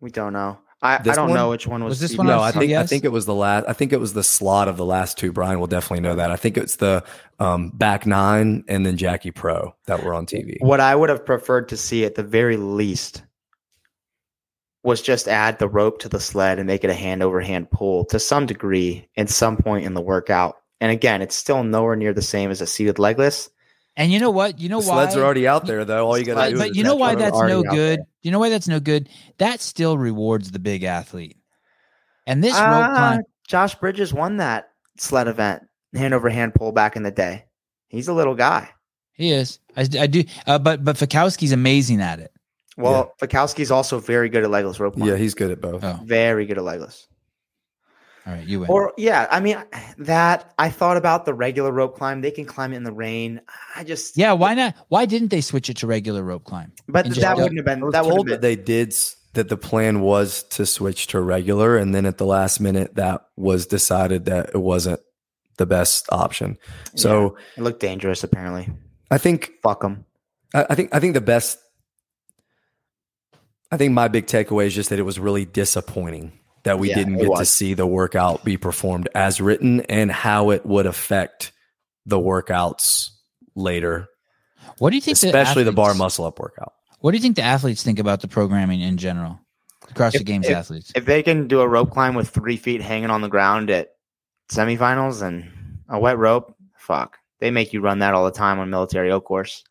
We 0.00 0.10
don't 0.10 0.32
know. 0.32 0.58
I, 0.80 0.94
I 0.94 0.98
don't 0.98 1.30
one? 1.30 1.34
know 1.34 1.50
which 1.50 1.66
one 1.66 1.82
was, 1.82 1.92
Was 1.92 2.00
this 2.00 2.14
TV. 2.14 2.18
one 2.18 2.26
no, 2.28 2.38
on 2.38 2.44
I 2.44 2.52
think 2.52 2.72
I 2.72 2.86
think 2.86 3.04
it 3.04 3.10
was 3.10 3.26
the 3.26 3.34
last. 3.34 3.66
I 3.66 3.72
think 3.72 3.92
it 3.92 3.98
was 3.98 4.12
the 4.12 4.22
slot 4.22 4.68
of 4.68 4.76
the 4.76 4.84
last 4.84 5.18
two. 5.18 5.32
Brian 5.32 5.58
will 5.58 5.66
definitely 5.66 6.00
know 6.00 6.14
that. 6.14 6.30
I 6.30 6.36
think 6.36 6.56
it's 6.56 6.76
the 6.76 7.02
um, 7.40 7.70
back 7.70 8.06
nine 8.06 8.64
and 8.68 8.86
then 8.86 8.96
Jackie 8.96 9.32
Pro 9.32 9.74
that 9.86 10.04
were 10.04 10.14
on 10.14 10.24
TV. 10.24 10.56
What 10.60 10.78
I 10.78 10.94
would 10.94 11.08
have 11.08 11.26
preferred 11.26 11.68
to 11.70 11.76
see 11.76 12.04
at 12.04 12.14
the 12.14 12.22
very 12.22 12.56
least 12.56 13.24
was 14.82 15.02
just 15.02 15.28
add 15.28 15.58
the 15.58 15.68
rope 15.68 15.98
to 16.00 16.08
the 16.08 16.20
sled 16.20 16.58
and 16.58 16.66
make 16.66 16.84
it 16.84 16.90
a 16.90 16.94
hand 16.94 17.22
over 17.22 17.40
hand 17.40 17.70
pull 17.70 18.04
to 18.06 18.18
some 18.20 18.46
degree 18.46 19.08
at 19.16 19.28
some 19.28 19.56
point 19.56 19.84
in 19.84 19.94
the 19.94 20.00
workout. 20.00 20.56
And 20.80 20.92
again, 20.92 21.20
it's 21.22 21.34
still 21.34 21.64
nowhere 21.64 21.96
near 21.96 22.12
the 22.12 22.22
same 22.22 22.50
as 22.50 22.60
a 22.60 22.66
seated 22.66 22.98
legless. 22.98 23.50
And 23.96 24.12
you 24.12 24.20
know 24.20 24.30
what? 24.30 24.60
You 24.60 24.68
know 24.68 24.80
the 24.80 24.88
why? 24.88 24.94
sleds 25.02 25.16
are 25.16 25.24
already 25.24 25.48
out 25.48 25.66
there, 25.66 25.84
though. 25.84 26.06
All 26.06 26.16
you 26.16 26.24
got 26.24 26.34
to 26.34 26.40
But, 26.40 26.50
do 26.50 26.58
but 26.58 26.70
is 26.70 26.76
you 26.76 26.84
know 26.84 26.94
why 26.94 27.16
that's 27.16 27.40
no 27.40 27.64
good? 27.64 28.00
You 28.22 28.30
know 28.30 28.38
why 28.38 28.48
that's 28.48 28.68
no 28.68 28.78
good? 28.78 29.08
That 29.38 29.60
still 29.60 29.98
rewards 29.98 30.52
the 30.52 30.60
big 30.60 30.84
athlete. 30.84 31.36
And 32.24 32.44
this 32.44 32.52
rope 32.52 32.62
Ah, 32.62 32.92
climb, 32.94 33.20
Josh 33.48 33.74
Bridges 33.74 34.14
won 34.14 34.36
that 34.36 34.68
sled 34.98 35.26
event, 35.26 35.64
hand 35.94 36.14
over 36.14 36.28
hand 36.28 36.54
pull 36.54 36.70
back 36.70 36.94
in 36.94 37.02
the 37.02 37.10
day. 37.10 37.46
He's 37.88 38.06
a 38.06 38.12
little 38.12 38.34
guy. 38.36 38.68
he 39.14 39.32
is. 39.32 39.58
I, 39.76 39.80
I 39.98 40.06
do. 40.06 40.22
Uh, 40.46 40.58
but 40.60 40.84
but 40.84 40.94
Fikowski's 40.96 41.50
amazing 41.52 42.00
at 42.00 42.20
it. 42.20 42.30
Well, 42.78 43.14
Fikowski's 43.20 43.70
also 43.70 43.98
very 43.98 44.28
good 44.28 44.44
at 44.44 44.50
legless 44.50 44.78
rope 44.78 44.94
climb. 44.94 45.08
Yeah, 45.08 45.16
he's 45.16 45.34
good 45.34 45.50
at 45.50 45.60
both. 45.60 45.82
Oh, 45.82 46.00
very 46.04 46.46
good 46.46 46.58
at 46.58 46.64
legless. 46.64 47.08
all 48.26 48.34
right, 48.34 48.46
you 48.46 48.60
win. 48.60 48.70
Or 48.70 48.92
yeah, 48.96 49.26
I 49.30 49.40
mean 49.40 49.62
that 49.98 50.54
I 50.58 50.70
thought 50.70 50.96
about 50.96 51.24
the 51.24 51.34
regular 51.34 51.72
rope 51.72 51.96
climb. 51.96 52.20
They 52.20 52.30
can 52.30 52.44
climb 52.44 52.72
it 52.72 52.76
in 52.76 52.84
the 52.84 52.92
rain. 52.92 53.40
I 53.74 53.84
just 53.84 54.16
yeah, 54.16 54.32
why 54.32 54.54
not? 54.54 54.74
Why 54.88 55.06
didn't 55.06 55.28
they 55.28 55.40
switch 55.40 55.68
it 55.68 55.76
to 55.78 55.86
regular 55.86 56.22
rope 56.22 56.44
climb? 56.44 56.72
but 56.88 57.06
and 57.06 57.14
that 57.14 57.20
just 57.20 57.36
wouldn't 57.36 57.58
have 57.58 57.66
been 57.66 57.82
I 57.82 57.90
that 57.90 58.04
would 58.04 58.10
have 58.10 58.14
told 58.14 58.26
been 58.26 58.32
that 58.34 58.42
they 58.42 58.56
did 58.56 58.94
that 59.34 59.48
the 59.48 59.56
plan 59.56 60.00
was 60.00 60.42
to 60.44 60.66
switch 60.66 61.08
to 61.08 61.20
regular, 61.20 61.76
and 61.76 61.94
then 61.94 62.06
at 62.06 62.18
the 62.18 62.26
last 62.26 62.60
minute, 62.60 62.94
that 62.94 63.26
was 63.36 63.66
decided 63.66 64.24
that 64.24 64.50
it 64.54 64.58
wasn't 64.58 65.00
the 65.58 65.66
best 65.66 66.06
option. 66.10 66.58
So 66.94 67.36
it 67.56 67.62
looked 67.62 67.80
dangerous. 67.80 68.24
Apparently, 68.24 68.68
I 69.10 69.18
think 69.18 69.52
fuck 69.62 69.82
them. 69.82 70.04
I, 70.54 70.66
I 70.70 70.74
think 70.74 70.94
I 70.94 71.00
think 71.00 71.14
the 71.14 71.20
best. 71.20 71.58
I 73.70 73.76
think 73.76 73.92
my 73.92 74.08
big 74.08 74.26
takeaway 74.26 74.66
is 74.66 74.74
just 74.74 74.90
that 74.90 74.98
it 74.98 75.02
was 75.02 75.18
really 75.18 75.44
disappointing 75.44 76.32
that 76.64 76.78
we 76.78 76.88
Yeah, 76.88 76.96
didn't 76.96 77.18
get 77.18 77.36
to 77.36 77.44
see 77.44 77.74
the 77.74 77.86
workout 77.86 78.44
be 78.44 78.56
performed 78.56 79.08
as 79.14 79.40
written 79.40 79.82
and 79.82 80.10
how 80.10 80.50
it 80.50 80.64
would 80.66 80.86
affect 80.86 81.52
the 82.06 82.18
workouts 82.18 83.10
later, 83.54 84.08
What 84.78 84.90
do 84.90 84.96
you 84.96 85.02
think? 85.02 85.14
especially 85.16 85.64
the, 85.64 85.72
bar 85.72 85.94
muscle 85.94 86.24
up 86.24 86.38
workout. 86.38 86.72
What 87.00 87.10
do 87.12 87.16
you 87.16 87.22
think 87.22 87.36
the 87.36 87.42
athletes 87.42 87.82
think 87.82 87.98
about 87.98 88.20
the 88.22 88.28
programming 88.28 88.80
in 88.80 88.96
general? 88.96 89.38
Across 89.90 90.14
the 90.14 90.24
Games 90.24 90.46
if- 90.48 90.56
athletes. 90.56 90.92
If 90.94 91.04
they 91.04 91.22
can 91.22 91.46
do 91.48 91.60
a 91.60 91.68
rope 91.68 91.90
climb 91.90 92.14
with 92.14 92.28
three 92.28 92.56
feet 92.56 92.80
hanging 92.82 93.10
on 93.10 93.20
the 93.20 93.28
ground 93.28 93.70
at 93.70 93.88
semifinals 94.50 95.22
and 95.22 95.50
a 95.88 95.98
wet 95.98 96.18
rope, 96.18 96.54
fuck, 96.78 97.18
they 97.40 97.50
make 97.50 97.72
you 97.72 97.80
run 97.80 98.00
that 98.00 98.14
all 98.14 98.24
the 98.24 98.30
time 98.30 98.58
on 98.58 98.70
military 98.70 99.10
O 99.12 99.20
course. 99.20 99.62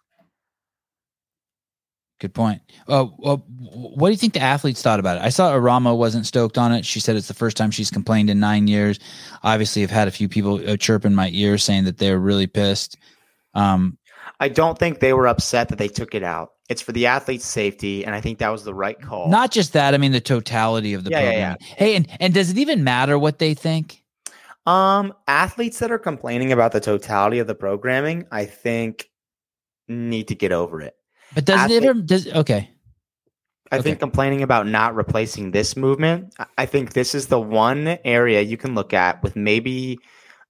Good 2.19 2.33
point. 2.33 2.61
Uh, 2.87 3.05
well, 3.19 3.45
what 3.47 4.07
do 4.07 4.11
you 4.11 4.17
think 4.17 4.33
the 4.33 4.41
athletes 4.41 4.81
thought 4.81 4.99
about 4.99 5.17
it? 5.17 5.23
I 5.23 5.29
saw 5.29 5.51
Eramo 5.51 5.95
wasn't 5.95 6.25
stoked 6.25 6.57
on 6.57 6.71
it. 6.71 6.83
She 6.83 6.99
said 6.99 7.15
it's 7.15 7.27
the 7.27 7.35
first 7.35 7.57
time 7.57 7.69
she's 7.69 7.91
complained 7.91 8.31
in 8.31 8.39
nine 8.39 8.67
years. 8.67 8.99
Obviously, 9.43 9.83
I've 9.83 9.91
had 9.91 10.07
a 10.07 10.11
few 10.11 10.27
people 10.27 10.67
uh, 10.67 10.77
chirp 10.77 11.05
in 11.05 11.13
my 11.13 11.29
ear 11.29 11.59
saying 11.59 11.83
that 11.83 11.99
they're 11.99 12.17
really 12.17 12.47
pissed. 12.47 12.97
Um, 13.53 13.99
I 14.39 14.49
don't 14.49 14.79
think 14.79 14.99
they 14.99 15.13
were 15.13 15.27
upset 15.27 15.69
that 15.69 15.77
they 15.77 15.87
took 15.87 16.15
it 16.15 16.23
out. 16.23 16.53
It's 16.69 16.81
for 16.81 16.91
the 16.91 17.05
athlete's 17.05 17.45
safety, 17.45 18.03
and 18.03 18.13
I 18.13 18.21
think 18.21 18.39
that 18.39 18.49
was 18.49 18.63
the 18.63 18.73
right 18.73 18.99
call. 18.99 19.29
Not 19.29 19.51
just 19.51 19.73
that. 19.73 19.93
I 19.93 19.97
mean, 19.97 20.11
the 20.11 20.19
totality 20.19 20.93
of 20.93 21.03
the 21.03 21.11
Yeah, 21.11 21.21
yeah, 21.21 21.29
program. 21.29 21.57
Hey, 21.61 21.95
and 21.95 22.07
and 22.19 22.33
does 22.33 22.49
it 22.49 22.57
even 22.57 22.83
matter 22.83 23.17
what 23.17 23.39
they 23.39 23.53
think? 23.53 24.03
Um, 24.65 25.13
athletes 25.27 25.79
that 25.79 25.91
are 25.91 25.99
complaining 25.99 26.51
about 26.51 26.73
the 26.73 26.81
totality 26.81 27.39
of 27.39 27.47
the 27.47 27.55
programming, 27.55 28.25
I 28.31 28.45
think, 28.45 29.09
need 29.87 30.27
to 30.27 30.35
get 30.35 30.51
over 30.51 30.81
it. 30.81 30.96
But 31.33 31.45
does 31.45 31.59
Athlete- 31.59 31.83
it 31.83 31.87
ever? 31.89 32.01
Does 32.01 32.27
okay? 32.27 32.71
I 33.71 33.75
Okay. 33.77 33.83
think 33.83 33.99
complaining 33.99 34.43
about 34.43 34.65
not 34.65 34.95
replacing 34.95 35.51
this 35.51 35.75
movement, 35.75 36.33
I- 36.39 36.45
I 36.59 36.65
think 36.65 36.93
this 36.93 37.13
is 37.13 37.27
the 37.27 37.39
one 37.39 37.97
area 38.05 38.41
you 38.41 38.55
can 38.55 38.75
look 38.75 38.93
at 38.93 39.21
with 39.23 39.35
maybe 39.35 39.99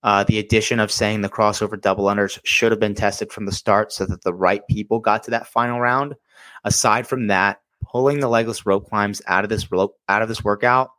uh, 0.03 0.23
the 0.23 0.37
addition 0.37 0.79
of 0.79 0.91
saying 0.91 1.21
the 1.21 1.29
crossover 1.29 1.81
double 1.81 2.05
unders 2.05 2.39
should 2.43 2.71
have 2.71 2.79
been 2.79 2.93
tested 2.93 3.31
from 3.31 3.45
the 3.45 3.51
start 3.51 3.91
so 3.91 4.05
that 4.05 4.21
the 4.23 4.33
right 4.33 4.61
people 4.69 4.99
got 4.99 5.23
to 5.23 5.31
that 5.31 5.47
final 5.47 5.79
round. 5.79 6.13
Aside 6.63 7.07
from 7.07 7.27
that, 7.27 7.59
pulling 7.83 8.19
the 8.19 8.29
legless 8.29 8.65
rope 8.67 8.87
climbs 8.87 9.21
out 9.25 9.43
of 9.43 9.49
this 9.49 9.71
rope 9.71 9.97
out 10.07 10.21
of 10.21 10.27
this 10.29 10.43
workout, 10.43 10.91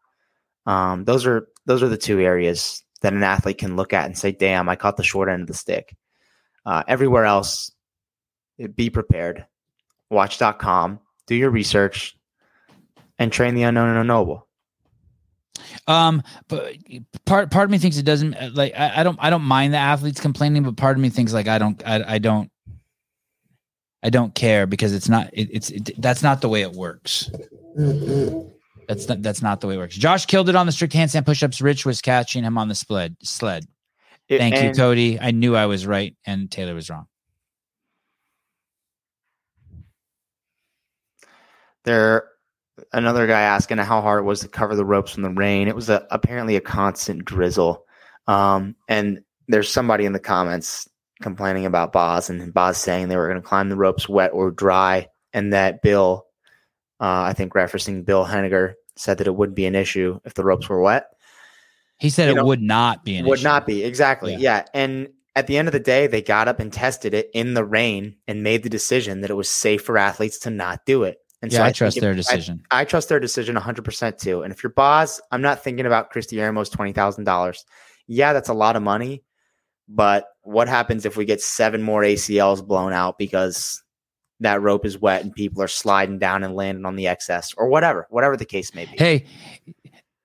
um, 0.66 1.04
those 1.04 1.24
are 1.24 1.46
those 1.66 1.82
are 1.82 1.88
the 1.88 1.96
two 1.96 2.18
areas 2.18 2.82
that 3.00 3.12
an 3.12 3.22
athlete 3.22 3.58
can 3.58 3.76
look 3.76 3.92
at 3.92 4.06
and 4.06 4.18
say, 4.18 4.32
"Damn, 4.32 4.68
I 4.68 4.74
caught 4.74 4.96
the 4.96 5.04
short 5.04 5.28
end 5.28 5.42
of 5.42 5.46
the 5.48 5.54
stick." 5.54 5.94
Uh, 6.66 6.82
everywhere 6.88 7.24
else, 7.24 7.70
be 8.74 8.90
prepared. 8.90 9.46
Watch.com, 10.10 11.00
do 11.26 11.34
your 11.34 11.50
research, 11.50 12.16
and 13.18 13.32
train 13.32 13.54
the 13.54 13.62
unknown 13.64 13.88
and 13.90 13.98
unknowable. 13.98 14.46
Um, 15.86 16.22
but 16.48 16.74
part 17.24 17.50
part 17.50 17.64
of 17.64 17.70
me 17.70 17.78
thinks 17.78 17.96
it 17.96 18.04
doesn't 18.04 18.34
uh, 18.34 18.50
like 18.54 18.72
I, 18.78 19.00
I 19.00 19.02
don't 19.02 19.18
I 19.20 19.30
don't 19.30 19.42
mind 19.42 19.74
the 19.74 19.78
athletes 19.78 20.20
complaining, 20.20 20.62
but 20.62 20.76
part 20.76 20.96
of 20.96 21.02
me 21.02 21.08
thinks 21.10 21.32
like 21.32 21.48
I 21.48 21.58
don't 21.58 21.82
I, 21.86 22.14
I 22.14 22.18
don't 22.18 22.50
I 24.02 24.10
don't 24.10 24.34
care 24.34 24.66
because 24.66 24.94
it's 24.94 25.08
not 25.08 25.30
it, 25.32 25.48
it's 25.52 25.70
it, 25.70 25.90
that's 26.00 26.22
not 26.22 26.40
the 26.40 26.48
way 26.48 26.62
it 26.62 26.72
works. 26.72 27.30
That's 28.86 29.08
not 29.08 29.20
that's 29.22 29.42
not 29.42 29.60
the 29.60 29.66
way 29.66 29.74
it 29.74 29.78
works. 29.78 29.96
Josh 29.96 30.26
killed 30.26 30.48
it 30.48 30.56
on 30.56 30.66
the 30.66 30.72
strict 30.72 30.94
handstand 30.94 31.24
pushups. 31.24 31.60
Rich 31.62 31.84
was 31.84 32.00
catching 32.00 32.44
him 32.44 32.56
on 32.56 32.68
the 32.68 32.74
sled 32.74 33.16
sled. 33.22 33.64
It- 34.28 34.38
Thank 34.38 34.54
you, 34.62 34.72
Cody. 34.74 35.18
I 35.20 35.32
knew 35.32 35.56
I 35.56 35.66
was 35.66 35.86
right 35.86 36.16
and 36.24 36.50
Taylor 36.50 36.74
was 36.74 36.88
wrong. 36.88 37.06
There, 41.84 42.28
another 42.92 43.26
guy 43.26 43.40
asking 43.42 43.78
how 43.78 44.00
hard 44.00 44.20
it 44.20 44.26
was 44.26 44.40
to 44.40 44.48
cover 44.48 44.74
the 44.76 44.84
ropes 44.84 45.12
from 45.12 45.22
the 45.22 45.30
rain. 45.30 45.68
It 45.68 45.74
was 45.76 45.88
a, 45.88 46.06
apparently 46.10 46.56
a 46.56 46.60
constant 46.60 47.24
drizzle. 47.24 47.84
Um, 48.26 48.76
and 48.88 49.20
there's 49.48 49.70
somebody 49.70 50.04
in 50.04 50.12
the 50.12 50.18
comments 50.20 50.88
complaining 51.22 51.66
about 51.66 51.92
Boz 51.92 52.30
and 52.30 52.52
Boz 52.52 52.76
saying 52.78 53.08
they 53.08 53.16
were 53.16 53.28
going 53.28 53.40
to 53.40 53.46
climb 53.48 53.68
the 53.68 53.76
ropes 53.76 54.08
wet 54.08 54.32
or 54.32 54.50
dry, 54.50 55.08
and 55.32 55.52
that 55.52 55.82
Bill, 55.82 56.26
uh, 57.00 57.22
I 57.22 57.32
think 57.32 57.54
referencing 57.54 58.04
Bill 58.04 58.24
Henniger, 58.26 58.74
said 58.96 59.18
that 59.18 59.26
it 59.26 59.34
wouldn't 59.34 59.56
be 59.56 59.66
an 59.66 59.74
issue 59.74 60.20
if 60.24 60.34
the 60.34 60.44
ropes 60.44 60.68
were 60.68 60.80
wet. 60.82 61.06
He 61.98 62.10
said 62.10 62.26
You 62.26 62.32
it 62.32 62.36
know, 62.36 62.44
would 62.44 62.62
not 62.62 63.04
be 63.04 63.16
an 63.16 63.26
would 63.26 63.38
issue. 63.38 63.44
not 63.48 63.66
be 63.66 63.82
exactly 63.84 64.32
Yeah. 64.32 64.38
yeah. 64.38 64.64
and 64.74 65.08
at 65.34 65.46
the 65.46 65.56
end 65.56 65.66
of 65.68 65.72
the 65.72 65.80
day 65.80 66.06
they 66.06 66.20
got 66.22 66.46
up 66.48 66.60
and 66.60 66.72
tested 66.72 67.14
it 67.14 67.28
in 67.34 67.54
the 67.54 67.64
rain 67.64 68.16
and 68.28 68.42
made 68.42 68.62
the 68.62 68.68
decision 68.68 69.20
that 69.20 69.30
it 69.30 69.34
was 69.34 69.48
safe 69.48 69.82
for 69.82 69.98
athletes 69.98 70.38
to 70.40 70.50
not 70.50 70.84
do 70.84 71.02
it 71.04 71.18
and 71.42 71.52
Yeah, 71.52 71.62
I, 71.62 71.66
think 71.66 71.76
trust 71.76 72.00
their 72.00 72.10
I- 72.12 72.14
decision. 72.14 72.62
I, 72.70 72.84
trust 72.84 73.08
their 73.08 73.20
decision 73.20 73.56
100% 73.56 74.18
too 74.18 74.42
and 74.42 74.52
if 74.52 74.62
you're 74.62 74.72
Boz 74.72 75.20
i'm 75.30 75.42
not 75.42 75.62
thinking 75.62 75.86
about 75.86 76.12
Kristi 76.12 76.38
Eramo's 76.38 76.70
$20000 76.70 77.64
yeah 78.06 78.32
that's 78.32 78.48
a 78.48 78.54
lot 78.54 78.76
of 78.76 78.82
money 78.82 79.22
but 79.88 80.26
what 80.42 80.68
happens 80.68 81.04
if 81.06 81.16
we 81.16 81.24
get 81.24 81.40
seven 81.40 81.82
more 81.82 82.02
acls 82.02 82.66
blown 82.66 82.92
out 82.92 83.18
because 83.18 83.82
that 84.40 84.62
rope 84.62 84.84
is 84.86 84.98
wet 84.98 85.22
and 85.22 85.34
people 85.34 85.62
are 85.62 85.68
sliding 85.68 86.18
down 86.18 86.44
and 86.44 86.54
landing 86.54 86.84
on 86.86 86.96
the 86.96 87.06
excess 87.06 87.52
or 87.56 87.68
whatever 87.68 88.06
whatever 88.10 88.36
the 88.36 88.44
case 88.44 88.74
may 88.74 88.84
be 88.86 88.96
Hey, 88.96 89.24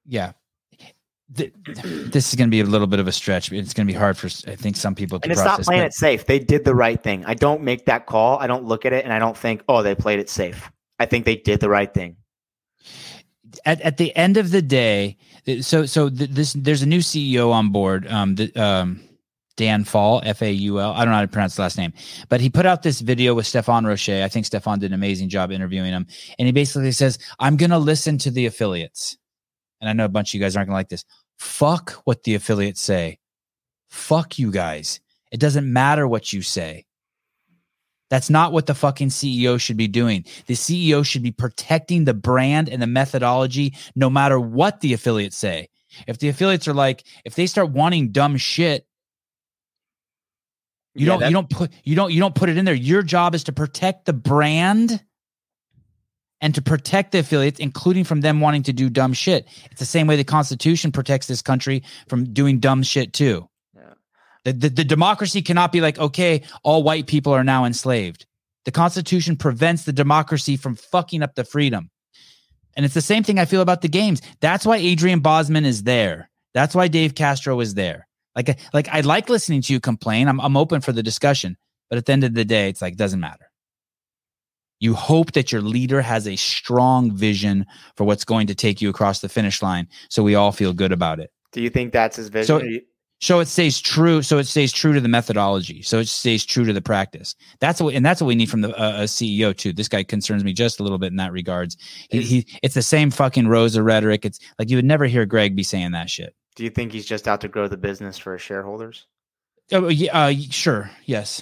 yeah. 0.05 0.33
Th- 1.35 1.51
This 1.65 2.29
is 2.29 2.35
going 2.35 2.47
to 2.47 2.51
be 2.51 2.59
a 2.59 2.65
little 2.65 2.85
bit 2.85 2.99
of 2.99 3.07
a 3.07 3.11
stretch. 3.11 3.51
It's 3.51 3.73
going 3.73 3.87
to 3.87 3.91
be 3.91 3.97
hard 3.97 4.17
for 4.17 4.27
I 4.49 4.55
think 4.55 4.75
some 4.75 4.93
people 4.93 5.19
to 5.19 5.25
And 5.25 5.31
it's 5.31 5.43
not 5.43 5.61
playing 5.61 5.81
it 5.83 5.93
safe. 5.93 6.25
They 6.27 6.37
did 6.37 6.63
the 6.63 6.75
right 6.75 7.01
thing. 7.01 7.25
I 7.25 7.33
don't 7.33 7.63
make 7.63 7.85
that 7.85 8.05
call. 8.05 8.37
I 8.37 8.45
don't 8.45 8.65
look 8.65 8.85
at 8.85 8.93
it 8.93 9.03
and 9.03 9.11
I 9.11 9.17
don't 9.17 9.35
think, 9.35 9.63
oh, 9.67 9.81
they 9.81 9.95
played 9.95 10.19
it 10.19 10.29
safe. 10.29 10.69
I 10.99 11.05
think 11.05 11.25
they 11.25 11.35
did 11.35 11.59
the 11.59 11.69
right 11.69 11.93
thing. 11.93 12.17
at, 13.65 13.81
at 13.81 13.97
the 13.97 14.15
end 14.15 14.37
of 14.37 14.51
the 14.51 14.61
day, 14.61 15.17
so 15.61 15.85
so 15.85 16.09
th- 16.09 16.29
this 16.29 16.53
there's 16.53 16.81
a 16.81 16.87
new 16.87 16.99
CEO 16.99 17.51
on 17.51 17.71
board. 17.71 18.07
Um, 18.07 18.35
the, 18.35 18.55
um, 18.55 19.01
Dan 19.55 19.83
Faul, 19.83 20.21
F 20.23 20.41
A 20.41 20.51
U 20.51 20.79
L. 20.79 20.93
I 20.93 20.99
don't 20.99 21.09
know 21.09 21.15
how 21.15 21.21
to 21.21 21.27
pronounce 21.27 21.55
the 21.55 21.61
last 21.61 21.77
name, 21.77 21.93
but 22.29 22.41
he 22.41 22.49
put 22.49 22.65
out 22.65 22.81
this 22.81 23.01
video 23.01 23.33
with 23.33 23.45
Stefan 23.45 23.85
Roche. 23.85 24.09
I 24.09 24.27
think 24.27 24.45
Stefan 24.45 24.79
did 24.79 24.87
an 24.91 24.95
amazing 24.95 25.29
job 25.29 25.51
interviewing 25.51 25.91
him, 25.91 26.07
and 26.39 26.45
he 26.47 26.51
basically 26.51 26.91
says, 26.91 27.19
"I'm 27.39 27.57
going 27.57 27.69
to 27.69 27.77
listen 27.77 28.17
to 28.19 28.31
the 28.31 28.45
affiliates." 28.45 29.17
And 29.79 29.89
I 29.89 29.93
know 29.93 30.05
a 30.05 30.09
bunch 30.09 30.29
of 30.29 30.33
you 30.35 30.39
guys 30.39 30.55
aren't 30.55 30.69
going 30.69 30.75
to 30.75 30.79
like 30.79 30.89
this. 30.89 31.05
Fuck 31.37 31.91
what 32.05 32.23
the 32.23 32.35
affiliates 32.35 32.81
say. 32.81 33.19
Fuck 33.89 34.39
you 34.39 34.49
guys. 34.49 35.01
It 35.31 35.39
doesn't 35.39 35.71
matter 35.71 36.07
what 36.07 36.31
you 36.31 36.41
say. 36.41 36.85
That's 38.13 38.29
not 38.29 38.53
what 38.53 38.67
the 38.67 38.75
fucking 38.75 39.09
CEO 39.09 39.59
should 39.59 39.75
be 39.75 39.87
doing. 39.87 40.23
The 40.45 40.53
CEO 40.53 41.03
should 41.03 41.23
be 41.23 41.31
protecting 41.31 42.05
the 42.05 42.13
brand 42.13 42.69
and 42.69 42.79
the 42.79 42.85
methodology 42.85 43.73
no 43.95 44.07
matter 44.07 44.39
what 44.39 44.81
the 44.81 44.93
affiliates 44.93 45.35
say. 45.35 45.69
If 46.05 46.19
the 46.19 46.29
affiliates 46.29 46.67
are 46.67 46.75
like, 46.75 47.03
if 47.25 47.33
they 47.33 47.47
start 47.47 47.71
wanting 47.71 48.11
dumb 48.11 48.37
shit, 48.37 48.85
you 50.93 51.07
Yeah, 51.07 51.13
don't 51.13 51.19
that- 51.21 51.29
you 51.29 51.33
don't 51.33 51.49
put 51.49 51.71
you 51.83 51.95
don't 51.95 52.13
you 52.13 52.19
don't 52.19 52.35
put 52.35 52.49
it 52.49 52.57
in 52.57 52.65
there. 52.65 52.75
Your 52.75 53.01
job 53.01 53.33
is 53.33 53.45
to 53.45 53.51
protect 53.51 54.05
the 54.05 54.13
brand 54.13 55.03
and 56.39 56.53
to 56.53 56.61
protect 56.61 57.13
the 57.13 57.17
affiliates, 57.17 57.59
including 57.59 58.03
from 58.03 58.21
them 58.21 58.41
wanting 58.41 58.61
to 58.61 58.73
do 58.73 58.91
dumb 58.91 59.13
shit. 59.13 59.47
It's 59.71 59.79
the 59.79 59.87
same 59.87 60.05
way 60.05 60.17
the 60.17 60.23
Constitution 60.23 60.91
protects 60.91 61.25
this 61.25 61.41
country 61.41 61.81
from 62.07 62.31
doing 62.31 62.59
dumb 62.59 62.83
shit 62.83 63.11
too. 63.11 63.49
The, 64.45 64.53
the, 64.53 64.69
the 64.69 64.83
democracy 64.83 65.41
cannot 65.41 65.71
be 65.71 65.81
like, 65.81 65.97
okay, 65.97 66.43
all 66.63 66.83
white 66.83 67.07
people 67.07 67.33
are 67.33 67.43
now 67.43 67.65
enslaved. 67.65 68.25
The 68.65 68.71
Constitution 68.71 69.35
prevents 69.35 69.83
the 69.83 69.93
democracy 69.93 70.57
from 70.57 70.75
fucking 70.75 71.21
up 71.21 71.35
the 71.35 71.43
freedom. 71.43 71.89
And 72.75 72.85
it's 72.85 72.93
the 72.93 73.01
same 73.01 73.23
thing 73.23 73.39
I 73.39 73.45
feel 73.45 73.61
about 73.61 73.81
the 73.81 73.89
games. 73.89 74.21
That's 74.39 74.65
why 74.65 74.77
Adrian 74.77 75.19
Bozman 75.19 75.65
is 75.65 75.83
there. 75.83 76.29
That's 76.53 76.75
why 76.75 76.87
Dave 76.87 77.15
Castro 77.15 77.59
is 77.59 77.73
there. 77.73 78.07
Like, 78.35 78.57
like 78.73 78.87
I 78.89 79.01
like 79.01 79.29
listening 79.29 79.61
to 79.61 79.73
you 79.73 79.79
complain. 79.79 80.27
I'm, 80.27 80.41
I'm 80.41 80.57
open 80.57 80.81
for 80.81 80.91
the 80.91 81.03
discussion. 81.03 81.57
But 81.89 81.97
at 81.97 82.05
the 82.05 82.13
end 82.13 82.23
of 82.23 82.33
the 82.33 82.45
day, 82.45 82.69
it's 82.69 82.81
like, 82.81 82.95
doesn't 82.95 83.19
matter. 83.19 83.45
You 84.79 84.95
hope 84.95 85.33
that 85.33 85.51
your 85.51 85.61
leader 85.61 86.01
has 86.01 86.27
a 86.27 86.35
strong 86.35 87.11
vision 87.11 87.65
for 87.95 88.03
what's 88.03 88.25
going 88.25 88.47
to 88.47 88.55
take 88.55 88.81
you 88.81 88.89
across 88.89 89.19
the 89.19 89.29
finish 89.29 89.61
line. 89.61 89.87
So 90.09 90.23
we 90.23 90.35
all 90.35 90.51
feel 90.51 90.73
good 90.73 90.91
about 90.91 91.19
it. 91.19 91.31
Do 91.51 91.61
you 91.61 91.69
think 91.69 91.93
that's 91.93 92.17
his 92.17 92.29
vision? 92.29 92.59
So- 92.59 92.79
So 93.23 93.39
it 93.39 93.47
stays 93.47 93.79
true. 93.79 94.21
So 94.21 94.37
it 94.37 94.47
stays 94.47 94.73
true 94.73 94.91
to 94.91 94.99
the 94.99 95.07
methodology. 95.07 95.81
So 95.81 95.99
it 95.99 96.09
stays 96.09 96.43
true 96.43 96.65
to 96.65 96.73
the 96.73 96.81
practice. 96.81 97.35
That's 97.61 97.79
what, 97.79 97.93
and 97.93 98.05
that's 98.05 98.19
what 98.19 98.27
we 98.27 98.35
need 98.35 98.49
from 98.49 98.59
the 98.59 98.77
uh, 98.77 99.03
a 99.03 99.03
CEO 99.03 99.55
too. 99.55 99.71
This 99.71 99.87
guy 99.87 100.03
concerns 100.03 100.43
me 100.43 100.51
just 100.51 100.81
a 100.81 100.83
little 100.83 100.97
bit 100.97 101.11
in 101.11 101.15
that 101.15 101.31
regards. 101.31 101.77
He, 102.09 102.21
he, 102.21 102.47
it's 102.61 102.75
the 102.75 102.81
same 102.81 103.11
fucking 103.11 103.47
Rosa 103.47 103.81
rhetoric. 103.81 104.25
It's 104.25 104.41
like 104.59 104.69
you 104.69 104.75
would 104.75 104.83
never 104.83 105.05
hear 105.05 105.25
Greg 105.25 105.55
be 105.55 105.63
saying 105.63 105.93
that 105.93 106.09
shit. 106.09 106.35
do 106.55 106.65
you 106.65 106.69
think 106.69 106.91
he's 106.91 107.05
just 107.05 107.29
out 107.29 107.39
to 107.41 107.47
grow 107.47 107.69
the 107.69 107.77
business 107.77 108.17
for 108.17 108.33
his 108.33 108.41
shareholders? 108.41 109.07
Oh, 109.71 109.87
yeah, 109.87 110.25
uh, 110.25 110.33
sure. 110.49 110.91
Yes. 111.05 111.41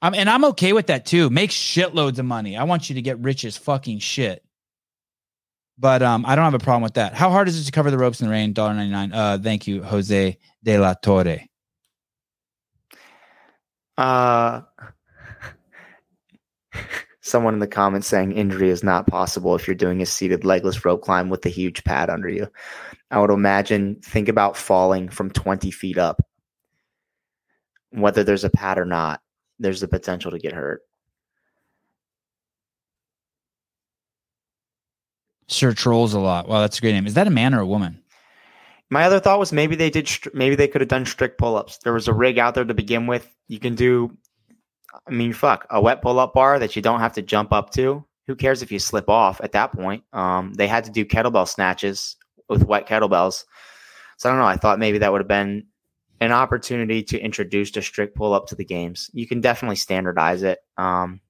Um, 0.00 0.14
and 0.14 0.30
I'm 0.30 0.46
okay 0.46 0.72
with 0.72 0.86
that 0.86 1.04
too. 1.04 1.28
Make 1.28 1.50
shitloads 1.50 2.18
of 2.18 2.24
money. 2.24 2.56
I 2.56 2.64
want 2.64 2.88
you 2.88 2.94
to 2.94 3.02
get 3.02 3.18
rich 3.18 3.44
as 3.44 3.58
fucking 3.58 3.98
shit. 3.98 4.42
But 5.78 6.02
um, 6.02 6.24
I 6.26 6.36
don't 6.36 6.44
have 6.44 6.54
a 6.54 6.58
problem 6.58 6.82
with 6.82 6.94
that. 6.94 7.12
How 7.12 7.28
hard 7.28 7.48
is 7.48 7.60
it 7.60 7.64
to 7.64 7.72
cover 7.72 7.90
the 7.90 7.98
ropes 7.98 8.22
in 8.22 8.28
the 8.28 8.32
rain? 8.32 8.54
Dollar 8.54 8.72
ninety 8.72 8.92
nine. 8.92 9.12
Uh, 9.12 9.38
thank 9.42 9.66
you, 9.66 9.82
Jose 9.82 10.38
de 10.62 10.78
la 10.78 10.94
Torre. 10.94 11.46
Uh, 13.96 14.62
someone 17.20 17.54
in 17.54 17.60
the 17.60 17.66
comments 17.66 18.06
saying 18.06 18.32
injury 18.32 18.70
is 18.70 18.82
not 18.82 19.06
possible 19.06 19.54
if 19.54 19.66
you're 19.66 19.74
doing 19.74 20.00
a 20.00 20.06
seated 20.06 20.44
legless 20.44 20.84
rope 20.84 21.02
climb 21.02 21.28
with 21.28 21.44
a 21.46 21.50
huge 21.50 21.84
pad 21.84 22.10
under 22.10 22.28
you. 22.28 22.48
I 23.10 23.20
would 23.20 23.30
imagine, 23.30 23.96
think 24.02 24.28
about 24.28 24.56
falling 24.56 25.08
from 25.08 25.30
20 25.30 25.70
feet 25.70 25.98
up. 25.98 26.22
Whether 27.90 28.22
there's 28.22 28.44
a 28.44 28.50
pad 28.50 28.78
or 28.78 28.84
not, 28.84 29.20
there's 29.58 29.80
the 29.80 29.88
potential 29.88 30.30
to 30.30 30.38
get 30.38 30.52
hurt. 30.52 30.82
Sir 35.48 35.72
trolls 35.72 36.14
a 36.14 36.20
lot. 36.20 36.48
Wow, 36.48 36.60
that's 36.60 36.78
a 36.78 36.80
great 36.80 36.92
name. 36.92 37.08
Is 37.08 37.14
that 37.14 37.26
a 37.26 37.30
man 37.30 37.54
or 37.54 37.60
a 37.60 37.66
woman? 37.66 38.00
My 38.90 39.04
other 39.04 39.20
thought 39.20 39.38
was 39.38 39.52
maybe 39.52 39.76
they 39.76 39.90
did, 39.90 40.10
maybe 40.34 40.56
they 40.56 40.66
could 40.66 40.80
have 40.80 40.88
done 40.88 41.06
strict 41.06 41.38
pull 41.38 41.56
ups. 41.56 41.78
There 41.78 41.92
was 41.92 42.08
a 42.08 42.14
rig 42.14 42.38
out 42.38 42.54
there 42.54 42.64
to 42.64 42.74
begin 42.74 43.06
with. 43.06 43.28
You 43.46 43.60
can 43.60 43.76
do, 43.76 44.16
I 45.06 45.10
mean, 45.12 45.32
fuck, 45.32 45.66
a 45.70 45.80
wet 45.80 46.02
pull 46.02 46.18
up 46.18 46.34
bar 46.34 46.58
that 46.58 46.74
you 46.74 46.82
don't 46.82 47.00
have 47.00 47.12
to 47.14 47.22
jump 47.22 47.52
up 47.52 47.70
to. 47.74 48.04
Who 48.26 48.34
cares 48.34 48.62
if 48.62 48.72
you 48.72 48.78
slip 48.78 49.08
off 49.08 49.40
at 49.42 49.52
that 49.52 49.72
point? 49.72 50.04
Um, 50.12 50.54
they 50.54 50.66
had 50.66 50.84
to 50.84 50.90
do 50.90 51.04
kettlebell 51.04 51.48
snatches 51.48 52.16
with 52.48 52.64
wet 52.64 52.88
kettlebells. 52.88 53.44
So 54.18 54.28
I 54.28 54.32
don't 54.32 54.40
know. 54.40 54.46
I 54.46 54.56
thought 54.56 54.78
maybe 54.78 54.98
that 54.98 55.12
would 55.12 55.20
have 55.20 55.28
been 55.28 55.66
an 56.20 56.32
opportunity 56.32 57.02
to 57.04 57.18
introduce 57.18 57.74
a 57.76 57.82
strict 57.82 58.16
pull 58.16 58.34
up 58.34 58.48
to 58.48 58.54
the 58.54 58.64
games. 58.64 59.08
You 59.12 59.26
can 59.26 59.40
definitely 59.40 59.76
standardize 59.76 60.42
it 60.42 60.58
um, 60.76 61.20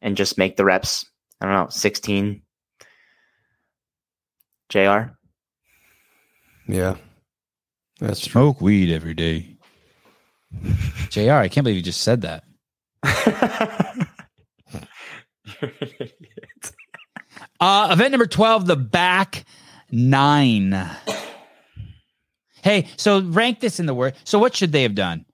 and 0.00 0.16
just 0.16 0.36
make 0.36 0.56
the 0.56 0.64
reps, 0.64 1.06
I 1.40 1.46
don't 1.46 1.54
know, 1.54 1.68
16. 1.68 2.42
JR? 4.68 5.15
Yeah, 6.68 6.96
that's 8.00 8.20
true. 8.20 8.30
Smoke 8.30 8.60
weed 8.60 8.92
every 8.92 9.14
day. 9.14 9.56
Jr. 11.10 11.32
I 11.32 11.48
can't 11.48 11.64
believe 11.64 11.76
you 11.76 11.82
just 11.82 12.02
said 12.02 12.22
that. 12.22 12.44
You're 15.60 15.70
an 15.70 15.72
idiot. 15.80 16.72
Uh, 17.60 17.88
event 17.92 18.10
number 18.12 18.26
12, 18.26 18.66
the 18.66 18.76
back 18.76 19.44
nine. 19.90 20.72
Hey, 22.62 22.88
so 22.96 23.22
rank 23.22 23.60
this 23.60 23.78
in 23.80 23.86
the 23.86 23.94
word. 23.94 24.14
So 24.24 24.38
what 24.38 24.54
should 24.54 24.72
they 24.72 24.82
have 24.82 24.94
done? 24.94 25.24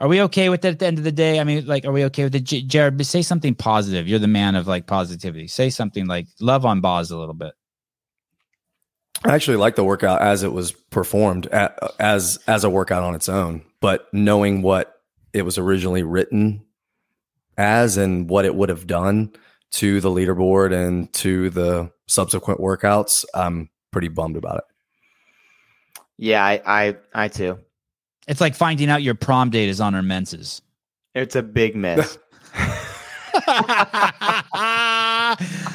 Are 0.00 0.08
we 0.08 0.20
okay 0.22 0.48
with 0.48 0.62
that 0.62 0.72
at 0.72 0.78
the 0.80 0.86
end 0.86 0.98
of 0.98 1.04
the 1.04 1.12
day? 1.12 1.38
I 1.38 1.44
mean, 1.44 1.64
like, 1.66 1.84
are 1.84 1.92
we 1.92 2.04
okay 2.06 2.24
with 2.24 2.34
it? 2.34 2.42
J- 2.42 2.62
Jared, 2.62 3.04
say 3.06 3.22
something 3.22 3.54
positive. 3.54 4.08
You're 4.08 4.18
the 4.18 4.26
man 4.26 4.56
of 4.56 4.66
like 4.66 4.86
positivity. 4.86 5.46
Say 5.46 5.70
something 5.70 6.06
like 6.06 6.26
love 6.40 6.66
on 6.66 6.80
Boz 6.80 7.12
a 7.12 7.18
little 7.18 7.34
bit. 7.34 7.52
I 9.24 9.34
actually 9.34 9.58
like 9.58 9.76
the 9.76 9.84
workout 9.84 10.22
as 10.22 10.42
it 10.42 10.52
was 10.52 10.72
performed 10.72 11.46
a- 11.46 11.92
as 12.00 12.38
as 12.46 12.64
a 12.64 12.70
workout 12.70 13.02
on 13.02 13.14
its 13.14 13.28
own, 13.28 13.62
but 13.80 14.06
knowing 14.12 14.62
what 14.62 15.00
it 15.32 15.42
was 15.42 15.58
originally 15.58 16.02
written 16.02 16.64
as 17.58 17.96
and 17.96 18.28
what 18.30 18.44
it 18.44 18.54
would 18.54 18.70
have 18.70 18.86
done 18.86 19.32
to 19.72 20.00
the 20.00 20.08
leaderboard 20.08 20.72
and 20.72 21.12
to 21.12 21.50
the 21.50 21.90
subsequent 22.06 22.60
workouts, 22.60 23.24
I'm 23.34 23.68
pretty 23.90 24.08
bummed 24.08 24.36
about 24.36 24.58
it. 24.58 24.64
Yeah, 26.16 26.44
I, 26.44 26.62
I, 26.66 26.96
I 27.14 27.28
too. 27.28 27.58
It's 28.26 28.40
like 28.40 28.54
finding 28.54 28.90
out 28.90 29.02
your 29.02 29.14
prom 29.14 29.50
date 29.50 29.68
is 29.68 29.80
on 29.80 29.94
her 29.94 30.02
menses. 30.02 30.62
It's 31.14 31.36
a 31.36 31.42
big 31.42 31.76
miss. 31.76 32.18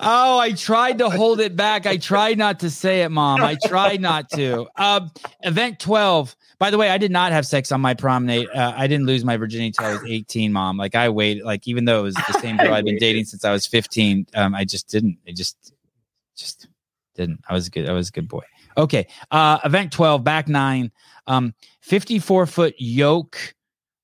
oh, 0.00 0.38
I 0.38 0.52
tried 0.52 0.98
to 0.98 1.10
hold 1.10 1.40
it 1.40 1.56
back. 1.56 1.86
I 1.86 1.96
tried 1.96 2.38
not 2.38 2.60
to 2.60 2.70
say 2.70 3.02
it, 3.02 3.10
mom. 3.10 3.42
I 3.42 3.56
tried 3.66 4.00
not 4.00 4.30
to. 4.30 4.66
Um, 4.76 5.10
event 5.42 5.80
12. 5.80 6.36
By 6.58 6.70
the 6.70 6.78
way, 6.78 6.90
I 6.90 6.98
did 6.98 7.10
not 7.10 7.32
have 7.32 7.46
sex 7.46 7.70
on 7.70 7.80
my 7.80 7.94
prom 7.94 8.26
night. 8.26 8.48
Uh, 8.54 8.72
I 8.76 8.86
didn't 8.86 9.06
lose 9.06 9.24
my 9.24 9.36
virginity 9.36 9.68
until 9.68 9.86
I 9.86 9.92
was 9.92 10.10
18, 10.10 10.52
mom. 10.52 10.76
Like 10.76 10.94
I 10.94 11.08
waited, 11.08 11.44
like 11.44 11.68
even 11.68 11.84
though 11.84 12.00
it 12.00 12.02
was 12.02 12.14
the 12.14 12.38
same 12.40 12.56
girl 12.58 12.74
I'd 12.74 12.84
been 12.84 12.98
dating 12.98 13.24
since 13.24 13.44
I 13.44 13.52
was 13.52 13.66
15, 13.66 14.26
um, 14.34 14.54
I 14.54 14.64
just 14.64 14.88
didn't. 14.88 15.18
I 15.26 15.32
just, 15.32 15.72
just 16.36 16.68
didn't. 17.14 17.40
I 17.48 17.54
was 17.54 17.68
good. 17.68 17.88
I 17.88 17.92
was 17.92 18.08
a 18.08 18.12
good 18.12 18.28
boy. 18.28 18.44
Okay. 18.76 19.06
Uh, 19.30 19.58
event 19.64 19.92
12, 19.92 20.22
back 20.22 20.48
nine, 20.48 20.92
um, 21.26 21.54
54 21.80 22.46
foot 22.46 22.74
yoke. 22.78 23.54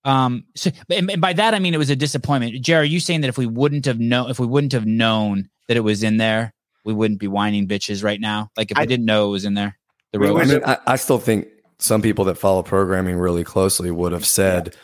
Um, 0.04 0.44
so, 0.54 0.70
and, 0.90 1.10
and 1.10 1.20
by 1.20 1.32
that 1.32 1.54
I 1.54 1.58
mean 1.58 1.72
it 1.72 1.78
was 1.78 1.90
a 1.90 1.96
disappointment. 1.96 2.60
Jerry, 2.60 2.82
are 2.82 2.84
you 2.84 3.00
saying 3.00 3.22
that 3.22 3.28
if 3.28 3.38
we 3.38 3.46
wouldn't 3.46 3.86
have 3.86 3.98
known, 3.98 4.30
if 4.30 4.38
we 4.38 4.46
wouldn't 4.46 4.72
have 4.72 4.84
known 4.84 5.48
that 5.68 5.76
it 5.76 5.80
was 5.80 6.02
in 6.02 6.16
there, 6.16 6.52
we 6.84 6.92
wouldn't 6.92 7.20
be 7.20 7.28
whining 7.28 7.66
bitches 7.68 8.02
right 8.04 8.20
now? 8.20 8.50
Like 8.56 8.70
if 8.70 8.76
we 8.78 8.82
I- 8.82 8.86
didn't 8.86 9.06
know 9.06 9.28
it 9.28 9.30
was 9.30 9.44
in 9.44 9.54
there, 9.54 9.78
the 10.12 10.18
road. 10.20 10.40
I, 10.40 10.44
mean, 10.44 10.60
I, 10.64 10.78
I 10.86 10.96
still 10.96 11.18
think 11.18 11.46
some 11.78 12.02
people 12.02 12.24
that 12.26 12.36
follow 12.36 12.62
programming 12.62 13.16
really 13.16 13.44
closely 13.44 13.90
would 13.90 14.12
have 14.12 14.24
said 14.26 14.74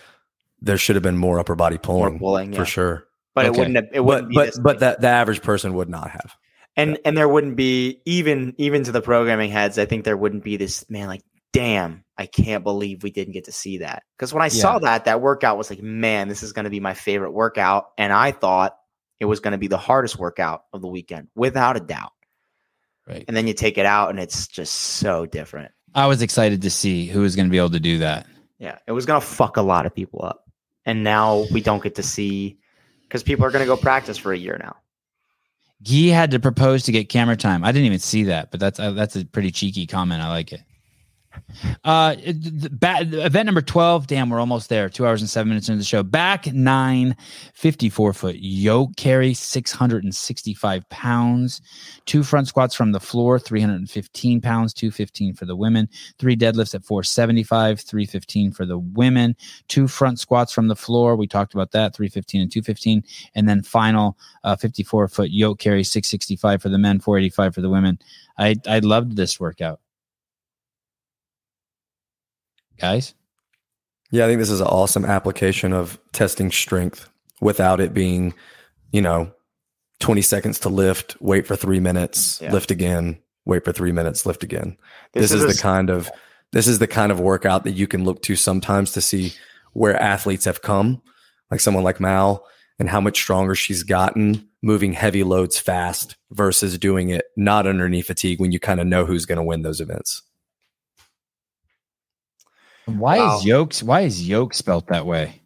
there 0.60 0.76
should 0.78 0.96
have 0.96 1.02
been 1.02 1.16
more 1.16 1.38
upper 1.38 1.54
body 1.54 1.78
pulling, 1.78 2.18
pulling, 2.18 2.52
yeah. 2.52 2.58
for 2.58 2.64
sure. 2.64 3.06
but 3.34 3.46
it 3.46 3.52
wouldn't 3.52 3.76
have, 3.76 3.86
it 3.92 4.00
wouldn't 4.00 4.34
But 4.34 4.46
be 4.46 4.50
but 4.56 4.62
but 4.62 4.72
big. 4.74 4.80
that 4.80 5.00
the 5.00 5.08
average 5.08 5.42
person 5.42 5.74
would 5.74 5.88
not 5.88 6.10
have. 6.10 6.34
and 6.76 6.98
and 7.04 7.16
there 7.16 7.28
wouldn't 7.28 7.56
be 7.56 8.00
even 8.04 8.54
even 8.58 8.82
to 8.84 8.92
the 8.92 9.00
programming 9.00 9.50
heads, 9.50 9.78
I 9.78 9.86
think 9.86 10.04
there 10.04 10.16
wouldn't 10.16 10.44
be 10.44 10.56
this 10.56 10.88
man 10.90 11.06
like, 11.08 11.22
damn, 11.52 12.04
I 12.18 12.26
can't 12.26 12.64
believe 12.64 13.02
we 13.02 13.10
didn't 13.10 13.32
get 13.32 13.44
to 13.44 13.52
see 13.52 13.78
that. 13.78 14.02
Because 14.18 14.32
when 14.34 14.42
I 14.42 14.48
saw 14.48 14.78
that, 14.80 15.04
that 15.06 15.20
workout 15.20 15.56
was 15.56 15.70
like, 15.70 15.82
man, 15.82 16.28
this 16.28 16.42
is 16.42 16.52
gonna 16.52 16.70
be 16.70 16.80
my 16.80 16.94
favorite 16.94 17.32
workout. 17.32 17.86
And 17.96 18.12
I 18.12 18.32
thought 18.32 18.76
it 19.20 19.26
was 19.26 19.38
gonna 19.40 19.58
be 19.58 19.68
the 19.68 19.78
hardest 19.78 20.18
workout 20.18 20.64
of 20.72 20.80
the 20.80 20.88
weekend, 20.88 21.28
without 21.34 21.76
a 21.76 21.80
doubt. 21.80 22.12
Right. 23.06 23.24
And 23.28 23.36
then 23.36 23.46
you 23.46 23.54
take 23.54 23.78
it 23.78 23.86
out 23.86 24.10
and 24.10 24.20
it's 24.20 24.46
just 24.46 24.72
so 24.74 25.26
different. 25.26 25.72
I 25.94 26.06
was 26.06 26.22
excited 26.22 26.62
to 26.62 26.70
see 26.70 27.06
who 27.06 27.22
was 27.22 27.34
going 27.34 27.46
to 27.46 27.50
be 27.50 27.58
able 27.58 27.70
to 27.70 27.80
do 27.80 27.98
that. 27.98 28.26
Yeah, 28.58 28.78
it 28.86 28.92
was 28.92 29.06
gonna 29.06 29.20
fuck 29.20 29.56
a 29.56 29.62
lot 29.62 29.86
of 29.86 29.94
people 29.94 30.22
up, 30.22 30.44
and 30.84 31.02
now 31.02 31.46
we 31.50 31.62
don't 31.62 31.82
get 31.82 31.94
to 31.94 32.02
see 32.02 32.58
because 33.02 33.22
people 33.22 33.46
are 33.46 33.50
gonna 33.50 33.64
go 33.64 33.76
practice 33.76 34.18
for 34.18 34.32
a 34.32 34.38
year 34.38 34.58
now. 34.62 34.76
Gui 35.82 36.10
had 36.10 36.32
to 36.32 36.40
propose 36.40 36.82
to 36.82 36.92
get 36.92 37.08
camera 37.08 37.36
time. 37.36 37.64
I 37.64 37.72
didn't 37.72 37.86
even 37.86 38.00
see 38.00 38.24
that, 38.24 38.50
but 38.50 38.60
that's 38.60 38.78
uh, 38.78 38.90
that's 38.90 39.16
a 39.16 39.24
pretty 39.24 39.50
cheeky 39.50 39.86
comment. 39.86 40.20
I 40.20 40.28
like 40.28 40.52
it. 40.52 40.60
Uh, 41.84 42.16
event 42.18 43.46
number 43.46 43.60
12. 43.60 44.06
Damn, 44.06 44.30
we're 44.30 44.40
almost 44.40 44.68
there. 44.68 44.88
Two 44.88 45.06
hours 45.06 45.20
and 45.20 45.30
seven 45.30 45.48
minutes 45.48 45.68
into 45.68 45.78
the 45.78 45.84
show. 45.84 46.02
Back 46.02 46.52
nine, 46.52 47.16
54 47.54 48.12
foot 48.12 48.36
yoke 48.38 48.96
carry, 48.96 49.34
665 49.34 50.88
pounds. 50.88 51.60
Two 52.06 52.22
front 52.22 52.48
squats 52.48 52.74
from 52.74 52.92
the 52.92 53.00
floor, 53.00 53.38
315 53.38 54.40
pounds, 54.40 54.72
215 54.74 55.34
for 55.34 55.44
the 55.44 55.56
women. 55.56 55.88
Three 56.18 56.36
deadlifts 56.36 56.74
at 56.74 56.84
475, 56.84 57.80
315 57.80 58.52
for 58.52 58.66
the 58.66 58.78
women. 58.78 59.36
Two 59.68 59.88
front 59.88 60.18
squats 60.18 60.52
from 60.52 60.68
the 60.68 60.76
floor. 60.76 61.16
We 61.16 61.26
talked 61.26 61.54
about 61.54 61.72
that, 61.72 61.94
315 61.94 62.40
and 62.40 62.52
215. 62.52 63.04
And 63.34 63.48
then 63.48 63.62
final 63.62 64.16
uh, 64.44 64.56
54 64.56 65.08
foot 65.08 65.30
yoke 65.30 65.58
carry, 65.58 65.84
665 65.84 66.62
for 66.62 66.68
the 66.68 66.78
men, 66.78 67.00
485 67.00 67.54
for 67.54 67.60
the 67.60 67.70
women. 67.70 67.98
I, 68.38 68.56
I 68.66 68.78
loved 68.80 69.16
this 69.16 69.38
workout. 69.38 69.80
Guys? 72.80 73.14
Yeah, 74.10 74.24
I 74.24 74.28
think 74.28 74.40
this 74.40 74.50
is 74.50 74.60
an 74.60 74.66
awesome 74.66 75.04
application 75.04 75.72
of 75.72 75.98
testing 76.12 76.50
strength 76.50 77.08
without 77.40 77.80
it 77.80 77.94
being, 77.94 78.34
you 78.92 79.00
know, 79.02 79.30
20 80.00 80.22
seconds 80.22 80.58
to 80.60 80.68
lift, 80.68 81.16
wait 81.20 81.46
for 81.46 81.56
three 81.56 81.80
minutes, 81.80 82.40
Yeah. 82.42 82.52
lift 82.52 82.70
again, 82.70 83.18
wait 83.44 83.64
for 83.64 83.72
three 83.72 83.92
minutes, 83.92 84.26
lift 84.26 84.42
again. 84.42 84.76
This, 85.12 85.30
is, 85.30 85.42
a 85.42 85.46
the 85.46 85.52
s- 85.52 85.60
kind 85.60 85.90
of 85.90 86.10
this 86.52 86.66
is 86.66 86.78
the 86.80 86.86
kind 86.88 87.12
of 87.12 87.20
workout 87.20 87.64
that 87.64 87.72
you 87.72 87.86
can 87.86 88.04
look 88.04 88.22
to 88.22 88.34
sometimes 88.34 88.92
to 88.92 89.00
see 89.00 89.32
where 89.72 89.94
athletes 90.00 90.46
have 90.46 90.62
come, 90.62 91.00
like 91.50 91.60
someone 91.60 91.84
like 91.84 92.00
Mal, 92.00 92.44
and 92.80 92.88
how 92.88 93.00
much 93.00 93.16
stronger 93.20 93.54
she's 93.54 93.82
gotten 93.84 94.48
moving 94.62 94.92
heavy 94.94 95.22
loads 95.22 95.58
fast 95.58 96.16
versus 96.32 96.76
doing 96.78 97.10
it 97.10 97.26
not 97.36 97.66
underneath 97.66 98.06
fatigue 98.06 98.40
when 98.40 98.50
you 98.52 98.58
kind 98.58 98.80
of 98.80 98.86
know 98.86 99.04
who's 99.06 99.26
going 99.26 99.36
to 99.36 99.42
win 99.44 99.62
those 99.62 99.80
events. 99.80 100.22
Why 102.98 103.18
Wow. 103.18 103.38
is 103.38 103.44
yoke 103.44 103.74
why 103.78 104.00
is 104.02 104.26
yoke 104.28 104.54
spelt 104.54 104.86
that 104.88 105.06
way? 105.06 105.42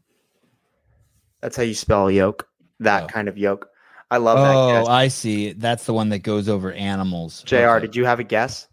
That's 1.41 1.57
how 1.57 1.63
you 1.63 1.75
spell 1.75 2.11
yoke. 2.11 2.47
That 2.81 3.05
Oh. 3.05 3.07
kind 3.09 3.29
of 3.29 3.37
yoke. 3.39 3.69
I 4.11 4.17
love 4.19 4.39
that. 4.39 4.55
Oh, 4.55 4.69
guess. 4.83 4.89
I 4.89 5.09
see. 5.09 5.53
That's 5.53 5.85
the 5.87 5.95
one 5.95 6.09
that 6.11 6.21
goes 6.21 6.49
over 6.49 6.73
animals. 6.73 7.43
Jr. 7.43 7.57
Okay. 7.57 7.81
Did 7.87 7.97
you 7.97 8.05
have 8.05 8.21
a 8.21 8.25
guess? 8.25 8.69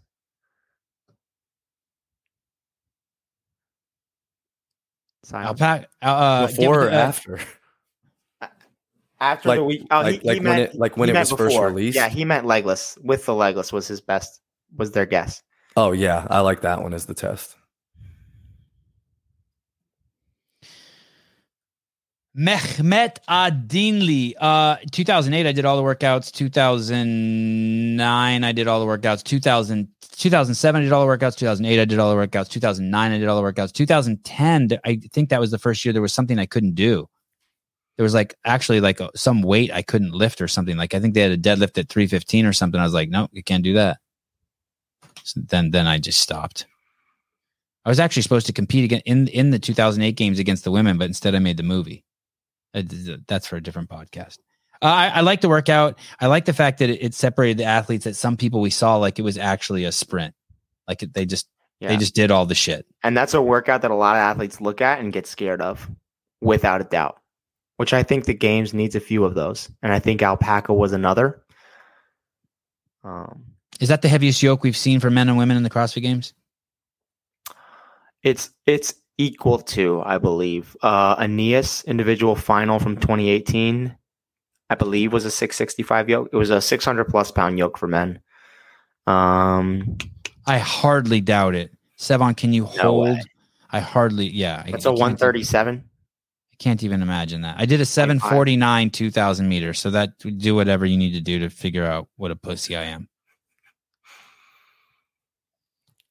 Silence. 5.24 5.60
Alpaca, 5.60 5.86
uh, 6.02 6.46
Before 6.48 6.80
me 6.80 6.86
or 6.86 6.90
uh, 6.90 6.94
after? 6.94 7.38
After 9.20 9.48
like- 9.50 9.58
the 9.58 9.64
week, 9.64 9.86
oh, 9.90 10.00
like- 10.00 10.20
he, 10.20 10.26
like 10.28 10.34
he 10.34 10.40
when 10.40 10.42
meant, 10.56 10.60
it- 10.74 10.78
like 10.78 10.96
when 10.96 11.08
he 11.08 11.10
it 11.10 11.14
meant 11.14 11.30
was 11.30 11.38
first 11.38 11.56
released? 11.58 11.96
Yeah, 11.96 12.08
he 12.08 12.24
meant 12.24 12.44
legless. 12.44 12.98
With 13.02 13.24
the 13.26 13.34
legless 13.34 13.72
was 13.72 13.86
his 13.86 14.00
best. 14.00 14.40
Was 14.76 14.90
their 14.92 15.06
guess? 15.06 15.42
Oh 15.76 15.92
yeah, 15.92 16.26
I 16.28 16.40
like 16.40 16.62
that 16.62 16.82
one 16.82 16.92
as 16.92 17.06
the 17.06 17.14
test. 17.14 17.56
Mehmet 22.36 23.18
Adinli. 23.28 24.34
Uh, 24.40 24.76
2008, 24.90 25.46
I 25.46 25.52
did 25.52 25.66
all 25.66 25.76
the 25.76 25.82
workouts. 25.82 26.32
2009, 26.32 28.44
I 28.44 28.52
did 28.52 28.68
all 28.68 28.80
the 28.80 28.86
workouts. 28.86 29.22
2000, 29.22 29.88
2007, 30.16 30.80
I 30.80 30.84
did 30.84 30.92
all 30.92 31.06
the 31.06 31.12
workouts. 31.12 31.36
2008, 31.36 31.80
I 31.80 31.84
did 31.84 31.98
all 31.98 32.14
the 32.14 32.26
workouts. 32.26 32.48
2009, 32.48 33.12
I 33.12 33.18
did 33.18 33.28
all 33.28 33.36
the 33.40 33.52
workouts. 33.52 33.72
2010, 33.72 34.78
I 34.84 35.00
think 35.12 35.28
that 35.28 35.40
was 35.40 35.50
the 35.50 35.58
first 35.58 35.84
year 35.84 35.92
there 35.92 36.00
was 36.00 36.14
something 36.14 36.38
I 36.38 36.46
couldn't 36.46 36.74
do. 36.74 37.06
There 37.98 38.04
was 38.04 38.14
like 38.14 38.34
actually 38.46 38.80
like 38.80 39.00
a, 39.00 39.10
some 39.14 39.42
weight 39.42 39.70
I 39.70 39.82
couldn't 39.82 40.12
lift 40.12 40.40
or 40.40 40.48
something. 40.48 40.78
Like 40.78 40.94
I 40.94 41.00
think 41.00 41.12
they 41.12 41.20
had 41.20 41.32
a 41.32 41.36
deadlift 41.36 41.76
at 41.76 41.90
315 41.90 42.46
or 42.46 42.54
something. 42.54 42.80
I 42.80 42.84
was 42.84 42.94
like, 42.94 43.10
no, 43.10 43.28
you 43.32 43.42
can't 43.42 43.62
do 43.62 43.74
that. 43.74 43.98
So 45.24 45.42
then, 45.44 45.70
then 45.70 45.86
I 45.86 45.98
just 45.98 46.20
stopped. 46.20 46.64
I 47.84 47.90
was 47.90 48.00
actually 48.00 48.22
supposed 48.22 48.46
to 48.46 48.52
compete 48.52 48.84
again 48.84 49.02
in 49.04 49.28
in 49.28 49.50
the 49.50 49.58
2008 49.58 50.16
games 50.16 50.38
against 50.38 50.64
the 50.64 50.70
women, 50.70 50.98
but 50.98 51.08
instead 51.08 51.34
I 51.34 51.40
made 51.40 51.56
the 51.56 51.64
movie. 51.64 52.04
Uh, 52.74 52.82
th- 52.82 53.20
That's 53.26 53.46
for 53.46 53.56
a 53.56 53.60
different 53.62 53.88
podcast. 53.90 54.38
Uh, 54.80 54.86
I, 54.86 55.06
I 55.08 55.20
like 55.20 55.40
the 55.42 55.48
workout. 55.48 55.98
I 56.20 56.26
like 56.26 56.44
the 56.44 56.52
fact 56.52 56.78
that 56.80 56.90
it, 56.90 57.02
it 57.02 57.14
separated 57.14 57.58
the 57.58 57.64
athletes. 57.64 58.04
That 58.04 58.16
some 58.16 58.36
people 58.36 58.60
we 58.60 58.70
saw 58.70 58.96
like 58.96 59.18
it 59.18 59.22
was 59.22 59.38
actually 59.38 59.84
a 59.84 59.92
sprint, 59.92 60.34
like 60.88 61.02
it, 61.02 61.14
they 61.14 61.24
just 61.26 61.48
Yeah. 61.80 61.88
they 61.88 61.96
just 61.96 62.14
did 62.14 62.30
all 62.30 62.46
the 62.46 62.54
shit. 62.54 62.86
and 63.04 63.16
that's 63.16 63.34
a 63.34 63.42
workout 63.42 63.82
that 63.82 63.90
a 63.90 63.94
lot 63.94 64.16
of 64.16 64.20
athletes 64.20 64.60
look 64.60 64.80
at 64.80 64.98
and 65.00 65.12
get 65.12 65.26
scared 65.26 65.60
of, 65.60 65.88
without 66.40 66.80
a 66.80 66.84
doubt. 66.84 67.18
Which 67.76 67.92
I 67.94 68.02
think 68.02 68.24
the 68.26 68.34
games 68.34 68.74
needs 68.74 68.94
a 68.94 69.00
few 69.00 69.24
of 69.24 69.34
those, 69.34 69.68
and 69.82 69.92
I 69.92 69.98
think 69.98 70.22
alpaca 70.22 70.72
was 70.74 70.92
another. 70.92 71.42
Um, 73.04 73.44
Is 73.80 73.88
that 73.88 74.02
the 74.02 74.08
heaviest 74.08 74.42
yoke 74.42 74.62
we've 74.62 74.76
seen 74.76 75.00
for 75.00 75.10
men 75.10 75.28
and 75.28 75.36
women 75.38 75.56
in 75.56 75.62
the 75.62 75.70
CrossFit 75.70 76.02
Games? 76.02 76.34
it's 78.22 78.50
it's 78.66 78.94
equal 79.22 79.58
to, 79.58 80.02
I 80.04 80.18
believe, 80.18 80.76
uh, 80.82 81.16
Aeneas 81.18 81.84
individual 81.84 82.34
final 82.36 82.78
from 82.78 82.96
2018. 82.96 83.96
I 84.70 84.74
believe 84.74 85.12
was 85.12 85.24
a 85.24 85.30
665 85.30 86.08
yoke. 86.08 86.28
It 86.32 86.36
was 86.36 86.50
a 86.50 86.60
600 86.60 87.04
plus 87.04 87.30
pound 87.30 87.58
yoke 87.58 87.76
for 87.78 87.86
men. 87.88 88.20
Um, 89.06 89.98
I 90.46 90.58
hardly 90.58 91.20
doubt 91.20 91.54
it. 91.54 91.70
Sevan, 91.98 92.36
can 92.36 92.52
you 92.52 92.62
No 92.62 92.68
hold? 92.68 93.04
way. 93.08 93.22
I 93.70 93.80
hardly, 93.80 94.26
yeah. 94.26 94.56
I 94.64 94.68
a 94.68 94.70
can't 94.72 94.80
even- 94.86 94.92
137. 94.94 95.84
I 96.52 96.56
can't 96.62 96.82
even 96.84 97.02
imagine 97.02 97.42
that. 97.42 97.56
I 97.58 97.66
did 97.66 97.80
a 97.80 97.84
749 97.84 98.90
2000 98.90 99.48
meters. 99.48 99.80
So 99.80 99.90
that 99.90 100.10
do 100.18 100.54
whatever 100.54 100.86
you 100.86 100.96
need 100.96 101.12
to 101.12 101.20
do 101.20 101.38
to 101.40 101.50
figure 101.50 101.84
out 101.84 102.08
what 102.16 102.30
a 102.30 102.36
pussy 102.36 102.76
I 102.76 102.84
am. 102.84 103.08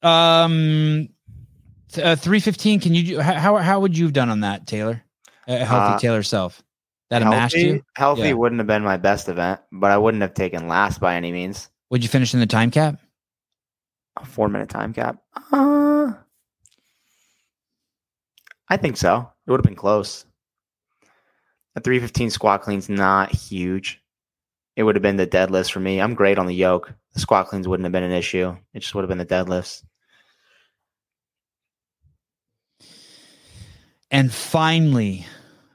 Um, 0.03 1.09
uh, 1.97 2.15
315. 2.15 2.79
Can 2.79 2.93
you 2.95 3.03
do, 3.03 3.19
how, 3.19 3.57
how 3.57 3.79
would 3.79 3.97
you 3.97 4.05
have 4.05 4.13
done 4.13 4.29
on 4.29 4.41
that, 4.41 4.67
Taylor? 4.67 5.03
A 5.47 5.65
healthy 5.65 5.95
Uh, 5.95 5.99
Taylor 5.99 6.23
self. 6.23 6.61
That 7.09 7.21
you? 7.53 7.83
healthy 7.97 8.21
Yeah. 8.23 8.33
wouldn't 8.33 8.59
have 8.59 8.67
been 8.67 8.83
my 8.83 8.97
best 8.97 9.27
event, 9.27 9.59
but 9.71 9.91
I 9.91 9.97
wouldn't 9.97 10.21
have 10.21 10.33
taken 10.33 10.67
last 10.67 10.99
by 11.01 11.15
any 11.15 11.31
means. 11.31 11.69
Would 11.89 12.03
you 12.03 12.09
finish 12.09 12.33
in 12.33 12.39
the 12.39 12.45
time 12.45 12.71
cap? 12.71 12.99
A 14.17 14.25
four 14.25 14.47
minute 14.47 14.69
time 14.69 14.93
cap. 14.93 15.17
Uh, 15.51 16.13
I 18.69 18.77
think 18.77 18.95
so. 18.95 19.29
It 19.45 19.51
would 19.51 19.59
have 19.59 19.65
been 19.65 19.75
close. 19.75 20.25
A 21.75 21.81
315 21.81 22.29
squat 22.29 22.61
clean's 22.61 22.87
not 22.89 23.31
huge. 23.33 24.01
It 24.77 24.83
would 24.83 24.95
have 24.95 25.03
been 25.03 25.17
the 25.17 25.27
deadlifts 25.27 25.71
for 25.71 25.81
me. 25.81 25.99
I'm 25.99 26.13
great 26.13 26.37
on 26.39 26.45
the 26.45 26.55
yoke. 26.55 26.93
The 27.13 27.19
squat 27.19 27.47
cleans 27.47 27.67
wouldn't 27.67 27.83
have 27.85 27.91
been 27.91 28.03
an 28.03 28.11
issue. 28.13 28.55
It 28.73 28.79
just 28.79 28.95
would 28.95 29.01
have 29.01 29.09
been 29.09 29.17
the 29.17 29.25
deadlifts. 29.25 29.83
And 34.11 34.31
finally, 34.31 35.25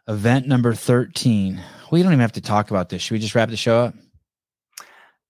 event 0.06 0.46
number 0.46 0.74
13. 0.74 1.60
We 1.90 2.02
don't 2.02 2.12
even 2.12 2.20
have 2.20 2.32
to 2.32 2.40
talk 2.40 2.70
about 2.70 2.90
this. 2.90 3.02
Should 3.02 3.14
we 3.14 3.18
just 3.18 3.34
wrap 3.34 3.48
the 3.48 3.56
show 3.56 3.78
up? 3.78 3.94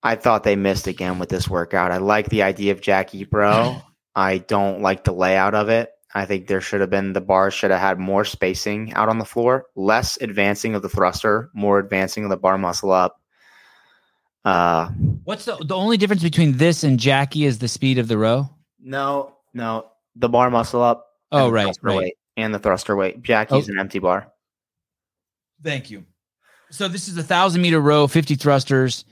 I 0.02 0.16
thought 0.16 0.42
they 0.42 0.56
missed 0.56 0.86
again 0.86 1.18
with 1.18 1.28
this 1.28 1.48
workout. 1.48 1.92
I 1.92 1.98
like 1.98 2.28
the 2.28 2.42
idea 2.42 2.72
of 2.72 2.80
Jackie 2.80 3.24
Pro. 3.24 3.80
I 4.16 4.38
don't 4.38 4.80
like 4.80 5.04
the 5.04 5.12
layout 5.12 5.54
of 5.54 5.68
it. 5.68 5.90
I 6.14 6.24
think 6.24 6.46
there 6.46 6.60
should 6.60 6.80
have 6.80 6.90
been 6.90 7.12
the 7.12 7.20
bar 7.20 7.50
should 7.50 7.70
have 7.70 7.80
had 7.80 7.98
more 7.98 8.24
spacing 8.24 8.94
out 8.94 9.08
on 9.08 9.18
the 9.18 9.24
floor, 9.24 9.66
less 9.76 10.16
advancing 10.20 10.74
of 10.74 10.82
the 10.82 10.88
thruster, 10.88 11.50
more 11.54 11.78
advancing 11.78 12.24
of 12.24 12.30
the 12.30 12.36
bar 12.38 12.56
muscle 12.56 12.90
up. 12.90 13.20
Uh, 14.44 14.88
What's 15.24 15.44
the 15.44 15.56
the 15.56 15.74
only 15.76 15.96
difference 15.98 16.22
between 16.22 16.56
this 16.56 16.84
and 16.84 16.98
Jackie 16.98 17.44
is 17.44 17.58
the 17.58 17.68
speed 17.68 17.98
of 17.98 18.08
the 18.08 18.16
row? 18.16 18.48
no, 18.80 19.34
no, 19.52 19.90
the 20.14 20.28
bar 20.28 20.48
muscle 20.50 20.82
up. 20.82 21.04
Oh, 21.32 21.50
right, 21.50 21.76
right. 21.82 21.96
weight, 21.96 22.16
and 22.36 22.54
the 22.54 22.58
thruster 22.58 22.96
weight. 22.96 23.22
Jackie's 23.22 23.68
Oh. 23.68 23.72
an 23.72 23.78
empty 23.78 23.98
bar. 23.98 24.32
Thank 25.62 25.90
you. 25.90 26.04
So 26.70 26.88
this 26.88 27.08
is 27.08 27.16
a 27.16 27.22
thousand 27.22 27.62
meter 27.62 27.80
row, 27.80 28.06
50 28.06 28.34
thrusters, 28.34 29.04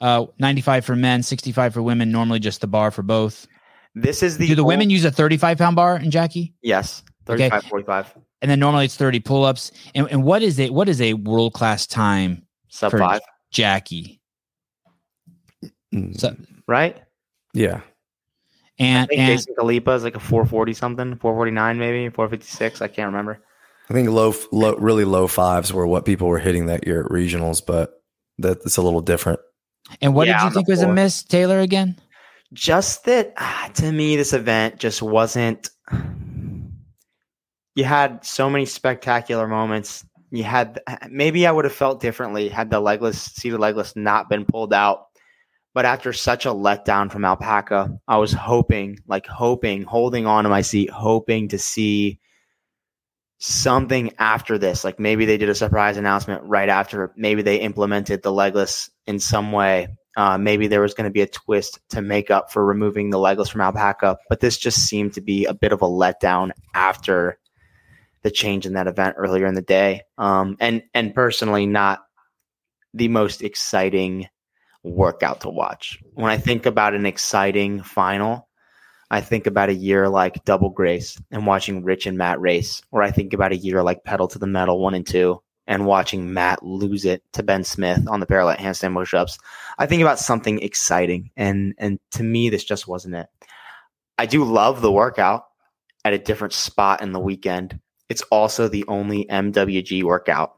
uh, 0.00 0.26
95 0.38 0.84
for 0.84 0.96
men, 0.96 1.22
65 1.22 1.74
for 1.74 1.82
women, 1.82 2.10
normally 2.10 2.38
just 2.40 2.60
the 2.60 2.66
bar 2.66 2.90
for 2.90 3.02
both. 3.02 3.46
This 3.94 4.22
is 4.22 4.38
the 4.38 4.46
Do 4.46 4.54
the 4.54 4.62
old- 4.62 4.68
women 4.68 4.88
use 4.90 5.04
a 5.04 5.10
35 5.10 5.58
pound 5.58 5.76
bar 5.76 5.96
in 5.96 6.10
Jackie? 6.10 6.54
Yes, 6.62 7.02
Okay. 7.28 7.48
35, 7.50 7.64
45, 7.64 8.14
And 8.42 8.50
then 8.50 8.58
normally 8.60 8.84
it's 8.86 8.96
30 8.96 9.20
pull 9.20 9.44
ups. 9.44 9.72
And, 9.94 10.08
and 10.10 10.22
what 10.22 10.42
is 10.42 10.58
it? 10.58 10.72
What 10.72 10.88
is 10.88 11.00
a 11.00 11.14
world 11.14 11.52
class 11.52 11.86
time 11.86 12.46
sub 12.68 12.92
for 12.92 12.98
five, 12.98 13.20
Jackie? 13.52 14.20
Mm, 15.94 16.18
So, 16.18 16.36
right? 16.68 16.96
yeah, 17.52 17.80
I 18.80 19.06
think 19.06 19.20
and 19.20 19.26
Jason 19.26 19.54
Khalipa 19.58 19.94
is 19.94 20.04
like 20.04 20.16
a 20.16 20.20
440 20.20 20.72
something, 20.72 21.16
449 21.16 21.78
maybe, 21.78 22.08
456. 22.08 22.80
I 22.80 22.88
can't 22.88 23.06
remember. 23.06 23.42
I 23.88 23.92
think 23.92 24.08
low, 24.08 24.34
low, 24.52 24.74
really 24.76 25.04
low 25.04 25.26
fives 25.26 25.72
were 25.72 25.86
what 25.86 26.04
people 26.04 26.28
were 26.28 26.38
hitting 26.38 26.66
that 26.66 26.86
year 26.86 27.04
at 27.04 27.10
regionals, 27.10 27.64
but 27.64 28.02
that's 28.38 28.76
a 28.76 28.82
little 28.82 29.00
different. 29.00 29.40
and 30.00 30.14
what 30.14 30.28
Yeah, 30.28 30.38
did 30.38 30.44
you 30.46 30.54
think 30.54 30.68
was 30.68 30.82
a 30.82 30.92
miss, 30.92 31.22
Taylor? 31.24 31.60
Again? 31.60 31.96
just 32.52 33.04
that 33.04 33.32
ah, 33.36 33.70
to 33.74 33.92
me 33.92 34.16
this 34.16 34.32
event 34.32 34.78
just 34.78 35.02
wasn't 35.02 35.70
you 37.74 37.84
had 37.84 38.24
so 38.24 38.50
many 38.50 38.66
spectacular 38.66 39.46
moments 39.46 40.04
you 40.30 40.42
had 40.42 40.80
maybe 41.08 41.46
i 41.46 41.52
would 41.52 41.64
have 41.64 41.74
felt 41.74 42.00
differently 42.00 42.48
had 42.48 42.70
the 42.70 42.80
legless 42.80 43.22
seated 43.22 43.60
legless 43.60 43.94
not 43.94 44.28
been 44.28 44.44
pulled 44.44 44.74
out 44.74 45.06
but 45.80 45.86
after 45.86 46.12
such 46.12 46.44
a 46.44 46.50
letdown 46.50 47.10
from 47.10 47.24
alpaca 47.24 47.98
i 48.06 48.18
was 48.18 48.34
hoping 48.34 48.98
like 49.06 49.26
hoping 49.26 49.82
holding 49.82 50.26
on 50.26 50.44
to 50.44 50.50
my 50.50 50.60
seat 50.60 50.90
hoping 50.90 51.48
to 51.48 51.58
see 51.58 52.20
something 53.40 54.12
after 54.18 54.58
this. 54.58 54.84
Like 54.84 55.00
maybe 55.00 55.24
they 55.24 55.38
did 55.38 55.48
a 55.48 55.54
surprise 55.54 55.96
announcement 55.96 56.42
right 56.44 56.68
after. 56.68 57.12
Maybe 57.16 57.42
they 57.42 57.56
implemented 57.56 58.22
the 58.22 58.32
legless 58.32 58.90
in 59.06 59.18
some 59.18 59.50
way. 59.50 59.88
Uh, 60.16 60.36
maybe 60.36 60.66
there 60.66 60.82
was 60.82 60.92
going 60.92 61.08
to 61.08 61.12
be 61.12 61.22
a 61.22 61.26
twist 61.26 61.80
to 61.88 62.02
make 62.02 62.30
up 62.30 62.52
for 62.52 62.64
removing 62.64 63.10
the 63.10 63.18
legless 63.18 63.48
from 63.48 63.62
alpaca, 63.62 64.18
but 64.28 64.40
this 64.40 64.58
just 64.58 64.86
seemed 64.86 65.14
to 65.14 65.20
be 65.20 65.46
a 65.46 65.54
bit 65.54 65.72
of 65.72 65.80
a 65.82 65.86
letdown 65.86 66.50
after 66.74 67.38
the 68.22 68.30
change 68.30 68.66
in 68.66 68.74
that 68.74 68.86
event 68.86 69.16
earlier 69.18 69.46
in 69.46 69.54
the 69.54 69.62
day. 69.62 70.02
Um, 70.18 70.56
and 70.60 70.82
and 70.92 71.14
personally, 71.14 71.64
not 71.64 72.00
the 72.92 73.08
most 73.08 73.40
exciting 73.40 74.26
workout 74.82 75.42
to 75.42 75.48
watch. 75.48 75.98
When 76.14 76.30
I 76.30 76.38
think 76.38 76.66
about 76.66 76.94
an 76.94 77.06
exciting 77.06 77.82
final, 77.82 78.48
I 79.10 79.20
think 79.20 79.46
about 79.46 79.68
a 79.68 79.74
year 79.74 80.08
like 80.08 80.44
Double 80.44 80.70
Grace 80.70 81.20
and 81.30 81.46
watching 81.46 81.82
Rich 81.82 82.06
and 82.06 82.16
Matt 82.16 82.40
race, 82.40 82.80
or 82.90 83.02
I 83.02 83.10
think 83.10 83.32
about 83.32 83.52
a 83.52 83.56
year 83.56 83.82
like 83.82 84.04
Pedal 84.04 84.28
to 84.28 84.38
the 84.38 84.46
Metal 84.46 84.80
one 84.80 84.94
and 84.94 85.06
two 85.06 85.42
and 85.70 85.86
watching 85.86 86.32
Matt 86.32 86.64
lose 86.64 87.04
it 87.04 87.22
to 87.32 87.44
Ben 87.44 87.62
Smith 87.62 88.08
on 88.08 88.18
the 88.18 88.26
parallel 88.26 88.56
handstand 88.56 88.92
push-ups. 88.94 89.38
I 89.78 89.86
think 89.86 90.02
about 90.02 90.18
something 90.18 90.60
exciting, 90.60 91.30
and 91.36 91.74
and 91.78 92.00
to 92.12 92.24
me, 92.24 92.50
this 92.50 92.64
just 92.64 92.88
wasn't 92.88 93.14
it. 93.14 93.28
I 94.18 94.26
do 94.26 94.44
love 94.44 94.82
the 94.82 94.92
workout 94.92 95.44
at 96.04 96.12
a 96.12 96.18
different 96.18 96.54
spot 96.54 97.02
in 97.02 97.12
the 97.12 97.20
weekend. 97.20 97.78
It's 98.08 98.22
also 98.22 98.66
the 98.66 98.84
only 98.88 99.26
MWG 99.26 100.02
workout, 100.02 100.56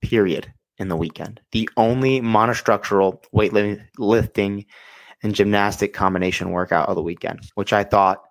period, 0.00 0.52
in 0.78 0.88
the 0.88 0.96
weekend. 0.96 1.40
The 1.52 1.68
only 1.76 2.20
monostructural 2.20 3.22
weightlifting 3.34 4.66
and 5.22 5.34
gymnastic 5.34 5.94
combination 5.94 6.50
workout 6.50 6.88
of 6.88 6.96
the 6.96 7.02
weekend, 7.02 7.40
which 7.54 7.72
I 7.72 7.84
thought 7.84 8.22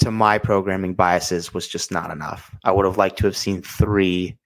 to 0.00 0.10
my 0.10 0.38
programming 0.38 0.94
biases 0.94 1.54
was 1.54 1.68
just 1.68 1.92
not 1.92 2.10
enough. 2.10 2.54
I 2.64 2.72
would 2.72 2.86
have 2.86 2.96
liked 2.96 3.18
to 3.18 3.26
have 3.26 3.36
seen 3.36 3.62
three 3.62 4.36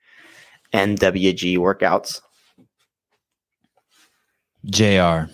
MWG 0.72 1.56
workouts. 1.58 2.20
Jr. 4.66 5.30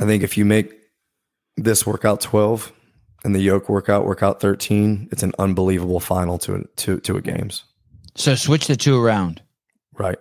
I 0.00 0.04
think 0.04 0.22
if 0.22 0.38
you 0.38 0.44
make 0.44 0.74
this 1.56 1.86
workout 1.86 2.20
12 2.20 2.72
and 3.24 3.34
the 3.34 3.40
yoke 3.40 3.68
workout 3.68 4.06
workout 4.06 4.40
13, 4.40 5.08
it's 5.12 5.22
an 5.22 5.32
unbelievable 5.38 6.00
final 6.00 6.38
to 6.38 6.54
a, 6.56 6.64
to 6.76 7.00
to 7.00 7.16
a 7.16 7.20
games. 7.20 7.64
So 8.14 8.34
switch 8.34 8.66
the 8.66 8.76
two 8.76 9.00
around. 9.02 9.42
Right. 9.96 10.18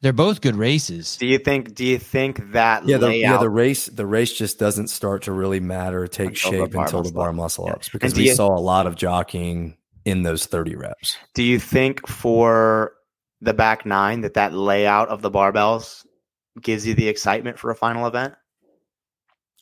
They're 0.00 0.12
both 0.12 0.40
good 0.40 0.54
races. 0.54 1.16
Do 1.16 1.26
you 1.26 1.38
think? 1.38 1.74
Do 1.74 1.84
you 1.84 1.98
think 1.98 2.52
that 2.52 2.86
Yeah, 2.86 2.98
the, 2.98 3.08
layout? 3.08 3.32
yeah, 3.32 3.36
the 3.38 3.50
race 3.50 3.86
the 3.86 4.06
race 4.06 4.32
just 4.32 4.58
doesn't 4.58 4.88
start 4.88 5.22
to 5.24 5.32
really 5.32 5.58
matter, 5.60 6.06
take 6.06 6.28
Until 6.28 6.50
shape 6.52 6.72
bar 6.72 6.84
until 6.84 7.02
the 7.02 7.10
muscle 7.10 7.14
bar 7.14 7.28
ups. 7.30 7.36
muscle 7.36 7.64
Yeah. 7.66 7.72
ups 7.72 7.88
because 7.88 8.14
we 8.14 8.28
you- 8.28 8.34
saw 8.34 8.56
a 8.56 8.60
lot 8.60 8.86
of 8.86 8.94
jockeying 8.94 9.76
in 10.04 10.22
those 10.22 10.46
30 10.46 10.74
reps. 10.76 11.18
do 11.34 11.42
you 11.42 11.58
think 11.58 12.06
for 12.06 12.92
the 13.42 13.52
back 13.52 13.84
nine 13.84 14.20
that 14.22 14.34
that 14.34 14.52
layout 14.54 15.08
of 15.08 15.20
the 15.20 15.30
barbells 15.30 16.06
gives 16.62 16.86
you 16.86 16.94
the 16.94 17.08
excitement 17.08 17.58
for 17.58 17.70
a 17.70 17.74
final 17.74 18.06
event? 18.06 18.34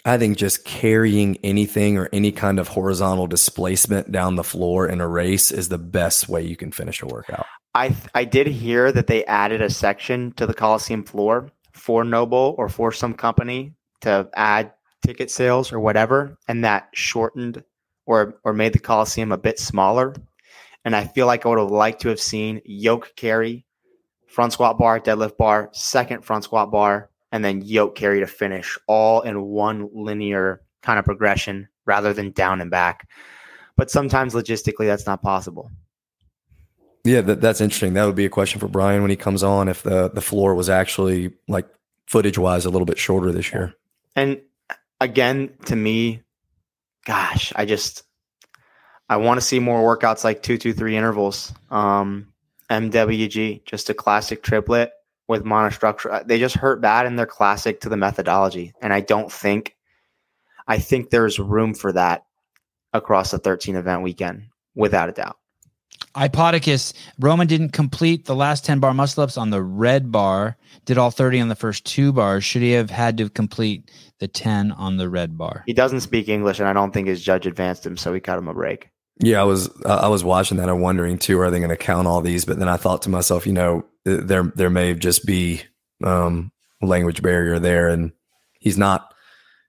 I 0.06 0.18
think 0.18 0.38
just 0.38 0.64
carrying 0.64 1.36
anything 1.42 1.98
or 1.98 2.08
any 2.12 2.30
kind 2.30 2.60
of 2.60 2.68
horizontal 2.68 3.26
displacement 3.26 4.12
down 4.12 4.36
the 4.36 4.44
floor 4.44 4.86
in 4.86 5.00
a 5.00 5.08
race 5.08 5.50
is 5.50 5.68
the 5.68 5.78
best 5.78 6.28
way 6.28 6.42
you 6.42 6.56
can 6.56 6.70
finish 6.70 7.02
a 7.02 7.06
workout. 7.06 7.44
I 7.74 7.94
I 8.14 8.24
did 8.24 8.46
hear 8.46 8.92
that 8.92 9.08
they 9.08 9.24
added 9.24 9.60
a 9.60 9.68
section 9.68 10.30
to 10.36 10.46
the 10.46 10.54
Coliseum 10.54 11.02
floor 11.02 11.50
for 11.72 12.04
NOBULL 12.04 12.54
or 12.56 12.68
for 12.68 12.92
some 12.92 13.14
company 13.14 13.74
to 14.02 14.28
add 14.34 14.72
ticket 15.04 15.28
sales 15.28 15.72
or 15.72 15.80
whatever, 15.80 16.38
and 16.46 16.64
that 16.64 16.88
shortened 16.94 17.64
or 18.06 18.38
or 18.44 18.52
made 18.52 18.74
the 18.74 18.78
Coliseum 18.78 19.32
a 19.32 19.38
bit 19.38 19.58
smaller. 19.58 20.14
And 20.84 20.94
I 20.94 21.04
feel 21.04 21.26
like 21.26 21.44
I 21.44 21.48
would 21.48 21.58
have 21.58 21.70
liked 21.72 22.02
to 22.02 22.10
have 22.10 22.20
seen 22.20 22.62
yoke 22.64 23.12
carry, 23.16 23.66
front 24.28 24.52
squat 24.52 24.78
bar, 24.78 25.00
deadlift 25.00 25.36
bar, 25.36 25.68
second 25.72 26.24
front 26.24 26.44
squat 26.44 26.70
bar, 26.70 27.10
and 27.36 27.44
then 27.44 27.60
yoke 27.60 27.94
carry 27.94 28.20
to 28.20 28.26
finish 28.26 28.78
all 28.86 29.20
in 29.20 29.42
one 29.42 29.90
linear 29.92 30.62
kind 30.80 30.98
of 30.98 31.04
progression 31.04 31.68
rather 31.84 32.14
than 32.14 32.30
down 32.30 32.62
and 32.62 32.70
back. 32.70 33.06
But 33.76 33.90
sometimes 33.90 34.32
logistically 34.32 34.86
that's 34.86 35.04
not 35.04 35.22
possible. 35.22 35.70
Yeah, 37.04 37.20
that, 37.20 37.42
that's 37.42 37.60
interesting. 37.60 37.92
That 37.92 38.06
would 38.06 38.16
be 38.16 38.24
a 38.24 38.30
question 38.30 38.58
for 38.58 38.68
Brian 38.68 39.02
when 39.02 39.10
he 39.10 39.16
comes 39.16 39.42
on 39.42 39.68
if 39.68 39.82
the 39.82 40.08
the 40.08 40.22
floor 40.22 40.54
was 40.54 40.70
actually 40.70 41.34
like 41.46 41.68
footage 42.06 42.38
wise 42.38 42.64
a 42.64 42.70
little 42.70 42.86
bit 42.86 42.96
shorter 42.96 43.30
this 43.32 43.52
year. 43.52 43.74
And 44.16 44.40
again, 44.98 45.50
to 45.66 45.76
me, 45.76 46.22
gosh, 47.04 47.52
I 47.54 47.66
just 47.66 48.02
I 49.10 49.18
want 49.18 49.38
to 49.38 49.46
see 49.46 49.58
more 49.60 49.96
workouts 49.96 50.24
like 50.24 50.42
two 50.42 50.56
two 50.56 50.72
three 50.72 50.96
intervals. 50.96 51.52
Um, 51.70 52.32
MWG, 52.70 53.66
just 53.66 53.90
a 53.90 53.94
classic 53.94 54.42
triplet 54.42 54.90
with 55.28 55.44
monostructure. 55.44 56.12
Uh, 56.12 56.22
they 56.24 56.38
just 56.38 56.56
hurt 56.56 56.80
bad 56.80 57.06
and 57.06 57.18
they're 57.18 57.26
classic 57.26 57.80
to 57.80 57.88
the 57.88 57.96
methodology. 57.96 58.72
And 58.80 58.92
I 58.92 59.00
don't 59.00 59.30
think 59.30 59.76
I 60.66 60.78
think 60.78 61.10
there's 61.10 61.38
room 61.38 61.74
for 61.74 61.92
that 61.92 62.24
across 62.92 63.32
a 63.32 63.38
13 63.38 63.76
event 63.76 64.02
weekend, 64.02 64.46
without 64.74 65.08
a 65.08 65.12
doubt. 65.12 65.36
Ipodicus, 66.16 66.94
Roman 67.20 67.46
didn't 67.46 67.70
complete 67.70 68.24
the 68.24 68.34
last 68.34 68.64
10 68.64 68.80
bar 68.80 68.94
muscle 68.94 69.22
ups 69.22 69.36
on 69.36 69.50
the 69.50 69.62
red 69.62 70.10
bar, 70.10 70.56
did 70.86 70.98
all 70.98 71.10
30 71.10 71.40
on 71.40 71.48
the 71.48 71.54
first 71.54 71.84
two 71.84 72.12
bars. 72.12 72.42
Should 72.42 72.62
he 72.62 72.72
have 72.72 72.90
had 72.90 73.18
to 73.18 73.28
complete 73.28 73.90
the 74.18 74.26
10 74.26 74.72
on 74.72 74.96
the 74.96 75.08
red 75.08 75.36
bar? 75.36 75.62
He 75.66 75.74
doesn't 75.74 76.00
speak 76.00 76.28
English, 76.28 76.58
and 76.58 76.68
I 76.68 76.72
don't 76.72 76.92
think 76.92 77.06
his 77.06 77.22
judge 77.22 77.46
advanced 77.46 77.84
him, 77.86 77.96
so 77.96 78.12
we 78.12 78.20
cut 78.20 78.38
him 78.38 78.48
a 78.48 78.54
break. 78.54 78.90
Yeah, 79.18 79.40
I 79.40 79.44
was 79.44 79.68
uh, 79.84 80.00
I 80.02 80.08
was 80.08 80.22
watching 80.24 80.58
that 80.58 80.68
and 80.68 80.82
wondering 80.82 81.18
too, 81.18 81.40
are 81.40 81.50
they 81.50 81.58
going 81.58 81.70
to 81.70 81.76
count 81.76 82.06
all 82.06 82.20
these? 82.20 82.44
But 82.44 82.58
then 82.58 82.68
I 82.68 82.76
thought 82.76 83.02
to 83.02 83.08
myself, 83.10 83.46
you 83.46 83.52
know, 83.52 83.84
there 84.04 84.52
there 84.54 84.70
may 84.70 84.92
just 84.94 85.24
be 85.24 85.62
um, 86.04 86.52
language 86.82 87.22
barrier 87.22 87.58
there, 87.58 87.88
and 87.88 88.12
he's 88.60 88.76
not 88.76 89.14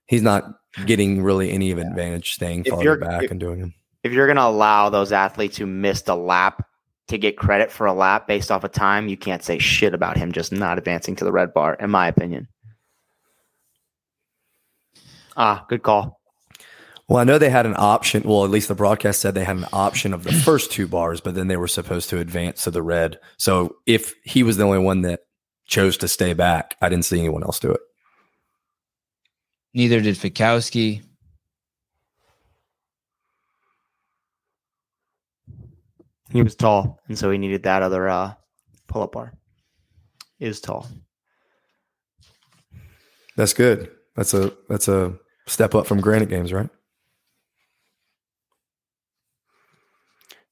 he's 0.08 0.22
not 0.22 0.44
getting 0.86 1.24
really 1.24 1.50
any 1.52 1.72
of 1.72 1.78
advantage 1.78 2.32
staying 2.32 2.66
farther 2.66 2.98
back 2.98 3.24
if- 3.24 3.32
and 3.32 3.40
doing 3.40 3.60
them. 3.62 3.74
if 4.04 4.12
you're 4.12 4.28
going 4.28 4.36
to 4.38 4.44
allow 4.44 4.90
those 4.90 5.12
athletes 5.12 5.58
who 5.58 5.66
missed 5.66 6.08
a 6.10 6.16
lap 6.16 6.64
to 7.08 7.18
get 7.18 7.38
credit 7.38 7.72
for 7.72 7.88
a 7.88 7.94
lap 7.94 8.28
based 8.28 8.52
off 8.52 8.66
of 8.66 8.72
time, 8.74 9.08
you 9.08 9.16
can't 9.16 9.42
say 9.44 9.58
shit 9.58 9.94
about 9.94 10.18
him 10.18 10.34
just 10.34 10.52
not 10.52 10.78
advancing 10.78 11.16
to 11.16 11.24
the 11.24 11.32
red 11.32 11.54
bar, 11.54 11.76
in 11.76 11.90
my 11.90 12.08
opinion. 12.10 12.48
Ah, 15.38 15.66
good 15.70 15.84
call. 15.84 16.17
Well, 17.08 17.20
I 17.20 17.24
know 17.24 17.38
they 17.38 17.50
had 17.50 17.66
an 17.66 17.76
option. 17.78 18.24
Well, 18.26 18.44
at 18.44 18.50
least 18.50 18.68
the 18.68 18.76
broadcast 18.76 19.22
said 19.22 19.34
they 19.34 19.46
had 19.46 19.56
an 19.56 19.68
option 19.72 20.14
of 20.14 20.24
the 20.24 20.34
first 20.46 20.72
two 20.72 20.88
bars, 20.88 21.22
but 21.22 21.36
then 21.36 21.48
they 21.48 21.58
were 21.58 21.68
supposed 21.68 22.10
to 22.10 22.20
advance 22.20 22.64
to 22.66 22.72
the 22.72 22.82
red. 22.82 23.20
So 23.38 23.78
if 23.86 24.14
he 24.24 24.44
was 24.44 24.58
the 24.58 24.66
only 24.66 24.80
one 24.80 25.04
that 25.04 25.22
chose 25.68 25.98
to 25.98 26.08
stay 26.08 26.34
back, 26.34 26.76
I 26.82 26.90
didn't 26.90 27.06
see 27.06 27.20
anyone 27.20 27.44
else 27.44 27.60
do 27.60 27.72
it. 27.72 27.82
Neither 29.74 30.02
did 30.02 30.16
Fikowski. 30.16 31.04
He 36.32 36.44
was 36.44 36.56
tall, 36.56 37.00
and 37.08 37.18
so 37.18 37.32
he 37.32 37.38
needed 37.38 37.64
that 37.64 37.84
other 37.84 38.10
uh, 38.10 38.34
pull 38.88 39.04
up 39.04 39.14
bar. 39.14 39.32
He 40.40 40.46
was 40.46 40.60
tall. 40.60 40.88
That's 43.38 43.54
good. 43.54 43.92
That's 44.16 44.34
a 44.34 44.52
that's 44.68 44.90
a 44.90 45.14
step 45.46 45.74
up 45.74 45.88
from 45.88 46.02
Granite 46.02 46.30
Games, 46.30 46.52
right? 46.52 46.70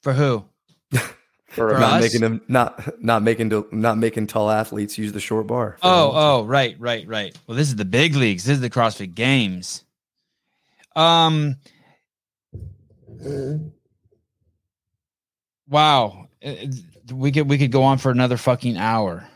For 0.05 0.13
who? 0.13 0.45
For, 0.91 1.07
For 1.47 1.79
not 1.79 1.99
making 1.99 2.21
them 2.21 2.39
not 2.47 3.01
not 3.03 3.23
making 3.23 3.49
to, 3.49 3.67
not 3.71 3.97
making 3.97 4.27
tall 4.27 4.51
athletes 4.51 4.99
use 4.99 5.13
the 5.13 5.19
short 5.19 5.47
bar. 5.47 5.77
Oh, 5.81 6.11
oh, 6.13 6.43
right, 6.43 6.75
right, 6.77 7.07
right. 7.07 7.35
Well, 7.47 7.57
this 7.57 7.69
is 7.69 7.75
the 7.75 7.85
big 7.85 8.13
leagues. 8.13 8.43
This 8.43 8.57
is 8.57 8.61
the 8.61 8.69
CrossFit 8.69 9.15
Games. 9.15 9.83
Um. 10.95 11.55
Wow, 15.67 16.27
Uh, 16.45 16.53
we 17.11 17.31
could 17.31 17.49
we 17.49 17.57
could 17.57 17.71
go 17.71 17.81
on 17.81 17.97
for 17.97 18.11
another 18.11 18.37
fucking 18.37 18.77
hour. 18.77 19.27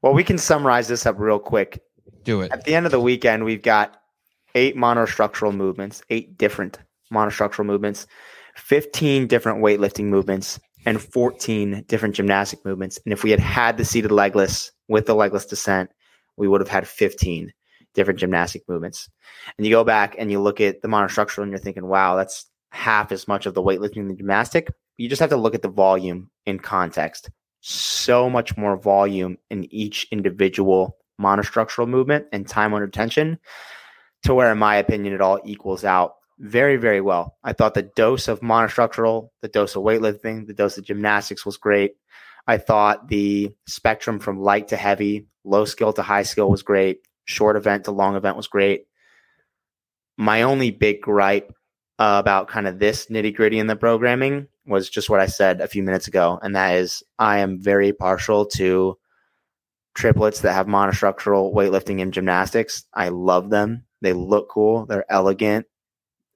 well, 0.00 0.14
we 0.14 0.22
can 0.22 0.38
summarize 0.38 0.86
this 0.86 1.06
up 1.06 1.18
real 1.18 1.40
quick. 1.40 1.82
Do 2.22 2.42
it. 2.42 2.52
At 2.52 2.62
the 2.62 2.76
end 2.76 2.86
of 2.86 2.92
the 2.92 3.00
weekend, 3.00 3.44
we've 3.44 3.62
got 3.62 4.00
eight 4.54 4.76
monostructural 4.76 5.52
movements, 5.52 6.02
eight 6.08 6.38
different 6.38 6.78
monostructural 7.12 7.66
movements, 7.66 8.06
15 8.56 9.26
different 9.26 9.62
weightlifting 9.62 10.04
movements, 10.04 10.58
and 10.86 11.00
14 11.00 11.84
different 11.88 12.14
gymnastic 12.14 12.64
movements. 12.64 12.98
And 13.04 13.12
if 13.12 13.22
we 13.22 13.30
had 13.30 13.40
had 13.40 13.76
the 13.76 13.84
seated 13.84 14.10
legless 14.10 14.72
with 14.88 15.06
the 15.06 15.14
legless 15.14 15.46
descent, 15.46 15.90
we 16.36 16.48
would 16.48 16.60
have 16.60 16.68
had 16.68 16.88
15 16.88 17.52
different 17.94 18.20
gymnastic 18.20 18.62
movements. 18.68 19.08
And 19.58 19.66
you 19.66 19.72
go 19.72 19.84
back 19.84 20.14
and 20.18 20.30
you 20.30 20.40
look 20.40 20.60
at 20.60 20.80
the 20.82 20.88
monostructural 20.88 21.42
and 21.42 21.50
you're 21.50 21.58
thinking, 21.58 21.86
wow, 21.86 22.16
that's 22.16 22.46
half 22.70 23.12
as 23.12 23.28
much 23.28 23.46
of 23.46 23.54
the 23.54 23.62
weightlifting 23.62 24.08
the 24.08 24.14
gymnastic. 24.14 24.72
You 24.96 25.08
just 25.08 25.20
have 25.20 25.30
to 25.30 25.36
look 25.36 25.54
at 25.54 25.62
the 25.62 25.68
volume 25.68 26.30
in 26.46 26.58
context. 26.58 27.30
So 27.60 28.30
much 28.30 28.56
more 28.56 28.76
volume 28.76 29.36
in 29.50 29.72
each 29.72 30.06
individual 30.10 30.96
monostructural 31.20 31.88
movement 31.88 32.26
and 32.32 32.48
time 32.48 32.72
under 32.72 32.88
tension 32.88 33.38
to 34.22 34.34
where, 34.34 34.52
in 34.52 34.58
my 34.58 34.76
opinion, 34.76 35.12
it 35.12 35.20
all 35.20 35.40
equals 35.44 35.84
out 35.84 36.14
very, 36.40 36.76
very 36.76 37.02
well. 37.02 37.36
I 37.44 37.52
thought 37.52 37.74
the 37.74 37.90
dose 37.94 38.26
of 38.26 38.40
monostructural, 38.40 39.28
the 39.42 39.48
dose 39.48 39.76
of 39.76 39.82
weightlifting, 39.82 40.46
the 40.46 40.54
dose 40.54 40.78
of 40.78 40.84
gymnastics 40.84 41.44
was 41.44 41.58
great. 41.58 41.92
I 42.46 42.56
thought 42.56 43.08
the 43.08 43.50
spectrum 43.66 44.18
from 44.18 44.40
light 44.40 44.68
to 44.68 44.76
heavy, 44.76 45.26
low 45.44 45.66
skill 45.66 45.92
to 45.92 46.02
high 46.02 46.22
skill 46.22 46.50
was 46.50 46.62
great. 46.62 47.00
Short 47.26 47.56
event 47.56 47.84
to 47.84 47.90
long 47.92 48.16
event 48.16 48.38
was 48.38 48.48
great. 48.48 48.86
My 50.16 50.42
only 50.42 50.70
big 50.70 51.02
gripe 51.02 51.52
uh, 51.98 52.16
about 52.18 52.48
kind 52.48 52.66
of 52.66 52.78
this 52.78 53.06
nitty 53.06 53.36
gritty 53.36 53.58
in 53.58 53.66
the 53.66 53.76
programming 53.76 54.48
was 54.66 54.88
just 54.88 55.10
what 55.10 55.20
I 55.20 55.26
said 55.26 55.60
a 55.60 55.68
few 55.68 55.82
minutes 55.82 56.08
ago. 56.08 56.38
And 56.42 56.56
that 56.56 56.76
is, 56.76 57.02
I 57.18 57.40
am 57.40 57.60
very 57.60 57.92
partial 57.92 58.46
to 58.56 58.96
triplets 59.94 60.40
that 60.40 60.54
have 60.54 60.66
monostructural 60.66 61.54
weightlifting 61.54 62.00
and 62.00 62.14
gymnastics. 62.14 62.84
I 62.94 63.10
love 63.10 63.50
them. 63.50 63.84
They 64.00 64.14
look 64.14 64.48
cool. 64.48 64.86
They're 64.86 65.10
elegant. 65.12 65.66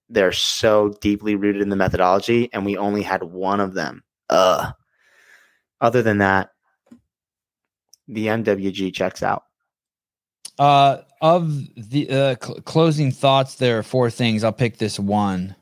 They're 0.08 0.33
so 0.33 0.91
deeply 1.00 1.34
rooted 1.34 1.62
in 1.62 1.68
the 1.70 1.76
methodology, 1.76 2.50
and 2.52 2.65
we 2.65 2.76
only 2.76 3.02
had 3.02 3.23
one 3.23 3.60
of 3.60 3.74
them. 3.74 4.02
Ugh. 4.31 4.73
Other 5.81 6.02
than 6.02 6.18
that, 6.18 6.50
the 8.08 8.26
MWG 8.26 8.92
checks 8.92 9.23
out. 9.23 9.44
Uh, 10.58 10.99
of 11.20 11.50
the 11.76 12.08
uh, 12.10 12.36
cl- 12.41 12.60
closing 12.60 13.10
thoughts, 13.10 13.57
there 13.57 13.78
are 13.78 13.83
four 13.83 14.10
things. 14.10 14.44
I'll 14.44 14.52
pick 14.52 14.76
this 14.78 15.00
one. 15.00 15.57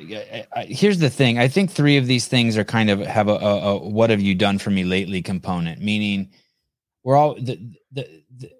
I- 0.00 0.46
I- 0.56 0.64
Here's 0.64 0.98
the 0.98 1.10
thing. 1.10 1.38
I 1.38 1.46
think 1.46 1.70
three 1.70 1.96
of 1.96 2.06
these 2.06 2.26
things 2.26 2.56
are 2.56 2.64
kind 2.64 2.90
of 2.90 3.00
have 3.00 3.28
a, 3.28 3.34
a, 3.34 3.58
a 3.76 3.78
"what 3.88 4.10
have 4.10 4.20
you 4.20 4.34
done 4.34 4.58
for 4.58 4.70
me 4.70 4.82
lately" 4.84 5.22
component. 5.22 5.80
Meaning, 5.80 6.30
we're 7.04 7.16
all 7.16 7.34
the, 7.34 7.60
the, 7.92 8.22
the 8.36 8.50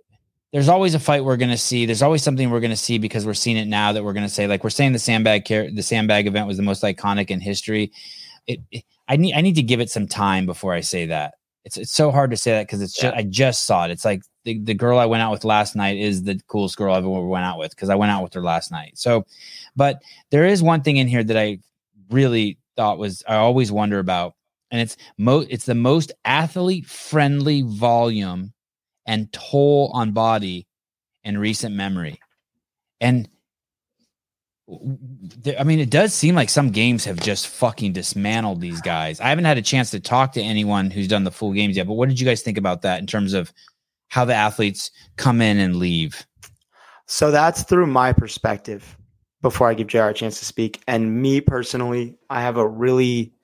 there's 0.52 0.68
always 0.68 0.94
a 0.94 1.00
fight 1.00 1.24
we're 1.24 1.38
going 1.38 1.50
to 1.50 1.56
see. 1.56 1.86
There's 1.86 2.02
always 2.02 2.22
something 2.22 2.50
we're 2.50 2.60
going 2.60 2.70
to 2.70 2.76
see 2.76 2.98
because 2.98 3.24
we're 3.24 3.34
seeing 3.34 3.56
it 3.56 3.66
now 3.66 3.92
that 3.92 4.04
we're 4.04 4.12
going 4.12 4.26
to 4.26 4.32
say 4.32 4.46
like 4.46 4.62
we're 4.62 4.70
saying 4.70 4.92
the 4.92 4.98
sandbag 4.98 5.46
the 5.46 5.82
sandbag 5.82 6.26
event 6.26 6.46
was 6.46 6.58
the 6.58 6.62
most 6.62 6.82
iconic 6.82 7.30
in 7.30 7.40
history. 7.40 7.92
It, 8.46 8.60
it, 8.70 8.84
I 9.08 9.16
need 9.16 9.34
I 9.34 9.40
need 9.40 9.56
to 9.56 9.62
give 9.62 9.80
it 9.80 9.90
some 9.90 10.06
time 10.06 10.46
before 10.46 10.74
I 10.74 10.80
say 10.80 11.06
that. 11.06 11.34
It's 11.64 11.76
it's 11.76 11.92
so 11.92 12.10
hard 12.10 12.30
to 12.32 12.36
say 12.36 12.52
that 12.52 12.66
because 12.66 12.82
it's 12.82 12.94
just 12.94 13.16
I 13.16 13.22
just 13.22 13.66
saw 13.66 13.86
it. 13.86 13.90
It's 13.90 14.04
like 14.04 14.22
the, 14.44 14.58
the 14.58 14.74
girl 14.74 14.98
I 14.98 15.06
went 15.06 15.22
out 15.22 15.30
with 15.30 15.44
last 15.44 15.74
night 15.74 15.96
is 15.96 16.24
the 16.24 16.40
coolest 16.48 16.76
girl 16.76 16.94
I've 16.94 17.04
ever 17.04 17.26
went 17.26 17.44
out 17.44 17.58
with 17.58 17.70
because 17.70 17.88
I 17.88 17.94
went 17.94 18.12
out 18.12 18.22
with 18.22 18.34
her 18.34 18.42
last 18.42 18.70
night. 18.70 18.98
So, 18.98 19.24
but 19.76 20.02
there 20.30 20.44
is 20.44 20.62
one 20.62 20.82
thing 20.82 20.96
in 20.96 21.06
here 21.06 21.24
that 21.24 21.36
I 21.36 21.58
really 22.10 22.58
thought 22.76 22.98
was 22.98 23.22
I 23.26 23.36
always 23.36 23.72
wonder 23.72 23.98
about, 24.00 24.34
and 24.70 24.80
it's 24.80 24.96
mo 25.16 25.44
it's 25.48 25.66
the 25.66 25.74
most 25.74 26.12
athlete 26.24 26.86
friendly 26.86 27.62
volume 27.62 28.52
and 29.06 29.32
toll 29.32 29.90
on 29.94 30.12
body 30.12 30.66
in 31.24 31.38
recent 31.38 31.74
memory. 31.74 32.20
And 33.00 33.28
I 35.58 35.64
mean, 35.64 35.80
it 35.80 35.90
does 35.90 36.14
seem 36.14 36.34
like 36.34 36.48
some 36.48 36.70
games 36.70 37.04
have 37.04 37.20
just 37.20 37.48
fucking 37.48 37.92
dismantled 37.92 38.60
these 38.60 38.80
guys. 38.80 39.20
I 39.20 39.28
haven't 39.28 39.44
had 39.44 39.58
a 39.58 39.62
chance 39.62 39.90
to 39.90 40.00
talk 40.00 40.32
to 40.32 40.42
anyone 40.42 40.90
who's 40.90 41.08
done 41.08 41.24
the 41.24 41.30
full 41.30 41.52
games 41.52 41.76
yet, 41.76 41.86
but 41.86 41.94
what 41.94 42.08
did 42.08 42.18
you 42.18 42.26
guys 42.26 42.42
think 42.42 42.58
about 42.58 42.82
that 42.82 43.00
in 43.00 43.06
terms 43.06 43.34
of 43.34 43.52
how 44.08 44.24
the 44.24 44.34
athletes 44.34 44.90
come 45.16 45.40
in 45.40 45.58
and 45.58 45.76
leave? 45.76 46.26
So 47.06 47.30
that's 47.30 47.64
through 47.64 47.86
my 47.88 48.12
perspective 48.12 48.96
before 49.42 49.68
I 49.68 49.74
give 49.74 49.88
JR 49.88 50.04
a 50.04 50.14
chance 50.14 50.38
to 50.38 50.44
speak. 50.44 50.80
And 50.86 51.20
me 51.20 51.40
personally, 51.40 52.16
I 52.30 52.40
have 52.40 52.56
a 52.56 52.66
really 52.66 53.34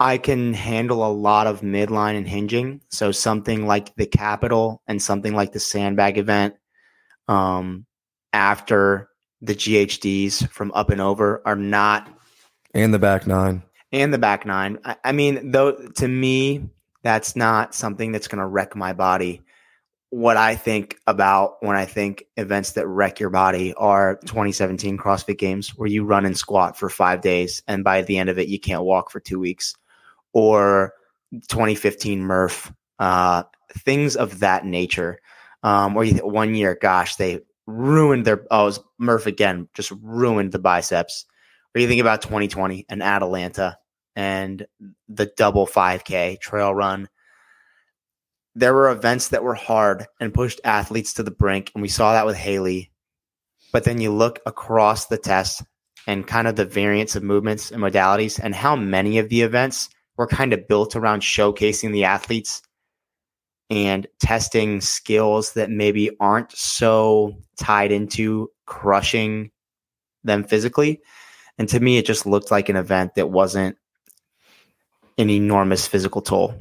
I 0.00 0.16
can 0.16 0.54
handle 0.54 1.06
a 1.06 1.12
lot 1.12 1.46
of 1.46 1.60
midline 1.60 2.16
and 2.16 2.26
hinging. 2.26 2.80
So 2.88 3.12
something 3.12 3.66
like 3.66 3.94
the 3.96 4.06
Capital 4.06 4.80
and 4.88 5.00
something 5.00 5.34
like 5.34 5.52
the 5.52 5.60
Sandbag 5.60 6.16
event 6.16 6.54
um, 7.28 7.84
after 8.32 9.10
the 9.42 9.54
GHDs 9.54 10.48
from 10.48 10.72
up 10.72 10.88
and 10.88 11.02
over 11.02 11.42
are 11.44 11.54
not. 11.54 12.08
And 12.72 12.94
the 12.94 12.98
back 12.98 13.26
nine. 13.26 13.62
And 13.92 14.14
the 14.14 14.18
back 14.18 14.46
nine. 14.46 14.78
I, 14.86 14.96
I 15.04 15.12
mean, 15.12 15.50
though, 15.50 15.72
to 15.72 16.08
me, 16.08 16.70
that's 17.02 17.36
not 17.36 17.74
something 17.74 18.10
that's 18.10 18.28
going 18.28 18.40
to 18.40 18.46
wreck 18.46 18.74
my 18.74 18.94
body. 18.94 19.42
What 20.08 20.38
I 20.38 20.56
think 20.56 20.96
about 21.06 21.56
when 21.60 21.76
I 21.76 21.84
think 21.84 22.24
events 22.38 22.72
that 22.72 22.86
wreck 22.86 23.20
your 23.20 23.30
body 23.30 23.74
are 23.74 24.16
2017 24.24 24.96
CrossFit 24.96 25.38
Games, 25.38 25.76
where 25.76 25.88
you 25.88 26.04
run 26.04 26.24
and 26.24 26.36
squat 26.36 26.78
for 26.78 26.88
five 26.88 27.20
days, 27.20 27.62
and 27.68 27.84
by 27.84 28.00
the 28.02 28.16
end 28.16 28.30
of 28.30 28.38
it, 28.38 28.48
you 28.48 28.58
can't 28.58 28.82
walk 28.82 29.10
for 29.10 29.20
two 29.20 29.38
weeks 29.38 29.76
or 30.32 30.92
2015 31.32 32.20
Murph, 32.22 32.72
uh, 32.98 33.44
things 33.78 34.16
of 34.16 34.40
that 34.40 34.64
nature. 34.64 35.20
Um, 35.62 35.96
or 35.96 36.06
one 36.06 36.54
year, 36.54 36.76
gosh, 36.80 37.16
they 37.16 37.40
ruined 37.66 38.24
their 38.24 38.46
oh, 38.50 38.72
Murph 38.98 39.26
again, 39.26 39.68
just 39.74 39.92
ruined 40.02 40.52
the 40.52 40.58
biceps. 40.58 41.26
Or 41.74 41.80
you 41.80 41.88
think 41.88 42.00
about 42.00 42.22
2020 42.22 42.86
and 42.88 43.02
Atlanta 43.02 43.78
and 44.16 44.66
the 45.08 45.30
double 45.36 45.66
5K 45.66 46.40
trail 46.40 46.74
run. 46.74 47.08
There 48.56 48.74
were 48.74 48.90
events 48.90 49.28
that 49.28 49.44
were 49.44 49.54
hard 49.54 50.06
and 50.20 50.34
pushed 50.34 50.60
athletes 50.64 51.14
to 51.14 51.22
the 51.22 51.30
brink, 51.30 51.70
and 51.74 51.82
we 51.82 51.88
saw 51.88 52.12
that 52.12 52.26
with 52.26 52.36
Haley. 52.36 52.90
But 53.72 53.84
then 53.84 54.00
you 54.00 54.10
look 54.10 54.40
across 54.44 55.06
the 55.06 55.18
test 55.18 55.62
and 56.06 56.26
kind 56.26 56.48
of 56.48 56.56
the 56.56 56.64
variance 56.64 57.14
of 57.14 57.22
movements 57.22 57.70
and 57.70 57.80
modalities, 57.80 58.40
and 58.42 58.54
how 58.54 58.74
many 58.74 59.18
of 59.18 59.28
the 59.28 59.42
events 59.42 59.90
were 60.20 60.26
kind 60.26 60.52
of 60.52 60.68
built 60.68 60.94
around 60.96 61.22
showcasing 61.22 61.92
the 61.92 62.04
athletes 62.04 62.60
and 63.70 64.06
testing 64.18 64.82
skills 64.82 65.54
that 65.54 65.70
maybe 65.70 66.10
aren't 66.20 66.52
so 66.52 67.34
tied 67.56 67.90
into 67.90 68.50
crushing 68.66 69.50
them 70.22 70.44
physically. 70.44 71.00
And 71.56 71.70
to 71.70 71.80
me, 71.80 71.96
it 71.96 72.04
just 72.04 72.26
looked 72.26 72.50
like 72.50 72.68
an 72.68 72.76
event 72.76 73.14
that 73.14 73.30
wasn't 73.30 73.78
an 75.16 75.30
enormous 75.30 75.86
physical 75.86 76.20
toll. 76.20 76.54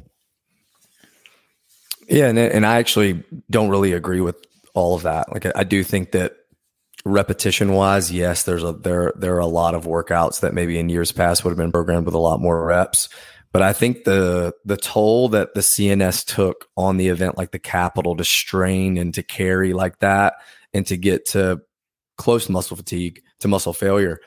Yeah, 2.07 2.29
and 2.29 2.39
and 2.39 2.65
I 2.65 2.77
actually 2.77 3.25
don't 3.49 3.67
really 3.67 3.91
agree 3.91 4.21
with 4.21 4.37
all 4.73 4.95
of 4.95 5.03
that. 5.03 5.33
Like 5.33 5.45
I, 5.53 5.65
do 5.65 5.83
think 5.83 6.13
that 6.13 6.37
repetition 7.03 7.73
wise, 7.73 8.09
yes, 8.09 8.43
there's 8.43 8.63
a 8.63 8.71
there 8.71 9.11
there 9.17 9.35
are 9.35 9.39
a 9.39 9.47
lot 9.47 9.75
of 9.75 9.83
workouts 9.83 10.39
that 10.39 10.53
maybe 10.53 10.79
in 10.79 10.87
years 10.87 11.11
past 11.11 11.43
would 11.43 11.51
have 11.51 11.57
been 11.57 11.73
programmed 11.73 12.05
with 12.05 12.15
a 12.15 12.19
lot 12.19 12.39
more 12.39 12.65
reps. 12.65 13.09
But 13.51 13.63
I 13.63 13.73
think 13.73 14.03
the 14.03 14.53
the 14.63 14.77
toll 14.77 15.29
that 15.29 15.53
the 15.53 15.61
CNS 15.61 16.25
took 16.25 16.67
on 16.77 16.97
the 16.97 17.07
event, 17.07 17.37
like 17.37 17.51
the 17.51 17.59
capital, 17.59 18.15
to 18.15 18.23
strain 18.23 18.97
and 18.97 19.13
to 19.15 19.23
carry 19.23 19.73
like 19.73 19.99
that, 19.99 20.35
and 20.73 20.85
to 20.87 20.97
get 20.97 21.25
to 21.27 21.61
close 22.17 22.49
muscle 22.49 22.77
fatigue, 22.77 23.21
to 23.39 23.47
muscle 23.47 23.73
failure, 23.73 24.19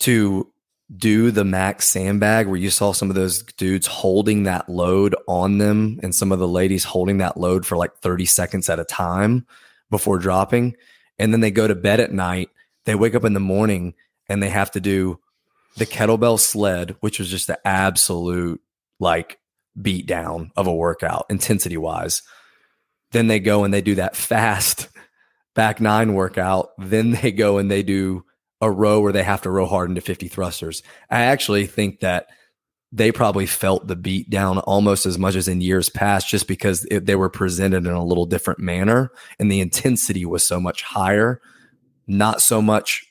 to 0.00 0.50
do 0.96 1.30
the 1.30 1.44
max 1.44 1.88
sandbag 1.88 2.46
where 2.46 2.56
you 2.56 2.70
saw 2.70 2.92
some 2.92 3.10
of 3.10 3.16
those 3.16 3.42
dudes 3.42 3.86
holding 3.88 4.44
that 4.44 4.68
load 4.68 5.16
on 5.26 5.58
them 5.58 5.98
and 6.02 6.14
some 6.14 6.30
of 6.30 6.38
the 6.38 6.46
ladies 6.46 6.84
holding 6.84 7.18
that 7.18 7.36
load 7.36 7.66
for 7.66 7.76
like 7.76 7.96
30 7.98 8.24
seconds 8.24 8.70
at 8.70 8.78
a 8.78 8.84
time 8.84 9.44
before 9.90 10.18
dropping. 10.18 10.76
And 11.18 11.32
then 11.32 11.40
they 11.40 11.50
go 11.50 11.66
to 11.66 11.74
bed 11.74 11.98
at 11.98 12.12
night. 12.12 12.50
They 12.84 12.94
wake 12.94 13.16
up 13.16 13.24
in 13.24 13.34
the 13.34 13.40
morning 13.40 13.94
and 14.28 14.40
they 14.40 14.48
have 14.48 14.70
to 14.72 14.80
do 14.80 15.18
the 15.76 15.86
kettlebell 15.86 16.38
sled, 16.38 16.96
which 17.00 17.18
was 17.18 17.30
just 17.30 17.46
the 17.46 17.66
absolute 17.66 18.60
like 18.98 19.38
beat 19.80 20.06
down 20.06 20.52
of 20.56 20.66
a 20.66 20.74
workout 20.74 21.26
intensity 21.28 21.76
wise. 21.76 22.22
Then 23.12 23.26
they 23.26 23.40
go 23.40 23.64
and 23.64 23.72
they 23.72 23.82
do 23.82 23.94
that 23.96 24.16
fast 24.16 24.88
back 25.54 25.80
nine 25.80 26.14
workout. 26.14 26.70
Then 26.78 27.10
they 27.10 27.32
go 27.32 27.58
and 27.58 27.70
they 27.70 27.82
do 27.82 28.24
a 28.60 28.70
row 28.70 29.00
where 29.00 29.12
they 29.12 29.22
have 29.22 29.42
to 29.42 29.50
row 29.50 29.66
hard 29.66 29.90
into 29.90 30.00
50 30.00 30.28
thrusters. 30.28 30.82
I 31.10 31.22
actually 31.22 31.66
think 31.66 32.00
that 32.00 32.26
they 32.92 33.12
probably 33.12 33.46
felt 33.46 33.86
the 33.86 33.96
beat 33.96 34.30
down 34.30 34.58
almost 34.60 35.04
as 35.04 35.18
much 35.18 35.34
as 35.34 35.48
in 35.48 35.60
years 35.60 35.88
past, 35.88 36.28
just 36.28 36.48
because 36.48 36.86
it, 36.90 37.04
they 37.04 37.16
were 37.16 37.28
presented 37.28 37.84
in 37.84 37.92
a 37.92 38.04
little 38.04 38.24
different 38.24 38.60
manner 38.60 39.10
and 39.38 39.50
the 39.50 39.60
intensity 39.60 40.24
was 40.24 40.46
so 40.46 40.60
much 40.60 40.82
higher, 40.82 41.40
not 42.06 42.40
so 42.40 42.62
much 42.62 43.04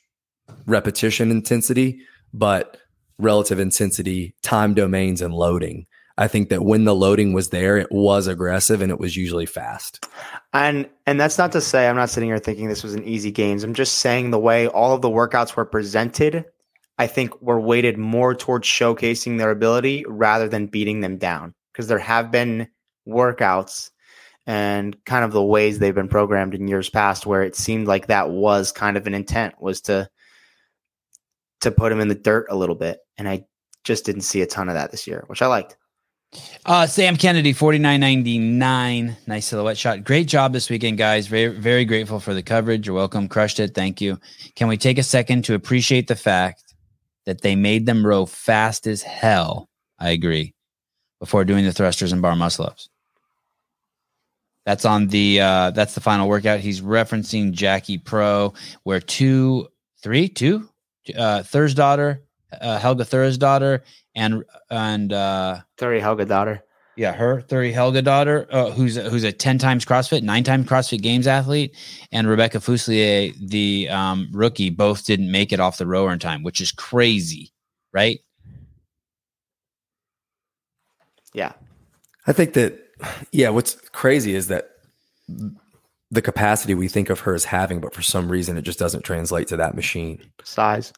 repetition 0.65 1.29
intensity, 1.29 1.99
but 2.37 2.77
relative 3.17 3.59
intensity, 3.59 4.35
time 4.41 4.73
domains, 4.73 5.21
and 5.21 5.33
loading. 5.33 5.87
I 6.17 6.27
think 6.27 6.49
that 6.49 6.63
when 6.63 6.85
the 6.85 6.95
loading 6.95 7.33
was 7.33 7.49
there, 7.49 7.77
it 7.77 7.91
was 7.91 8.27
aggressive 8.27 8.81
and 8.81 8.89
it 8.89 8.99
was 8.99 9.17
usually 9.17 9.45
fast. 9.45 10.07
And 10.53 10.89
and 11.05 11.19
that's 11.19 11.37
not 11.37 11.51
to 11.53 11.61
say 11.61 11.87
I'm 11.87 11.97
not 11.97 12.09
sitting 12.09 12.29
here 12.29 12.39
thinking 12.39 12.67
this 12.69 12.83
was 12.83 12.93
an 12.93 13.03
easy 13.03 13.31
games. 13.31 13.63
I'm 13.63 13.73
just 13.73 13.95
saying 13.95 14.31
the 14.31 14.39
way 14.39 14.67
all 14.67 14.93
of 14.93 15.01
the 15.01 15.09
workouts 15.09 15.55
were 15.55 15.65
presented, 15.65 16.45
I 16.97 17.07
think 17.07 17.41
were 17.41 17.59
weighted 17.59 17.97
more 17.97 18.33
towards 18.33 18.67
showcasing 18.67 19.37
their 19.37 19.51
ability 19.51 20.05
rather 20.07 20.47
than 20.47 20.67
beating 20.67 21.01
them 21.01 21.17
down. 21.17 21.53
Because 21.73 21.87
there 21.87 21.99
have 21.99 22.31
been 22.31 22.69
workouts 23.05 23.91
and 24.47 24.95
kind 25.05 25.25
of 25.25 25.33
the 25.33 25.43
ways 25.43 25.79
they've 25.79 25.95
been 25.95 26.07
programmed 26.07 26.55
in 26.55 26.67
years 26.67 26.89
past 26.89 27.25
where 27.25 27.43
it 27.43 27.55
seemed 27.55 27.87
like 27.87 28.07
that 28.07 28.29
was 28.29 28.71
kind 28.71 28.95
of 28.95 29.05
an 29.05 29.13
intent 29.13 29.55
was 29.59 29.81
to 29.81 30.07
to 31.65 31.71
put 31.71 31.91
him 31.91 31.99
in 31.99 32.07
the 32.07 32.15
dirt 32.15 32.47
a 32.49 32.55
little 32.55 32.75
bit. 32.75 32.99
And 33.17 33.27
I 33.27 33.45
just 33.83 34.05
didn't 34.05 34.21
see 34.21 34.41
a 34.41 34.47
ton 34.47 34.69
of 34.69 34.75
that 34.75 34.91
this 34.91 35.05
year, 35.05 35.25
which 35.27 35.41
I 35.41 35.47
liked. 35.47 35.77
Uh, 36.65 36.87
Sam 36.87 37.15
Kennedy, 37.15 37.53
forty 37.53 37.77
nine 37.77 37.99
ninety 37.99 38.39
nine. 38.39 39.15
Nice 39.27 39.45
silhouette 39.45 39.77
shot. 39.77 40.03
Great 40.03 40.27
job 40.27 40.51
this 40.51 40.69
weekend, 40.69 40.97
guys. 40.97 41.27
Very, 41.27 41.47
very 41.47 41.85
grateful 41.85 42.19
for 42.19 42.33
the 42.33 42.43
coverage. 42.43 42.87
You're 42.87 42.95
welcome. 42.95 43.29
Crushed 43.29 43.59
it. 43.59 43.73
Thank 43.73 44.01
you. 44.01 44.19
Can 44.55 44.67
we 44.67 44.75
take 44.75 44.97
a 44.97 45.03
second 45.03 45.45
to 45.45 45.53
appreciate 45.53 46.07
the 46.07 46.15
fact 46.15 46.73
that 47.25 47.41
they 47.41 47.55
made 47.55 47.85
them 47.85 48.05
row 48.05 48.25
fast 48.25 48.85
as 48.87 49.01
hell? 49.01 49.69
I 49.99 50.09
agree. 50.09 50.53
Before 51.19 51.45
doing 51.45 51.63
the 51.63 51.71
thrusters 51.71 52.11
and 52.11 52.21
bar 52.21 52.35
muscle 52.35 52.65
ups. 52.65 52.89
That's 54.65 54.83
on 54.83 55.07
the 55.07 55.39
uh 55.39 55.71
that's 55.71 55.93
the 55.93 56.01
final 56.01 56.27
workout. 56.27 56.59
He's 56.59 56.81
referencing 56.81 57.51
Jackie 57.51 57.99
Pro, 57.99 58.53
where 58.83 58.99
two, 58.99 59.67
three, 60.01 60.27
two, 60.27 60.67
uh, 61.17 61.43
Thur's 61.43 61.73
daughter, 61.73 62.23
uh, 62.61 62.79
Helga 62.79 63.05
Thur's 63.05 63.37
daughter, 63.37 63.83
and 64.15 64.43
and 64.69 65.13
uh, 65.13 65.61
Thuri 65.77 66.01
Helgadottir. 66.01 66.61
Yeah, 66.95 67.11
her 67.11 67.41
Thuri 67.41 67.73
Helgadottir, 67.73 68.47
uh, 68.51 68.71
who's 68.71 68.95
who's 68.95 69.23
a 69.23 69.31
ten 69.31 69.57
times 69.57 69.85
CrossFit, 69.85 70.23
nine 70.23 70.43
times 70.43 70.67
CrossFit 70.67 71.01
Games 71.01 71.27
athlete, 71.27 71.75
and 72.11 72.27
Rebecca 72.27 72.59
Fuselier, 72.59 73.33
the 73.39 73.89
um, 73.89 74.29
rookie, 74.31 74.69
both 74.69 75.05
didn't 75.05 75.31
make 75.31 75.51
it 75.51 75.59
off 75.59 75.77
the 75.77 75.87
rower 75.87 76.13
in 76.13 76.19
time, 76.19 76.43
which 76.43 76.61
is 76.61 76.71
crazy, 76.71 77.51
right? 77.93 78.19
Yeah, 81.33 81.51
I 82.27 82.33
think 82.33 82.53
that. 82.53 82.81
Yeah, 83.33 83.49
what's 83.49 83.75
crazy 83.89 84.35
is 84.35 84.47
that 84.47 84.69
the 86.15 86.21
capacity 86.21 86.73
we 86.73 86.87
think 86.87 87.09
of 87.09 87.19
her 87.21 87.35
as 87.35 87.45
having, 87.45 87.79
but 87.79 87.93
for 87.93 88.01
some 88.01 88.29
reason 88.29 88.57
it 88.57 88.63
just 88.63 88.79
doesn't 88.79 89.03
translate 89.03 89.47
to 89.49 89.57
that 89.57 89.75
machine. 89.75 90.19
size. 90.43 90.91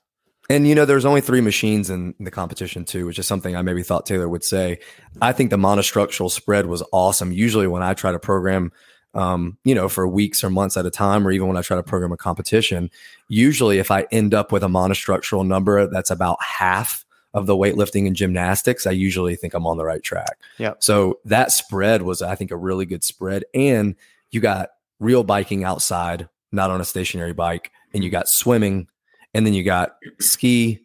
And 0.49 0.67
you 0.67 0.75
know, 0.75 0.85
there's 0.85 1.05
only 1.05 1.21
three 1.21 1.41
machines 1.41 1.89
in 1.89 2.13
the 2.19 2.31
competition 2.31 2.85
too, 2.85 3.05
which 3.05 3.19
is 3.19 3.27
something 3.27 3.55
I 3.55 3.61
maybe 3.61 3.83
thought 3.83 4.05
Taylor 4.05 4.29
would 4.29 4.43
say. 4.43 4.79
I 5.21 5.33
think 5.33 5.49
the 5.49 5.57
monostructural 5.57 6.31
spread 6.31 6.67
was 6.67 6.83
awesome. 6.93 7.33
Usually, 7.33 7.67
when 7.67 7.83
I 7.83 7.93
try 7.93 8.13
to 8.13 8.19
program, 8.19 8.71
um, 9.13 9.57
you 9.65 9.75
know, 9.75 9.89
for 9.89 10.07
weeks 10.07 10.43
or 10.43 10.49
months 10.49 10.77
at 10.77 10.85
a 10.85 10.91
time, 10.91 11.27
or 11.27 11.31
even 11.31 11.47
when 11.47 11.57
I 11.57 11.61
try 11.61 11.75
to 11.75 11.83
program 11.83 12.13
a 12.13 12.17
competition, 12.17 12.89
usually 13.27 13.79
if 13.79 13.91
I 13.91 14.07
end 14.11 14.33
up 14.33 14.53
with 14.53 14.63
a 14.63 14.67
monostructural 14.67 15.45
number 15.45 15.85
that's 15.87 16.11
about 16.11 16.41
half 16.41 17.05
of 17.33 17.45
the 17.45 17.55
weightlifting 17.55 18.07
and 18.07 18.15
gymnastics, 18.15 18.87
I 18.87 18.91
usually 18.91 19.35
think 19.35 19.53
I'm 19.53 19.67
on 19.67 19.77
the 19.77 19.83
right 19.83 20.01
track. 20.01 20.37
Yeah. 20.57 20.73
So 20.79 21.19
that 21.25 21.51
spread 21.51 22.03
was, 22.03 22.21
I 22.21 22.35
think, 22.35 22.51
a 22.51 22.57
really 22.57 22.85
good 22.85 23.03
spread, 23.03 23.43
and 23.53 23.95
you 24.31 24.39
got 24.39 24.69
real 24.99 25.23
biking 25.23 25.63
outside, 25.63 26.29
not 26.51 26.71
on 26.71 26.81
a 26.81 26.85
stationary 26.85 27.33
bike, 27.33 27.71
and 27.93 28.03
you 28.03 28.09
got 28.09 28.27
swimming 28.27 28.87
and 29.33 29.45
then 29.45 29.53
you 29.53 29.63
got 29.63 29.97
ski, 30.19 30.79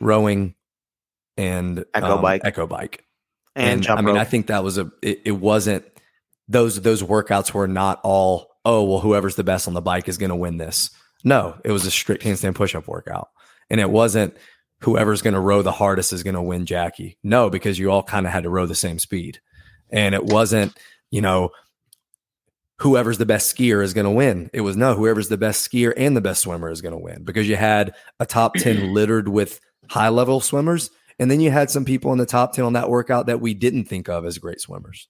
rowing, 0.00 0.54
and 1.36 1.84
Echo 1.94 2.16
um, 2.16 2.22
bike. 2.22 2.40
Echo 2.44 2.66
bike. 2.66 3.04
and, 3.54 3.82
jump 3.82 3.98
I 3.98 4.02
mean, 4.02 4.14
rope. 4.14 4.22
I 4.22 4.24
think 4.24 4.46
that 4.46 4.64
was 4.64 4.78
a. 4.78 4.90
It, 5.02 5.22
it 5.26 5.32
wasn't 5.32 5.84
those 6.48 6.80
those 6.80 7.02
workouts 7.02 7.52
were 7.52 7.68
not 7.68 8.00
all. 8.02 8.48
Oh 8.64 8.82
well, 8.84 9.00
whoever's 9.00 9.36
the 9.36 9.44
best 9.44 9.68
on 9.68 9.74
the 9.74 9.82
bike 9.82 10.08
is 10.08 10.18
going 10.18 10.30
to 10.30 10.36
win 10.36 10.56
this. 10.56 10.90
No, 11.22 11.58
it 11.64 11.70
was 11.70 11.84
a 11.84 11.90
strict 11.90 12.22
handstand 12.22 12.54
push-up 12.54 12.88
workout, 12.88 13.28
and 13.68 13.80
it 13.80 13.90
wasn't 13.90 14.36
whoever's 14.80 15.22
going 15.22 15.34
to 15.34 15.40
row 15.40 15.62
the 15.62 15.72
hardest 15.72 16.12
is 16.12 16.22
going 16.22 16.34
to 16.34 16.42
win 16.42 16.66
Jackie. 16.66 17.18
No, 17.22 17.50
because 17.50 17.78
you 17.78 17.90
all 17.90 18.02
kind 18.02 18.26
of 18.26 18.32
had 18.32 18.44
to 18.44 18.50
row 18.50 18.66
the 18.66 18.74
same 18.74 18.98
speed, 18.98 19.40
and 19.90 20.14
it 20.14 20.24
wasn't 20.24 20.76
you 21.10 21.20
know 21.20 21.50
whoever's 22.78 23.18
the 23.18 23.26
best 23.26 23.54
skier 23.56 23.82
is 23.82 23.94
going 23.94 24.04
to 24.04 24.10
win. 24.10 24.50
It 24.52 24.60
was 24.60 24.76
no, 24.76 24.94
whoever's 24.94 25.28
the 25.28 25.38
best 25.38 25.70
skier 25.70 25.92
and 25.96 26.16
the 26.16 26.20
best 26.20 26.42
swimmer 26.42 26.70
is 26.70 26.82
going 26.82 26.92
to 26.92 26.98
win 26.98 27.24
because 27.24 27.48
you 27.48 27.56
had 27.56 27.94
a 28.20 28.26
top 28.26 28.56
10 28.56 28.92
littered 28.94 29.28
with 29.28 29.60
high 29.88 30.08
level 30.10 30.40
swimmers. 30.40 30.90
And 31.18 31.30
then 31.30 31.40
you 31.40 31.50
had 31.50 31.70
some 31.70 31.84
people 31.86 32.12
in 32.12 32.18
the 32.18 32.26
top 32.26 32.52
10 32.52 32.64
on 32.66 32.72
that 32.74 32.90
workout 32.90 33.26
that 33.26 33.40
we 33.40 33.54
didn't 33.54 33.84
think 33.86 34.08
of 34.08 34.26
as 34.26 34.36
great 34.38 34.60
swimmers. 34.60 35.08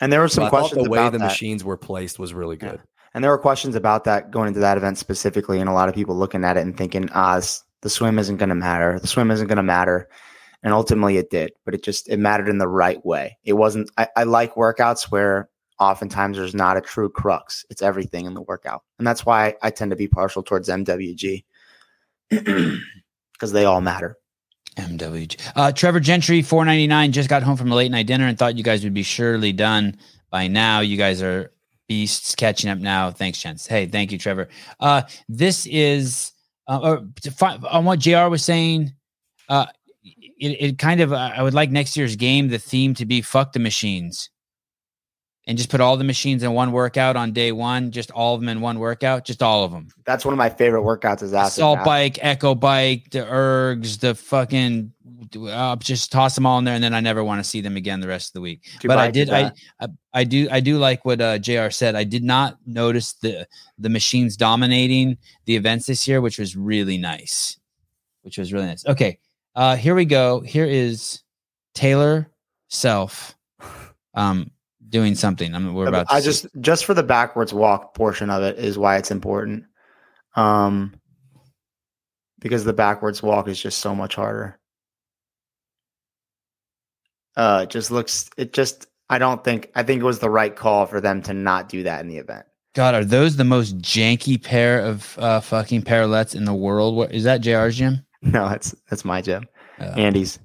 and 0.00 0.12
there 0.12 0.20
were 0.20 0.28
So 0.28 0.36
some 0.36 0.44
I 0.44 0.50
thought 0.50 0.58
questions 0.70 0.84
the 0.84 0.90
way 0.90 1.04
the 1.04 1.10
that. 1.12 1.20
machines 1.20 1.62
were 1.62 1.76
placed 1.76 2.18
was 2.18 2.34
really 2.34 2.58
Yeah. 2.60 2.70
good. 2.70 2.80
And 3.14 3.22
there 3.22 3.30
were 3.30 3.38
questions 3.38 3.76
about 3.76 4.02
that 4.04 4.32
going 4.32 4.48
into 4.48 4.58
that 4.58 4.76
event 4.76 4.98
specifically, 4.98 5.60
and 5.60 5.70
a 5.70 5.72
lot 5.72 5.88
of 5.88 5.94
people 5.94 6.16
looking 6.16 6.42
at 6.42 6.56
it 6.56 6.62
and 6.62 6.76
thinking, 6.76 7.08
ah, 7.14 7.40
the 7.82 7.88
swim 7.88 8.18
isn't 8.18 8.38
going 8.38 8.48
to 8.48 8.56
matter. 8.56 8.98
The 8.98 9.06
swim 9.06 9.30
isn't 9.30 9.46
going 9.46 9.56
to 9.58 9.62
matter. 9.62 10.08
And 10.64 10.72
ultimately 10.72 11.18
it 11.18 11.30
did, 11.30 11.52
but 11.64 11.74
it 11.74 11.84
just, 11.84 12.08
it 12.08 12.18
mattered 12.18 12.48
in 12.48 12.58
the 12.58 12.66
right 12.66 13.04
way. 13.06 13.36
It 13.44 13.52
wasn't, 13.52 13.88
I, 13.96 14.08
I 14.16 14.24
like 14.24 14.54
workouts 14.56 15.12
where 15.12 15.48
oftentimes 15.80 16.36
there's 16.36 16.54
not 16.54 16.76
a 16.76 16.80
true 16.80 17.08
crux. 17.08 17.64
It's 17.70 17.82
everything 17.82 18.26
in 18.26 18.34
the 18.34 18.42
workout. 18.42 18.82
And 18.98 19.06
that's 19.06 19.26
why 19.26 19.56
I 19.62 19.70
tend 19.70 19.90
to 19.90 19.96
be 19.96 20.08
partial 20.08 20.42
towards 20.42 20.68
MWG 20.68 21.44
because 22.30 23.52
they 23.52 23.64
all 23.64 23.80
matter. 23.80 24.16
MWG. 24.76 25.40
Uh, 25.54 25.72
Trevor 25.72 26.00
Gentry, 26.00 26.42
four 26.42 26.64
ninety 26.64 26.86
nine, 26.86 27.12
just 27.12 27.28
got 27.28 27.42
home 27.42 27.56
from 27.56 27.70
a 27.70 27.74
late 27.74 27.90
night 27.90 28.06
dinner 28.06 28.26
and 28.26 28.36
thought 28.36 28.56
you 28.56 28.64
guys 28.64 28.82
would 28.82 28.94
be 28.94 29.04
surely 29.04 29.52
done 29.52 29.96
by 30.30 30.48
now. 30.48 30.80
You 30.80 30.96
guys 30.96 31.22
are 31.22 31.52
beasts 31.88 32.34
catching 32.34 32.70
up 32.70 32.78
now. 32.78 33.10
Thanks, 33.10 33.40
gents. 33.40 33.66
Hey, 33.66 33.86
thank 33.86 34.10
you, 34.10 34.18
Trevor. 34.18 34.48
Uh, 34.80 35.02
this 35.28 35.66
is 35.66 36.32
uh, 36.66 36.98
fi- 37.36 37.58
on 37.70 37.84
what 37.84 38.00
Jr. 38.00 38.28
was 38.28 38.44
saying. 38.44 38.92
Uh, 39.48 39.66
it, 40.02 40.56
it 40.60 40.78
kind 40.78 41.00
of 41.00 41.12
I 41.12 41.42
would 41.42 41.54
like 41.54 41.70
next 41.70 41.96
year's 41.96 42.16
game 42.16 42.48
the 42.48 42.58
theme 42.58 42.94
to 42.94 43.06
be 43.06 43.22
"fuck 43.22 43.52
the 43.52 43.60
machines." 43.60 44.30
And 45.46 45.58
just 45.58 45.68
put 45.68 45.82
all 45.82 45.98
the 45.98 46.04
machines 46.04 46.42
in 46.42 46.52
one 46.52 46.72
workout 46.72 47.16
on 47.16 47.32
day 47.32 47.52
one, 47.52 47.90
just 47.90 48.10
all 48.12 48.34
of 48.34 48.40
them 48.40 48.48
in 48.48 48.62
one 48.62 48.78
workout, 48.78 49.26
just 49.26 49.42
all 49.42 49.62
of 49.62 49.72
them. 49.72 49.88
That's 50.06 50.24
one 50.24 50.32
of 50.32 50.38
my 50.38 50.48
favorite 50.48 50.82
workouts 50.82 51.22
is 51.22 51.34
acid 51.34 51.60
Assault 51.60 51.78
bath. 51.80 51.84
bike, 51.84 52.18
echo 52.22 52.54
bike, 52.54 53.10
the 53.10 53.18
ergs, 53.18 54.00
the 54.00 54.14
fucking 54.14 54.94
uh, 55.36 55.76
just 55.76 56.12
toss 56.12 56.34
them 56.34 56.46
all 56.46 56.58
in 56.58 56.64
there, 56.64 56.74
and 56.74 56.82
then 56.82 56.94
I 56.94 57.00
never 57.00 57.22
want 57.24 57.42
to 57.42 57.48
see 57.48 57.60
them 57.60 57.76
again 57.76 58.00
the 58.00 58.08
rest 58.08 58.30
of 58.30 58.32
the 58.34 58.40
week. 58.40 58.64
But 58.84 58.98
I 58.98 59.10
did, 59.10 59.30
I. 59.30 59.52
I, 59.80 59.88
I 60.12 60.24
do, 60.24 60.48
I 60.50 60.60
do 60.60 60.78
like 60.78 61.04
what 61.04 61.20
uh, 61.20 61.38
Jr. 61.38 61.70
said. 61.70 61.94
I 61.94 62.04
did 62.04 62.22
not 62.22 62.58
notice 62.66 63.14
the 63.14 63.46
the 63.78 63.88
machines 63.88 64.36
dominating 64.36 65.18
the 65.46 65.56
events 65.56 65.86
this 65.86 66.06
year, 66.06 66.20
which 66.20 66.38
was 66.38 66.56
really 66.56 66.98
nice. 66.98 67.58
Which 68.22 68.38
was 68.38 68.52
really 68.52 68.66
nice. 68.66 68.86
Okay, 68.86 69.18
uh, 69.54 69.76
here 69.76 69.94
we 69.94 70.04
go. 70.04 70.40
Here 70.40 70.66
is 70.66 71.22
Taylor 71.74 72.30
Self, 72.68 73.36
um, 74.14 74.50
doing 74.94 75.16
something. 75.16 75.52
I'm 75.54 75.74
we're 75.74 75.88
about. 75.88 76.08
To 76.08 76.14
I 76.14 76.20
see. 76.20 76.26
just 76.26 76.46
just 76.60 76.84
for 76.84 76.94
the 76.94 77.02
backwards 77.02 77.52
walk 77.52 77.94
portion 77.94 78.30
of 78.30 78.44
it 78.44 78.58
is 78.58 78.78
why 78.78 78.96
it's 78.96 79.10
important. 79.10 79.64
Um 80.36 80.94
because 82.38 82.64
the 82.64 82.72
backwards 82.72 83.22
walk 83.22 83.48
is 83.48 83.60
just 83.60 83.78
so 83.78 83.92
much 83.92 84.14
harder. 84.14 84.56
Uh 87.36 87.60
it 87.64 87.70
just 87.70 87.90
looks 87.90 88.30
it 88.36 88.52
just 88.52 88.86
I 89.10 89.18
don't 89.18 89.42
think 89.42 89.72
I 89.74 89.82
think 89.82 90.00
it 90.00 90.04
was 90.04 90.20
the 90.20 90.30
right 90.30 90.54
call 90.54 90.86
for 90.86 91.00
them 91.00 91.22
to 91.22 91.34
not 91.34 91.68
do 91.68 91.82
that 91.82 92.00
in 92.00 92.08
the 92.08 92.18
event. 92.18 92.46
God, 92.74 92.94
are 92.94 93.04
those 93.04 93.34
the 93.36 93.44
most 93.44 93.78
janky 93.78 94.40
pair 94.40 94.80
of 94.80 95.16
uh, 95.18 95.40
fucking 95.40 95.82
parallettes 95.82 96.34
in 96.34 96.44
the 96.44 96.54
world? 96.54 96.96
What 96.96 97.12
is 97.12 97.22
that, 97.24 97.40
JR's 97.40 97.76
gym? 97.76 98.06
No, 98.22 98.48
that's 98.48 98.74
that's 98.88 99.04
my 99.04 99.20
gym. 99.20 99.46
Uh, 99.78 99.92
Andy's. 99.98 100.38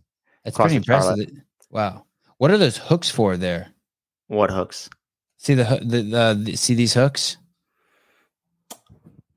that's 0.43 0.57
pretty 0.57 0.75
impressive. 0.75 1.31
Wow, 1.69 2.05
what 2.37 2.51
are 2.51 2.57
those 2.57 2.75
hooks 2.75 3.09
for 3.09 3.37
there? 3.37 3.69
What 4.30 4.49
hooks? 4.49 4.90
See 5.38 5.53
the 5.53 5.66
hoo- 5.66 5.83
the, 5.83 6.01
the, 6.01 6.41
the 6.43 6.56
see 6.56 6.74
these 6.74 6.93
hooks? 6.93 7.38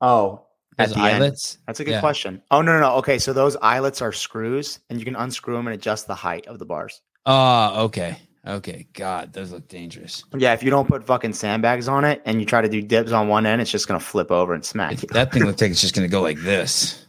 Oh, 0.01 0.45
at 0.77 0.87
Those 0.89 0.95
the 0.95 1.01
end. 1.03 1.15
eyelets. 1.23 1.57
That's 1.67 1.79
a 1.79 1.83
good 1.83 1.91
Yeah. 1.91 1.99
question. 1.99 2.41
Oh 2.51 2.61
no, 2.61 2.73
no, 2.73 2.79
no. 2.79 2.95
Okay, 2.97 3.19
so 3.19 3.31
those 3.33 3.55
eyelets 3.57 4.01
are 4.01 4.11
screws 4.11 4.79
and 4.89 4.99
you 4.99 5.05
can 5.05 5.15
unscrew 5.15 5.55
them 5.55 5.67
and 5.67 5.73
adjust 5.75 6.07
the 6.07 6.15
height 6.15 6.47
of 6.47 6.59
the 6.59 6.65
bars. 6.65 7.01
Oh, 7.25 7.83
okay, 7.85 8.17
okay. 8.45 8.87
God, 8.93 9.31
those 9.33 9.51
look 9.51 9.67
dangerous. 9.69 10.23
Yeah, 10.35 10.53
if 10.53 10.61
you 10.63 10.69
don't 10.69 10.87
put 10.87 11.05
fucking 11.05 11.33
sandbags 11.33 11.87
on 11.87 12.03
it 12.05 12.21
and 12.25 12.39
you 12.39 12.45
try 12.45 12.61
to 12.61 12.67
do 12.69 12.81
dips 12.81 13.11
on 13.11 13.27
one 13.29 13.45
end, 13.45 13.61
it's 13.61 13.71
just 13.71 13.87
gonna 13.87 13.99
flip 13.99 14.29
over 14.31 14.53
and 14.53 14.65
smack 14.65 15.01
you. 15.01 15.07
That 15.09 15.31
thing 15.31 15.45
looks 15.45 15.61
like 15.61 15.71
it's 15.71 15.81
just 15.81 15.95
going 15.95 16.07
to 16.07 16.11
go 16.11 16.21
like 16.21 16.37
this. 16.39 17.05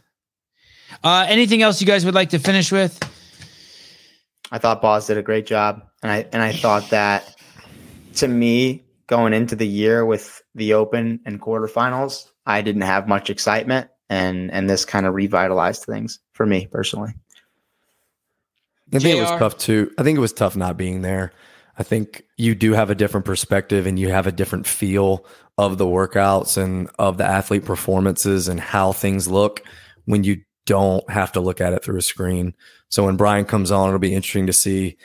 Uh, 1.03 1.25
anything 1.27 1.61
else 1.61 1.81
you 1.81 1.87
guys 1.87 2.05
would 2.05 2.15
like 2.15 2.29
to 2.29 2.39
finish 2.39 2.71
with? 2.71 2.97
I 4.51 4.57
thought 4.59 4.81
Boz 4.81 5.07
did 5.07 5.17
a 5.17 5.21
great 5.21 5.45
job, 5.45 5.81
and 6.01 6.11
I 6.11 6.25
and 6.31 6.41
I 6.41 6.53
thought 6.53 6.89
that 6.91 7.35
to 8.17 8.27
me 8.27 8.83
going 9.07 9.33
into 9.33 9.55
the 9.55 9.67
year 9.67 10.05
with 10.05 10.41
the 10.55 10.73
Open 10.73 11.19
and 11.25 11.41
quarterfinals, 11.41 12.29
I 12.45 12.61
didn't 12.61 12.81
have 12.83 13.07
much 13.07 13.29
excitement, 13.29 13.89
and 14.09 14.51
and 14.51 14.69
this 14.69 14.85
kind 14.85 15.05
of 15.05 15.13
revitalized 15.13 15.83
things 15.83 16.19
for 16.33 16.45
me 16.45 16.67
personally. 16.67 17.13
I 18.93 18.99
think 18.99 19.17
it 19.17 19.21
was 19.21 19.39
tough 19.39 19.57
too. 19.57 19.91
I 19.97 20.03
think 20.03 20.17
it 20.17 20.21
was 20.21 20.33
tough 20.33 20.55
not 20.55 20.77
being 20.77 21.01
there. 21.01 21.33
I 21.77 21.83
think 21.83 22.23
you 22.37 22.55
do 22.55 22.73
have 22.73 22.89
a 22.89 22.95
different 22.95 23.25
perspective 23.25 23.85
and 23.85 23.99
you 23.99 24.09
have 24.09 24.27
a 24.27 24.31
different 24.31 24.67
feel 24.67 25.25
of 25.57 25.77
the 25.77 25.85
workouts 25.85 26.57
and 26.57 26.89
of 26.99 27.17
the 27.17 27.25
athlete 27.25 27.65
performances 27.65 28.47
and 28.47 28.59
how 28.59 28.93
things 28.93 29.27
look 29.27 29.63
when 30.05 30.23
you 30.23 30.41
don't 30.65 31.09
have 31.09 31.31
to 31.33 31.41
look 31.41 31.61
at 31.61 31.73
it 31.73 31.83
through 31.83 31.97
a 31.97 32.01
screen. 32.01 32.55
So 32.89 33.05
when 33.05 33.17
Brian 33.17 33.45
comes 33.45 33.71
on, 33.71 33.87
it'll 33.87 33.99
be 33.99 34.13
interesting 34.13 34.47
to 34.47 34.53
see 34.53 34.97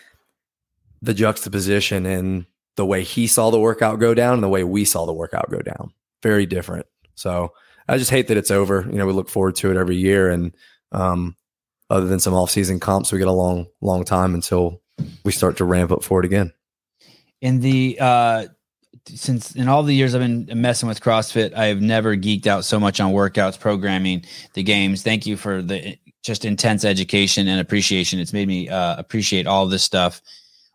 the 1.03 1.15
juxtaposition 1.15 2.07
in 2.07 2.47
the 2.81 2.87
way 2.87 3.05
he 3.05 3.27
saw 3.27 3.51
the 3.51 3.61
workout 3.61 4.01
go 4.01 4.15
down 4.15 4.33
and 4.33 4.43
the 4.43 4.49
way 4.49 4.65
we 4.65 4.87
saw 4.87 5.05
the 5.05 5.13
workout 5.13 5.51
go 5.51 5.59
down. 5.59 5.93
Very 6.23 6.47
different. 6.47 6.87
So 7.15 7.53
I 7.87 7.99
just 7.99 8.11
hate 8.11 8.29
that 8.29 8.39
it's 8.39 8.51
over. 8.51 8.87
You 8.91 8.97
know, 8.97 9.07
we 9.07 9.13
look 9.13 9.29
forward 9.29 9.57
to 9.57 9.71
it 9.71 9.77
every 9.77 9.97
year 9.97 10.31
and 10.31 10.55
um 10.93 11.37
other 11.91 12.07
than 12.07 12.21
some 12.21 12.33
off-season 12.33 12.81
comps, 12.81 13.13
we 13.13 13.19
get 13.19 13.29
a 13.29 13.43
long, 13.45 13.67
long 13.83 14.05
time 14.05 14.33
until 14.35 14.81
we 15.25 15.33
start 15.33 15.59
to 15.59 15.67
ramp 15.67 15.93
up 15.93 16.03
for 16.03 16.21
it 16.21 16.25
again. 16.25 16.53
in 17.43 17.61
the 17.61 17.99
uh 18.01 18.47
since 19.07 19.55
in 19.57 19.69
all 19.69 19.83
the 19.83 19.95
years 19.95 20.15
I've 20.15 20.21
been 20.21 20.49
messing 20.61 20.89
with 20.89 21.01
CrossFit, 21.01 21.53
I 21.55 21.67
have 21.67 21.81
never 21.83 22.17
geeked 22.17 22.47
out 22.47 22.65
so 22.65 22.79
much 22.81 23.01
on 23.01 23.13
workouts, 23.13 23.59
programming, 23.59 24.25
the 24.55 24.63
games. 24.63 25.03
Thank 25.03 25.27
you 25.27 25.37
for 25.37 25.63
the 25.63 25.97
just 26.23 26.45
intense 26.45 26.85
education 26.85 27.49
and 27.49 27.61
appreciation. 27.61 28.21
It's 28.21 28.33
made 28.33 28.49
me 28.49 28.69
uh, 28.69 28.97
appreciate 28.99 29.47
all 29.47 29.67
this 29.67 29.83
stuff. 29.83 30.21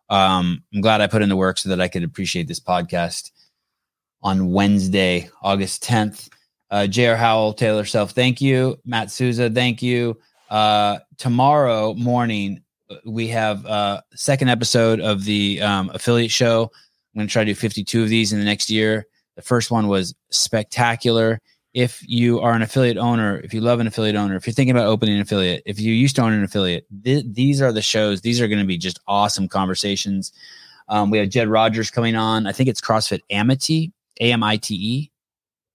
Um, 0.09 0.63
I'm 0.73 0.81
glad 0.81 1.01
I 1.01 1.07
put 1.07 1.21
in 1.21 1.29
the 1.29 1.35
work 1.35 1.57
so 1.57 1.69
that 1.69 1.81
I 1.81 1.87
could 1.87 2.03
appreciate 2.03 2.47
this 2.47 2.59
podcast 2.59 3.31
on 4.21 4.51
Wednesday, 4.51 5.29
August 5.41 5.83
10th. 5.83 6.29
Uh, 6.71 6.87
J.R. 6.87 7.15
Howell, 7.15 7.53
Taylor 7.53 7.85
Self, 7.85 8.11
thank 8.11 8.41
you. 8.41 8.77
Matt 8.85 9.11
Souza, 9.11 9.49
thank 9.49 9.81
you. 9.81 10.17
Uh, 10.49 10.99
tomorrow 11.17 11.93
morning, 11.93 12.61
we 13.05 13.27
have 13.27 13.65
uh 13.65 14.01
second 14.13 14.49
episode 14.49 14.99
of 14.99 15.25
the 15.25 15.61
um, 15.61 15.89
affiliate 15.93 16.31
show. 16.31 16.63
I'm 16.63 17.19
going 17.19 17.27
to 17.27 17.31
try 17.31 17.43
to 17.43 17.51
do 17.51 17.55
52 17.55 18.03
of 18.03 18.09
these 18.09 18.33
in 18.33 18.39
the 18.39 18.45
next 18.45 18.69
year. 18.69 19.07
The 19.35 19.41
first 19.41 19.71
one 19.71 19.87
was 19.87 20.15
spectacular. 20.29 21.41
If 21.75 22.01
you 22.07 22.39
are 22.39 22.53
an 22.53 22.61
affiliate 22.61 22.97
owner, 22.97 23.41
if 23.43 23.53
you 23.53 23.59
love 23.59 23.81
an 23.81 23.87
affiliate 23.87 24.15
owner, 24.15 24.37
if 24.37 24.47
you're 24.47 24.53
thinking 24.53 24.71
about 24.71 24.87
opening 24.87 25.15
an 25.15 25.21
affiliate, 25.21 25.61
if 25.65 25.77
you 25.77 25.93
used 25.93 26.15
to 26.15 26.21
own 26.21 26.31
an 26.31 26.41
affiliate, 26.41 26.87
th- 27.03 27.25
these 27.27 27.61
are 27.61 27.73
the 27.73 27.81
shows. 27.81 28.21
These 28.21 28.39
are 28.39 28.47
going 28.47 28.61
to 28.61 28.65
be 28.65 28.77
just 28.77 28.97
awesome 29.07 29.49
conversations. 29.49 30.31
Um, 30.87 31.09
we 31.09 31.17
have 31.17 31.27
Jed 31.27 31.49
Rogers 31.49 31.91
coming 31.91 32.15
on. 32.15 32.47
I 32.47 32.53
think 32.53 32.69
it's 32.69 32.79
CrossFit 32.79 33.19
Amite, 33.29 33.91
A 34.21 34.31
M 34.31 34.41
I 34.41 34.55
T 34.55 34.73
E, 34.73 35.11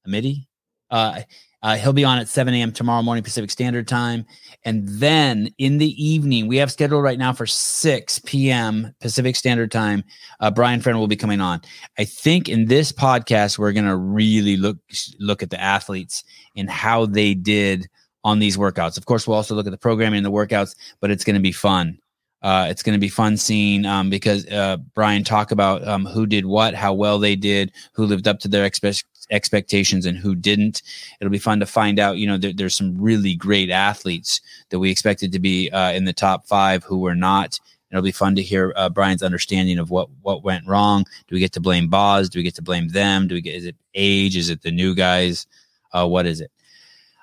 Amite. 0.06 0.46
Uh, 0.90 1.20
uh, 1.62 1.76
he'll 1.76 1.92
be 1.92 2.05
on 2.05 2.18
at 2.18 2.28
7 2.28 2.52
a.m. 2.55 2.72
tomorrow 2.72 3.02
morning 3.02 3.22
Pacific 3.22 3.50
Standard 3.50 3.86
Time. 3.86 4.24
And 4.64 4.89
then 4.89 5.50
in 5.58 5.78
the 5.78 6.02
evening, 6.02 6.47
we 6.47 6.56
have 6.56 6.72
scheduled 6.72 7.02
right 7.02 7.18
now 7.18 7.32
for 7.32 7.47
6 7.47 8.18
p.m. 8.20 8.94
Pacific 9.00 9.36
Standard 9.36 9.70
Time. 9.70 10.05
Uh, 10.40 10.50
Brian 10.50 10.80
Friend 10.80 10.98
will 10.98 11.06
be 11.06 11.16
coming 11.16 11.40
on. 11.40 11.60
I 11.98 12.05
think 12.05 12.48
in 12.48 12.66
this 12.66 12.92
podcast, 12.92 13.58
we're 13.58 13.72
going 13.72 13.86
to 13.86 13.97
really 13.97 14.56
look 14.56 14.78
look 15.18 15.42
at 15.42 15.50
the 15.50 15.60
athletes 15.60 16.24
and 16.56 16.70
how 16.70 17.06
they 17.06 17.34
did 17.34 17.89
on 18.24 18.39
these 18.39 18.56
workouts. 18.56 18.97
Of 18.97 19.06
course, 19.06 19.26
we'll 19.26 19.36
also 19.36 19.55
look 19.55 19.66
at 19.66 19.70
the 19.70 19.78
programming 19.78 20.18
and 20.18 20.26
the 20.26 20.32
workouts, 20.32 20.74
but 21.00 21.10
it's 21.10 21.24
going 21.24 21.36
to 21.36 21.42
be 21.42 21.52
fun. 21.52 21.98
Uh, 22.42 22.68
it's 22.70 22.82
going 22.82 22.94
to 22.94 23.00
be 23.00 23.08
fun 23.08 23.36
seeing 23.36 23.84
um, 23.84 24.08
because 24.08 24.47
uh, 24.48 24.78
Brian 24.94 25.24
talk 25.24 25.50
about 25.50 25.86
um, 25.86 26.06
who 26.06 26.26
did 26.26 26.47
what, 26.47 26.74
how 26.74 26.94
well 26.94 27.18
they 27.18 27.36
did, 27.36 27.70
who 27.92 28.06
lived 28.06 28.26
up 28.26 28.39
to 28.40 28.48
their 28.48 28.68
expe- 28.68 29.05
expectations, 29.31 30.07
and 30.07 30.17
who 30.17 30.34
didn't. 30.34 30.83
It'll 31.20 31.31
be 31.31 31.39
fun 31.39 31.60
to 31.60 31.67
find 31.67 31.99
out. 31.99 32.18
You 32.18 32.26
know, 32.26 32.36
there, 32.36 32.52
there's 32.52 32.75
some 32.75 33.00
really 33.00 33.34
great 33.34 33.70
athletes 33.70 34.41
that 34.70 34.78
we 34.78 34.91
expected 34.91 35.33
to 35.33 35.39
be 35.39 35.70
uh, 35.70 35.92
in 35.92 36.05
the 36.05 36.12
top 36.12 36.47
five 36.47 36.84
who 36.84 36.99
were 36.99 37.15
not. 37.15 37.59
It'll 37.91 38.02
be 38.02 38.12
fun 38.12 38.36
to 38.36 38.42
hear 38.42 38.73
uh, 38.76 38.89
Brian's 38.89 39.23
understanding 39.23 39.78
of 39.78 39.91
what 39.91 40.09
what 40.23 40.44
went 40.44 40.67
wrong. 40.67 41.05
Do 41.26 41.34
we 41.34 41.41
get 41.41 41.52
to 41.52 41.60
blame 41.60 41.89
Boz? 41.89 42.28
Do 42.28 42.39
we 42.39 42.44
get 42.44 42.55
to 42.57 42.62
blame 42.62 42.89
them? 42.89 43.26
Do 43.26 43.34
we 43.34 43.41
get 43.41 43.57
is 43.57 43.65
it 43.65 43.76
age? 43.94 44.36
Is 44.36 44.49
it 44.49 44.62
the 44.62 44.70
new 44.70 44.94
guys? 44.94 45.47
Uh, 45.92 46.07
what 46.07 46.26
is 46.26 46.41
it? 46.41 46.52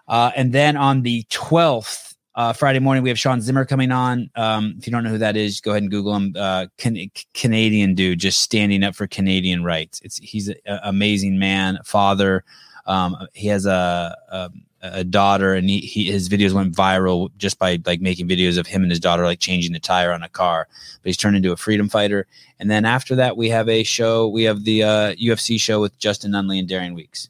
Uh, 0.08 0.32
and 0.36 0.54
then 0.54 0.78
on 0.78 1.02
the 1.02 1.24
12th, 1.24 2.07
uh, 2.38 2.54
Friday 2.54 2.78
morning, 2.78 3.02
we 3.02 3.10
have 3.10 3.18
Sean 3.18 3.42
Zimmer 3.42 3.66
coming 3.66 3.92
on. 3.92 4.30
Um, 4.36 4.76
if 4.78 4.86
you 4.86 4.92
don't 4.92 5.04
know 5.04 5.10
who 5.10 5.18
that 5.18 5.36
is, 5.36 5.60
go 5.60 5.72
ahead 5.72 5.82
and 5.82 5.92
Google 5.92 6.16
him. 6.16 6.36
Uh, 6.38 6.68
can- 6.78 7.10
Canadian 7.34 7.96
dude, 7.96 8.20
just 8.20 8.42
standing 8.42 8.84
up 8.84 8.96
for 8.96 9.08
Canadian 9.08 9.64
rights. 9.64 10.00
It's 10.04 10.18
he's 10.18 10.48
an 10.48 10.56
amazing 10.84 11.40
man, 11.40 11.80
father. 11.84 12.44
Um, 12.86 13.18
he 13.34 13.48
has 13.48 13.66
a, 13.66 14.16
a, 14.30 14.52
a 14.84 15.04
daughter, 15.04 15.56
and 15.56 15.68
he, 15.68 15.80
he, 15.80 16.12
his 16.12 16.30
videos 16.30 16.54
went 16.54 16.76
viral 16.76 17.32
just 17.38 17.58
by 17.58 17.80
like 17.88 18.02
making 18.02 18.30
videos 18.30 18.60
of 18.60 18.68
him 18.68 18.84
and 18.84 18.92
his 18.92 19.00
daughter 19.00 19.26
like 19.26 19.40
changing 19.40 19.74
the 19.74 19.80
tire 19.80 20.12
on 20.12 20.22
a 20.22 20.30
car. 20.30 20.68
But 21.02 21.10
he's 21.10 21.18
turned 21.18 21.38
into 21.38 21.52
a 21.52 21.58
freedom 21.58 21.90
fighter. 21.90 22.28
And 22.60 22.70
then 22.70 22.86
after 22.86 23.16
that, 23.16 23.36
we 23.36 23.50
have 23.50 23.68
a 23.68 23.82
show. 23.82 24.28
We 24.28 24.44
have 24.44 24.64
the 24.64 24.84
uh, 24.84 25.16
UFC 25.16 25.60
show 25.60 25.82
with 25.82 25.98
Justin 25.98 26.34
Nunley 26.34 26.60
and 26.60 26.68
Darian 26.68 26.94
Weeks. 26.94 27.30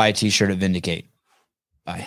Buy 0.00 0.08
a 0.08 0.12
t 0.14 0.30
shirt 0.30 0.50
at 0.50 0.56
Vindicate. 0.56 1.10
Bye. 1.84 2.06